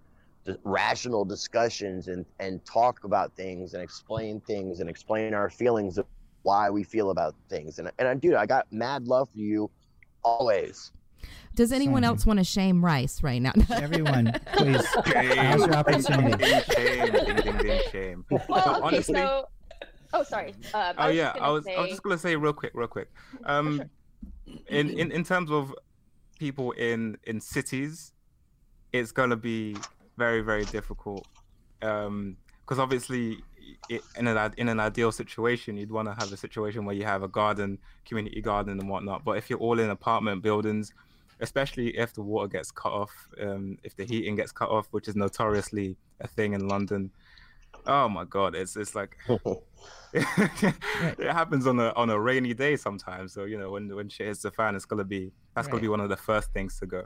the 0.45 0.59
rational 0.65 1.25
discussions 1.25 2.09
and 2.09 2.27
and 2.39 2.63
talk 2.67 3.05
about 3.05 3.35
things 3.35 3.73
and 3.75 3.83
explain 3.83 4.41
things 4.41 4.81
and 4.81 4.91
explain 4.91 5.33
our 5.35 5.49
feelings 5.49 5.97
of 5.99 6.05
why 6.43 6.69
we 6.69 6.83
feel 6.83 7.11
about 7.11 7.35
things. 7.49 7.79
And 7.79 7.91
and 7.99 8.07
I, 8.09 8.15
dude, 8.15 8.35
I 8.35 8.45
got 8.47 8.71
mad 8.71 9.09
love 9.09 9.31
for 9.31 9.39
you 9.39 9.71
always. 10.23 10.93
does 11.55 11.73
anyone 11.73 12.03
Sorry. 12.03 12.13
else 12.13 12.27
want 12.27 12.39
to 12.41 12.45
shame 12.45 12.85
Rice 12.85 13.23
right 13.23 13.41
now? 13.41 13.53
everyone, 13.71 14.39
please. 14.55 14.87
Shame. 15.07 15.29
Now's 15.37 15.61
your 15.61 15.69
Ding, 15.69 15.69
ding, 15.69 15.75
opportunity. 15.75 16.45
shame. 16.75 17.13
Ding, 17.13 17.37
ding, 17.37 17.57
ding, 17.59 17.81
shame. 17.91 18.25
Well, 18.31 18.41
okay, 18.77 18.81
Honestly, 18.83 19.15
so 19.15 19.49
Oh, 20.15 20.23
sorry. 20.23 20.55
Um, 20.73 20.95
Oh 20.97 21.09
yeah, 21.09 21.35
I 21.41 21.51
was 21.51 21.67
I 21.67 21.81
was 21.81 21.91
just 21.91 22.03
gonna 22.03 22.17
say 22.17 22.37
real 22.37 22.53
quick, 22.53 22.73
real 22.75 22.89
quick. 22.89 23.11
Um, 23.45 23.83
in, 24.69 24.91
in 24.91 25.11
in 25.11 25.25
terms 25.25 25.51
of 25.51 25.75
people 26.39 26.71
in 26.73 27.19
in 27.25 27.41
cities, 27.41 28.13
it's 28.93 29.13
gonna 29.13 29.37
be 29.37 29.77
very 30.17 30.41
very 30.41 30.65
difficult. 30.67 31.27
Um, 31.83 32.37
because 32.65 32.79
obviously, 32.79 33.43
i 33.91 34.01
in 34.17 34.27
an 34.27 34.55
in 34.57 34.69
an 34.69 34.81
ideal 34.81 35.13
situation, 35.13 35.77
you'd 35.77 35.91
want 35.91 36.09
to 36.09 36.15
have 36.15 36.33
a 36.33 36.37
situation 36.37 36.85
where 36.85 36.95
you 36.95 37.05
have 37.05 37.23
a 37.23 37.29
garden, 37.29 37.79
community 38.07 38.41
garden, 38.41 38.79
and 38.81 38.89
whatnot. 38.89 39.25
But 39.25 39.33
if 39.37 39.51
you're 39.51 39.59
all 39.59 39.79
in 39.81 39.91
apartment 39.91 40.43
buildings, 40.43 40.95
especially 41.41 41.89
if 41.99 42.15
the 42.15 42.23
water 42.23 42.49
gets 42.49 42.71
cut 42.71 42.93
off, 42.93 43.13
um, 43.43 43.77
if 43.83 43.97
the 43.97 44.05
heating 44.05 44.37
gets 44.37 44.53
cut 44.53 44.71
off, 44.71 44.87
which 44.93 45.09
is 45.09 45.17
notoriously 45.17 45.97
a 46.21 46.29
thing 46.29 46.55
in 46.55 46.69
London. 46.69 47.11
Oh 47.87 48.09
my 48.09 48.25
god, 48.25 48.55
it's 48.55 48.77
it's 48.77 48.95
like 48.95 49.17
it 50.15 51.33
happens 51.33 51.67
on 51.67 51.81
a 51.81 51.93
on 51.97 52.11
a 52.11 52.19
rainy 52.19 52.55
day 52.55 52.77
sometimes. 52.77 53.33
So 53.33 53.45
you 53.45 53.59
know 53.59 53.71
when 53.73 53.95
when 53.95 54.09
shit 54.09 54.29
hits 54.29 54.43
the 54.43 54.51
fan, 54.51 54.75
it's 54.77 54.85
gonna 54.85 55.05
be 55.05 55.33
that's 55.55 55.69
gonna 55.69 55.83
be 55.83 55.89
one 55.89 56.01
of 56.01 56.09
the 56.09 56.17
first 56.17 56.53
things 56.53 56.79
to 56.81 56.87
go. 56.87 57.05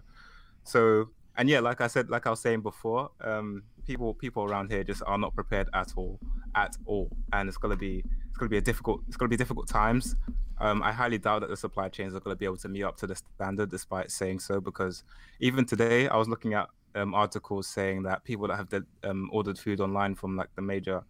So 0.64 1.08
and 1.38 1.48
yeah, 1.48 1.60
like 1.60 1.80
I 1.80 1.86
said, 1.86 2.10
like 2.10 2.26
I 2.26 2.30
was 2.30 2.40
saying 2.40 2.62
before, 2.62 3.10
um, 3.20 3.62
people 3.86 4.12
people 4.12 4.44
around 4.44 4.70
here 4.70 4.82
just 4.84 5.02
are 5.06 5.16
not 5.16 5.34
prepared 5.34 5.68
at 5.72 5.92
all, 5.96 6.18
at 6.54 6.76
all, 6.84 7.08
and 7.32 7.48
it's 7.48 7.56
gonna 7.56 7.76
be 7.76 8.04
it's 8.28 8.36
gonna 8.36 8.48
be 8.48 8.58
a 8.58 8.60
difficult 8.60 9.02
it's 9.06 9.16
gonna 9.16 9.28
be 9.28 9.36
difficult 9.36 9.68
times. 9.68 10.16
Um, 10.60 10.82
I 10.82 10.90
highly 10.90 11.16
doubt 11.16 11.42
that 11.42 11.50
the 11.50 11.56
supply 11.56 11.88
chains 11.88 12.12
are 12.14 12.20
gonna 12.20 12.34
be 12.34 12.44
able 12.44 12.56
to 12.58 12.68
meet 12.68 12.82
up 12.82 12.96
to 12.98 13.06
the 13.06 13.14
standard, 13.14 13.70
despite 13.70 14.10
saying 14.10 14.40
so, 14.40 14.60
because 14.60 15.04
even 15.38 15.64
today 15.64 16.08
I 16.08 16.16
was 16.16 16.28
looking 16.28 16.54
at 16.54 16.68
um, 16.94 17.14
articles 17.14 17.66
saying 17.68 18.02
that 18.04 18.24
people 18.24 18.48
that 18.48 18.56
have 18.56 18.68
de- 18.68 18.86
um, 19.04 19.28
ordered 19.32 19.58
food 19.58 19.80
online 19.80 20.14
from 20.14 20.36
like 20.36 20.48
the 20.54 20.62
major 20.62 21.04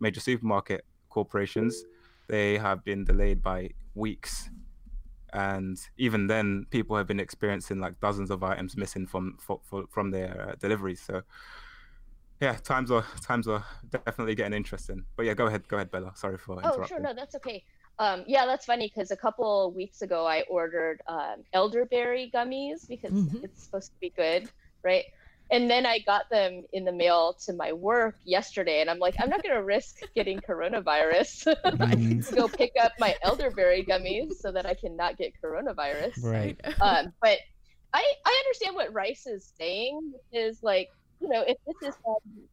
major 0.00 0.20
supermarket 0.20 0.84
corporations, 1.08 1.84
they 2.28 2.58
have 2.58 2.84
been 2.84 3.04
delayed 3.04 3.42
by 3.42 3.70
weeks. 3.94 4.50
And 5.32 5.76
even 5.96 6.26
then, 6.28 6.66
people 6.70 6.96
have 6.96 7.06
been 7.06 7.20
experiencing 7.20 7.80
like 7.80 7.98
dozens 8.00 8.30
of 8.30 8.42
items 8.42 8.76
missing 8.76 9.06
from 9.06 9.36
for, 9.40 9.60
for, 9.64 9.84
from 9.90 10.10
their 10.10 10.50
uh, 10.50 10.54
deliveries. 10.60 11.00
So, 11.00 11.22
yeah, 12.40 12.52
times 12.52 12.90
are 12.90 13.04
times 13.20 13.48
are 13.48 13.64
definitely 13.90 14.34
getting 14.34 14.52
interesting. 14.52 15.04
But 15.16 15.26
yeah, 15.26 15.34
go 15.34 15.46
ahead, 15.46 15.66
go 15.66 15.76
ahead, 15.76 15.90
Bella. 15.90 16.12
Sorry 16.14 16.38
for 16.38 16.60
Oh, 16.62 16.84
sure. 16.86 17.00
No, 17.00 17.12
that's 17.14 17.34
okay. 17.36 17.64
Um, 17.98 18.24
yeah, 18.26 18.44
that's 18.44 18.64
funny 18.66 18.90
because 18.92 19.10
a 19.10 19.16
couple 19.16 19.72
weeks 19.72 20.02
ago 20.02 20.26
I 20.26 20.42
ordered 20.48 21.00
um, 21.08 21.44
elderberry 21.52 22.30
gummies 22.34 22.88
because 22.88 23.12
Mhm. 23.12 23.44
it's 23.44 23.64
supposed 23.64 23.92
to 23.92 24.00
be 24.00 24.10
good, 24.16 24.50
right? 24.82 25.04
And 25.50 25.70
then 25.70 25.84
I 25.86 25.98
got 26.00 26.24
them 26.30 26.64
in 26.72 26.84
the 26.84 26.92
mail 26.92 27.36
to 27.46 27.52
my 27.52 27.72
work 27.72 28.16
yesterday, 28.24 28.80
and 28.80 28.88
I'm 28.90 28.98
like, 28.98 29.14
I'm 29.20 29.28
not 29.28 29.42
going 29.42 29.54
to 29.54 29.62
risk 29.62 29.96
getting 30.14 30.40
coronavirus 30.40 31.54
Mhm. 31.66 32.24
to 32.26 32.32
go 32.34 32.48
pick 32.48 32.72
up 32.80 32.92
my 32.98 33.14
elderberry 33.22 33.84
gummies 33.84 34.32
so 34.40 34.52
that 34.52 34.66
I 34.66 34.74
cannot 34.74 35.18
get 35.18 35.32
coronavirus. 35.44 36.14
Right. 36.22 36.58
Um, 36.80 37.12
but 37.20 37.38
I 37.92 38.02
I 38.26 38.42
understand 38.46 38.74
what 38.74 38.92
Rice 38.92 39.26
is 39.26 39.52
saying, 39.58 40.12
which 40.12 40.42
is 40.42 40.60
like, 40.62 40.88
you 41.20 41.28
know, 41.28 41.42
if 41.46 41.56
this 41.66 41.76
is 41.82 41.94
some 42.04 42.48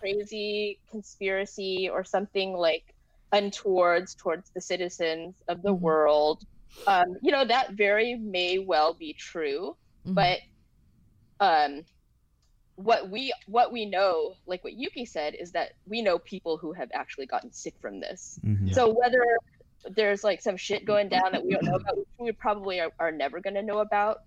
crazy 0.00 0.80
conspiracy 0.90 1.88
or 1.90 2.04
something 2.04 2.52
like 2.54 2.84
untowards 3.32 4.14
towards 4.14 4.50
the 4.54 4.60
citizens 4.60 5.36
of 5.48 5.62
the 5.62 5.74
Mhm. 5.74 5.80
world, 5.80 6.42
um, 6.86 7.16
you 7.22 7.32
know, 7.32 7.44
that 7.44 7.72
very 7.72 8.16
may 8.16 8.58
well 8.58 8.94
be 8.94 9.14
true. 9.14 9.76
Mhm. 10.06 10.14
But 10.14 10.40
um 11.40 11.84
what 12.76 13.08
we 13.08 13.32
what 13.46 13.72
we 13.72 13.86
know, 13.86 14.34
like 14.46 14.64
what 14.64 14.72
Yuki 14.74 15.04
said, 15.04 15.34
is 15.34 15.52
that 15.52 15.72
we 15.86 16.02
know 16.02 16.18
people 16.18 16.56
who 16.56 16.72
have 16.72 16.90
actually 16.92 17.26
gotten 17.26 17.52
sick 17.52 17.74
from 17.80 18.00
this. 18.00 18.38
Mhm. 18.44 18.74
So 18.74 18.92
whether 18.92 19.24
there's 19.90 20.24
like 20.24 20.40
some 20.40 20.56
shit 20.56 20.84
going 20.84 21.08
down 21.08 21.32
that 21.32 21.44
we 21.44 21.52
don't 21.52 21.64
know 21.64 21.76
about, 21.76 21.96
which 21.96 22.08
we 22.18 22.32
probably 22.32 22.80
are, 22.80 22.90
are 22.98 23.12
never 23.12 23.40
going 23.40 23.54
to 23.54 23.62
know 23.62 23.78
about, 23.78 24.22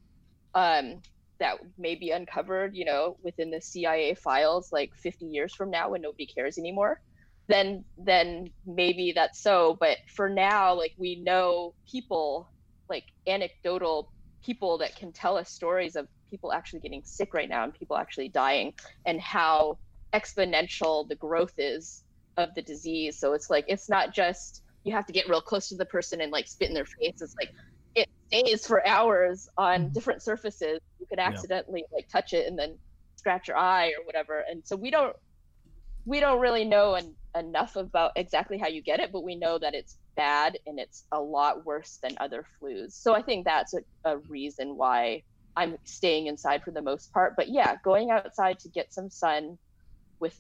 um, 0.54 1.02
that 1.40 1.58
may 1.78 1.96
be 1.96 2.12
uncovered, 2.12 2.76
you 2.76 2.86
know, 2.86 3.18
within 3.22 3.52
the 3.52 3.62
CIA 3.62 4.14
files 4.16 4.72
like 4.72 4.96
50 4.96 5.26
years 5.26 5.54
from 5.54 5.70
now 5.70 5.90
when 5.90 6.02
nobody 6.02 6.26
cares 6.26 6.58
anymore, 6.58 7.02
then 7.48 7.84
then 7.98 8.50
maybe 8.66 9.12
that's 9.14 9.42
so. 9.42 9.78
But 9.80 9.98
for 10.16 10.30
now, 10.30 10.74
like 10.74 10.94
we 10.98 11.16
know 11.18 11.74
people, 11.90 12.50
like 12.90 13.06
anecdotal 13.26 14.12
people 14.42 14.78
that 14.78 14.96
can 14.96 15.12
tell 15.12 15.38
us 15.38 15.50
stories 15.50 15.96
of 15.96 16.08
people 16.30 16.52
actually 16.54 16.80
getting 16.82 17.02
sick 17.06 17.34
right 17.34 17.50
now 17.50 17.64
and 17.64 17.74
people 17.74 17.98
actually 17.98 18.30
dying, 18.30 18.74
and 19.06 19.22
how 19.22 19.80
exponential 20.14 21.08
the 21.08 21.16
growth 21.16 21.54
is 21.58 22.04
of 22.38 22.50
the 22.56 22.62
disease. 22.62 23.20
So 23.20 23.34
it's 23.34 23.50
like 23.50 23.66
it's 23.68 23.90
not 23.90 24.14
just 24.14 24.62
you 24.84 24.94
have 24.94 25.06
to 25.08 25.14
get 25.14 25.28
real 25.30 25.42
close 25.42 25.70
to 25.70 25.76
the 25.76 25.86
person 25.86 26.22
and 26.22 26.32
like 26.32 26.48
spit 26.48 26.70
in 26.70 26.74
their 26.76 26.86
face. 26.86 27.16
It's 27.22 27.36
like 27.42 27.52
it 27.96 28.08
stays 28.28 28.66
for 28.66 28.86
hours 28.88 29.48
on 29.58 29.90
Mhm. 29.90 29.94
different 29.94 30.24
surfaces. 30.24 30.80
You 31.00 31.06
could 31.10 31.20
accidentally 31.20 31.86
like 31.94 32.08
touch 32.12 32.34
it 32.34 32.48
and 32.48 32.58
then 32.58 32.80
scratch 33.18 33.48
your 33.48 33.58
eye 33.58 33.88
or 33.90 34.06
whatever. 34.06 34.44
And 34.50 34.64
so 34.66 34.76
we 34.76 34.92
don't 34.92 35.16
we 36.06 36.20
don't 36.20 36.40
really 36.40 36.66
know 36.66 36.96
en- 36.96 37.16
enough 37.36 37.76
about 37.76 38.12
exactly 38.16 38.58
how 38.58 38.68
you 38.68 38.82
get 38.82 39.00
it, 39.00 39.12
but 39.12 39.24
we 39.24 39.36
know 39.36 39.60
that 39.60 39.74
it's 39.76 39.98
bad 40.16 40.58
and 40.66 40.80
it's 40.80 41.06
a 41.12 41.20
lot 41.20 41.66
worse 41.66 42.00
than 42.02 42.16
other 42.20 42.46
flus. 42.62 42.94
So 42.94 43.14
I 43.14 43.22
think 43.22 43.46
that's 43.46 43.74
a, 43.74 43.82
a 44.06 44.18
reason 44.30 44.78
why 44.78 45.24
I'm 45.58 45.78
staying 45.86 46.28
inside 46.28 46.64
for 46.64 46.72
the 46.72 46.84
most 46.84 47.14
part. 47.14 47.36
But 47.38 47.50
yeah, 47.50 47.78
going 47.84 48.12
outside 48.12 48.60
to 48.62 48.70
get 48.70 48.94
some 48.94 49.10
sun 49.12 49.60
with 50.20 50.40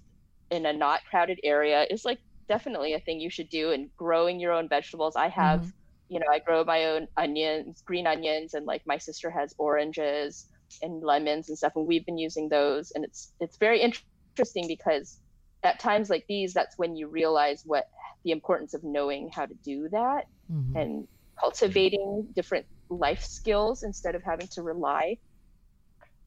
in 0.49 0.65
a 0.65 0.73
not 0.73 1.01
crowded 1.09 1.39
area 1.43 1.85
is 1.89 2.05
like 2.05 2.19
definitely 2.47 2.93
a 2.93 2.99
thing 3.01 3.19
you 3.19 3.29
should 3.29 3.49
do 3.49 3.71
and 3.71 3.91
growing 3.97 4.39
your 4.39 4.53
own 4.53 4.69
vegetables. 4.69 5.15
I 5.15 5.27
have, 5.29 5.65
you 6.09 6.19
know, 6.19 6.25
I 6.31 6.39
grow 6.39 6.63
my 6.63 6.85
own 6.85 7.07
onions, 7.17 7.81
green 7.85 8.07
onions 8.07 8.53
and 8.53 8.65
like 8.65 8.83
my 8.85 8.97
sister 8.97 9.29
has 9.31 9.53
oranges 9.57 10.47
and 10.81 11.03
lemons 11.03 11.49
and 11.49 11.57
stuff 11.57 11.73
and 11.75 11.87
we've 11.87 12.05
been 12.05 12.17
using 12.17 12.49
those 12.49 12.91
and 12.93 13.05
it's 13.05 13.33
it's 13.39 13.57
very 13.59 13.81
interesting 13.81 14.67
because 14.67 15.19
at 15.63 15.79
times 15.79 16.09
like 16.09 16.25
these 16.27 16.53
that's 16.53 16.77
when 16.77 16.95
you 16.95 17.07
realize 17.09 17.61
what 17.65 17.85
the 18.23 18.31
importance 18.31 18.73
of 18.73 18.81
knowing 18.83 19.29
how 19.33 19.45
to 19.45 19.55
do 19.63 19.87
that 19.91 20.25
Mhm. 20.49 20.81
and 20.81 21.07
cultivating 21.39 22.27
different 22.35 22.65
life 22.89 23.23
skills 23.23 23.83
instead 23.83 24.15
of 24.15 24.23
having 24.23 24.47
to 24.47 24.61
rely 24.61 25.17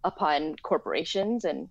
upon 0.05 0.57
corporations 0.62 1.45
and 1.45 1.69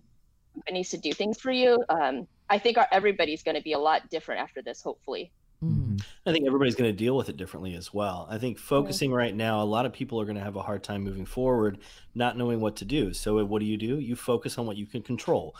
companies 0.54 0.90
to 0.90 0.98
do 0.98 1.12
things 1.12 1.40
for 1.40 1.50
you. 1.50 1.82
Um, 1.88 2.26
I 2.48 2.58
think 2.58 2.78
our, 2.78 2.86
everybody's 2.90 3.42
going 3.42 3.56
to 3.56 3.62
be 3.62 3.72
a 3.72 3.78
lot 3.78 4.08
different 4.10 4.40
after 4.40 4.62
this, 4.62 4.82
hopefully. 4.82 5.32
Mhm. 5.62 6.02
I 6.24 6.32
think 6.32 6.46
everybody's 6.46 6.74
going 6.74 6.90
to 6.90 6.96
deal 6.96 7.16
with 7.16 7.28
it 7.28 7.36
differently 7.36 7.74
as 7.74 7.92
well. 7.92 8.26
I 8.30 8.38
think 8.38 8.58
focusing 8.58 9.12
right 9.12 9.34
now, 9.34 9.62
a 9.62 9.64
lot 9.64 9.84
of 9.84 9.92
people 9.92 10.20
are 10.20 10.24
going 10.24 10.38
to 10.38 10.42
have 10.42 10.56
a 10.56 10.62
hard 10.62 10.82
time 10.82 11.02
moving 11.02 11.26
forward, 11.26 11.78
not 12.14 12.36
knowing 12.36 12.60
what 12.60 12.76
to 12.76 12.84
do. 12.86 13.12
So, 13.12 13.44
what 13.44 13.60
do 13.60 13.66
you 13.66 13.76
do? 13.76 13.98
You 13.98 14.16
focus 14.16 14.56
on 14.56 14.66
what 14.66 14.78
you 14.78 14.86
can 14.86 15.02
control. 15.02 15.54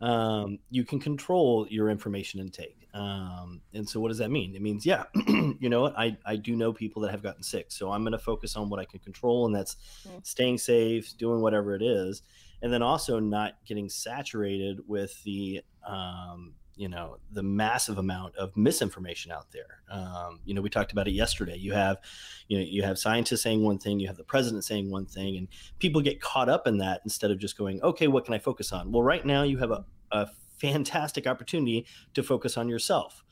Um, 0.00 0.58
you 0.70 0.84
can 0.84 0.98
control 0.98 1.66
your 1.68 1.90
information 1.90 2.40
intake. 2.40 2.88
Um, 2.94 3.60
and 3.74 3.88
so, 3.88 4.00
what 4.00 4.08
does 4.08 4.18
that 4.18 4.30
mean? 4.30 4.54
It 4.56 4.62
means, 4.62 4.84
yeah, 4.86 5.04
you 5.60 5.68
know 5.68 5.82
what? 5.82 5.98
I, 5.98 6.16
I 6.24 6.36
do 6.36 6.56
know 6.56 6.72
people 6.72 7.02
that 7.02 7.10
have 7.10 7.22
gotten 7.22 7.42
sick. 7.42 7.70
So, 7.70 7.92
I'm 7.92 8.02
going 8.02 8.12
to 8.12 8.18
focus 8.18 8.56
on 8.56 8.68
what 8.70 8.80
I 8.80 8.84
can 8.84 9.00
control, 9.00 9.46
and 9.46 9.54
that's 9.54 9.76
Mm. 10.06 10.26
staying 10.26 10.58
safe, 10.58 11.16
doing 11.18 11.42
whatever 11.42 11.74
it 11.74 11.82
is. 11.82 12.22
And 12.62 12.72
then 12.72 12.82
also 12.82 13.20
not 13.20 13.54
getting 13.66 13.88
saturated 13.88 14.80
with 14.86 15.22
the 15.24 15.62
um, 15.86 16.54
you 16.80 16.88
know 16.88 17.18
the 17.30 17.42
massive 17.42 17.98
amount 17.98 18.34
of 18.36 18.56
misinformation 18.56 19.30
out 19.30 19.52
there. 19.52 19.82
Um, 19.90 20.40
you 20.46 20.54
know 20.54 20.62
we 20.62 20.70
talked 20.70 20.92
about 20.92 21.06
it 21.06 21.10
yesterday. 21.12 21.56
You 21.56 21.74
have 21.74 21.98
you 22.48 22.58
know 22.58 22.64
you 22.64 22.82
have 22.82 22.98
scientists 22.98 23.42
saying 23.42 23.62
one 23.62 23.78
thing 23.78 24.00
you 24.00 24.06
have 24.06 24.16
the 24.16 24.24
president 24.24 24.64
saying 24.64 24.90
one 24.90 25.04
thing 25.04 25.36
and 25.36 25.46
people 25.78 26.00
get 26.00 26.22
caught 26.22 26.48
up 26.48 26.66
in 26.66 26.78
that 26.78 27.02
instead 27.04 27.30
of 27.30 27.38
just 27.38 27.58
going 27.58 27.82
okay 27.82 28.08
what 28.08 28.24
can 28.24 28.32
i 28.32 28.38
focus 28.38 28.72
on? 28.72 28.90
Well 28.90 29.02
right 29.02 29.26
now 29.26 29.42
you 29.42 29.58
have 29.58 29.70
a, 29.70 29.84
a 30.10 30.28
fantastic 30.56 31.26
opportunity 31.26 31.84
to 32.14 32.22
focus 32.22 32.56
on 32.56 32.66
yourself. 32.66 33.24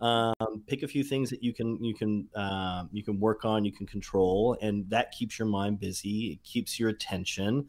Um, 0.00 0.64
pick 0.66 0.82
a 0.82 0.88
few 0.88 1.04
things 1.04 1.30
that 1.30 1.44
you 1.44 1.54
can 1.54 1.82
you 1.82 1.94
can 1.94 2.28
um, 2.34 2.90
you 2.92 3.04
can 3.04 3.20
work 3.20 3.44
on 3.44 3.64
you 3.64 3.72
can 3.72 3.86
control 3.86 4.58
and 4.60 4.90
that 4.90 5.12
keeps 5.12 5.38
your 5.38 5.46
mind 5.46 5.78
busy. 5.78 6.32
It 6.32 6.42
keeps 6.42 6.80
your 6.80 6.88
attention 6.88 7.68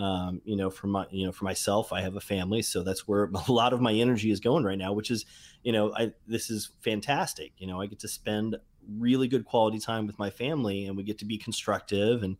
um, 0.00 0.40
you 0.44 0.56
know 0.56 0.70
for 0.70 0.86
my 0.86 1.06
you 1.10 1.26
know 1.26 1.32
for 1.32 1.44
myself 1.44 1.92
i 1.92 2.00
have 2.00 2.16
a 2.16 2.20
family 2.20 2.62
so 2.62 2.82
that's 2.82 3.06
where 3.06 3.30
a 3.48 3.52
lot 3.52 3.72
of 3.72 3.80
my 3.80 3.92
energy 3.92 4.30
is 4.30 4.40
going 4.40 4.64
right 4.64 4.78
now 4.78 4.92
which 4.92 5.10
is 5.10 5.26
you 5.62 5.72
know 5.72 5.92
i 5.96 6.10
this 6.26 6.50
is 6.50 6.72
fantastic 6.80 7.52
you 7.58 7.66
know 7.66 7.80
i 7.80 7.86
get 7.86 7.98
to 8.00 8.08
spend 8.08 8.56
really 8.98 9.28
good 9.28 9.44
quality 9.44 9.78
time 9.78 10.06
with 10.06 10.18
my 10.18 10.30
family 10.30 10.86
and 10.86 10.96
we 10.96 11.02
get 11.02 11.18
to 11.18 11.24
be 11.24 11.38
constructive 11.38 12.22
and 12.22 12.36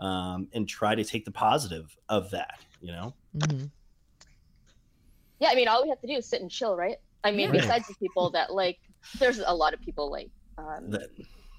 um, 0.00 0.48
and 0.52 0.68
try 0.68 0.94
to 0.94 1.04
take 1.04 1.24
the 1.24 1.30
positive 1.32 1.96
of 2.08 2.30
that 2.30 2.60
you 2.80 2.92
know 2.92 3.14
Mhm. 3.36 3.70
Yeah, 5.40 5.48
I 5.50 5.54
mean, 5.54 5.68
all 5.68 5.82
we 5.82 5.88
have 5.88 6.00
to 6.00 6.06
do 6.06 6.14
is 6.14 6.28
sit 6.28 6.40
and 6.40 6.50
chill, 6.50 6.76
right? 6.76 6.96
I 7.24 7.32
mean, 7.32 7.50
Right. 7.50 7.60
besides 7.60 7.88
the 7.88 7.94
people 7.94 8.30
that 8.32 8.52
like, 8.52 8.78
there's 9.18 9.38
a 9.38 9.54
lot 9.54 9.74
of 9.74 9.80
people 9.80 10.10
like 10.10 10.30
um, 10.58 10.90
that 10.90 11.08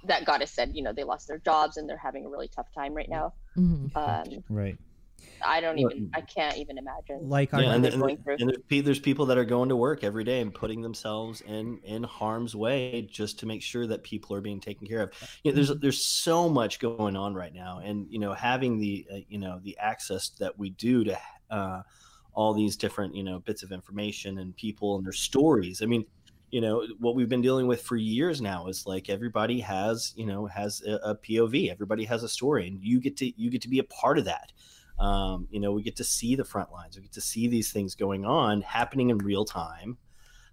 that 0.03 0.25
goddess 0.25 0.51
said, 0.51 0.71
you 0.73 0.83
know, 0.83 0.93
they 0.93 1.03
lost 1.03 1.27
their 1.27 1.39
jobs 1.39 1.77
and 1.77 1.89
they're 1.89 1.97
having 1.97 2.25
a 2.25 2.29
really 2.29 2.49
tough 2.49 2.67
time 2.77 2.93
right 2.93 3.09
now. 3.09 3.33
Mhm. 3.57 3.97
Um, 3.97 4.43
Right. 4.49 4.77
I 5.45 5.61
don't 5.61 5.77
even. 5.77 6.09
I 6.13 6.21
can't 6.21 6.57
even 6.57 6.77
imagine. 6.77 7.27
Like 7.27 7.53
our 7.53 7.61
Yeah, 7.61 7.73
and, 7.73 7.83
they're 7.83 7.93
and, 7.93 8.03
and 8.39 8.57
there's, 8.69 8.83
there's 8.83 8.99
people 8.99 9.25
that 9.27 9.37
are 9.37 9.45
going 9.45 9.69
to 9.69 9.75
work 9.75 10.03
every 10.03 10.23
day 10.23 10.41
and 10.41 10.53
putting 10.53 10.81
themselves 10.81 11.41
in 11.41 11.79
in 11.83 12.03
harm's 12.03 12.55
way 12.55 13.07
just 13.11 13.39
to 13.39 13.45
make 13.45 13.61
sure 13.61 13.87
that 13.87 14.03
people 14.03 14.35
are 14.35 14.41
being 14.41 14.59
taken 14.59 14.87
care 14.87 15.01
of. 15.01 15.11
You 15.43 15.51
know, 15.51 15.55
there's 15.55 15.79
there's 15.79 16.05
so 16.05 16.49
much 16.49 16.79
going 16.79 17.15
on 17.15 17.33
right 17.33 17.53
now, 17.53 17.79
and 17.83 18.05
you 18.09 18.19
know 18.19 18.33
having 18.33 18.79
the 18.79 19.05
uh, 19.11 19.17
you 19.27 19.39
know 19.39 19.59
the 19.63 19.77
access 19.77 20.29
that 20.39 20.57
we 20.57 20.71
do 20.71 21.03
to 21.03 21.17
uh, 21.49 21.81
all 22.33 22.53
these 22.53 22.75
different 22.75 23.15
you 23.15 23.23
know 23.23 23.39
bits 23.39 23.63
of 23.63 23.71
information 23.71 24.39
and 24.39 24.55
people 24.55 24.95
and 24.97 25.05
their 25.05 25.13
stories. 25.13 25.81
I 25.81 25.85
mean, 25.85 26.05
you 26.51 26.61
know 26.61 26.85
what 26.99 27.15
we've 27.15 27.29
been 27.29 27.41
dealing 27.41 27.67
with 27.67 27.81
for 27.81 27.95
years 27.95 28.41
now 28.41 28.67
is 28.67 28.85
like 28.85 29.09
everybody 29.09 29.59
has 29.59 30.13
you 30.15 30.25
know 30.25 30.45
has 30.47 30.81
a, 30.85 31.09
a 31.09 31.15
POV, 31.15 31.71
everybody 31.71 32.05
has 32.05 32.23
a 32.23 32.29
story, 32.29 32.67
and 32.67 32.79
you 32.81 32.99
get 32.99 33.17
to 33.17 33.41
you 33.41 33.49
get 33.49 33.61
to 33.63 33.69
be 33.69 33.79
a 33.79 33.83
part 33.85 34.17
of 34.17 34.25
that 34.25 34.51
um, 34.99 35.47
you 35.51 35.59
know 35.59 35.71
we 35.71 35.81
get 35.83 35.95
to 35.97 36.03
see 36.03 36.35
the 36.35 36.45
front 36.45 36.71
lines. 36.71 36.95
We 36.95 37.03
get 37.03 37.13
to 37.13 37.21
see 37.21 37.47
these 37.47 37.71
things 37.71 37.95
going 37.95 38.25
on 38.25 38.61
happening 38.61 39.09
in 39.09 39.17
real 39.19 39.45
time. 39.45 39.97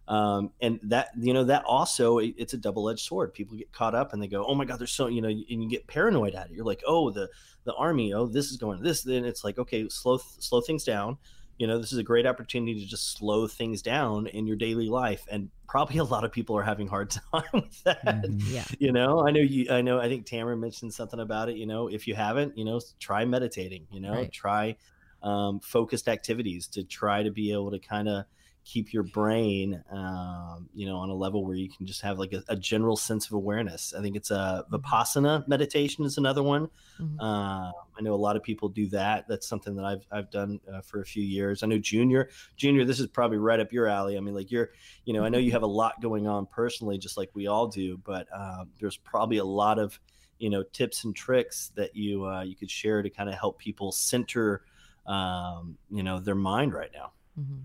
Um, 0.09 0.51
and 0.61 0.81
that 0.85 1.11
you 1.19 1.33
know 1.33 1.45
that 1.45 1.63
also 1.65 2.19
it- 2.19 2.35
it's 2.37 2.53
a 2.53 2.59
double-edged 2.59 3.05
sword. 3.07 3.33
People 3.33 3.57
get 3.57 3.71
caught 3.73 3.95
up 3.95 4.13
and 4.13 4.21
they 4.21 4.27
go 4.27 4.45
oh 4.45 4.55
my 4.55 4.65
god 4.65 4.81
there's 4.81 4.91
so 4.91 5.07
you 5.07 5.23
know 5.23 5.29
and 5.29 5.45
you 5.63 5.69
get 5.69 5.87
paranoid 5.87 6.35
at 6.35 6.51
it. 6.51 6.53
You're 6.53 6.65
like 6.65 6.83
oh 6.87 7.11
the 7.11 7.29
the 7.65 7.75
army 7.75 8.13
oh 8.13 8.27
this 8.27 8.51
is 8.51 8.57
going 8.57 8.83
this 8.83 9.03
then 9.03 9.25
it's 9.25 9.45
like 9.45 9.59
okay 9.59 9.89
slow 9.89 10.19
slow 10.39 10.61
things 10.61 10.83
down 10.83 11.19
you 11.61 11.67
know 11.67 11.79
this 11.79 11.93
is 11.93 11.99
a 11.99 12.03
great 12.03 12.27
opportunity 12.27 12.81
to 12.81 12.87
just 12.87 13.13
slow 13.17 13.47
things 13.47 13.83
down 13.83 14.27
in 14.27 14.47
your 14.47 14.57
daily 14.57 14.89
life 14.89 15.27
and 15.31 15.51
probably 15.69 15.99
a 15.99 16.05
lot 16.05 16.25
of 16.25 16.33
people 16.33 16.57
are 16.57 16.63
having 16.65 16.89
a 16.89 16.91
hard 16.91 17.11
time 17.33 17.45
with 17.53 17.83
that 17.85 18.01
Mhm. 18.05 18.45
Yeah. 18.49 18.65
you 18.79 18.93
know 18.93 19.27
i 19.27 19.31
know 19.31 19.41
you 19.41 19.71
i 19.71 19.83
know 19.83 20.01
i 20.01 20.09
think 20.09 20.27
tamara 20.27 20.57
mentioned 20.57 20.95
something 20.95 21.21
about 21.21 21.49
it 21.51 21.57
you 21.57 21.67
know 21.67 21.89
if 21.89 22.09
you 22.09 22.15
haven't 22.15 22.57
you 22.59 22.65
know 22.65 22.81
try 22.99 23.25
meditating 23.25 23.87
you 23.91 24.01
know 24.01 24.17
Right. 24.17 24.33
try 24.33 24.77
um, 25.23 25.61
focused 25.61 26.09
activities 26.09 26.67
to 26.69 26.83
try 26.83 27.23
to 27.23 27.31
be 27.31 27.53
able 27.53 27.71
to 27.71 27.79
kind 27.79 28.09
of 28.09 28.25
keep 28.73 28.93
your 28.93 29.03
brain 29.03 29.83
um, 29.91 30.69
you 30.75 30.87
know 30.87 30.97
on 30.97 31.11
a 31.11 31.15
level 31.15 31.45
where 31.45 31.57
you 31.57 31.69
can 31.69 31.87
just 31.87 32.01
have 32.03 32.19
like 32.19 32.33
a, 32.33 32.43
a 32.49 32.57
general 32.57 32.97
sense 32.97 33.27
of 33.27 33.33
awareness. 33.33 33.93
I 33.97 34.01
think 34.03 34.15
it's 34.17 34.31
a 34.31 34.65
vipassana 34.71 35.47
meditation 35.49 36.05
is 36.05 36.19
another 36.19 36.43
one. 36.43 36.69
Mhm. 37.01 37.17
uh, 37.19 37.73
i 37.99 38.03
know 38.03 38.15
a 38.15 38.23
lot 38.29 38.37
of 38.37 38.43
people 38.43 38.69
do 38.69 38.87
that. 38.89 39.27
That's 39.29 39.47
something 39.49 39.75
that 39.77 39.85
i've, 39.85 40.07
I've 40.11 40.31
done 40.31 40.61
uh, 40.73 40.83
for 40.83 41.01
a 41.01 41.05
few 41.05 41.23
years. 41.23 41.63
I 41.63 41.67
know 41.67 41.79
junior 41.79 42.31
junior 42.57 42.85
this 42.85 43.01
is 43.01 43.07
probably 43.09 43.39
right 43.39 43.61
up 43.61 43.73
your 43.73 43.87
alley. 43.87 44.17
I 44.17 44.21
mean 44.21 44.35
like 44.35 44.51
you're 44.51 44.71
you 45.05 45.13
know 45.15 45.25
i 45.25 45.29
know 45.29 45.39
you 45.39 45.53
have 45.53 45.63
a 45.63 45.73
lot 45.83 46.01
going 46.01 46.27
on 46.27 46.47
personally 46.47 46.99
just 46.99 47.17
like 47.17 47.31
we 47.35 47.47
all 47.47 47.67
do 47.67 47.99
but 47.99 48.27
um, 48.35 48.71
there's 48.79 48.97
probably 48.97 49.39
a 49.39 49.45
lot 49.45 49.79
of 49.79 49.99
you 50.39 50.51
know 50.51 50.63
tips 50.63 51.05
and 51.05 51.15
tricks 51.15 51.73
that 51.77 51.95
you 51.97 52.25
uh, 52.25 52.43
you 52.43 52.57
could 52.57 52.71
share 52.71 53.03
to 53.03 53.11
kind 53.11 53.29
of 53.29 53.35
help 53.35 53.59
people 53.59 53.91
center 53.93 54.63
um, 55.07 55.77
you 55.91 56.03
know 56.03 56.21
their 56.21 56.35
mind 56.35 56.73
right 56.73 56.91
now. 56.95 57.13
Mhm. 57.39 57.63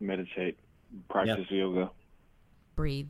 Meditate, 0.00 0.58
practice 1.08 1.46
yoga, 1.50 1.90
Breathe. 2.76 3.08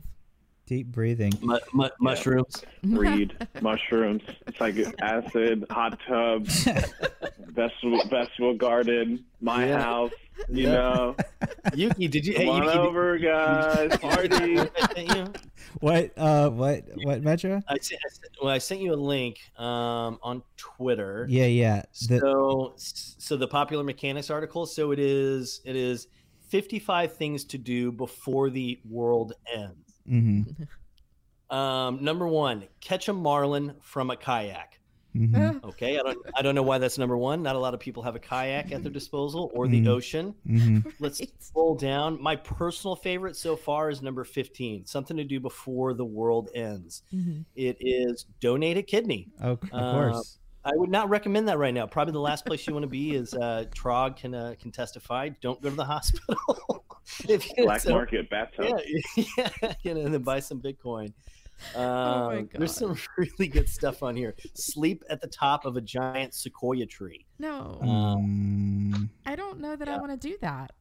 Deep 0.67 0.87
breathing. 0.87 1.31
mu- 1.41 1.59
mu- 1.73 1.89
mushrooms 1.99 2.63
read, 2.83 3.47
mushrooms, 3.61 4.23
psychic 4.57 4.95
acid, 4.99 5.63
hot 5.69 5.99
tub, 6.07 6.45
vegetable 7.39 8.01
vegetable 8.09 8.55
garden, 8.55 9.23
my 9.41 9.67
Yeah. 9.67 9.81
house. 9.81 10.11
You 10.49 10.63
Yeah. 10.63 10.71
know, 10.73 11.15
yuki 11.75 12.07
did 12.07 12.25
you 12.25 12.33
come 12.33 12.43
hey, 12.43 12.49
on 12.49 12.63
Yuki, 12.63 12.71
did- 12.77 12.77
over, 12.77 13.17
guys. 13.19 13.97
Party. 13.99 14.53
you 15.05 15.25
What? 15.81 16.11
Uh, 16.17 16.49
what? 16.49 16.83
What? 17.03 17.21
Metro? 17.21 17.61
I 17.67 17.77
sent, 17.77 18.01
I 18.03 18.09
sent- 18.09 18.35
well, 18.41 18.51
I 18.51 18.57
sent 18.57 18.81
you 18.81 18.93
a 18.93 18.95
link 18.95 19.37
um, 19.57 20.17
on 20.23 20.41
Twitter. 20.57 21.25
Yeah, 21.29 21.45
yeah. 21.45 21.83
The, 22.07 22.19
so 22.19 22.73
so 22.75 23.37
the 23.37 23.47
popular 23.47 23.83
mechanics 23.83 24.29
article 24.31 24.65
so 24.65 24.91
it 24.91 24.99
is 24.99 25.61
it 25.63 25.75
is 25.75 26.07
55 26.49 27.17
things 27.17 27.45
to 27.45 27.57
do 27.57 27.91
before 27.91 28.49
the 28.49 28.81
world 28.85 29.33
ends 29.53 30.01
mhm, 30.05 30.45
um, 31.49 32.03
number 32.03 32.27
one 32.27 32.67
catch 32.81 33.07
a 33.07 33.13
marlin 33.13 33.77
from 33.81 34.09
a 34.11 34.17
kayak 34.17 34.79
mhm, 35.13 35.55
okay 35.63 35.99
i 35.99 36.03
don't 36.03 36.19
i 36.37 36.41
don't 36.41 36.55
know 36.55 36.63
why 36.63 36.77
that's 36.77 36.97
number 36.97 37.17
one 37.17 37.43
not 37.43 37.55
a 37.55 37.59
lot 37.59 37.73
of 37.73 37.79
people 37.79 38.03
have 38.03 38.15
a 38.15 38.19
kayak 38.19 38.71
at 38.71 38.83
their 38.83 38.91
disposal 38.91 39.51
or 39.53 39.67
the 39.67 39.83
Mhm. 39.83 39.87
ocean 39.87 40.35
mhm. 40.45 40.85
let's 40.99 41.19
Right. 41.19 41.29
scroll 41.39 41.75
down 41.75 42.21
my 42.21 42.35
personal 42.35 42.95
favorite 42.95 43.35
so 43.35 43.55
far 43.57 43.89
is 43.89 44.01
number 44.01 44.23
15 44.23 44.85
something 44.85 45.17
to 45.17 45.23
do 45.23 45.39
before 45.39 45.93
the 45.93 46.05
world 46.05 46.49
ends 46.55 47.03
Mhm. 47.11 47.45
it 47.55 47.77
is 47.79 48.25
donate 48.41 48.77
a 48.77 48.83
kidney 48.83 49.31
Oh, 49.39 49.59
of 49.71 49.71
Uh, 49.71 49.79
course. 49.87 50.39
I 50.65 50.71
would 50.75 50.89
not 50.89 51.09
recommend 51.09 51.47
that 51.47 51.57
right 51.59 51.73
now. 51.73 51.85
Probably 51.85 52.11
the 52.13 52.19
last 52.19 52.45
place 52.45 52.65
you 52.65 52.73
want 52.73 52.83
to 52.83 52.89
be 52.89 53.13
is 53.15 53.33
uh, 53.35 53.65
Trog 53.75 54.17
can 54.17 54.33
uh, 54.33 54.55
can 54.59 54.71
testify. 54.71 55.29
Don't 55.41 55.61
go 55.61 55.69
to 55.69 55.75
the 55.75 55.85
hospital. 55.95 56.83
if 57.29 57.47
you, 57.55 57.65
Black 57.65 57.81
so- 57.81 57.91
market 57.91 58.29
bathtub. 58.29 58.79
Yeah, 59.15 59.23
yeah, 59.61 59.73
you 59.83 59.93
know, 59.93 60.01
and 60.01 60.13
then 60.13 60.23
buy 60.23 60.39
some 60.39 60.59
Bitcoin. 60.61 61.13
Um, 61.73 61.81
Oh 61.83 62.27
my 62.31 62.41
God. 62.41 62.49
There's 62.59 62.75
some 62.75 62.97
really 63.17 63.47
good 63.47 63.69
stuff 63.69 64.03
on 64.03 64.15
here. 64.15 64.35
Sleep 64.55 65.03
at 65.09 65.21
the 65.21 65.27
top 65.27 65.65
of 65.65 65.77
a 65.77 65.81
giant 65.81 66.33
sequoia 66.33 66.85
tree. 66.85 67.25
No, 67.39 67.79
Mm, 67.81 69.09
I 69.25 69.35
don't 69.37 69.59
know 69.61 69.75
that 69.75 69.87
I 69.87 69.97
want 69.97 70.11
to 70.19 70.27
do 70.29 70.35
that. 70.41 70.71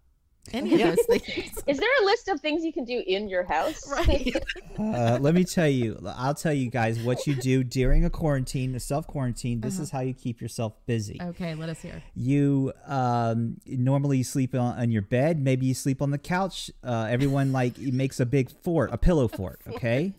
Any 0.52 0.74
of 0.74 0.80
those 0.96 1.06
things. 1.06 1.62
Is 1.66 1.78
there 1.78 1.88
a 2.02 2.04
list 2.04 2.28
of 2.28 2.40
things 2.40 2.64
you 2.64 2.72
can 2.72 2.84
do 2.84 3.02
in 3.06 3.28
your 3.28 3.44
house? 3.44 3.82
Right. 3.94 4.34
uh, 4.78 5.18
let 5.20 5.34
me 5.34 5.44
tell 5.44 5.68
you. 5.68 5.98
I'll 6.16 6.34
tell 6.34 6.52
you 6.52 6.68
guys 6.70 6.98
what 7.00 7.26
you 7.26 7.34
do 7.34 7.64
during 7.64 8.04
a 8.04 8.10
quarantine, 8.10 8.74
a 8.74 8.80
self 8.80 9.06
quarantine. 9.06 9.60
This 9.60 9.74
Uh-huh. 9.76 9.82
is 9.84 9.90
how 9.90 10.00
you 10.00 10.12
keep 10.14 10.40
yourself 10.40 10.74
busy. 10.86 11.20
Okay, 11.20 11.54
let 11.54 11.68
us 11.68 11.80
hear. 11.80 12.02
you 12.14 12.72
um 12.86 13.56
normally 13.66 14.18
you 14.18 14.24
sleep 14.24 14.54
on, 14.54 14.78
on 14.78 14.90
your 14.90 15.02
bed 15.02 15.40
maybe 15.40 15.66
you 15.66 15.74
sleep 15.74 16.00
on 16.02 16.10
the 16.10 16.18
couch 16.18 16.70
uh 16.84 17.06
everyone 17.10 17.52
like 17.52 17.78
makes 17.78 18.20
a 18.20 18.26
big 18.26 18.50
fort 18.62 18.90
a 18.92 18.98
pillow 18.98 19.26
fort 19.38 19.60
okay 19.68 20.12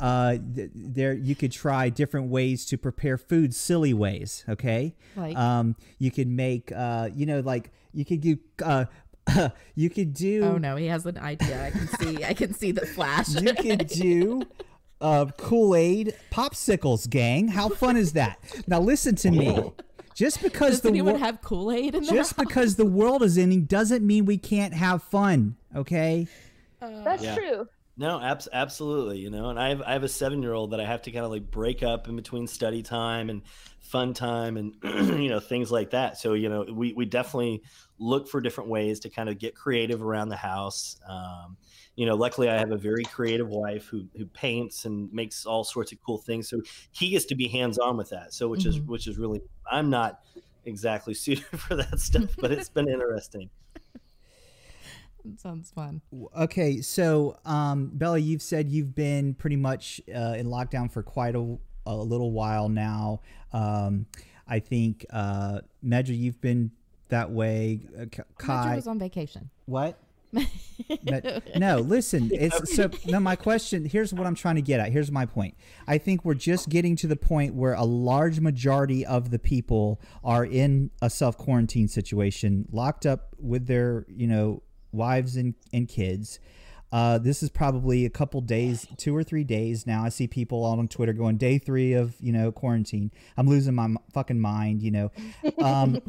uh 0.00 0.36
th- 0.54 0.70
there 0.74 1.12
you 1.14 1.34
could 1.34 1.52
try 1.52 1.88
different 1.88 2.28
ways 2.28 2.64
to 2.66 2.76
prepare 2.78 3.16
food 3.18 3.54
silly 3.54 3.92
ways 3.94 4.44
okay 4.48 4.94
Like, 5.16 5.36
um 5.36 5.76
you 5.98 6.10
could 6.10 6.28
make 6.28 6.72
uh 6.72 7.08
you 7.14 7.26
know 7.26 7.40
like 7.40 7.70
you 7.92 8.04
could 8.04 8.20
do 8.20 8.38
uh 8.64 8.84
you 9.74 9.90
could 9.90 10.14
do 10.14 10.42
oh 10.44 10.58
no, 10.58 10.76
he 10.76 10.86
has 10.86 11.06
an 11.06 11.18
idea. 11.18 11.66
I 11.66 11.70
can 11.70 11.88
see. 11.88 12.24
I 12.24 12.34
can 12.34 12.54
see 12.54 12.72
the 12.72 12.86
flash. 12.86 13.28
you 13.28 13.54
could 13.54 13.86
do 13.88 14.42
uh, 15.00 15.26
Kool 15.36 15.74
Aid 15.76 16.14
popsicles, 16.30 17.08
gang. 17.08 17.48
How 17.48 17.68
fun 17.68 17.96
is 17.96 18.12
that? 18.14 18.38
Now 18.66 18.80
listen 18.80 19.14
to 19.16 19.30
me. 19.30 19.72
Just 20.14 20.42
because 20.42 20.70
Does 20.72 20.80
the 20.80 20.88
anyone 20.88 21.12
wor- 21.14 21.20
have 21.20 21.40
Kool 21.42 21.70
Aid 21.70 21.94
in 21.94 22.02
just 22.02 22.32
house? 22.36 22.44
because 22.44 22.74
the 22.76 22.84
world 22.86 23.22
is 23.22 23.38
ending 23.38 23.64
doesn't 23.66 24.04
mean 24.04 24.24
we 24.24 24.36
can't 24.38 24.74
have 24.74 25.02
fun. 25.04 25.56
Okay. 25.76 26.26
That's 26.80 27.22
Yeah. 27.22 27.34
true. 27.36 27.68
No, 27.96 28.20
abs- 28.20 28.48
absolutely. 28.52 29.18
You 29.18 29.30
know, 29.30 29.50
and 29.50 29.58
I 29.58 29.68
have 29.70 29.82
I 29.82 29.92
have 29.92 30.02
a 30.04 30.08
seven 30.08 30.42
year 30.42 30.52
old 30.54 30.70
that 30.72 30.80
I 30.80 30.84
have 30.86 31.02
to 31.02 31.10
kind 31.12 31.24
of 31.24 31.30
like 31.30 31.50
break 31.50 31.82
up 31.84 32.08
in 32.08 32.16
between 32.16 32.46
study 32.46 32.82
time 32.82 33.28
and 33.30 33.42
fun 33.80 34.12
time 34.12 34.56
and 34.56 34.74
you 35.22 35.28
know 35.28 35.40
things 35.40 35.70
like 35.70 35.90
that. 35.90 36.18
So 36.18 36.34
you 36.34 36.48
know, 36.48 36.64
we 36.70 36.92
we 36.92 37.04
definitely 37.04 37.62
look 37.98 38.28
for 38.28 38.40
different 38.40 38.70
ways 38.70 39.00
to 39.00 39.10
kind 39.10 39.28
of 39.28 39.38
get 39.38 39.54
creative 39.54 40.02
around 40.02 40.28
the 40.28 40.36
house. 40.36 40.96
Um, 41.08 41.56
you 41.96 42.06
know, 42.06 42.14
luckily 42.14 42.48
I 42.48 42.56
have 42.58 42.70
a 42.70 42.76
very 42.76 43.04
creative 43.04 43.48
wife 43.48 43.86
who 43.86 44.06
who 44.16 44.26
paints 44.26 44.84
and 44.84 45.12
makes 45.12 45.46
all 45.46 45.64
sorts 45.64 45.92
of 45.92 45.98
cool 46.04 46.18
things. 46.18 46.48
So 46.48 46.60
he 46.92 47.10
gets 47.10 47.24
to 47.26 47.34
be 47.34 47.48
hands 47.48 47.78
on 47.78 47.96
with 47.96 48.10
that. 48.10 48.34
So 48.34 48.48
which 48.48 48.66
is 48.66 48.78
Mhm. 48.78 48.86
which 48.86 49.06
is 49.06 49.18
really 49.18 49.40
I'm 49.70 49.90
not 49.90 50.20
exactly 50.64 51.14
suited 51.24 51.44
for 51.58 51.74
that 51.76 51.98
stuff, 52.00 52.30
but 52.38 52.52
it's 52.52 52.68
been 52.68 52.88
interesting. 52.88 53.50
It 55.24 55.40
sounds 55.40 55.70
fun. 55.70 56.00
Okay. 56.36 56.80
So, 56.80 57.38
um, 57.44 57.90
Bella, 57.92 58.18
you've 58.18 58.40
said 58.40 58.70
you've 58.70 58.94
been 58.94 59.34
pretty 59.34 59.56
much 59.56 60.00
uh, 60.08 60.36
in 60.38 60.46
lockdown 60.46 60.90
for 60.90 61.02
quite 61.02 61.34
a, 61.34 61.58
a 61.86 61.94
little 61.94 62.32
while 62.32 62.68
now. 62.68 63.20
Um, 63.52 64.06
I 64.46 64.60
think 64.60 65.04
uh, 65.10 65.60
Medra, 65.84 66.16
you've 66.18 66.40
been 66.40 66.70
that 67.08 67.30
way. 67.30 67.80
Uh, 67.98 68.04
K- 68.10 68.22
Metro 68.46 68.74
was 68.76 68.86
on 68.86 68.98
vacation. 68.98 69.50
what? 69.66 69.98
No, 71.56 71.78
listen. 71.78 72.30
It's 72.32 72.76
so. 72.76 72.90
No, 73.06 73.18
my 73.18 73.34
question. 73.34 73.84
Here's 73.84 74.12
what 74.14 74.26
I'm 74.26 74.34
trying 74.34 74.54
to 74.56 74.62
get 74.62 74.78
at. 74.78 74.92
Here's 74.92 75.10
my 75.10 75.26
point. 75.26 75.54
I 75.86 75.98
think 75.98 76.24
we're 76.24 76.34
just 76.34 76.68
getting 76.68 76.96
to 76.96 77.06
the 77.06 77.16
point 77.16 77.54
where 77.54 77.72
a 77.74 77.84
large 77.84 78.38
majority 78.40 79.04
of 79.04 79.30
the 79.30 79.38
people 79.38 80.00
are 80.22 80.44
in 80.44 80.90
a 81.02 81.10
self 81.10 81.36
quarantine 81.36 81.88
situation, 81.88 82.66
locked 82.70 83.06
up 83.06 83.34
with 83.40 83.66
their, 83.66 84.06
you 84.08 84.26
know, 84.26 84.62
wives 84.92 85.36
and 85.36 85.54
and 85.72 85.88
kids. 85.88 86.38
Uh, 86.90 87.18
this 87.18 87.42
is 87.42 87.50
probably 87.50 88.06
a 88.06 88.10
couple 88.10 88.40
days, 88.40 88.86
two 88.96 89.14
or 89.14 89.22
three 89.22 89.44
days 89.44 89.86
now. 89.86 90.04
I 90.04 90.08
see 90.08 90.26
people 90.26 90.64
on 90.64 90.88
Twitter 90.88 91.12
going 91.12 91.36
day 91.36 91.58
three 91.58 91.92
of 91.92 92.14
you 92.20 92.32
know 92.32 92.50
quarantine. 92.50 93.10
I'm 93.36 93.46
losing 93.46 93.74
my 93.74 93.84
m- 93.84 93.98
fucking 94.12 94.40
mind. 94.40 94.82
You 94.82 94.90
know, 94.92 95.10
um, 95.62 96.00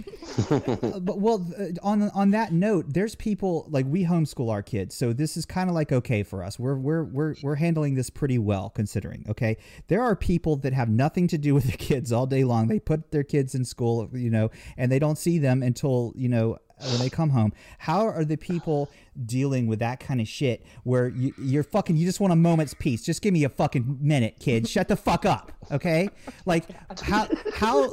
but 0.50 1.20
well, 1.20 1.46
uh, 1.60 1.66
on 1.84 2.10
on 2.12 2.32
that 2.32 2.54
note, 2.54 2.86
there's 2.94 3.16
people 3.16 3.66
like 3.70 3.86
we 3.88 4.06
homeschool 4.06 4.50
our 4.50 4.64
kids, 4.64 4.96
so 4.96 5.12
this 5.12 5.36
is 5.36 5.46
kind 5.46 5.70
of 5.70 5.76
like 5.76 5.92
okay 5.92 6.24
for 6.24 6.44
us. 6.44 6.58
We're 6.58 6.78
we're 6.78 7.04
we're 7.04 7.36
we're 7.44 7.56
handling 7.56 7.96
this 7.96 8.10
pretty 8.10 8.38
well 8.38 8.70
considering. 8.70 9.26
Okay, 9.30 9.58
there 9.88 10.02
are 10.02 10.16
people 10.16 10.56
that 10.58 10.74
have 10.74 10.90
nothing 10.90 11.28
to 11.28 11.38
do 11.38 11.54
with 11.54 11.66
their 11.66 11.78
kids 11.78 12.14
all 12.14 12.26
day 12.26 12.46
long. 12.46 12.68
They 12.68 12.80
put 12.80 13.12
their 13.12 13.24
kids 13.24 13.54
in 13.54 13.66
school, 13.66 14.10
you 14.14 14.30
know, 14.30 14.50
and 14.78 14.90
they 14.90 15.00
don't 15.00 15.18
see 15.18 15.40
them 15.40 15.62
until 15.62 16.14
you 16.16 16.30
know 16.30 16.58
when 16.82 17.00
they 17.00 17.10
come 17.10 17.30
home. 17.30 17.54
How 17.78 18.08
are 18.08 18.24
the 18.24 18.38
people 18.38 18.90
dealing 19.26 19.68
with 19.68 19.80
that 19.80 20.00
kind 20.00 20.22
of 20.22 20.28
shit 20.28 20.66
where 20.84 21.10
you, 21.10 21.34
you're 21.38 21.64
fucking 21.64 21.98
you 21.98 22.06
just 22.06 22.20
want 22.20 22.34
a 22.34 22.36
moment's 22.36 22.74
peace? 22.74 23.04
Just 23.04 23.22
give 23.22 23.34
me 23.34 23.44
a 23.44 23.50
fucking 23.50 23.98
minute, 24.02 24.38
kid. 24.40 24.68
Shut 24.68 24.88
the 24.88 24.96
fuck 24.96 25.26
up, 25.26 25.52
okay? 25.72 26.10
Like 26.46 26.66
how 27.02 27.28
how 27.54 27.92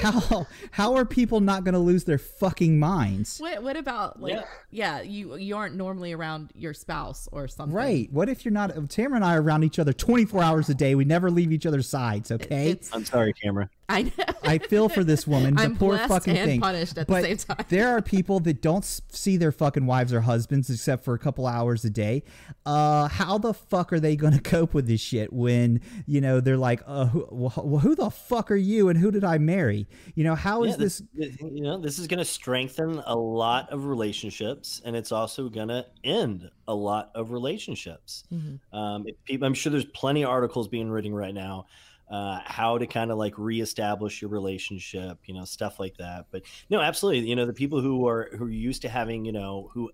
how 0.00 0.46
how 0.70 0.94
are 0.94 1.04
people 1.04 1.40
not 1.40 1.64
going 1.64 1.74
to 1.74 1.80
lose 1.80 2.04
their 2.04 2.18
fucking 2.18 2.78
minds? 2.78 3.38
What 3.38 3.62
what 3.62 3.76
about 3.76 4.20
like 4.20 4.44
yeah. 4.70 5.02
you 5.02 5.36
you 5.36 5.56
aren't 5.56 5.76
normally 5.76 6.12
around 6.12 6.52
your 6.54 6.74
spouse 6.74 7.28
or 7.32 7.48
something. 7.48 7.74
Right. 7.74 8.12
What 8.12 8.28
if 8.28 8.44
you're 8.44 8.52
not 8.52 8.72
Tamara 8.88 9.16
and 9.16 9.24
I 9.24 9.36
are 9.36 9.42
around 9.42 9.64
each 9.64 9.78
other 9.78 9.92
24 9.92 10.42
hours 10.42 10.68
a 10.68 10.74
day. 10.74 10.94
We 10.94 11.04
never 11.04 11.30
leave 11.30 11.52
each 11.52 11.66
other's 11.66 11.88
sides, 11.88 12.30
okay? 12.30 12.70
It's 12.70 12.94
I'm 12.94 13.04
sorry, 13.04 13.34
Tamara. 13.34 13.68
I 13.88 14.02
know. 14.04 14.10
I 14.42 14.58
feel 14.58 14.88
for 14.88 15.04
this 15.04 15.26
woman, 15.26 15.54
the 15.56 15.62
I'm 15.62 15.76
poor 15.76 15.98
fucking 15.98 16.36
and 16.36 16.48
thing. 16.48 16.60
punished 16.60 16.96
at 16.96 17.06
the 17.06 17.12
but 17.12 17.24
same 17.24 17.36
time. 17.36 17.66
there 17.68 17.88
are 17.90 18.00
people 18.00 18.40
that 18.40 18.62
don't 18.62 18.84
see 18.84 19.36
their 19.36 19.52
fucking 19.52 19.86
wives 19.86 20.12
or 20.12 20.22
husbands 20.22 20.61
except 20.70 21.04
for 21.04 21.14
a 21.14 21.18
couple 21.18 21.46
hours 21.46 21.84
a 21.84 21.90
day. 21.90 22.22
Uh, 22.66 23.08
how 23.08 23.38
the 23.38 23.54
fuck 23.54 23.92
are 23.92 24.00
they 24.00 24.16
going 24.16 24.32
to 24.36 24.40
cope 24.40 24.74
with 24.74 24.86
this 24.86 25.00
shit 25.00 25.32
when 25.32 25.80
you 26.06 26.20
know 26.20 26.40
they're 26.40 26.56
like, 26.56 26.82
uh, 26.86 27.06
who, 27.06 27.26
well, 27.30 27.50
who 27.80 27.94
the 27.94 28.10
fuck 28.10 28.50
are 28.50 28.56
you 28.56 28.88
and 28.88 28.98
who 28.98 29.10
did 29.10 29.24
I 29.24 29.38
marry? 29.38 29.88
You 30.14 30.24
know, 30.24 30.34
how 30.34 30.64
is 30.64 30.72
Yeah, 30.72 30.76
this? 30.76 31.02
you 31.14 31.62
know 31.62 31.78
this 31.78 31.98
is 31.98 32.06
going 32.06 32.18
to 32.18 32.24
strengthen 32.24 33.00
a 33.06 33.14
lot 33.16 33.70
of 33.70 33.86
relationships 33.86 34.80
and 34.84 34.94
it's 34.96 35.12
also 35.12 35.48
going 35.48 35.68
to 35.68 35.86
end 36.04 36.50
a 36.68 36.74
lot 36.74 37.10
of 37.14 37.30
relationships 37.32 38.24
Mhm. 38.32 38.58
um, 38.72 39.04
if 39.06 39.14
people, 39.24 39.46
i'm 39.46 39.54
sure 39.54 39.70
there's 39.70 39.84
plenty 39.86 40.22
of 40.22 40.30
articles 40.30 40.68
being 40.68 40.90
written 40.90 41.14
right 41.14 41.34
now 41.34 41.66
uh, 42.10 42.40
how 42.44 42.76
to 42.78 42.86
kind 42.86 43.10
of 43.10 43.16
like 43.18 43.38
reestablish 43.38 44.20
your 44.20 44.30
relationship 44.30 45.18
you 45.24 45.34
know 45.34 45.44
stuff 45.44 45.80
like 45.80 45.96
that 45.96 46.26
but 46.30 46.42
no 46.70 46.80
absolutely 46.80 47.28
you 47.28 47.34
know 47.36 47.46
the 47.46 47.52
people 47.52 47.80
who 47.80 48.06
are 48.06 48.28
who 48.36 48.44
are 48.44 48.50
used 48.50 48.82
to 48.82 48.88
having 48.88 49.24
you 49.24 49.32
know 49.32 49.70
who 49.72 49.90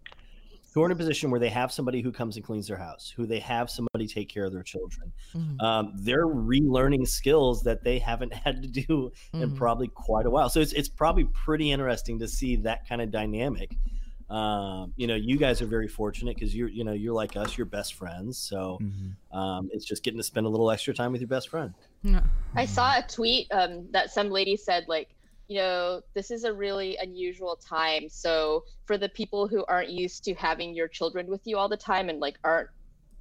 who 0.78 0.84
are 0.84 0.86
in 0.86 0.92
a 0.92 0.96
position 0.96 1.28
where 1.32 1.40
they 1.40 1.48
have 1.48 1.72
somebody 1.72 2.00
who 2.00 2.12
comes 2.12 2.36
and 2.36 2.44
cleans 2.44 2.68
their 2.68 2.76
house 2.76 3.12
who 3.16 3.26
they 3.26 3.40
have 3.40 3.68
somebody 3.68 4.06
take 4.06 4.28
care 4.28 4.44
of 4.44 4.52
their 4.52 4.62
children 4.62 5.12
Mhm. 5.34 5.60
um, 5.60 5.92
they're 5.96 6.26
relearning 6.26 7.06
skills 7.06 7.62
that 7.64 7.82
they 7.82 7.98
haven't 7.98 8.32
had 8.44 8.62
to 8.62 8.68
do 8.68 9.10
in 9.32 9.50
Mhm. 9.50 9.56
probably 9.56 9.88
quite 9.88 10.24
a 10.26 10.30
while. 10.30 10.48
So 10.48 10.60
it's 10.60 10.72
it's 10.72 10.88
probably 10.88 11.24
pretty 11.24 11.72
interesting 11.72 12.20
to 12.20 12.28
see 12.28 12.54
that 12.56 12.88
kind 12.88 13.00
of 13.02 13.10
dynamic. 13.10 13.76
Um, 14.30 14.92
you 14.96 15.06
know, 15.06 15.14
you 15.14 15.38
guys 15.38 15.62
are 15.62 15.66
very 15.66 15.88
fortunate 15.88 16.34
because 16.36 16.54
you're 16.54 16.68
you 16.68 16.84
know 16.84 16.92
you're 16.92 17.14
like 17.14 17.34
us, 17.36 17.56
you're 17.58 17.64
best 17.66 17.94
friends. 17.94 18.36
So 18.38 18.78
Mhm. 18.80 19.36
um, 19.36 19.68
it's 19.72 19.84
just 19.84 20.02
getting 20.04 20.18
to 20.18 20.22
spend 20.24 20.46
a 20.46 20.48
little 20.50 20.70
extra 20.70 20.94
time 20.94 21.10
with 21.12 21.20
your 21.20 21.28
best 21.28 21.48
friend. 21.48 21.74
Yeah. 22.02 22.22
I 22.54 22.66
saw 22.66 22.98
a 22.98 23.02
tweet 23.02 23.48
um, 23.50 23.88
that 23.92 24.10
some 24.10 24.30
lady 24.30 24.56
said, 24.56 24.84
like, 24.86 25.08
you 25.48 25.58
know, 25.58 26.02
this 26.14 26.30
is 26.30 26.44
a 26.44 26.52
really 26.52 26.98
unusual 27.00 27.56
time. 27.56 28.08
So 28.10 28.64
for 28.84 28.98
the 28.98 29.08
people 29.08 29.48
who 29.48 29.64
aren't 29.66 29.88
used 29.88 30.22
to 30.24 30.34
having 30.34 30.74
your 30.74 30.88
children 30.88 31.26
with 31.26 31.40
you 31.46 31.56
all 31.56 31.68
the 31.70 31.76
time 31.76 32.10
and 32.10 32.20
like 32.20 32.38
aren't, 32.44 32.68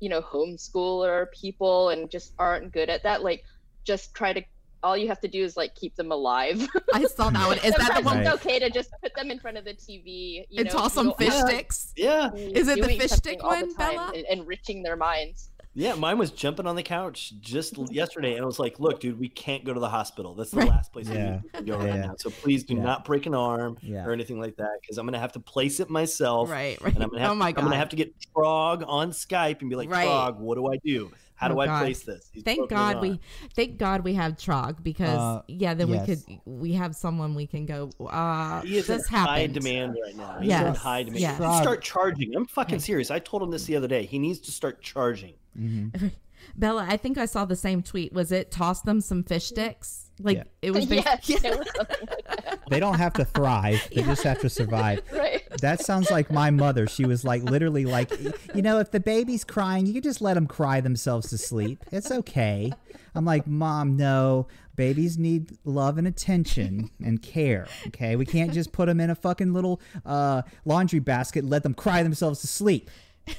you 0.02 0.10
know, 0.10 0.22
homeschooler 0.22 1.28
people 1.32 1.90
and 1.90 2.12
just 2.12 2.34
aren't 2.38 2.74
good 2.74 2.90
at 2.90 3.04
that, 3.04 3.24
like, 3.24 3.44
just 3.86 4.14
try 4.14 4.34
to. 4.34 4.44
All 4.84 4.96
you 4.96 5.08
have 5.08 5.20
to 5.22 5.28
do 5.28 5.44
is 5.44 5.58
like 5.58 5.74
keep 5.74 5.96
them 5.96 6.12
alive. 6.12 6.68
I 6.94 7.04
saw 7.06 7.32
that 7.32 7.48
one. 7.48 7.58
Is 7.58 7.74
that 7.74 7.96
the 7.96 8.02
one? 8.06 8.20
It's 8.20 8.30
okay 8.36 8.60
to 8.60 8.70
just 8.70 8.92
put 9.02 9.16
them 9.16 9.32
in 9.32 9.40
front 9.40 9.58
of 9.58 9.66
the 9.66 9.74
TV 9.74 10.46
you 10.50 10.60
And 10.60 10.66
know, 10.68 10.72
toss 10.72 10.96
you 10.96 11.04
some 11.04 11.14
fish 11.16 11.34
sticks. 11.34 11.94
Yeah, 11.98 12.30
mm, 12.32 12.52
Is 12.52 12.68
it 12.68 12.82
the 12.82 12.90
fish 12.90 13.12
stick 13.12 13.44
all 13.44 13.56
the 13.56 13.66
one, 13.66 13.74
time 13.74 13.96
Bella? 13.96 14.14
enriching 14.30 14.84
their 14.84 14.96
minds. 14.96 15.50
Yeah. 15.78 15.94
Mine 15.96 16.18
was 16.18 16.32
jumping 16.32 16.66
on 16.68 16.76
the 16.76 16.84
couch 16.84 17.34
just 17.40 17.78
yesterday, 17.92 18.34
and 18.34 18.42
I 18.42 18.46
was 18.46 18.60
like, 18.60 18.80
"Look, 18.80 19.00
dude, 19.00 19.20
we 19.20 19.30
can't 19.30 19.64
go 19.64 19.74
to 19.74 19.80
the 19.80 19.90
hospital. 19.90 20.34
That's 20.34 20.52
the 20.52 20.58
Right. 20.58 20.70
last 20.70 20.92
place 20.92 21.08
Yeah. 21.08 21.40
we 21.44 21.50
can 21.50 21.66
go 21.66 21.80
Yeah. 21.82 21.90
right 21.92 22.00
now. 22.00 22.16
So 22.18 22.30
please 22.30 22.64
do 22.64 22.76
Yeah. 22.76 22.84
not 22.84 23.06
break 23.06 23.26
an 23.26 23.34
arm 23.36 23.78
Yeah. 23.82 24.06
or 24.06 24.12
anything 24.12 24.40
like 24.40 24.58
that, 24.58 24.80
because 24.82 24.98
I'm 24.98 25.06
gonna 25.06 25.20
have 25.20 25.34
to 25.34 25.40
place 25.40 25.80
it 25.80 25.90
myself." 25.90 26.50
Right, 26.50 26.82
right. 26.82 26.94
And 26.94 27.04
I'm 27.04 27.10
gonna 27.10 27.22
have, 27.22 27.32
oh 27.32 27.36
my 27.36 27.52
God. 27.52 27.62
I'm 27.62 27.68
gonna 27.68 27.78
have 27.78 27.90
to 27.90 27.96
get 27.96 28.14
Trog 28.36 28.84
on 28.88 29.12
Skype 29.12 29.62
and 29.62 29.70
be 29.70 29.76
like, 29.76 29.90
Right. 29.90 30.08
Trog, 30.08 30.38
what 30.40 30.56
do 30.56 30.68
I 30.68 30.78
do? 30.84 31.12
How 31.38 31.48
Oh, 31.50 31.54
do 31.54 31.60
I 31.62 31.66
God. 31.68 31.80
place 31.84 32.02
this? 32.04 32.30
He's 32.34 32.44
Thank 32.44 32.68
God 32.68 33.00
we 33.00 33.20
thank 33.56 33.78
God 33.78 34.04
we 34.04 34.14
have 34.16 34.34
Trog 34.34 34.82
because 34.84 35.18
Uh, 35.20 35.42
yeah, 35.48 35.74
then 35.76 35.88
yes. 35.88 36.08
we 36.08 36.16
could 36.16 36.40
we 36.46 36.74
have 36.74 36.96
someone 36.96 37.36
we 37.36 37.46
can 37.48 37.66
go 37.68 37.90
uh 38.10 38.62
He 38.62 38.78
is 38.78 38.88
this 38.88 39.08
in 39.10 39.16
high 39.18 39.46
demand 39.48 39.96
right 40.04 40.16
now. 40.16 40.34
He's 40.40 40.42
in 40.42 40.50
Yes, 40.50 40.78
high 40.78 41.04
demand. 41.04 41.22
yes. 41.22 41.38
He 41.38 41.62
start 41.62 41.84
charging. 41.84 42.36
I'm 42.36 42.48
fucking 42.48 42.76
Okay. 42.76 42.84
serious. 42.84 43.12
I 43.12 43.20
told 43.20 43.44
him 43.44 43.52
this 43.52 43.66
the 43.66 43.76
other 43.76 43.88
day. 43.88 44.06
He 44.06 44.18
needs 44.20 44.40
to 44.40 44.52
start 44.52 44.82
charging. 44.82 45.36
Mhm. 45.58 46.12
Bella, 46.56 46.86
I 46.90 46.98
think 46.98 47.18
I 47.20 47.26
saw 47.26 47.46
the 47.46 47.56
same 47.56 47.84
tweet. 47.84 48.14
Was 48.14 48.32
it 48.32 48.50
toss 48.52 48.82
them 48.82 49.00
some 49.00 49.24
fish 49.24 49.46
sticks? 49.46 50.07
Like 50.20 50.38
Yeah. 50.38 50.44
it 50.62 50.72
was 50.72 50.86
yes, 50.90 51.28
basically 51.28 51.50
it 51.52 51.58
was 51.60 51.68
like. 51.78 52.60
They 52.70 52.82
don't 52.82 52.98
have 52.98 53.14
to 53.14 53.24
thrive; 53.24 53.88
they 53.96 54.02
just 54.02 54.24
have 54.24 54.40
to 54.42 54.50
survive. 54.50 55.02
Right. 55.14 55.42
That 55.62 55.80
sounds 55.80 56.12
like 56.12 56.30
my 56.30 56.52
mother. 56.52 56.86
She 56.86 57.06
was 57.06 57.24
like 57.24 57.42
literally 57.44 57.86
like, 57.86 58.12
you 58.54 58.62
know, 58.62 58.80
if 58.80 58.92
the 58.92 59.00
baby's 59.00 59.44
crying, 59.46 59.86
you 59.86 59.94
can 59.94 60.02
just 60.04 60.22
let 60.22 60.34
them 60.34 60.48
cry 60.48 60.82
themselves 60.82 61.30
to 61.30 61.38
sleep. 61.38 61.84
It's 61.92 62.12
okay. 62.12 62.74
I'm 63.16 63.24
like, 63.26 63.48
mom, 63.48 63.96
no. 63.96 64.48
Babies 64.76 65.18
need 65.18 65.58
love 65.64 65.98
and 65.98 66.08
attention 66.08 66.92
and 67.04 67.22
care. 67.22 67.68
Okay, 67.88 68.16
we 68.16 68.26
can't 68.26 68.54
just 68.54 68.72
put 68.74 68.86
them 68.88 69.00
in 69.00 69.10
a 69.10 69.16
fucking 69.16 69.54
little 69.54 69.82
uh, 70.06 70.42
laundry 70.66 71.00
basket 71.00 71.40
and 71.40 71.50
let 71.50 71.64
them 71.64 71.74
cry 71.74 72.04
themselves 72.04 72.42
to 72.42 72.48
sleep. 72.48 72.92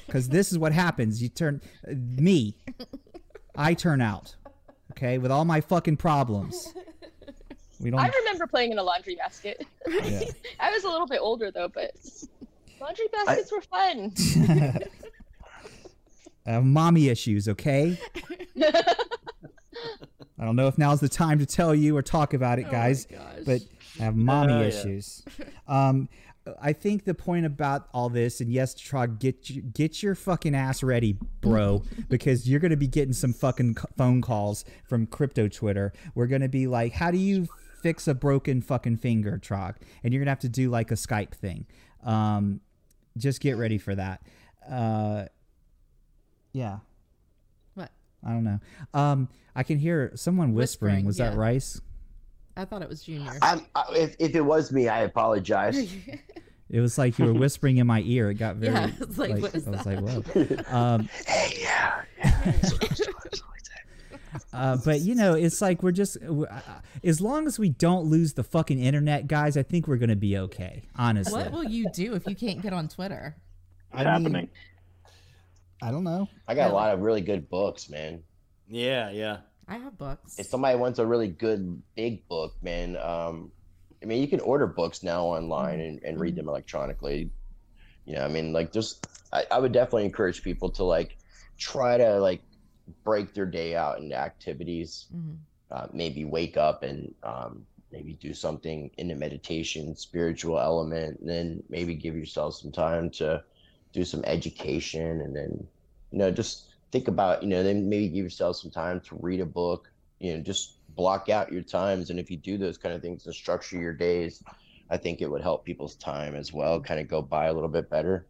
Because 0.07 0.31
this 0.31 0.51
is 0.51 0.59
what 0.59 0.73
happens. 0.73 1.23
You 1.23 1.29
turn 1.29 1.61
me. 1.87 2.57
I 3.55 3.75
turn 3.75 4.01
out. 4.01 4.35
Okay, 4.99 5.19
with 5.19 5.31
all 5.31 5.45
my 5.45 5.61
fucking 5.61 5.97
problems. 5.97 6.75
We 7.81 7.91
don't. 7.93 8.01
I 8.01 8.09
remember 8.09 8.49
playing 8.49 8.73
in 8.73 8.79
a 8.81 8.83
laundry 8.83 9.15
basket. 9.15 9.65
Yeah. 9.89 10.25
I 10.59 10.73
was 10.73 10.83
a 10.83 10.89
little 10.89 11.07
bit 11.07 11.21
older 11.23 11.53
though, 11.53 11.69
but 11.69 11.93
laundry 12.81 13.07
baskets 13.13 13.53
were 13.53 13.61
fun. 13.61 14.13
I 16.45 16.51
have 16.51 16.65
mommy 16.65 17.07
issues. 17.09 17.47
Okay. 17.47 17.97
I 18.61 20.45
don't 20.45 20.57
know 20.57 20.67
if 20.67 20.77
now's 20.77 20.99
the 20.99 21.09
time 21.09 21.39
to 21.39 21.47
tell 21.47 21.73
you 21.73 21.97
or 21.97 22.03
talk 22.03 22.35
about 22.35 22.59
it, 22.59 22.69
guys, 22.69 23.07
but 23.47 23.61
I 24.01 24.03
have 24.03 24.17
mommy 24.17 24.55
Oh, 24.55 24.61
yeah. 24.63 24.67
issues. 24.67 25.25
Um, 25.69 26.09
I 26.61 26.73
think 26.73 27.05
the 27.05 27.15
point 27.15 27.47
about 27.47 27.89
all 27.93 28.09
this, 28.09 28.41
and 28.41 28.53
yes, 28.53 28.75
Trog, 28.75 29.19
get 29.19 29.51
you, 29.51 29.63
get 29.63 30.03
your 30.03 30.15
fucking 30.15 30.55
ass 30.55 30.83
ready, 30.83 31.19
bro, 31.41 31.83
because 32.09 32.49
you're 32.49 32.61
gonna 32.61 32.77
be 32.77 32.87
getting 32.87 33.13
some 33.13 33.33
fucking 33.33 33.77
phone 33.97 34.23
calls 34.23 34.65
from 34.85 35.07
crypto 35.07 35.49
Twitter. 35.49 35.93
We're 36.15 36.27
gonna 36.27 36.49
be 36.49 36.67
like, 36.67 36.93
how 36.93 37.11
do 37.11 37.19
you 37.19 37.49
fix 37.83 38.09
a 38.09 38.15
broken 38.15 38.61
fucking 38.61 38.97
finger, 38.99 39.39
Trog? 39.43 39.77
And 40.03 40.13
you're 40.13 40.21
gonna 40.21 40.31
have 40.31 40.41
to 40.41 40.49
do 40.49 40.71
like 40.71 40.91
a 40.91 40.95
Skype 40.95 41.33
thing. 41.33 41.67
Um, 42.05 42.61
just 43.17 43.41
get 43.41 43.57
ready 43.57 43.79
for 43.79 43.95
that. 43.95 44.23
Uh, 44.69 45.25
yeah. 46.53 46.79
What? 47.75 47.91
I 48.25 48.31
don't 48.31 48.45
know. 48.45 48.61
Um, 48.95 49.29
I 49.55 49.63
can 49.63 49.79
hear 49.79 50.13
someone 50.15 50.55
whispering. 50.55 51.05
Whispering, 51.05 51.07
Was 51.07 51.17
that. 51.19 51.37
Rice? 51.37 51.81
I 52.59 52.65
thought 52.65 52.83
it 52.83 52.89
was 52.89 53.05
Junior. 53.05 53.39
I'm, 53.41 53.65
I, 53.77 53.85
if, 53.93 54.17
if 54.19 54.35
it 54.35 54.41
was 54.41 54.73
me, 54.73 54.89
I 54.89 55.03
apologize. 55.03 55.95
It 56.71 56.81
was 56.81 56.99
like 56.99 57.19
you 57.19 57.25
were 57.25 57.33
whispering 57.33 57.79
in 57.79 57.87
my 57.87 58.03
ear. 58.03 58.31
It 58.31 58.35
got 58.35 58.57
very. 58.57 58.75
Yeah, 58.75 58.91
it's 59.01 59.17
like, 59.17 59.31
like, 59.31 59.43
what 59.43 59.55
is 59.55 59.67
I 59.67 59.71
was 59.71 59.85
that? 59.85 60.03
like, 60.03 60.67
whoa. 60.69 60.77
Um, 60.77 61.09
hey, 61.27 61.63
yeah. 61.63 62.03
uh, 64.53 64.77
but 64.85 65.01
you 65.01 65.15
know, 65.15 65.33
it's 65.33 65.63
like 65.63 65.83
we're 65.83 65.93
just 65.93 66.19
uh, 66.23 66.45
as 67.03 67.23
long 67.23 67.47
as 67.47 67.59
we 67.59 67.71
don't 67.71 68.05
lose 68.05 68.35
the 68.35 68.45
fucking 68.45 68.79
internet, 68.79 69.29
guys. 69.29 69.57
I 69.57 69.63
think 69.63 69.89
we're 69.89 69.97
gonna 69.97 70.15
be 70.15 70.37
okay. 70.37 70.83
Honestly, 70.95 71.41
what 71.41 71.53
will 71.53 71.65
you 71.65 71.87
do 71.95 72.13
if 72.13 72.27
you 72.27 72.37
can't 72.37 72.61
get 72.61 72.75
on 72.75 72.87
Twitter? 72.87 73.35
I 73.91 74.03
It's 74.03 74.05
mean, 74.05 74.07
happening. 74.07 74.49
I 75.81 75.91
don't 75.91 76.05
know. 76.05 76.29
I 76.47 76.55
got 76.55 76.71
a 76.71 76.75
lot 76.75 76.93
of 76.93 77.01
really 77.01 77.23
good 77.23 77.49
books, 77.49 77.89
man. 77.89 78.23
Yeah, 78.69 79.11
yeah. 79.11 79.39
I 79.69 79.77
have 79.77 79.99
books. 79.99 80.39
If 80.39 80.47
somebody 80.47 80.79
wants 80.79 80.99
a 80.99 81.07
really 81.07 81.29
good 81.29 81.83
big 81.95 82.27
book, 82.29 82.55
man, 82.63 82.97
um, 82.97 83.53
I 84.03 84.07
mean, 84.07 84.23
you 84.23 84.29
can 84.29 84.41
order 84.41 84.67
books 84.67 85.03
now 85.03 85.25
online 85.25 85.81
and, 85.81 86.01
and 86.03 86.19
read 86.19 86.37
them 86.37 86.49
electronically. 86.49 87.31
You 88.07 88.15
know, 88.15 88.25
I 88.25 88.29
mean, 88.29 88.53
like, 88.53 88.73
just 88.73 89.07
I, 89.33 89.45
I 89.51 89.59
would 89.59 89.73
definitely 89.73 90.07
encourage 90.07 90.43
people 90.43 90.71
to 90.71 90.85
like 90.85 91.19
try 91.59 91.99
to 91.99 92.19
like 92.19 92.41
break 93.05 93.35
their 93.35 93.47
day 93.47 93.77
out 93.77 93.99
into 94.01 94.17
activities. 94.17 95.07
Mhm. 95.15 95.37
Uh, 95.71 95.87
maybe 95.93 96.25
wake 96.25 96.57
up 96.57 96.83
and 96.83 97.15
um, 97.23 97.67
maybe 97.93 98.15
do 98.15 98.33
something 98.33 98.91
in 98.97 99.09
the 99.09 99.15
meditation, 99.15 99.95
spiritual 99.95 100.59
element, 100.59 101.21
and 101.21 101.29
then 101.29 101.63
maybe 101.69 101.95
give 101.95 102.17
yourself 102.17 102.55
some 102.55 102.73
time 102.73 103.11
to 103.11 103.43
do 103.93 104.03
some 104.03 104.25
education, 104.25 105.21
and 105.21 105.37
then 105.37 105.67
you 106.11 106.19
know 106.19 106.31
just 106.31 106.69
think 106.91 107.09
about 107.09 107.43
you 107.43 107.49
know 107.49 107.63
then 107.63 107.89
maybe 107.89 108.09
give 108.09 108.25
yourself 108.25 108.57
some 108.57 108.71
time 108.71 109.01
to 109.01 109.19
read 109.21 109.41
a 109.41 109.47
book. 109.47 109.91
You 110.21 110.37
know, 110.37 110.43
just 110.43 110.79
block 110.97 111.29
out 111.29 111.53
your 111.53 111.63
times, 111.63 112.11
and 112.11 112.19
if 112.19 112.31
you 112.31 112.37
do 112.37 112.59
those 112.59 112.77
kind 112.77 112.95
of 112.95 113.03
things 113.03 113.27
and 113.27 113.35
structure 113.35 113.79
your 113.79 113.93
days, 113.93 114.43
I 114.91 114.97
think 114.97 115.21
it 115.21 115.31
would 115.31 115.43
help 115.43 115.65
people's 115.65 115.95
time 115.97 116.35
as 116.35 116.53
well, 116.53 116.81
kind 116.81 116.99
of 116.99 117.09
go 117.09 117.23
by 117.23 117.47
a 117.47 117.53
little 117.53 117.69
bit 117.69 117.89
better. 117.89 118.27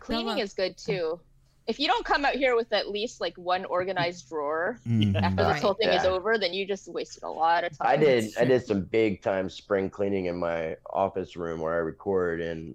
Cleaning 0.00 0.26
Bella- 0.26 0.40
is 0.40 0.54
good 0.54 0.76
too. 0.76 1.20
If 1.66 1.78
you 1.78 1.86
don't 1.86 2.04
come 2.04 2.24
out 2.24 2.34
here 2.34 2.56
with 2.56 2.72
at 2.72 2.88
least 2.90 3.20
like 3.20 3.36
one 3.36 3.64
organized 3.64 4.28
drawer 4.28 4.80
Mhm. 4.86 5.14
after 5.22 5.44
this 5.44 5.62
whole 5.62 5.74
thing 5.74 5.90
is 5.90 6.04
over, 6.04 6.36
then 6.36 6.52
you 6.52 6.66
just 6.66 6.88
wasted 6.88 7.22
a 7.22 7.30
lot 7.30 7.62
of 7.64 7.76
time. 7.78 7.86
I 7.88 7.96
did. 7.96 8.32
I 8.38 8.44
did 8.44 8.66
some 8.66 8.82
big 8.82 9.22
time 9.22 9.48
spring 9.48 9.88
cleaning 9.88 10.26
in 10.26 10.36
my 10.36 10.76
office 10.92 11.36
room 11.36 11.60
where 11.60 11.74
I 11.74 11.78
record, 11.78 12.40
and 12.40 12.74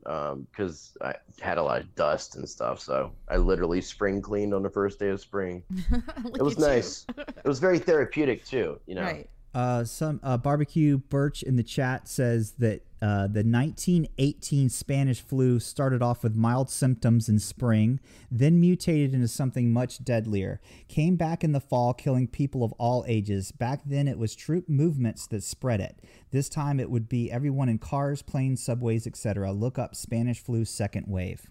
because 0.51 0.95
I 1.01 1.15
had 1.41 1.57
a 1.57 1.63
lot 1.63 1.81
of 1.81 1.93
dust 1.95 2.35
and 2.37 2.47
stuff, 2.47 2.79
so 2.79 3.11
I 3.27 3.37
literally 3.37 3.81
spring 3.81 4.21
cleaned 4.21 4.53
on 4.53 4.63
the 4.63 4.69
first 4.69 4.99
day 4.99 5.09
of 5.09 5.19
spring. 5.19 5.63
It 6.37 6.41
was 6.43 6.57
nice. 6.57 7.05
It 7.17 7.45
was 7.47 7.59
very 7.59 7.79
therapeutic 7.79 8.45
too. 8.45 8.79
You 8.85 8.95
know. 8.95 9.01
Right. 9.03 9.29
Uh, 9.53 9.83
some 9.83 10.19
uh, 10.23 10.37
barbecue 10.37 10.97
Birch 10.97 11.41
in 11.41 11.55
the 11.55 11.63
chat 11.63 12.07
says 12.07 12.51
that 12.59 12.81
uh, 13.01 13.27
the 13.27 13.43
1918 13.43 14.69
Spanish 14.69 15.21
flu 15.21 15.59
started 15.59 16.01
off 16.01 16.23
with 16.23 16.35
mild 16.35 16.69
symptoms 16.69 17.29
in 17.29 17.39
spring, 17.39 17.99
then 18.31 18.59
mutated 18.59 19.13
into 19.13 19.27
something 19.27 19.71
much 19.71 20.03
deadlier. 20.03 20.59
Came 20.87 21.15
back 21.15 21.43
in 21.43 21.51
the 21.51 21.59
fall, 21.59 21.93
killing 21.93 22.27
people 22.27 22.63
of 22.63 22.73
all 22.73 23.05
ages. 23.07 23.51
Back 23.51 23.81
then, 23.85 24.07
it 24.07 24.17
was 24.17 24.35
troop 24.35 24.67
movements 24.67 25.27
that 25.27 25.43
spread 25.43 25.79
it. 25.79 25.99
This 26.31 26.49
time, 26.49 26.79
it 26.79 26.89
would 26.89 27.07
be 27.07 27.31
everyone 27.31 27.69
in 27.69 27.77
cars, 27.77 28.21
planes, 28.21 28.63
subways, 28.63 29.05
etc. 29.05 29.51
Look 29.51 29.77
up 29.77 29.95
Spanish 29.95 30.39
flu 30.39 30.65
second 30.65 31.05
wave. 31.07 31.49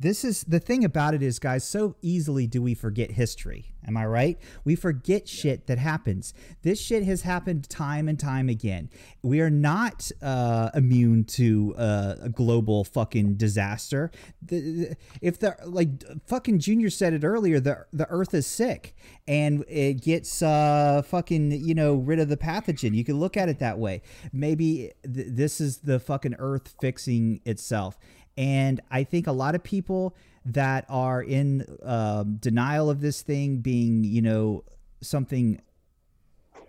This 0.00 0.24
is 0.24 0.42
the 0.44 0.60
thing 0.60 0.84
about 0.84 1.14
it 1.14 1.22
is, 1.24 1.38
guys, 1.40 1.64
so 1.66 1.96
easily 2.02 2.46
do 2.46 2.62
we 2.62 2.74
forget 2.74 3.10
history. 3.12 3.74
Am 3.86 3.96
I 3.96 4.06
right? 4.06 4.38
We 4.64 4.76
forget 4.76 5.26
shit 5.26 5.66
that 5.66 5.78
happens. 5.78 6.34
This 6.62 6.78
shit 6.80 7.02
has 7.04 7.22
happened 7.22 7.68
time 7.70 8.06
and 8.06 8.18
time 8.20 8.48
again. 8.48 8.90
We 9.22 9.40
are 9.40 9.50
not 9.50 10.10
uh, 10.22 10.70
immune 10.74 11.24
to 11.24 11.74
uh, 11.76 12.14
a 12.22 12.28
global 12.28 12.84
fucking 12.84 13.34
disaster. 13.36 14.10
The, 14.42 14.60
the- 14.60 14.96
if 15.22 15.38
the 15.40 15.56
like 15.64 15.88
fucking 16.26 16.58
Junior 16.60 16.90
said 16.90 17.12
it 17.14 17.24
earlier, 17.24 17.58
the 17.60 17.86
the 17.92 18.06
Earth 18.08 18.34
is 18.34 18.46
sick 18.46 18.94
and 19.26 19.64
it 19.68 20.02
gets 20.02 20.42
uh, 20.42 21.02
fucking 21.04 21.50
you 21.52 21.74
know 21.74 21.94
rid 21.94 22.20
of 22.20 22.28
the 22.28 22.36
pathogen. 22.36 22.94
You 22.94 23.04
can 23.04 23.18
look 23.18 23.36
at 23.36 23.48
it 23.48 23.58
that 23.60 23.78
way. 23.78 24.02
Maybe 24.32 24.92
th- 25.02 25.26
this 25.30 25.60
is 25.60 25.78
the 25.78 25.98
fucking 25.98 26.36
Earth 26.38 26.74
fixing 26.80 27.40
itself. 27.46 27.98
And 28.38 28.80
I 28.88 29.02
think 29.02 29.26
a 29.26 29.32
lot 29.32 29.56
of 29.56 29.64
people 29.64 30.14
that 30.44 30.86
are 30.88 31.20
in 31.20 31.66
um, 31.82 32.36
denial 32.36 32.88
of 32.88 33.00
this 33.00 33.20
thing 33.20 33.58
being, 33.58 34.04
you 34.04 34.22
know, 34.22 34.62
something 35.00 35.60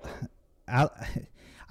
out. 0.67 0.93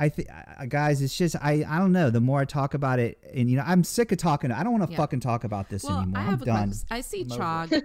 I 0.00 0.08
think, 0.10 0.28
guys, 0.68 1.02
it's 1.02 1.18
just 1.18 1.34
I. 1.42 1.64
I 1.68 1.78
don't 1.80 1.90
know. 1.90 2.08
The 2.08 2.20
more 2.20 2.38
I 2.38 2.44
talk 2.44 2.74
about 2.74 3.00
it, 3.00 3.18
and 3.34 3.50
you 3.50 3.56
know, 3.56 3.64
I'm 3.66 3.82
sick 3.82 4.12
of 4.12 4.18
talking. 4.18 4.52
I 4.52 4.62
don't 4.62 4.70
want 4.78 4.84
to 4.86 4.92
Yeah. 4.92 4.96
fucking 4.96 5.18
talk 5.18 5.42
about 5.42 5.68
this 5.70 5.82
Well, 5.82 5.98
anymore. 5.98 6.22
I 6.22 6.26
I'm 6.26 6.40
a 6.40 6.44
done. 6.44 6.68
question. 6.68 6.86
I 6.88 7.00
see 7.00 7.22
I'm 7.22 7.28
Chog, 7.30 7.82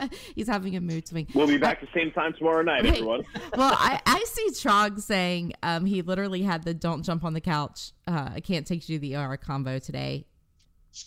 and 0.00 0.10
he's 0.36 0.46
having 0.46 0.76
a 0.76 0.80
mood 0.80 1.08
swing. 1.08 1.26
We'll 1.34 1.48
be 1.48 1.56
back 1.56 1.80
the 1.80 1.88
same 1.92 2.12
time 2.12 2.32
tomorrow 2.34 2.62
night, 2.62 2.84
Wait. 2.84 2.90
everyone. 2.92 3.24
well, 3.56 3.74
I, 3.76 4.00
I 4.06 4.22
see 4.28 4.50
Trog 4.50 5.00
saying 5.00 5.54
um, 5.64 5.84
he 5.84 6.00
literally 6.00 6.42
had 6.42 6.62
the 6.62 6.72
"Don't 6.74 7.02
jump 7.02 7.24
on 7.24 7.32
the 7.32 7.40
couch." 7.40 7.90
Uh, 8.06 8.30
I 8.34 8.38
can't 8.38 8.64
take 8.64 8.88
you 8.88 8.98
to 8.98 9.00
the 9.00 9.16
ER 9.16 9.36
combo 9.36 9.80
today 9.80 10.26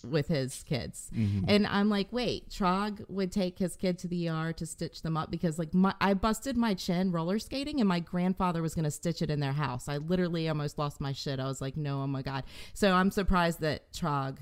with 0.04 0.28
his 0.28 0.62
kids, 0.64 1.10
Mhm. 1.14 1.44
and 1.48 1.66
I'm 1.66 1.88
like, 1.88 2.08
wait, 2.12 2.48
Trog 2.50 3.04
would 3.08 3.32
take 3.32 3.58
his 3.58 3.76
kid 3.76 3.98
to 4.00 4.08
the 4.08 4.28
ER 4.28 4.52
to 4.52 4.66
stitch 4.66 5.02
them 5.02 5.16
up 5.16 5.30
because 5.30 5.58
like 5.58 5.72
my 5.74 5.94
I 6.00 6.14
busted 6.14 6.56
my 6.56 6.74
chin 6.74 7.12
roller 7.12 7.38
skating, 7.38 7.80
and 7.80 7.88
my 7.88 8.00
grandfather 8.00 8.62
was 8.62 8.74
gonna 8.74 8.90
stitch 8.90 9.22
it 9.22 9.30
in 9.30 9.40
their 9.40 9.52
house. 9.52 9.88
I 9.88 9.96
literally 9.98 10.48
almost 10.48 10.78
lost 10.78 11.00
my 11.00 11.12
shit. 11.12 11.40
I 11.40 11.46
was 11.46 11.60
like, 11.60 11.76
no, 11.76 12.02
oh 12.02 12.06
my 12.06 12.22
god. 12.22 12.44
So 12.74 12.92
I'm 12.92 13.10
surprised 13.10 13.60
that 13.60 13.92
Trog 13.92 14.36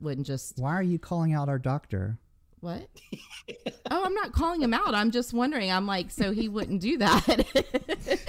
wouldn't 0.00 0.26
just 0.26 0.58
Why 0.58 0.74
are 0.74 0.82
you 0.82 0.98
calling 0.98 1.32
out 1.32 1.48
our 1.48 1.58
doctor? 1.58 2.18
what? 2.60 2.88
oh, 3.90 4.02
I'm 4.04 4.14
not 4.14 4.32
calling 4.32 4.60
him 4.60 4.74
out. 4.74 4.94
I'm 4.94 5.10
just 5.12 5.32
wondering. 5.32 5.70
I'm 5.70 5.86
like, 5.86 6.10
so 6.10 6.32
he 6.32 6.48
wouldn't 6.48 6.80
do 6.80 6.98
that. 6.98 7.22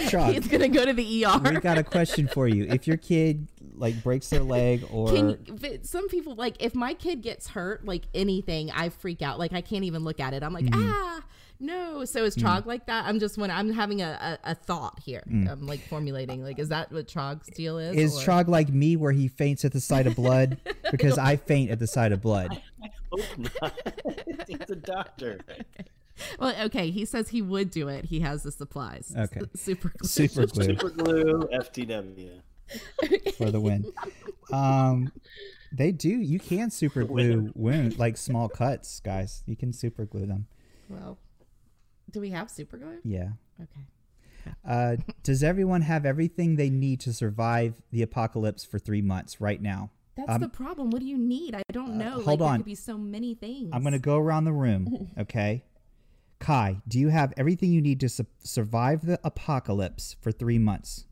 Trog. 0.09 0.33
He's 0.33 0.47
gonna 0.47 0.67
go 0.67 0.85
to 0.85 0.93
the 0.93 1.25
ER. 1.25 1.39
we 1.53 1.59
got 1.59 1.77
a 1.77 1.83
question 1.83 2.27
for 2.27 2.47
you. 2.47 2.65
If 2.65 2.87
your 2.87 2.97
kid 2.97 3.47
like 3.77 4.01
breaks 4.03 4.29
their 4.29 4.41
leg 4.43 4.85
or 4.91 5.07
Can 5.11 5.29
you, 5.29 5.37
but 5.59 5.85
some 5.85 6.07
people 6.09 6.35
like 6.35 6.55
if 6.61 6.75
my 6.75 6.93
kid 6.93 7.21
gets 7.21 7.47
hurt, 7.49 7.85
like 7.85 8.03
anything, 8.13 8.71
I 8.71 8.89
freak 8.89 9.21
out. 9.21 9.39
Like 9.39 9.53
I 9.53 9.61
can't 9.61 9.83
even 9.83 10.03
look 10.03 10.19
at 10.19 10.33
it. 10.33 10.43
I'm 10.43 10.53
like, 10.53 10.65
Mm-hmm. 10.65 10.91
ah, 10.93 11.21
no. 11.59 12.05
So 12.05 12.23
is 12.23 12.35
Trog 12.35 12.65
like 12.67 12.85
that? 12.85 13.05
I'm 13.05 13.19
just 13.19 13.37
when 13.37 13.49
I'm 13.49 13.71
having 13.73 14.01
a, 14.01 14.37
a, 14.43 14.51
a 14.51 14.55
thought 14.55 14.99
here. 15.03 15.23
I'm 15.27 15.65
like 15.65 15.79
formulating. 15.87 16.43
Like, 16.43 16.59
is 16.59 16.69
that 16.69 16.91
what 16.91 17.07
Trog's 17.07 17.47
deal 17.47 17.77
is? 17.79 17.95
Mm. 17.95 17.99
is 17.99 18.15
or- 18.17 18.21
Trog 18.25 18.47
like 18.47 18.69
me, 18.69 18.95
where 18.95 19.11
he 19.11 19.27
faints 19.27 19.65
at 19.65 19.71
the 19.73 19.81
sight 19.81 20.05
of 20.07 20.15
blood? 20.15 20.57
Because 20.89 21.17
I 21.17 21.35
faint 21.35 21.69
at 21.69 21.79
the 21.79 21.87
sight 21.87 22.13
of 22.13 22.21
blood. 22.21 22.61
I 22.83 22.89
Hope 23.11 23.37
not. 23.61 23.73
He's 24.47 24.69
a 24.69 24.75
doctor. 24.77 25.39
Well, 26.39 26.55
okay. 26.67 26.91
He 26.91 27.03
says 27.03 27.27
he 27.29 27.41
would 27.41 27.71
do 27.71 27.89
it. 27.89 28.05
He 28.05 28.21
has 28.21 28.43
the 28.43 28.51
supplies. 28.53 29.13
Okay. 29.15 29.41
Super. 29.55 29.91
glue. 29.97 30.07
Super 30.07 30.45
glue 30.47 30.63
Super 30.63 30.89
glue, 30.91 31.49
FTW. 31.53 32.39
For 33.37 33.51
the 33.51 33.59
win. 33.59 33.85
Um, 34.49 35.11
they 35.73 35.91
do. 35.91 36.07
You 36.07 36.39
can 36.39 36.69
super 36.69 37.03
glue 37.03 37.51
wound 37.53 37.99
like 37.99 38.15
small 38.15 38.47
cuts, 38.47 39.01
guys. 39.01 39.43
You 39.45 39.57
can 39.57 39.73
super 39.73 40.05
glue 40.05 40.25
them. 40.25 40.47
Well, 40.87 41.17
do 42.09 42.21
we 42.21 42.29
have 42.29 42.49
super 42.49 42.77
glue? 42.77 42.99
Yeah. 43.03 43.31
Okay. 43.61 43.81
Uh, 44.65 44.95
does 45.23 45.43
everyone 45.43 45.81
have 45.81 46.05
everything 46.05 46.55
they 46.55 46.69
need 46.69 47.01
to 47.01 47.11
survive 47.11 47.81
the 47.91 48.01
apocalypse 48.03 48.63
for 48.63 48.79
three 48.79 49.01
months 49.01 49.41
right 49.41 49.61
now? 49.61 49.91
That's 50.15 50.29
Um, 50.29 50.39
the 50.39 50.47
problem. 50.47 50.91
What 50.91 51.01
do 51.01 51.05
you 51.07 51.17
need? 51.17 51.53
I 51.53 51.61
don't 51.73 51.95
know. 51.97 52.11
hold 52.11 52.25
like, 52.27 52.39
There 52.39 52.47
on. 52.47 52.57
could 52.59 52.65
be 52.65 52.75
so 52.75 52.97
many 52.97 53.35
things. 53.35 53.71
I'm 53.73 53.81
going 53.81 53.91
to 53.91 53.99
go 53.99 54.15
around 54.15 54.45
the 54.45 54.53
room, 54.53 55.09
okay? 55.19 55.65
Kai, 56.39 56.81
do 56.87 56.97
you 56.99 57.09
have 57.09 57.33
everything 57.35 57.73
you 57.73 57.81
need 57.81 57.99
to 57.99 58.07
su- 58.07 58.25
survive 58.39 59.05
the 59.05 59.19
apocalypse 59.25 60.15
for 60.21 60.31
three 60.31 60.57
months? 60.57 61.03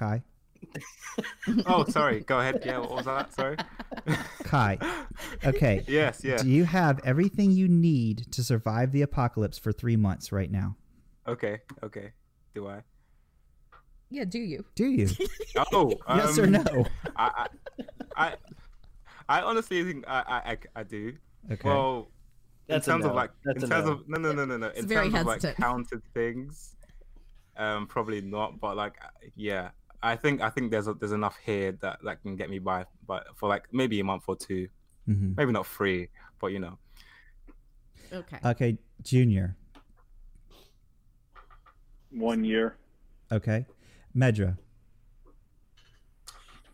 Kai? 0.00 0.22
Oh, 1.66 1.84
sorry. 1.84 2.20
Go 2.20 2.38
ahead. 2.38 2.62
Yeah, 2.64 2.78
what 2.78 2.90
was 2.90 3.04
that? 3.06 3.34
Sorry. 3.34 3.56
Kai. 4.44 4.78
Okay. 5.44 5.84
yes, 5.88 6.22
yeah. 6.22 6.36
Do 6.36 6.48
you 6.48 6.64
have 6.64 7.00
everything 7.04 7.50
you 7.50 7.68
need 7.68 8.30
to 8.32 8.42
survive 8.44 8.92
the 8.92 9.02
apocalypse 9.02 9.58
for 9.58 9.72
three 9.72 9.96
months 9.96 10.32
right 10.32 10.50
now? 10.50 10.76
Okay, 11.26 11.60
okay. 11.82 12.12
Do 12.54 12.68
I? 12.68 12.82
Yeah. 14.10 14.24
Do 14.24 14.38
you? 14.38 14.64
Do 14.74 14.86
you? 14.86 15.08
Oh, 15.72 15.92
yes 16.08 16.38
or 16.38 16.44
um, 16.44 16.52
no? 16.52 16.86
I, 17.16 17.46
I, 17.76 17.84
I, 18.16 18.34
I 19.28 19.42
honestly 19.42 19.82
think 19.84 20.04
I, 20.06 20.22
I, 20.26 20.50
I, 20.52 20.58
I 20.76 20.82
do. 20.84 21.14
Okay. 21.50 21.68
Well, 21.68 22.08
That's 22.68 22.86
in 22.86 22.92
terms 22.92 23.04
no. 23.04 23.10
of 23.10 23.16
like, 23.16 23.30
That's 23.44 23.62
in 23.64 23.68
terms 23.68 23.86
no. 23.86 23.92
of 23.92 24.08
no, 24.08 24.18
no, 24.18 24.32
no, 24.32 24.44
no, 24.44 24.56
no. 24.56 24.68
In 24.70 24.86
very 24.86 25.10
terms 25.10 25.20
of 25.20 25.26
like 25.26 25.56
counted 25.56 26.02
things, 26.14 26.76
um, 27.56 27.86
probably 27.86 28.20
not. 28.20 28.60
But 28.60 28.76
like, 28.76 28.94
yeah, 29.34 29.70
I 30.02 30.16
think 30.16 30.40
I 30.40 30.50
think 30.50 30.70
there's 30.70 30.88
a, 30.88 30.94
there's 30.94 31.12
enough 31.12 31.36
here 31.44 31.72
that 31.82 31.98
that 32.04 32.22
can 32.22 32.36
get 32.36 32.48
me 32.50 32.58
by, 32.58 32.86
but 33.06 33.26
for 33.36 33.48
like 33.48 33.64
maybe 33.72 34.00
a 34.00 34.04
month 34.04 34.24
or 34.26 34.36
two, 34.36 34.68
hmm 35.06 35.32
maybe 35.36 35.52
not 35.52 35.66
three, 35.66 36.08
but 36.40 36.48
you 36.48 36.58
know. 36.58 36.78
Okay. 38.12 38.38
Okay, 38.44 38.78
Junior. 39.02 39.56
One 42.10 42.44
year. 42.44 42.76
Okay. 43.30 43.66
Medra. 44.16 44.56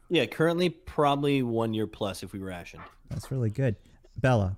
Yeah, 0.08 0.24
currently 0.26 0.70
probably 0.70 1.42
one 1.42 1.74
year 1.74 1.86
plus 1.86 2.22
if 2.22 2.32
we 2.32 2.38
ration. 2.38 2.80
That's 3.10 3.30
really 3.30 3.50
good. 3.50 3.76
Bella. 4.18 4.56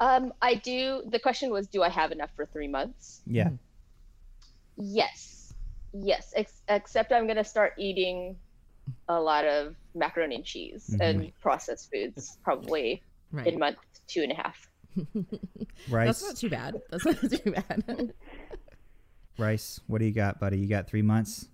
Um, 0.00 0.34
I 0.42 0.56
do. 0.56 1.02
The 1.06 1.18
question 1.18 1.50
was, 1.50 1.66
do 1.68 1.82
I 1.82 1.88
have 1.88 2.12
enough 2.12 2.30
for 2.36 2.44
three 2.46 2.68
months? 2.68 3.22
Yeah. 3.26 3.50
Yes, 4.76 5.35
yes. 6.02 6.32
Ex- 6.36 6.62
except 6.68 7.12
I'm 7.12 7.26
gonna 7.26 7.44
start 7.44 7.72
eating 7.78 8.36
a 9.08 9.20
lot 9.20 9.44
of 9.44 9.74
macaroni 9.94 10.36
and 10.36 10.44
cheese 10.44 10.90
Mhm. 10.92 11.00
and 11.00 11.40
processed 11.40 11.90
foods 11.92 12.38
probably 12.44 13.02
Right. 13.32 13.46
in 13.48 13.58
month 13.58 13.78
two 14.06 14.22
and 14.22 14.32
a 14.32 14.34
half. 14.36 14.68
Rice. 15.90 16.06
That's 16.06 16.22
not 16.22 16.36
too 16.36 16.50
bad. 16.50 16.80
That's 16.90 17.04
not 17.04 17.20
too 17.30 17.50
bad. 17.50 18.12
Rice, 19.38 19.80
what 19.86 19.98
do 19.98 20.04
you 20.04 20.12
got, 20.12 20.38
buddy? 20.40 20.58
You 20.58 20.68
got 20.68 20.86
three 20.86 21.02
months? 21.02 21.48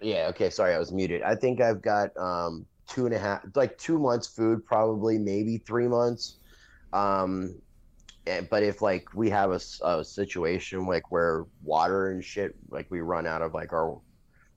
Yeah. 0.00 0.26
Okay. 0.30 0.50
Sorry, 0.50 0.74
I 0.74 0.78
was 0.78 0.90
muted. 0.92 1.22
I 1.22 1.34
think 1.36 1.60
I've 1.60 1.80
got 1.82 2.16
um 2.16 2.66
two 2.88 3.06
and 3.06 3.14
a 3.14 3.18
half, 3.18 3.42
like 3.54 3.78
two 3.78 3.98
months 3.98 4.26
food, 4.26 4.64
probably 4.66 5.18
maybe 5.18 5.58
three 5.58 5.86
months. 5.88 6.36
Um, 6.92 7.42
and- 7.42 7.62
but 8.24 8.62
if 8.62 8.82
like 8.82 9.12
we 9.14 9.30
have 9.30 9.50
a 9.50 10.04
situation 10.04 10.86
like 10.86 11.10
where 11.10 11.44
water 11.62 12.10
and 12.10 12.24
shit, 12.24 12.54
like 12.70 12.90
we 12.90 13.00
run 13.00 13.26
out 13.26 13.42
of 13.42 13.54
like 13.54 13.72
our 13.72 14.00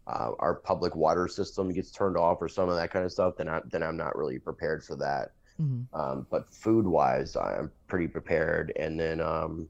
uh, 0.08 0.32
our 0.40 0.56
public 0.56 0.96
water 0.96 1.28
system 1.28 1.74
gets 1.74 1.92
turned 1.92 2.16
off 2.18 2.40
or 2.42 2.48
some 2.48 2.70
of 2.70 2.76
that 2.76 2.92
kind 2.92 3.06
of 3.06 3.12
stuff, 3.12 3.36
then 3.38 3.50
I 3.50 3.62
then 3.72 3.82
I'm 3.82 3.98
not 3.98 4.16
really 4.16 4.40
prepared 4.40 4.84
for 4.84 4.96
that. 4.98 5.32
Mhm. 5.60 5.88
Um, 5.94 6.28
but 6.30 6.54
food 6.54 6.86
wise, 6.86 7.36
I'm 7.36 7.72
pretty 7.88 8.08
prepared. 8.08 8.74
And 8.76 9.00
then 9.00 9.22
um, 9.22 9.70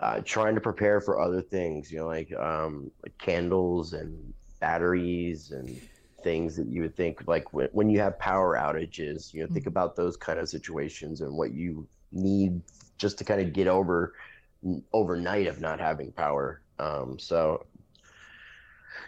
uh, 0.00 0.20
trying 0.24 0.54
to 0.54 0.60
prepare 0.60 1.00
for 1.00 1.20
other 1.20 1.42
things, 1.42 1.90
you 1.90 1.98
know, 1.98 2.06
like, 2.06 2.32
um, 2.34 2.90
like 3.02 3.16
candles 3.18 3.92
and 3.92 4.34
batteries 4.60 5.52
and 5.52 5.80
things 6.22 6.56
that 6.56 6.66
you 6.66 6.82
would 6.82 6.96
think 6.96 7.26
like 7.26 7.52
when, 7.52 7.68
when 7.72 7.88
you 7.88 8.00
have 8.00 8.18
power 8.18 8.56
outages, 8.56 9.32
you 9.32 9.40
know, 9.40 9.52
think 9.52 9.66
about 9.66 9.96
those 9.96 10.16
kind 10.16 10.38
of 10.38 10.48
situations 10.48 11.20
and 11.20 11.32
what 11.32 11.52
you 11.52 11.86
need 12.12 12.62
just 12.98 13.18
to 13.18 13.24
kind 13.24 13.40
of 13.40 13.52
get 13.52 13.68
over 13.68 14.14
overnight 14.92 15.46
of 15.46 15.60
not 15.60 15.80
having 15.80 16.12
power. 16.12 16.62
Um, 16.78 17.18
so 17.18 17.66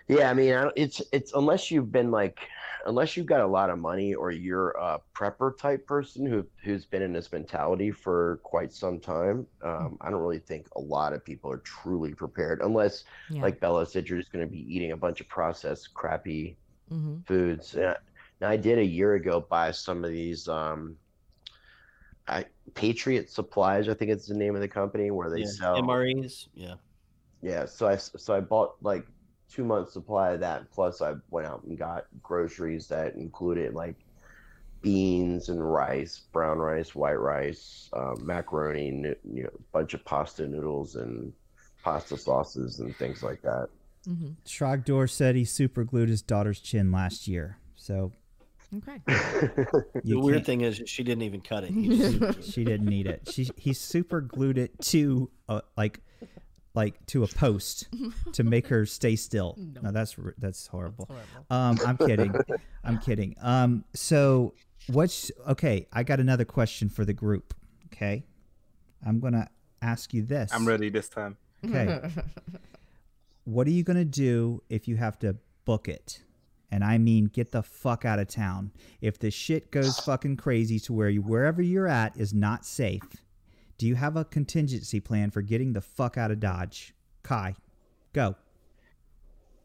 yeah, 0.08 0.30
I 0.30 0.34
mean, 0.34 0.54
I 0.54 0.70
it's 0.76 1.00
it's 1.12 1.32
unless 1.34 1.70
you've 1.70 1.92
been 1.92 2.10
like, 2.10 2.38
unless 2.86 3.16
you've 3.16 3.26
got 3.26 3.40
a 3.40 3.46
lot 3.46 3.70
of 3.70 3.78
money 3.78 4.14
or 4.14 4.30
you're 4.30 4.70
a 4.72 5.00
prepper 5.16 5.56
type 5.56 5.86
person 5.86 6.26
who 6.26 6.46
who's 6.62 6.86
been 6.86 7.02
in 7.02 7.12
this 7.12 7.32
mentality 7.32 7.90
for 7.90 8.40
quite 8.42 8.72
some 8.72 9.00
time. 9.00 9.46
Um, 9.62 9.96
I 10.00 10.10
don't 10.10 10.20
really 10.20 10.40
think 10.40 10.66
a 10.76 10.80
lot 10.80 11.12
of 11.12 11.24
people 11.24 11.50
are 11.52 11.58
truly 11.58 12.14
prepared 12.14 12.60
unless, 12.62 13.04
Yeah. 13.28 13.42
like 13.42 13.60
Bella 13.60 13.86
said, 13.86 14.08
you're 14.08 14.18
just 14.18 14.32
going 14.32 14.44
to 14.44 14.50
be 14.50 14.60
eating 14.74 14.92
a 14.92 14.96
bunch 14.96 15.20
of 15.20 15.28
processed, 15.28 15.94
crappy 15.94 16.58
hmm 16.90 17.24
foods. 17.26 17.74
And 17.74 17.86
I, 17.86 17.96
and 18.40 18.50
I 18.50 18.56
did 18.56 18.78
a 18.78 18.84
year 18.84 19.14
ago 19.14 19.40
buy 19.48 19.70
some 19.72 20.04
of 20.04 20.10
these. 20.10 20.48
Um, 20.48 20.96
I 22.30 22.44
Patriot 22.74 23.28
Supplies, 23.30 23.88
I 23.88 23.94
think 23.94 24.10
it's 24.10 24.26
the 24.26 24.34
name 24.34 24.54
of 24.54 24.60
the 24.60 24.68
company 24.68 25.10
where 25.10 25.28
they 25.30 25.40
Yeah. 25.40 25.46
sell 25.46 25.82
MREs. 25.82 26.48
Yeah. 26.54 26.74
yeah, 27.42 27.64
so 27.66 27.88
I 27.88 27.96
so 27.96 28.34
I 28.34 28.40
bought 28.40 28.76
like 28.82 29.06
two 29.50 29.64
months 29.64 29.92
supply 29.92 30.32
of 30.32 30.40
that. 30.40 30.70
Plus, 30.70 31.02
I 31.02 31.14
went 31.30 31.46
out 31.46 31.64
and 31.64 31.76
got 31.76 32.06
groceries 32.22 32.86
that 32.88 33.14
included 33.16 33.74
like 33.74 33.96
beans 34.82 35.48
and 35.48 35.60
rice, 35.72 36.22
brown 36.32 36.58
rice, 36.58 36.94
white 36.94 37.18
rice, 37.18 37.90
um, 37.92 38.16
macaroni, 38.24 38.90
nu- 38.90 39.14
you 39.30 39.42
know, 39.42 39.50
a 39.54 39.62
bunch 39.72 39.92
of 39.94 40.04
pasta 40.04 40.46
noodles 40.46 40.96
and 40.96 41.32
pasta 41.82 42.16
sauces 42.16 42.80
and 42.80 42.94
things 42.96 43.22
like 43.22 43.42
that. 43.42 43.68
hmm 44.06 44.30
Trogdor 44.46 45.08
said 45.10 45.34
he 45.36 45.44
super 45.44 45.84
glued 45.84 46.08
his 46.08 46.22
daughter's 46.22 46.60
chin 46.60 46.90
last 46.92 47.26
year. 47.28 47.58
So 47.74 48.12
Okay. 48.76 49.00
The 50.04 50.14
weird 50.18 50.36
can't- 50.38 50.46
thing 50.46 50.60
is 50.62 50.82
she 50.86 51.02
didn't 51.02 51.22
even 51.22 51.40
cut 51.40 51.64
it. 51.66 51.72
She 52.44 52.64
didn't 52.64 52.86
need 52.86 53.06
it. 53.06 53.28
She 53.30 53.50
he 53.56 53.72
super 53.72 54.20
glued 54.20 54.58
it 54.58 54.80
to 54.82 55.30
a, 55.48 55.62
like 55.76 56.00
like 56.74 57.04
to 57.06 57.24
a 57.24 57.26
post 57.26 57.88
to 58.32 58.44
make 58.44 58.68
her 58.68 58.86
stay 58.86 59.16
still. 59.16 59.56
No, 59.82 59.90
that's 59.90 60.16
that's 60.38 60.66
horrible. 60.68 61.06
horrible. 61.10 61.46
Um, 61.50 61.78
I'm 61.86 61.96
kidding. 61.96 62.32
I'm 62.84 62.98
kidding. 62.98 63.34
Um, 63.42 63.84
so 63.92 64.54
what's 64.86 65.32
okay? 65.48 65.88
I 65.92 66.04
got 66.04 66.20
another 66.20 66.44
question 66.44 66.88
for 66.88 67.04
the 67.04 67.12
group. 67.12 67.54
Okay, 67.86 68.24
I'm 69.04 69.18
gonna 69.18 69.48
ask 69.82 70.14
you 70.14 70.22
this. 70.22 70.52
I'm 70.54 70.66
ready 70.66 70.90
this 70.90 71.08
time. 71.08 71.36
Okay. 71.64 72.08
what 73.44 73.66
are 73.66 73.70
you 73.70 73.82
gonna 73.82 74.04
do 74.04 74.62
if 74.68 74.86
you 74.86 74.96
have 74.96 75.18
to 75.20 75.36
book 75.64 75.88
it? 75.88 76.22
And 76.70 76.84
I 76.84 76.98
mean, 76.98 77.26
get 77.26 77.50
the 77.50 77.62
fuck 77.62 78.04
out 78.04 78.18
of 78.18 78.28
town. 78.28 78.72
If 79.00 79.18
the 79.18 79.30
shit 79.30 79.70
goes 79.70 79.98
fucking 80.00 80.36
crazy 80.36 80.78
to 80.80 80.92
where 80.92 81.08
you 81.08 81.22
wherever 81.22 81.60
you're 81.60 81.88
at 81.88 82.16
is 82.16 82.32
not 82.32 82.64
safe, 82.64 83.22
do 83.78 83.86
you 83.86 83.94
have 83.96 84.16
a 84.16 84.24
contingency 84.24 85.00
plan 85.00 85.30
for 85.30 85.42
getting 85.42 85.72
the 85.72 85.80
fuck 85.80 86.16
out 86.16 86.30
of 86.30 86.38
Dodge? 86.38 86.94
Kai, 87.22 87.54
go. 88.12 88.36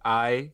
I 0.04 0.52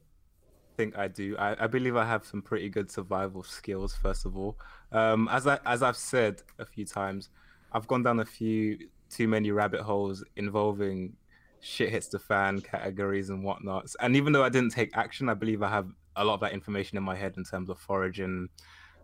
think 0.77 0.97
I 0.97 1.07
do. 1.07 1.35
I, 1.37 1.65
I 1.65 1.67
believe 1.67 1.95
I 1.95 2.05
have 2.05 2.25
some 2.25 2.41
pretty 2.41 2.69
good 2.69 2.89
survival 2.89 3.43
skills. 3.43 3.95
First 3.95 4.25
of 4.25 4.37
all, 4.37 4.57
um, 4.91 5.29
as 5.31 5.47
I 5.47 5.59
as 5.65 5.83
I've 5.83 5.97
said 5.97 6.41
a 6.59 6.65
few 6.65 6.85
times, 6.85 7.29
I've 7.71 7.87
gone 7.87 8.03
down 8.03 8.19
a 8.19 8.25
few 8.25 8.77
too 9.09 9.27
many 9.27 9.51
rabbit 9.51 9.81
holes 9.81 10.23
involving 10.35 11.13
shit 11.59 11.89
hits 11.89 12.07
the 12.07 12.19
fan 12.19 12.61
categories 12.61 13.29
and 13.29 13.43
whatnots. 13.43 13.95
And 13.99 14.15
even 14.15 14.33
though 14.33 14.43
I 14.43 14.49
didn't 14.49 14.71
take 14.71 14.97
action, 14.97 15.29
I 15.29 15.35
believe 15.35 15.61
I 15.61 15.69
have 15.69 15.87
a 16.15 16.23
lot 16.23 16.35
of 16.35 16.39
that 16.41 16.53
information 16.53 16.97
in 16.97 17.03
my 17.03 17.15
head 17.15 17.35
in 17.37 17.43
terms 17.43 17.69
of 17.69 17.79
foraging, 17.79 18.49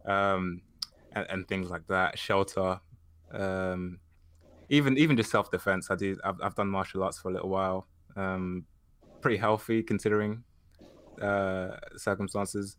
um, 0.05 0.61
and, 1.13 1.25
and 1.29 1.47
things 1.47 1.69
like 1.69 1.87
that, 1.87 2.17
shelter, 2.17 2.79
um, 3.31 3.99
even 4.69 4.97
even 4.97 5.17
just 5.17 5.31
self 5.31 5.49
defense. 5.51 5.89
I 5.89 5.95
do. 5.95 6.17
I've 6.23 6.39
I've 6.41 6.55
done 6.55 6.67
martial 6.67 7.03
arts 7.03 7.19
for 7.19 7.29
a 7.29 7.33
little 7.33 7.49
while. 7.49 7.87
Um, 8.15 8.65
pretty 9.21 9.37
healthy 9.37 9.83
considering 9.83 10.43
uh, 11.21 11.77
circumstances. 11.95 12.77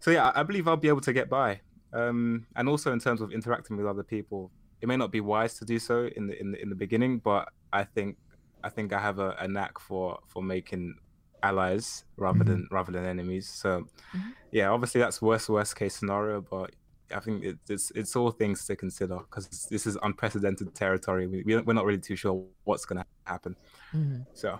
So 0.00 0.10
yeah, 0.10 0.28
I 0.28 0.40
I 0.40 0.42
believe 0.42 0.66
I'll 0.68 0.76
be 0.76 0.88
able 0.88 1.00
to 1.02 1.12
get 1.12 1.28
by. 1.28 1.60
Um, 1.92 2.46
and 2.56 2.68
also 2.68 2.92
in 2.92 2.98
terms 2.98 3.20
of 3.20 3.32
interacting 3.32 3.76
with 3.76 3.86
other 3.86 4.02
people, 4.02 4.50
it 4.80 4.88
may 4.88 4.96
not 4.96 5.10
be 5.10 5.20
wise 5.20 5.58
to 5.58 5.64
do 5.64 5.78
so 5.78 6.08
in 6.16 6.26
the 6.26 6.40
in 6.40 6.52
the, 6.52 6.62
in 6.62 6.68
the 6.68 6.74
beginning, 6.74 7.18
but 7.18 7.48
I 7.72 7.84
think 7.84 8.16
I 8.62 8.68
think 8.68 8.92
I 8.92 9.00
have 9.00 9.18
a, 9.18 9.30
a 9.38 9.48
knack 9.48 9.78
for 9.78 10.18
for 10.26 10.42
making 10.42 10.96
allies 11.42 12.04
rather 12.16 12.44
Mhm. 12.44 12.46
than 12.46 12.68
rather 12.70 12.92
than 12.92 13.04
enemies. 13.04 13.48
So 13.48 13.86
Mhm. 14.14 14.34
yeah, 14.52 14.70
obviously 14.70 15.00
that's 15.00 15.22
worst 15.22 15.48
worst 15.48 15.76
case 15.76 15.96
scenario, 15.96 16.40
but 16.42 16.74
I 17.14 17.20
think 17.20 17.44
it, 17.44 17.58
it's 17.68 17.90
it's 17.92 18.16
all 18.16 18.30
things 18.32 18.66
to 18.66 18.76
consider 18.76 19.18
because 19.18 19.48
this 19.70 19.86
is 19.86 19.98
unprecedented 20.02 20.74
territory. 20.74 21.26
We 21.26 21.42
we- 21.44 21.58
we're 21.62 21.74
not 21.74 21.86
really 21.86 22.00
too 22.00 22.16
sure 22.16 22.48
what's 22.64 22.84
going 22.86 23.02
to 23.02 23.06
happen. 23.26 23.56
Mhm. 23.94 24.26
So, 24.34 24.58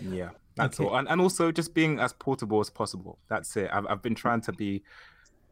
yeah, 0.00 0.30
that's 0.56 0.80
Okay. 0.80 0.84
all. 0.86 0.96
And, 0.96 1.08
and 1.08 1.20
also 1.20 1.52
just 1.52 1.74
being 1.74 2.00
as 2.00 2.12
portable 2.12 2.60
as 2.60 2.70
possible. 2.70 3.20
That's 3.28 3.56
it. 3.56 3.70
I've, 3.72 3.86
I've 3.86 4.02
been 4.02 4.14
trying 4.14 4.42
to 4.42 4.52
be 4.52 4.84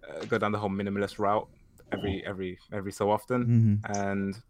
uh, 0.09 0.25
go 0.27 0.39
down 0.39 0.53
the 0.53 0.59
whole 0.59 0.71
minimalist 0.71 1.19
route 1.19 1.49
every 1.93 2.25
every 2.27 2.59
every 2.73 2.93
so 2.93 3.11
often, 3.11 3.43
hmm 3.45 3.75
and 3.85 4.43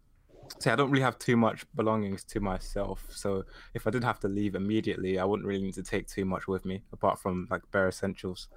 see, 0.59 0.69
I 0.69 0.75
don't 0.75 0.91
really 0.91 1.03
have 1.03 1.17
too 1.19 1.37
much 1.37 1.65
belongings 1.75 2.23
to 2.25 2.39
myself. 2.39 3.05
So 3.09 3.43
if 3.73 3.87
I 3.87 3.89
did 3.89 4.03
have 4.03 4.19
to 4.21 4.27
leave 4.27 4.55
immediately, 4.55 5.19
I 5.19 5.25
wouldn't 5.25 5.47
really 5.47 5.63
need 5.63 5.75
to 5.75 5.83
take 5.83 6.07
too 6.07 6.25
much 6.25 6.47
with 6.47 6.65
me 6.65 6.83
apart 6.93 7.19
from 7.19 7.47
like 7.49 7.61
bare 7.71 7.87
essentials 7.87 8.47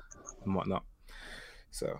and 0.45 0.55
whatnot. 0.55 0.85
So 1.71 1.99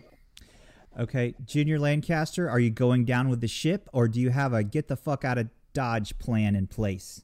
Okay, 0.99 1.35
Junior 1.45 1.79
Lancaster, 1.81 2.49
are 2.49 2.61
you 2.61 2.71
going 2.71 3.05
down 3.05 3.29
with 3.29 3.41
the 3.41 3.49
ship, 3.49 3.89
or 3.93 4.07
do 4.07 4.21
you 4.21 4.31
have 4.31 4.53
a 4.53 4.63
get 4.63 4.87
the 4.87 4.97
fuck 4.97 5.25
out 5.25 5.39
of 5.39 5.49
Dodge 5.73 6.17
plan 6.19 6.55
in 6.55 6.69
place? 6.69 7.23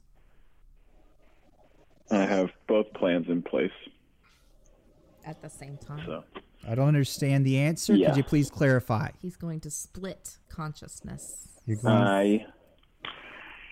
I 2.11 2.25
have 2.25 2.51
both 2.67 2.93
plans 2.95 3.29
in 3.29 3.43
place. 3.43 3.71
At 5.25 5.41
the 5.41 5.49
same 5.49 5.77
time, 5.77 6.03
So 6.05 6.25
I 6.67 6.75
don't 6.75 6.89
understand 6.89 7.47
the 7.47 7.59
answer. 7.59 7.93
Could 7.93 8.17
you 8.17 8.25
please 8.25 8.51
clarify? 8.51 9.11
he's 9.23 9.37
going 9.37 9.61
to 9.61 9.71
split 9.71 10.39
consciousness. 10.49 11.61
You're 11.67 11.77
going. 11.77 11.95
I 11.95 12.47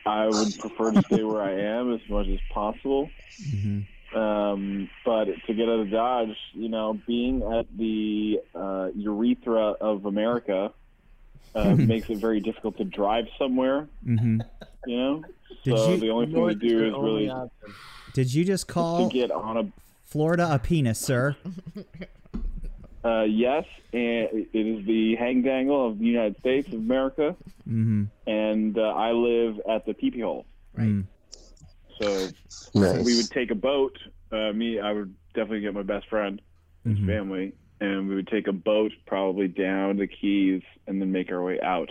I 0.08 0.26
would 0.26 0.58
prefer 0.58 0.92
to 0.92 1.02
stay 1.02 1.22
where 1.22 1.42
I 1.42 1.52
am 1.78 1.92
as 1.92 2.00
much 2.08 2.26
as 2.28 2.38
possible. 2.52 3.10
Mhm. 3.42 3.84
Um, 4.16 4.88
but 5.04 5.26
to 5.46 5.52
get 5.54 5.68
out 5.68 5.80
of 5.80 5.90
Dodge, 5.90 6.36
you 6.54 6.68
know, 6.70 6.98
being 7.06 7.42
at 7.42 7.66
the 7.76 8.40
uh, 8.54 8.88
urethra 8.96 9.72
of 9.80 10.06
America 10.06 10.72
uh, 11.54 11.74
makes 11.76 12.08
it 12.08 12.18
very 12.18 12.40
difficult 12.40 12.78
to 12.78 12.84
drive 12.84 13.26
somewhere. 13.38 13.86
Mhm. 14.06 14.40
You 14.86 14.96
know, 14.96 15.24
Did 15.64 15.76
so 15.78 15.90
you- 15.92 16.00
the 16.00 16.08
only 16.10 16.26
thing 16.32 16.48
to 16.48 16.54
do 16.54 16.86
is 16.86 16.92
really 16.94 17.28
option. 17.28 17.74
Did 18.14 18.32
you 18.32 18.44
just 18.44 18.66
to 18.68 18.72
call 18.74 19.08
get 19.10 19.30
on 19.30 19.56
a 19.58 19.72
Florida 20.04 20.48
a 20.50 20.58
penis, 20.58 20.98
sir? 20.98 21.36
Uh, 23.05 23.23
yes, 23.23 23.65
and 23.93 24.28
it 24.33 24.49
is 24.52 24.85
the 24.86 25.15
hang 25.17 25.43
dangle 25.43 25.86
of 25.89 25.99
the 25.99 26.05
United 26.05 26.36
States 26.41 26.68
of 26.68 26.75
America, 26.75 27.36
Mm-hmm. 27.68 28.05
and 28.27 28.78
uh, 28.78 28.81
I 28.81 29.12
live 29.12 29.60
at 29.68 29.85
the 29.85 29.93
teepee 29.94 30.20
hole. 30.23 30.47
Mm. 30.77 31.05
So 32.01 32.28
Nice. 32.75 33.05
we 33.05 33.17
would 33.17 33.31
take 33.31 33.51
a 33.51 33.55
boat. 33.55 33.99
Uh, 34.33 34.52
me, 34.52 34.81
I 34.81 34.93
would 34.93 35.15
definitely 35.35 35.60
get 35.60 35.75
my 35.75 35.83
best 35.83 36.09
friend, 36.09 36.41
his 36.85 36.99
Mhm. 36.99 37.07
family, 37.07 37.52
and 37.81 38.09
we 38.09 38.15
would 38.15 38.28
take 38.28 38.47
a 38.49 38.52
boat 38.52 38.93
probably 39.07 39.49
down 39.49 39.97
the 39.99 40.07
Keys 40.07 40.62
and 40.86 41.01
then 41.01 41.12
make 41.12 41.31
our 41.31 41.43
way 41.43 41.60
out 41.60 41.91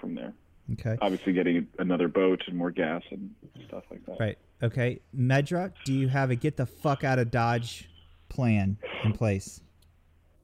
from 0.00 0.14
there. 0.14 0.32
Okay. 0.72 0.96
Obviously, 1.00 1.32
getting 1.32 1.68
another 1.78 2.08
boat 2.08 2.42
and 2.48 2.56
more 2.56 2.70
gas 2.70 3.02
and 3.10 3.34
stuff 3.68 3.84
like 3.90 4.04
that. 4.06 4.18
Right. 4.18 4.38
Okay. 4.62 5.00
Medra, 5.16 5.72
do 5.84 5.92
you 5.92 6.08
have 6.08 6.30
a 6.30 6.36
get 6.36 6.56
the 6.56 6.66
fuck 6.66 7.04
out 7.04 7.18
of 7.18 7.30
Dodge 7.30 7.88
plan 8.28 8.78
in 9.04 9.12
place? 9.12 9.60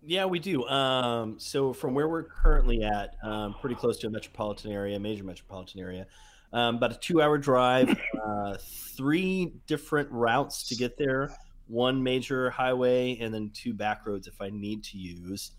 Yeah, 0.03 0.25
we 0.25 0.39
do. 0.39 0.67
Um, 0.67 1.39
so 1.39 1.73
from 1.73 1.95
where 1.95 2.09
we're 2.09 2.25
currently 2.25 2.83
at, 2.83 3.17
um, 3.23 3.55
pretty 3.61 3.77
close 3.77 3.99
to 3.99 4.07
a 4.07 4.11
metropolitan 4.11 4.73
area, 4.73 4.99
major 4.99 5.25
metropolitan 5.25 5.81
area, 5.81 6.07
um, 6.53 6.77
about 6.77 6.93
a 6.93 6.99
two-hour 6.99 7.39
drive, 7.39 7.95
uh, 8.27 8.57
three 8.97 9.53
different 9.67 10.11
routes 10.11 10.67
to 10.69 10.75
get 10.75 10.97
there, 10.97 11.31
one 11.69 12.03
major 12.03 12.51
highway, 12.51 13.19
and 13.20 13.33
then 13.33 13.51
two 13.53 13.75
back 13.75 14.07
roads 14.07 14.27
if 14.27 14.41
I 14.41 14.49
need 14.51 14.83
to 14.85 14.99
use. 14.99 15.53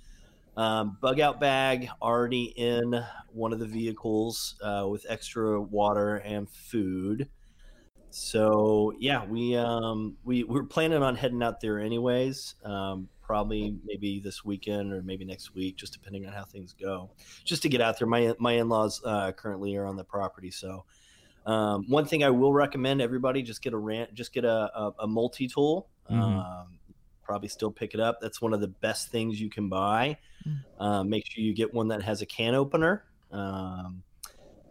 Um, 0.57 0.97
bug 1.01 1.19
out 1.19 1.39
bag 1.39 1.89
already 2.01 2.45
in 2.57 3.01
one 3.31 3.53
of 3.53 3.59
the 3.59 3.65
vehicles 3.67 4.55
uh, 4.61 4.85
with 4.89 5.05
extra 5.07 5.61
water 5.61 6.17
and 6.17 6.49
food. 6.49 7.29
so 8.09 8.93
yeah, 8.99 9.25
we 9.25 9.55
um, 9.55 10.17
we 10.25 10.43
we're 10.43 10.63
planning 10.63 11.01
on 11.03 11.15
heading 11.15 11.41
out 11.43 11.61
there 11.61 11.79
anyways. 11.79 12.55
Um, 12.65 13.07
probably 13.31 13.73
maybe 13.85 14.19
this 14.19 14.43
weekend 14.43 14.91
or 14.91 15.01
maybe 15.01 15.23
next 15.23 15.55
week, 15.55 15.77
just 15.77 15.93
depending 15.93 16.27
on 16.27 16.33
how 16.33 16.43
things 16.43 16.73
go. 16.73 17.09
Just 17.45 17.61
to 17.61 17.69
get 17.69 17.79
out 17.79 17.97
there. 17.97 18.05
My 18.05 18.35
my 18.39 18.51
in 18.51 18.67
laws 18.67 19.01
uh, 19.05 19.31
currently 19.31 19.73
are 19.77 19.85
on 19.85 19.95
the 19.95 20.03
property, 20.03 20.51
so 20.51 20.83
um, 21.45 21.85
one 21.87 22.03
thing 22.03 22.25
I 22.25 22.29
will 22.29 22.51
recommend 22.51 23.01
everybody 23.01 23.41
just 23.41 23.61
get 23.61 23.71
a 23.71 23.77
rant, 23.77 24.13
just 24.13 24.33
get 24.33 24.43
a, 24.43 24.69
a, 24.77 24.93
a 24.99 25.07
multi 25.07 25.47
tool. 25.47 25.87
Mhm. 26.11 26.19
Um, 26.19 26.79
probably 27.23 27.47
still 27.47 27.71
pick 27.71 27.93
it 27.93 28.01
up. 28.01 28.19
That's 28.19 28.41
one 28.41 28.53
of 28.53 28.59
the 28.59 28.67
best 28.67 29.11
things 29.11 29.39
you 29.39 29.49
can 29.49 29.69
buy. 29.69 30.17
Um, 30.77 31.09
make 31.09 31.25
sure 31.25 31.41
you 31.41 31.53
get 31.53 31.73
one 31.73 31.87
that 31.87 32.01
has 32.03 32.21
a 32.21 32.25
can 32.25 32.53
opener. 32.53 33.05
Um, 33.31 34.03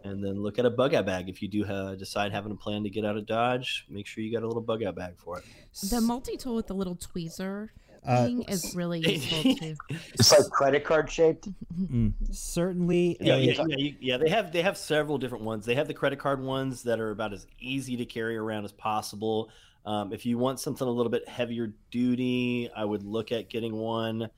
and 0.03 0.23
then 0.23 0.43
look 0.43 0.59
at 0.59 0.65
a 0.67 0.69
bug 0.69 0.93
out 0.93 1.07
bag. 1.07 1.29
If 1.29 1.41
you 1.41 1.47
do 1.47 1.65
uh, 1.65 1.95
decide 1.95 2.31
having 2.31 2.51
a 2.51 2.55
plan 2.55 2.83
to 2.83 2.91
get 2.91 3.05
out 3.05 3.17
of 3.17 3.25
Dodge, 3.25 3.85
make 3.89 4.05
sure 4.05 4.23
you 4.23 4.31
got 4.31 4.43
a 4.43 4.47
little 4.47 4.61
bug 4.61 4.83
out 4.83 4.93
bag 4.93 5.13
for 5.17 5.39
it. 5.39 5.45
The 5.89 6.01
multi 6.01 6.37
tool 6.37 6.55
with 6.55 6.67
the 6.67 6.75
little 6.75 6.95
tweezer 6.95 7.69
Uh, 8.05 8.25
thing 8.25 8.41
is 8.43 8.73
really 8.75 8.99
useful 9.07 9.55
too. 9.55 9.75
It's 10.13 10.31
like 10.31 10.49
credit 10.51 10.83
card 10.83 11.09
shaped. 11.11 11.47
Mm, 11.79 12.13
certainly 12.31 13.17
Yeah, 13.19 13.35
a- 13.35 13.39
yeah, 13.39 13.63
yeah, 13.67 13.75
you- 13.77 13.95
yeah. 13.99 14.17
They 14.17 14.29
have 14.29 14.51
they 14.51 14.61
have 14.63 14.77
several 14.77 15.17
different 15.17 15.43
ones. 15.43 15.65
They 15.65 15.75
have 15.75 15.87
the 15.87 15.93
credit 15.93 16.19
card 16.19 16.41
ones 16.41 16.83
that 16.83 16.99
are 16.99 17.11
about 17.11 17.33
as 17.33 17.45
easy 17.59 17.97
to 17.97 18.05
carry 18.05 18.37
around 18.37 18.65
as 18.65 18.71
possible. 18.71 19.49
Um, 19.85 20.13
if 20.13 20.25
you 20.25 20.37
want 20.37 20.59
something 20.59 20.87
a 20.87 20.91
little 20.91 21.11
bit 21.11 21.27
heavier 21.27 21.73
duty, 21.91 22.69
I 22.75 22.85
would 22.85 23.03
look 23.03 23.31
at 23.31 23.49
getting 23.49 23.75
one. 23.75 24.29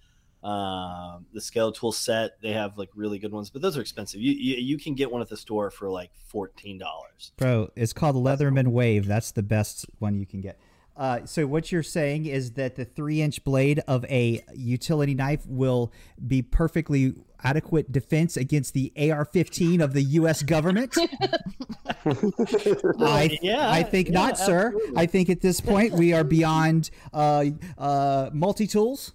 Um, 0.41 1.25
the 1.33 1.39
scale 1.39 1.71
tool 1.71 1.93
set 1.93 2.41
they 2.41 2.51
have 2.51 2.77
like 2.77 2.89
really 2.95 3.17
good 3.17 3.31
ones, 3.31 3.49
but 3.49 3.61
those 3.61 3.77
are 3.77 3.81
expensive. 3.81 4.19
You 4.19 4.33
you, 4.33 4.55
you 4.57 4.77
can 4.77 4.93
get 4.93 5.09
one 5.09 5.21
at 5.21 5.29
the 5.29 5.37
store 5.37 5.71
for 5.71 5.89
like 5.89 6.09
fourteen 6.27 6.77
dollars. 6.77 7.31
Bro, 7.37 7.69
it's 7.77 7.93
called 7.93 8.17
Leatherman 8.17 8.67
Wave. 8.67 9.05
That's 9.07 9.31
the 9.31 9.43
best 9.43 9.85
one 9.99 10.15
you 10.19 10.25
can 10.25 10.41
get. 10.41 10.59
Uh, 10.95 11.25
so 11.25 11.47
what 11.47 11.71
you're 11.71 11.81
saying 11.83 12.25
is 12.25 12.51
that 12.51 12.75
the 12.75 12.85
three-inch 12.85 13.43
blade 13.43 13.81
of 13.87 14.05
a 14.05 14.43
utility 14.53 15.15
knife 15.15 15.45
will 15.47 15.91
be 16.27 16.41
perfectly 16.41 17.13
adequate 17.43 17.91
defense 17.91 18.37
against 18.37 18.73
the 18.73 18.91
AR-15 18.95 19.83
of 19.83 19.93
the 19.93 20.03
U.S. 20.03 20.43
government? 20.43 20.95
I, 22.05 23.37
Yeah, 23.41 23.69
I 23.69 23.83
think 23.83 24.09
yeah, 24.09 24.13
not, 24.13 24.37
sir. 24.37 24.73
I 24.95 25.05
think 25.05 25.29
at 25.29 25.41
this 25.41 25.59
point 25.59 25.93
we 25.93 26.13
are 26.13 26.23
beyond 26.23 26.89
uh, 27.11 27.45
uh, 27.77 28.29
multi-tools. 28.33 29.13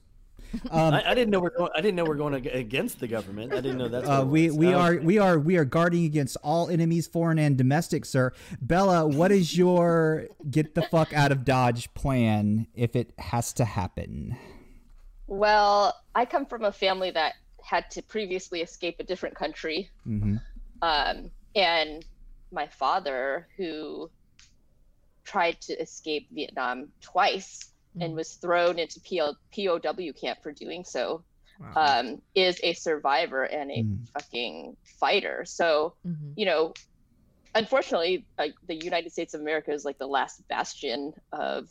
Um, 0.71 0.95
I, 0.95 1.11
I 1.11 1.15
didn't 1.15 1.31
know 1.31 1.41
we're 1.41 1.57
going. 1.57 1.71
I 1.75 1.81
didn't 1.81 1.97
know 1.97 2.05
we're 2.05 2.15
going 2.15 2.35
against 2.35 3.01
the 3.01 3.09
government. 3.09 3.53
I 3.53 3.57
didn't 3.57 3.79
know 3.79 3.89
that's. 3.89 4.09
Uh, 4.09 4.25
what 4.25 4.41
it 4.41 4.51
we 4.51 4.51
we 4.51 4.75
are 4.75 4.97
we 4.97 5.19
are 5.19 5.39
we 5.39 5.57
are 5.57 5.65
guarding 5.65 6.05
against 6.05 6.37
all 6.43 6.69
enemies, 6.69 7.07
foreign 7.07 7.39
and 7.39 7.57
domestic, 7.57 8.05
sir. 8.05 8.33
Bella, 8.61 9.07
what 9.07 9.31
is 9.31 9.57
your 9.57 10.27
get 10.51 10.75
the 10.75 10.83
fuck 10.83 11.13
out 11.13 11.33
of 11.33 11.45
Dodge 11.45 11.93
plan 11.95 12.67
if 12.75 12.97
it 12.97 13.13
has 13.19 13.53
to 13.55 13.65
happen? 13.65 14.37
Well, 15.27 15.95
I 16.15 16.25
come 16.25 16.47
from 16.47 16.65
a 16.65 16.73
family 16.73 17.11
that 17.11 17.35
had 17.63 17.91
to 17.93 18.03
previously 18.03 18.63
escape 18.63 18.97
a 18.99 19.05
different 19.05 19.35
country. 19.35 19.91
hmm 20.05 20.37
Um, 20.81 21.31
and 21.55 22.05
my 22.51 22.67
father, 22.67 23.49
who 23.57 24.11
tried 25.25 25.61
to 25.61 25.75
escape 25.75 26.29
Vietnam 26.33 26.89
twice 27.03 27.73
and 28.01 28.13
Mm. 28.13 28.17
was 28.17 28.35
thrown 28.35 28.79
into 28.79 29.01
PL- 29.01 29.37
POW 29.55 30.13
camp 30.13 30.41
for 30.43 30.53
doing 30.53 30.85
so, 30.85 31.25
Wow. 31.61 31.73
um, 32.01 32.23
is 32.35 32.61
a 32.63 32.73
survivor 32.75 33.45
and 33.45 33.71
a 33.71 33.83
Mm. 33.83 34.09
fucking 34.11 34.77
fighter. 35.01 35.45
So, 35.45 35.97
Mhm. 36.07 36.35
you 36.37 36.47
know, 36.47 36.73
unfortunately, 37.55 38.27
like 38.39 38.55
the 38.67 38.77
United 38.77 39.11
States 39.13 39.35
of 39.35 39.41
America 39.41 39.73
is 39.73 39.85
like 39.85 39.99
the 39.99 40.07
last 40.07 40.47
bastion 40.49 41.13
of 41.33 41.69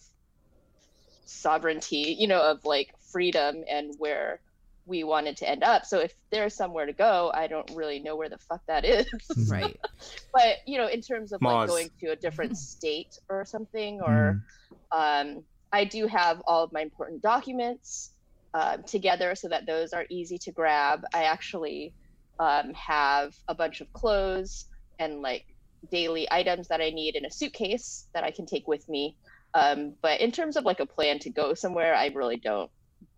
sovereignty, 1.26 2.16
you 2.20 2.28
know, 2.28 2.42
of 2.42 2.64
like 2.66 2.94
freedom 3.12 3.64
and 3.70 3.94
where 3.98 4.42
we 4.86 5.04
wanted 5.04 5.36
to 5.38 5.50
end 5.50 5.64
up. 5.64 5.86
So 5.86 6.00
if 6.00 6.14
there's 6.32 6.56
somewhere 6.56 6.86
to 6.86 6.94
go, 6.94 7.30
I 7.34 7.48
don't 7.48 7.70
really 7.76 8.00
know 8.00 8.16
where 8.16 8.30
the 8.30 8.38
fuck 8.38 8.62
that 8.68 8.86
is. 8.86 9.06
Right. 9.50 9.78
but 10.34 10.58
you 10.66 10.78
know, 10.78 10.88
in 10.88 11.02
terms 11.02 11.32
of 11.34 11.42
Mars. 11.42 11.70
like 11.70 11.76
going 11.78 11.90
to 12.02 12.12
a 12.12 12.16
different 12.16 12.58
state 12.58 13.18
or 13.30 13.46
something, 13.46 14.02
or 14.02 14.42
um, 14.92 15.44
I 15.78 15.84
do 15.86 16.08
have 16.08 16.42
all 16.48 16.64
of 16.64 16.74
my 16.74 16.82
important 16.82 17.22
documents 17.22 18.12
um, 18.54 18.84
together 18.84 19.36
so 19.36 19.48
that 19.50 19.68
those 19.68 19.94
are 19.94 20.06
easy 20.10 20.38
to 20.46 20.52
grab. 20.52 21.02
I 21.14 21.24
actually 21.36 21.94
um, 22.40 22.74
have 22.74 23.34
a 23.48 23.56
bunch 23.56 23.82
of 23.82 23.92
clothes 23.94 24.66
and 25.00 25.22
like 25.22 25.46
daily 25.92 26.28
items 26.32 26.68
that 26.70 26.82
I 26.82 26.90
need 26.90 27.16
in 27.16 27.26
a 27.26 27.32
suitcase 27.32 28.08
that 28.14 28.24
I 28.24 28.32
can 28.32 28.46
take 28.46 28.68
with 28.68 28.84
me. 28.90 29.18
Um, 29.54 29.96
but 30.02 30.20
in 30.22 30.32
terms 30.32 30.58
of 30.58 30.66
like 30.66 30.80
a 30.80 30.86
plan 30.86 31.20
to 31.20 31.30
go 31.30 31.54
somewhere, 31.54 31.94
I 31.96 32.08
really 32.08 32.38
don't 32.38 32.72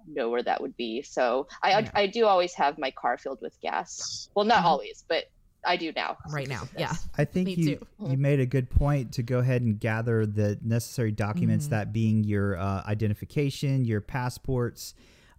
know 0.05 0.29
where 0.29 0.43
that 0.43 0.61
would 0.61 0.75
be. 0.75 1.01
So 1.01 1.47
I. 1.63 1.89
I 1.95 2.07
do 2.07 2.25
always 2.25 2.53
have 2.55 2.77
my 2.77 2.91
car 3.01 3.17
filled 3.17 3.39
with 3.41 3.55
gas. 3.61 4.29
Well, 4.35 4.45
not 4.45 4.63
Mhm. 4.63 4.71
always, 4.71 5.05
but 5.07 5.23
I 5.65 5.75
do 5.75 5.91
now. 5.95 6.17
Right 6.31 6.47
now. 6.47 6.67
Yeah. 6.77 6.93
I 7.17 7.25
think 7.25 7.47
Me 7.47 7.53
you 7.55 7.75
too. 7.75 7.87
you 8.07 8.17
made 8.17 8.39
a 8.39 8.45
good 8.45 8.69
point 8.69 9.11
to 9.13 9.23
go 9.23 9.39
ahead 9.39 9.61
and 9.61 9.79
gather 9.79 10.25
the 10.25 10.57
necessary 10.63 11.11
documents. 11.11 11.67
Mhm. 11.67 11.69
That 11.71 11.93
being 11.93 12.23
your 12.23 12.57
uh, 12.57 12.83
identification, 12.85 13.83
your 13.85 14.01
passports, 14.01 14.93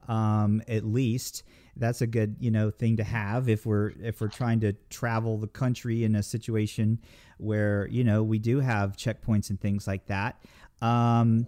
um, 0.09 0.63
at 0.69 0.85
least. 0.85 1.43
That's 1.77 2.03
a 2.03 2.07
good 2.07 2.37
you 2.41 2.51
know 2.51 2.71
thing 2.71 2.97
to 2.99 3.05
have 3.05 3.49
if 3.49 3.65
we're 3.65 3.93
if 4.03 4.21
we're 4.21 4.29
trying 4.29 4.61
to 4.61 4.75
travel 4.91 5.39
the 5.39 5.47
country 5.47 6.05
in 6.05 6.15
a 6.15 6.23
situation 6.23 6.99
where 7.39 7.89
you 7.89 8.05
know 8.05 8.23
we 8.23 8.39
do 8.39 8.61
have 8.61 8.97
checkpoints 8.97 9.49
and 9.49 9.59
things 9.61 9.87
like 9.87 10.07
that. 10.07 10.43
Um, 10.83 11.47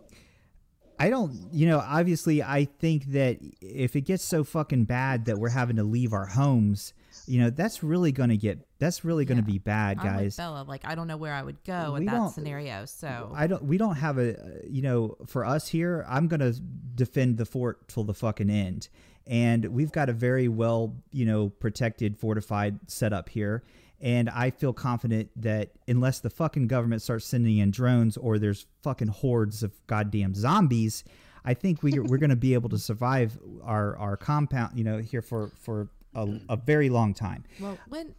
I 0.99 1.10
don't, 1.10 1.49
you 1.52 1.67
know, 1.67 1.81
obviously, 1.81 2.42
I 2.42 2.65
think 2.65 3.07
that 3.07 3.39
if 3.60 3.97
it 3.97 4.02
gets 4.02 4.23
so 4.23 4.44
fucking 4.44 4.84
bad 4.84 5.25
that 5.25 5.36
we're 5.39 5.49
having 5.49 5.76
to 5.76 5.83
leave 5.83 6.12
our 6.12 6.26
homes, 6.26 6.94
you 7.26 7.41
know, 7.41 7.51
that's 7.51 7.83
really 7.83 8.12
going 8.12 8.31
to 8.31 8.36
get, 8.36 8.67
that's 8.78 9.05
really 9.05 9.25
going 9.25 9.42
to 9.42 9.49
Yeah. 9.49 9.52
be 9.55 9.59
bad, 9.59 9.99
guys. 10.01 10.36
Bella. 10.36 10.65
Like 10.67 10.83
I 10.84 10.94
don't 10.94 11.07
know 11.07 11.17
where 11.17 11.33
I 11.34 11.42
would 11.42 11.62
go 11.65 11.92
We 11.92 12.01
in 12.01 12.05
that 12.07 12.31
scenario. 12.33 12.84
So 12.86 13.33
I 13.34 13.47
don't, 13.47 13.65
we 13.65 13.78
don't 13.78 13.97
have 13.97 14.18
a, 14.18 14.36
you 14.68 14.83
know, 14.83 15.17
for 15.26 15.44
us 15.44 15.68
here, 15.68 16.05
I'm 16.09 16.28
going 16.28 16.41
to 16.41 16.52
defend 16.94 17.39
the 17.39 17.44
fort 17.47 17.89
till 17.89 18.05
the 18.05 18.15
fucking 18.15 18.51
end. 18.51 18.89
And 19.26 19.67
we've 19.67 19.92
got 19.92 20.09
a 20.09 20.12
very 20.12 20.49
well, 20.49 20.97
you 21.12 21.25
know, 21.25 21.49
protected, 21.49 22.18
fortified 22.18 22.78
setup 22.89 23.28
here. 23.28 23.62
And 24.01 24.28
I 24.28 24.51
feel 24.51 24.73
confident 24.73 25.31
that 25.36 25.70
unless 25.86 26.18
the 26.18 26.31
fucking 26.31 26.67
government 26.67 27.02
starts 27.02 27.25
sending 27.25 27.59
in 27.59 27.70
drones 27.70 28.17
or 28.17 28.39
there's 28.41 28.67
fucking 28.83 29.07
hordes 29.09 29.62
of 29.62 29.73
goddamn 29.86 30.34
zombies, 30.34 31.05
I 31.44 31.55
think 31.55 31.84
we, 31.84 32.01
we're 32.01 32.18
going 32.18 32.31
to 32.31 32.36
be 32.36 32.55
able 32.55 32.68
to 32.70 32.78
survive 32.78 33.39
our, 33.62 33.97
our 33.99 34.17
compound, 34.17 34.76
you 34.76 34.83
know, 34.83 34.99
here 34.99 35.23
for, 35.23 35.52
for 35.60 35.89
a, 36.15 36.26
a 36.49 36.57
very 36.57 36.89
long 36.91 37.15
time. 37.15 37.44
well, 37.60 37.78
when 37.89 38.15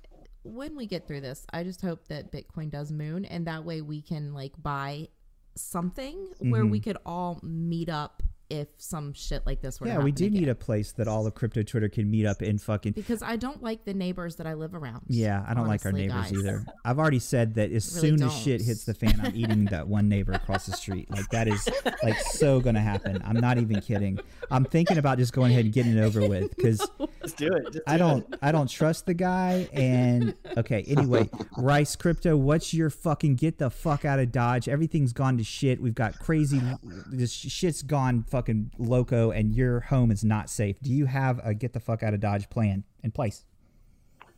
when 0.46 0.76
we 0.76 0.86
get 0.86 1.08
through 1.08 1.22
this, 1.22 1.46
I 1.54 1.64
just 1.64 1.82
hope 1.82 2.08
that 2.10 2.32
Bitcoin 2.32 2.70
does 2.70 2.92
moon, 2.92 3.24
and 3.26 3.48
that 3.48 3.64
way 3.64 3.82
we 3.82 4.02
can 4.02 4.34
like 4.34 4.52
buy 4.62 5.08
something 5.56 6.18
where 6.40 6.66
we 6.66 6.80
Mhm. 6.80 6.84
could 6.84 6.98
all 7.06 7.40
meet 7.44 7.88
up 7.90 8.24
if 8.60 8.68
some 8.78 9.14
shit 9.14 9.46
like 9.46 9.62
this 9.62 9.80
were. 9.80 9.88
to 9.88 9.94
Yeah, 9.94 9.98
we 10.00 10.12
happen 10.12 10.16
do 10.16 10.30
need 10.30 10.48
a 10.50 10.56
place 10.56 10.92
that 10.94 11.08
all 11.08 11.26
of 11.26 11.34
crypto 11.36 11.64
Twitter 11.64 11.90
can 11.90 12.10
meet 12.10 12.26
up 12.26 12.42
in 12.42 12.58
fucking 12.58 12.94
because 12.94 13.24
I 13.24 13.36
don't 13.36 13.64
like 13.64 13.86
the 13.86 13.94
neighbors 13.94 14.36
that 14.38 14.48
I 14.48 14.54
live 14.54 14.76
around. 14.76 15.02
Yeah, 15.08 15.44
I 15.48 15.54
don't 15.54 15.68
like 15.68 15.86
our 15.86 15.92
neighbors 15.92 16.32
guys. 16.32 16.34
either. 16.34 16.66
I've 16.86 17.00
already 17.00 17.20
said 17.20 17.56
that 17.56 17.72
as 17.72 17.96
Really 17.96 18.10
soon 18.10 18.24
as 18.24 18.32
don't. 18.34 18.42
shit 18.44 18.62
hits 18.62 18.86
the 18.86 18.94
fan, 18.94 19.20
I'm 19.24 19.36
eating 19.36 19.66
that 19.66 19.88
one 19.88 20.08
neighbor 20.08 20.34
across 20.34 20.66
the 20.66 20.74
street. 20.74 21.10
Like 21.10 21.28
that 21.30 21.48
is 21.48 21.68
like 22.04 22.20
so 22.20 22.60
gonna 22.60 22.82
happen. 22.82 23.22
I'm 23.26 23.40
not 23.40 23.58
even 23.58 23.82
kidding. 23.82 24.20
I'm 24.52 24.66
thinking 24.66 24.98
about 24.98 25.18
just 25.18 25.34
going 25.34 25.52
ahead 25.52 25.66
and 25.66 25.74
getting 25.74 25.98
it 25.98 26.02
over 26.02 26.28
with 26.28 26.56
because 26.56 26.88
Just 27.24 27.38
do 27.38 27.48
it. 27.54 27.64
Just 27.72 27.84
I 27.88 27.94
do 27.94 28.00
don't 28.00 28.34
it. 28.34 28.40
I 28.42 28.52
don't 28.52 28.70
trust 28.70 29.06
the 29.06 29.14
guy. 29.14 29.70
And 29.72 30.36
okay, 30.58 30.84
anyway, 30.88 31.30
Rice 31.58 31.96
Crypto, 31.96 32.36
what's 32.36 32.74
your 32.74 32.90
fucking 32.90 33.36
get 33.36 33.58
the 33.60 33.70
fuck 33.70 34.04
out 34.04 34.20
of 34.20 34.32
Dodge? 34.32 34.68
Everything's 34.68 35.14
gone 35.14 35.38
to 35.38 35.44
shit. 35.44 35.82
We've 35.82 35.96
got 35.96 36.20
crazy. 36.20 36.62
This 37.10 37.32
shit's 37.32 37.82
gone 37.82 38.24
fucking 38.24 38.43
loco, 38.78 39.32
and 39.32 39.54
your 39.54 39.82
home 39.82 40.12
is 40.12 40.24
not 40.24 40.50
safe. 40.50 40.80
Do 40.82 40.92
you 40.92 41.06
have 41.06 41.40
a 41.44 41.54
get 41.54 41.74
the 41.74 41.80
fuck 41.80 42.04
out 42.04 42.14
of 42.14 42.20
Dodge 42.20 42.50
plan 42.50 42.84
in 43.04 43.12
place? 43.12 43.46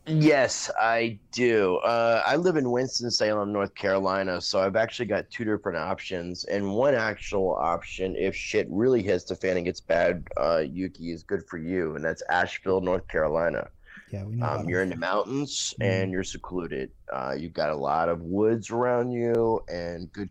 Yes, 0.08 0.70
I 0.80 1.18
do. 1.32 1.78
Uh, 1.78 2.22
I 2.24 2.36
live 2.36 2.58
in 2.58 2.70
Winston-Salem, 2.70 3.52
North 3.52 3.74
Carolina, 3.74 4.40
so 4.40 4.60
I've 4.60 4.76
actually 4.76 5.08
got 5.08 5.28
two 5.32 5.44
different 5.46 5.80
options. 5.80 6.44
And 6.44 6.76
one 6.76 6.94
actual 6.94 7.56
option, 7.56 8.16
if 8.16 8.36
shit 8.36 8.68
really 8.70 9.02
hits 9.02 9.24
the 9.24 9.36
fan 9.36 9.58
and 9.58 9.66
gets 9.66 9.82
bad, 9.82 10.28
uh, 10.38 10.60
Yuki, 10.60 11.12
is 11.12 11.24
good 11.24 11.44
for 11.48 11.58
you, 11.58 11.96
and 11.96 12.06
that's 12.06 12.22
Asheville, 12.30 12.82
North 12.82 13.08
Carolina. 13.08 13.68
Yeah, 14.12 14.26
we 14.26 14.36
know. 14.36 14.46
Um, 14.46 14.70
you're 14.70 14.84
in 14.84 14.90
the 14.92 14.96
mountains 14.96 15.74
Mhm. 15.80 15.86
and 15.86 16.12
you're 16.12 16.24
secluded. 16.24 16.92
Uh, 17.12 17.36
you've 17.36 17.54
got 17.54 17.72
a 17.72 17.76
lot 17.76 18.08
of 18.08 18.22
woods 18.22 18.70
around 18.70 19.12
you 19.12 19.64
and 19.68 20.12
good, 20.14 20.30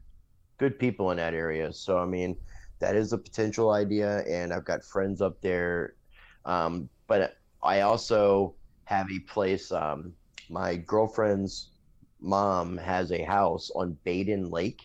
good 0.58 0.78
people 0.78 1.10
in 1.10 1.16
that 1.16 1.34
area. 1.34 1.72
So 1.72 1.98
I 1.98 2.06
mean, 2.06 2.36
that 2.84 2.96
is 2.96 3.12
a 3.12 3.18
potential 3.18 3.72
idea, 3.72 4.24
and 4.28 4.52
I've 4.52 4.66
got 4.66 4.84
friends 4.84 5.22
up 5.22 5.40
there. 5.42 5.96
Um, 6.44 6.90
but 7.08 7.36
I 7.62 7.82
also 7.82 8.58
have 8.84 9.06
a 9.10 9.20
place. 9.32 9.72
Um, 9.72 10.16
my 10.50 10.76
girlfriend's 10.76 11.72
mom 12.20 12.78
has 12.78 13.12
a 13.12 13.24
house 13.24 13.70
on 13.74 13.98
Badin 14.06 14.50
Lake, 14.52 14.82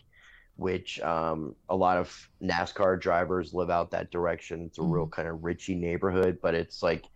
which 0.56 1.00
um, 1.00 1.56
a 1.68 1.76
lot 1.76 1.98
of 1.98 2.28
NASCAR 2.42 3.00
drivers 3.00 3.54
live 3.54 3.70
out 3.70 3.90
that 3.92 4.10
direction. 4.10 4.66
It's 4.66 4.78
a 4.78 4.82
real 4.82 5.06
Mm-hmm. 5.06 5.08
kind 5.08 5.28
of 5.28 5.38
richy 5.40 5.76
neighborhood, 5.78 6.38
but 6.42 6.54
it's 6.54 6.82
like 6.82 7.06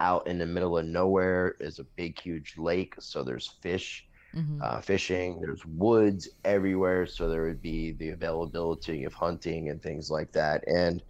out 0.00 0.26
in 0.26 0.38
the 0.38 0.46
middle 0.46 0.78
of 0.78 0.86
nowhere 0.86 1.56
is 1.60 1.78
a 1.78 1.84
big, 1.96 2.20
huge 2.20 2.54
lake. 2.58 2.94
So 3.00 3.24
there's 3.24 3.58
fish, 3.62 4.06
Mhm. 4.34 4.64
uh, 4.64 4.80
fishing. 4.80 5.40
There's 5.40 5.64
woods 5.66 6.28
everywhere, 6.44 7.06
so 7.06 7.28
there 7.28 7.44
would 7.44 7.62
be 7.62 7.92
the 7.92 8.10
availability 8.10 9.04
of 9.04 9.14
hunting 9.14 9.68
and 9.68 9.82
things 9.82 10.10
like 10.10 10.32
that. 10.32 10.64
And 10.68 11.02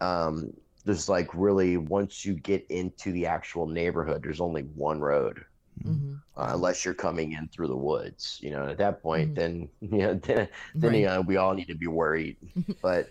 um, 0.00 0.52
there's 0.84 1.08
like 1.08 1.34
really 1.34 1.76
once 1.78 2.24
you 2.24 2.34
get 2.34 2.66
into 2.70 3.12
the 3.12 3.26
actual 3.26 3.68
neighborhood, 3.68 4.22
there's 4.24 4.40
only 4.42 4.62
one 4.64 5.00
road, 5.00 5.44
Mhm. 5.84 6.22
uh, 6.36 6.50
unless 6.54 6.84
you're 6.84 6.94
coming 6.94 7.32
in 7.32 7.48
through 7.48 7.68
the 7.68 7.76
woods. 7.76 8.38
You 8.42 8.50
know, 8.50 8.68
at 8.68 8.78
that 8.78 9.02
point, 9.02 9.34
Mhm. 9.34 9.36
then 9.36 9.70
you 9.80 9.98
know, 9.98 10.14
then, 10.14 10.48
then 10.80 10.94
Right. 10.94 10.94
you 10.94 11.06
know, 11.06 11.20
we 11.22 11.36
all 11.36 11.54
need 11.54 11.66
to 11.66 11.74
be 11.76 11.86
worried. 11.86 12.38
but 12.82 13.08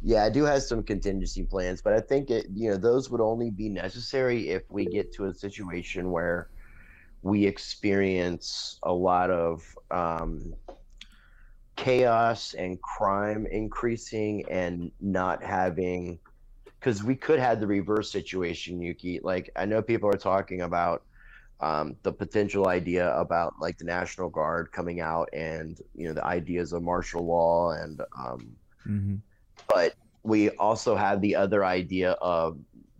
yeah, 0.00 0.24
I 0.24 0.30
do 0.30 0.44
have 0.44 0.62
some 0.62 0.82
contingency 0.82 1.44
plans, 1.44 1.80
but 1.82 1.92
I 1.92 2.00
think 2.00 2.30
it, 2.30 2.46
you 2.52 2.70
know, 2.70 2.76
those 2.76 3.08
would 3.10 3.20
only 3.20 3.50
be 3.50 3.68
necessary 3.68 4.48
if 4.48 4.64
we 4.70 4.86
get 4.86 5.12
to 5.14 5.26
a 5.26 5.34
situation 5.34 6.10
where 6.10 6.50
we 7.22 7.46
experience 7.46 8.78
a 8.82 8.92
lot 8.92 9.30
of 9.30 9.62
um, 9.90 10.54
chaos 11.76 12.54
and 12.54 12.80
crime 12.82 13.46
increasing 13.46 14.44
and 14.50 14.90
not 15.00 15.42
having 15.42 16.18
because 16.78 17.02
we 17.04 17.14
could 17.14 17.38
have 17.38 17.60
the 17.60 17.66
reverse 17.66 18.10
situation 18.10 18.80
yuki. 18.80 19.20
Like 19.22 19.50
i 19.56 19.64
know 19.64 19.82
people 19.82 20.08
are 20.08 20.18
talking 20.18 20.62
about 20.62 21.04
um, 21.60 21.96
the 22.02 22.12
potential 22.12 22.66
idea 22.68 23.16
about 23.16 23.54
like 23.60 23.78
the 23.78 23.84
national 23.84 24.28
guard 24.28 24.72
coming 24.72 25.00
out 25.00 25.28
and 25.32 25.80
you 25.94 26.08
know 26.08 26.14
the 26.14 26.24
ideas 26.24 26.72
of 26.72 26.82
martial 26.82 27.24
law 27.24 27.70
and 27.70 28.02
um, 28.18 28.56
hmm 28.84 29.16
but 29.68 29.94
we 30.24 30.50
also 30.50 30.94
have 30.96 31.20
the 31.20 31.34
other 31.36 31.64
idea 31.64 32.12
of 32.12 32.58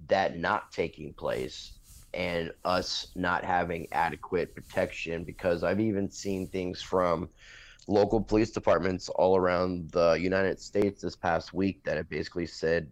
that 0.09 0.39
not 0.39 0.71
taking 0.71 1.13
place 1.13 1.79
and 2.15 2.53
us 2.65 3.09
not 3.15 3.45
having 3.45 3.87
adequate 3.93 4.55
protection 4.55 5.25
because 5.25 5.63
I've 5.63 5.81
even 5.81 6.11
seen 6.11 6.47
things 6.47 6.83
from 6.83 7.29
local 7.89 8.21
police 8.21 8.51
departments 8.51 9.09
all 9.09 9.37
around 9.37 9.91
the 9.91 10.13
United 10.13 10.61
States 10.61 11.03
this 11.03 11.17
past 11.17 11.53
week 11.53 11.83
that 11.85 11.97
have 11.97 12.09
basically 12.09 12.47
said 12.47 12.89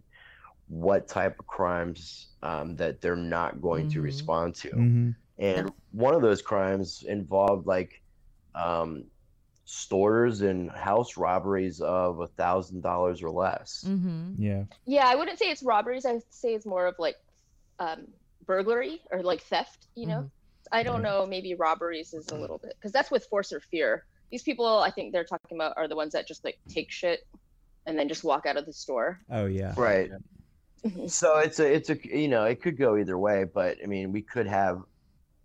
what 0.69 1.09
type 1.09 1.39
of 1.39 1.47
crimes 1.47 2.29
um, 2.43 2.77
that 2.77 3.01
they're 3.01 3.17
not 3.17 3.61
going 3.61 3.89
to 3.89 4.01
Mhm. 4.01 4.05
respond 4.05 4.55
to. 4.57 4.71
hmm 4.71 5.11
And 5.39 5.73
one 5.93 6.15
of 6.15 6.23
those 6.23 6.43
crimes 6.43 7.03
involved 7.03 7.67
like 7.67 8.03
um, 8.55 9.05
stores 9.65 10.41
and 10.43 10.71
house 10.71 11.17
robberies 11.17 11.81
of 11.81 12.21
a 12.21 12.27
thousand 12.27 12.83
dollars 12.83 13.23
or 13.23 13.31
less. 13.31 13.85
Mhm. 13.87 14.35
Yeah. 14.39 14.65
Yeah, 14.87 15.07
I 15.07 15.15
wouldn't 15.15 15.39
say 15.39 15.51
it's 15.51 15.63
robberies. 15.63 16.05
I 16.05 16.13
would 16.15 16.23
say 16.31 16.55
it's 16.55 16.67
more 16.67 16.87
of 16.87 16.95
like 16.99 17.17
um, 17.79 18.07
burglary 18.47 19.01
or 19.11 19.23
like 19.23 19.43
theft. 19.43 19.87
You 19.95 20.07
know, 20.07 20.19
mm-hmm. 20.19 20.27
I 20.73 20.83
don't 20.83 21.03
know. 21.03 21.27
Maybe 21.27 21.55
robberies 21.55 22.15
is 22.15 22.29
a 22.29 22.37
little 22.37 22.59
bit 22.59 22.75
because 22.79 22.93
that's 22.93 23.11
with 23.11 23.27
force 23.27 23.53
or 23.53 23.61
fear. 23.61 24.05
These 24.31 24.43
people, 24.43 24.67
I 24.67 24.91
think 24.91 25.13
they're 25.13 25.25
talking 25.25 25.57
about, 25.57 25.77
are 25.77 25.89
the 25.89 25.97
ones 25.97 26.13
that 26.13 26.27
just 26.27 26.45
like 26.45 26.59
take 26.69 26.91
shit 26.91 27.27
and 27.87 27.99
then 27.99 28.09
just 28.09 28.25
walk 28.25 28.47
out 28.47 28.57
of 28.57 28.67
the 28.67 28.73
store. 28.73 29.21
Oh 29.31 29.47
yeah. 29.47 29.75
Right. 29.77 30.11
Mm-hmm. 30.85 31.07
So 31.09 31.39
it's 31.39 31.61
a 31.61 31.71
it's 31.71 31.91
a 31.91 31.99
you 32.05 32.29
know 32.29 32.45
it 32.45 32.63
could 32.63 32.79
go 32.79 32.97
either 32.97 33.19
way, 33.19 33.45
but 33.45 33.79
I 33.83 33.87
mean 33.87 34.13
we 34.13 34.23
could 34.23 34.47
have 34.47 34.83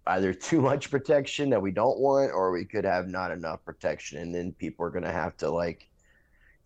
either 0.07 0.33
too 0.49 0.61
much 0.61 0.89
protection 0.91 1.49
that 1.49 1.61
we 1.61 1.71
don't 1.71 1.99
want, 1.99 2.31
or 2.31 2.51
we 2.51 2.65
could 2.65 2.85
have 2.85 3.07
not 3.07 3.31
enough 3.31 3.63
protection, 3.65 4.19
and 4.19 4.33
then 4.33 4.53
people 4.53 4.85
are 4.85 4.91
gonna 4.91 5.11
have 5.11 5.35
to 5.37 5.49
like 5.49 5.89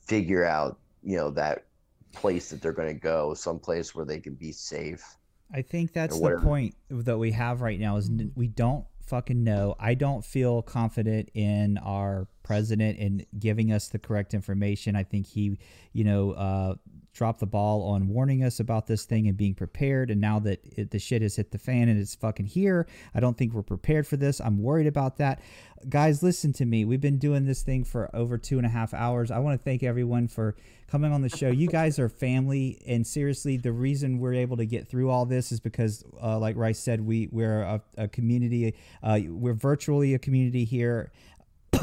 figure 0.02 0.46
out 0.46 0.80
you 1.04 1.18
know 1.18 1.32
that 1.32 1.66
place 2.14 2.50
that 2.50 2.62
they're 2.62 2.74
gonna 2.74 2.94
go, 2.94 3.34
someplace 3.34 3.96
where 3.96 4.06
they 4.06 4.20
can 4.20 4.36
be 4.36 4.52
safe. 4.52 5.04
I 5.54 5.62
think 5.62 5.94
that's 5.94 6.20
the 6.20 6.40
point 6.42 6.76
that 6.90 7.18
we 7.18 7.32
have 7.32 7.62
right 7.62 7.80
now 7.80 7.98
is 7.98 8.10
we 8.36 8.48
don't 8.48 8.86
fucking 9.08 9.44
know. 9.44 9.76
I 9.80 9.96
don't 9.96 10.24
feel 10.24 10.62
confident 10.62 11.30
in 11.34 11.80
our 11.80 12.28
president 12.44 13.00
in 13.00 13.26
giving 13.38 13.72
us 13.72 13.88
the 13.88 13.98
correct 13.98 14.34
information. 14.34 14.96
I 14.96 15.04
think 15.04 15.26
he, 15.26 15.58
you 15.94 16.04
know, 16.04 16.32
uh, 16.32 16.76
dropped 17.20 17.42
the 17.42 17.46
ball 17.46 17.84
on 17.84 18.08
warning 18.08 18.46
us 18.46 18.62
about 18.62 18.88
this 18.88 19.04
thing 19.04 19.28
and 19.28 19.36
being 19.36 19.54
prepared. 19.54 20.10
And 20.10 20.22
now 20.22 20.40
that 20.40 20.62
it, 20.78 20.92
the 20.92 21.00
shit 21.00 21.22
has 21.22 21.36
hit 21.36 21.52
the 21.52 21.58
fan 21.58 21.90
and 21.90 22.00
it's 22.00 22.16
fucking 22.16 22.46
here, 22.46 22.88
I 23.14 23.20
don't 23.20 23.38
think 23.38 23.54
we're 23.54 23.62
prepared 23.62 24.08
for 24.08 24.16
this. 24.16 24.40
I'm 24.40 24.64
worried 24.64 24.88
about 24.88 25.18
that. 25.18 25.42
Guys, 25.90 26.24
listen 26.24 26.54
to 26.54 26.66
me. 26.66 26.86
We've 26.86 27.02
been 27.02 27.18
doing 27.18 27.46
this 27.46 27.62
thing 27.62 27.84
for 27.84 28.10
over 28.16 28.38
two 28.38 28.58
and 28.58 28.66
a 28.66 28.70
half 28.70 28.94
hours. 28.94 29.32
I 29.32 29.40
want 29.40 29.60
to 29.60 29.64
thank 29.64 29.84
everyone 29.84 30.30
for 30.30 30.56
coming 30.90 31.12
on 31.12 31.22
the 31.22 31.30
show. 31.30 31.50
You 31.50 31.68
guys 31.68 32.00
are 32.00 32.10
family, 32.10 32.82
and 32.88 33.06
seriously, 33.06 33.58
the 33.58 33.72
reason 33.72 34.20
we're 34.20 34.34
able 34.34 34.58
to 34.58 34.66
get 34.66 34.88
through 34.88 35.10
all 35.10 35.26
this 35.26 35.52
is 35.52 35.60
because, 35.60 36.04
uh, 36.22 36.38
like 36.40 36.56
Rice 36.58 36.80
said, 36.80 37.00
we 37.06 37.30
we're 37.32 37.62
a, 37.62 37.82
a 37.98 38.08
community. 38.08 38.76
Uh, 39.04 39.20
we're 39.28 39.54
virtually 39.54 40.14
a 40.14 40.20
community 40.20 40.66
here. 40.66 41.12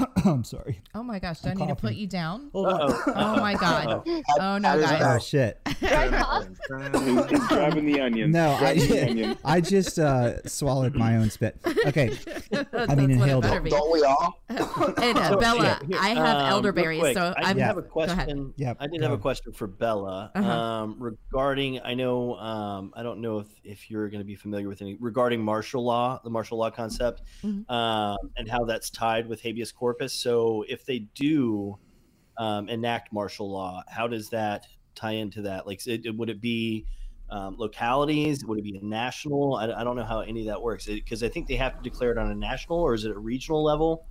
I'm 0.25 0.45
sorry. 0.45 0.81
Oh 0.95 1.03
my 1.03 1.19
gosh, 1.19 1.41
do 1.41 1.51
I 1.51 1.55
need 1.55 1.69
to 1.69 1.75
put 1.75 1.95
you 1.95 2.07
down? 2.07 2.51
Uh-oh. 2.55 3.03
Oh 3.17 3.37
my 3.41 3.55
god. 3.55 4.03
Oh 4.41 4.59
no, 4.59 4.81
guys. 4.81 5.03
Oh 5.03 5.19
shit. 5.19 5.61
He's 5.67 7.47
grabbing 7.49 7.87
the 7.87 8.01
onion. 8.01 8.31
No, 8.31 8.53
I, 8.53 8.59
Grabbing 8.59 8.89
the 8.89 9.03
onion. 9.11 9.39
I 9.45 9.61
just 9.61 9.99
uh, 9.99 10.43
swallowed 10.47 10.95
my 10.95 11.17
own 11.17 11.31
spit. 11.31 11.59
Okay. 11.87 12.17
I 12.73 12.95
mean, 12.95 13.19
what 13.19 13.29
it 13.29 13.33
inhaled 13.33 13.45
it. 13.47 13.63
be. 13.65 13.71
Don't 13.71 13.93
we 13.93 14.03
all? 14.03 14.41
And 14.49 15.19
uh, 15.19 15.37
Bella, 15.37 15.81
Here, 15.87 15.99
I 16.01 16.09
have 16.11 16.37
um, 16.39 16.47
elderberries, 16.47 17.01
quick, 17.01 17.15
so 17.17 17.35
I 17.37 17.51
I'm. 17.51 17.57
did 17.57 17.63
have 17.65 17.79
a 17.79 17.83
question. 17.83 18.53
Yep, 18.57 18.77
I 18.81 18.87
did 18.87 19.03
have 19.03 19.13
a 19.13 19.19
question 19.19 19.53
for 19.53 19.67
Bella 19.67 20.31
Uh-huh. 20.35 20.51
um, 20.51 20.97
regarding. 20.99 21.81
I 21.83 21.95
know. 21.95 22.35
Um, 22.37 22.93
I 22.97 23.03
don't 23.03 23.21
know 23.21 23.39
if 23.39 23.49
if 23.65 23.91
you're 23.91 24.09
going 24.09 24.21
to 24.21 24.25
be 24.27 24.35
familiar 24.37 24.69
with 24.69 24.83
any 24.83 24.97
regarding 25.01 25.43
martial 25.43 25.85
law, 25.85 26.21
the 26.23 26.31
martial 26.31 26.59
law 26.59 26.71
concept, 26.71 27.23
Mhm. 27.45 27.69
um, 27.71 28.31
and 28.37 28.49
how 28.49 28.65
that's 28.65 28.91
tied 28.91 29.29
with 29.29 29.41
habeas 29.41 29.73
corpus. 29.73 29.86
So, 29.95 30.65
if 30.69 30.85
they 30.85 31.01
do 31.15 31.79
um, 32.39 32.69
enact 32.69 33.13
martial 33.13 33.51
law, 33.51 33.83
how 33.89 34.07
does 34.09 34.29
that 34.31 34.67
tie 34.95 35.13
into 35.13 35.43
that? 35.43 35.67
Like, 35.67 35.87
it, 35.87 36.15
would 36.17 36.31
it 36.31 36.41
be 36.41 36.87
um, 37.31 37.57
localities? 37.59 38.45
Would 38.45 38.59
it 38.59 38.65
be 38.65 38.77
a 38.77 38.85
national? 38.85 39.57
I, 39.57 39.73
I 39.73 39.85
don't 39.85 39.97
know 39.97 40.05
how 40.05 40.21
any 40.21 40.41
of 40.41 40.47
that 40.47 40.61
works 40.63 40.87
because 40.87 41.23
I 41.23 41.29
think 41.29 41.47
they 41.47 41.57
have 41.57 41.77
to 41.77 41.83
declare 41.83 42.13
it 42.13 42.19
on 42.19 42.31
a 42.31 42.35
national 42.35 42.79
or 42.79 42.95
is 42.95 43.05
it 43.05 43.11
a 43.11 43.19
regional 43.19 43.63
level? 43.65 44.07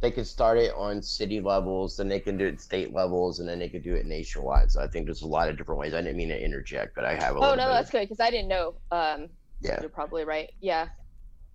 They 0.00 0.10
could 0.10 0.26
start 0.26 0.58
it 0.58 0.72
on 0.76 1.00
city 1.02 1.40
levels, 1.40 1.96
then 1.96 2.08
they 2.08 2.20
can 2.20 2.36
do 2.36 2.44
it 2.46 2.60
state 2.60 2.92
levels, 2.92 3.40
and 3.40 3.48
then 3.48 3.58
they 3.58 3.68
could 3.68 3.82
do 3.82 3.94
it 3.94 4.04
nationwide. 4.04 4.70
So 4.70 4.80
I 4.82 4.86
think 4.88 5.06
there's 5.06 5.22
a 5.22 5.26
lot 5.26 5.48
of 5.48 5.56
different 5.56 5.80
ways. 5.80 5.94
I 5.94 6.02
didn't 6.02 6.18
mean 6.18 6.28
to 6.28 6.38
interject, 6.42 6.94
but 6.94 7.04
I 7.06 7.14
have 7.14 7.36
a 7.36 7.38
Oh 7.38 7.40
little 7.40 7.56
no, 7.56 7.64
bit 7.64 7.72
that's 7.72 7.88
of- 7.88 7.92
good 7.92 8.00
because 8.02 8.20
I 8.20 8.30
didn't 8.30 8.48
know. 8.48 8.74
Um, 8.90 9.28
yeah. 9.62 9.80
you're 9.80 9.88
probably 9.88 10.24
right. 10.24 10.50
Yeah. 10.60 10.88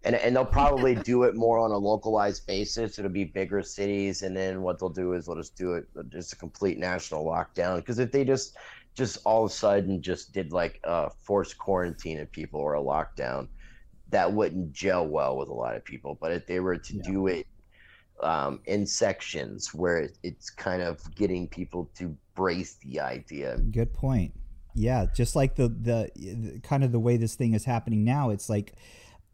And 0.04 0.16
and 0.16 0.36
they'll 0.36 0.46
probably 0.46 0.96
do 0.96 1.24
it 1.24 1.36
more 1.36 1.60
on 1.60 1.72
a 1.72 1.78
localized 1.78 2.48
basis. 2.48 2.98
It'll 2.98 3.12
be 3.12 3.24
bigger 3.26 3.62
cities, 3.62 4.24
and 4.24 4.36
then 4.36 4.62
what 4.62 4.80
they'll 4.80 4.90
do 4.90 5.14
is 5.14 5.26
they'll 5.26 5.36
just 5.36 5.56
do 5.56 5.74
it 5.74 5.86
just 6.10 6.34
a 6.34 6.36
complete 6.36 6.78
national 6.78 7.26
lockdown. 7.26 7.78
Because 7.78 8.00
if 8.00 8.12
they 8.12 8.24
just 8.26 8.58
just 8.96 9.20
all 9.26 9.46
of 9.46 9.52
a 9.52 9.54
sudden 9.54 10.02
just 10.02 10.34
did 10.34 10.52
like 10.52 10.80
a 10.84 11.10
forced 11.10 11.58
quarantine 11.58 12.20
of 12.20 12.32
people 12.32 12.60
or 12.60 12.76
a 12.76 12.82
lockdown, 12.82 13.48
that 14.10 14.32
wouldn't 14.34 14.74
gel 14.74 15.08
well 15.08 15.38
with 15.38 15.50
a 15.50 15.54
lot 15.54 15.76
of 15.76 15.86
people. 15.86 16.18
But 16.20 16.32
if 16.32 16.48
they 16.48 16.60
were 16.60 16.78
to 16.78 16.96
Yeah. 16.96 17.02
do 17.04 17.28
it 17.28 17.48
um, 18.22 18.60
in 18.66 18.86
sections 18.86 19.74
where 19.74 19.98
it, 19.98 20.18
it's 20.24 20.50
kind 20.50 20.82
of 20.82 21.00
getting 21.16 21.48
people 21.48 21.90
to 21.96 22.16
brace 22.36 22.76
the 22.84 23.00
idea, 23.00 23.58
Good 23.72 23.94
point. 23.94 24.34
Yeah, 24.74 25.06
just 25.14 25.36
like 25.36 25.56
the, 25.56 25.68
the 25.70 26.12
the 26.16 26.60
kind 26.62 26.84
of 26.84 26.92
the 26.92 27.00
way 27.00 27.18
this 27.18 27.36
thing 27.36 27.54
is 27.54 27.66
happening 27.66 28.04
now, 28.04 28.30
it's 28.30 28.50
like 28.50 28.74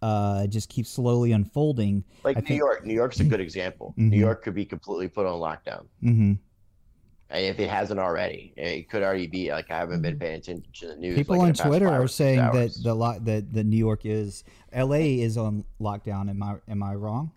uh 0.01 0.45
just 0.47 0.69
keeps 0.69 0.89
slowly 0.89 1.31
unfolding. 1.31 2.03
like 2.23 2.37
I 2.37 2.39
New 2.41 2.45
think- 2.47 2.57
York, 2.59 2.85
New 2.85 2.93
York's 2.93 3.19
a 3.19 3.23
good 3.23 3.39
example. 3.41 3.93
Mhm. 3.97 4.09
New 4.09 4.19
York 4.19 4.43
could 4.43 4.53
be 4.55 4.65
completely 4.65 5.07
put 5.07 5.25
on 5.25 5.39
lockdown. 5.39 5.85
hmm 6.01 6.33
And 7.29 7.45
if 7.45 7.59
it 7.59 7.69
hasn't 7.69 7.99
already, 7.99 8.53
it 8.55 8.89
could 8.89 9.03
already 9.03 9.27
be 9.27 9.51
like 9.51 9.69
I 9.71 9.77
haven't 9.77 10.01
been 10.01 10.17
paying 10.19 10.35
attention 10.35 10.71
to 10.79 10.87
the 10.89 10.95
news. 10.95 11.11
Mm-hmm. 11.11 11.17
People 11.17 11.37
like, 11.37 11.47
on 11.47 11.53
the 11.53 11.63
Twitter 11.63 11.87
are 11.89 12.03
or 12.03 12.07
six 12.07 12.15
saying 12.17 12.37
that 12.39 12.71
the 12.83 12.93
lo- 12.93 13.19
that 13.19 13.51
the 13.53 13.63
New 13.63 13.77
York 13.77 14.05
is 14.05 14.43
L.A. 14.71 15.19
is 15.21 15.37
on 15.37 15.65
lockdown. 15.81 16.29
Am 16.29 16.41
I 16.43 16.55
am 16.69 16.83
I 16.83 16.93
wrong? 16.95 17.31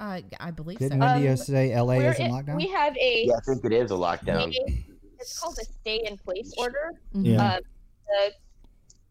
Uh, 0.00 0.20
I 0.40 0.50
believe 0.50 0.78
Didn't 0.78 1.00
so. 1.00 1.06
Wendy 1.06 1.28
Um, 1.28 1.36
say 1.36 1.72
L.A. 1.72 1.98
Is 2.00 2.18
in 2.18 2.26
in- 2.26 2.32
lockdown? 2.32 2.56
we 2.56 2.66
have 2.68 2.96
a 2.96 3.24
yeah, 3.26 3.34
I 3.36 3.40
think 3.40 3.64
it 3.64 3.72
is 3.72 3.90
a 3.90 3.94
lockdown. 3.94 4.52
stay- 4.52 4.86
it's 5.20 5.38
called 5.38 5.58
a 5.58 5.64
stay 5.64 6.04
in 6.06 6.16
place 6.18 6.52
order. 6.58 6.92
Mhm. 7.14 7.24
Yeah. 7.26 7.54
Um, 7.56 7.60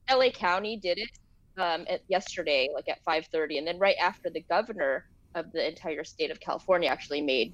the 0.08 0.16
LA 0.16 0.30
County 0.32 0.78
did 0.78 0.98
it 1.00 1.10
um, 1.58 1.86
at, 1.90 2.02
yesterday, 2.08 2.70
like 2.74 2.88
at 2.90 3.00
5:30, 3.08 3.58
and 3.60 3.68
then 3.68 3.80
right 3.80 3.96
after 4.02 4.30
the 4.30 4.44
governor 4.50 5.06
of 5.36 5.52
the 5.52 5.68
entire 5.68 6.04
state 6.04 6.32
of 6.32 6.40
California 6.40 6.90
actually 6.90 7.22
made 7.22 7.54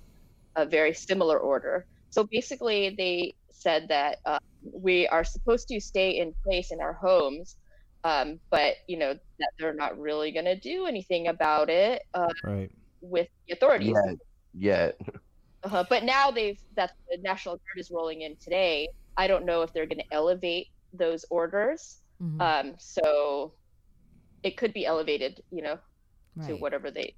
a 0.56 0.66
very 0.66 0.94
similar 0.94 1.40
order. 1.40 1.86
So 2.10 2.26
basically, 2.30 2.94
they 2.98 3.36
said 3.52 3.88
that 3.90 4.18
uh, 4.26 4.40
we 4.74 5.08
are 5.08 5.24
supposed 5.24 5.68
to 5.70 5.80
stay 5.80 6.12
in 6.20 6.34
place 6.46 6.72
in 6.72 6.82
our 6.82 6.94
homes, 6.94 7.56
um, 8.04 8.40
but 8.50 8.76
you 8.88 8.98
know 8.98 9.14
that 9.40 9.50
they're 9.60 9.74
not 9.74 9.98
really 10.00 10.32
going 10.32 10.46
to 10.46 10.60
do 10.60 10.86
anything 10.88 11.28
about 11.28 11.70
it 11.70 12.02
uh, 12.14 12.28
Right. 12.44 12.72
with 13.02 13.28
the 13.48 13.54
authorities. 13.54 13.96
yet. 14.54 14.96
yeah. 15.06 15.14
Uh, 15.64 15.84
but 15.90 16.04
now 16.04 16.32
they've 16.32 16.60
that 16.76 16.92
the 17.10 17.18
National 17.22 17.56
Guard 17.56 17.78
is 17.78 17.92
rolling 17.92 18.22
in 18.22 18.36
today. 18.42 18.88
I 19.16 19.28
don't 19.28 19.46
know 19.46 19.62
if 19.62 19.72
they're 19.74 19.86
going 19.86 20.00
to 20.00 20.12
elevate 20.14 20.68
those 20.94 21.24
orders. 21.30 22.02
Mhm. 22.22 22.42
Um, 22.42 22.76
so 22.80 23.54
it 24.44 24.58
could 24.58 24.74
be 24.74 24.86
elevated, 24.86 25.42
you 25.52 25.62
know, 25.62 25.80
to 26.44 26.56
whatever 26.56 26.92
they. 26.92 27.16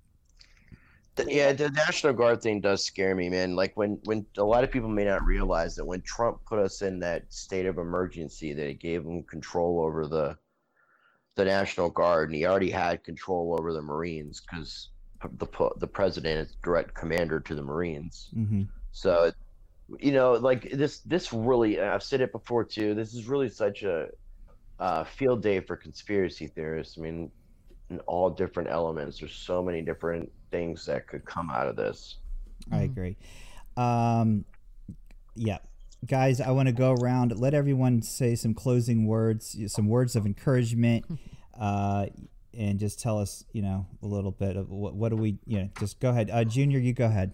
Th- 1.16 1.30
Yeah, 1.30 1.54
the 1.54 1.70
National 1.70 2.14
Guard 2.14 2.42
thing 2.42 2.62
does 2.62 2.86
scare 2.86 3.16
me, 3.16 3.30
man. 3.30 3.56
Like 3.56 3.76
when 3.78 4.00
when 4.04 4.26
a 4.38 4.44
lot 4.44 4.64
of 4.64 4.72
people 4.72 4.90
may 4.90 5.06
not 5.06 5.24
realize 5.26 5.76
that 5.76 5.86
when 5.86 6.02
Trump 6.02 6.42
put 6.46 6.60
us 6.60 6.82
in 6.82 7.00
that 7.00 7.32
state 7.34 7.66
of 7.66 7.78
emergency, 7.78 8.54
that 8.54 8.68
it 8.68 8.80
gave 8.80 9.04
him 9.04 9.24
control 9.24 9.82
over 9.82 10.08
the 10.08 10.38
the 11.36 11.46
National 11.46 11.90
Guard, 11.90 12.30
and 12.30 12.36
he 12.36 12.46
already 12.46 12.70
had 12.72 13.04
control 13.04 13.56
over 13.60 13.74
the 13.74 13.82
Marines 13.82 14.42
because 14.42 14.92
the 15.24 15.48
the 15.78 15.88
president 15.88 16.48
is 16.50 16.58
direct 16.64 16.96
commander 16.96 17.40
to 17.40 17.56
the 17.56 17.64
Marines. 17.64 18.34
hmm 18.34 18.64
So, 18.92 19.32
you 20.00 20.12
know, 20.14 20.34
like 20.34 20.70
this 20.72 21.02
this 21.02 21.34
really 21.34 21.80
I've 21.82 22.04
said 22.04 22.22
it 22.22 22.32
before 22.32 22.66
too. 22.66 22.96
This 22.96 23.14
is 23.14 23.28
really 23.28 23.50
such 23.50 23.84
a 23.84 24.10
uh, 24.84 25.06
field 25.06 25.42
day 25.42 25.62
for 25.62 25.78
conspiracy 25.78 26.48
theorists. 26.48 26.98
I 26.98 27.02
mean, 27.02 27.32
in 27.90 28.00
all 28.02 28.30
different 28.30 28.70
elements. 28.70 29.20
There's 29.20 29.34
so 29.34 29.64
many 29.64 29.82
different 29.82 30.30
things 30.52 30.86
that 30.88 31.08
could 31.08 31.24
come 31.24 31.50
out 31.50 31.68
of 31.68 31.78
this. 31.78 32.18
I 32.70 32.80
Mhm. 32.80 32.84
agree. 32.84 33.18
Um, 33.78 34.46
yeah, 35.36 35.60
guys, 36.06 36.42
I 36.42 36.52
want 36.52 36.68
to 36.68 36.74
go 36.74 36.92
around. 36.92 37.38
Let 37.40 37.54
everyone 37.54 38.02
say 38.02 38.36
some 38.36 38.54
closing 38.54 39.06
words, 39.08 39.58
some 39.72 39.88
words 39.88 40.18
of 40.18 40.26
encouragement, 40.26 41.06
uh, 41.58 42.08
and 42.54 42.78
just 42.78 43.00
tell 43.00 43.20
us, 43.20 43.46
you 43.54 43.62
know, 43.62 43.86
a 44.02 44.06
little 44.08 44.32
bit 44.32 44.58
of 44.58 44.70
what, 44.70 44.96
what 44.96 45.10
do 45.10 45.16
we, 45.16 45.40
you 45.46 45.60
know, 45.60 45.70
just 45.80 46.00
go 46.02 46.10
ahead. 46.10 46.30
Uh, 46.30 46.44
Junior, 46.44 46.80
you 46.80 46.92
go 46.94 47.06
ahead. 47.06 47.32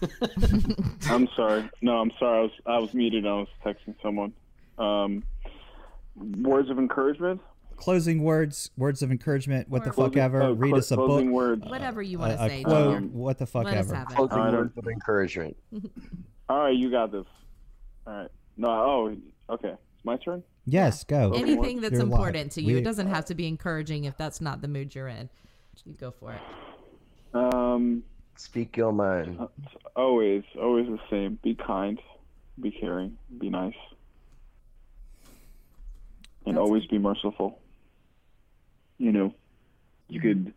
I'm 1.10 1.28
sorry. 1.36 1.68
No, 1.82 1.98
I'm 1.98 2.10
sorry. 2.18 2.38
I 2.38 2.42
was 2.42 2.50
I 2.66 2.78
was 2.78 2.94
muted. 2.94 3.26
I 3.26 3.32
was 3.32 3.48
texting 3.64 3.94
someone. 4.02 4.32
Um, 4.78 5.22
words 6.16 6.70
of 6.70 6.78
encouragement. 6.78 7.40
Closing 7.76 8.22
words, 8.22 8.70
words 8.76 9.02
of 9.02 9.10
encouragement. 9.10 9.68
What 9.68 9.84
the 9.84 9.90
Or- 9.90 9.92
fuck 9.94 10.04
Closing- 10.12 10.20
ever. 10.22 10.42
oh, 10.42 10.52
Read 10.52 10.70
clo- 10.70 10.78
us 10.78 10.90
a 10.90 10.96
book. 10.96 11.06
closing 11.06 11.32
words. 11.32 11.64
Whatever 11.66 12.02
you 12.02 12.18
want 12.18 12.36
to 12.36 12.44
a 12.44 12.48
say. 12.48 12.62
quote. 12.62 12.94
Junior. 13.00 13.08
what 13.16 13.38
the 13.38 13.46
fuck 13.46 13.64
Let 13.64 13.78
us 13.78 13.86
ever. 13.86 13.94
have 13.96 14.10
it. 14.10 14.14
Closing 14.16 14.38
All 14.38 14.44
right, 14.44 14.52
words 14.54 14.76
of 14.76 14.86
encouragement. 14.86 15.56
All 16.50 16.58
right, 16.58 16.76
you 16.76 16.90
got 16.90 17.10
this. 17.12 17.24
All 18.06 18.12
right. 18.12 18.28
No. 18.58 18.68
Oh, 18.68 19.16
okay. 19.54 19.70
It's 19.70 20.04
my 20.04 20.16
turn. 20.18 20.42
Yes, 20.66 21.04
go. 21.04 21.32
Anything 21.32 21.80
that's 21.80 21.92
You're 21.92 22.02
live. 22.04 22.12
important 22.12 22.52
to 22.52 22.62
you. 22.62 22.74
We- 22.74 22.80
It 22.80 22.84
doesn't 22.84 23.06
have 23.08 23.24
to 23.26 23.34
be 23.34 23.46
encouraging 23.48 24.04
if 24.04 24.16
that's 24.18 24.40
not 24.42 24.60
the 24.60 24.68
mood 24.68 24.94
you're 24.94 25.08
in. 25.08 25.30
You 25.86 25.94
go 25.94 26.10
for 26.10 26.32
it. 26.34 26.40
Um, 27.34 28.02
Speak 28.40 28.74
your 28.78 28.90
mind. 28.90 29.38
it's 29.38 29.74
always, 29.94 30.44
always 30.58 30.86
the 30.86 30.98
same. 31.10 31.38
Be 31.42 31.54
kind, 31.54 32.00
be 32.58 32.70
caring, 32.70 33.18
be 33.38 33.50
nice, 33.50 33.74
and 36.46 36.56
That's 36.56 36.58
always 36.58 36.86
be 36.86 36.96
merciful. 36.98 37.60
You 38.96 39.12
know, 39.12 39.34
you 40.08 40.20
could. 40.22 40.54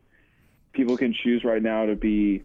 People 0.71 0.95
can 0.95 1.13
choose 1.13 1.43
right 1.43 1.61
now 1.61 1.85
to 1.85 1.95
be 1.97 2.43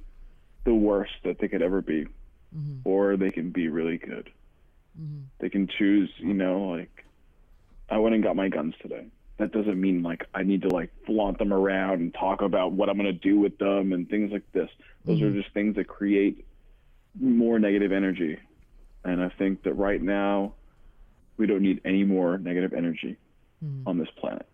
the 0.64 0.74
worst 0.74 1.12
that 1.22 1.38
they 1.38 1.46
could 1.46 1.62
ever 1.62 1.82
be, 1.82 2.08
Mhm. 2.54 2.80
or 2.84 3.16
they 3.16 3.30
can 3.30 3.50
be 3.50 3.68
really 3.68 3.96
good. 3.96 4.28
Mhm. 5.00 5.22
They 5.38 5.48
can 5.50 5.68
choose. 5.68 6.10
You 6.18 6.34
know, 6.34 6.68
like 6.68 7.04
I 7.88 7.98
went 7.98 8.16
and 8.16 8.24
got 8.24 8.34
my 8.34 8.48
guns 8.48 8.74
today. 8.82 9.06
That 9.36 9.52
doesn't 9.52 9.80
mean 9.80 10.02
like 10.02 10.26
I 10.34 10.42
need 10.42 10.62
to 10.62 10.68
like 10.68 10.90
flaunt 11.06 11.38
them 11.38 11.52
around 11.52 12.00
and 12.00 12.12
talk 12.12 12.42
about 12.42 12.72
what 12.72 12.88
I'm 12.88 12.96
gonna 12.96 13.12
do 13.12 13.38
with 13.38 13.56
them 13.58 13.92
and 13.92 14.08
things 14.08 14.32
like 14.32 14.50
this. 14.50 14.68
Those 15.08 15.22
are 15.22 15.32
just 15.32 15.52
things 15.54 15.74
that 15.76 15.88
create 15.88 16.44
more 17.18 17.58
negative 17.58 17.92
energy. 17.92 18.38
And 19.04 19.22
I 19.22 19.30
think 19.30 19.62
that 19.62 19.72
right 19.74 20.00
now 20.02 20.54
we 21.38 21.46
don't 21.46 21.62
need 21.62 21.80
any 21.84 22.04
more 22.04 22.36
negative 22.38 22.72
energy 22.74 23.16
Mhm. 23.64 23.82
on 23.86 23.98
this 23.98 24.08
planet. 24.16 24.46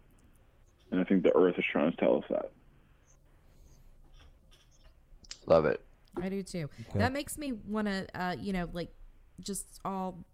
And 0.90 1.00
I 1.00 1.04
think 1.04 1.24
the 1.24 1.34
earth 1.36 1.58
is 1.58 1.64
trying 1.72 1.90
to 1.90 1.96
tell 1.96 2.18
us 2.18 2.24
that. 2.30 2.52
Love 5.46 5.64
it. 5.66 5.80
I 6.16 6.28
do 6.28 6.42
too. 6.42 6.70
Okay. 6.88 6.98
That 7.00 7.12
makes 7.12 7.36
me 7.36 7.52
want 7.52 7.88
to, 7.88 8.06
uh, 8.14 8.36
you 8.38 8.52
know, 8.52 8.68
like 8.72 8.94
just 9.40 9.80
all 9.84 10.24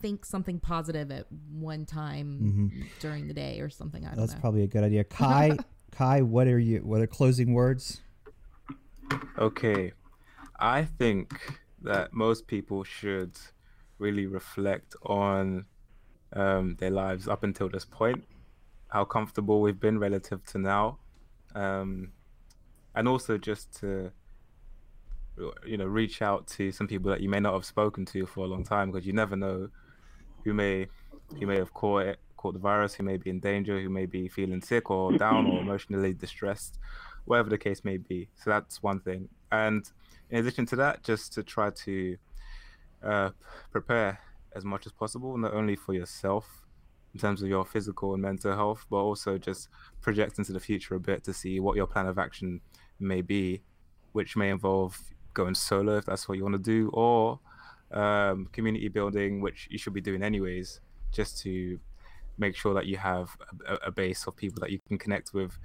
think 0.00 0.24
something 0.24 0.58
positive 0.60 1.10
at 1.10 1.26
one 1.52 1.84
time 1.84 2.70
Mhm. 2.70 3.00
during 3.00 3.28
the 3.28 3.34
day 3.34 3.60
or 3.60 3.68
something. 3.68 4.04
I 4.04 4.10
don't 4.10 4.18
That's 4.18 4.34
know. 4.34 4.40
probably 4.40 4.62
a 4.62 4.66
good 4.66 4.84
idea. 4.84 5.04
Kai, 5.04 5.58
Kai, 5.90 6.22
what 6.22 6.46
are 6.46 6.58
you? 6.58 6.78
What 6.80 7.00
are 7.00 7.06
closing 7.06 7.52
words? 7.52 8.00
Okay. 9.38 9.92
I 10.58 10.84
think 10.84 11.58
that 11.82 12.12
most 12.12 12.46
people 12.46 12.84
should 12.84 13.32
really 13.98 14.26
reflect 14.26 14.94
on 15.04 15.66
um, 16.32 16.76
their 16.78 16.90
lives 16.90 17.28
up 17.28 17.42
until 17.42 17.68
this 17.68 17.84
point, 17.84 18.24
how 18.88 19.04
comfortable 19.04 19.60
we've 19.60 19.80
been 19.80 19.98
relative 19.98 20.44
to 20.46 20.58
now, 20.58 20.98
um, 21.54 22.12
and 22.94 23.08
also 23.08 23.38
just 23.38 23.72
to 23.80 24.10
you 25.64 25.76
know 25.76 25.84
reach 25.86 26.20
out 26.20 26.48
to 26.48 26.72
some 26.72 26.88
people 26.88 27.10
that 27.10 27.20
you 27.20 27.28
may 27.28 27.38
not 27.38 27.54
have 27.54 27.64
spoken 27.64 28.04
to 28.04 28.26
for 28.26 28.44
a 28.44 28.48
long 28.48 28.64
time 28.64 28.90
because 28.90 29.06
you 29.06 29.12
never 29.12 29.36
know 29.36 29.68
who 30.44 30.52
may 30.52 30.86
who 31.38 31.46
may 31.46 31.56
have 31.56 31.72
caught 31.74 32.02
it, 32.02 32.18
caught 32.36 32.54
the 32.54 32.58
virus, 32.58 32.94
who 32.94 33.04
may 33.04 33.16
be 33.16 33.30
in 33.30 33.38
danger, 33.38 33.80
who 33.80 33.88
may 33.88 34.06
be 34.06 34.28
feeling 34.28 34.60
sick 34.60 34.90
or 34.90 35.12
down 35.16 35.46
or 35.46 35.60
emotionally 35.60 36.12
distressed, 36.12 36.78
whatever 37.28 37.50
the 37.50 37.58
case 37.58 37.84
may 37.84 37.96
be. 37.96 38.28
So 38.36 38.50
that's 38.50 38.82
one 38.82 39.00
thing. 39.00 39.28
And 39.52 39.88
in 40.30 40.40
addition 40.40 40.66
to 40.66 40.76
that, 40.76 41.04
just 41.04 41.32
to 41.34 41.42
try 41.42 41.70
to 41.70 42.16
uh, 43.02 43.30
prepare 43.70 44.20
as 44.56 44.64
much 44.64 44.86
as 44.86 44.92
possible, 44.92 45.36
not 45.36 45.54
only 45.54 45.76
for 45.76 45.94
yourself 45.94 46.46
in 47.14 47.20
terms 47.20 47.42
of 47.42 47.48
your 47.48 47.64
physical 47.64 48.14
and 48.14 48.22
mental 48.22 48.54
health, 48.54 48.84
but 48.90 48.96
also 48.96 49.38
just 49.38 49.68
project 50.00 50.38
into 50.38 50.52
the 50.52 50.60
future 50.60 50.94
a 50.94 51.00
bit 51.00 51.24
to 51.24 51.32
see 51.32 51.60
what 51.60 51.76
your 51.76 51.86
plan 51.86 52.06
of 52.06 52.18
action 52.18 52.60
may 52.98 53.22
be, 53.22 53.62
which 54.12 54.36
may 54.36 54.50
involve 54.50 54.98
going 55.34 55.54
solo 55.54 55.96
if 55.96 56.04
that's 56.04 56.28
what 56.28 56.36
you 56.36 56.44
want 56.44 56.54
to 56.54 56.58
do, 56.58 56.90
or 56.92 57.38
um, 57.92 58.48
community 58.52 58.88
building, 58.88 59.40
which 59.40 59.68
you 59.70 59.78
should 59.78 59.94
be 59.94 60.00
doing 60.00 60.22
anyways, 60.22 60.80
just 61.12 61.40
to 61.42 61.78
make 62.36 62.54
sure 62.54 62.74
that 62.74 62.86
you 62.86 62.96
have 62.96 63.36
a, 63.66 63.74
a 63.86 63.90
base 63.90 64.26
of 64.26 64.36
people 64.36 64.60
that 64.60 64.70
you 64.70 64.78
can 64.86 64.98
connect 64.98 65.32
with, 65.32 65.58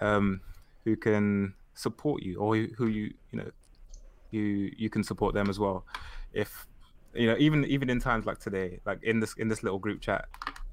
um, 0.00 0.40
who 0.84 0.96
can 0.96 1.54
support 1.74 2.22
you, 2.22 2.38
or 2.38 2.56
who, 2.56 2.86
you 2.86 3.14
you 3.30 3.38
know 3.38 3.50
you 4.30 4.72
you 4.76 4.90
can 4.90 5.02
support 5.04 5.34
them 5.34 5.48
as 5.48 5.58
well. 5.58 5.86
If 6.32 6.66
you 7.14 7.26
know, 7.26 7.36
even 7.38 7.64
even 7.66 7.90
in 7.90 8.00
times 8.00 8.26
like 8.26 8.38
today, 8.38 8.80
like 8.84 9.02
in 9.02 9.20
this 9.20 9.34
in 9.34 9.48
this 9.48 9.62
little 9.62 9.78
group 9.78 10.00
chat 10.00 10.26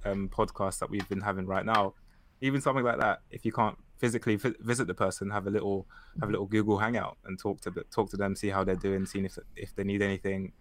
um, 0.06 0.30
podcast 0.30 0.80
that 0.80 0.90
we've 0.90 1.08
been 1.10 1.22
having 1.22 1.46
right 1.46 1.66
now, 1.66 1.94
even 2.42 2.62
something 2.62 2.84
like 2.84 3.00
that, 3.00 3.22
if 3.30 3.46
you 3.46 3.52
can't 3.52 3.78
physically 3.98 4.38
vi- 4.38 4.56
visit 4.62 4.88
the 4.88 4.94
person, 4.94 5.30
have 5.30 5.46
a 5.48 5.50
little 5.50 5.86
have 6.22 6.30
a 6.30 6.32
little 6.32 6.48
Google 6.48 6.78
Hangout 6.80 7.18
and 7.26 7.38
talk 7.38 7.60
to 7.62 7.72
talk 7.92 8.10
to 8.12 8.18
them, 8.18 8.36
see 8.36 8.50
how 8.50 8.64
they're 8.64 8.76
doing, 8.76 9.06
seeing 9.06 9.26
if 9.26 9.38
if 9.56 9.76
they 9.76 9.84
need 9.84 10.02
anything, 10.02 10.54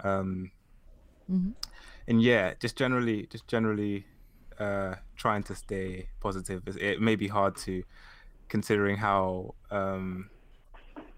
um, 0.00 0.50
Mhm. 1.30 1.54
and 2.06 2.22
yeah, 2.22 2.54
just 2.60 2.76
generally 2.76 3.26
just 3.26 3.48
generally 3.48 4.06
uh, 4.60 4.94
trying 5.16 5.42
to 5.42 5.54
stay 5.54 6.08
positive. 6.20 6.62
It, 6.68 6.76
it 6.76 7.00
may 7.00 7.16
be 7.16 7.26
hard 7.26 7.56
to 7.66 7.82
considering 8.54 8.96
how 8.96 9.52
um, 9.72 10.30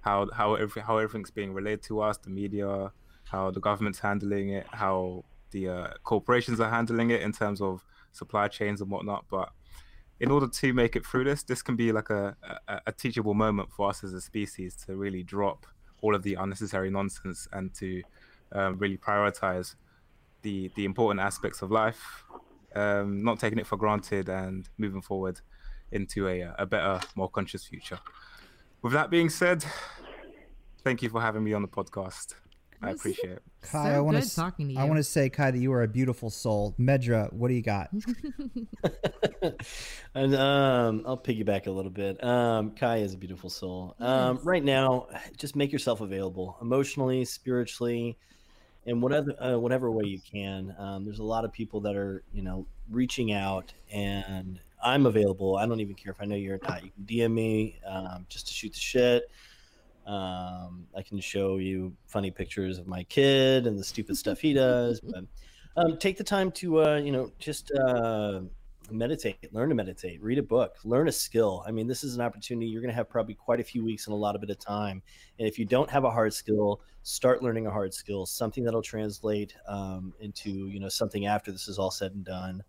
how 0.00 0.26
how 0.32 0.54
every, 0.54 0.80
how 0.80 0.96
everything's 0.96 1.30
being 1.30 1.52
relayed 1.52 1.82
to 1.82 2.00
us, 2.00 2.16
the 2.16 2.30
media, 2.30 2.90
how 3.24 3.50
the 3.50 3.60
government's 3.60 3.98
handling 3.98 4.48
it, 4.58 4.66
how 4.72 5.22
the 5.50 5.68
uh, 5.68 5.88
corporations 6.02 6.60
are 6.60 6.70
handling 6.70 7.10
it 7.10 7.20
in 7.20 7.32
terms 7.32 7.60
of 7.60 7.84
supply 8.12 8.48
chains 8.48 8.80
and 8.80 8.90
whatnot. 8.90 9.26
But 9.30 9.50
in 10.18 10.30
order 10.30 10.48
to 10.48 10.72
make 10.72 10.96
it 10.96 11.04
through 11.04 11.24
this, 11.24 11.42
this 11.42 11.60
can 11.60 11.76
be 11.76 11.92
like 11.92 12.08
a, 12.08 12.34
a, 12.68 12.80
a 12.86 12.92
teachable 12.92 13.34
moment 13.34 13.68
for 13.70 13.90
us 13.90 14.02
as 14.02 14.14
a 14.14 14.20
species 14.22 14.74
to 14.86 14.96
really 14.96 15.22
drop 15.22 15.66
all 16.00 16.14
of 16.14 16.22
the 16.22 16.36
unnecessary 16.36 16.90
nonsense 16.90 17.46
and 17.52 17.74
to 17.74 18.02
um, 18.52 18.78
really 18.78 18.96
prioritize 18.96 19.74
the 20.40 20.70
the 20.74 20.86
important 20.86 21.20
aspects 21.20 21.60
of 21.60 21.70
life, 21.70 22.24
um, 22.74 23.22
not 23.22 23.38
taking 23.38 23.58
it 23.58 23.66
for 23.66 23.76
granted, 23.76 24.30
and 24.30 24.70
moving 24.78 25.02
forward 25.02 25.38
into 25.92 26.28
a 26.28 26.54
a 26.58 26.66
better, 26.66 27.00
more 27.14 27.28
conscious 27.28 27.64
future. 27.64 27.98
With 28.82 28.92
that 28.92 29.10
being 29.10 29.30
said, 29.30 29.64
thank 30.84 31.02
you 31.02 31.08
for 31.08 31.20
having 31.20 31.42
me 31.42 31.52
on 31.52 31.62
the 31.62 31.68
podcast. 31.68 32.34
I 32.82 32.90
appreciate 32.90 33.32
it. 33.32 33.42
Kai, 33.62 33.84
so 33.84 33.96
I 33.96 34.00
want 34.00 34.22
to 34.22 34.36
talking 34.36 34.68
to 34.68 34.74
you. 34.74 34.78
I 34.78 34.84
want 34.84 34.98
to 34.98 35.02
say, 35.02 35.30
Kai, 35.30 35.50
that 35.50 35.58
you 35.58 35.72
are 35.72 35.82
a 35.82 35.88
beautiful 35.88 36.28
soul. 36.30 36.74
Medra, 36.78 37.32
what 37.32 37.48
do 37.48 37.54
you 37.54 37.62
got? 37.62 37.88
and 40.14 40.34
um, 40.34 41.02
I'll 41.06 41.16
piggyback 41.18 41.66
a 41.66 41.70
little 41.70 41.90
bit. 41.90 42.22
Um, 42.22 42.72
Kai 42.72 42.98
is 42.98 43.14
a 43.14 43.16
beautiful 43.16 43.50
soul. 43.50 43.96
Um, 43.98 44.36
Yes. 44.36 44.44
right 44.44 44.64
now, 44.64 45.08
just 45.36 45.56
make 45.56 45.72
yourself 45.72 46.00
available 46.00 46.58
emotionally, 46.60 47.24
spiritually, 47.24 48.18
in 48.84 49.00
whatever 49.00 49.34
uh, 49.42 49.58
whatever 49.58 49.90
way 49.90 50.04
you 50.04 50.20
can. 50.20 50.74
Um, 50.78 51.04
there's 51.04 51.18
a 51.18 51.24
lot 51.24 51.44
of 51.44 51.52
people 51.52 51.80
that 51.80 51.96
are 51.96 52.22
you 52.32 52.42
know 52.42 52.66
reaching 52.90 53.32
out, 53.32 53.72
and 53.92 54.60
I'm 54.86 55.04
available. 55.04 55.56
I 55.56 55.66
don't 55.66 55.80
even 55.80 55.96
care 55.96 56.12
if 56.12 56.20
I 56.20 56.26
know 56.26 56.36
you 56.36 56.54
or 56.54 56.60
not. 56.62 56.84
You 56.84 56.92
can 56.92 57.04
DM 57.04 57.32
me 57.32 57.80
um, 57.84 58.24
just 58.28 58.46
to 58.46 58.52
shoot 58.52 58.72
the 58.72 58.78
shit. 58.78 59.24
Um, 60.06 60.86
I 60.96 61.02
can 61.02 61.18
show 61.18 61.56
you 61.56 61.92
funny 62.06 62.30
pictures 62.30 62.78
of 62.78 62.86
my 62.86 63.02
kid 63.02 63.66
and 63.66 63.76
the 63.76 63.82
stupid 63.82 64.16
stuff 64.16 64.38
he 64.38 64.52
does. 64.52 65.00
But 65.00 65.24
um, 65.76 65.98
take 65.98 66.16
the 66.16 66.22
time 66.22 66.52
to, 66.52 66.84
uh, 66.84 66.96
you 66.98 67.10
know, 67.10 67.32
just 67.40 67.72
uh, 67.72 68.42
meditate, 68.88 69.52
learn 69.52 69.70
to 69.70 69.74
meditate, 69.74 70.22
read 70.22 70.38
a 70.38 70.42
book, 70.44 70.76
learn 70.84 71.08
a 71.08 71.12
skill. 71.12 71.64
I 71.66 71.72
mean, 71.72 71.88
this 71.88 72.04
is 72.04 72.14
an 72.14 72.20
opportunity. 72.20 72.68
You're 72.68 72.80
going 72.80 72.92
to 72.92 72.96
have 72.96 73.10
probably 73.10 73.34
quite 73.34 73.58
a 73.58 73.64
few 73.64 73.84
weeks 73.84 74.06
and 74.06 74.14
a 74.14 74.16
lot 74.16 74.36
of 74.36 74.40
bit 74.40 74.50
of 74.50 74.60
time. 74.60 75.02
And 75.40 75.48
if 75.48 75.58
you 75.58 75.64
don't 75.64 75.90
have 75.90 76.04
a 76.04 76.10
hard 76.12 76.32
skill, 76.32 76.80
start 77.02 77.42
learning 77.42 77.66
a 77.66 77.72
hard 77.72 77.92
skill, 77.92 78.24
something 78.24 78.62
that'll 78.62 78.82
translate 78.82 79.52
um, 79.66 80.14
into, 80.20 80.68
you 80.68 80.78
know, 80.78 80.88
something 80.88 81.26
after 81.26 81.50
this 81.50 81.66
is 81.66 81.76
all 81.76 81.90
said 81.90 82.12
and 82.12 82.24
done. 82.24 82.62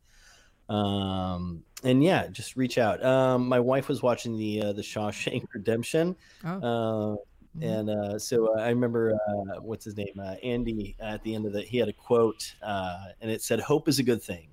Um, 0.69 1.63
and 1.83 2.03
yeah, 2.03 2.27
just 2.27 2.55
reach 2.55 2.77
out. 2.77 3.03
Um, 3.03 3.47
my 3.47 3.59
wife 3.59 3.87
was 3.87 4.01
watching 4.01 4.37
the 4.37 4.61
uh, 4.61 4.73
the 4.73 4.81
Shawshank 4.81 5.43
Redemption. 5.53 6.15
Oh. 6.45 7.13
Uh, 7.13 7.15
and 7.61 7.89
uh, 7.89 8.19
so 8.19 8.53
uh, 8.55 8.61
I 8.61 8.69
remember 8.69 9.13
uh, 9.13 9.61
what's 9.61 9.85
his 9.85 9.97
name, 9.97 10.13
uh, 10.19 10.35
Andy. 10.43 10.95
At 10.99 11.23
the 11.23 11.33
end 11.33 11.45
of 11.45 11.53
the, 11.53 11.61
he 11.61 11.77
had 11.77 11.87
a 11.87 11.93
quote, 11.93 12.53
uh, 12.61 12.97
and 13.21 13.31
it 13.31 13.41
said, 13.41 13.59
"Hope 13.59 13.87
is 13.87 13.99
a 13.99 14.03
good 14.03 14.21
thing, 14.21 14.49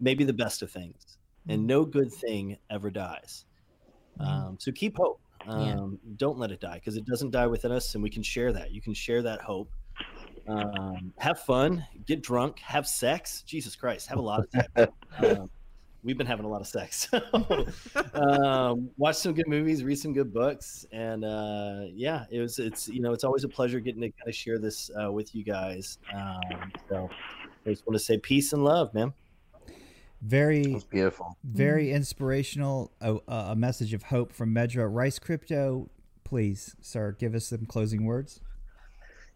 maybe 0.00 0.24
the 0.24 0.32
best 0.32 0.62
of 0.62 0.70
things, 0.70 1.18
and 1.48 1.66
no 1.66 1.84
good 1.84 2.12
thing 2.12 2.56
ever 2.70 2.90
dies." 2.90 3.44
Um, 4.18 4.56
so 4.58 4.72
keep 4.72 4.96
hope. 4.96 5.20
Yeah. 5.46 5.52
Um, 5.52 5.98
Don't 6.16 6.38
let 6.38 6.50
it 6.50 6.60
die 6.60 6.74
because 6.74 6.96
it 6.96 7.06
doesn't 7.06 7.30
die 7.30 7.46
within 7.46 7.70
us, 7.70 7.94
and 7.94 8.02
we 8.02 8.10
can 8.10 8.22
share 8.22 8.52
that. 8.52 8.70
You 8.70 8.80
can 8.80 8.94
share 8.94 9.22
that 9.22 9.40
hope. 9.40 9.70
Um, 10.48 11.12
have 11.18 11.40
fun, 11.40 11.84
get 12.06 12.22
drunk, 12.22 12.58
have 12.60 12.86
sex. 12.86 13.42
Jesus 13.42 13.76
Christ, 13.76 14.08
have 14.08 14.18
a 14.18 14.22
lot 14.22 14.40
of 14.40 14.46
sex. 14.76 14.92
um, 15.18 15.50
we've 16.02 16.16
been 16.16 16.26
having 16.26 16.46
a 16.46 16.48
lot 16.48 16.60
of 16.60 16.66
sex. 16.66 17.08
um, 18.14 18.90
watch 18.96 19.16
some 19.16 19.34
good 19.34 19.48
movies, 19.48 19.84
read 19.84 19.98
some 19.98 20.12
good 20.12 20.32
books, 20.32 20.86
and 20.92 21.24
uh, 21.24 21.82
yeah, 21.92 22.24
it 22.30 22.40
was. 22.40 22.58
It's 22.58 22.88
you 22.88 23.00
know, 23.00 23.12
it's 23.12 23.24
always 23.24 23.44
a 23.44 23.48
pleasure 23.48 23.80
getting 23.80 24.00
to 24.02 24.10
kind 24.10 24.28
of 24.28 24.34
share 24.34 24.58
this 24.58 24.90
uh, 25.00 25.12
with 25.12 25.34
you 25.34 25.44
guys. 25.44 25.98
Um, 26.14 26.72
so 26.88 27.10
I 27.66 27.70
just 27.70 27.86
want 27.86 27.98
to 27.98 28.04
say 28.04 28.18
peace 28.18 28.52
and 28.52 28.64
love, 28.64 28.92
man. 28.94 29.12
Very, 30.20 30.76
beautiful. 30.90 31.36
very 31.44 31.92
inspirational. 31.92 32.90
A, 33.00 33.18
a 33.28 33.56
message 33.56 33.92
of 33.94 34.04
hope 34.04 34.32
from 34.32 34.52
Medra 34.52 34.88
Rice 34.92 35.18
Crypto. 35.18 35.90
Please, 36.24 36.74
sir, 36.80 37.12
give 37.12 37.34
us 37.34 37.46
some 37.46 37.66
closing 37.66 38.04
words. 38.04 38.40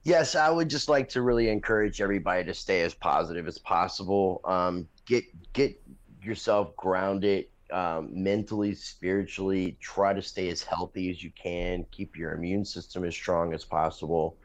Yes, 0.04 0.34
I 0.34 0.50
would 0.50 0.68
just 0.68 0.88
like 0.88 1.08
to 1.10 1.22
really 1.22 1.48
encourage 1.48 2.00
everybody 2.00 2.44
to 2.44 2.54
stay 2.54 2.82
as 2.82 2.92
positive 2.92 3.46
as 3.46 3.58
possible. 3.58 4.40
Um, 4.44 4.88
get 5.06 5.24
get 5.52 5.80
yourself 6.20 6.74
grounded 6.76 7.46
um, 7.72 8.10
mentally, 8.12 8.74
spiritually. 8.74 9.76
Try 9.80 10.12
to 10.12 10.22
stay 10.22 10.48
as 10.50 10.62
healthy 10.62 11.10
as 11.10 11.22
you 11.22 11.30
can. 11.30 11.86
Keep 11.92 12.16
your 12.16 12.32
immune 12.32 12.64
system 12.64 13.04
as 13.04 13.14
strong 13.14 13.54
as 13.54 13.64
possible. 13.64 14.36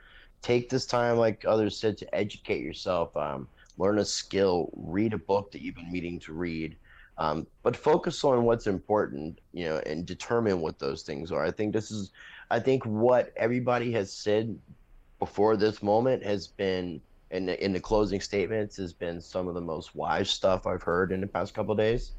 Take 0.43 0.69
this 0.69 0.85
time, 0.85 1.17
like 1.17 1.43
others 1.47 1.79
said, 1.79 1.97
to 1.97 2.15
educate 2.15 2.61
yourself. 2.61 3.17
Um, 3.17 3.47
learn 3.79 3.97
a 3.97 4.05
skill. 4.05 4.69
Read 4.75 5.13
a 5.13 5.17
book 5.17 5.51
that 5.51 5.61
you've 5.61 5.75
been 5.75 5.91
meaning 5.91 6.19
to 6.21 6.33
read. 6.33 6.77
Um, 7.17 7.47
but 7.63 7.75
focus 7.75 8.23
on 8.23 8.43
what's 8.43 8.67
important, 8.67 9.39
you 9.51 9.65
know, 9.65 9.81
and 9.87 10.05
determine 10.05 10.61
what 10.61 10.77
those 10.77 11.01
things 11.01 11.31
are. 11.31 11.43
I 11.43 11.49
think 11.49 11.73
this 11.73 11.89
is, 11.89 12.11
I 12.51 12.59
think 12.59 12.85
what 12.85 13.33
everybody 13.35 13.91
has 13.93 14.13
said 14.13 14.55
before 15.19 15.57
this 15.57 15.81
moment 15.81 16.23
has 16.23 16.47
been 16.47 17.01
in 17.31 17.45
the, 17.45 17.63
in 17.63 17.73
the 17.73 17.79
closing 17.79 18.21
statements 18.21 18.77
has 18.77 18.93
been 18.93 19.19
some 19.19 19.47
of 19.47 19.53
the 19.53 19.61
most 19.61 19.95
wise 19.95 20.29
stuff 20.29 20.65
I've 20.65 20.83
heard 20.83 21.11
in 21.11 21.21
the 21.21 21.27
past 21.27 21.53
couple 21.53 21.75
days. 21.75 22.13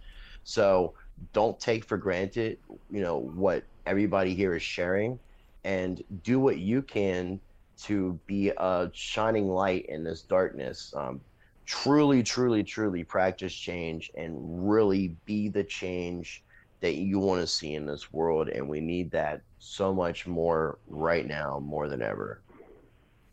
So 0.44 0.94
don't 1.32 1.58
take 1.58 1.84
for 1.84 1.96
granted, 1.96 2.58
you 2.90 3.00
know, 3.00 3.18
what 3.18 3.64
everybody 3.86 4.34
here 4.34 4.54
is 4.54 4.62
sharing 4.62 5.18
and 5.64 6.02
do 6.22 6.38
what 6.38 6.58
you 6.58 6.82
can 6.82 7.40
to 7.84 8.18
be 8.26 8.50
a 8.50 8.90
shining 8.92 9.48
light 9.48 9.86
in 9.88 10.04
this 10.04 10.22
darkness. 10.22 10.92
Um, 10.96 11.20
truly, 11.64 12.22
truly, 12.22 12.64
truly 12.64 13.04
practice 13.04 13.54
change 13.54 14.10
and 14.16 14.68
really 14.68 15.16
be 15.24 15.48
the 15.48 15.64
change 15.64 16.42
that 16.80 16.94
you 16.94 17.18
want 17.18 17.40
to 17.40 17.46
see 17.46 17.74
in 17.74 17.86
this 17.86 18.12
world. 18.12 18.48
And 18.48 18.68
we 18.68 18.80
need 18.80 19.10
that 19.12 19.42
so 19.58 19.94
much 19.94 20.26
more 20.26 20.78
right 20.86 21.26
now, 21.26 21.60
more 21.60 21.88
than 21.88 22.02
ever. 22.02 22.42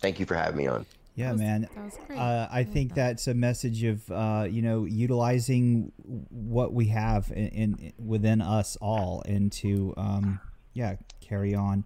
Thank 0.05 0.19
you 0.19 0.27
for 0.27 0.35
having 0.35 0.57
me 0.57 0.67
on. 0.67 0.85
Yeah, 1.15 1.31
was- 1.31 1.41
man. 1.41 1.67
That 1.73 1.83
was 1.83 1.97
great. 2.05 2.19
Uh, 2.19 2.47
I 2.51 2.63
think 2.63 2.89
that. 2.89 2.95
that's 2.95 3.27
a 3.27 3.33
message 3.33 3.83
of 3.83 4.11
uh, 4.11 4.45
you 4.47 4.61
know 4.61 4.85
utilizing 4.85 5.91
what 6.29 6.73
we 6.73 6.89
have 6.89 7.31
in, 7.31 7.47
in 7.47 7.93
within 7.97 8.39
us 8.39 8.75
all, 8.75 9.23
and 9.25 9.51
to 9.53 9.95
um, 9.97 10.39
yeah 10.73 10.97
carry 11.21 11.55
on, 11.55 11.85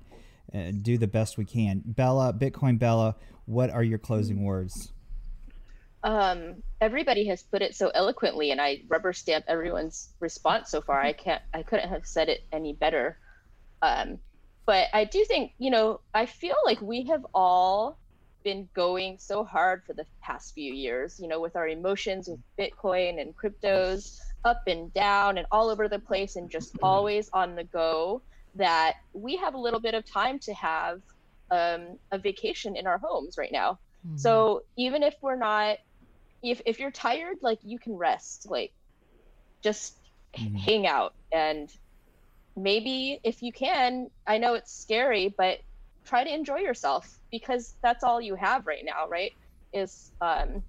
uh, 0.54 0.72
do 0.82 0.98
the 0.98 1.08
best 1.08 1.38
we 1.38 1.46
can. 1.46 1.82
Bella, 1.86 2.34
Bitcoin 2.34 2.78
Bella, 2.78 3.16
what 3.46 3.70
are 3.70 3.84
your 3.84 4.00
closing 4.00 4.44
words? 4.44 4.92
um, 6.04 6.62
everybody 6.82 7.26
has 7.28 7.42
put 7.42 7.62
it 7.62 7.76
so 7.76 7.90
eloquently 7.90 8.52
and 8.52 8.62
i 8.62 8.82
rubber 8.88 9.12
stamp 9.12 9.44
everyone's 9.50 10.14
response 10.22 10.72
so 10.72 10.80
far 10.80 11.02
i 11.02 11.12
can't 11.12 11.42
i 11.54 11.62
couldn't 11.62 11.90
have 11.90 12.06
said 12.06 12.30
it 12.30 12.40
any 12.54 12.72
better 12.72 13.18
um, 13.82 14.18
but 14.66 14.88
i 14.94 15.04
do 15.04 15.26
think 15.26 15.52
you 15.58 15.70
know 15.70 16.00
i 16.14 16.26
feel 16.26 16.56
like 16.66 16.80
we 16.80 17.04
have 17.04 17.26
all 17.34 18.00
been 18.44 18.70
going 18.76 19.18
so 19.20 19.44
hard 19.44 19.82
for 19.86 19.94
the 19.94 20.06
past 20.24 20.54
few 20.54 20.74
years 20.74 21.18
you 21.20 21.28
know 21.28 21.40
with 21.42 21.56
our 21.56 21.68
emotions 21.68 22.30
with 22.30 22.40
bitcoin 22.60 23.22
and 23.22 23.36
cryptos 23.36 24.18
up 24.46 24.62
and 24.68 24.94
down 24.94 25.38
and 25.38 25.48
all 25.52 25.70
over 25.70 25.88
the 25.90 26.00
place 26.00 26.36
and 26.36 26.50
just 26.52 26.74
always 26.82 27.30
on 27.34 27.56
the 27.56 27.64
go 27.64 28.22
that 28.56 28.96
we 29.14 29.38
have 29.38 29.54
a 29.54 29.60
little 29.60 29.80
bit 29.82 29.94
of 29.94 30.04
time 30.12 30.40
to 30.40 30.54
have 30.54 31.00
um, 31.52 31.98
a 32.12 32.18
vacation 32.20 32.76
in 32.76 32.88
our 32.88 33.00
homes 33.00 33.36
right 33.38 33.52
now 33.52 33.80
Mhm. 34.04 34.16
so 34.16 34.62
even 34.78 35.04
if 35.04 35.16
we're 35.22 35.38
not, 35.38 35.78
if 36.44 36.62
if 36.66 36.80
you're 36.80 36.92
tired, 36.92 37.38
like 37.42 37.60
you 37.64 37.80
can 37.80 37.94
rest, 37.96 38.48
like 38.50 38.74
just 39.64 40.00
Mhm. 40.38 40.56
hang 40.56 40.88
out 40.88 41.14
and 41.34 41.70
maybe 42.56 43.20
if 43.24 43.42
you 43.42 43.52
can, 43.54 44.10
I 44.28 44.38
know 44.40 44.56
it's 44.56 44.74
scary, 44.74 45.34
but 45.38 45.60
try 46.06 46.24
to 46.24 46.34
enjoy 46.34 46.58
yourself 46.60 47.08
because 47.32 47.76
that's 47.84 48.04
all 48.04 48.22
you 48.22 48.36
have 48.36 48.66
right 48.68 48.84
now, 48.86 49.08
right? 49.10 49.32
Is 49.74 50.12
um 50.22 50.64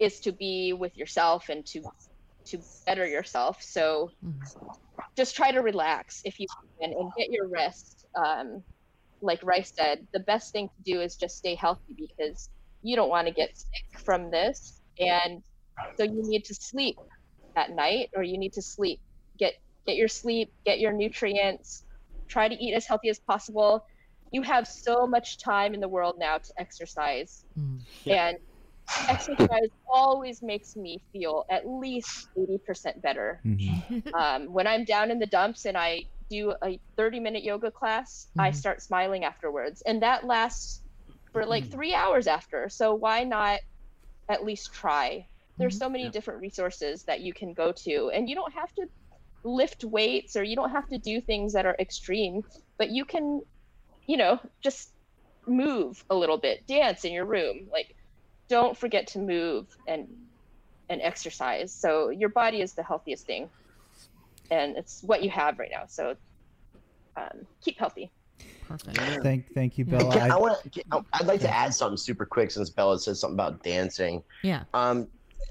is 0.00 0.20
to 0.20 0.32
be 0.32 0.72
with 0.72 0.96
yourself 0.96 1.48
and 1.48 1.64
to 1.66 1.82
to 2.46 2.58
better 2.86 3.06
yourself. 3.06 3.58
So 3.62 4.10
Mhm. 4.22 4.40
just 5.16 5.36
try 5.36 5.52
to 5.52 5.60
relax 5.60 6.20
if 6.24 6.38
you 6.40 6.46
can 6.80 6.92
and 6.92 7.12
get 7.16 7.30
your 7.30 7.48
rest. 7.48 8.06
Um, 8.16 8.64
like 9.20 9.42
Rice 9.42 9.72
said, 9.74 10.06
the 10.12 10.20
best 10.20 10.52
thing 10.52 10.68
to 10.68 10.82
do 10.92 11.00
is 11.00 11.16
just 11.16 11.36
stay 11.38 11.54
healthy 11.54 11.94
because 11.96 12.50
you 12.82 12.96
don't 12.96 13.08
want 13.10 13.28
to 13.28 13.34
get 13.34 13.56
sick 13.56 14.00
from 14.04 14.30
this. 14.30 14.80
And 14.98 15.42
so 15.96 16.04
you 16.04 16.22
need 16.28 16.44
to 16.46 16.54
sleep 16.54 16.96
at 17.56 17.70
night 17.70 18.10
or 18.16 18.22
you 18.22 18.38
need 18.38 18.54
to 18.54 18.62
sleep. 18.62 19.00
Get 19.38 19.54
get 19.86 19.96
your 19.96 20.08
sleep, 20.08 20.52
get 20.64 20.80
your 20.80 20.92
nutrients, 20.92 21.84
try 22.28 22.48
to 22.48 22.54
eat 22.54 22.74
as 22.74 22.86
healthy 22.86 23.08
as 23.10 23.20
possible. 23.20 23.84
You 24.32 24.42
have 24.42 24.66
so 24.68 25.06
much 25.06 25.38
time 25.42 25.74
in 25.74 25.80
the 25.80 25.88
world 25.88 26.16
now 26.18 26.38
to 26.38 26.54
exercise. 26.58 27.44
Mhm. 27.56 27.86
Yeah. 28.04 28.28
And 28.28 28.38
exercise 29.08 29.70
always 29.92 30.42
makes 30.42 30.76
me 30.76 30.98
feel 31.12 31.44
at 31.50 31.68
least 31.68 32.28
80% 32.38 33.02
better 33.02 33.44
Mhm. 33.44 33.82
um, 34.18 34.46
when 34.52 34.66
I'm 34.66 34.84
down 34.84 35.10
in 35.10 35.18
the 35.18 35.26
dumps 35.26 35.64
and 35.66 35.76
I 35.76 36.04
do 36.30 36.54
a 36.64 36.80
30 36.96 37.20
minute 37.20 37.42
yoga 37.44 37.70
class, 37.70 38.30
I 38.38 38.50
Mhm. 38.50 38.52
start 38.52 38.82
smiling 38.82 39.24
afterwards. 39.24 39.82
And 39.86 40.02
that 40.02 40.24
lasts 40.24 40.82
for 41.32 41.46
like 41.46 41.70
three 41.70 41.94
hours 41.94 42.26
after. 42.26 42.68
So 42.68 42.94
why 42.94 43.24
not 43.24 43.60
at 44.30 44.44
least 44.44 44.72
try? 44.74 45.28
There's 45.58 45.76
so 45.78 45.88
many 45.88 46.08
Yeah. 46.08 46.10
different 46.10 46.40
resources 46.40 47.04
that 47.06 47.20
you 47.20 47.34
can 47.34 47.54
go 47.54 47.72
to, 47.84 48.10
and 48.14 48.28
you 48.28 48.34
don't 48.36 48.54
have 48.54 48.72
to 48.74 48.86
lift 49.44 49.84
weights 49.84 50.36
or 50.36 50.44
you 50.44 50.56
don't 50.56 50.70
have 50.70 50.88
to 50.88 50.98
do 50.98 51.20
things 51.20 51.52
that 51.54 51.66
are 51.66 51.76
extreme, 51.80 52.42
but 52.78 52.90
you 52.90 53.04
can, 53.04 53.42
you 54.08 54.16
know, 54.16 54.40
just 54.60 54.90
move 55.46 56.02
a 56.10 56.14
little 56.14 56.38
bit, 56.38 56.66
dance 56.66 57.04
in 57.04 57.12
your 57.12 57.26
room. 57.26 57.68
Like, 57.70 57.94
don't 58.48 58.76
forget 58.76 59.06
to 59.08 59.18
move 59.20 59.66
and 59.86 60.08
and 60.90 61.02
exercise. 61.02 61.70
So 61.72 62.08
your 62.08 62.30
body 62.30 62.62
is 62.62 62.72
the 62.72 62.82
healthiest 62.82 63.26
thing 63.26 63.50
and 64.50 64.74
it's 64.78 65.02
what 65.02 65.22
you 65.22 65.28
have 65.28 65.58
right 65.58 65.68
now. 65.70 65.82
So 65.86 66.16
um, 67.18 67.46
keep 67.62 67.78
healthy. 67.78 68.10
Perfect. 68.66 68.96
Thank, 69.22 69.52
thank 69.54 69.76
you, 69.76 69.84
Yeah. 69.86 69.98
Bella. 69.98 70.12
Can- 70.12 70.30
I 70.32 70.34
I, 70.34 70.38
want. 70.38 70.58
I'd 71.12 71.26
like 71.26 71.40
to 71.40 71.54
add 71.54 71.74
something 71.74 71.98
super 71.98 72.24
quick 72.24 72.50
since 72.50 72.70
Bella 72.70 72.98
said 72.98 73.18
something 73.18 73.34
about 73.36 73.62
dancing. 73.62 74.22
Yeah. 74.42 74.64
Um, 74.72 75.08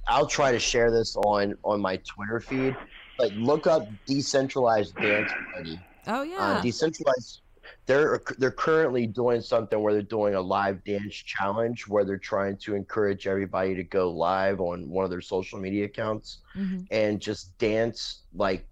I'll 0.08 0.26
try 0.28 0.52
to 0.52 0.60
share 0.60 0.90
this 0.90 1.16
on 1.18 1.56
on 1.64 1.80
my 1.80 1.98
Twitter 1.98 2.40
feed. 2.40 2.76
But 3.20 3.34
look 3.34 3.68
up 3.68 3.88
decentralized 4.08 4.96
dance 4.96 5.32
party. 5.54 5.80
Oh 6.08 6.22
Uh, 6.22 6.24
yeah. 6.24 6.62
decentralized. 6.62 7.42
They're 7.88 8.22
they're 8.38 8.52
currently 8.52 9.08
doing 9.08 9.42
something 9.42 9.82
where 9.82 9.94
they're 9.94 10.02
doing 10.04 10.36
a 10.36 10.42
live 10.42 10.84
dance 10.84 11.16
challenge 11.16 11.88
where 11.88 12.06
they're 12.06 12.20
trying 12.20 12.58
to 12.60 12.76
encourage 12.76 13.28
everybody 13.28 13.76
to 13.76 13.84
go 13.84 14.12
live 14.12 14.60
on 14.62 14.90
one 14.90 15.06
of 15.06 15.12
their 15.12 15.22
social 15.22 15.60
media 15.60 15.86
accounts 15.86 16.42
Mhm. 16.56 16.88
and 16.92 17.22
just 17.22 17.58
dance 17.58 18.26
like 18.34 18.68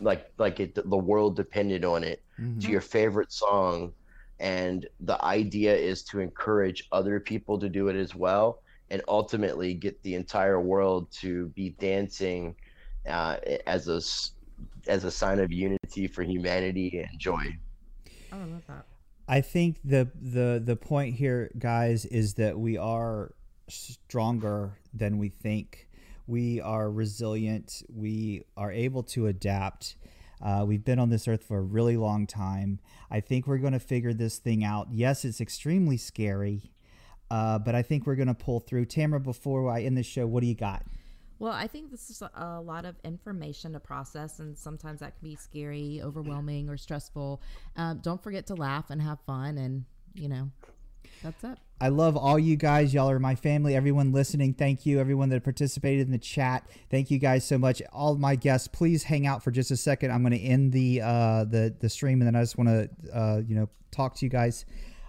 like 0.00 0.32
like 0.38 0.60
it 0.60 0.74
the 0.74 0.98
world 0.98 1.36
depended 1.36 1.84
on 1.84 2.04
it 2.04 2.24
Mhm. 2.38 2.60
to 2.60 2.72
your 2.72 2.80
favorite 2.80 3.32
song 3.32 3.94
and 4.40 4.88
the 5.00 5.22
idea 5.24 5.74
is 5.76 6.04
to 6.04 6.20
encourage 6.20 6.86
other 6.92 7.20
people 7.20 7.58
to 7.58 7.68
do 7.68 7.88
it 7.88 7.96
as 7.96 8.14
well 8.14 8.62
and 8.90 9.02
ultimately 9.08 9.74
get 9.74 10.00
the 10.02 10.14
entire 10.14 10.60
world 10.60 11.10
to 11.20 11.48
be 11.50 11.70
dancing 11.80 12.56
uh, 13.08 13.38
as 13.66 13.88
a 13.88 14.00
as 14.88 15.04
a 15.04 15.10
sign 15.10 15.38
of 15.40 15.52
unity 15.52 16.06
for 16.08 16.22
humanity 16.22 16.98
and 16.98 17.18
joy 17.20 17.44
I 18.32 18.36
love 18.36 18.62
that. 18.68 18.84
I 19.28 19.40
think 19.42 19.78
the 19.84 20.08
the 20.20 20.60
the 20.64 20.76
point 20.76 21.16
here, 21.16 21.50
guys, 21.58 22.06
is 22.06 22.34
that 22.34 22.58
we 22.58 22.78
are 22.78 23.34
stronger 23.68 24.78
than 24.94 25.18
we 25.18 25.28
think. 25.28 25.88
We 26.26 26.60
are 26.60 26.90
resilient. 26.90 27.82
We 27.94 28.44
are 28.56 28.72
able 28.72 29.02
to 29.04 29.26
adapt. 29.26 29.96
Uh, 30.40 30.64
we've 30.66 30.84
been 30.84 30.98
on 30.98 31.10
this 31.10 31.26
earth 31.26 31.42
for 31.44 31.58
a 31.58 31.62
really 31.62 31.96
long 31.96 32.26
time. 32.26 32.80
I 33.10 33.20
think 33.20 33.46
we're 33.46 33.58
going 33.58 33.72
to 33.72 33.80
figure 33.80 34.12
this 34.12 34.38
thing 34.38 34.62
out. 34.62 34.88
Yes, 34.92 35.24
it's 35.24 35.40
extremely 35.40 35.96
scary, 35.96 36.72
uh, 37.30 37.58
but 37.58 37.74
I 37.74 37.82
think 37.82 38.06
we're 38.06 38.14
going 38.14 38.28
to 38.28 38.34
pull 38.34 38.60
through. 38.60 38.84
Tamara, 38.86 39.20
before 39.20 39.70
I 39.70 39.82
end 39.82 39.96
the 39.96 40.02
show, 40.02 40.26
what 40.26 40.42
do 40.42 40.46
you 40.46 40.54
got? 40.54 40.84
Well, 41.38 41.52
I 41.52 41.68
think 41.68 41.90
this 41.90 42.10
is 42.10 42.22
a- 42.22 42.60
lot 42.60 42.84
of 42.84 42.96
information 43.04 43.72
to 43.72 43.80
process, 43.80 44.40
and 44.40 44.58
sometimes 44.58 45.00
that 45.00 45.18
can 45.18 45.28
be 45.28 45.36
scary, 45.36 46.00
overwhelming, 46.02 46.68
or 46.68 46.76
stressful. 46.76 47.40
Um, 47.76 48.00
don't 48.02 48.22
forget 48.22 48.46
to 48.48 48.54
laugh 48.54 48.90
and 48.90 49.00
have 49.00 49.20
fun, 49.20 49.56
and 49.58 49.84
you 50.14 50.28
know, 50.28 50.50
that's 51.22 51.44
it. 51.44 51.58
I 51.80 51.88
love 51.88 52.16
all 52.16 52.38
you 52.38 52.56
guys. 52.56 52.92
Y'all 52.92 53.08
are 53.08 53.20
my 53.20 53.36
family. 53.36 53.76
Everyone 53.76 54.10
listening, 54.10 54.52
thank 54.54 54.84
you. 54.84 54.98
Everyone 54.98 55.28
that 55.28 55.44
participated 55.44 56.06
in 56.06 56.10
the 56.10 56.18
chat, 56.18 56.68
thank 56.90 57.10
you 57.10 57.18
guys 57.18 57.46
so 57.46 57.56
much. 57.56 57.80
All 57.92 58.16
my 58.16 58.34
guests, 58.34 58.66
please 58.66 59.04
hang 59.04 59.26
out 59.26 59.44
for 59.44 59.52
just 59.52 59.70
a 59.70 59.76
second. 59.76 60.10
I'm 60.10 60.22
going 60.22 60.32
to 60.32 60.40
end 60.40 60.72
the 60.72 61.00
uh, 61.02 61.44
the 61.44 61.74
the 61.78 61.88
stream, 61.88 62.20
and 62.20 62.26
then 62.26 62.34
I 62.34 62.42
just 62.42 62.58
want 62.58 62.68
to 62.68 63.16
uh, 63.16 63.42
you 63.46 63.54
know 63.54 63.68
talk 63.92 64.16
to 64.16 64.26
you 64.26 64.30
guys. 64.30 64.64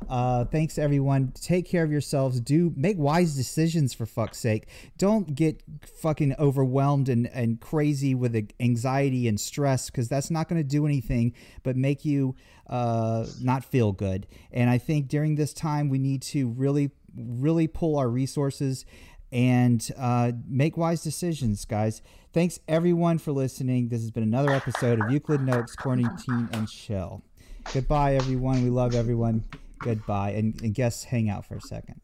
Uh, 0.08 0.46
thanks 0.46 0.78
everyone. 0.78 1.32
Take 1.34 1.68
care 1.68 1.84
of 1.84 1.92
yourselves. 1.92 2.40
Do 2.40 2.74
make 2.76 2.98
wise 2.98 3.36
decisions 3.36 3.94
for 3.94 4.06
fuck's 4.06 4.38
sake. 4.38 4.68
Don't 4.98 5.36
get 5.36 5.62
fucking 6.02 6.36
overwhelmed 6.40 7.10
and, 7.10 7.28
and 7.28 7.60
crazy 7.60 8.16
with 8.16 8.36
anxiety 8.60 9.28
and 9.28 9.40
stress 9.40 9.90
because 9.90 10.08
that's 10.08 10.32
not 10.32 10.48
going 10.48 10.62
to 10.62 10.68
do 10.68 10.86
anything 10.86 11.34
but 11.64 11.76
make 11.76 12.06
you 12.06 12.36
uh, 12.68 13.26
not 13.42 13.64
feel 13.64 13.92
good. 13.92 14.28
And 14.52 14.70
I 14.70 14.78
think 14.78 15.08
during 15.08 15.36
this 15.36 15.54
time 15.54 15.90
we 15.90 16.00
need 16.00 16.22
to 16.24 16.50
really, 16.50 16.92
really 17.16 17.68
pull 17.68 17.98
our 17.98 18.10
resources 18.10 18.86
and 19.32 19.92
uh, 19.98 20.32
make 20.48 20.76
wise 20.78 21.04
decisions, 21.04 21.66
guys. 21.66 22.02
Thanks 22.34 22.60
everyone 22.68 23.18
for 23.18 23.32
listening. 23.32 23.90
This 23.90 24.02
has 24.02 24.12
been 24.12 24.24
another 24.24 24.52
episode 24.52 25.02
of 25.02 25.12
Euclid 25.12 25.42
Notes, 25.42 25.76
Quarantine 25.76 26.50
and 26.54 26.70
Shell. 26.70 27.24
Goodbye, 27.74 28.16
everyone. 28.16 28.64
We 28.64 28.70
love 28.70 28.96
everyone. 28.96 29.44
Goodbye. 29.80 30.32
And, 30.32 30.62
and 30.62 30.74
guests, 30.74 31.06
hang 31.06 31.30
out 31.30 31.46
for 31.46 31.56
a 31.56 31.62
second. 31.62 32.02